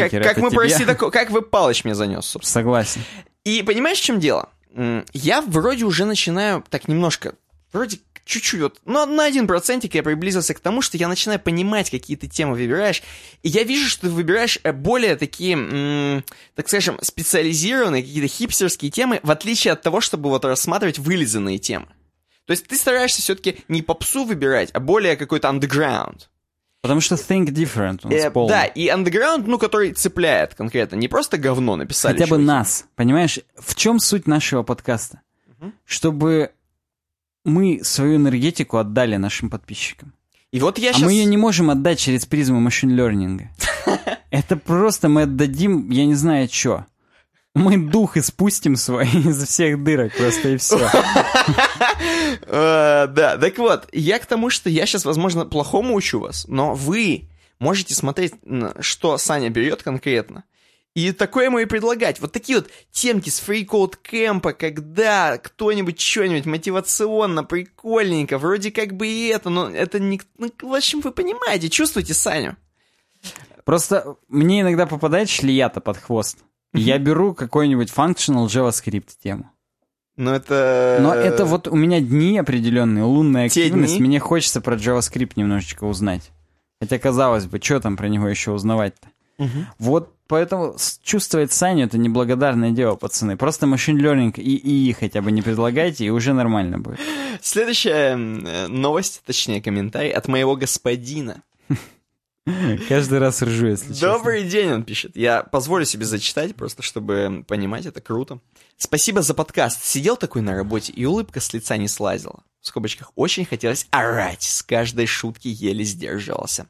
Как, 0.00 0.10
как, 0.10 0.22
как 0.22 0.36
мы 0.38 0.50
тебе? 0.50 0.58
про 0.58 0.66
Седоко- 0.68 1.10
как 1.12 1.30
вы 1.30 1.42
Палыч 1.42 1.84
мне 1.84 1.94
занес, 1.94 2.24
собственно. 2.24 2.52
Согласен. 2.62 3.02
И 3.44 3.62
понимаешь, 3.62 3.98
в 3.98 4.02
чем 4.04 4.20
дело? 4.20 4.48
Я 5.12 5.40
вроде 5.42 5.84
уже 5.84 6.04
начинаю 6.04 6.64
так 6.70 6.86
немножко, 6.88 7.34
вроде 7.72 7.98
чуть-чуть, 8.28 8.60
вот, 8.60 8.80
но 8.84 9.06
на 9.06 9.24
один 9.24 9.46
процентик 9.46 9.94
я 9.94 10.02
приблизился 10.02 10.52
к 10.54 10.60
тому, 10.60 10.82
что 10.82 10.96
я 10.96 11.08
начинаю 11.08 11.40
понимать, 11.40 11.90
какие 11.90 12.16
ты 12.16 12.28
темы 12.28 12.54
выбираешь, 12.54 13.02
и 13.42 13.48
я 13.48 13.62
вижу, 13.64 13.88
что 13.88 14.02
ты 14.02 14.10
выбираешь 14.10 14.58
э, 14.62 14.72
более 14.72 15.16
такие, 15.16 16.22
так 16.54 16.68
скажем, 16.68 16.98
специализированные, 17.00 18.02
какие-то 18.02 18.28
хипстерские 18.28 18.90
темы, 18.90 19.20
в 19.22 19.30
отличие 19.30 19.72
от 19.72 19.82
того, 19.82 20.00
чтобы 20.00 20.28
вот 20.28 20.44
рассматривать 20.44 20.98
вылизанные 20.98 21.58
темы. 21.58 21.86
То 22.44 22.52
есть 22.52 22.66
ты 22.66 22.76
стараешься 22.76 23.22
все-таки 23.22 23.58
не 23.68 23.82
попсу 23.82 24.24
выбирать, 24.24 24.70
а 24.72 24.80
более 24.80 25.16
какой-то 25.16 25.48
underground. 25.48 26.28
Потому 26.80 27.00
что 27.00 27.16
think 27.16 27.46
different 27.46 28.00
нас 28.04 28.24
Э, 28.24 28.30
полный. 28.30 28.50
да, 28.50 28.64
и 28.64 28.88
underground, 28.88 29.44
ну, 29.46 29.58
который 29.58 29.92
цепляет 29.92 30.54
конкретно, 30.54 30.96
не 30.96 31.08
просто 31.08 31.38
говно 31.38 31.76
написали. 31.76 32.16
Хотя 32.18 32.26
бы 32.30 32.38
нас. 32.38 32.84
Понимаешь, 32.94 33.40
в 33.56 33.74
чем 33.74 33.98
суть 33.98 34.26
нашего 34.26 34.62
подкаста? 34.62 35.22
Чтобы 35.84 36.52
мы 37.44 37.80
свою 37.82 38.16
энергетику 38.16 38.76
отдали 38.76 39.16
нашим 39.16 39.50
подписчикам. 39.50 40.12
И 40.50 40.60
вот 40.60 40.78
я 40.78 40.90
а 40.90 40.92
сейчас... 40.92 41.04
мы 41.04 41.12
ее 41.12 41.26
не 41.26 41.36
можем 41.36 41.70
отдать 41.70 41.98
через 41.98 42.24
призму 42.24 42.60
машин 42.60 42.90
лернинга. 42.90 43.50
Это 44.30 44.56
просто 44.56 45.08
мы 45.08 45.22
отдадим, 45.22 45.90
я 45.90 46.06
не 46.06 46.14
знаю, 46.14 46.48
что. 46.50 46.86
Мы 47.54 47.76
дух 47.76 48.16
испустим 48.16 48.76
свой 48.76 49.06
из 49.12 49.42
всех 49.42 49.82
дырок 49.82 50.14
просто 50.16 50.50
и 50.50 50.56
все. 50.56 50.88
Э, 52.50 53.06
Да, 53.08 53.36
так 53.36 53.58
вот, 53.58 53.88
я 53.92 54.18
к 54.18 54.26
тому, 54.26 54.48
что 54.50 54.70
я 54.70 54.86
сейчас, 54.86 55.04
возможно, 55.04 55.44
плохому 55.44 55.94
учу 55.94 56.20
вас, 56.20 56.46
но 56.48 56.74
вы 56.74 57.28
можете 57.58 57.94
смотреть, 57.94 58.34
что 58.80 59.18
Саня 59.18 59.50
берет 59.50 59.82
конкретно. 59.82 60.44
И 60.98 61.12
такое 61.12 61.44
ему 61.44 61.60
и 61.60 61.64
предлагать. 61.64 62.20
Вот 62.20 62.32
такие 62.32 62.58
вот 62.58 62.68
темки 62.90 63.30
с 63.30 63.38
фрикоут 63.38 63.96
кемпа, 63.96 64.52
когда 64.52 65.38
кто-нибудь 65.38 66.00
что-нибудь 66.00 66.44
мотивационно, 66.44 67.44
прикольненько, 67.44 68.36
вроде 68.36 68.72
как 68.72 68.94
бы 68.94 69.06
и 69.06 69.28
это, 69.28 69.48
но 69.48 69.70
это 69.70 70.00
не... 70.00 70.20
Ну, 70.38 70.50
в 70.60 70.74
общем, 70.74 71.00
вы 71.00 71.12
понимаете, 71.12 71.68
чувствуете 71.68 72.14
Саню. 72.14 72.56
Просто 73.64 74.16
мне 74.26 74.62
иногда 74.62 74.86
попадает 74.86 75.28
шлията 75.28 75.80
под 75.80 75.98
хвост. 75.98 76.38
Я 76.74 76.98
беру 76.98 77.32
какой-нибудь 77.32 77.92
functional 77.92 78.46
JavaScript 78.46 79.10
тему. 79.22 79.48
Но 80.16 80.34
это... 80.34 80.98
Но 81.00 81.14
это 81.14 81.44
вот 81.44 81.68
у 81.68 81.76
меня 81.76 82.00
дни 82.00 82.38
определенные, 82.38 83.04
лунная 83.04 83.46
активность. 83.46 84.00
Мне 84.00 84.18
хочется 84.18 84.60
про 84.60 84.74
JavaScript 84.74 85.34
немножечко 85.36 85.84
узнать. 85.84 86.32
Хотя, 86.80 86.98
казалось 86.98 87.46
бы, 87.46 87.60
что 87.62 87.78
там 87.78 87.96
про 87.96 88.08
него 88.08 88.26
еще 88.26 88.50
узнавать-то? 88.50 89.08
Мгм. 89.38 89.68
Вот 89.78 90.17
поэтому 90.28 90.76
чувствовать 91.02 91.52
Саню 91.52 91.86
это 91.86 91.98
неблагодарное 91.98 92.70
дело, 92.70 92.94
пацаны. 92.96 93.36
Просто 93.36 93.66
машин 93.66 93.98
learning 93.98 94.40
и 94.40 94.56
ИИ 94.56 94.92
хотя 94.92 95.20
бы 95.22 95.32
не 95.32 95.42
предлагайте, 95.42 96.04
и 96.04 96.10
уже 96.10 96.32
нормально 96.32 96.78
будет. 96.78 97.00
Следующая 97.42 98.12
м, 98.12 98.46
э, 98.46 98.68
новость, 98.68 99.22
точнее 99.26 99.60
комментарий 99.60 100.10
от 100.10 100.28
моего 100.28 100.54
господина. 100.54 101.42
Каждый 102.88 103.18
раз 103.18 103.42
ржу, 103.42 103.66
если 103.66 103.92
честно. 103.92 104.08
Добрый 104.08 104.44
день, 104.44 104.70
он 104.70 104.82
пишет. 104.82 105.16
Я 105.16 105.42
позволю 105.42 105.84
себе 105.84 106.04
зачитать, 106.06 106.54
просто 106.54 106.82
чтобы 106.82 107.44
понимать, 107.46 107.86
это 107.86 108.00
круто. 108.00 108.40
Спасибо 108.76 109.22
за 109.22 109.34
подкаст. 109.34 109.84
Сидел 109.84 110.16
такой 110.16 110.42
на 110.42 110.54
работе, 110.54 110.92
и 110.92 111.04
улыбка 111.04 111.40
с 111.40 111.52
лица 111.52 111.76
не 111.76 111.88
слазила. 111.88 112.42
В 112.60 112.66
скобочках 112.66 113.12
очень 113.16 113.44
хотелось 113.44 113.86
орать. 113.90 114.42
С 114.42 114.62
каждой 114.62 115.06
шутки 115.06 115.48
еле 115.48 115.84
сдерживался. 115.84 116.66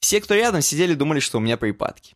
Все, 0.00 0.20
кто 0.20 0.34
рядом 0.34 0.62
сидели, 0.62 0.94
думали, 0.94 1.20
что 1.20 1.38
у 1.38 1.40
меня 1.40 1.56
припадки. 1.56 2.14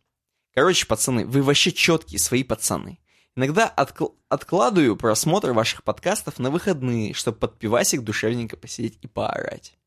Короче, 0.57 0.87
пацаны, 0.87 1.23
вы 1.23 1.43
вообще 1.43 1.71
четкие 1.71 2.17
свои 2.17 2.43
пацаны. 2.43 2.97
Иногда 3.35 3.71
откл- 3.77 4.15
откладываю 4.27 4.95
просмотр 4.95 5.51
ваших 5.51 5.83
подкастов 5.83 6.39
на 6.39 6.49
выходные, 6.49 7.13
чтобы 7.13 7.37
под 7.37 7.59
пивасик 7.59 8.01
душевненько 8.01 8.57
посидеть 8.57 8.97
и 9.03 9.07
поорать. 9.07 9.77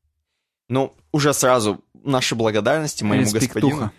Ну, 0.69 0.95
уже 1.11 1.33
сразу 1.33 1.83
наши 2.05 2.35
благодарности 2.35 3.03
моему 3.03 3.25
Респектуха. 3.25 3.57
господину. 3.57 3.91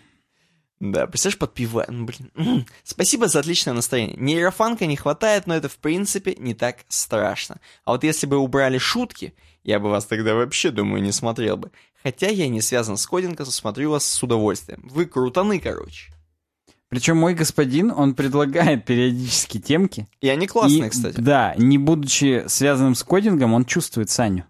Да, 0.79 1.05
представляешь, 1.05 1.37
под 1.37 1.53
пиво, 1.53 1.85
ну, 1.87 2.05
блин. 2.05 2.65
Спасибо 2.83 3.27
за 3.27 3.41
отличное 3.41 3.75
настроение. 3.75 4.17
Нейрофанка 4.17 4.87
не 4.87 4.95
хватает, 4.95 5.45
но 5.45 5.55
это, 5.55 5.69
в 5.69 5.77
принципе, 5.77 6.33
не 6.39 6.55
так 6.55 6.85
страшно. 6.87 7.61
А 7.85 7.91
вот 7.91 8.03
если 8.03 8.25
бы 8.25 8.37
убрали 8.37 8.79
шутки, 8.79 9.35
я 9.63 9.79
бы 9.79 9.91
вас 9.91 10.07
тогда 10.07 10.33
вообще, 10.33 10.71
думаю, 10.71 11.03
не 11.03 11.11
смотрел 11.11 11.55
бы. 11.55 11.71
Хотя 12.01 12.29
я 12.29 12.47
не 12.47 12.61
связан 12.61 12.97
с 12.97 13.05
кодингом, 13.05 13.45
смотрю 13.45 13.91
вас 13.91 14.07
с 14.07 14.23
удовольствием. 14.23 14.81
Вы 14.91 15.05
крутаны, 15.05 15.59
короче. 15.59 16.12
Причем 16.93 17.17
мой 17.17 17.33
господин, 17.33 17.89
он 17.89 18.13
предлагает 18.13 18.85
периодически 18.85 19.59
темки. 19.59 20.07
И 20.21 20.29
они 20.29 20.45
классные, 20.45 20.85
И, 20.85 20.89
кстати. 20.91 21.19
Да, 21.19 21.55
не 21.57 21.79
будучи 21.79 22.43
связанным 22.45 22.93
с 22.93 23.01
кодингом, 23.01 23.55
он 23.55 23.65
чувствует 23.65 24.11
Саню. 24.11 24.45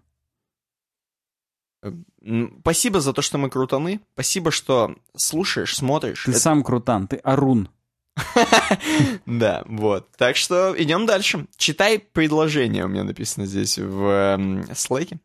Спасибо 2.60 3.00
за 3.00 3.14
то, 3.14 3.22
что 3.22 3.38
мы 3.38 3.48
крутаны. 3.48 4.02
Спасибо, 4.12 4.50
что 4.50 4.94
слушаешь, 5.16 5.74
смотришь. 5.74 6.24
Ты 6.24 6.32
Это- 6.32 6.40
сам 6.40 6.62
крутан, 6.62 7.08
ты 7.08 7.16
Арун. 7.16 7.70
Да, 9.24 9.62
вот. 9.64 10.10
Так 10.18 10.36
что 10.36 10.74
идем 10.76 11.06
дальше. 11.06 11.46
Читай 11.56 11.98
предложение, 11.98 12.84
у 12.84 12.88
меня 12.88 13.04
написано 13.04 13.46
здесь 13.46 13.78
в 13.78 14.38
слэке. 14.74 15.18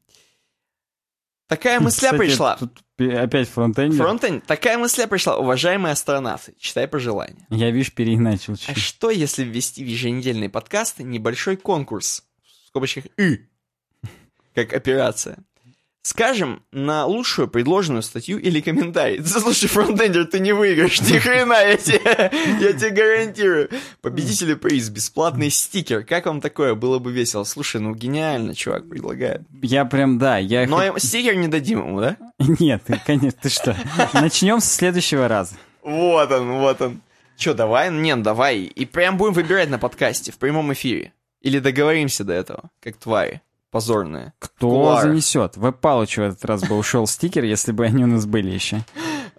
Такая 1.49 1.79
мысля 1.81 2.11
Кстати, 2.11 2.17
пришла. 2.17 2.55
Тут 2.57 2.79
опять 2.99 3.49
фронтендер. 3.49 3.97
Фронтенд, 3.97 4.45
такая 4.45 4.77
мысля 4.77 5.07
пришла. 5.07 5.37
Уважаемые 5.37 5.91
астронавты, 5.91 6.53
читай 6.59 6.87
пожелания. 6.87 7.45
Я, 7.49 7.71
видишь, 7.71 7.91
переиначил 7.91 8.53
А 8.53 8.57
чуть. 8.57 8.77
что, 8.77 9.09
если 9.09 9.43
ввести 9.43 9.83
в 9.83 9.87
еженедельные 9.87 10.49
подкасты 10.49 11.03
небольшой 11.03 11.57
конкурс? 11.57 12.23
В 12.43 12.67
скобочках 12.67 13.05
«И». 13.17 13.47
Как 14.53 14.73
операция. 14.73 15.39
Скажем, 16.09 16.63
на 16.71 17.05
лучшую 17.05 17.47
предложенную 17.47 18.01
статью 18.01 18.39
или 18.39 18.61
комментарий. 18.61 19.23
Слушай, 19.23 19.67
фронтендер, 19.67 20.25
ты 20.25 20.39
не 20.39 20.53
выиграешь, 20.53 20.99
ни 21.01 21.17
хрена, 21.19 21.53
я 21.53 21.77
тебе, 21.77 22.31
я 22.59 22.73
тебе 22.73 22.89
гарантирую. 22.89 23.69
Победителю 24.01 24.57
приз, 24.57 24.89
бесплатный 24.89 25.51
стикер. 25.51 26.03
Как 26.03 26.25
вам 26.25 26.41
такое? 26.41 26.73
Было 26.73 26.97
бы 26.97 27.11
весело. 27.11 27.43
Слушай, 27.43 27.79
ну 27.81 27.93
гениально, 27.93 28.55
чувак 28.55 28.89
предлагает. 28.89 29.43
Я 29.61 29.85
прям, 29.85 30.17
да, 30.17 30.39
я... 30.39 30.67
Но 30.67 30.81
хот- 30.81 30.99
стикер 30.99 31.35
не 31.35 31.47
дадим 31.47 31.85
ему, 31.85 32.01
да? 32.01 32.17
Нет, 32.39 32.81
конечно, 33.05 33.39
ты 33.39 33.49
что? 33.49 33.77
Начнем 34.13 34.61
с 34.61 34.65
следующего 34.65 35.27
раза. 35.27 35.57
Вот 35.83 36.31
он, 36.31 36.53
вот 36.53 36.81
он. 36.81 37.01
Че, 37.37 37.53
давай? 37.53 37.91
Нет, 37.91 38.23
давай. 38.23 38.61
И 38.61 38.85
прям 38.85 39.15
будем 39.15 39.33
выбирать 39.33 39.69
на 39.69 39.77
подкасте, 39.77 40.31
в 40.31 40.39
прямом 40.39 40.73
эфире. 40.73 41.13
Или 41.41 41.59
договоримся 41.59 42.23
до 42.23 42.33
этого, 42.33 42.71
как 42.81 42.97
твари 42.97 43.43
позорные. 43.71 44.33
Кто 44.39 44.69
кулуарах. 44.69 45.03
занесет? 45.03 45.57
В 45.57 45.71
Палычу 45.71 46.21
в 46.21 46.25
этот 46.25 46.45
раз 46.45 46.63
бы 46.67 46.77
ушел 46.77 47.07
стикер, 47.07 47.43
если 47.43 47.71
бы 47.71 47.85
они 47.85 48.03
у 48.03 48.07
нас 48.07 48.25
были 48.25 48.51
еще. 48.51 48.79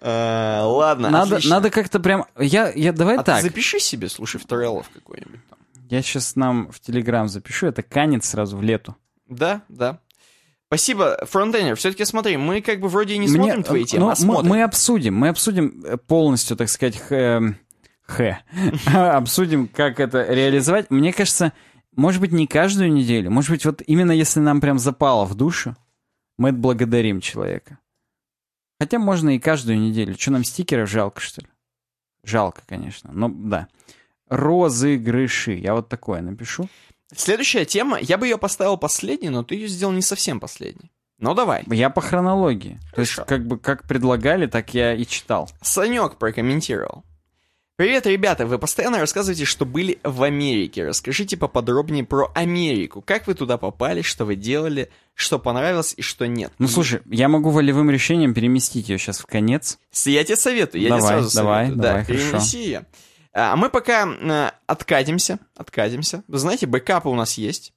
Э, 0.03 0.61
Ладно, 0.63 1.11
Надо, 1.11 1.35
отлично. 1.35 1.55
надо 1.57 1.69
как-то 1.69 1.99
прям... 1.99 2.25
Я, 2.39 2.71
я, 2.73 2.91
давай 2.91 3.17
А 3.17 3.23
так. 3.23 3.35
ты 3.37 3.43
запиши 3.43 3.79
себе, 3.79 4.09
слушай, 4.09 4.39
в 4.41 4.47
Треллов 4.47 4.89
какой-нибудь 4.91 5.39
там. 5.47 5.59
Я 5.91 6.01
сейчас 6.01 6.35
нам 6.35 6.71
в 6.71 6.79
Телеграм 6.79 7.27
запишу, 7.27 7.67
это 7.67 7.83
канет 7.83 8.23
сразу 8.25 8.57
в 8.57 8.63
лету. 8.63 8.95
Да, 9.27 9.61
да. 9.69 9.99
Спасибо, 10.69 11.19
фронтендер. 11.29 11.75
Все-таки 11.75 12.03
смотри, 12.05 12.37
мы 12.37 12.61
как 12.61 12.79
бы 12.79 12.87
вроде 12.87 13.13
и 13.13 13.19
не 13.19 13.27
смотрим 13.27 13.61
твои 13.61 13.85
темы, 13.85 14.05
ну, 14.05 14.07
а 14.07 14.09
мы, 14.11 14.15
смотрим. 14.15 14.49
мы 14.49 14.63
обсудим, 14.63 15.15
мы 15.15 15.27
обсудим 15.27 15.83
э, 15.85 15.97
полностью, 15.97 16.57
так 16.57 16.69
сказать, 16.69 16.97
х- 16.97 17.15
эм, 17.15 17.57
Х. 18.07 18.39
Обсудим, 19.17 19.67
как 19.67 19.99
это 19.99 20.23
реализовать. 20.23 20.89
Мне 20.89 21.13
кажется, 21.13 21.53
может 22.01 22.19
быть, 22.19 22.31
не 22.31 22.47
каждую 22.47 22.91
неделю. 22.91 23.29
Может 23.29 23.51
быть, 23.51 23.65
вот 23.65 23.81
именно 23.85 24.11
если 24.11 24.39
нам 24.39 24.59
прям 24.59 24.79
запало 24.79 25.25
в 25.25 25.35
душу, 25.35 25.77
мы 26.37 26.49
отблагодарим 26.49 27.21
человека. 27.21 27.77
Хотя 28.79 28.97
можно 28.97 29.35
и 29.35 29.39
каждую 29.39 29.79
неделю. 29.79 30.17
Что 30.17 30.31
нам 30.31 30.43
стикеров 30.43 30.89
жалко, 30.89 31.21
что 31.21 31.41
ли? 31.41 31.47
Жалко, 32.23 32.63
конечно. 32.65 33.11
Но 33.13 33.29
да. 33.29 33.67
Розыгрыши. 34.27 35.53
Я 35.53 35.75
вот 35.75 35.89
такое 35.89 36.21
напишу. 36.21 36.67
Следующая 37.15 37.65
тема, 37.65 37.99
я 37.99 38.17
бы 38.17 38.25
ее 38.25 38.39
поставил 38.39 38.77
последней, 38.77 39.29
но 39.29 39.43
ты 39.43 39.53
ее 39.53 39.67
сделал 39.67 39.93
не 39.93 40.01
совсем 40.01 40.39
последней. 40.39 40.91
Ну 41.19 41.35
давай. 41.35 41.63
Я 41.67 41.91
по 41.91 42.01
хронологии. 42.01 42.79
Хорошо. 42.91 42.95
То 42.95 43.01
есть 43.01 43.15
как 43.27 43.45
бы 43.45 43.59
как 43.59 43.87
предлагали, 43.87 44.47
так 44.47 44.73
я 44.73 44.95
и 44.95 45.05
читал. 45.05 45.51
Санек 45.61 46.15
прокомментировал. 46.15 47.03
Привет, 47.81 48.05
ребята, 48.05 48.45
вы 48.45 48.59
постоянно 48.59 48.99
рассказываете, 48.99 49.45
что 49.45 49.65
были 49.65 49.97
в 50.03 50.21
Америке. 50.21 50.85
Расскажите 50.85 51.35
поподробнее 51.35 52.03
про 52.03 52.31
Америку. 52.35 53.01
Как 53.01 53.25
вы 53.25 53.33
туда 53.33 53.57
попали, 53.57 54.03
что 54.03 54.23
вы 54.23 54.35
делали, 54.35 54.91
что 55.15 55.39
понравилось 55.39 55.95
и 55.97 56.03
что 56.03 56.27
нет. 56.27 56.53
Ну 56.59 56.67
слушай, 56.67 57.01
я 57.07 57.27
могу 57.27 57.49
волевым 57.49 57.89
решением 57.89 58.35
переместить 58.35 58.87
ее 58.87 58.99
сейчас 58.99 59.17
в 59.17 59.25
конец. 59.25 59.79
Я 60.05 60.23
тебе 60.23 60.35
советую, 60.35 60.83
я 60.83 60.89
давай, 60.89 61.01
тебе 61.01 61.09
сразу 61.09 61.35
давай, 61.35 61.65
советую. 61.65 61.81
Давай, 61.81 62.01
да, 62.01 62.05
перенеси 62.05 62.63
ее. 62.63 62.85
А 63.33 63.55
мы 63.55 63.67
пока 63.71 64.07
э, 64.07 64.51
откатимся, 64.67 65.39
откатимся. 65.55 66.23
Вы 66.27 66.37
знаете, 66.37 66.67
бэкапы 66.67 67.09
у 67.09 67.15
нас 67.15 67.39
есть. 67.39 67.73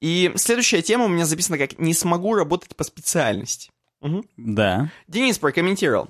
И 0.00 0.32
следующая 0.34 0.82
тема 0.82 1.04
у 1.04 1.08
меня 1.08 1.26
записана 1.26 1.58
как 1.58 1.78
«Не 1.78 1.94
смогу 1.94 2.34
работать 2.34 2.74
по 2.74 2.82
специальности». 2.82 3.70
Угу. 4.00 4.24
Да. 4.36 4.90
Денис 5.06 5.38
прокомментировал. 5.38 6.08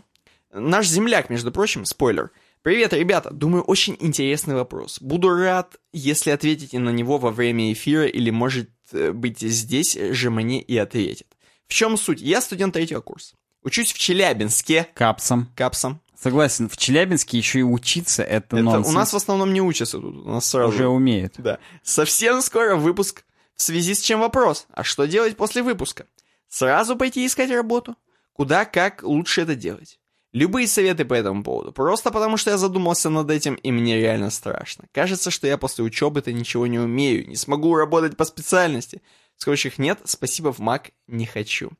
Наш 0.50 0.86
земляк, 0.86 1.28
между 1.28 1.52
прочим, 1.52 1.84
спойлер. 1.84 2.30
Привет, 2.64 2.94
ребята. 2.94 3.28
Думаю, 3.30 3.62
очень 3.62 3.94
интересный 4.00 4.54
вопрос. 4.54 4.98
Буду 4.98 5.28
рад, 5.28 5.76
если 5.92 6.30
ответите 6.30 6.78
на 6.78 6.88
него 6.88 7.18
во 7.18 7.30
время 7.30 7.70
эфира 7.70 8.06
или, 8.06 8.30
может 8.30 8.70
э, 8.90 9.12
быть, 9.12 9.40
здесь 9.40 9.92
же 9.92 10.30
мне 10.30 10.62
и 10.62 10.74
ответит. 10.78 11.26
В 11.68 11.74
чем 11.74 11.98
суть? 11.98 12.22
Я 12.22 12.40
студент 12.40 12.72
третьего 12.72 13.02
курса. 13.02 13.36
Учусь 13.62 13.92
в 13.92 13.98
Челябинске. 13.98 14.88
Капсом. 14.94 15.52
Капсом. 15.54 16.00
Согласен, 16.18 16.70
в 16.70 16.78
Челябинске 16.78 17.36
еще 17.36 17.58
и 17.58 17.62
учиться 17.62 18.22
это, 18.22 18.56
это 18.56 18.64
нонсенс. 18.64 18.88
У 18.88 18.92
нас 18.92 19.12
в 19.12 19.16
основном 19.16 19.52
не 19.52 19.60
учатся 19.60 19.98
тут, 19.98 20.24
у 20.24 20.30
нас 20.30 20.46
сразу... 20.46 20.70
Уже 20.70 20.88
умеют. 20.88 21.34
Да. 21.36 21.58
Совсем 21.82 22.40
скоро 22.40 22.76
выпуск, 22.76 23.26
в 23.56 23.60
связи 23.60 23.92
с 23.92 24.00
чем 24.00 24.20
вопрос, 24.20 24.66
а 24.72 24.84
что 24.84 25.04
делать 25.04 25.36
после 25.36 25.62
выпуска? 25.62 26.06
Сразу 26.48 26.96
пойти 26.96 27.26
искать 27.26 27.50
работу? 27.50 27.94
Куда, 28.32 28.64
как 28.64 29.02
лучше 29.02 29.42
это 29.42 29.54
делать? 29.54 29.98
Любые 30.34 30.66
советы 30.66 31.04
по 31.04 31.14
этому 31.14 31.44
поводу. 31.44 31.70
Просто 31.70 32.10
потому, 32.10 32.36
что 32.36 32.50
я 32.50 32.58
задумался 32.58 33.08
над 33.08 33.30
этим, 33.30 33.54
и 33.54 33.70
мне 33.70 34.00
реально 34.00 34.30
страшно. 34.30 34.86
Кажется, 34.90 35.30
что 35.30 35.46
я 35.46 35.56
после 35.56 35.84
учебы-то 35.84 36.32
ничего 36.32 36.66
не 36.66 36.80
умею, 36.80 37.28
не 37.28 37.36
смогу 37.36 37.76
работать 37.76 38.16
по 38.16 38.24
специальности. 38.24 39.00
Скорочек 39.36 39.78
нет, 39.78 40.00
спасибо 40.06 40.52
в 40.52 40.58
МАК 40.58 40.90
не 41.06 41.24
хочу. 41.24 41.70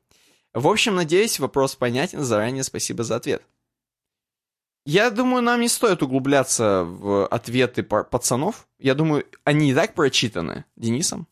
В 0.53 0.69
общем, 0.69 0.95
надеюсь, 0.95 1.37
вопрос 1.37 1.75
понятен. 1.75 2.23
Заранее 2.23 2.63
спасибо 2.63 3.03
за 3.03 3.17
ответ. 3.17 3.43
Я 4.85 5.09
думаю, 5.09 5.41
нам 5.43 5.59
не 5.59 5.67
стоит 5.67 6.01
углубляться 6.01 6.85
в 6.85 7.27
ответы 7.27 7.83
пацанов. 7.83 8.69
Я 8.79 8.95
думаю, 8.95 9.25
они 9.43 9.71
и 9.71 9.75
так 9.75 9.95
прочитаны 9.95 10.63
Денисом. 10.77 11.27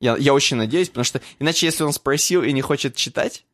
Я, 0.00 0.16
я 0.16 0.34
очень 0.34 0.56
надеюсь, 0.56 0.88
потому 0.88 1.04
что 1.04 1.20
иначе, 1.38 1.66
если 1.66 1.84
он 1.84 1.92
спросил 1.92 2.42
и 2.42 2.50
не 2.50 2.60
хочет 2.60 2.96
читать... 2.96 3.45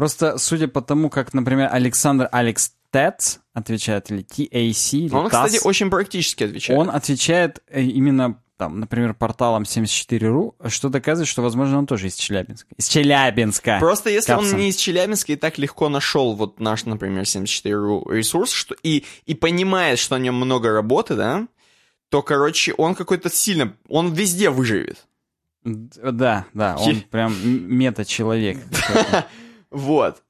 Просто 0.00 0.38
судя 0.38 0.66
по 0.66 0.80
тому, 0.80 1.10
как, 1.10 1.34
например, 1.34 1.68
Александр 1.70 2.26
Алекс 2.32 2.72
Тец 2.90 3.40
отвечает, 3.52 4.10
или 4.10 4.24
TAC, 4.24 4.96
или 4.96 5.12
Он, 5.12 5.26
TAS, 5.26 5.28
кстати, 5.28 5.60
очень 5.62 5.90
практически 5.90 6.44
отвечает. 6.44 6.80
он 6.80 6.88
отвечает 6.88 7.62
э, 7.68 7.82
именно 7.82 8.42
там, 8.56 8.80
например, 8.80 9.12
порталом 9.12 9.64
74.ru, 9.64 10.54
что 10.70 10.88
доказывает, 10.88 11.28
что, 11.28 11.42
возможно, 11.42 11.76
он 11.76 11.86
тоже 11.86 12.06
из 12.06 12.14
Челябинска. 12.14 12.68
Из 12.78 12.88
Челябинска! 12.88 13.76
Просто 13.78 14.08
если 14.08 14.32
Капсон. 14.32 14.54
он 14.54 14.60
не 14.60 14.70
из 14.70 14.76
Челябинска 14.76 15.34
и 15.34 15.36
так 15.36 15.58
легко 15.58 15.90
нашел 15.90 16.34
вот 16.34 16.60
наш, 16.60 16.86
например, 16.86 17.24
74.ru 17.24 18.10
ресурс, 18.10 18.52
что, 18.52 18.74
и, 18.82 19.04
и 19.26 19.34
понимает, 19.34 19.98
что 19.98 20.16
на 20.16 20.22
нем 20.22 20.36
много 20.36 20.72
работы, 20.72 21.14
да, 21.14 21.46
то, 22.08 22.22
короче, 22.22 22.72
он 22.72 22.94
какой-то 22.94 23.28
сильно... 23.28 23.76
Он 23.86 24.14
везде 24.14 24.48
выживет. 24.48 25.06
Да, 25.62 26.46
да, 26.54 26.76
он 26.78 27.02
прям 27.02 27.36
мета-человек. 27.44 28.56
Вот. 29.70 30.22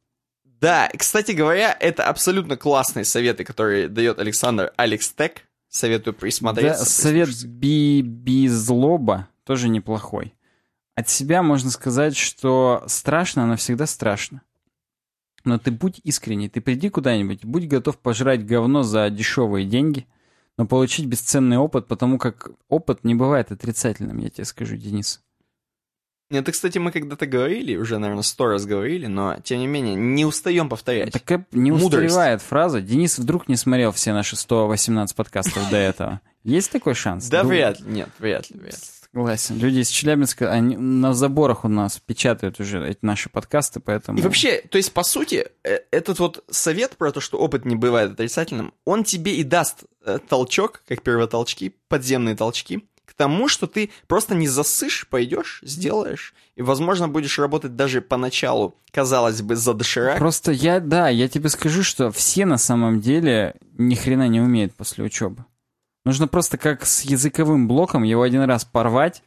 Да, 0.45 0.91
кстати 0.97 1.33
говоря, 1.33 1.77
это 1.81 2.05
абсолютно 2.05 2.57
классные 2.57 3.05
советы, 3.05 3.45
которые 3.45 3.89
дает 3.89 4.19
Александр 4.19 4.73
Алекстек. 4.77 5.43
Советую 5.69 6.15
Да, 6.15 6.21
присмотреться. 6.21 6.85
совет 6.85 7.27
прислушаться. 7.29 7.47
би 7.49 8.03
Безлоба 8.03 9.29
тоже 9.45 9.69
неплохой. 9.69 10.35
От 10.97 11.09
себя 11.09 11.43
можно 11.43 11.71
сказать, 11.71 12.17
что 12.17 12.83
страшно, 12.89 13.47
но 13.47 13.57
всегда 13.57 13.87
страшно. 13.87 14.43
Но 15.45 15.59
ты 15.59 15.71
будь 15.71 16.01
искренний, 16.05 16.49
ты 16.49 16.61
приди 16.61 16.91
куда-нибудь, 16.91 17.45
будь 17.45 17.67
готов 17.69 17.97
пожрать 17.99 18.45
говно 18.45 18.83
за 18.83 19.09
дешевые 19.09 19.65
деньги, 19.65 20.07
но 20.59 20.67
получить 20.67 21.07
бесценный 21.07 21.57
опыт, 21.57 21.87
потому 21.87 22.19
как 22.19 22.51
опыт 22.69 23.05
не 23.05 23.15
бывает 23.15 23.51
отрицательным, 23.51 24.19
я 24.19 24.29
тебе 24.29 24.45
скажу, 24.45 24.77
Денис. 24.77 25.23
Это, 26.31 26.53
кстати, 26.53 26.79
мы 26.79 26.93
когда-то 26.93 27.27
говорили, 27.27 27.77
уже, 27.77 27.99
наверное, 27.99 28.23
сто 28.23 28.47
раз 28.47 28.65
говорили, 28.65 29.07
но, 29.07 29.39
тем 29.43 29.59
не 29.59 29.67
менее, 29.67 29.97
не 29.97 30.25
устаем 30.25 30.69
повторять. 30.69 31.13
Такая 31.13 31.45
не 31.51 31.73
устаревает 31.73 32.41
фраза. 32.41 32.81
Денис 32.81 33.19
вдруг 33.19 33.49
не 33.49 33.57
смотрел 33.57 33.91
все 33.91 34.13
наши 34.13 34.37
118 34.37 35.17
подкастов 35.17 35.69
до 35.71 35.77
этого. 35.77 36.21
Есть 36.45 36.71
такой 36.71 36.95
шанс? 36.95 37.29
Да, 37.29 37.43
вряд 37.43 37.81
ли. 37.81 37.87
Нет, 37.91 38.09
вряд 38.19 38.49
ли, 38.51 38.59
вряд 38.59 38.75
ли. 38.75 39.01
Согласен. 39.13 39.59
Люди 39.59 39.81
из 39.81 39.89
Челябинска, 39.89 40.53
они 40.53 40.77
на 40.77 41.15
заборах 41.15 41.65
у 41.65 41.69
нас 41.69 41.99
печатают 41.99 42.61
уже 42.61 42.89
эти 42.89 43.01
наши 43.03 43.29
подкасты, 43.29 43.81
поэтому... 43.81 44.19
И 44.19 44.23
вообще, 44.23 44.63
то 44.71 44.79
есть, 44.79 44.93
по 44.93 45.03
сути, 45.03 45.49
э, 45.65 45.81
этот 45.91 46.21
вот 46.21 46.45
совет 46.49 46.97
про 46.97 47.11
то, 47.11 47.21
что 47.21 47.37
опыт 47.37 47.65
не 47.65 47.75
бывает 47.75 48.13
отрицательным, 48.13 48.73
он 48.85 49.03
тебе 49.03 49.35
и 49.35 49.43
даст 49.43 49.83
э, 50.05 50.21
толчок, 50.29 50.85
как 50.87 51.03
первотолчки, 51.03 51.75
подземные 51.89 52.37
толчки, 52.37 52.89
тому, 53.21 53.49
что 53.49 53.67
ты 53.67 53.91
просто 54.07 54.35
не 54.35 54.49
засышь, 54.49 55.07
пойдешь, 55.07 55.61
сделаешь, 55.63 56.33
и, 56.57 56.63
возможно, 56.63 57.07
будешь 57.07 57.39
работать 57.39 57.77
даже 57.77 58.01
поначалу, 58.01 58.75
казалось 58.93 59.43
бы, 59.43 59.57
за 59.57 59.75
доширак. 59.75 60.19
Просто 60.19 60.53
я, 60.53 60.81
да, 60.81 61.11
я 61.11 61.29
тебе 61.29 61.51
скажу, 61.51 61.83
что 61.83 62.11
все 62.11 62.47
на 62.47 62.57
самом 62.57 63.03
деле 63.03 63.57
ни 63.77 63.95
хрена 63.95 64.27
не 64.27 64.41
умеют 64.41 64.75
после 64.75 65.05
учебы. 65.05 65.45
Нужно 66.07 66.29
просто 66.29 66.57
как 66.57 66.87
с 66.87 67.03
языковым 67.03 67.69
блоком 67.69 68.05
его 68.05 68.23
один 68.23 68.41
раз 68.45 68.65
порвать, 68.65 69.23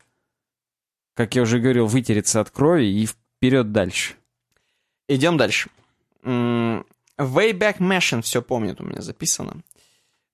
как 1.15 1.35
я 1.35 1.43
уже 1.43 1.59
говорил, 1.59 1.85
вытереться 1.85 2.41
от 2.41 2.49
крови 2.49 2.85
и 2.85 3.05
вперед 3.05 3.71
дальше. 3.71 4.15
Идем 5.07 5.37
дальше. 5.37 5.69
Wayback 6.23 7.77
Machine 7.77 8.23
все 8.23 8.41
помнит 8.41 8.81
у 8.81 8.85
меня 8.85 9.01
записано. 9.03 9.61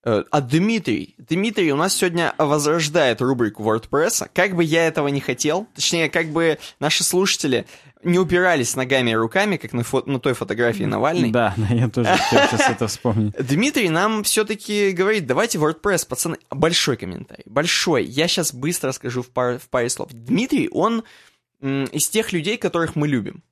Э, 0.04 0.24
А 0.30 0.40
Дмитрий, 0.40 1.14
Дмитрий 1.18 1.72
у 1.72 1.76
нас 1.76 1.94
сегодня 1.94 2.34
возрождает 2.38 3.20
рубрику 3.20 3.62
WordPress. 3.62 4.30
Как 4.32 4.54
бы 4.56 4.64
я 4.64 4.86
этого 4.86 5.08
не 5.08 5.20
хотел, 5.20 5.66
точнее, 5.74 6.08
как 6.08 6.28
бы 6.30 6.58
наши 6.78 7.04
слушатели 7.04 7.66
не 8.02 8.18
упирались 8.18 8.76
ногами 8.76 9.10
и 9.10 9.14
руками, 9.14 9.58
как 9.58 9.74
на, 9.74 9.82
фо- 9.82 10.02
на 10.10 10.18
той 10.18 10.32
фотографии 10.32 10.84
Навальной. 10.84 11.30
Да, 11.30 11.54
я 11.70 11.88
тоже 11.90 12.08
хотел 12.16 12.48
сейчас 12.48 12.70
это 12.70 12.86
вспомнить. 12.86 13.34
Дмитрий 13.38 13.90
нам 13.90 14.22
все-таки 14.24 14.92
говорит, 14.92 15.26
давайте 15.26 15.58
WordPress, 15.58 16.06
пацаны. 16.08 16.38
Большой 16.50 16.96
комментарий, 16.96 17.44
большой. 17.46 18.04
Я 18.04 18.26
сейчас 18.26 18.54
быстро 18.54 18.92
скажу 18.92 19.22
в, 19.22 19.28
пар- 19.28 19.58
в 19.58 19.68
паре 19.68 19.90
слов. 19.90 20.10
Дмитрий, 20.12 20.70
он 20.70 21.04
из 21.60 22.08
тех 22.08 22.32
людей, 22.32 22.56
которых 22.56 22.96
мы 22.96 23.06
любим. 23.06 23.42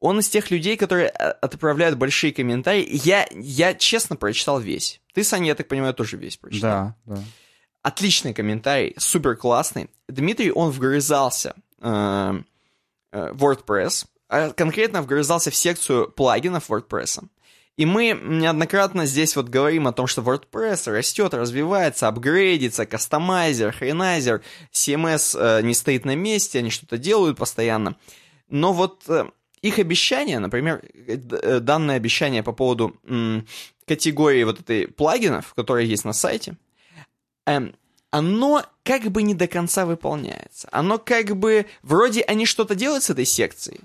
Он 0.00 0.18
из 0.18 0.28
тех 0.28 0.50
людей, 0.50 0.76
которые 0.76 1.08
э, 1.08 1.30
отправляют 1.30 1.96
большие 1.98 2.32
комментарии. 2.32 2.88
Я, 2.90 3.28
я 3.32 3.74
честно 3.74 4.16
прочитал 4.16 4.58
весь. 4.58 5.00
Ты, 5.12 5.22
Саня, 5.22 5.48
я 5.48 5.54
так 5.54 5.68
понимаю, 5.68 5.94
тоже 5.94 6.16
весь 6.16 6.36
прочитал. 6.36 6.94
Да, 7.06 7.16
да. 7.16 7.22
Отличный 7.82 8.34
комментарий, 8.34 8.94
супер 8.98 9.36
классный. 9.36 9.90
Дмитрий, 10.08 10.52
он 10.52 10.70
вгрызался 10.70 11.54
э, 11.80 12.40
э, 13.12 13.32
в 13.32 13.44
WordPress, 13.44 14.06
а 14.28 14.50
конкретно 14.50 15.02
вгрызался 15.02 15.50
в 15.50 15.54
секцию 15.54 16.10
плагинов 16.10 16.70
WordPress. 16.70 17.22
И 17.76 17.86
мы 17.86 18.18
неоднократно 18.22 19.06
здесь 19.06 19.36
вот 19.36 19.48
говорим 19.48 19.86
о 19.86 19.92
том, 19.92 20.06
что 20.06 20.20
WordPress 20.20 20.90
растет, 20.90 21.32
развивается, 21.32 22.08
апгрейдится, 22.08 22.84
кастомайзер, 22.84 23.72
хренайзер, 23.72 24.42
CMS 24.72 25.38
э, 25.38 25.62
не 25.62 25.72
стоит 25.72 26.04
на 26.04 26.14
месте, 26.14 26.58
они 26.58 26.70
что-то 26.70 26.98
делают 26.98 27.38
постоянно. 27.38 27.96
Но 28.48 28.74
вот 28.74 29.04
э, 29.08 29.30
их 29.62 29.78
обещание, 29.78 30.38
например, 30.38 30.82
э, 31.06 31.18
э, 31.42 31.60
данное 31.60 31.96
обещание 31.96 32.42
по 32.42 32.52
поводу 32.52 32.96
м, 33.06 33.46
категории 33.86 34.44
вот 34.44 34.60
этой 34.60 34.88
плагинов, 34.88 35.52
которые 35.54 35.88
есть 35.88 36.04
на 36.04 36.12
сайте, 36.12 36.56
эм, 37.46 37.74
оно 38.10 38.64
как 38.82 39.02
бы 39.04 39.22
не 39.22 39.34
до 39.34 39.46
конца 39.46 39.86
выполняется. 39.86 40.68
Оно 40.72 40.98
как 40.98 41.36
бы... 41.36 41.66
Вроде 41.82 42.22
они 42.22 42.46
что-то 42.46 42.74
делают 42.74 43.04
с 43.04 43.10
этой 43.10 43.24
секцией, 43.24 43.80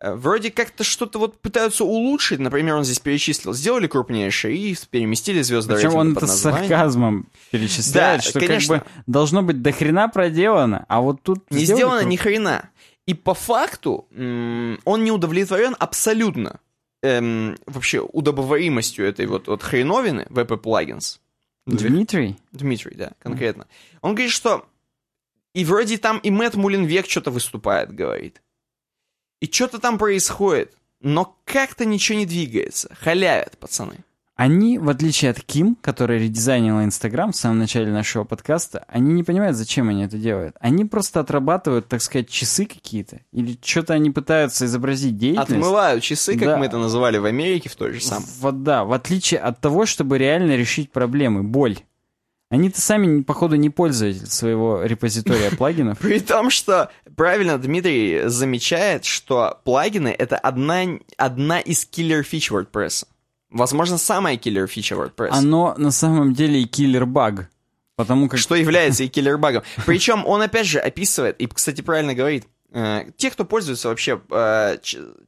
э, 0.00 0.14
вроде 0.14 0.50
как-то 0.50 0.84
что-то 0.84 1.18
вот 1.18 1.40
пытаются 1.40 1.84
улучшить. 1.84 2.38
Например, 2.38 2.76
он 2.76 2.84
здесь 2.84 3.00
перечислил, 3.00 3.52
сделали 3.54 3.86
крупнейшее 3.86 4.56
и 4.56 4.76
переместили 4.90 5.42
звезды 5.42 5.74
Причем 5.74 5.94
он 5.94 6.16
это 6.16 6.26
с 6.26 6.40
сарказмом 6.40 7.28
перечисляет, 7.50 8.22
Да, 8.22 8.28
что 8.28 8.40
конечно. 8.40 8.78
как 8.78 8.86
бы 8.86 8.92
должно 9.06 9.42
быть 9.42 9.62
дохрена 9.62 10.08
проделано, 10.08 10.84
а 10.88 11.00
вот 11.00 11.22
тут 11.22 11.50
Не 11.50 11.64
сделано 11.64 12.00
ни 12.04 12.16
хрена. 12.16 12.70
И 13.06 13.14
по 13.14 13.34
факту 13.34 14.06
он 14.14 15.04
не 15.04 15.10
удовлетворен 15.10 15.76
абсолютно 15.78 16.60
эм, 17.02 17.56
вообще 17.66 18.00
удобоваримостью 18.00 19.06
этой 19.06 19.26
вот, 19.26 19.48
вот 19.48 19.62
хреновины 19.62 20.26
VP 20.30 20.60
Plugins. 20.62 21.18
Дмитрий? 21.66 22.36
Дмитрий, 22.52 22.94
да, 22.94 23.12
конкретно. 23.20 23.66
Он 24.00 24.14
говорит, 24.14 24.32
что 24.32 24.66
и 25.54 25.64
вроде 25.64 25.98
там 25.98 26.18
и 26.18 26.30
Мэтт 26.30 26.56
Мулинвек 26.56 27.08
что-то 27.08 27.30
выступает, 27.30 27.94
говорит. 27.94 28.42
И 29.40 29.50
что-то 29.50 29.78
там 29.78 29.98
происходит. 29.98 30.74
Но 31.00 31.38
как-то 31.44 31.84
ничего 31.84 32.18
не 32.18 32.26
двигается. 32.26 32.94
Халявят, 32.98 33.58
пацаны. 33.58 33.98
Они, 34.36 34.78
в 34.78 34.88
отличие 34.88 35.30
от 35.30 35.40
Ким, 35.40 35.76
которая 35.80 36.18
редизайнила 36.18 36.84
Инстаграм 36.84 37.30
в 37.30 37.36
самом 37.36 37.60
начале 37.60 37.92
нашего 37.92 38.24
подкаста, 38.24 38.84
они 38.88 39.12
не 39.12 39.22
понимают, 39.22 39.56
зачем 39.56 39.88
они 39.90 40.04
это 40.04 40.18
делают. 40.18 40.56
Они 40.58 40.84
просто 40.84 41.20
отрабатывают, 41.20 41.86
так 41.86 42.02
сказать, 42.02 42.28
часы 42.28 42.66
какие-то. 42.66 43.20
Или 43.32 43.56
что-то 43.62 43.94
они 43.94 44.10
пытаются 44.10 44.64
изобразить 44.66 45.16
деятельность. 45.16 45.52
Отмывают 45.52 46.02
часы, 46.02 46.32
как 46.36 46.48
Да. 46.48 46.56
мы 46.56 46.66
это 46.66 46.78
называли 46.78 47.18
в 47.18 47.26
Америке 47.26 47.68
в 47.68 47.76
той 47.76 47.92
же 47.92 48.00
самой. 48.00 48.26
Вот 48.40 48.64
да, 48.64 48.84
в 48.84 48.92
отличие 48.92 49.38
от 49.38 49.60
того, 49.60 49.86
чтобы 49.86 50.18
реально 50.18 50.56
решить 50.56 50.90
проблемы, 50.90 51.44
боль. 51.44 51.78
Они-то 52.50 52.80
сами, 52.80 53.22
походу, 53.22 53.54
не 53.54 53.70
пользователи 53.70 54.24
своего 54.26 54.82
репозитория 54.82 55.50
плагинов. 55.56 55.98
При 55.98 56.18
том, 56.18 56.50
что 56.50 56.90
правильно 57.16 57.56
Дмитрий 57.56 58.22
замечает, 58.26 59.04
что 59.04 59.60
плагины— 59.64 60.08
это 60.18 60.36
одна, 60.38 60.82
одна 61.16 61.60
из 61.60 61.84
киллер 61.84 62.24
фич 62.24 62.50
WordPress. 62.50 63.06
Возможно, 63.54 63.98
самая 63.98 64.36
киллер 64.36 64.66
фича 64.66 64.96
WordPress. 64.96 65.28
Оно 65.30 65.74
на 65.78 65.92
самом 65.92 66.34
деле 66.34 66.62
и 66.62 66.66
killer-баг. 66.66 67.48
Потому 67.94 68.28
как... 68.28 68.40
Что 68.40 68.56
является 68.56 69.04
и 69.04 69.08
killer-багом. 69.08 69.62
Причем 69.86 70.26
он 70.26 70.42
опять 70.42 70.66
же 70.66 70.80
описывает, 70.80 71.40
и, 71.40 71.46
кстати, 71.46 71.80
правильно 71.80 72.14
говорит, 72.14 72.48
э, 72.72 73.04
те, 73.16 73.30
кто 73.30 73.44
пользуется 73.44 73.90
вообще 73.90 74.20
э, 74.28 74.78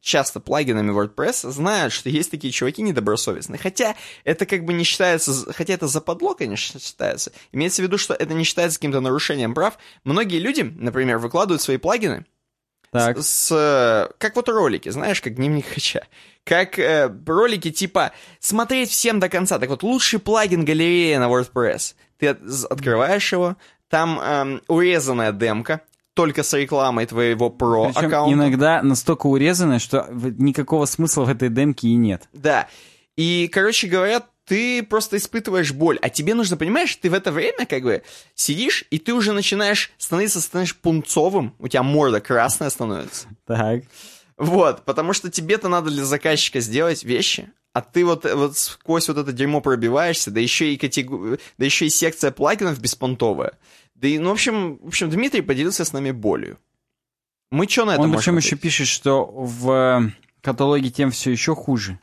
часто 0.01 0.41
плагинами 0.41 0.91
WordPress, 0.91 1.49
знают, 1.53 1.93
что 1.93 2.11
есть 2.11 2.33
такие 2.33 2.53
чуваки 2.53 2.83
недобросовестные. 2.83 3.61
Хотя 3.61 3.95
это 4.25 4.45
как 4.45 4.65
бы 4.65 4.73
не 4.73 4.83
считается, 4.83 5.33
хотя 5.53 5.75
это 5.75 5.87
западло, 5.87 6.35
конечно, 6.35 6.81
считается. 6.81 7.31
Имеется 7.53 7.81
в 7.81 7.85
виду, 7.85 7.97
что 7.97 8.13
это 8.13 8.35
не 8.35 8.43
считается 8.43 8.79
каким-то 8.81 9.01
нарушением 9.01 9.55
прав. 9.55 9.79
Многие 10.03 10.41
люди, 10.41 10.63
например, 10.63 11.19
выкладывают 11.19 11.63
свои 11.63 11.77
плагины 11.77 12.27
Так. 12.91 13.19
с, 13.19 13.47
с, 13.47 14.11
как 14.19 14.35
вот 14.35 14.49
ролики, 14.49 14.89
знаешь, 14.89 15.21
как 15.21 15.37
дневник 15.37 15.67
хача. 15.69 16.05
Как 16.47 16.79
э, 16.79 17.13
ролики 17.27 17.73
типа 17.73 18.13
смотреть 18.39 18.91
всем 18.91 19.19
до 19.19 19.29
конца. 19.29 19.59
Так 19.59 19.69
вот, 19.69 19.83
лучший 19.83 20.21
плагин 20.21 20.65
галерея 20.65 21.19
на 21.19 21.25
WordPress. 21.29 21.97
Ты 22.19 22.29
от- 22.29 22.41
открываешь 22.71 23.33
его, 23.33 23.57
там 23.91 24.21
эм, 24.21 24.63
урезанная 24.69 25.33
демка, 25.33 25.81
только 26.15 26.45
с 26.45 26.53
рекламой 26.55 27.07
твоего 27.07 27.51
про 27.51 27.91
аккаунта. 27.93 28.33
иногда 28.33 28.81
настолько 28.81 29.27
урезанное, 29.27 29.81
что 29.81 30.09
никакого 30.11 30.87
смысла 30.87 31.25
в 31.25 31.29
этой 31.31 31.49
демке 31.49 31.89
и 31.89 31.95
нет. 31.97 32.29
Да. 32.33 32.69
И, 33.17 33.49
короче 33.53 33.89
говоря, 33.89 34.23
ты 34.45 34.85
просто 34.85 35.17
испытываешь 35.17 35.73
боль. 35.73 35.99
А 36.01 36.09
тебе 36.11 36.35
нужно, 36.35 36.57
понимаешь, 36.57 36.95
ты 36.95 37.11
в 37.11 37.15
это 37.15 37.33
время 37.33 37.67
как 37.67 37.83
бы 37.83 38.03
сидишь, 38.37 38.85
и 38.91 38.99
ты 39.01 39.13
уже 39.15 39.33
начинаешь 39.33 39.91
становиться, 39.99 40.41
становишься 40.41 40.77
пунцовым, 40.81 41.55
у 41.59 41.67
тебя 41.67 41.83
морда 41.83 42.21
красная 42.21 42.71
становится. 42.71 43.27
Так. 43.47 43.83
Вот, 44.39 44.85
потому 44.85 45.13
что 45.13 45.31
тебе-то 45.31 45.69
надо 45.69 45.91
для 45.91 46.05
заказчика 46.05 46.61
сделать 46.61 47.05
вещи, 47.05 47.51
а 47.73 47.81
ты 47.81 48.05
вот, 48.05 48.25
вот 48.25 48.57
сквозь 48.57 49.09
вот 49.09 49.19
это 49.19 49.33
дерьмо 49.33 49.61
пробиваешься, 49.61 50.31
да 50.31 50.41
еще 50.41 50.73
и 50.73 50.77
катего... 50.77 51.39
да 51.59 51.65
еще 51.65 51.87
и 51.87 51.91
секция 51.91 52.31
плагинов 52.31 52.79
беспонтовая. 52.81 53.59
Да 53.95 54.09
и, 54.09 54.19
ну, 54.19 54.31
в 54.31 54.33
общем, 54.33 54.79
в 54.83 54.89
общем, 54.89 55.11
Дмитрий 55.11 55.41
поделился 55.41 55.85
с 55.85 55.93
нами 55.93 56.11
болью. 56.11 56.59
Мы 57.51 57.67
что 57.69 57.85
на 57.85 57.93
это 57.93 58.03
Он 58.03 58.13
причем 58.13 58.37
еще 58.37 58.57
пишет, 58.57 58.89
что 58.89 59.25
в 59.25 59.71
э, 59.71 60.11
каталоге 60.43 60.91
тем 60.91 61.11
все 61.11 61.31
еще 61.31 61.55
хуже. 61.55 61.99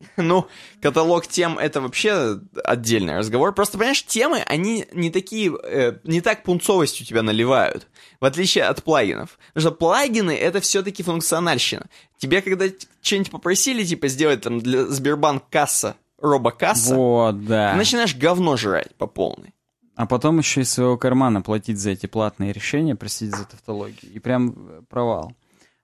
Ну, 0.16 0.46
каталог 0.80 1.26
тем 1.26 1.58
это 1.58 1.80
вообще 1.80 2.40
отдельный 2.64 3.16
разговор. 3.16 3.54
Просто, 3.54 3.78
понимаешь, 3.78 4.04
темы, 4.04 4.42
они 4.46 4.86
не 4.92 5.10
такие, 5.10 5.52
э, 5.64 5.98
не 6.04 6.20
так 6.20 6.42
пунцовостью 6.42 7.06
тебя 7.06 7.22
наливают, 7.22 7.86
в 8.20 8.24
отличие 8.24 8.64
от 8.64 8.82
плагинов. 8.82 9.38
Потому 9.54 9.60
что 9.60 9.78
плагины 9.78 10.36
это 10.36 10.60
все-таки 10.60 11.02
функциональщина. 11.02 11.86
Тебе, 12.18 12.42
когда 12.42 12.66
что-нибудь 13.02 13.30
попросили, 13.30 13.84
типа, 13.84 14.08
сделать 14.08 14.42
там 14.42 14.60
для 14.60 14.86
Сбербанк 14.86 15.44
касса, 15.50 15.96
робокасса, 16.20 16.94
Вот, 16.94 17.44
да. 17.46 17.72
ты 17.72 17.78
начинаешь 17.78 18.16
говно 18.16 18.56
жрать 18.56 18.94
по 18.96 19.06
полной. 19.06 19.54
А 19.94 20.06
потом 20.06 20.38
еще 20.38 20.60
из 20.60 20.70
своего 20.70 20.96
кармана 20.96 21.42
платить 21.42 21.78
за 21.78 21.90
эти 21.90 22.06
платные 22.06 22.52
решения, 22.52 22.94
простите 22.94 23.36
за 23.36 23.44
тавтологию. 23.46 24.12
И 24.12 24.20
прям 24.20 24.54
э, 24.56 24.82
провал. 24.88 25.32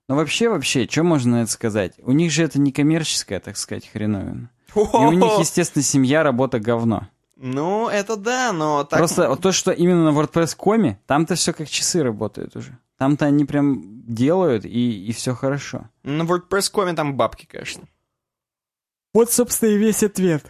Но 0.07 0.15
вообще, 0.15 0.49
вообще, 0.49 0.87
что 0.89 1.03
можно 1.03 1.37
это 1.37 1.51
сказать? 1.51 1.93
У 2.03 2.11
них 2.11 2.31
же 2.31 2.43
это 2.43 2.59
не 2.59 2.71
коммерческая, 2.71 3.39
так 3.39 3.57
сказать, 3.57 3.87
хреновина. 3.87 4.49
И 4.75 4.79
у 4.79 5.11
них, 5.11 5.39
естественно, 5.39 5.83
семья, 5.83 6.21
работа, 6.21 6.59
говно. 6.59 7.07
Ну, 7.37 7.89
это 7.89 8.15
да, 8.15 8.53
но 8.53 8.83
так... 8.83 8.99
Просто 8.99 9.29
вот 9.29 9.41
то, 9.41 9.51
что 9.51 9.71
именно 9.71 10.09
на 10.09 10.17
WordPress.com, 10.17 10.97
там-то 11.05 11.35
все 11.35 11.53
как 11.53 11.69
часы 11.69 12.01
работают 12.03 12.55
уже. 12.55 12.77
Там-то 12.97 13.25
они 13.25 13.45
прям 13.45 14.03
делают, 14.05 14.63
и, 14.65 15.05
и 15.07 15.11
все 15.11 15.35
хорошо. 15.35 15.89
На 16.03 16.21
WordPress.com 16.21 16.95
там 16.95 17.15
бабки, 17.15 17.45
конечно. 17.45 17.83
Вот, 19.13 19.31
собственно, 19.31 19.69
и 19.69 19.77
весь 19.77 20.03
ответ. 20.03 20.45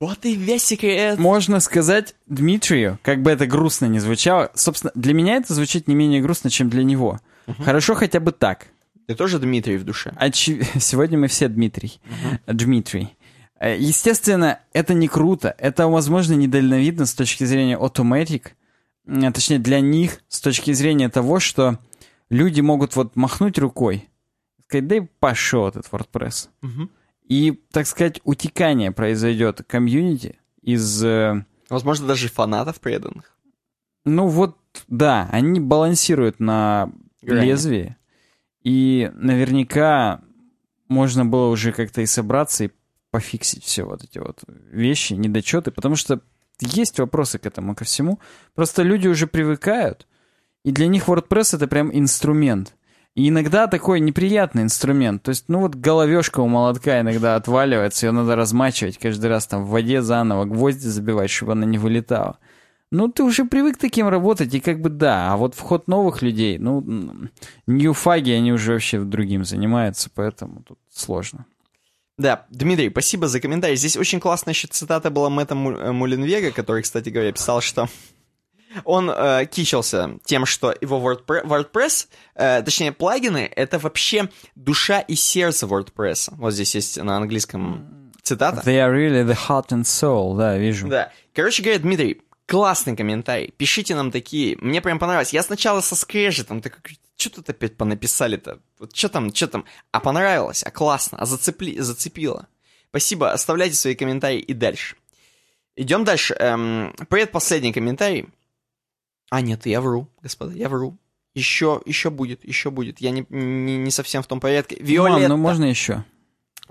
Вот 0.00 0.24
и 0.24 0.34
весь 0.34 0.64
секрет. 0.64 1.18
Можно 1.18 1.60
сказать 1.60 2.14
Дмитрию, 2.26 2.98
как 3.02 3.22
бы 3.22 3.30
это 3.30 3.46
грустно 3.46 3.86
не 3.86 3.98
звучало, 3.98 4.50
собственно, 4.54 4.92
для 4.94 5.12
меня 5.12 5.36
это 5.36 5.54
звучит 5.54 5.88
не 5.88 5.94
менее 5.94 6.22
грустно, 6.22 6.50
чем 6.50 6.70
для 6.70 6.84
него. 6.84 7.20
Хорошо 7.64 7.94
хотя 7.94 8.20
бы 8.20 8.32
так. 8.32 8.66
Ты 9.06 9.14
тоже 9.14 9.38
Дмитрий 9.38 9.76
в 9.78 9.84
душе. 9.84 10.12
Очи- 10.20 10.64
Сегодня 10.78 11.18
мы 11.18 11.28
все 11.28 11.48
Дмитрий. 11.48 12.00
Дмитрий. 12.46 13.16
Э, 13.58 13.76
Естественно, 13.78 14.60
это 14.72 14.94
не 14.94 15.08
круто. 15.08 15.54
Это, 15.58 15.88
возможно, 15.88 16.34
недальновидно 16.34 17.06
с 17.06 17.14
точки 17.14 17.44
зрения 17.44 17.78
Automatic. 17.78 18.48
М, 19.06 19.32
Точнее, 19.32 19.58
для 19.58 19.80
них 19.80 20.20
с 20.28 20.40
точки 20.40 20.72
зрения 20.72 21.08
того, 21.08 21.40
что 21.40 21.78
люди 22.28 22.60
могут 22.60 22.96
вот 22.96 23.16
махнуть 23.16 23.58
рукой, 23.58 24.08
сказать, 24.66 24.86
да 24.86 24.96
и 24.96 25.00
пошел 25.20 25.66
этот 25.68 25.86
WordPress. 25.90 26.48
Мгм. 26.60 26.90
И, 27.24 27.62
так 27.72 27.86
сказать, 27.86 28.20
утекание 28.24 28.90
произойдет 28.92 29.62
комьюнити 29.66 30.38
из... 30.62 31.02
э, 31.02 31.44
Возможно, 31.70 32.06
даже 32.06 32.28
фанатов 32.28 32.80
преданных. 32.80 33.34
Ну 34.04 34.26
вот, 34.28 34.56
да, 34.88 35.28
они 35.32 35.60
балансируют 35.60 36.40
на 36.40 36.90
Лезвии. 37.22 37.96
И 38.62 39.10
наверняка 39.14 40.22
можно 40.88 41.24
было 41.24 41.48
уже 41.48 41.72
как-то 41.72 42.00
и 42.00 42.06
собраться 42.06 42.64
и 42.64 42.70
пофиксить 43.10 43.64
все 43.64 43.84
вот 43.84 44.04
эти 44.04 44.18
вот 44.18 44.40
вещи, 44.46 45.14
недочеты, 45.14 45.70
потому 45.70 45.96
что 45.96 46.20
есть 46.60 46.98
вопросы 46.98 47.38
к 47.38 47.46
этому, 47.46 47.74
ко 47.74 47.84
всему. 47.84 48.20
Просто 48.54 48.82
люди 48.82 49.08
уже 49.08 49.26
привыкают, 49.26 50.06
и 50.64 50.72
для 50.72 50.86
них 50.88 51.08
WordPress 51.08 51.56
это 51.56 51.68
прям 51.68 51.96
инструмент. 51.96 52.74
И 53.14 53.30
иногда 53.30 53.66
такой 53.66 53.98
неприятный 54.00 54.62
инструмент. 54.62 55.24
То 55.24 55.30
есть, 55.30 55.46
ну 55.48 55.60
вот 55.60 55.74
головешка 55.74 56.40
у 56.40 56.46
молотка 56.46 57.00
иногда 57.00 57.34
отваливается, 57.34 58.06
ее 58.06 58.12
надо 58.12 58.36
размачивать 58.36 58.98
каждый 58.98 59.28
раз 59.28 59.46
там 59.46 59.64
в 59.64 59.70
воде 59.70 60.02
заново, 60.02 60.44
гвозди 60.44 60.86
забивать, 60.86 61.30
чтобы 61.30 61.52
она 61.52 61.66
не 61.66 61.78
вылетала. 61.78 62.38
Ну, 62.90 63.08
ты 63.08 63.22
уже 63.22 63.44
привык 63.44 63.76
таким 63.76 64.08
работать, 64.08 64.54
и 64.54 64.60
как 64.60 64.80
бы 64.80 64.88
да. 64.88 65.32
А 65.32 65.36
вот 65.36 65.54
вход 65.54 65.88
новых 65.88 66.22
людей, 66.22 66.58
ну, 66.58 66.82
ньюфаги, 67.66 68.30
они 68.30 68.52
уже 68.52 68.72
вообще 68.72 69.00
другим 69.00 69.44
занимаются, 69.44 70.10
поэтому 70.14 70.62
тут 70.62 70.78
сложно. 70.90 71.44
Да, 72.16 72.46
Дмитрий, 72.50 72.90
спасибо 72.90 73.28
за 73.28 73.40
комментарий. 73.40 73.76
Здесь 73.76 73.96
очень 73.96 74.20
классная 74.20 74.52
еще 74.52 74.66
цитата 74.66 75.10
была 75.10 75.30
Мэтта 75.30 75.54
э, 75.54 75.92
Мулинвега, 75.92 76.50
который, 76.50 76.82
кстати 76.82 77.10
говоря, 77.10 77.30
писал, 77.30 77.60
что 77.60 77.88
он 78.84 79.08
э, 79.08 79.46
кичился 79.46 80.18
тем, 80.24 80.44
что 80.44 80.74
его 80.80 80.98
WordPress, 80.98 81.44
WordPress 81.44 82.08
э, 82.34 82.62
точнее, 82.62 82.90
плагины, 82.90 83.48
это 83.54 83.78
вообще 83.78 84.30
душа 84.56 84.98
и 85.00 85.14
сердце 85.14 85.66
WordPress. 85.66 86.32
Вот 86.36 86.54
здесь 86.54 86.74
есть 86.74 87.00
на 87.00 87.18
английском 87.18 88.10
цитата. 88.22 88.62
They 88.68 88.78
are 88.78 88.92
really 88.92 89.24
the 89.24 89.38
heart 89.48 89.68
and 89.68 89.82
soul, 89.82 90.36
да, 90.36 90.58
вижу. 90.58 90.88
Да. 90.88 91.12
Короче 91.32 91.62
говоря, 91.62 91.78
Дмитрий, 91.78 92.22
классный 92.48 92.96
комментарий. 92.96 93.52
Пишите 93.56 93.94
нам 93.94 94.10
такие. 94.10 94.56
Мне 94.56 94.80
прям 94.80 94.98
понравилось. 94.98 95.34
Я 95.34 95.42
сначала 95.42 95.82
со 95.82 95.94
скрежетом 95.94 96.62
такой, 96.62 96.98
что 97.16 97.30
тут 97.30 97.50
опять 97.50 97.76
понаписали-то? 97.76 98.60
Вот 98.78 98.96
что 98.96 99.10
там, 99.10 99.34
что 99.34 99.48
там? 99.48 99.64
А 99.92 100.00
понравилось, 100.00 100.62
а 100.64 100.70
классно, 100.70 101.18
а 101.18 101.26
зацепли, 101.26 101.78
зацепило. 101.78 102.48
Спасибо, 102.88 103.32
оставляйте 103.32 103.76
свои 103.76 103.94
комментарии 103.94 104.40
и 104.40 104.54
дальше. 104.54 104.96
Идем 105.76 106.04
дальше. 106.04 106.34
Эм, 106.38 106.94
предпоследний 107.10 107.72
комментарий. 107.72 108.28
А, 109.30 109.42
нет, 109.42 109.66
я 109.66 109.82
вру, 109.82 110.08
господа, 110.22 110.54
я 110.54 110.70
вру. 110.70 110.96
Еще, 111.34 111.82
еще 111.84 112.08
будет, 112.08 112.44
еще 112.44 112.70
будет. 112.70 113.00
Я 113.00 113.10
не, 113.10 113.26
не, 113.28 113.76
не 113.76 113.90
совсем 113.90 114.22
в 114.22 114.26
том 114.26 114.40
порядке. 114.40 114.76
Мам, 114.76 114.86
Виолетта. 114.86 115.28
ну 115.28 115.36
можно 115.36 115.64
еще? 115.66 116.04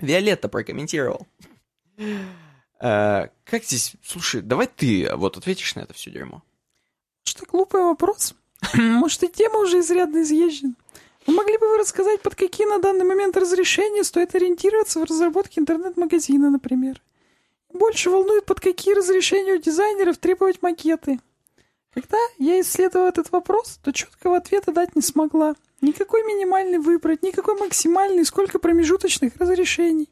Виолетта 0.00 0.48
прокомментировал. 0.48 1.28
Э, 2.80 3.28
Как 3.44 3.64
здесь... 3.64 3.94
Слушай, 4.04 4.42
давай 4.42 4.66
ты 4.66 5.10
вот 5.14 5.36
ответишь 5.36 5.74
на 5.74 5.80
это 5.80 5.94
все 5.94 6.10
дерьмо. 6.10 6.42
Что 7.24 7.44
глупый 7.46 7.82
вопрос? 7.82 8.34
Может, 8.74 9.22
и 9.24 9.28
тема 9.28 9.58
уже 9.60 9.80
изрядно 9.80 10.22
изъезжена. 10.22 10.74
Вы 11.26 11.34
могли 11.34 11.58
бы 11.58 11.68
вы 11.68 11.78
рассказать, 11.78 12.22
под 12.22 12.34
какие 12.34 12.66
на 12.66 12.78
данный 12.78 13.04
момент 13.04 13.36
разрешения 13.36 14.02
стоит 14.02 14.34
ориентироваться 14.34 14.98
в 15.00 15.04
разработке 15.04 15.60
интернет-магазина, 15.60 16.48
например? 16.48 17.02
Больше 17.70 18.08
волнует, 18.08 18.46
под 18.46 18.60
какие 18.60 18.94
разрешения 18.94 19.52
у 19.52 19.58
дизайнеров 19.58 20.16
требовать 20.16 20.62
макеты. 20.62 21.20
Когда 21.92 22.16
я 22.38 22.60
исследовала 22.60 23.08
этот 23.08 23.30
вопрос, 23.30 23.78
то 23.82 23.92
четкого 23.92 24.38
ответа 24.38 24.72
дать 24.72 24.96
не 24.96 25.02
смогла. 25.02 25.54
Никакой 25.80 26.22
минимальный 26.24 26.78
выбрать, 26.78 27.22
никакой 27.22 27.58
максимальный, 27.58 28.24
сколько 28.24 28.58
промежуточных 28.58 29.36
разрешений. 29.36 30.08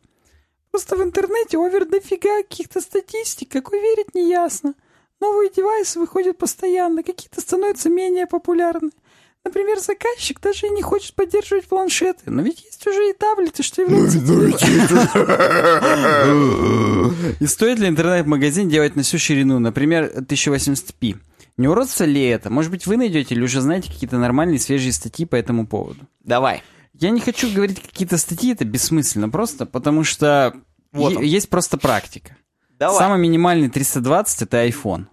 Просто 0.76 0.96
в 0.96 1.02
интернете 1.02 1.56
овер 1.56 1.86
дофига 1.86 2.42
каких-то 2.42 2.82
статистик, 2.82 3.50
какой 3.50 3.80
верить 3.80 4.14
не 4.14 4.28
ясно. 4.28 4.74
Новые 5.22 5.48
девайсы 5.48 5.98
выходят 5.98 6.36
постоянно, 6.36 7.02
какие-то 7.02 7.40
становятся 7.40 7.88
менее 7.88 8.26
популярны. 8.26 8.90
Например, 9.42 9.78
заказчик 9.78 10.38
даже 10.38 10.66
и 10.66 10.70
не 10.70 10.82
хочет 10.82 11.14
поддерживать 11.14 11.64
планшеты, 11.64 12.30
но 12.30 12.42
ведь 12.42 12.62
есть 12.62 12.86
уже 12.86 13.08
и 13.08 13.14
таблеты, 13.14 13.62
что 13.62 13.80
является... 13.80 14.18
И 17.40 17.46
стоит 17.46 17.78
ли 17.78 17.88
интернет-магазин 17.88 18.68
делать 18.68 18.96
на 18.96 19.02
всю 19.02 19.18
ширину, 19.18 19.58
например, 19.58 20.12
1080p? 20.14 21.16
Не 21.56 21.68
уродство 21.68 22.04
ли 22.04 22.22
это? 22.22 22.50
Может 22.50 22.70
быть, 22.70 22.86
вы 22.86 22.98
найдете 22.98 23.34
или 23.34 23.42
уже 23.42 23.62
знаете 23.62 23.90
какие-то 23.90 24.18
нормальные 24.18 24.58
свежие 24.58 24.92
статьи 24.92 25.24
по 25.24 25.36
этому 25.36 25.66
поводу? 25.66 26.00
Давай. 26.22 26.62
Я 26.98 27.10
не 27.10 27.20
хочу 27.20 27.52
говорить 27.52 27.80
какие-то 27.82 28.16
статьи, 28.18 28.52
это 28.52 28.64
бессмысленно 28.64 29.28
просто, 29.28 29.66
потому 29.66 30.04
что 30.04 30.54
Вот 30.92 31.20
есть 31.22 31.48
просто 31.50 31.76
практика. 31.78 32.36
Давай. 32.78 32.98
Самый 32.98 33.18
минимальный 33.18 33.68
320 33.68 34.42
это 34.42 34.66
iPhone. 34.66 35.06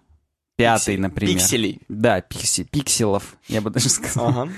Пятый, 0.56 0.96
Пиксель- 0.96 1.00
например. 1.00 1.36
Пикселей. 1.36 1.82
Да, 1.90 2.20
пикси- 2.20 2.64
пикселов, 2.70 3.36
я 3.48 3.60
бы 3.62 3.70
даже 3.70 3.90
сказал. 3.90 4.28
Ага. 4.28 4.50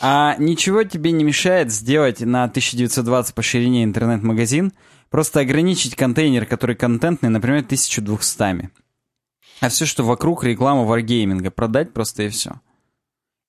А 0.00 0.36
ничего 0.38 0.84
тебе 0.84 1.10
не 1.12 1.24
мешает 1.24 1.72
сделать 1.72 2.20
на 2.20 2.44
1920 2.44 3.34
по 3.34 3.42
ширине 3.42 3.82
интернет-магазин, 3.84 4.72
просто 5.10 5.40
ограничить 5.40 5.96
контейнер, 5.96 6.46
который 6.46 6.76
контентный, 6.76 7.30
например, 7.30 7.60
1200. 7.64 8.70
А 9.60 9.68
все, 9.68 9.86
что 9.86 10.04
вокруг 10.04 10.44
реклама 10.44 10.84
варгейминга, 10.84 11.50
продать 11.50 11.92
просто 11.92 12.24
и 12.24 12.28
все. 12.28 12.60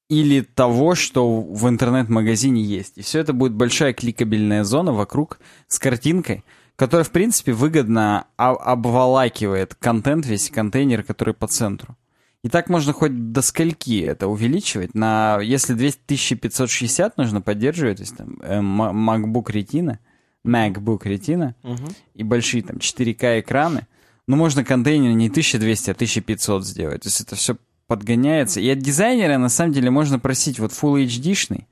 Или 0.08 0.42
того, 0.42 0.94
что 0.94 1.42
в 1.42 1.68
интернет-магазине 1.68 2.62
есть. 2.62 2.98
И 2.98 3.02
все 3.02 3.20
это 3.20 3.34
будет 3.34 3.54
большая 3.54 3.94
кликабельная 3.94 4.64
зона 4.64 4.94
вокруг 4.94 5.40
с 5.68 5.80
картинкой, 5.80 6.44
которая, 6.76 7.04
в 7.04 7.12
принципе, 7.12 7.54
выгодно 7.54 8.28
обволакивает 8.38 9.76
контент, 9.76 10.26
весь 10.26 10.50
контейнер, 10.50 11.04
который 11.04 11.34
по 11.34 11.48
центру. 11.48 11.98
И 12.44 12.50
так 12.50 12.70
можно 12.70 12.94
хоть 12.94 13.32
до 13.32 13.42
скольки 13.42 14.02
это 14.02 14.28
увеличивать. 14.28 14.94
На, 14.94 15.40
если 15.42 15.74
2560 15.74 17.18
нужно 17.18 17.42
поддерживать, 17.42 17.98
то 17.98 18.04
есть 18.04 18.16
там 18.16 18.38
э, 18.44 18.60
MacBook 18.60 19.46
Retina, 19.46 19.98
MacBook 20.46 21.04
Retina 21.06 21.56
Мгм. 21.64 21.88
и 22.14 22.24
большие 22.24 22.62
там 22.62 22.78
4К 22.78 23.40
экраны, 23.40 23.88
ну 24.28 24.36
можно 24.36 24.64
контейнер 24.64 25.12
не 25.14 25.30
1200, 25.30 25.90
а 25.90 25.94
1500 25.94 26.64
сделать. 26.66 27.02
То 27.02 27.08
есть 27.08 27.22
это 27.22 27.36
все 27.36 27.58
подгоняется. 27.88 28.60
И 28.60 28.70
от 28.70 28.80
дизайнера 28.80 29.38
на 29.38 29.50
самом 29.50 29.74
деле 29.74 29.90
можно 29.90 30.20
просить 30.20 30.60
вот 30.60 30.72
Full 30.72 31.06
HD-шный. 31.06 31.68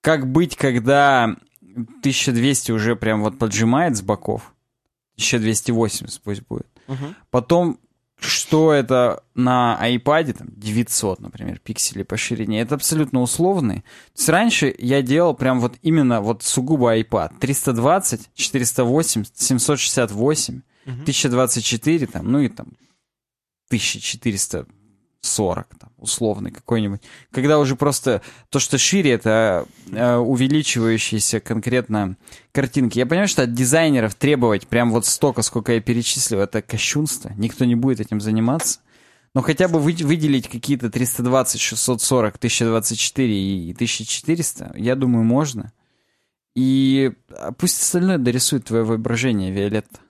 Как 0.00 0.30
быть, 0.30 0.56
когда 0.56 1.36
1200 1.62 2.72
уже 2.72 2.96
прям 2.96 3.22
вот 3.22 3.38
поджимает 3.38 3.96
с 3.96 4.02
боков? 4.02 4.54
1280 5.16 6.22
пусть 6.22 6.42
будет. 6.46 6.66
Мгм. 6.86 7.16
Потом, 7.30 7.78
что 8.18 8.72
это 8.72 9.22
на 9.34 9.78
iPad, 9.82 10.32
там, 10.32 10.48
900, 10.56 11.20
например, 11.20 11.58
пикселей 11.58 12.04
по 12.04 12.16
ширине, 12.16 12.60
это 12.60 12.76
абсолютно 12.76 13.20
условные. 13.20 13.80
То 14.14 14.18
есть 14.18 14.28
раньше 14.28 14.74
я 14.78 15.02
делал 15.02 15.34
прям 15.34 15.60
вот 15.60 15.76
именно 15.82 16.20
вот 16.20 16.42
сугубо 16.42 16.96
iPad. 16.98 17.38
320, 17.38 18.30
480, 18.34 19.38
768, 19.38 20.62
1024, 20.84 22.06
там, 22.06 22.30
ну 22.30 22.40
и 22.40 22.48
там 22.48 22.68
1440, 25.20 25.66
там, 25.78 25.90
условный 25.98 26.50
какой-нибудь. 26.50 27.00
Когда 27.32 27.58
уже 27.58 27.76
просто 27.76 28.22
то, 28.50 28.58
что 28.58 28.78
шире, 28.78 29.12
это 29.12 29.66
э, 29.90 30.16
увеличивающиеся 30.16 31.40
конкретно 31.40 32.16
картинки. 32.52 32.98
Я 32.98 33.06
понимаю, 33.06 33.28
что 33.28 33.42
от 33.42 33.52
дизайнеров 33.52 34.14
требовать 34.14 34.68
прям 34.68 34.90
вот 34.92 35.06
столько, 35.06 35.42
сколько 35.42 35.72
я 35.72 35.80
перечислил, 35.80 36.40
это 36.40 36.62
кощунство. 36.62 37.32
Никто 37.36 37.64
не 37.64 37.74
будет 37.74 38.00
этим 38.00 38.20
заниматься. 38.20 38.80
Но 39.34 39.42
хотя 39.42 39.68
бы 39.68 39.78
вы- 39.78 39.92
выделить 39.92 40.48
какие-то 40.48 40.88
320, 40.90 41.60
640, 41.60 42.36
1024 42.36 43.68
и 43.68 43.72
1400, 43.74 44.72
я 44.76 44.94
думаю, 44.94 45.24
можно. 45.24 45.72
И 46.56 47.12
а, 47.30 47.52
пусть 47.52 47.80
остальное 47.80 48.18
дорисует 48.18 48.64
твое 48.64 48.82
воображение, 48.84 49.52
Виолетта. 49.52 50.00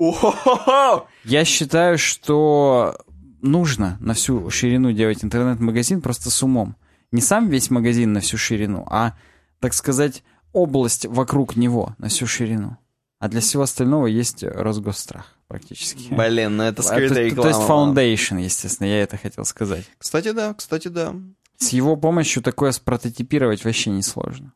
Я 1.25 1.45
считаю, 1.45 1.99
что 1.99 2.97
нужно 3.43 3.97
на 4.01 4.15
всю 4.15 4.49
ширину 4.51 4.93
делать 4.93 5.25
интернет-магазин 5.25 6.01
просто 6.01 6.31
с 6.31 6.43
умом. 6.43 6.77
Не 7.13 7.21
сам 7.21 7.49
весь 7.49 7.71
магазин 7.71 8.13
на 8.13 8.21
всю 8.21 8.37
ширину, 8.37 8.87
а, 8.91 9.17
так 9.61 9.73
сказать, 9.75 10.23
область 10.53 11.07
вокруг 11.07 11.57
него 11.57 11.95
на 11.99 12.09
всю 12.09 12.27
ширину. 12.27 12.77
А 13.19 13.29
для 13.29 13.41
всего 13.41 13.65
остального 13.65 14.07
есть 14.07 14.43
Росгосстрах 14.45 15.35
практически. 15.49 16.13
Блин, 16.13 16.57
ну 16.59 16.63
это 16.65 16.83
А, 16.83 16.85
скрытая 16.85 17.25
реклама. 17.25 17.43
то 17.43 17.49
есть 17.59 17.69
Foundation, 17.69 18.41
естественно, 18.43 18.87
я 18.87 19.03
это 19.03 19.17
хотел 19.17 19.45
сказать. 19.45 19.85
Кстати, 19.99 20.33
да, 20.33 20.55
кстати, 20.55 20.89
да. 20.89 21.15
С 21.57 21.71
его 21.71 21.97
помощью 21.97 22.43
такое 22.43 22.71
спрототипировать 22.73 23.65
вообще 23.65 23.91
несложно. 23.91 24.53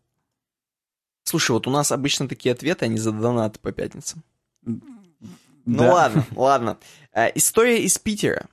Слушай, 1.25 1.53
вот 1.53 1.67
у 1.67 1.71
нас 1.71 1.91
обычно 1.91 2.29
такие 2.29 2.53
ответы, 2.53 2.85
они 2.85 2.99
за 2.99 3.11
донаты 3.13 3.59
по 3.59 3.73
пятницам. 3.73 4.23
Ну 4.65 4.81
Да. 5.65 5.93
ладно, 5.93 6.27
ладно. 6.37 6.79
Э, 7.13 7.29
История 7.35 7.83
из 7.83 7.99
Питера. 7.99 8.47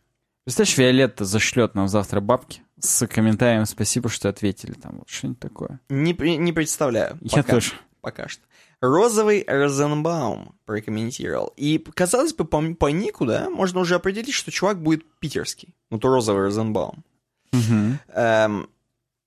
Представляешь, 0.50 0.78
Виолетта 0.80 1.26
зашлет 1.26 1.76
нам 1.76 1.88
завтра 1.88 2.22
бабки 2.22 2.64
с 2.80 3.06
комментарием 3.06 3.68
«Спасибо, 3.68 4.10
что 4.10 4.30
ответили». 4.30 4.72
Там 4.72 4.98
вот 4.98 5.08
что-нибудь 5.08 5.40
такое. 5.40 5.80
Не, 5.90 6.14
не 6.38 6.52
представляю. 6.52 7.20
Я 7.22 7.44
пока. 7.44 7.54
тоже. 7.54 7.74
Пока 8.02 8.28
что. 8.28 8.42
Розовый 8.82 9.46
Розенбаум 9.46 10.56
прокомментировал. 10.66 11.54
И, 11.56 11.78
казалось 11.94 12.34
бы, 12.34 12.46
по, 12.46 12.64
по 12.74 12.88
нику, 12.88 13.28
да, 13.28 13.48
можно 13.52 13.80
уже 13.80 13.94
определить, 13.94 14.34
что 14.34 14.50
чувак 14.50 14.82
будет 14.82 15.06
питерский. 15.20 15.76
Ну, 15.92 16.00
то 16.00 16.08
Розовый 16.08 16.46
Розенбаум. 16.46 17.04
Мгм. 17.52 18.00
Эм, 18.08 18.70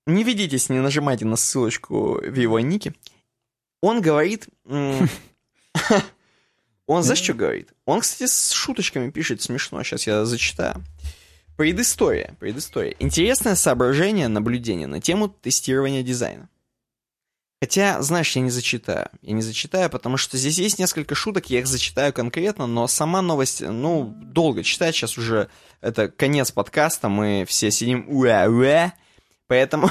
не 0.09 0.25
ведитесь, 0.25 0.71
не 0.71 0.81
нажимайте 0.81 1.25
на 1.25 1.37
ссылочку 1.37 2.15
в 2.15 2.35
его 2.35 2.59
нике. 2.59 2.95
Он 3.81 4.01
говорит... 4.01 4.49
Он 6.93 7.03
за 7.03 7.17
что 7.17 7.33
говорит? 7.33 7.73
Он, 7.87 8.01
кстати, 8.01 8.29
с 8.31 8.53
шуточками 8.53 9.11
пишет 9.11 9.41
смешно. 9.41 9.83
Сейчас 9.83 10.07
я 10.07 10.25
зачитаю. 10.27 10.85
Предыстория. 11.57 12.37
Предыстория. 12.39 12.95
Интересное 12.99 13.55
соображение, 13.55 14.29
наблюдение 14.29 14.87
на 14.87 15.01
тему 15.01 15.29
тестирования 15.29 16.03
дизайна. 16.03 16.51
Хотя, 17.63 18.03
знаешь, 18.03 18.35
я 18.37 18.43
не 18.43 18.51
зачитаю. 18.51 19.09
Я 19.23 19.33
не 19.33 19.41
зачитаю, 19.41 19.89
потому 19.89 20.19
что 20.19 20.37
здесь 20.37 20.59
есть 20.59 20.79
несколько 20.79 21.15
шуток, 21.15 21.49
я 21.49 21.61
их 21.61 21.67
зачитаю 21.67 22.13
конкретно, 22.13 22.67
но 22.67 22.89
сама 22.89 23.23
новость, 23.23 23.63
ну, 23.63 24.13
долго 24.21 24.63
читать. 24.63 24.95
Сейчас 24.95 25.17
уже 25.17 25.49
это 25.81 26.09
конец 26.09 26.51
подкаста, 26.51 27.09
мы 27.09 27.45
все 27.49 27.71
сидим 27.71 28.05
уэ-уэ. 28.09 28.93
Поэтому, 29.47 29.91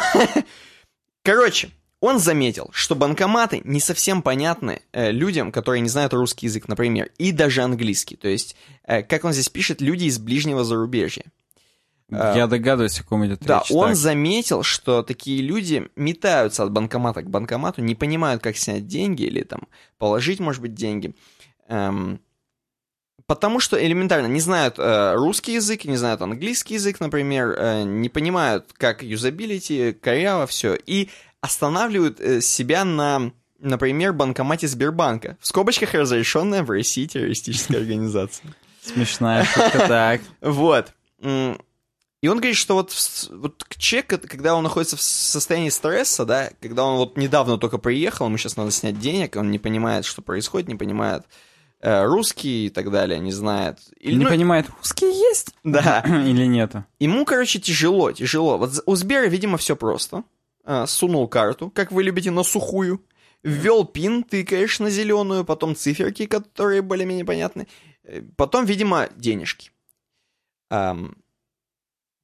короче, 1.24 1.72
он 2.02 2.20
заметил, 2.20 2.70
что 2.74 2.96
банкоматы 2.96 3.62
не 3.64 3.80
совсем 3.80 4.22
понятны 4.22 4.82
э, 4.92 5.12
людям, 5.12 5.52
которые 5.52 5.82
не 5.82 5.88
знают 5.88 6.14
русский 6.14 6.48
язык, 6.48 6.68
например, 6.68 7.12
и 7.20 7.32
даже 7.32 7.62
английский. 7.62 8.18
То 8.18 8.28
есть, 8.28 8.56
э, 8.84 9.04
как 9.04 9.24
он 9.24 9.32
здесь 9.34 9.50
пишет, 9.50 9.80
люди 9.82 10.06
из 10.06 10.18
ближнего 10.20 10.64
зарубежья. 10.66 11.24
Я 12.10 12.48
догадываюсь, 12.48 13.00
о 13.00 13.06
ком 13.06 13.26
идет 13.26 13.40
Да, 13.40 13.60
речь. 13.60 13.72
он 13.72 13.90
Так. 13.90 13.96
заметил, 13.96 14.64
что 14.64 15.02
такие 15.02 15.42
люди 15.42 15.90
метаются 15.96 16.64
от 16.64 16.72
банкомата 16.72 17.22
к 17.22 17.30
банкомату, 17.30 17.82
не 17.82 17.96
понимают, 17.96 18.44
как 18.44 18.58
снять 18.58 18.86
деньги 18.86 19.24
или 19.24 19.44
там 19.44 19.70
положить, 19.98 20.42
может 20.42 20.62
быть, 20.62 20.74
деньги. 20.74 21.16
Эм, 21.70 22.20
потому 23.28 23.62
что 23.62 23.82
элементарно 23.82 24.28
не 24.28 24.42
знают 24.42 24.76
э, 24.78 25.14
русский 25.16 25.54
язык, 25.54 25.86
не 25.86 25.96
знают 25.96 26.22
английский 26.22 26.74
язык, 26.74 27.00
например, 27.00 27.56
э, 27.58 27.84
не 27.84 28.10
понимают, 28.10 28.74
как 28.74 29.04
юзабилити, 29.04 29.94
коряво, 29.94 30.48
все, 30.48 30.76
и 30.76 31.10
останавливают 31.42 32.20
э, 32.20 32.42
себя 32.42 32.86
на, 32.86 33.32
например, 33.60 34.14
банкомате 34.14 34.68
Сбербанка. 34.68 35.38
В 35.42 35.48
скобочках 35.48 35.94
разрешенная 35.94 36.64
в 36.64 36.70
России 36.70 37.08
террористическая 37.08 37.78
организация. 37.82 38.56
Смешная 38.84 39.44
шутка, 39.44 39.80
так. 39.88 40.22
Вот. 40.42 40.94
И 42.22 42.28
он 42.28 42.38
говорит, 42.38 42.56
что 42.56 42.76
вот, 42.76 42.94
вот 43.32 43.66
человек, 43.78 44.22
когда 44.30 44.56
он 44.56 44.64
находится 44.64 44.96
в 44.96 45.02
состоянии 45.02 45.70
стресса, 45.70 46.24
да, 46.24 46.52
когда 46.62 46.84
он 46.86 46.98
вот 46.98 47.18
недавно 47.18 47.58
только 47.58 47.80
приехал, 47.80 48.28
ему 48.28 48.38
сейчас 48.38 48.58
надо 48.58 48.70
снять 48.70 49.00
денег, 49.00 49.36
он 49.36 49.50
не 49.50 49.58
понимает, 49.58 50.06
что 50.06 50.22
происходит, 50.22 50.68
не 50.68 50.76
понимает 50.76 51.24
э, 51.80 52.06
русский 52.06 52.68
и 52.68 52.70
так 52.70 52.92
далее, 52.92 53.18
не 53.20 53.32
знает. 53.32 53.80
Или, 54.00 54.16
не 54.16 54.24
ну, 54.26 54.30
понимает, 54.30 54.68
русский 54.78 55.08
есть? 55.08 55.56
Да. 55.64 56.02
Или 56.06 56.46
нету? 56.46 56.86
Ему, 57.00 57.26
короче, 57.26 57.60
тяжело, 57.60 58.12
тяжело. 58.12 58.60
Вот 58.60 58.72
у 58.86 58.96
Сбера, 58.96 59.26
видимо, 59.26 59.58
все 59.58 59.76
просто. 59.76 60.24
Э, 60.64 60.86
сунул 60.88 61.28
карту, 61.28 61.70
как 61.70 61.92
вы 61.92 62.04
любите, 62.04 62.32
на 62.32 62.44
сухую. 62.44 63.04
Ввел 63.44 63.86
пин, 63.86 64.24
тыкаешь 64.24 64.80
на 64.80 64.92
зеленую, 64.92 65.44
потом 65.44 65.76
циферки, 65.76 66.28
которые 66.28 66.82
более-менее 66.82 67.26
понятны. 67.26 67.68
Э, 68.04 68.22
потом, 68.36 68.66
видимо, 68.66 69.10
денежки. 69.16 69.72
Эм, 70.70 71.18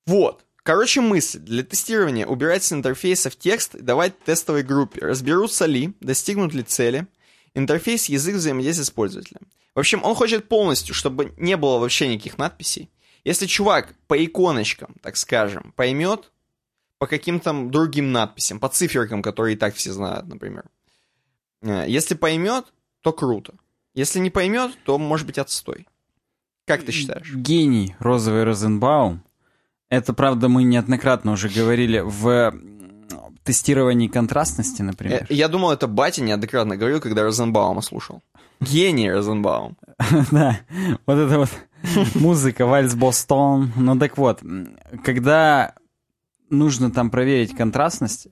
вот. 0.06 0.46
Короче, 0.64 1.02
мысль. 1.02 1.40
Для 1.40 1.64
тестирования 1.64 2.28
убирать 2.28 2.64
с 2.64 2.74
интерфейсов 2.74 3.36
текст 3.36 3.76
и 3.76 3.82
давать 3.82 4.20
тестовой 4.20 4.64
группе. 4.64 5.02
Разберутся 5.02 5.66
ли, 5.66 5.94
достигнут 6.02 6.54
ли 6.54 6.62
цели. 6.62 7.08
Интерфейс, 7.56 8.06
язык 8.06 8.36
взаимодействия 8.36 8.86
с 8.86 8.92
пользователем. 8.92 9.48
В 9.74 9.80
общем, 9.80 10.04
он 10.04 10.14
хочет 10.14 10.48
полностью, 10.48 10.94
чтобы 10.94 11.34
не 11.38 11.58
было 11.58 11.80
вообще 11.80 12.08
никаких 12.08 12.38
надписей. 12.38 12.90
Если 13.24 13.46
чувак 13.46 13.96
по 14.08 14.24
иконочкам, 14.24 14.96
так 15.02 15.18
скажем, 15.18 15.74
поймет, 15.76 16.32
по 17.00 17.08
каким-то 17.08 17.54
другим 17.70 18.12
надписям, 18.12 18.60
по 18.60 18.70
циферкам, 18.70 19.22
которые 19.22 19.56
и 19.56 19.58
так 19.58 19.76
все 19.76 19.92
знают, 19.92 20.28
например. 20.28 20.66
Э, 21.62 21.86
если 21.88 22.16
поймет, 22.16 22.66
то 23.02 23.14
круто. 23.14 23.54
Если 23.94 24.20
не 24.20 24.30
поймет, 24.30 24.78
то 24.84 24.98
может 24.98 25.26
быть 25.28 25.38
отстой. 25.38 25.88
Как 26.66 26.84
ты 26.84 26.92
считаешь? 26.92 27.34
Гений 27.34 27.96
розовый 28.00 28.44
Розенбаум 28.44 29.24
это, 29.90 30.14
правда, 30.14 30.50
мы 30.50 30.64
неоднократно 30.64 31.32
уже 31.32 31.50
говорили 31.50 32.02
в 32.04 32.54
тестировании 33.44 34.10
контрастности, 34.10 34.82
например. 34.82 35.26
Я, 35.30 35.36
я 35.36 35.48
думал, 35.48 35.72
это 35.72 35.88
батя 35.88 36.22
неоднократно 36.22 36.76
говорил, 36.76 37.00
когда 37.00 37.24
Розенбаума 37.24 37.82
слушал. 37.82 38.22
Гений 38.60 39.12
Розенбаум. 39.12 39.78
Да, 40.32 40.60
вот 41.06 41.18
это 41.18 41.40
вот 41.40 41.50
музыка, 42.16 42.66
вальс 42.66 42.96
Бостон. 42.96 43.72
Ну 43.78 43.98
так 43.98 44.18
вот, 44.18 44.42
когда 45.06 45.74
нужно 46.50 46.92
там 46.92 47.10
проверить 47.10 47.56
контрастность, 47.56 48.28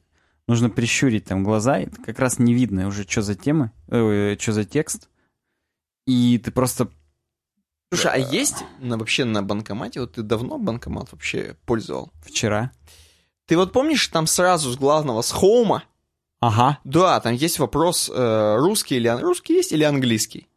нужно 0.47 0.69
прищурить 0.69 1.25
там 1.25 1.43
глаза, 1.43 1.79
и 1.79 1.89
как 1.89 2.19
раз 2.19 2.39
не 2.39 2.53
видно 2.53 2.87
уже, 2.87 3.03
что 3.03 3.21
за 3.21 3.35
темы, 3.35 3.71
э, 3.87 4.35
что 4.39 4.53
за 4.53 4.65
текст. 4.65 5.09
И 6.05 6.37
ты 6.43 6.51
просто 6.51 6.89
Слушай, 7.91 8.11
а 8.13 8.17
есть 8.17 8.63
на, 8.79 8.97
вообще 8.97 9.25
на 9.25 9.41
банкомате, 9.41 10.01
вот 10.01 10.13
ты 10.13 10.21
давно 10.21 10.57
банкомат 10.57 11.11
вообще 11.11 11.55
пользовал? 11.65 12.11
Вчера. 12.21 12.71
Ты 13.45 13.57
вот 13.57 13.71
помнишь, 13.71 14.07
там 14.07 14.27
сразу 14.27 14.71
с 14.71 14.77
главного, 14.77 15.21
с 15.21 15.31
хоума? 15.31 15.83
Ага. 16.39 16.79
Да, 16.83 17.19
там 17.21 17.33
есть 17.33 17.59
вопрос, 17.59 18.11
э, 18.13 18.55
русский 18.57 18.95
или 18.97 19.07
русский 19.07 19.53
есть 19.53 19.71
или 19.71 19.83
английский? 19.83 20.47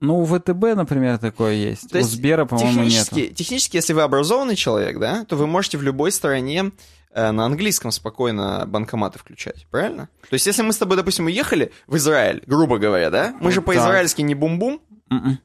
Ну, 0.00 0.20
у 0.20 0.24
ВТБ, 0.24 0.76
например, 0.76 1.18
такое 1.18 1.54
есть. 1.54 1.90
То 1.90 1.98
у 1.98 2.02
Сбера, 2.02 2.44
по-моему, 2.44 2.84
нет. 2.84 3.08
Технически, 3.34 3.76
если 3.76 3.92
вы 3.92 4.02
образованный 4.02 4.54
человек, 4.54 4.98
да, 4.98 5.24
то 5.24 5.36
вы 5.36 5.46
можете 5.48 5.76
в 5.76 5.82
любой 5.82 6.12
стране 6.12 6.70
на 7.14 7.44
английском 7.44 7.90
спокойно 7.90 8.64
банкоматы 8.66 9.18
включать, 9.18 9.66
правильно? 9.70 10.08
То 10.28 10.34
есть, 10.34 10.46
если 10.46 10.62
мы 10.62 10.72
с 10.72 10.78
тобой, 10.78 10.96
допустим, 10.96 11.26
уехали 11.26 11.72
в 11.86 11.96
Израиль, 11.96 12.42
грубо 12.46 12.78
говоря, 12.78 13.10
да, 13.10 13.34
мы 13.40 13.50
же 13.50 13.62
по-израильски 13.62 14.22
не 14.22 14.34
бум-бум, 14.34 14.80
м-м 15.10 15.38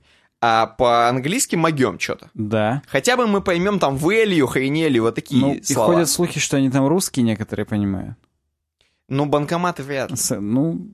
а 0.46 0.68
по-английски 0.68 1.56
могем 1.56 1.98
что-то. 1.98 2.30
Да. 2.34 2.82
Хотя 2.88 3.16
бы 3.16 3.28
мы 3.28 3.40
поймем 3.40 3.80
там 3.80 3.96
value, 3.96 4.46
хренели, 4.46 5.00
вот 5.00 5.16
такие 5.16 5.42
ну, 5.42 5.64
слова. 5.64 5.92
И 5.92 5.96
ходят 5.96 6.10
слухи, 6.10 6.42
что 6.42 6.58
они 6.58 6.70
там 6.70 6.86
русские 6.86 7.24
некоторые 7.24 7.66
понимают. 7.66 8.18
Ну, 9.08 9.26
банкоматы 9.26 9.84
вряд 9.84 10.12
ли. 10.12 10.18
С, 10.18 10.38
ну, 10.38 10.92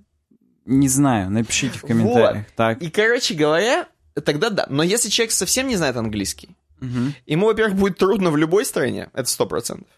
не 0.66 0.88
знаю, 0.88 1.32
напишите 1.32 1.80
в 1.80 1.82
комментариях. 1.82 2.46
Вот. 2.46 2.56
Так. 2.56 2.82
И, 2.84 2.92
короче 2.92 3.34
говоря, 3.34 3.88
тогда 4.24 4.52
да. 4.52 4.68
Но 4.70 4.84
если 4.84 5.10
человек 5.10 5.32
совсем 5.32 5.68
не 5.68 5.78
знает 5.78 5.98
английский, 5.98 6.56
угу. 6.80 7.12
ему, 7.26 7.48
во-первых, 7.48 7.76
будет 7.76 7.98
трудно 7.98 8.30
в 8.30 8.38
любой 8.38 8.66
стране, 8.66 9.10
это 9.14 9.28
сто 9.28 9.48
процентов. 9.48 9.90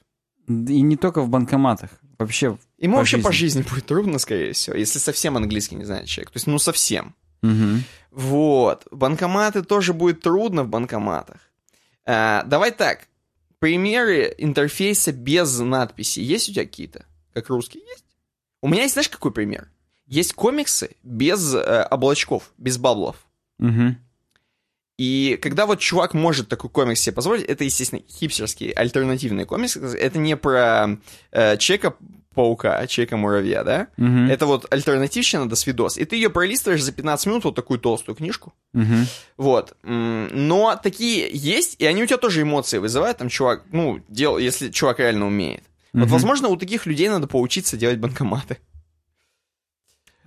И 0.48 0.82
не 0.82 0.98
только 0.98 1.22
в 1.22 1.30
банкоматах, 1.30 1.90
вообще 2.20 2.58
Ему 2.78 2.94
по 2.94 3.00
вообще 3.00 3.18
жизни. 3.18 3.28
по 3.28 3.34
жизни 3.34 3.62
будет 3.62 3.86
трудно, 3.86 4.20
скорее 4.20 4.54
всего, 4.54 4.76
если 4.76 5.00
совсем 5.00 5.38
английский 5.38 5.76
не 5.76 5.86
знает 5.86 6.08
человек. 6.08 6.32
То 6.32 6.38
есть, 6.38 6.48
ну, 6.48 6.60
совсем. 6.60 7.16
Угу. 7.44 7.82
Вот. 8.12 8.88
Банкоматы 8.92 9.64
тоже 9.64 9.94
будет 9.94 10.22
трудно 10.22 10.64
в 10.64 10.68
банкоматах. 10.68 11.40
А, 12.06 12.44
давай 12.44 12.72
так. 12.72 13.08
Примеры 13.60 14.34
интерфейса 14.38 15.12
без 15.12 15.60
надписи 15.60 16.20
есть 16.20 16.50
у 16.50 16.54
тебя 16.54 16.66
какие-то? 16.66 17.06
Как 17.34 17.50
русский 17.50 17.80
есть? 17.80 18.06
У 18.62 18.68
меня 18.68 18.84
есть, 18.84 18.94
знаешь, 18.94 19.10
какой 19.10 19.32
пример? 19.32 19.70
Есть 20.08 20.34
комиксы 20.34 20.96
без 21.04 21.54
э, 21.54 21.84
облачков, 21.84 22.52
без 22.58 22.78
баблов. 22.78 23.16
Угу. 23.60 23.96
И 24.98 25.40
когда 25.42 25.66
вот 25.66 25.80
чувак 25.80 26.14
может 26.14 26.48
такой 26.48 26.70
комикс 26.70 27.02
себе 27.02 27.16
позволить, 27.16 27.46
это, 27.46 27.64
естественно, 27.64 28.02
хипстерский 28.08 28.72
альтернативный 28.72 29.46
комикс. 29.46 29.76
Это 29.76 30.20
не 30.20 30.38
про 30.38 31.00
э, 31.32 31.58
человека 31.58 31.96
паука, 32.34 32.88
Человека-муравья, 32.88 33.64
да? 33.64 33.88
Угу. 33.98 34.30
Это 34.30 34.46
вот 34.46 34.72
альтернативщина 34.72 35.50
до 35.50 35.56
свидос. 35.56 35.98
И 35.98 36.06
ты 36.06 36.16
ее 36.16 36.30
пролистываешь 36.30 36.84
за 36.84 36.92
15 36.92 37.26
минут, 37.28 37.44
вот 37.44 37.56
такую 37.56 37.80
толстую 37.80 38.16
книжку. 38.16 38.54
Угу. 38.74 38.96
Вот. 39.38 39.76
Но 39.84 40.80
такие 40.82 41.30
есть, 41.34 41.76
и 41.80 41.86
они 41.86 42.04
у 42.04 42.06
тебя 42.06 42.18
тоже 42.18 42.42
эмоции 42.42 42.78
вызывают. 42.78 43.18
Там 43.18 43.30
чувак, 43.30 43.64
ну, 43.72 44.02
дел, 44.08 44.38
если 44.38 44.70
чувак 44.70 45.00
реально 45.00 45.28
умеет. 45.28 45.64
Угу. 45.94 46.04
Вот, 46.04 46.10
возможно, 46.10 46.48
у 46.48 46.56
таких 46.56 46.86
людей 46.86 47.10
надо 47.10 47.28
поучиться 47.28 47.76
делать 47.76 47.98
банкоматы. 47.98 48.58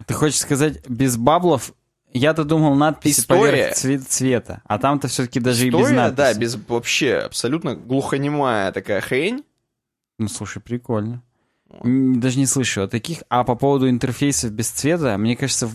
Ты 0.07 0.15
хочешь 0.15 0.41
сказать, 0.41 0.87
без 0.89 1.17
баблов 1.17 1.73
я-то 2.19 2.45
думал 2.45 2.75
надписи 2.75 3.21
История. 3.21 3.51
поверх 3.51 3.75
цвет, 3.75 4.03
цвета, 4.09 4.63
а 4.65 4.79
там-то 4.79 5.09
все-таки 5.09 5.41
даже 5.41 5.67
История, 5.69 5.83
и 5.85 5.89
без 5.89 5.97
надписи. 5.97 6.17
да, 6.17 6.35
без 6.35 6.57
вообще 6.69 7.15
абсолютно 7.17 7.75
глухонемая 7.75 8.73
такая 8.73 9.01
хрень. 9.01 9.45
Ну, 10.19 10.29
слушай, 10.29 10.61
прикольно. 10.63 11.23
Даже 11.83 12.39
не 12.39 12.47
слышу 12.47 12.83
о 12.83 12.89
таких. 12.89 13.25
А 13.29 13.43
по 13.43 13.57
поводу 13.57 13.89
интерфейсов 13.91 14.53
без 14.53 14.69
цвета, 14.71 15.19
мне 15.19 15.37
кажется, 15.37 15.67
в, 15.67 15.75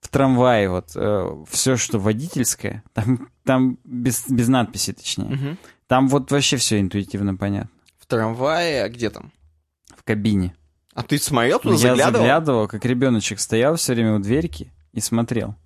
в 0.00 0.08
трамвае 0.08 0.70
вот 0.70 0.92
э, 0.94 1.44
все, 1.50 1.76
что 1.76 1.98
водительское, 1.98 2.82
там, 2.94 3.28
там 3.44 3.78
без, 3.84 4.24
без 4.28 4.48
надписи, 4.48 4.92
точнее. 4.94 5.26
Мгм. 5.28 5.58
Там 5.86 6.08
вот 6.08 6.30
вообще 6.30 6.56
все 6.56 6.80
интуитивно 6.80 7.36
понятно. 7.36 7.68
В 7.98 8.06
трамвае, 8.06 8.84
а 8.84 8.88
где 8.88 9.10
там? 9.10 9.32
В 9.94 10.02
кабине. 10.02 10.54
А 10.94 11.02
ты 11.02 11.18
смотрел 11.18 11.58
туда, 11.58 11.74
Я 11.74 11.80
заглядывал? 11.80 12.12
заглядывал, 12.20 12.68
как 12.68 12.84
ребеночек 12.86 13.38
стоял 13.40 13.76
все 13.76 13.92
время 13.92 14.14
у 14.14 14.18
дверки 14.20 14.72
и 14.92 15.00
смотрел. 15.00 15.56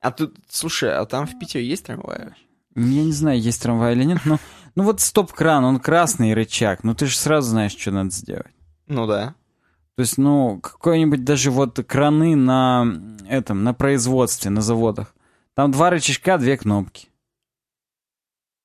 А 0.00 0.10
тут, 0.10 0.36
слушай, 0.48 0.92
а 0.94 1.04
там 1.06 1.26
в 1.26 1.38
Питере 1.38 1.66
есть 1.66 1.86
трамваи? 1.86 2.34
Я 2.74 3.04
не 3.04 3.12
знаю, 3.12 3.40
есть 3.40 3.62
трамвай 3.62 3.94
или 3.94 4.04
нет, 4.04 4.20
но... 4.24 4.38
Ну 4.74 4.84
вот 4.84 5.00
стоп-кран, 5.00 5.64
он 5.64 5.80
красный 5.80 6.34
рычаг, 6.34 6.84
ну 6.84 6.94
ты 6.94 7.06
же 7.06 7.16
сразу 7.16 7.50
знаешь, 7.50 7.76
что 7.76 7.90
надо 7.90 8.10
сделать. 8.10 8.54
Ну 8.86 9.06
да. 9.08 9.34
То 9.96 10.02
есть, 10.02 10.16
ну, 10.16 10.60
какой-нибудь 10.60 11.24
даже 11.24 11.50
вот 11.50 11.80
краны 11.84 12.36
на 12.36 12.86
этом, 13.28 13.64
на 13.64 13.74
производстве, 13.74 14.48
на 14.52 14.60
заводах. 14.60 15.12
Там 15.54 15.72
два 15.72 15.90
рычажка, 15.90 16.38
две 16.38 16.56
кнопки. 16.56 17.08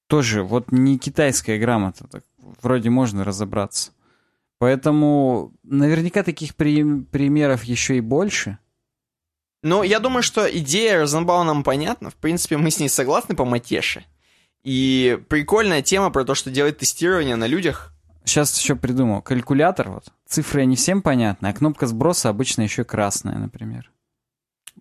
Тоже 0.08 0.44
вот 0.44 0.72
не 0.72 1.00
китайская 1.00 1.58
грамота, 1.58 2.08
так 2.08 2.24
вроде 2.62 2.92
можно 2.92 3.24
разобраться. 3.24 3.94
Поэтому 4.60 5.52
наверняка 5.64 6.22
таких 6.22 6.54
при- 6.56 7.02
примеров 7.02 7.64
еще 7.64 7.98
и 7.98 8.02
больше. 8.02 8.60
Ну, 9.64 9.82
я 9.84 10.00
думаю, 10.00 10.24
что 10.24 10.46
идея 10.46 11.00
Розенбаума 11.00 11.46
нам 11.46 11.64
понятна. 11.64 12.10
В 12.10 12.16
принципе, 12.16 12.58
мы 12.58 12.70
с 12.70 12.80
ней 12.80 12.90
согласны 12.90 13.36
по 13.36 13.46
матеше. 13.46 14.04
И 14.64 15.18
прикольная 15.30 15.82
тема 15.82 16.10
про 16.10 16.24
то, 16.26 16.36
что 16.36 16.52
делать 16.52 16.78
тестирование 16.78 17.36
на 17.36 17.48
людях. 17.48 17.94
Сейчас 18.26 18.58
еще 18.60 18.76
придумал. 18.76 19.22
Калькулятор, 19.22 19.90
вот. 19.90 20.06
Цифры 20.28 20.66
не 20.66 20.76
всем 20.76 21.02
понятны, 21.02 21.48
а 21.48 21.54
кнопка 21.54 21.88
сброса 21.88 22.30
обычно 22.30 22.62
еще 22.62 22.84
красная, 22.84 23.38
например. 23.38 23.90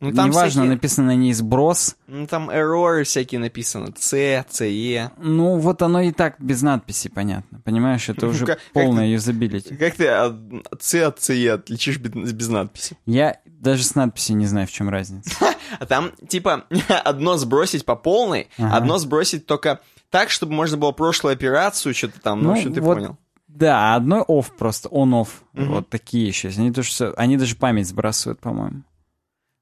Ну, 0.01 0.13
там 0.13 0.31
Неважно, 0.31 0.63
всякие- 0.63 0.71
написано 0.71 1.07
на 1.09 1.15
ней 1.17 1.33
сброс. 1.33 1.97
Ну, 2.07 2.27
там 2.27 2.51
эроры 2.51 3.05
всякие 3.05 3.39
написаны. 3.41 3.93
С, 3.97 4.45
ЦЕ. 4.49 5.11
Ну, 5.19 5.59
вот 5.59 5.83
оно 5.83 6.01
и 6.01 6.13
так 6.13 6.37
без 6.41 6.63
надписи 6.63 7.09
понятно. 7.09 7.61
Понимаешь, 7.61 8.09
это 8.09 8.27
уже 8.27 8.47
Как- 8.47 8.59
полное 8.73 9.09
юзабилити. 9.09 9.77
Как 9.77 9.95
ты 9.95 10.09
от 10.09 10.35
С 10.81 10.95
от 10.95 11.19
ЦЕ 11.21 11.53
отличишь 11.53 11.99
без, 11.99 12.33
без 12.33 12.49
надписи? 12.49 12.97
Я 13.07 13.39
даже 13.63 13.83
с 13.85 13.95
надписью 13.95 14.37
не 14.37 14.47
знаю, 14.47 14.67
в 14.67 14.73
чем 14.73 14.89
разница. 14.89 15.31
А 15.81 15.87
там, 15.87 16.13
типа, 16.29 16.65
одно 17.05 17.39
сбросить 17.39 17.87
по 17.87 17.97
полной, 17.97 18.49
Ага. 18.59 18.77
одно 18.77 18.99
сбросить 18.99 19.47
только 19.47 19.81
так, 20.11 20.29
чтобы 20.29 20.53
можно 20.53 20.77
было 20.77 20.93
прошлую 20.93 21.33
операцию, 21.33 21.95
что-то 21.95 22.21
там, 22.21 22.43
ну, 22.43 22.49
Ну, 22.51 22.55
в 22.55 22.59
общем, 22.59 22.75
ты 22.75 22.81
вот 22.83 22.95
понял. 22.97 23.17
Да, 23.49 23.95
одно 23.95 24.23
off 24.29 24.53
просто, 24.59 24.91
on-off. 24.91 25.29
Мгм. 25.55 25.73
Вот 25.73 25.89
такие 25.89 26.27
еще. 26.27 26.49
Они, 26.49 26.73
тоже, 26.73 26.91
всё- 26.91 27.15
они 27.17 27.39
даже 27.39 27.57
память 27.57 27.89
сбрасывают, 27.89 28.39
по-моему. 28.41 28.83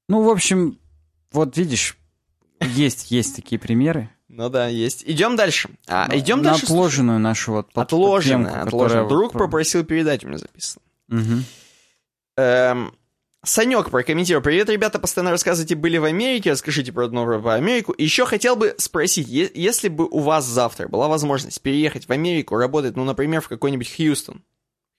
Ну, 0.09 0.23
в 0.25 0.29
общем, 0.31 0.79
вот 1.31 1.57
видишь, 1.57 1.97
есть, 2.61 3.13
есть 3.13 3.37
такие 3.37 3.61
примеры. 3.61 4.11
Ну 4.29 4.49
да, 4.49 4.67
есть. 4.67 5.05
Идем 5.07 5.37
дальше. 5.37 5.71
А, 5.87 6.09
идем 6.13 6.39
На 6.39 6.51
дальше. 6.51 6.65
отложенную 6.67 7.21
нашу 7.21 7.53
вот 7.53 7.73
под- 7.73 7.89
темку, 7.89 8.05
отложено. 8.07 8.51
которая- 8.65 9.09
Друг 9.09 9.33
попросил 9.35 9.85
передать, 9.85 10.25
у 10.25 10.29
меня 10.29 10.39
записано. 10.39 10.83
Мгм. 11.09 11.45
Эм, 12.37 12.95
Санек 13.45 13.89
прокомментировал. 13.91 14.43
Привет, 14.43 14.69
ребята, 14.69 14.99
постоянно 14.99 15.31
рассказывайте, 15.31 15.75
были 15.75 15.97
в 15.97 16.05
Америке, 16.05 16.51
расскажите 16.51 16.93
про 16.93 17.09
новую 17.09 17.43
по 17.43 17.55
Америку. 17.55 17.95
Еще 17.97 18.27
хотел 18.27 18.55
бы 18.55 18.75
спросить, 18.77 19.29
е- 19.29 19.51
если 19.55 19.89
бы 19.89 20.07
у 20.07 20.19
вас 20.19 20.45
завтра 20.45 20.89
была 20.89 21.09
возможность 21.09 21.61
переехать 21.63 22.07
в 22.07 22.13
Америку, 22.13 22.57
работать, 22.57 22.97
ну, 22.97 23.05
например, 23.05 23.41
в 23.41 23.49
какой-нибудь 23.49 23.91
Хьюстон. 23.97 24.43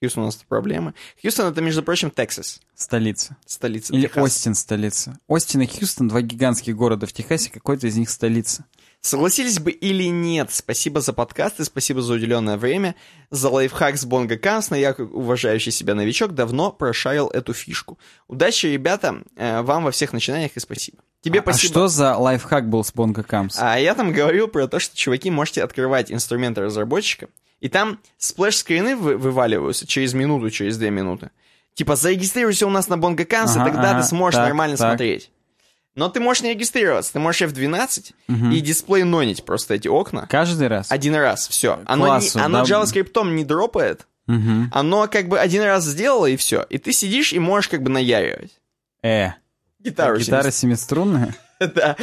Хьюстон 0.02 0.24
у 0.24 0.26
нас 0.26 0.34
проблемы. 0.48 0.94
Хьюстон 1.22 1.52
это, 1.52 1.60
между 1.60 1.84
прочим, 1.84 2.10
Тексас, 2.10 2.60
Столица. 2.74 3.36
столица 3.46 3.94
Или 3.94 4.02
Техаса. 4.08 4.22
Остин 4.22 4.54
столица. 4.56 5.16
Остин 5.28 5.60
и 5.60 5.66
Хьюстон, 5.66 6.08
два 6.08 6.20
гигантских 6.20 6.74
города 6.74 7.06
в 7.06 7.12
Техасе, 7.12 7.48
какой-то 7.48 7.86
из 7.86 7.96
них 7.96 8.10
столица. 8.10 8.64
Согласились 9.02 9.58
бы 9.58 9.72
или 9.72 10.04
нет? 10.04 10.52
Спасибо 10.52 11.00
за 11.00 11.12
подкаст 11.12 11.58
и 11.58 11.64
спасибо 11.64 12.02
за 12.02 12.14
уделенное 12.14 12.56
время. 12.56 12.94
За 13.30 13.50
лайфхак 13.50 13.96
с 13.98 14.04
Бонго 14.04 14.36
Кансна 14.36 14.76
я, 14.76 14.92
уважающий 14.92 15.72
себя 15.72 15.96
новичок, 15.96 16.34
давно 16.34 16.70
прошарил 16.70 17.26
эту 17.26 17.52
фишку. 17.52 17.98
Удачи, 18.28 18.66
ребята, 18.66 19.22
э, 19.36 19.60
вам 19.62 19.82
во 19.82 19.90
всех 19.90 20.12
начинаниях 20.12 20.52
и 20.54 20.60
спасибо. 20.60 20.98
Тебе 21.20 21.40
А 21.40 21.42
спасибо. 21.42 21.72
что 21.72 21.88
за 21.88 22.16
лайфхак 22.16 22.68
был 22.70 22.84
с 22.84 22.92
Бонго 22.92 23.24
Камс? 23.24 23.56
А 23.58 23.76
я 23.76 23.96
там 23.96 24.12
говорил 24.12 24.46
про 24.46 24.68
то, 24.68 24.78
что, 24.78 24.96
чуваки, 24.96 25.32
можете 25.32 25.64
открывать 25.64 26.12
инструменты 26.12 26.60
разработчика, 26.60 27.26
и 27.58 27.68
там 27.68 27.98
splash 28.18 28.53
screen 28.53 28.88
ы 28.88 28.94
вы- 28.94 29.16
вываливаются 29.16 29.84
через 29.84 30.14
минуту, 30.14 30.48
через 30.50 30.78
две 30.78 30.90
минуты. 30.90 31.30
Типа, 31.74 31.96
зарегистрируйся 31.96 32.68
у 32.68 32.70
нас 32.70 32.86
на 32.88 32.94
Cans, 32.94 33.56
и 33.56 33.58
Ага, 33.58 33.64
тогда 33.64 33.90
ага, 33.90 34.02
ты 34.02 34.06
сможешь 34.06 34.36
так, 34.36 34.46
нормально 34.46 34.76
так. 34.76 34.90
смотреть. 34.90 35.32
Но 35.94 36.08
ты 36.08 36.20
можешь 36.20 36.42
не 36.42 36.50
регистрироваться, 36.54 37.12
ты 37.12 37.18
можешь 37.18 37.42
F12 37.42 38.12
Мгм. 38.28 38.50
и 38.52 38.60
display 38.60 39.02
none 39.04 39.27
ить 39.27 39.44
просто 39.44 39.74
эти 39.74 39.88
окна. 39.88 40.26
Каждый 40.30 40.68
раз? 40.68 40.90
Один 40.90 41.14
раз, 41.14 41.48
все. 41.48 41.80
Оно, 41.84 42.04
не- 42.04 42.10
Классу, 42.10 42.38
оно 42.42 42.64
да. 42.64 42.80
JavaScript 42.82 43.30
не 43.34 43.44
дропает, 43.44 44.06
Мгм. 44.26 44.70
оно 44.72 45.06
как 45.08 45.28
бы 45.28 45.38
один 45.38 45.62
раз 45.62 45.84
сделало, 45.84 46.26
и 46.26 46.36
все. 46.36 46.64
И 46.70 46.78
ты 46.78 46.92
сидишь 46.92 47.32
и 47.32 47.38
можешь 47.38 47.68
как 47.68 47.82
бы 47.82 47.90
наяривать. 47.90 48.52
Э, 49.02 49.32
Гитару 49.80 50.18
гитара 50.18 50.50
семиструнная? 50.50 51.34
Да, 51.60 51.96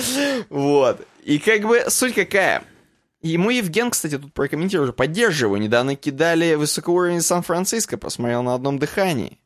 вот. 0.50 1.06
И 1.26 1.38
как 1.40 1.64
бы 1.64 1.84
суть 1.90 2.14
какая? 2.16 2.64
Ему 3.22 3.50
Евген, 3.50 3.92
кстати, 3.92 4.18
тут 4.18 4.34
прокомментировал, 4.34 4.86
уже 4.86 4.94
поддерживаю. 4.94 5.60
Недавно 5.60 5.96
кидали 5.98 6.54
высокоуровень 6.56 7.20
Сан-Франциско, 7.22 7.98
посмотрел 7.98 8.42
на 8.44 8.54
одном 8.56 8.80
дыхании. 8.80 9.38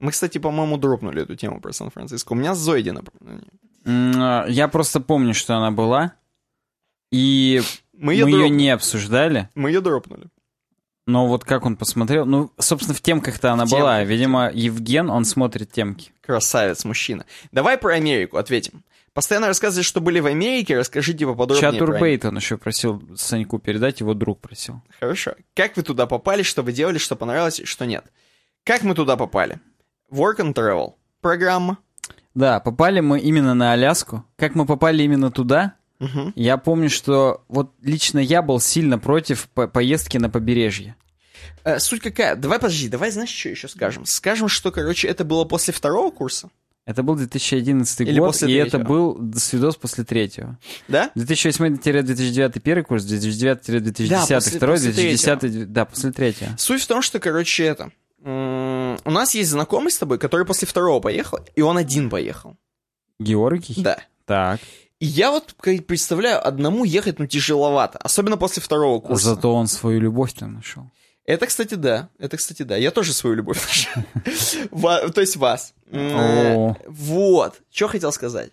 Мы, 0.00 0.12
кстати, 0.12 0.38
по-моему, 0.38 0.78
дропнули 0.78 1.22
эту 1.22 1.36
тему 1.36 1.60
про 1.60 1.72
Сан-Франциско. 1.72 2.32
У 2.32 2.36
меня 2.36 2.54
Зойди, 2.54 2.92
например. 2.92 3.34
М, 3.34 3.44
а, 3.44 3.67
Я 3.84 4.68
просто 4.70 5.00
помню, 5.00 5.34
что 5.34 5.56
она 5.56 5.70
была, 5.70 6.12
и 7.10 7.62
Мы 7.92 8.06
мы 8.06 8.12
ее, 8.14 8.26
ее 8.26 8.36
дроп- 8.46 8.50
не 8.50 8.70
обсуждали. 8.70 9.48
мы 9.54 9.70
ее 9.70 9.80
дропнули. 9.80 10.26
Но 11.06 11.26
вот 11.26 11.44
как 11.44 11.64
он 11.64 11.76
посмотрел, 11.76 12.26
ну, 12.26 12.52
собственно, 12.58 12.94
в 12.94 13.00
темках-то 13.00 13.52
она 13.52 13.64
В 13.64 13.70
была. 13.70 13.98
темках, 14.00 14.10
Видимо, 14.10 14.50
Евген, 14.52 15.08
он 15.08 15.24
смотрит 15.24 15.72
темки. 15.72 16.12
Красавец, 16.20 16.84
мужчина. 16.84 17.24
Давай 17.50 17.78
про 17.78 17.94
Америку 17.94 18.36
ответим. 18.36 18.84
Постоянно 19.14 19.46
рассказываете, 19.46 19.88
что 19.88 20.02
были 20.02 20.20
в 20.20 20.26
Америке, 20.26 20.76
расскажите 20.78 21.26
поподробнее 21.26 21.70
про 21.72 21.72
Чатурбейт 21.78 22.24
он 22.26 22.36
еще 22.36 22.58
просил 22.58 23.02
Саньку 23.16 23.58
передать, 23.58 24.00
его 24.00 24.12
друг 24.12 24.38
просил. 24.40 24.82
Хорошо. 25.00 25.34
Как 25.54 25.76
вы 25.78 25.82
туда 25.82 26.06
попали, 26.06 26.42
что 26.42 26.62
вы 26.62 26.72
делали, 26.72 26.98
что 26.98 27.16
понравилось 27.16 27.58
и 27.58 27.64
что 27.64 27.86
нет? 27.86 28.04
Как 28.64 28.82
мы 28.82 28.94
туда 28.94 29.16
попали? 29.16 29.60
Work 30.12 30.36
and 30.40 30.52
Travel. 30.54 30.92
Программа. 31.22 31.78
Да, 32.38 32.60
попали 32.60 33.00
мы 33.00 33.18
именно 33.18 33.54
на 33.54 33.72
Аляску. 33.72 34.24
Как 34.36 34.54
мы 34.54 34.64
попали 34.64 35.02
именно 35.02 35.30
туда? 35.30 35.74
Мгм. 35.98 36.32
Я 36.36 36.56
помню, 36.56 36.88
что 36.88 37.42
вот 37.48 37.72
лично 37.82 38.20
я 38.20 38.42
был 38.42 38.60
сильно 38.60 38.98
против 38.98 39.48
по- 39.48 39.66
поездки 39.66 40.18
на 40.18 40.30
побережье. 40.30 40.94
Э, 41.64 41.80
суть 41.80 42.00
какая? 42.00 42.36
Давай, 42.36 42.60
подожди, 42.60 42.88
давай, 42.88 43.10
знаешь, 43.10 43.30
что 43.30 43.48
еще 43.48 43.66
скажем? 43.66 44.06
Скажем, 44.06 44.46
что, 44.48 44.70
короче, 44.70 45.08
это 45.08 45.24
было 45.24 45.44
после 45.44 45.74
второго 45.74 46.10
курса, 46.12 46.50
Это 46.86 47.02
был 47.02 47.16
2011 47.16 48.00
Или 48.08 48.18
год, 48.20 48.28
после 48.28 48.48
и 48.52 48.54
это 48.54 48.78
третьего? 48.78 48.88
был 48.88 49.32
свидос 49.36 49.74
после 49.76 50.04
третьего. 50.04 50.56
да? 50.86 51.10
2008-2009 51.16 52.60
первый 52.60 52.84
курс, 52.84 53.04
2009-2010 53.04 54.08
Да, 54.08 54.40
второй, 54.40 54.76
после 54.76 54.92
2010 54.92 55.72
да, 55.72 55.84
после 55.84 56.12
третьего. 56.12 56.50
Суть 56.56 56.82
в 56.82 56.86
том, 56.86 57.02
что, 57.02 57.18
короче, 57.18 57.64
это... 57.64 57.90
У 59.04 59.10
нас 59.10 59.34
есть 59.34 59.50
знакомый 59.50 59.90
с 59.90 59.98
тобой, 59.98 60.18
который 60.18 60.46
после 60.46 60.66
второго 60.66 61.00
поехал, 61.00 61.40
и 61.54 61.62
он 61.62 61.76
один 61.76 62.10
поехал. 62.10 62.56
Георгий? 63.18 63.82
Да. 63.82 63.98
Так. 64.26 64.60
И 65.00 65.06
я 65.06 65.30
вот 65.30 65.54
представляю, 65.86 66.46
одному 66.46 66.84
ехать, 66.84 67.18
ну, 67.18 67.26
тяжеловато. 67.26 67.98
Особенно 67.98 68.36
после 68.36 68.62
второго 68.62 69.00
курса. 69.00 69.34
Зато 69.34 69.54
он 69.54 69.66
свою 69.66 70.00
любовь 70.00 70.32
там 70.32 70.54
нашел. 70.54 70.90
Это, 71.24 71.46
кстати, 71.46 71.74
да. 71.74 72.08
Это, 72.18 72.36
кстати, 72.36 72.62
да. 72.62 72.76
Я 72.76 72.90
тоже 72.90 73.12
свою 73.12 73.36
любовь 73.36 73.58
нашел. 73.62 75.10
То 75.12 75.20
есть 75.20 75.36
вас. 75.36 75.74
О. 75.92 76.74
Вот. 76.86 77.60
Что 77.70 77.88
хотел 77.88 78.12
сказать. 78.12 78.50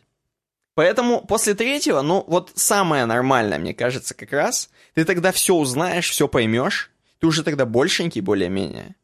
Поэтому 0.75 1.21
после 1.21 1.53
третьего, 1.53 2.01
ну, 2.01 2.23
вот 2.27 2.51
самое 2.55 3.05
нормальное, 3.05 3.57
мне 3.57 3.73
кажется, 3.73 4.13
как 4.13 4.33
раз, 4.33 4.69
ты 4.93 5.05
тогда 5.05 5.31
все 5.31 5.55
узнаешь, 5.55 6.09
все 6.09 6.27
поймешь, 6.27 6.91
ты 7.19 7.27
уже 7.27 7.43
тогда 7.43 7.65
большенький 7.65 8.19
более-менее. 8.19 8.95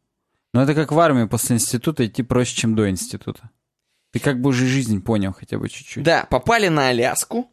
Но 0.53 0.63
это 0.63 0.73
как 0.75 0.91
в 0.91 0.99
армию 0.99 1.29
после 1.29 1.55
института 1.55 2.05
идти 2.05 2.23
проще, 2.23 2.55
чем 2.55 2.75
до 2.75 2.89
института. 2.89 3.49
Ты 4.11 4.19
как 4.19 4.41
бы 4.41 4.49
уже 4.49 4.65
жизнь 4.67 5.01
понял 5.01 5.33
хотя 5.33 5.57
бы 5.57 5.69
чуть-чуть. 5.69 6.03
Да, 6.03 6.27
попали 6.29 6.67
на 6.67 6.89
Аляску. 6.89 7.49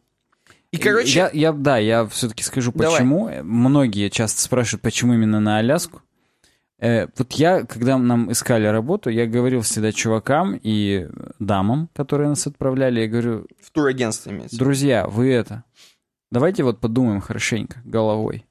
И, 0.71 0.77
короче, 0.77 1.17
Я, 1.17 1.29
я, 1.33 1.51
да, 1.51 1.77
я 1.77 2.05
все-таки 2.07 2.43
скажу, 2.43 2.71
Давай. 2.73 2.97
почему. 2.97 3.31
Многие 3.43 4.09
часто 4.09 4.41
спрашивают, 4.41 4.83
почему 4.83 5.13
именно 5.13 5.39
на 5.39 5.57
Аляску. 5.57 6.01
Э, 6.79 7.07
вот 7.17 7.33
я, 7.33 7.65
когда 7.65 7.97
нам 7.97 8.31
искали 8.31 8.65
работу, 8.65 9.09
я 9.09 9.25
говорил 9.25 9.61
всегда 9.61 9.91
чувакам 9.91 10.59
и 10.61 11.07
дамам, 11.39 11.89
которые 11.93 12.29
нас 12.29 12.45
отправляли, 12.47 13.01
я 13.01 13.07
говорю, 13.07 13.47
в 13.61 13.71
турагентстве 13.71 14.31
имеется. 14.31 14.57
друзья, 14.57 15.07
вы 15.07 15.31
это, 15.31 15.63
давайте 16.31 16.63
вот 16.63 16.79
подумаем 16.79 17.19
хорошенько 17.19 17.81
головой. 17.83 18.45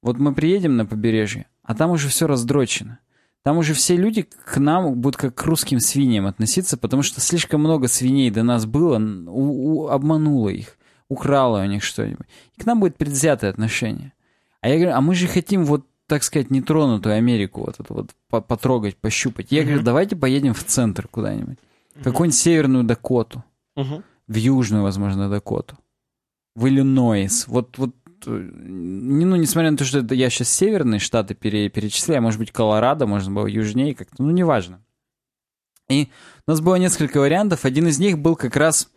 Вот 0.00 0.18
мы 0.18 0.34
приедем 0.34 0.76
на 0.76 0.86
побережье, 0.86 1.46
а 1.62 1.74
там 1.74 1.90
уже 1.90 2.08
все 2.08 2.26
раздрочено. 2.26 2.98
Там 3.44 3.58
уже 3.58 3.74
все 3.74 3.96
люди 3.96 4.22
к 4.22 4.58
нам 4.58 4.94
будут 5.00 5.16
как 5.16 5.34
к 5.34 5.42
русским 5.44 5.80
свиньям 5.80 6.26
относиться, 6.26 6.76
потому 6.76 7.02
что 7.02 7.20
слишком 7.20 7.60
много 7.60 7.88
свиней 7.88 8.30
до 8.30 8.42
нас 8.44 8.66
было, 8.66 8.98
у- 8.98 9.82
у- 9.82 9.88
обмануло 9.88 10.48
их, 10.48 10.76
украло 11.08 11.60
у 11.60 11.66
них 11.66 11.82
что-нибудь. 11.82 12.26
И 12.56 12.60
к 12.60 12.66
нам 12.66 12.78
будет 12.80 12.96
предвзятое 12.96 13.50
отношение. 13.50 14.12
А 14.60 14.68
я 14.68 14.76
говорю, 14.76 14.94
а 14.96 15.00
мы 15.00 15.14
же 15.16 15.26
хотим 15.26 15.64
вот, 15.64 15.84
так 16.06 16.22
сказать, 16.22 16.50
нетронутую 16.50 17.16
Америку 17.16 17.62
вот 17.62 17.80
эту 17.80 17.94
вот 17.94 18.10
по- 18.30 18.40
потрогать, 18.40 18.96
пощупать. 18.96 19.50
Я 19.50 19.62
говорю, 19.62 19.78
Мгм. 19.78 19.86
давайте 19.86 20.14
поедем 20.14 20.54
в 20.54 20.62
центр 20.62 21.08
куда-нибудь. 21.08 21.58
В 21.96 22.04
Какую-нибудь 22.04 22.38
северную 22.38 22.84
Дакоту 22.84 23.42
Мгм. 23.74 24.04
в 24.28 24.34
Южную, 24.36 24.82
возможно, 24.84 25.28
Дакоту, 25.28 25.76
в 26.54 26.66
Иллинойс. 26.68 27.48
Вот, 27.48 27.76
вот, 27.78 27.90
ну, 28.30 29.36
несмотря 29.36 29.70
на 29.70 29.76
то, 29.76 29.84
что 29.84 29.98
это 29.98 30.14
я 30.14 30.30
сейчас 30.30 30.48
северные 30.50 31.00
штаты 31.00 31.34
пере- 31.34 31.68
перечисляю, 31.68 32.22
может 32.22 32.38
быть, 32.38 32.52
Колорадо, 32.52 33.06
можно 33.06 33.32
было 33.32 33.46
южнее 33.46 33.94
как-то, 33.94 34.22
ну, 34.22 34.30
неважно. 34.30 34.82
И 35.88 36.08
у 36.46 36.50
нас 36.50 36.60
было 36.60 36.76
несколько 36.76 37.18
вариантов. 37.18 37.64
Один 37.64 37.88
из 37.88 37.98
них 37.98 38.18
был 38.18 38.36
как 38.36 38.56
раз 38.56 38.88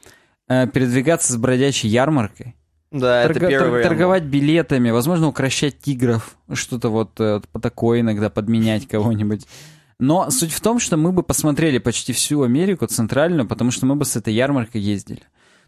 э, 0.47 0.67
передвигаться 0.67 1.33
с 1.33 1.37
бродячей 1.37 1.89
ярмаркой. 1.89 2.55
Да, 2.91 3.23
это 3.23 3.33
Торга- 3.33 3.49
первый 3.49 3.81
тор- 3.81 3.89
торговать 3.89 4.23
билетами, 4.23 4.89
возможно, 4.91 5.27
укращать 5.27 5.79
тигров, 5.79 6.37
что-то 6.53 6.89
вот 6.89 7.19
э, 7.19 7.41
по 7.51 7.59
такое 7.59 8.01
иногда 8.01 8.29
подменять 8.29 8.87
кого-нибудь. 8.87 9.45
Но 9.99 10.29
суть 10.29 10.51
в 10.53 10.61
том, 10.61 10.79
что 10.79 10.95
мы 10.97 11.11
бы 11.11 11.23
посмотрели 11.23 11.77
почти 11.77 12.13
всю 12.13 12.43
Америку 12.43 12.85
центральную, 12.85 13.47
потому 13.47 13.71
что 13.71 13.85
мы 13.85 13.95
бы 13.95 14.05
с 14.05 14.15
этой 14.15 14.33
ярмаркой 14.33 14.81
ездили. 14.81 15.23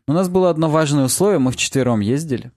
Но 0.08 0.14
у 0.14 0.18
нас 0.18 0.30
было 0.30 0.50
одно 0.50 0.70
важное 0.70 1.06
условие, 1.06 1.40
мы 1.40 1.52
вчетвером 1.52 2.00
ездили. 2.00 2.52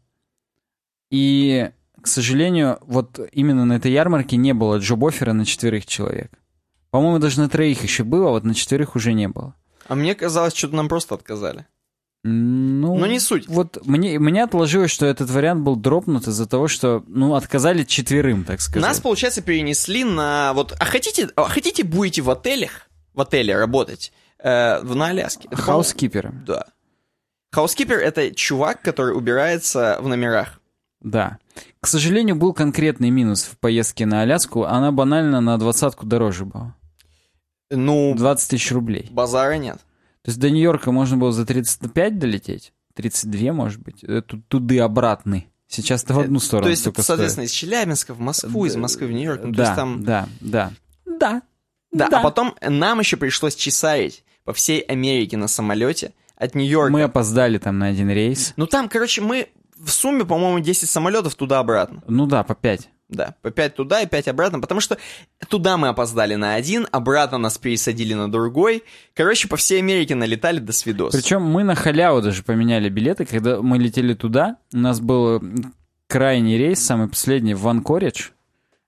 И, 1.11 1.71
к 2.01 2.07
сожалению, 2.07 2.79
вот 2.83 3.21
именно 3.33 3.65
на 3.65 3.75
этой 3.75 3.93
ярмарке 3.93 4.37
не 4.37 4.55
было 4.55 4.79
джоб-оффера 4.79 5.33
на 5.33 5.45
четверых 5.45 5.87
человек. 5.87 6.33
По-моему, 6.91 7.19
даже 7.19 7.41
на 7.41 7.49
троих 7.49 7.83
еще 7.83 8.05
было, 8.05 8.29
а 8.29 8.33
вот 8.33 8.45
на 8.45 8.55
четверых 8.55 8.97
уже 8.97 9.13
не 9.13 9.29
было. 9.29 9.55
А 9.89 9.95
мне 9.95 10.15
казалось, 10.15 10.55
что 10.55 10.69
нам 10.69 10.89
просто 10.89 11.15
отказали. 11.15 11.67
Ну, 12.23 12.97
Но 12.97 13.07
не 13.07 13.19
суть. 13.19 13.49
Вот 13.49 13.85
мне, 13.87 14.19
мне 14.19 14.45
отложилось, 14.45 14.91
что 14.91 15.07
этот 15.07 15.31
вариант 15.31 15.63
был 15.63 15.77
дропнут 15.77 16.27
из-за 16.29 16.47
того, 16.47 16.69
что, 16.69 17.03
ну, 17.07 17.35
отказали 17.35 17.83
четверым, 17.83 18.45
так 18.45 18.61
сказать. 18.61 18.87
Нас, 18.87 19.01
получается, 19.01 19.41
перенесли 19.41 20.05
на 20.05 20.53
вот. 20.53 20.77
А 20.79 20.85
хотите, 20.85 21.31
а 21.35 21.45
хотите 21.45 21.83
будете 21.83 22.21
в 22.21 22.31
отелях, 22.31 22.89
в 23.15 23.23
отеле 23.23 23.57
работать 23.57 24.13
э, 24.39 24.83
на 24.83 25.07
Аляске? 25.07 25.49
Хаускипером. 25.51 26.45
Да. 26.47 26.67
Хаускипер 27.53 27.99
это 27.99 28.35
чувак, 28.35 28.83
который 28.83 29.17
убирается 29.17 29.99
в 30.01 30.07
номерах. 30.07 30.60
Да. 31.01 31.39
К 31.81 31.87
сожалению, 31.87 32.37
был 32.37 32.53
конкретный 32.53 33.11
минус 33.11 33.45
в 33.45 33.59
поездке 33.59 34.07
на 34.07 34.23
Аляску. 34.23 34.65
Она 34.65 34.93
банально 34.93 35.41
на 35.41 35.59
двадцатку 35.59 36.07
дороже 36.07 36.45
была. 36.45 36.75
Ну, 37.71 38.15
20 38.17 38.51
тысяч 38.51 38.73
рублей. 38.73 39.09
базара 39.11 39.55
нет. 39.55 39.79
То 40.23 40.31
есть 40.31 40.41
до 40.41 40.51
Нью-Йорка 40.51 40.93
можно 40.93 41.17
было 41.17 41.33
за 41.33 41.47
35 41.47 42.19
долететь. 42.19 42.73
32, 42.95 43.53
может 43.53 43.81
быть. 43.81 44.03
Это 44.03 44.41
туды 44.49 44.81
обратный 44.81 45.47
Сейчас-то 45.71 46.15
в 46.15 46.19
одну 46.19 46.41
сторону 46.41 46.65
То 46.65 46.71
есть, 46.71 46.83
соответственно, 46.83 47.45
из 47.45 47.53
Челябинска 47.53 48.13
в 48.13 48.19
Москву, 48.19 48.67
из 48.67 48.75
Москвы 48.75 49.07
в 49.07 49.13
Нью-Йорк. 49.13 49.41
Ну, 49.45 49.51
то 49.53 49.57
да, 49.57 49.63
есть 49.63 49.77
там... 49.77 50.05
да, 50.05 50.29
да. 50.41 50.73
Да. 51.07 51.43
Да, 51.93 52.09
а 52.13 52.23
потом 52.23 52.57
нам 52.61 52.99
еще 52.99 53.17
пришлось 53.17 53.55
чесарить 53.55 54.25
по 54.45 54.53
всей 54.53 54.81
Америке 54.81 55.37
на 55.37 55.47
самолете 55.47 56.13
от 56.35 56.57
Нью-Йорка. 56.57 56.93
Мы 56.93 57.03
опоздали 57.03 57.59
там 57.59 57.79
на 57.79 57.87
один 57.87 58.11
рейс. 58.11 58.53
Ну 58.57 58.67
там, 58.67 58.89
короче, 58.89 59.21
мы 59.21 59.49
в 59.83 59.91
сумме, 59.91 60.25
по-моему, 60.25 60.61
10 60.61 60.89
самолетов 60.89 61.35
туда-обратно. 61.35 62.03
Ну 62.07 62.27
да, 62.27 62.43
по 62.43 62.55
5. 62.55 62.89
Да, 63.09 63.35
по 63.43 63.51
5 63.51 63.75
туда 63.75 64.03
и 64.03 64.07
5 64.07 64.29
обратно, 64.29 64.61
потому 64.61 64.81
что 64.81 64.97
туда 65.49 65.77
мы 65.77 65.89
опоздали 65.89 66.37
на 66.37 66.55
один, 66.55 66.87
обратно 66.93 67.39
нас 67.39 67.59
пересадили 67.59 68.15
на 68.15 68.31
другой. 68.31 68.85
Короче, 69.15 69.49
по 69.49 69.57
всей 69.57 69.81
Америке 69.81 70.15
налетали 70.15 70.61
до 70.61 70.73
свидос. 70.73 71.13
Причем 71.13 71.43
мы 71.43 71.65
на 71.65 71.75
халяву 71.75 72.23
даже 72.23 72.45
поменяли 72.45 72.89
билеты, 72.89 73.25
когда 73.25 73.61
мы 73.61 73.79
летели 73.79 74.15
туда, 74.15 74.59
у 74.73 74.79
нас 74.79 75.01
был 75.01 75.43
крайний 76.07 76.57
рейс, 76.57 76.81
самый 76.81 77.09
последний, 77.09 77.55
в 77.55 77.63
Ванкоридж. 77.63 78.29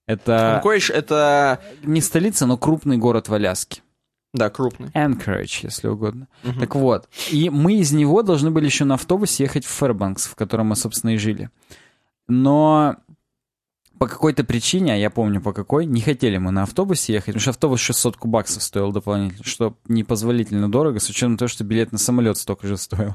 Это 0.06 0.56
Анкоридж 0.56 0.90
это... 0.90 1.60
не 1.82 2.00
столица, 2.00 2.46
но 2.46 2.56
крупный 2.56 2.98
город 2.98 3.28
в 3.28 3.34
Аляске. 3.34 3.81
Да, 4.32 4.48
крупный. 4.48 4.88
Anchorage, 4.88 5.60
если 5.62 5.88
угодно. 5.88 6.28
Так 6.58 6.74
вот, 6.74 7.08
и 7.30 7.50
мы 7.50 7.74
из 7.74 7.92
него 7.92 8.22
должны 8.22 8.50
были 8.50 8.64
еще 8.64 8.84
на 8.84 8.94
автобусе 8.94 9.44
ехать 9.44 9.64
в 9.64 9.70
Фэрбанкс, 9.70 10.26
в 10.26 10.34
котором 10.34 10.68
мы, 10.68 10.76
собственно, 10.76 11.10
и 11.10 11.18
жили. 11.18 11.50
Но 12.28 12.96
по 13.98 14.08
какой-то 14.08 14.42
причине, 14.42 14.94
а 14.94 14.96
я 14.96 15.10
помню 15.10 15.40
по 15.40 15.52
какой, 15.52 15.86
не 15.86 16.00
хотели 16.00 16.36
мы 16.36 16.50
на 16.50 16.64
автобусе 16.64 17.12
ехать, 17.12 17.34
потому 17.34 17.40
что 17.40 17.50
автобус 17.50 17.80
600 17.80 18.16
баксов 18.24 18.62
стоил 18.62 18.90
дополнительно, 18.90 19.44
что 19.44 19.76
непозволительно 19.86 20.68
дорого, 20.68 20.98
с 20.98 21.08
учетом 21.08 21.36
того, 21.36 21.48
что 21.48 21.62
билет 21.62 21.92
на 21.92 21.98
самолет 21.98 22.36
столько 22.36 22.66
же 22.66 22.76
стоил. 22.76 23.14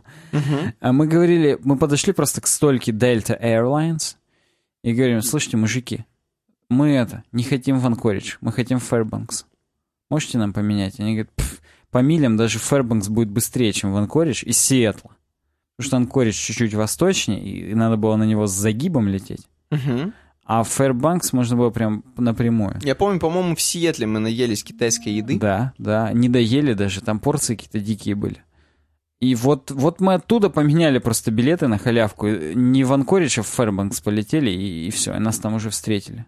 А 0.80 0.94
мы 0.94 1.08
говорили, 1.08 1.60
мы 1.64 1.78
подошли 1.78 2.14
просто 2.14 2.40
к 2.40 2.48
стойке 2.48 2.92
Delta 2.94 3.38
Airlines 3.38 4.16
и 4.84 4.94
говорим, 4.94 5.22
слушайте, 5.24 5.58
мужики, 5.58 6.06
мы 6.70 6.92
это, 6.92 7.24
не 7.32 7.44
хотим 7.44 7.80
в 7.80 7.86
Анкоридж, 7.86 8.38
мы 8.40 8.54
хотим 8.54 8.80
в 8.80 8.84
Фэрбанкс. 8.84 9.46
Можете 10.10 10.38
нам 10.38 10.54
поменять? 10.54 11.00
Они 11.00 11.14
говорят, 11.14 11.32
«Пф, 11.36 11.62
по 11.92 12.00
милям 12.00 12.38
даже 12.38 12.60
Фэрбанкс 12.60 13.10
будет 13.10 13.30
быстрее, 13.30 13.74
чем 13.74 13.94
в 13.94 13.98
Анкоридж 13.98 14.44
из 14.46 14.58
Сиэтла. 14.58 15.12
Потому 15.76 15.88
что 15.88 15.98
Анкоридж 15.98 16.36
чуть-чуть 16.36 16.74
восточнее, 16.74 17.40
и 17.40 17.76
надо 17.76 17.98
было 17.98 18.16
на 18.16 18.24
него 18.24 18.48
с 18.48 18.52
загибом 18.52 19.08
лететь. 19.08 19.48
Мгм. 19.70 20.14
А 20.46 20.64
в 20.64 20.70
Фэрбанкс 20.70 21.34
можно 21.34 21.58
было 21.58 21.70
прям 21.72 22.04
напрямую. 22.18 22.80
Я 22.82 22.96
помню, 22.96 23.20
по-моему, 23.20 23.56
в 23.56 23.62
Сиэтле 23.62 24.08
мы 24.08 24.20
наелись 24.20 24.64
китайской 24.64 25.10
еды. 25.10 25.38
Да, 25.38 25.74
да, 25.78 26.12
не 26.14 26.30
доели 26.30 26.74
даже, 26.74 27.02
там 27.02 27.20
порции 27.20 27.56
какие-то 27.56 27.80
дикие 27.80 28.16
были. 28.16 28.44
И 29.20 29.36
вот, 29.36 29.72
вот 29.72 30.00
мы 30.00 30.14
оттуда 30.14 30.50
поменяли 30.50 31.00
просто 31.00 31.32
билеты 31.32 31.68
на 31.68 31.78
халявку. 31.78 32.28
Не 32.28 32.84
в 32.84 32.94
Анкоридж, 32.94 33.40
а 33.40 33.44
в 33.44 33.48
Фэрбанкс 33.48 34.00
полетели, 34.02 34.52
и, 34.52 34.88
и 34.88 34.92
все, 34.92 35.16
и 35.16 35.20
нас 35.20 35.38
там 35.40 35.56
уже 35.56 35.70
встретили. 35.70 36.26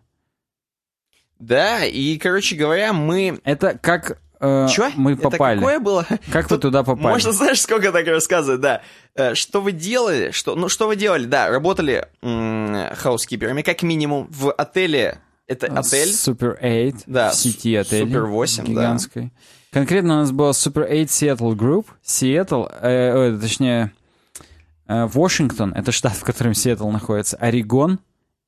Да, 1.40 1.86
и, 1.86 2.18
короче 2.18 2.56
говоря, 2.56 2.92
мы... 2.94 3.40
Это 3.46 3.78
как 3.82 4.20
э, 4.42 4.68
Чё? 4.70 4.92
мы 4.96 5.14
Это 5.14 5.22
попали. 5.30 5.60
какое 5.60 5.80
было? 5.80 6.06
Как 6.32 6.46
вы 6.50 6.58
Тут 6.58 6.62
туда 6.64 6.84
попали? 6.84 7.08
Можно, 7.14 7.32
знаешь, 7.32 7.62
сколько 7.62 7.92
так 7.92 8.06
рассказывать, 8.08 8.62
да. 8.62 8.82
Э, 9.16 9.36
Что 9.36 9.62
вы 9.62 9.72
делали? 9.72 10.32
Что, 10.32 10.56
ну, 10.56 10.68
что 10.70 10.88
вы 10.88 10.96
делали? 10.98 11.26
Да, 11.26 11.50
работали 11.50 12.08
м, 12.22 12.94
хаускиперами, 12.96 13.62
как 13.62 13.82
минимум, 13.84 14.28
в 14.30 14.52
отеле. 14.52 15.20
Это 15.48 15.68
отель. 15.68 16.10
Super 16.10 16.58
8 16.62 17.04
Да, 17.08 17.32
в 17.32 17.36
сети 17.36 17.74
отелей. 17.76 18.06
Super 18.14 18.26
8, 18.26 18.64
да. 18.66 18.70
гигантской. 18.70 19.32
Конкретно 19.72 20.16
у 20.16 20.18
нас 20.18 20.32
была 20.32 20.52
Super 20.52 20.88
8 20.88 21.06
Seattle 21.06 21.56
Group. 21.56 21.86
Seattle, 22.06 22.70
э, 22.82 23.34
э, 23.36 23.40
точнее, 23.40 23.92
э, 24.88 25.06
Вашингтон, 25.06 25.74
это 25.74 25.92
штат, 25.92 26.14
в 26.14 26.24
котором 26.24 26.54
Сиэтл 26.54 26.90
находится, 26.90 27.38
Орегон 27.38 28.00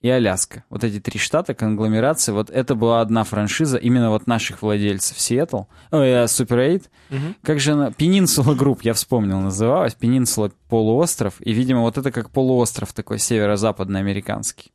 и 0.01 0.09
Аляска. 0.09 0.63
Вот 0.69 0.83
эти 0.83 0.99
три 0.99 1.19
штата, 1.19 1.53
конгломерации, 1.53 2.31
вот 2.31 2.49
это 2.49 2.75
была 2.75 3.01
одна 3.01 3.23
франшиза 3.23 3.77
именно 3.77 4.09
вот 4.09 4.27
наших 4.27 4.61
владельцев 4.61 5.19
Сиэтл, 5.19 5.63
ой, 5.91 6.09
э, 6.09 6.23
Super 6.25 6.79
8. 7.09 7.33
Как 7.43 7.59
же 7.59 7.73
она, 7.73 7.89
Peninsula 7.89 8.57
Group, 8.57 8.79
я 8.81 8.93
вспомнил, 8.93 9.39
называлась, 9.39 9.95
Peninsula 9.99 10.51
полуостров, 10.69 11.35
и, 11.39 11.53
видимо, 11.53 11.81
вот 11.81 11.97
это 11.97 12.11
как 12.11 12.31
полуостров 12.31 12.93
такой 12.93 13.19
северо-западно-американский. 13.19 14.71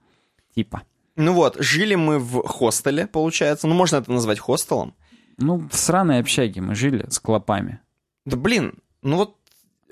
Типа. 0.54 0.82
Ну 1.16 1.32
вот, 1.32 1.56
жили 1.58 1.94
мы 1.94 2.18
в 2.18 2.46
хостеле, 2.46 3.06
получается. 3.06 3.66
Ну, 3.66 3.74
можно 3.74 3.96
это 3.96 4.12
назвать 4.12 4.38
хостелом. 4.38 4.94
Ну, 5.38 5.68
в 5.70 5.76
сраной 5.76 6.20
общаге 6.20 6.60
мы 6.60 6.74
жили 6.74 7.04
с 7.08 7.18
клопами. 7.18 7.80
Да 8.24 8.36
блин, 8.36 8.74
ну 9.02 9.16
вот 9.16 9.35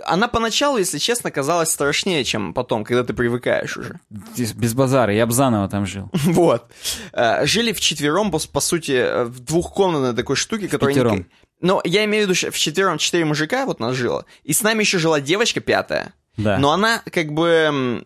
она 0.04 0.28
поначалу, 0.28 0.78
если 0.78 0.98
честно, 0.98 1.30
казалась 1.30 1.70
страшнее, 1.70 2.24
чем 2.24 2.54
потом, 2.54 2.84
когда 2.84 3.04
ты 3.04 3.14
привыкаешь 3.14 3.76
уже. 3.76 4.00
Без 4.10 4.74
базара, 4.74 5.12
я 5.14 5.26
б 5.26 5.32
заново 5.32 5.68
там 5.68 5.86
жил. 5.86 6.10
Вот. 6.24 6.64
Э, 7.12 7.46
Жили 7.46 7.72
вчетвером, 7.72 8.30
по, 8.30 8.38
по 8.38 8.60
сути, 8.60 8.92
э, 8.92 9.24
в 9.24 9.40
двухкомнатной 9.40 10.14
такой 10.14 10.36
штуке, 10.36 10.68
которая... 10.68 10.94
пятером. 10.94 11.26
Но 11.60 11.80
я 11.84 12.04
имею 12.04 12.24
в 12.24 12.26
виду, 12.26 12.34
что 12.34 12.50
вчетвером 12.50 12.98
четыре 12.98 13.24
мужика 13.24 13.64
вот 13.66 13.80
нас 13.80 13.94
жило, 13.94 14.26
и 14.42 14.52
с 14.52 14.62
нами 14.62 14.80
еще 14.80 14.98
жила 14.98 15.20
девочка 15.20 15.60
пятая. 15.60 16.12
Да. 16.36 16.58
Но 16.58 16.72
она 16.72 17.00
как 17.10 17.32
бы... 17.32 18.04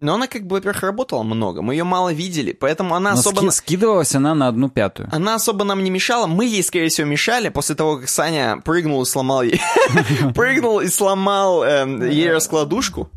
Но 0.00 0.14
она 0.14 0.26
как 0.26 0.46
бы, 0.46 0.56
во-первых, 0.56 0.82
работала 0.82 1.22
много, 1.22 1.62
мы 1.62 1.74
ее 1.74 1.84
мало 1.84 2.12
видели, 2.12 2.52
поэтому 2.52 2.94
она 2.94 3.12
Но 3.12 3.18
особо... 3.20 3.40
ски- 3.50 3.50
скидывалась 3.50 4.14
она 4.14 4.34
на 4.34 4.48
одну 4.48 4.68
пятую. 4.68 5.08
Она 5.12 5.36
особо 5.36 5.64
нам 5.64 5.82
не 5.82 5.90
мешала, 5.90 6.26
мы 6.26 6.44
ей, 6.44 6.62
скорее 6.62 6.88
всего, 6.88 7.06
мешали 7.06 7.48
после 7.48 7.74
того, 7.74 7.98
как 7.98 8.08
Саня 8.08 8.58
прыгнул 8.64 9.02
и 9.02 9.06
сломал 9.06 9.42
ей... 9.42 9.60
Прыгнул 10.34 10.80
и 10.80 10.88
сломал 10.88 11.62
эм, 11.64 12.02
ей 12.04 12.30
раскладушку. 12.32 13.08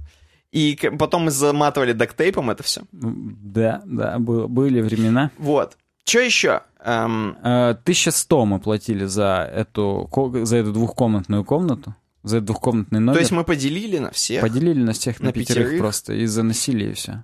И 0.54 0.80
потом 0.98 1.26
мы 1.26 1.32
заматывали 1.32 1.92
дактейпом 1.94 2.50
это 2.50 2.64
все. 2.64 2.82
Да, 2.92 3.82
да, 3.86 4.18
были 4.20 4.80
времена. 4.82 5.32
Вот. 5.38 5.78
Что 6.06 6.20
еще? 6.20 6.62
Эм, 6.84 7.38
Э, 7.44 7.72
1100 7.72 8.46
мы 8.46 8.60
платили 8.60 9.04
за 9.06 9.50
эту, 9.54 10.10
за 10.44 10.58
эту 10.58 10.72
двухкомнатную 10.72 11.44
комнату, 11.44 11.94
за 12.28 12.42
двухкомнатный 12.42 13.00
номер. 13.00 13.14
то 13.16 13.20
есть 13.20 13.32
мы 13.32 13.44
поделили 13.44 13.98
на 14.00 14.12
всех. 14.12 14.42
Поделили 14.42 14.82
на 14.84 14.94
всех, 14.94 15.20
на, 15.20 15.28
На 15.28 15.32
пятерых, 15.34 15.64
пятерых? 15.66 15.80
просто, 15.80 16.14
и 16.14 16.26
заносили, 16.26 16.92
и 16.92 16.94
все. 16.94 17.24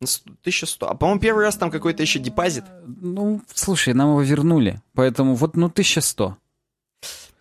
На 0.00 0.06
с- 0.06 0.22
1100. 0.42 0.88
А 0.88 0.94
по-моему, 0.94 1.20
первый 1.20 1.44
раз 1.44 1.56
там 1.56 1.70
какой-то 1.70 2.02
еще 2.02 2.18
депозит. 2.18 2.64
Ну, 2.86 3.42
слушай, 3.54 3.94
нам 3.94 4.10
его 4.10 4.22
вернули, 4.22 4.80
поэтому 4.94 5.34
вот, 5.34 5.56
ну, 5.56 5.66
1100. 5.68 6.36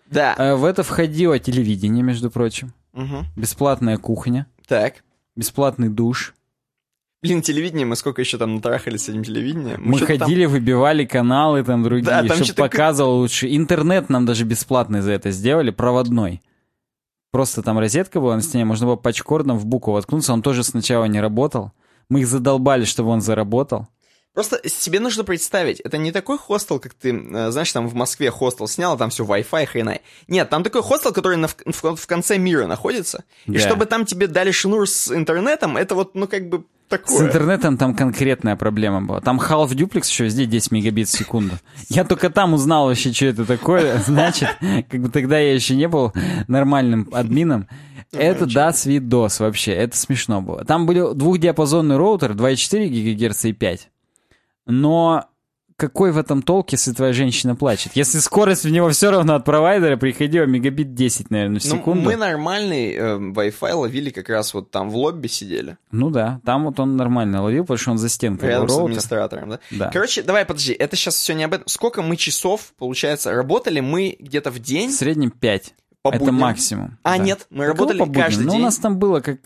Да. 0.09 0.35
Э, 0.37 0.55
в 0.55 0.63
это 0.65 0.83
входило 0.83 1.37
телевидение, 1.39 2.03
между 2.03 2.31
прочим, 2.31 2.73
Мгм. 2.93 3.25
бесплатная 3.35 3.97
кухня, 3.97 4.47
Так. 4.67 5.03
бесплатный 5.35 5.89
душ. 5.89 6.33
Блин, 7.23 7.41
телевидение, 7.41 7.85
мы 7.85 7.95
сколько 7.95 8.21
еще 8.21 8.37
там 8.37 8.55
натрахались 8.55 9.05
с 9.05 9.09
этим 9.09 9.23
телевидением. 9.23 9.81
Мы 9.83 9.97
там- 9.99 10.07
ходили, 10.07 10.45
выбивали 10.45 11.03
каналы 11.03 11.63
там 11.63 11.83
другие, 11.83 12.05
Да, 12.05 12.23
там 12.23 12.37
чтобы 12.43 12.53
показывал 12.53 13.17
лучше. 13.17 13.53
Интернет 13.53 14.09
нам 14.09 14.25
даже 14.25 14.45
бесплатный 14.45 15.01
за 15.01 15.11
это 15.11 15.31
сделали, 15.31 15.71
проводной. 15.71 16.41
Просто 17.37 17.61
там 17.61 17.77
розетка 17.77 18.19
была 18.19 18.35
на 18.35 18.41
стене, 18.41 18.65
можно 18.65 18.87
было 18.87 18.95
пачкордом 18.95 19.59
в 19.59 19.65
букву 19.67 19.93
воткнуться, 19.93 20.33
он 20.33 20.41
тоже 20.41 20.63
сначала 20.63 21.05
не 21.05 21.21
работал. 21.21 21.71
Мы 22.09 22.21
их 22.21 22.27
задолбали, 22.27 22.83
чтобы 22.83 23.09
он 23.11 23.21
заработал. 23.21 23.85
Просто 24.33 24.59
себе 24.67 24.99
нужно 24.99 25.23
представить, 25.23 25.79
это 25.81 25.99
не 25.99 26.11
такой 26.11 26.39
хостел, 26.39 26.79
как 26.79 26.95
ты, 26.95 27.11
э, 27.15 27.51
знаешь, 27.51 27.71
там 27.71 27.87
в 27.87 27.93
Москве 27.93 28.31
хостел 28.31 28.67
снял, 28.67 28.93
а 28.93 28.97
там 28.97 29.11
все 29.11 29.23
Wi-Fi, 29.23 29.67
хрена. 29.67 29.99
Нет, 30.27 30.49
там 30.49 30.63
такой 30.63 30.81
хостел, 30.81 31.13
который 31.13 31.37
на- 31.37 31.47
в, 31.47 31.55
в- 31.95 32.07
конце 32.07 32.39
мира 32.39 32.65
находится. 32.65 33.23
И 33.45 33.51
Да. 33.51 33.59
чтобы 33.59 33.85
там 33.85 34.05
тебе 34.05 34.25
дали 34.25 34.49
шнур 34.49 34.89
с 34.89 35.11
интернетом, 35.15 35.77
это 35.77 35.93
вот, 35.93 36.15
ну, 36.15 36.27
как 36.27 36.49
бы 36.49 36.63
С 36.87 36.89
такое. 36.89 37.27
интернетом 37.27 37.77
там 37.77 37.93
конкретная 37.93 38.55
проблема 38.55 39.01
была. 39.01 39.19
Там 39.19 39.41
half 39.41 39.75
дуплекс 39.75 40.09
еще 40.09 40.23
везде 40.23 40.45
10 40.45 40.71
мегабит 40.71 41.09
в 41.09 41.11
секунду. 41.11 41.55
Я 41.89 42.05
только 42.05 42.29
там 42.29 42.53
узнал 42.53 42.87
вообще, 42.87 43.11
что 43.11 43.25
это 43.25 43.45
такое. 43.45 43.97
Значит, 44.05 44.49
как 44.89 45.01
бы 45.01 45.09
тогда 45.09 45.37
я 45.37 45.53
еще 45.53 45.75
не 45.75 45.89
был 45.89 46.13
нормальным 46.47 47.09
админом. 47.11 47.67
Это 48.13 48.45
да, 48.45 48.71
свидос 48.71 49.41
вообще. 49.41 49.73
Это 49.73 49.97
смешно 49.97 50.41
было. 50.41 50.63
Там 50.63 50.85
были 50.85 51.13
двухдиапазонный 51.13 51.97
роутер 51.97 52.31
2,4 52.31 52.87
ГГц 52.87 53.45
и 53.45 53.51
5. 53.51 53.89
Но 54.67 55.25
какой 55.77 56.11
в 56.11 56.17
этом 56.17 56.41
толк, 56.41 56.71
если 56.71 56.91
твоя 56.91 57.13
женщина 57.13 57.55
плачет? 57.55 57.91
Если 57.95 58.17
скорость 58.17 58.65
в 58.65 58.69
него 58.69 58.89
все 58.89 59.11
равно 59.11 59.35
от 59.35 59.45
провайдера 59.45 59.95
приходила 59.95 60.45
мегабит 60.45 60.95
10, 60.95 61.29
наверное, 61.29 61.59
в 61.59 61.65
Ну, 61.65 61.69
секунду. 61.77 62.01
мы 62.03 62.15
нормальный 62.15 62.93
э, 62.93 63.17
Wi-Fi 63.17 63.73
ловили 63.73 64.09
как 64.09 64.27
раз 64.29 64.53
вот 64.55 64.71
там 64.71 64.89
в 64.89 64.95
лобби 64.97 65.27
сидели, 65.27 65.77
Ну 65.91 66.09
да, 66.09 66.41
там 66.43 66.65
вот 66.65 66.79
он 66.79 66.97
нормально 66.97 67.43
ловил, 67.43 67.63
потому 67.63 67.77
что 67.77 67.91
он 67.91 67.97
за 67.99 68.09
стенкой 68.09 68.49
рядом 68.49 68.69
с 68.69 68.77
администратором, 68.77 69.49
да? 69.51 69.59
Да. 69.71 69.89
Короче, 69.93 70.23
давай, 70.23 70.45
подожди, 70.45 70.73
это 70.73 70.95
сейчас 70.95 71.15
все 71.15 71.33
не 71.33 71.43
об 71.43 71.53
этом. 71.53 71.67
Сколько 71.67 72.01
мы 72.01 72.15
часов, 72.17 72.73
получается, 72.79 73.31
работали 73.31 73.79
мы 73.79 74.15
где-то 74.19 74.49
в 74.51 74.59
день 74.59 74.89
В 74.89 74.93
среднем 74.93 75.29
5. 75.29 75.73
по 76.01 76.09
Это 76.09 76.17
будням? 76.19 76.35
максимум. 76.35 76.97
А, 77.03 77.17
да. 77.17 77.23
нет, 77.23 77.45
мы 77.51 77.65
Какого 77.67 77.67
работали 77.77 77.97
по 77.99 78.05
будням? 78.07 78.23
каждый 78.23 78.45
Ну, 78.45 78.51
день. 78.53 78.61
у 78.61 78.63
нас 78.63 78.77
там 78.77 78.97
было 78.97 79.19
как... 79.19 79.39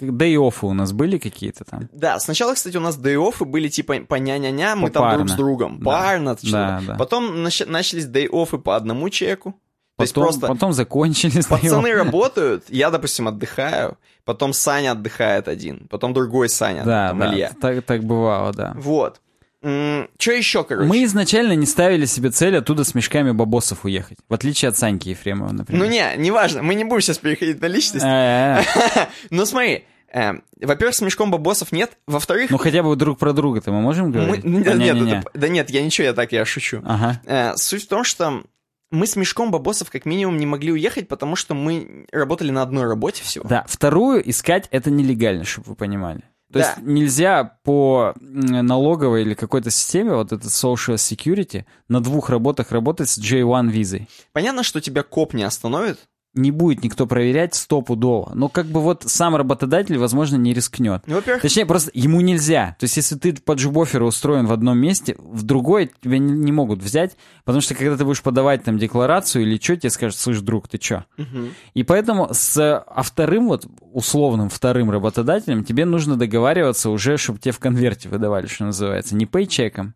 off 0.00 0.54
у 0.62 0.72
нас 0.72 0.92
были 0.92 1.18
какие-то 1.18 1.64
там. 1.64 1.88
Да, 1.92 2.18
сначала, 2.20 2.54
кстати, 2.54 2.76
у 2.76 2.80
нас 2.80 2.98
day-оффы 2.98 3.44
были 3.44 3.68
типа 3.68 4.00
по 4.00 4.14
ня-ня-ня, 4.16 4.76
мы 4.76 4.90
там 4.90 5.16
друг 5.16 5.28
с 5.28 5.32
другом. 5.32 5.78
Да. 5.80 5.84
Парно. 5.84 6.36
Да, 6.42 6.82
да. 6.86 6.94
Потом 6.94 7.46
нач- 7.46 7.66
начались 7.66 8.06
day-оффы 8.06 8.58
по 8.58 8.76
одному 8.76 9.08
человеку. 9.10 9.54
То 9.96 10.02
есть 10.04 10.14
Потом, 10.14 10.24
просто 10.28 10.46
потом 10.46 10.72
закончили. 10.72 11.42
пацаны 11.48 11.92
работают, 11.92 12.64
я, 12.68 12.90
допустим, 12.90 13.26
отдыхаю, 13.26 13.98
потом 14.24 14.52
Саня 14.52 14.92
отдыхает 14.92 15.48
один, 15.48 15.88
потом 15.88 16.14
другой 16.14 16.48
Саня, 16.48 16.84
Да, 16.84 17.08
там, 17.08 17.18
да, 17.18 17.34
Илья. 17.34 17.52
так, 17.60 17.82
так 17.84 18.04
бывало, 18.04 18.52
да. 18.52 18.74
Вот. 18.76 19.20
Что 19.60 20.32
еще, 20.32 20.62
короче? 20.64 20.86
Мы 20.88 21.04
изначально 21.04 21.52
не 21.54 21.66
ставили 21.66 22.04
себе 22.06 22.30
цель 22.30 22.56
оттуда 22.56 22.84
с 22.84 22.94
мешками 22.94 23.32
бабосов 23.32 23.84
уехать. 23.84 24.18
В 24.28 24.34
отличие 24.34 24.68
от 24.68 24.76
Саньки 24.78 25.08
Ефремова, 25.10 25.52
например. 25.52 25.82
Ну 25.84 25.90
не, 25.90 26.04
неважно, 26.16 26.62
мы 26.62 26.74
не 26.74 26.84
будем 26.84 27.00
сейчас 27.00 27.18
переходить 27.18 27.60
на 27.60 27.66
личность. 27.66 28.04
Э-э-э. 28.04 29.06
Ну 29.30 29.44
смотри, 29.46 29.84
э, 30.12 30.32
во-первых, 30.60 30.94
с 30.94 31.00
мешком 31.00 31.30
бабосов 31.32 31.72
нет, 31.72 31.98
во-вторых... 32.06 32.50
Ну 32.50 32.58
хотя 32.58 32.82
бы 32.82 32.94
друг 32.94 33.18
про 33.18 33.32
друга-то 33.32 33.72
мы 33.72 33.80
можем 33.80 34.06
мы- 34.06 34.12
говорить? 34.12 34.42
Да 34.44 34.70
А, 34.72 34.74
нет, 34.74 34.94
не-не-не. 34.94 35.18
это- 35.20 35.30
да 35.34 35.48
нет, 35.48 35.70
я 35.70 35.82
ничего, 35.84 36.04
я 36.06 36.12
так, 36.12 36.30
я 36.32 36.44
шучу. 36.44 36.80
Ага. 36.84 37.20
Э, 37.26 37.56
Суть 37.56 37.84
в 37.84 37.88
том, 37.88 38.04
что 38.04 38.44
мы 38.90 39.06
с 39.06 39.16
мешком 39.16 39.50
бабосов 39.50 39.90
как 39.90 40.06
минимум 40.06 40.38
не 40.38 40.46
могли 40.46 40.72
уехать, 40.72 41.08
потому 41.08 41.34
что 41.36 41.54
мы 41.54 42.06
работали 42.12 42.50
на 42.50 42.62
одной 42.62 42.84
работе 42.86 43.22
всего. 43.24 43.46
Да, 43.48 43.64
вторую 43.68 44.28
искать 44.30 44.68
это 44.70 44.90
нелегально, 44.90 45.44
чтобы 45.44 45.70
вы 45.70 45.74
понимали. 45.74 46.22
То 46.52 46.60
Да. 46.60 46.66
есть 46.66 46.78
нельзя 46.82 47.44
по 47.62 48.14
налоговой 48.20 49.22
или 49.22 49.34
какой-то 49.34 49.70
системе, 49.70 50.14
вот 50.14 50.32
этот 50.32 50.50
social 50.50 50.94
security, 50.94 51.66
на 51.88 52.00
двух 52.00 52.30
работах 52.30 52.72
работать 52.72 53.10
с 53.10 53.18
J1 53.18 53.68
визой. 53.70 54.08
Понятно, 54.32 54.62
что 54.62 54.80
тебя 54.80 55.02
коп 55.02 55.34
не 55.34 55.42
остановит, 55.42 55.98
Не 56.38 56.52
будет 56.52 56.84
никто 56.84 57.06
проверять 57.06 57.54
стопудово. 57.54 58.30
Но 58.34 58.48
как 58.48 58.66
бы 58.66 58.80
вот 58.80 59.02
сам 59.06 59.34
работодатель, 59.34 59.98
возможно, 59.98 60.36
не 60.36 60.54
рискнет. 60.54 61.02
Ну, 61.06 61.16
во-первых, 61.16 61.42
Точнее, 61.42 61.66
просто 61.66 61.90
ему 61.94 62.20
нельзя. 62.20 62.76
То 62.78 62.84
есть, 62.84 62.96
если 62.96 63.16
ты 63.16 63.32
по 63.34 63.52
джубоферу 63.52 64.06
устроен 64.06 64.46
в 64.46 64.52
одном 64.52 64.78
месте, 64.78 65.16
в 65.18 65.42
другое 65.42 65.90
тебя 66.00 66.18
не, 66.18 66.32
не 66.32 66.52
могут 66.52 66.80
взять, 66.80 67.16
потому 67.44 67.60
что 67.60 67.74
когда 67.74 67.96
ты 67.96 68.04
будешь 68.04 68.22
подавать 68.22 68.62
там 68.62 68.78
декларацию 68.78 69.42
или 69.42 69.58
что, 69.60 69.76
тебе 69.76 69.90
скажут, 69.90 70.18
слышь, 70.18 70.40
друг, 70.40 70.68
ты 70.68 70.78
чё? 70.78 71.04
Мгм. 71.16 71.50
И 71.74 71.82
поэтому 71.82 72.28
с 72.32 72.58
а 72.58 73.02
вторым, 73.02 73.48
вот 73.48 73.66
условным 73.92 74.48
вторым 74.48 74.90
работодателем 74.90 75.64
тебе 75.64 75.84
нужно 75.84 76.16
договариваться 76.16 76.90
уже, 76.90 77.16
чтобы 77.16 77.38
тебе 77.38 77.52
в 77.52 77.58
конверте 77.58 78.08
выдавали, 78.08 78.46
что 78.46 78.64
называется, 78.64 79.16
не 79.16 79.26
пейчеком. 79.26 79.94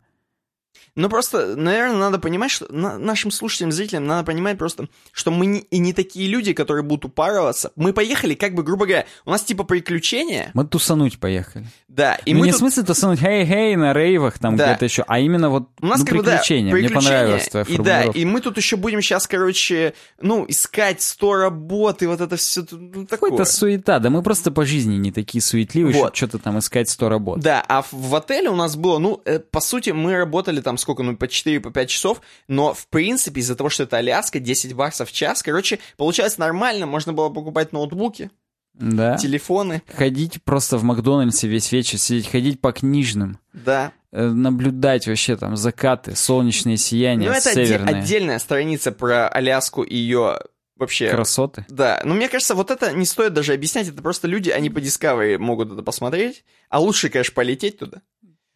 Ну, 0.95 1.09
просто, 1.09 1.57
наверное, 1.57 1.97
надо 1.97 2.19
понимать, 2.19 2.51
что 2.51 2.71
на- 2.71 2.99
нашим 2.99 3.31
слушателям, 3.31 3.73
зрителям 3.73 4.07
надо 4.07 4.27
понимать 4.27 4.59
просто, 4.59 4.89
что 5.11 5.31
мы 5.31 5.47
не- 5.47 5.61
и 5.61 5.79
не 5.79 5.95
такие 5.95 6.29
люди, 6.29 6.53
которые 6.53 6.83
будут 6.85 7.07
упарываться. 7.07 7.73
Мы 7.77 7.95
поехали, 7.95 8.35
как 8.35 8.55
бы, 8.55 8.63
грубо 8.63 8.85
говоря, 8.85 9.07
у 9.25 9.31
нас 9.31 9.43
типа 9.43 9.65
приключения, 9.65 10.51
Мы 10.53 10.67
тусануть 10.67 11.19
поехали. 11.19 11.67
Да, 11.95 12.15
и 12.25 12.33
ну, 12.33 12.41
мы 12.41 12.47
не 12.47 12.53
тут- 12.53 12.57
в 12.57 12.59
смысле 12.61 12.83
тусануть 12.85 13.21
хей-хей 13.21 13.77
на 13.77 13.93
рейвах 13.93 14.39
там 14.39 14.57
Да. 14.57 14.67
где-то 14.71 14.87
еще, 14.87 15.05
а 15.07 15.19
именно 15.21 15.51
вот 15.51 15.69
У 15.83 15.87
нас 15.87 16.01
ну, 16.01 16.07
как 16.07 16.17
бы, 16.17 16.23
да, 16.23 16.31
приключения. 16.33 16.73
Мне 16.73 16.89
приключения. 16.89 17.11
понравилась 17.11 17.49
твоя 17.49 17.67
и 17.69 17.77
да, 17.79 18.03
и 18.05 18.25
мы 18.25 18.41
тут 18.41 18.57
еще 18.57 18.77
будем 18.77 19.03
сейчас, 19.03 19.27
короче, 19.27 19.93
ну, 20.21 20.47
искать 20.49 21.03
100 21.03 21.35
работ 21.37 22.03
и 22.03 22.07
вот 22.07 22.21
это 22.23 22.37
все 22.37 22.65
ну, 22.71 23.07
такое. 23.07 23.31
Какая-то 23.31 23.51
суета, 23.51 23.99
да 23.99 24.09
мы 24.09 24.23
просто 24.23 24.51
по 24.51 24.65
жизни 24.65 24.97
не 24.97 25.13
такие 25.13 25.43
суетливые, 25.43 25.95
Вот. 25.95 26.17
что-то 26.17 26.39
там 26.39 26.59
искать 26.59 26.89
100 26.89 27.09
работ. 27.11 27.41
Да, 27.41 27.63
а 27.69 27.83
в, 27.83 27.93
в 27.93 28.15
отеле 28.15 28.49
у 28.49 28.57
нас 28.57 28.75
было, 28.77 28.99
ну, 28.99 29.21
э, 29.27 29.39
по 29.39 29.61
сути, 29.61 29.91
мы 29.91 30.17
работали 30.17 30.61
там 30.63 30.79
сколько, 30.79 31.03
ну, 31.03 31.15
по 31.17 31.29
4, 31.29 31.61
по 31.61 31.71
5 31.71 31.91
часов, 31.91 32.23
но, 32.49 32.73
в 32.73 32.87
принципе, 32.89 33.41
из-за 33.41 33.55
того, 33.55 33.69
что 33.69 33.83
это 33.83 33.99
Аляска, 33.99 34.41
10 34.41 34.73
баксов 34.73 35.11
в 35.11 35.13
час, 35.13 35.43
короче, 35.43 35.79
получалось 35.99 36.39
нормально, 36.39 36.87
можно 36.87 37.13
было 37.13 37.29
покупать 37.29 37.73
ноутбуки, 37.73 38.31
Да. 38.75 39.17
телефоны, 39.17 39.83
Ходить 39.95 40.43
просто 40.43 40.79
в 40.79 40.83
Макдональдсе 40.83 41.47
весь 41.49 41.71
вечер, 41.73 41.99
сидеть, 41.99 42.31
ходить 42.31 42.61
по 42.61 42.73
книжным, 42.73 43.39
да. 43.53 43.93
э, 44.11 44.27
наблюдать 44.27 45.07
вообще 45.07 45.37
там 45.37 45.57
закаты, 45.57 46.17
солнечные 46.17 46.77
сияния, 46.77 47.29
Ну, 47.29 47.35
это 47.35 47.53
северные 47.53 47.97
отдельная 47.97 48.39
страница 48.39 48.91
про 48.93 49.29
Аляску 49.29 49.83
и 49.83 49.95
ее 49.95 50.39
вообще... 50.77 51.11
красоты. 51.11 51.65
Да, 51.69 52.01
но 52.05 52.15
мне 52.15 52.29
кажется, 52.29 52.55
вот 52.55 52.71
это 52.71 52.93
не 52.93 53.07
стоит 53.07 53.33
даже 53.35 53.53
объяснять, 53.53 53.89
это 53.89 54.03
просто 54.03 54.27
люди, 54.27 54.51
они 54.51 54.71
по 54.71 54.79
Discovery 54.79 55.39
могут 55.39 55.73
это 55.73 55.83
посмотреть, 55.83 56.45
а 56.69 56.81
лучше, 56.81 57.09
конечно, 57.09 57.35
полететь 57.35 57.79
туда. 57.79 58.03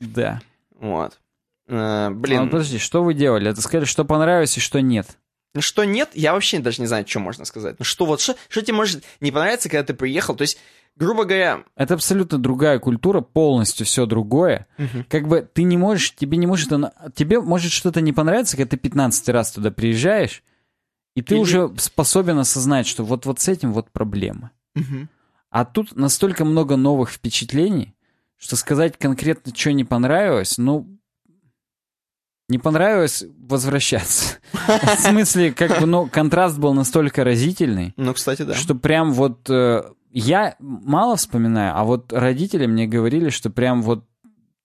Да. 0.00 0.40
Вот. 0.78 1.20
Э, 1.68 2.10
блин, 2.10 2.48
подожди, 2.48 2.78
что 2.78 3.02
вы 3.02 3.14
делали? 3.14 3.50
Это 3.50 3.60
сказали, 3.60 3.84
что 3.84 4.04
понравилось 4.04 4.56
и 4.56 4.60
что 4.60 4.80
нет. 4.80 5.18
Ну 5.56 5.62
что 5.62 5.84
нет, 5.84 6.10
я 6.14 6.34
вообще 6.34 6.58
даже 6.60 6.80
не 6.82 6.86
знаю, 6.86 7.06
что 7.08 7.18
можно 7.18 7.44
сказать. 7.44 7.76
Ну 7.78 7.84
что 7.84 8.04
вот, 8.06 8.20
что, 8.20 8.36
что 8.48 8.60
тебе 8.60 8.74
может 8.74 9.02
не 9.20 9.32
понравиться, 9.32 9.68
когда 9.68 9.82
ты 9.82 9.94
приехал? 9.94 10.36
То 10.36 10.42
есть, 10.42 10.58
грубо 10.96 11.24
говоря, 11.24 11.64
Это 11.74 11.94
абсолютно 11.94 12.38
другая 12.38 12.78
культура, 12.78 13.22
полностью 13.22 13.86
все 13.86 14.06
другое. 14.06 14.66
Как 15.08 15.26
бы 15.26 15.48
ты 15.52 15.62
не 15.62 15.76
можешь, 15.78 16.14
тебе 16.14 16.36
не 16.36 16.46
может, 16.46 16.68
тебе 17.14 17.40
может 17.40 17.72
что-то 17.72 18.00
не 18.02 18.12
понравиться, 18.12 18.56
когда 18.56 18.70
ты 18.70 18.76
15 18.76 19.28
раз 19.30 19.50
туда 19.52 19.70
приезжаешь, 19.70 20.42
и 21.14 21.22
ты 21.22 21.34
Или- 21.34 21.40
уже 21.40 21.72
способен 21.78 22.38
осознать, 22.38 22.86
что 22.86 23.02
вот, 23.02 23.24
вот 23.24 23.40
с 23.40 23.48
этим 23.48 23.72
вот 23.72 23.90
проблема. 23.90 24.50
Мгм. 24.74 25.08
А 25.48 25.64
тут 25.64 25.96
настолько 25.96 26.44
много 26.44 26.76
новых 26.76 27.10
впечатлений, 27.10 27.94
что 28.36 28.56
сказать 28.56 28.98
конкретно, 28.98 29.54
что 29.56 29.72
не 29.72 29.84
понравилось, 29.84 30.58
ну, 30.58 30.95
не 32.48 32.58
понравилось 32.58 33.24
возвращаться. 33.48 34.36
В 34.52 35.00
смысле, 35.00 35.52
как 35.52 35.80
бы, 35.80 35.86
ну, 35.86 36.06
контраст 36.08 36.58
был 36.58 36.74
настолько 36.74 37.24
разительный, 37.24 37.92
ну, 37.96 38.14
кстати, 38.14 38.42
да. 38.42 38.54
что 38.54 38.74
прям 38.74 39.12
вот 39.12 39.48
э, 39.50 39.82
я 40.12 40.54
мало 40.60 41.16
вспоминаю, 41.16 41.72
а 41.76 41.84
вот 41.84 42.12
родители 42.12 42.66
мне 42.66 42.86
говорили, 42.86 43.30
что 43.30 43.50
прям 43.50 43.82
вот 43.82 44.04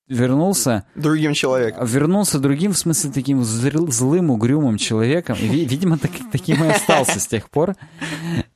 вернулся, 0.07 0.83
Другим 0.95 1.33
человеком. 1.33 1.85
вернулся 1.85 2.37
другим, 2.39 2.73
в 2.73 2.77
смысле, 2.77 3.11
таким 3.11 3.43
злым, 3.43 4.29
угрюмым 4.29 4.77
человеком. 4.77 5.37
И, 5.39 5.47
ви- 5.47 5.65
видимо, 5.65 5.97
так- 5.97 6.11
таким 6.31 6.63
и 6.63 6.67
остался 6.67 7.19
с 7.19 7.27
тех 7.27 7.49
пор. 7.49 7.75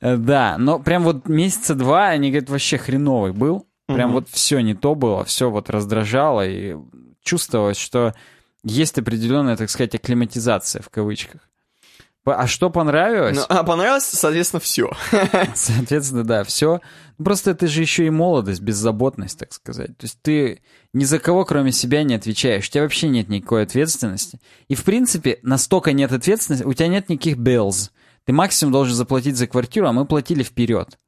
Э, 0.00 0.16
Да, 0.16 0.56
но 0.58 0.78
прям 0.78 1.02
вот 1.02 1.28
месяца 1.28 1.74
два, 1.74 2.08
они 2.08 2.30
говорят, 2.30 2.50
вообще 2.50 2.76
хреновый 2.78 3.32
был. 3.32 3.66
Прям 3.86 4.10
Мгм. 4.10 4.12
вот 4.14 4.28
все 4.30 4.60
не 4.60 4.74
то 4.74 4.94
было, 4.94 5.24
все 5.24 5.48
вот 5.50 5.70
раздражало, 5.70 6.46
и 6.46 6.76
чувствовалось, 7.22 7.78
что 7.78 8.14
есть 8.66 8.98
определенная, 8.98 9.56
так 9.56 9.70
сказать, 9.70 9.94
акклиматизация 9.94 10.82
в 10.82 10.90
кавычках. 10.90 11.40
А 12.24 12.48
что 12.48 12.70
понравилось? 12.70 13.36
Ну, 13.36 13.44
а 13.48 13.62
понравилось, 13.62 14.04
соответственно, 14.04 14.58
все. 14.58 14.90
Соответственно, 15.54 16.24
да, 16.24 16.42
все. 16.42 16.80
Просто 17.22 17.52
это 17.52 17.68
же 17.68 17.80
еще 17.80 18.06
и 18.06 18.10
молодость, 18.10 18.60
беззаботность, 18.60 19.38
так 19.38 19.52
сказать. 19.52 19.96
То 19.96 20.04
есть 20.04 20.18
ты 20.22 20.60
ни 20.92 21.04
за 21.04 21.20
кого, 21.20 21.44
кроме 21.44 21.70
себя, 21.70 22.02
не 22.02 22.16
отвечаешь. 22.16 22.66
У 22.66 22.70
тебя 22.70 22.82
вообще 22.82 23.08
нет 23.08 23.28
никакой 23.28 23.62
ответственности. 23.62 24.40
И, 24.66 24.74
в 24.74 24.82
принципе, 24.82 25.38
настолько 25.42 25.92
нет 25.92 26.10
ответственности, 26.10 26.66
у 26.66 26.74
тебя 26.74 26.88
нет 26.88 27.08
никаких 27.08 27.36
bills. 27.36 27.90
Ты 28.24 28.32
максимум 28.32 28.72
должен 28.72 28.96
заплатить 28.96 29.36
за 29.36 29.46
квартиру, 29.46 29.86
а 29.86 29.92
мы 29.92 30.04
платили 30.04 30.42
вперед. 30.42 30.98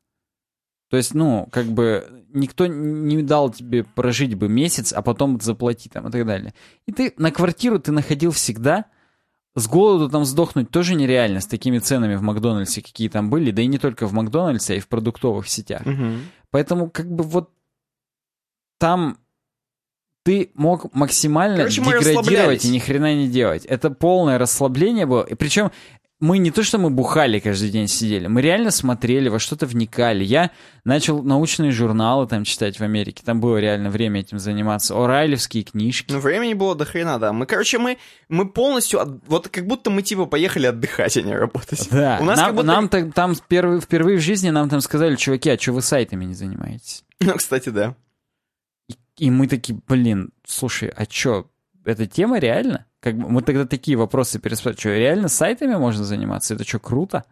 То 0.90 0.96
есть, 0.96 1.14
ну, 1.14 1.48
как 1.50 1.66
бы 1.66 2.17
никто 2.32 2.66
не 2.66 3.22
дал 3.22 3.50
тебе 3.50 3.84
прожить 3.84 4.34
бы 4.34 4.48
месяц, 4.48 4.92
а 4.92 5.02
потом 5.02 5.40
заплати 5.40 5.88
там 5.88 6.08
и 6.08 6.10
так 6.10 6.26
далее. 6.26 6.54
И 6.86 6.92
ты 6.92 7.14
на 7.16 7.30
квартиру 7.30 7.78
ты 7.78 7.92
находил 7.92 8.30
всегда. 8.30 8.86
С 9.54 9.66
голоду 9.66 10.08
там 10.08 10.24
сдохнуть 10.24 10.70
тоже 10.70 10.94
нереально 10.94 11.40
с 11.40 11.46
такими 11.46 11.78
ценами 11.78 12.14
в 12.14 12.22
Макдональдсе, 12.22 12.80
какие 12.80 13.08
там 13.08 13.28
были, 13.28 13.50
да 13.50 13.62
и 13.62 13.66
не 13.66 13.78
только 13.78 14.06
в 14.06 14.12
Макдональдсе, 14.12 14.74
а 14.74 14.76
и 14.76 14.80
в 14.80 14.88
продуктовых 14.88 15.48
сетях. 15.48 15.82
Поэтому 16.50 16.90
как 16.90 17.10
бы 17.10 17.24
вот 17.24 17.50
там 18.78 19.18
ты 20.28 20.50
мог 20.54 20.94
максимально 20.94 21.56
Короче, 21.56 21.82
деградировать 21.82 22.64
и 22.64 22.68
ни 22.68 22.78
хрена 22.78 23.14
не 23.14 23.28
делать. 23.28 23.64
Это 23.64 23.90
полное 23.90 24.38
расслабление 24.38 25.06
было. 25.06 25.22
И 25.22 25.34
причем 25.34 25.70
мы 26.20 26.38
не 26.38 26.50
то, 26.50 26.64
что 26.64 26.78
мы 26.78 26.90
бухали 26.90 27.38
каждый 27.38 27.70
день 27.70 27.86
сидели, 27.86 28.26
мы 28.26 28.42
реально 28.42 28.70
смотрели, 28.72 29.28
во 29.28 29.38
что-то 29.38 29.66
вникали. 29.66 30.24
Я 30.24 30.50
начал 30.84 31.22
научные 31.22 31.70
журналы 31.70 32.26
там 32.26 32.42
читать 32.44 32.78
в 32.80 32.82
Америке, 32.82 33.22
там 33.24 33.40
было 33.40 33.58
реально 33.58 33.88
время 33.90 34.20
этим 34.20 34.38
заниматься. 34.40 34.94
Орайлевские 35.00 35.62
книжки. 35.62 36.12
Ну, 36.12 36.18
времени 36.18 36.54
было 36.54 36.74
до 36.74 36.84
хрена, 36.84 37.18
да. 37.20 37.32
Мы, 37.32 37.46
короче, 37.46 37.78
мы, 37.78 37.98
мы 38.28 38.48
полностью, 38.48 39.00
от- 39.00 39.22
вот 39.28 39.48
как 39.48 39.66
будто 39.66 39.90
мы, 39.90 40.02
типа, 40.02 40.26
поехали 40.26 40.66
отдыхать, 40.66 41.16
а 41.16 41.22
не 41.22 41.34
работать. 41.36 41.88
Да, 41.90 42.18
У 42.20 42.24
нас 42.24 42.36
нам, 42.38 42.54
будто... 42.54 42.66
нам 42.66 42.88
так- 42.88 43.14
там 43.14 43.34
впервые, 43.36 43.80
впервые 43.80 44.18
в 44.18 44.22
жизни 44.22 44.50
нам 44.50 44.68
там 44.68 44.80
сказали, 44.80 45.14
чуваки, 45.14 45.50
а 45.50 45.58
что 45.58 45.72
вы 45.72 45.82
сайтами 45.82 46.24
не 46.24 46.34
занимаетесь? 46.34 47.04
Ну, 47.20 47.34
кстати, 47.34 47.68
да. 47.68 47.94
И 49.18 49.30
мы 49.30 49.46
такие, 49.48 49.78
блин, 49.88 50.30
слушай, 50.46 50.88
а 50.94 51.04
чё, 51.06 51.46
эта 51.88 52.06
тема 52.06 52.38
реально? 52.38 52.86
Как 53.00 53.16
бы 53.16 53.28
мы 53.28 53.42
тогда 53.42 53.64
такие 53.66 53.96
вопросы 53.96 54.38
переспрашивали, 54.38 54.78
что 54.80 54.88
реально 54.96 55.28
сайтами 55.28 55.74
можно 55.76 56.04
заниматься? 56.04 56.54
Это 56.54 56.64
что, 56.64 56.78
круто? 56.78 57.24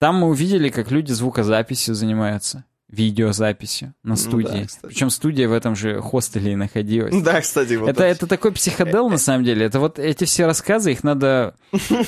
Там 0.00 0.16
мы 0.16 0.28
увидели, 0.28 0.68
как 0.68 0.90
люди 0.90 1.12
звукозаписью 1.12 1.94
занимаются, 1.94 2.64
видеозаписью 2.88 3.94
на 4.02 4.10
Ну 4.10 4.16
студии. 4.16 4.46
да, 4.60 4.66
кстати. 4.66 4.86
Причем 4.86 5.10
студия 5.10 5.48
в 5.48 5.52
этом 5.52 5.74
же 5.76 6.00
хостеле 6.00 6.52
и 6.52 6.56
находилась. 6.56 7.14
Да, 7.22 7.40
кстати, 7.40 7.74
вот 7.74 7.88
это, 7.88 8.04
это 8.04 8.26
такой 8.26 8.52
психодел, 8.52 9.08
на 9.08 9.18
самом 9.18 9.44
деле. 9.44 9.64
Это 9.66 9.80
вот 9.80 9.98
эти 9.98 10.24
все 10.24 10.46
рассказы, 10.46 10.92
их 10.92 11.04
надо 11.04 11.54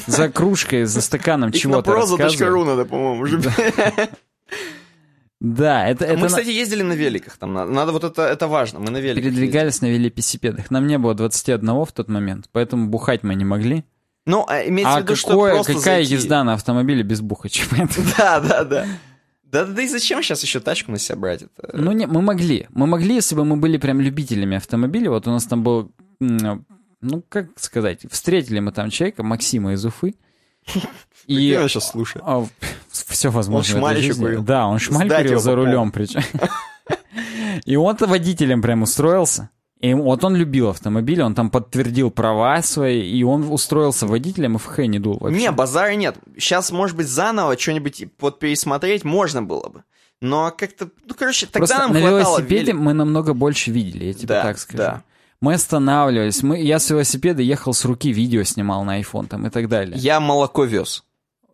за 0.07 0.28
кружкой, 0.28 0.84
за 0.84 1.00
стаканом 1.00 1.50
на 1.50 1.57
чего-то 1.57 1.92
рассказывать. 1.94 2.34
proza.ru 2.41 2.65
надо, 2.65 2.84
по-моему, 2.84 3.23
уже. 3.23 3.41
Да, 5.40 5.86
это, 5.86 6.06
это 6.06 6.18
Мы, 6.18 6.28
кстати, 6.28 6.48
ездили 6.48 6.82
на 6.82 6.94
великах. 6.94 7.36
Там 7.36 7.52
надо, 7.52 7.70
надо 7.70 7.92
вот 7.92 8.05
это, 8.05 8.23
это 8.23 8.48
важно. 8.48 8.81
Мы 8.81 8.90
на 8.90 8.98
великах. 8.98 9.23
передвигались 9.23 9.82
на 9.82 9.86
велосипедах. 9.86 10.70
Нам 10.70 10.86
не 10.86 10.98
было 10.98 11.15
21 11.15 11.84
в 11.84 11.92
тот 11.92 12.08
момент, 12.08 12.48
поэтому 12.52 12.89
бухать 12.89 13.23
мы 13.23 13.34
не 13.34 13.44
могли. 13.44 13.84
Ну, 14.24 14.44
а 14.48 14.66
имеется 14.66 14.94
А 14.94 15.00
в 15.00 15.02
виду, 15.05 15.15
что 15.15 15.28
какое, 15.28 15.55
просто 15.55 15.74
какая 15.74 15.97
зайти. 15.98 16.15
езда 16.15 16.42
на 16.42 16.55
автомобиле 16.55 17.02
без 17.02 17.20
бухача? 17.20 17.65
Да, 18.18 18.40
да, 18.40 18.65
да. 18.65 18.86
Да, 19.44 19.65
да, 19.65 19.73
да 19.73 19.82
и 19.82 19.89
зачем 19.89 20.23
сейчас 20.23 20.42
еще 20.42 20.58
тачку 20.58 20.90
на 20.90 20.98
себя 20.98 21.16
брать? 21.16 21.42
Это... 21.42 21.76
Ну, 21.76 21.92
не, 21.92 22.06
мы 22.06 22.20
могли. 22.23 22.66
Мы 22.70 22.86
могли, 22.86 23.15
если 23.15 23.36
бы 23.36 23.44
мы 23.44 23.56
были 23.56 23.76
прям 23.76 24.00
любителями 24.00 24.56
автомобиля. 24.56 25.10
Вот 25.10 25.28
у 25.28 25.31
нас 25.31 25.44
там 25.44 25.62
был, 25.62 25.92
ну, 26.18 27.23
как 27.28 27.50
сказать, 27.56 28.00
встретили 28.10 28.58
мы 28.58 28.73
там 28.73 28.90
человека, 28.90 29.23
Максима 29.23 29.74
из 29.74 29.84
Уфы. 29.84 30.16
И... 31.26 31.34
И 31.52 31.68
сейчас 31.68 31.90
слушаю. 31.90 32.48
все 32.90 33.30
возможно. 33.30 33.76
Он 33.76 33.80
шмаль 33.80 34.14
курил. 34.14 34.42
Да, 34.42 34.66
он 34.66 34.78
шмаль 34.78 35.08
курил 35.08 35.40
за 35.40 35.54
рулем 35.54 35.90
причем. 35.92 36.22
И 37.64 37.76
он-то 37.76 38.06
водителем 38.06 38.62
прям 38.62 38.82
устроился. 38.82 39.50
И 39.80 39.92
вот 39.92 40.24
он 40.24 40.34
любил 40.36 40.70
автомобили, 40.70 41.20
он 41.20 41.34
там 41.34 41.50
подтвердил 41.50 42.10
права 42.10 42.62
свои, 42.62 43.00
и 43.02 43.22
он 43.22 43.50
устроился 43.52 44.06
водителем 44.06 44.56
и 44.56 44.58
в 44.58 44.64
Х 44.64 44.86
не 44.86 44.98
дул 44.98 45.18
вообще. 45.20 45.38
Не, 45.38 45.50
базара 45.52 45.94
нет. 45.94 46.16
Сейчас, 46.38 46.70
может 46.72 46.96
быть, 46.96 47.08
заново 47.08 47.58
что-нибудь 47.58 48.04
вот 48.18 48.38
пересмотреть 48.38 49.04
можно 49.04 49.42
было 49.42 49.68
бы. 49.68 49.84
Но 50.22 50.50
как-то, 50.50 50.88
ну, 51.04 51.14
короче, 51.14 51.44
тогда 51.46 51.58
Просто 51.58 51.78
нам 51.78 51.92
на 51.92 52.00
хватало 52.00 52.38
велосипеде 52.38 52.72
велик. 52.72 52.74
мы 52.80 52.94
намного 52.94 53.34
больше 53.34 53.70
видели, 53.70 54.06
я 54.06 54.14
тебе 54.14 54.28
Да, 54.28 54.42
так 54.44 54.58
скажу. 54.58 54.78
да. 54.78 55.02
Мы 55.40 55.55
останавливались, 55.55 56.42
мы, 56.42 56.60
я 56.60 56.78
с 56.78 56.89
велосипеда 56.90 57.42
ехал 57.42 57.74
с 57.74 57.84
руки, 57.84 58.12
видео 58.12 58.42
снимал 58.42 58.84
на 58.84 59.00
iPhone 59.00 59.26
там 59.26 59.47
и 59.47 59.50
так 59.50 59.68
далее. 59.68 59.97
Я 59.98 60.20
молоко 60.20 60.65
вез. 60.65 61.05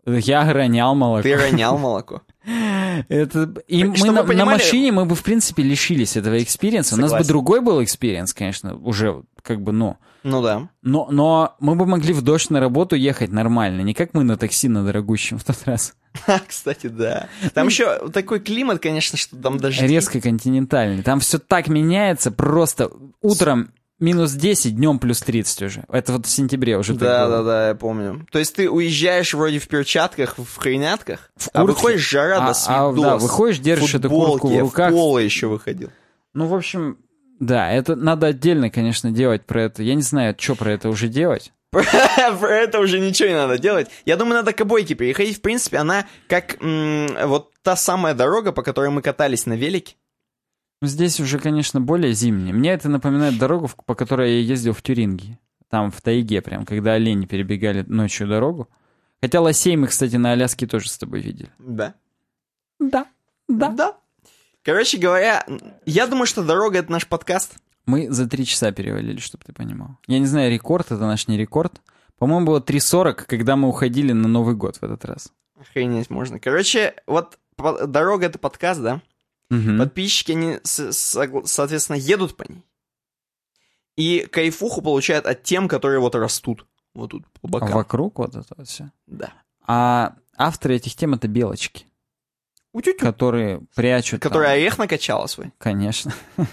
Я 0.07 0.53
ронял 0.53 0.95
молоко. 0.95 1.23
Ты 1.23 1.37
ронял 1.37 1.79
молоко. 1.79 2.23
Это... 3.09 3.55
И 3.69 3.85
мы 3.85 4.11
на, 4.11 4.25
понимали- 4.25 4.37
на 4.37 4.45
машине 4.45 4.93
мы 4.93 5.05
бы, 5.05 5.15
в 5.15 5.23
принципе, 5.23 5.63
лишились 5.63 6.17
этого 6.17 6.43
experience 6.43 6.88
а. 6.88 6.97
У 6.97 6.99
нас 6.99 7.13
бы 7.13 7.25
другой 7.25 7.61
был 7.61 7.83
experience, 7.83 8.35
конечно, 8.35 8.75
уже 8.77 9.23
как 9.43 9.63
бы, 9.63 9.73
ну... 9.73 9.97
Ну 10.23 10.43
да. 10.43 10.69
Но, 10.83 11.09
но 11.11 11.57
мы 11.61 11.75
бы 11.75 11.87
могли 11.87 12.13
в 12.13 12.23
дождь 12.23 12.51
на 12.51 12.61
работу 12.61 12.97
ехать 12.97 13.31
нормально, 13.31 13.81
не 13.83 13.95
как 13.95 14.15
мы 14.15 14.25
на 14.25 14.37
такси 14.37 14.69
на 14.69 14.85
дорогущем 14.85 15.39
в 15.39 15.45
тот 15.45 15.59
раз. 15.65 15.95
Кстати, 16.47 16.87
да. 16.87 17.29
Там 17.55 17.69
еще 17.69 18.09
такой 18.11 18.41
климат, 18.41 18.81
конечно, 18.81 19.19
что 19.19 19.37
там 19.37 19.59
даже... 19.59 19.87
Резко 19.87 20.21
континентальный. 20.21 21.03
Там 21.03 21.21
все 21.21 21.39
так 21.39 21.69
меняется, 21.69 22.31
просто 22.31 22.91
утром 23.21 23.71
минус 23.99 24.33
10, 24.33 24.77
днем 24.77 24.99
плюс 24.99 25.21
30 25.23 25.63
уже. 25.63 25.85
Это 25.89 26.13
вот 26.13 26.27
в 26.27 26.29
сентябре 26.31 26.77
уже 26.77 26.95
Да, 26.95 27.29
да, 27.29 27.43
да, 27.43 27.69
я 27.69 27.75
помню. 27.75 28.27
То 28.31 28.39
есть 28.39 28.55
ты 28.55 28.69
уезжаешь 28.69 29.33
вроде 29.33 29.59
в 29.59 29.69
перчатках, 29.69 30.37
в 30.39 30.57
хренятках, 30.57 31.31
В 31.37 31.49
а 31.53 31.65
выходишь 31.65 32.09
жара 32.09 32.37
А- 32.39 32.41
до 32.41 32.51
а, 32.51 32.55
свидос. 32.55 33.01
да, 33.01 33.17
выходишь, 33.17 33.59
держишь 33.61 33.95
эту 33.95 34.11
куртку 34.11 34.49
в 34.49 34.59
руках. 34.59 34.91
в 34.91 34.95
поло 34.95 35.19
еще 35.19 35.47
выходил. 35.47 35.91
Ну, 36.35 36.47
в 36.47 36.55
общем, 36.55 36.99
да, 37.43 37.73
это 37.73 37.97
надо 37.97 38.29
отдельно, 38.29 38.71
конечно, 38.71 39.11
делать 39.11 39.45
про 39.45 39.63
это. 39.63 39.83
Я 39.83 39.97
не 39.97 40.03
знаю, 40.03 40.37
что 40.39 40.55
про 40.55 40.71
это 40.71 40.89
уже 40.89 41.09
делать. 41.09 41.53
Про 41.73 42.51
это 42.51 42.79
уже 42.81 43.01
ничего 43.01 43.31
не 43.31 43.35
надо 43.35 43.59
делать. 43.59 43.89
Я 44.05 44.17
думаю, 44.17 44.37
надо 44.37 44.53
к 44.53 44.61
обойке 44.61 44.95
переходить. 44.95 45.39
В 45.39 45.41
принципе, 45.41 45.79
она 45.79 46.07
как 46.29 46.63
м, 46.63 47.09
вот 47.27 47.51
та 47.63 47.77
самая 47.77 48.15
дорога, 48.15 48.53
по 48.53 48.63
которой 48.63 48.91
мы 48.91 49.01
катались 49.01 49.47
на 49.47 49.55
велике. 49.55 49.97
Здесь 50.83 51.19
уже, 51.19 51.39
конечно, 51.39 51.81
более 51.81 52.13
зимнее. 52.13 52.53
Мне 52.53 52.73
это 52.73 52.89
напоминает 52.89 53.39
дорогу, 53.39 53.71
по 53.87 53.95
которой 53.95 54.35
я 54.35 54.41
ездил 54.41 54.73
в 54.75 54.83
Тюрингии. 54.83 55.39
Там, 55.69 55.91
в 55.91 56.01
тайге 56.01 56.43
прям, 56.43 56.65
когда 56.65 56.93
олени 56.93 57.27
перебегали 57.27 57.83
ночью 57.89 58.29
дорогу. 58.29 58.69
Хотя 59.21 59.41
лосей 59.41 59.75
мы, 59.77 59.87
кстати, 59.89 60.15
на 60.17 60.33
Аляске 60.33 60.67
тоже 60.67 60.91
с 60.91 60.99
тобой 60.99 61.23
видели. 61.23 61.51
Да. 61.59 61.95
Да, 62.79 63.07
да. 63.49 63.69
Да. 63.71 63.97
Короче 64.65 64.99
говоря, 64.99 65.45
я 65.85 66.07
думаю, 66.07 66.27
что 66.27 66.45
дорога— 66.45 66.79
это 66.81 66.93
наш 66.93 67.07
подкаст. 67.07 67.57
Мы 67.87 68.11
за 68.11 68.29
три 68.29 68.47
часа 68.47 68.71
перевалили, 68.71 69.19
чтобы 69.19 69.45
ты 69.45 69.53
понимал. 69.53 69.99
Я 70.07 70.19
не 70.21 70.27
знаю, 70.27 70.53
рекорд 70.53 70.87
это 70.87 71.01
наш 71.01 71.27
не 71.27 71.37
рекорд. 71.37 71.81
По-моему, 72.19 72.47
было 72.47 72.61
3.40, 72.61 73.25
когда 73.27 73.57
мы 73.57 73.69
уходили 73.69 74.13
на 74.13 74.29
Новый 74.29 74.55
год 74.55 74.77
в 74.77 74.85
этот 74.85 75.05
раз. 75.05 75.33
Охренеть 75.59 76.11
можно. 76.11 76.39
Короче, 76.39 76.95
вот 77.07 77.39
дорога— 77.59 78.27
это 78.27 78.39
подкаст, 78.39 78.81
да? 78.81 79.03
Мгм. 79.51 79.79
Подписчики, 79.79 80.33
они, 80.33 80.59
соответственно, 80.63 81.97
едут 81.97 82.37
по 82.37 82.45
ней. 82.45 82.65
И 83.97 84.27
кайфуху 84.31 84.81
получают 84.81 85.27
от 85.27 85.43
тем, 85.43 85.69
которые 85.69 85.99
вот 85.99 86.15
растут. 86.15 86.67
Вот 86.95 87.11
тут 87.11 87.27
по 87.41 87.49
бокам. 87.49 87.73
Вокруг 87.73 88.19
вот 88.19 88.37
это 88.37 88.55
вот 88.57 88.69
все. 88.69 88.91
Да. 89.07 89.33
А 89.67 90.15
авторы 90.37 90.77
этих 90.77 90.95
тем 90.95 91.15
это 91.15 91.27
белочки, 91.27 91.87
Утю-тю. 92.73 92.99
которые 93.05 93.61
прячут... 93.75 94.21
там- 94.21 94.31
Которая 94.31 94.53
орех 94.55 94.79
накачала 94.79 95.27
свой. 95.27 95.53
Конечно. 95.59 96.13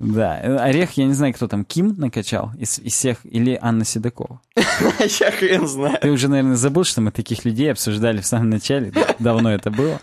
Да, 0.00 0.34
Орех, 0.62 0.92
я 0.92 1.06
не 1.06 1.12
знаю, 1.12 1.34
кто 1.34 1.48
там, 1.48 1.64
Ким 1.64 1.96
накачал 1.98 2.52
из, 2.56 2.78
из 2.78 2.92
всех, 2.92 3.18
или 3.24 3.58
Анна 3.60 3.84
Седокова. 3.84 4.40
Я 4.54 5.32
хрен 5.32 5.66
знаю. 5.66 5.98
Ты 6.00 6.12
уже, 6.12 6.28
наверное, 6.28 6.54
забыл, 6.54 6.84
что 6.84 7.00
мы 7.00 7.10
таких 7.10 7.44
людей 7.44 7.72
обсуждали 7.72 8.20
в 8.20 8.26
самом 8.26 8.48
начале, 8.48 8.92
да, 8.92 9.16
давно 9.18 9.52
это 9.52 9.72
было. 9.72 10.00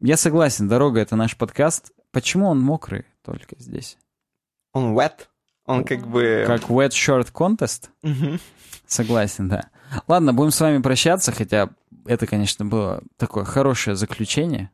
Я 0.00 0.16
согласен, 0.16 0.68
«Дорога»— 0.68 1.00
это 1.00 1.16
наш 1.16 1.36
подкаст. 1.36 1.90
Почему 2.12 2.46
он 2.46 2.60
мокрый 2.60 3.04
только 3.24 3.56
здесь? 3.58 3.98
Он 4.72 4.96
wet. 4.96 5.26
Он 5.66 5.84
как 5.84 6.06
бы... 6.06 6.44
Как 6.46 6.62
Wet 6.70 6.90
Short 6.90 7.32
Contest? 7.32 7.88
Согласен, 8.86 9.48
да. 9.48 9.70
Ладно, 10.06 10.32
будем 10.32 10.52
с 10.52 10.60
вами 10.60 10.80
прощаться, 10.80 11.32
хотя 11.32 11.70
это, 12.06 12.26
конечно, 12.26 12.64
было 12.64 13.02
такое 13.16 13.44
хорошее 13.44 13.96
заключение 13.96 14.70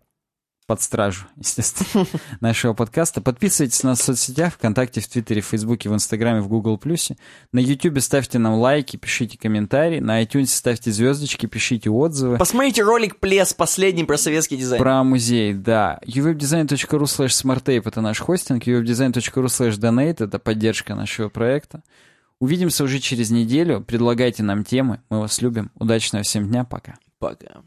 под 0.68 0.82
стражу, 0.82 1.24
естественно, 1.36 2.06
нашего 2.40 2.74
подкаста. 2.74 3.22
Подписывайтесь 3.22 3.82
на 3.82 3.90
нас 3.90 4.00
в 4.00 4.04
соцсетях, 4.04 4.52
ВКонтакте, 4.54 5.00
в 5.00 5.08
Твиттере, 5.08 5.40
в 5.40 5.46
Фейсбуке, 5.46 5.88
в 5.88 5.94
Инстаграме, 5.94 6.42
в 6.42 6.48
Гугл 6.48 6.76
Плюсе. 6.76 7.16
На 7.52 7.58
Ютубе 7.58 8.02
ставьте 8.02 8.38
нам 8.38 8.54
лайки, 8.54 8.98
пишите 8.98 9.38
комментарии. 9.38 9.98
На 9.98 10.22
iTunes 10.22 10.48
ставьте 10.48 10.92
звездочки, 10.92 11.46
пишите 11.46 11.88
отзывы. 11.88 12.36
Посмотрите 12.36 12.82
ролик 12.82 13.18
«Плес», 13.18 13.54
последний 13.54 14.04
про 14.04 14.18
советский 14.18 14.58
дизайн. 14.58 14.80
Про 14.80 15.02
музей, 15.04 15.54
да. 15.54 16.00
uwebdesign.ru 16.06 17.04
slash 17.04 17.28
smarttape— 17.28 17.82
это 17.86 18.02
наш 18.02 18.20
хостинг, 18.20 18.66
uwebdesign.ru 18.66 19.46
slash 19.46 19.78
donate— 19.78 20.16
это 20.24 20.38
поддержка 20.38 20.94
нашего 20.94 21.30
проекта. 21.30 21.82
Увидимся 22.40 22.84
уже 22.84 23.00
через 23.00 23.30
неделю. 23.30 23.80
Предлагайте 23.80 24.42
нам 24.42 24.64
темы. 24.64 25.00
Мы 25.10 25.20
вас 25.20 25.40
любим. 25.40 25.72
Удачного 25.74 26.22
всем 26.22 26.48
дня. 26.48 26.64
Пока. 26.64 26.98
Пока. 27.18 27.62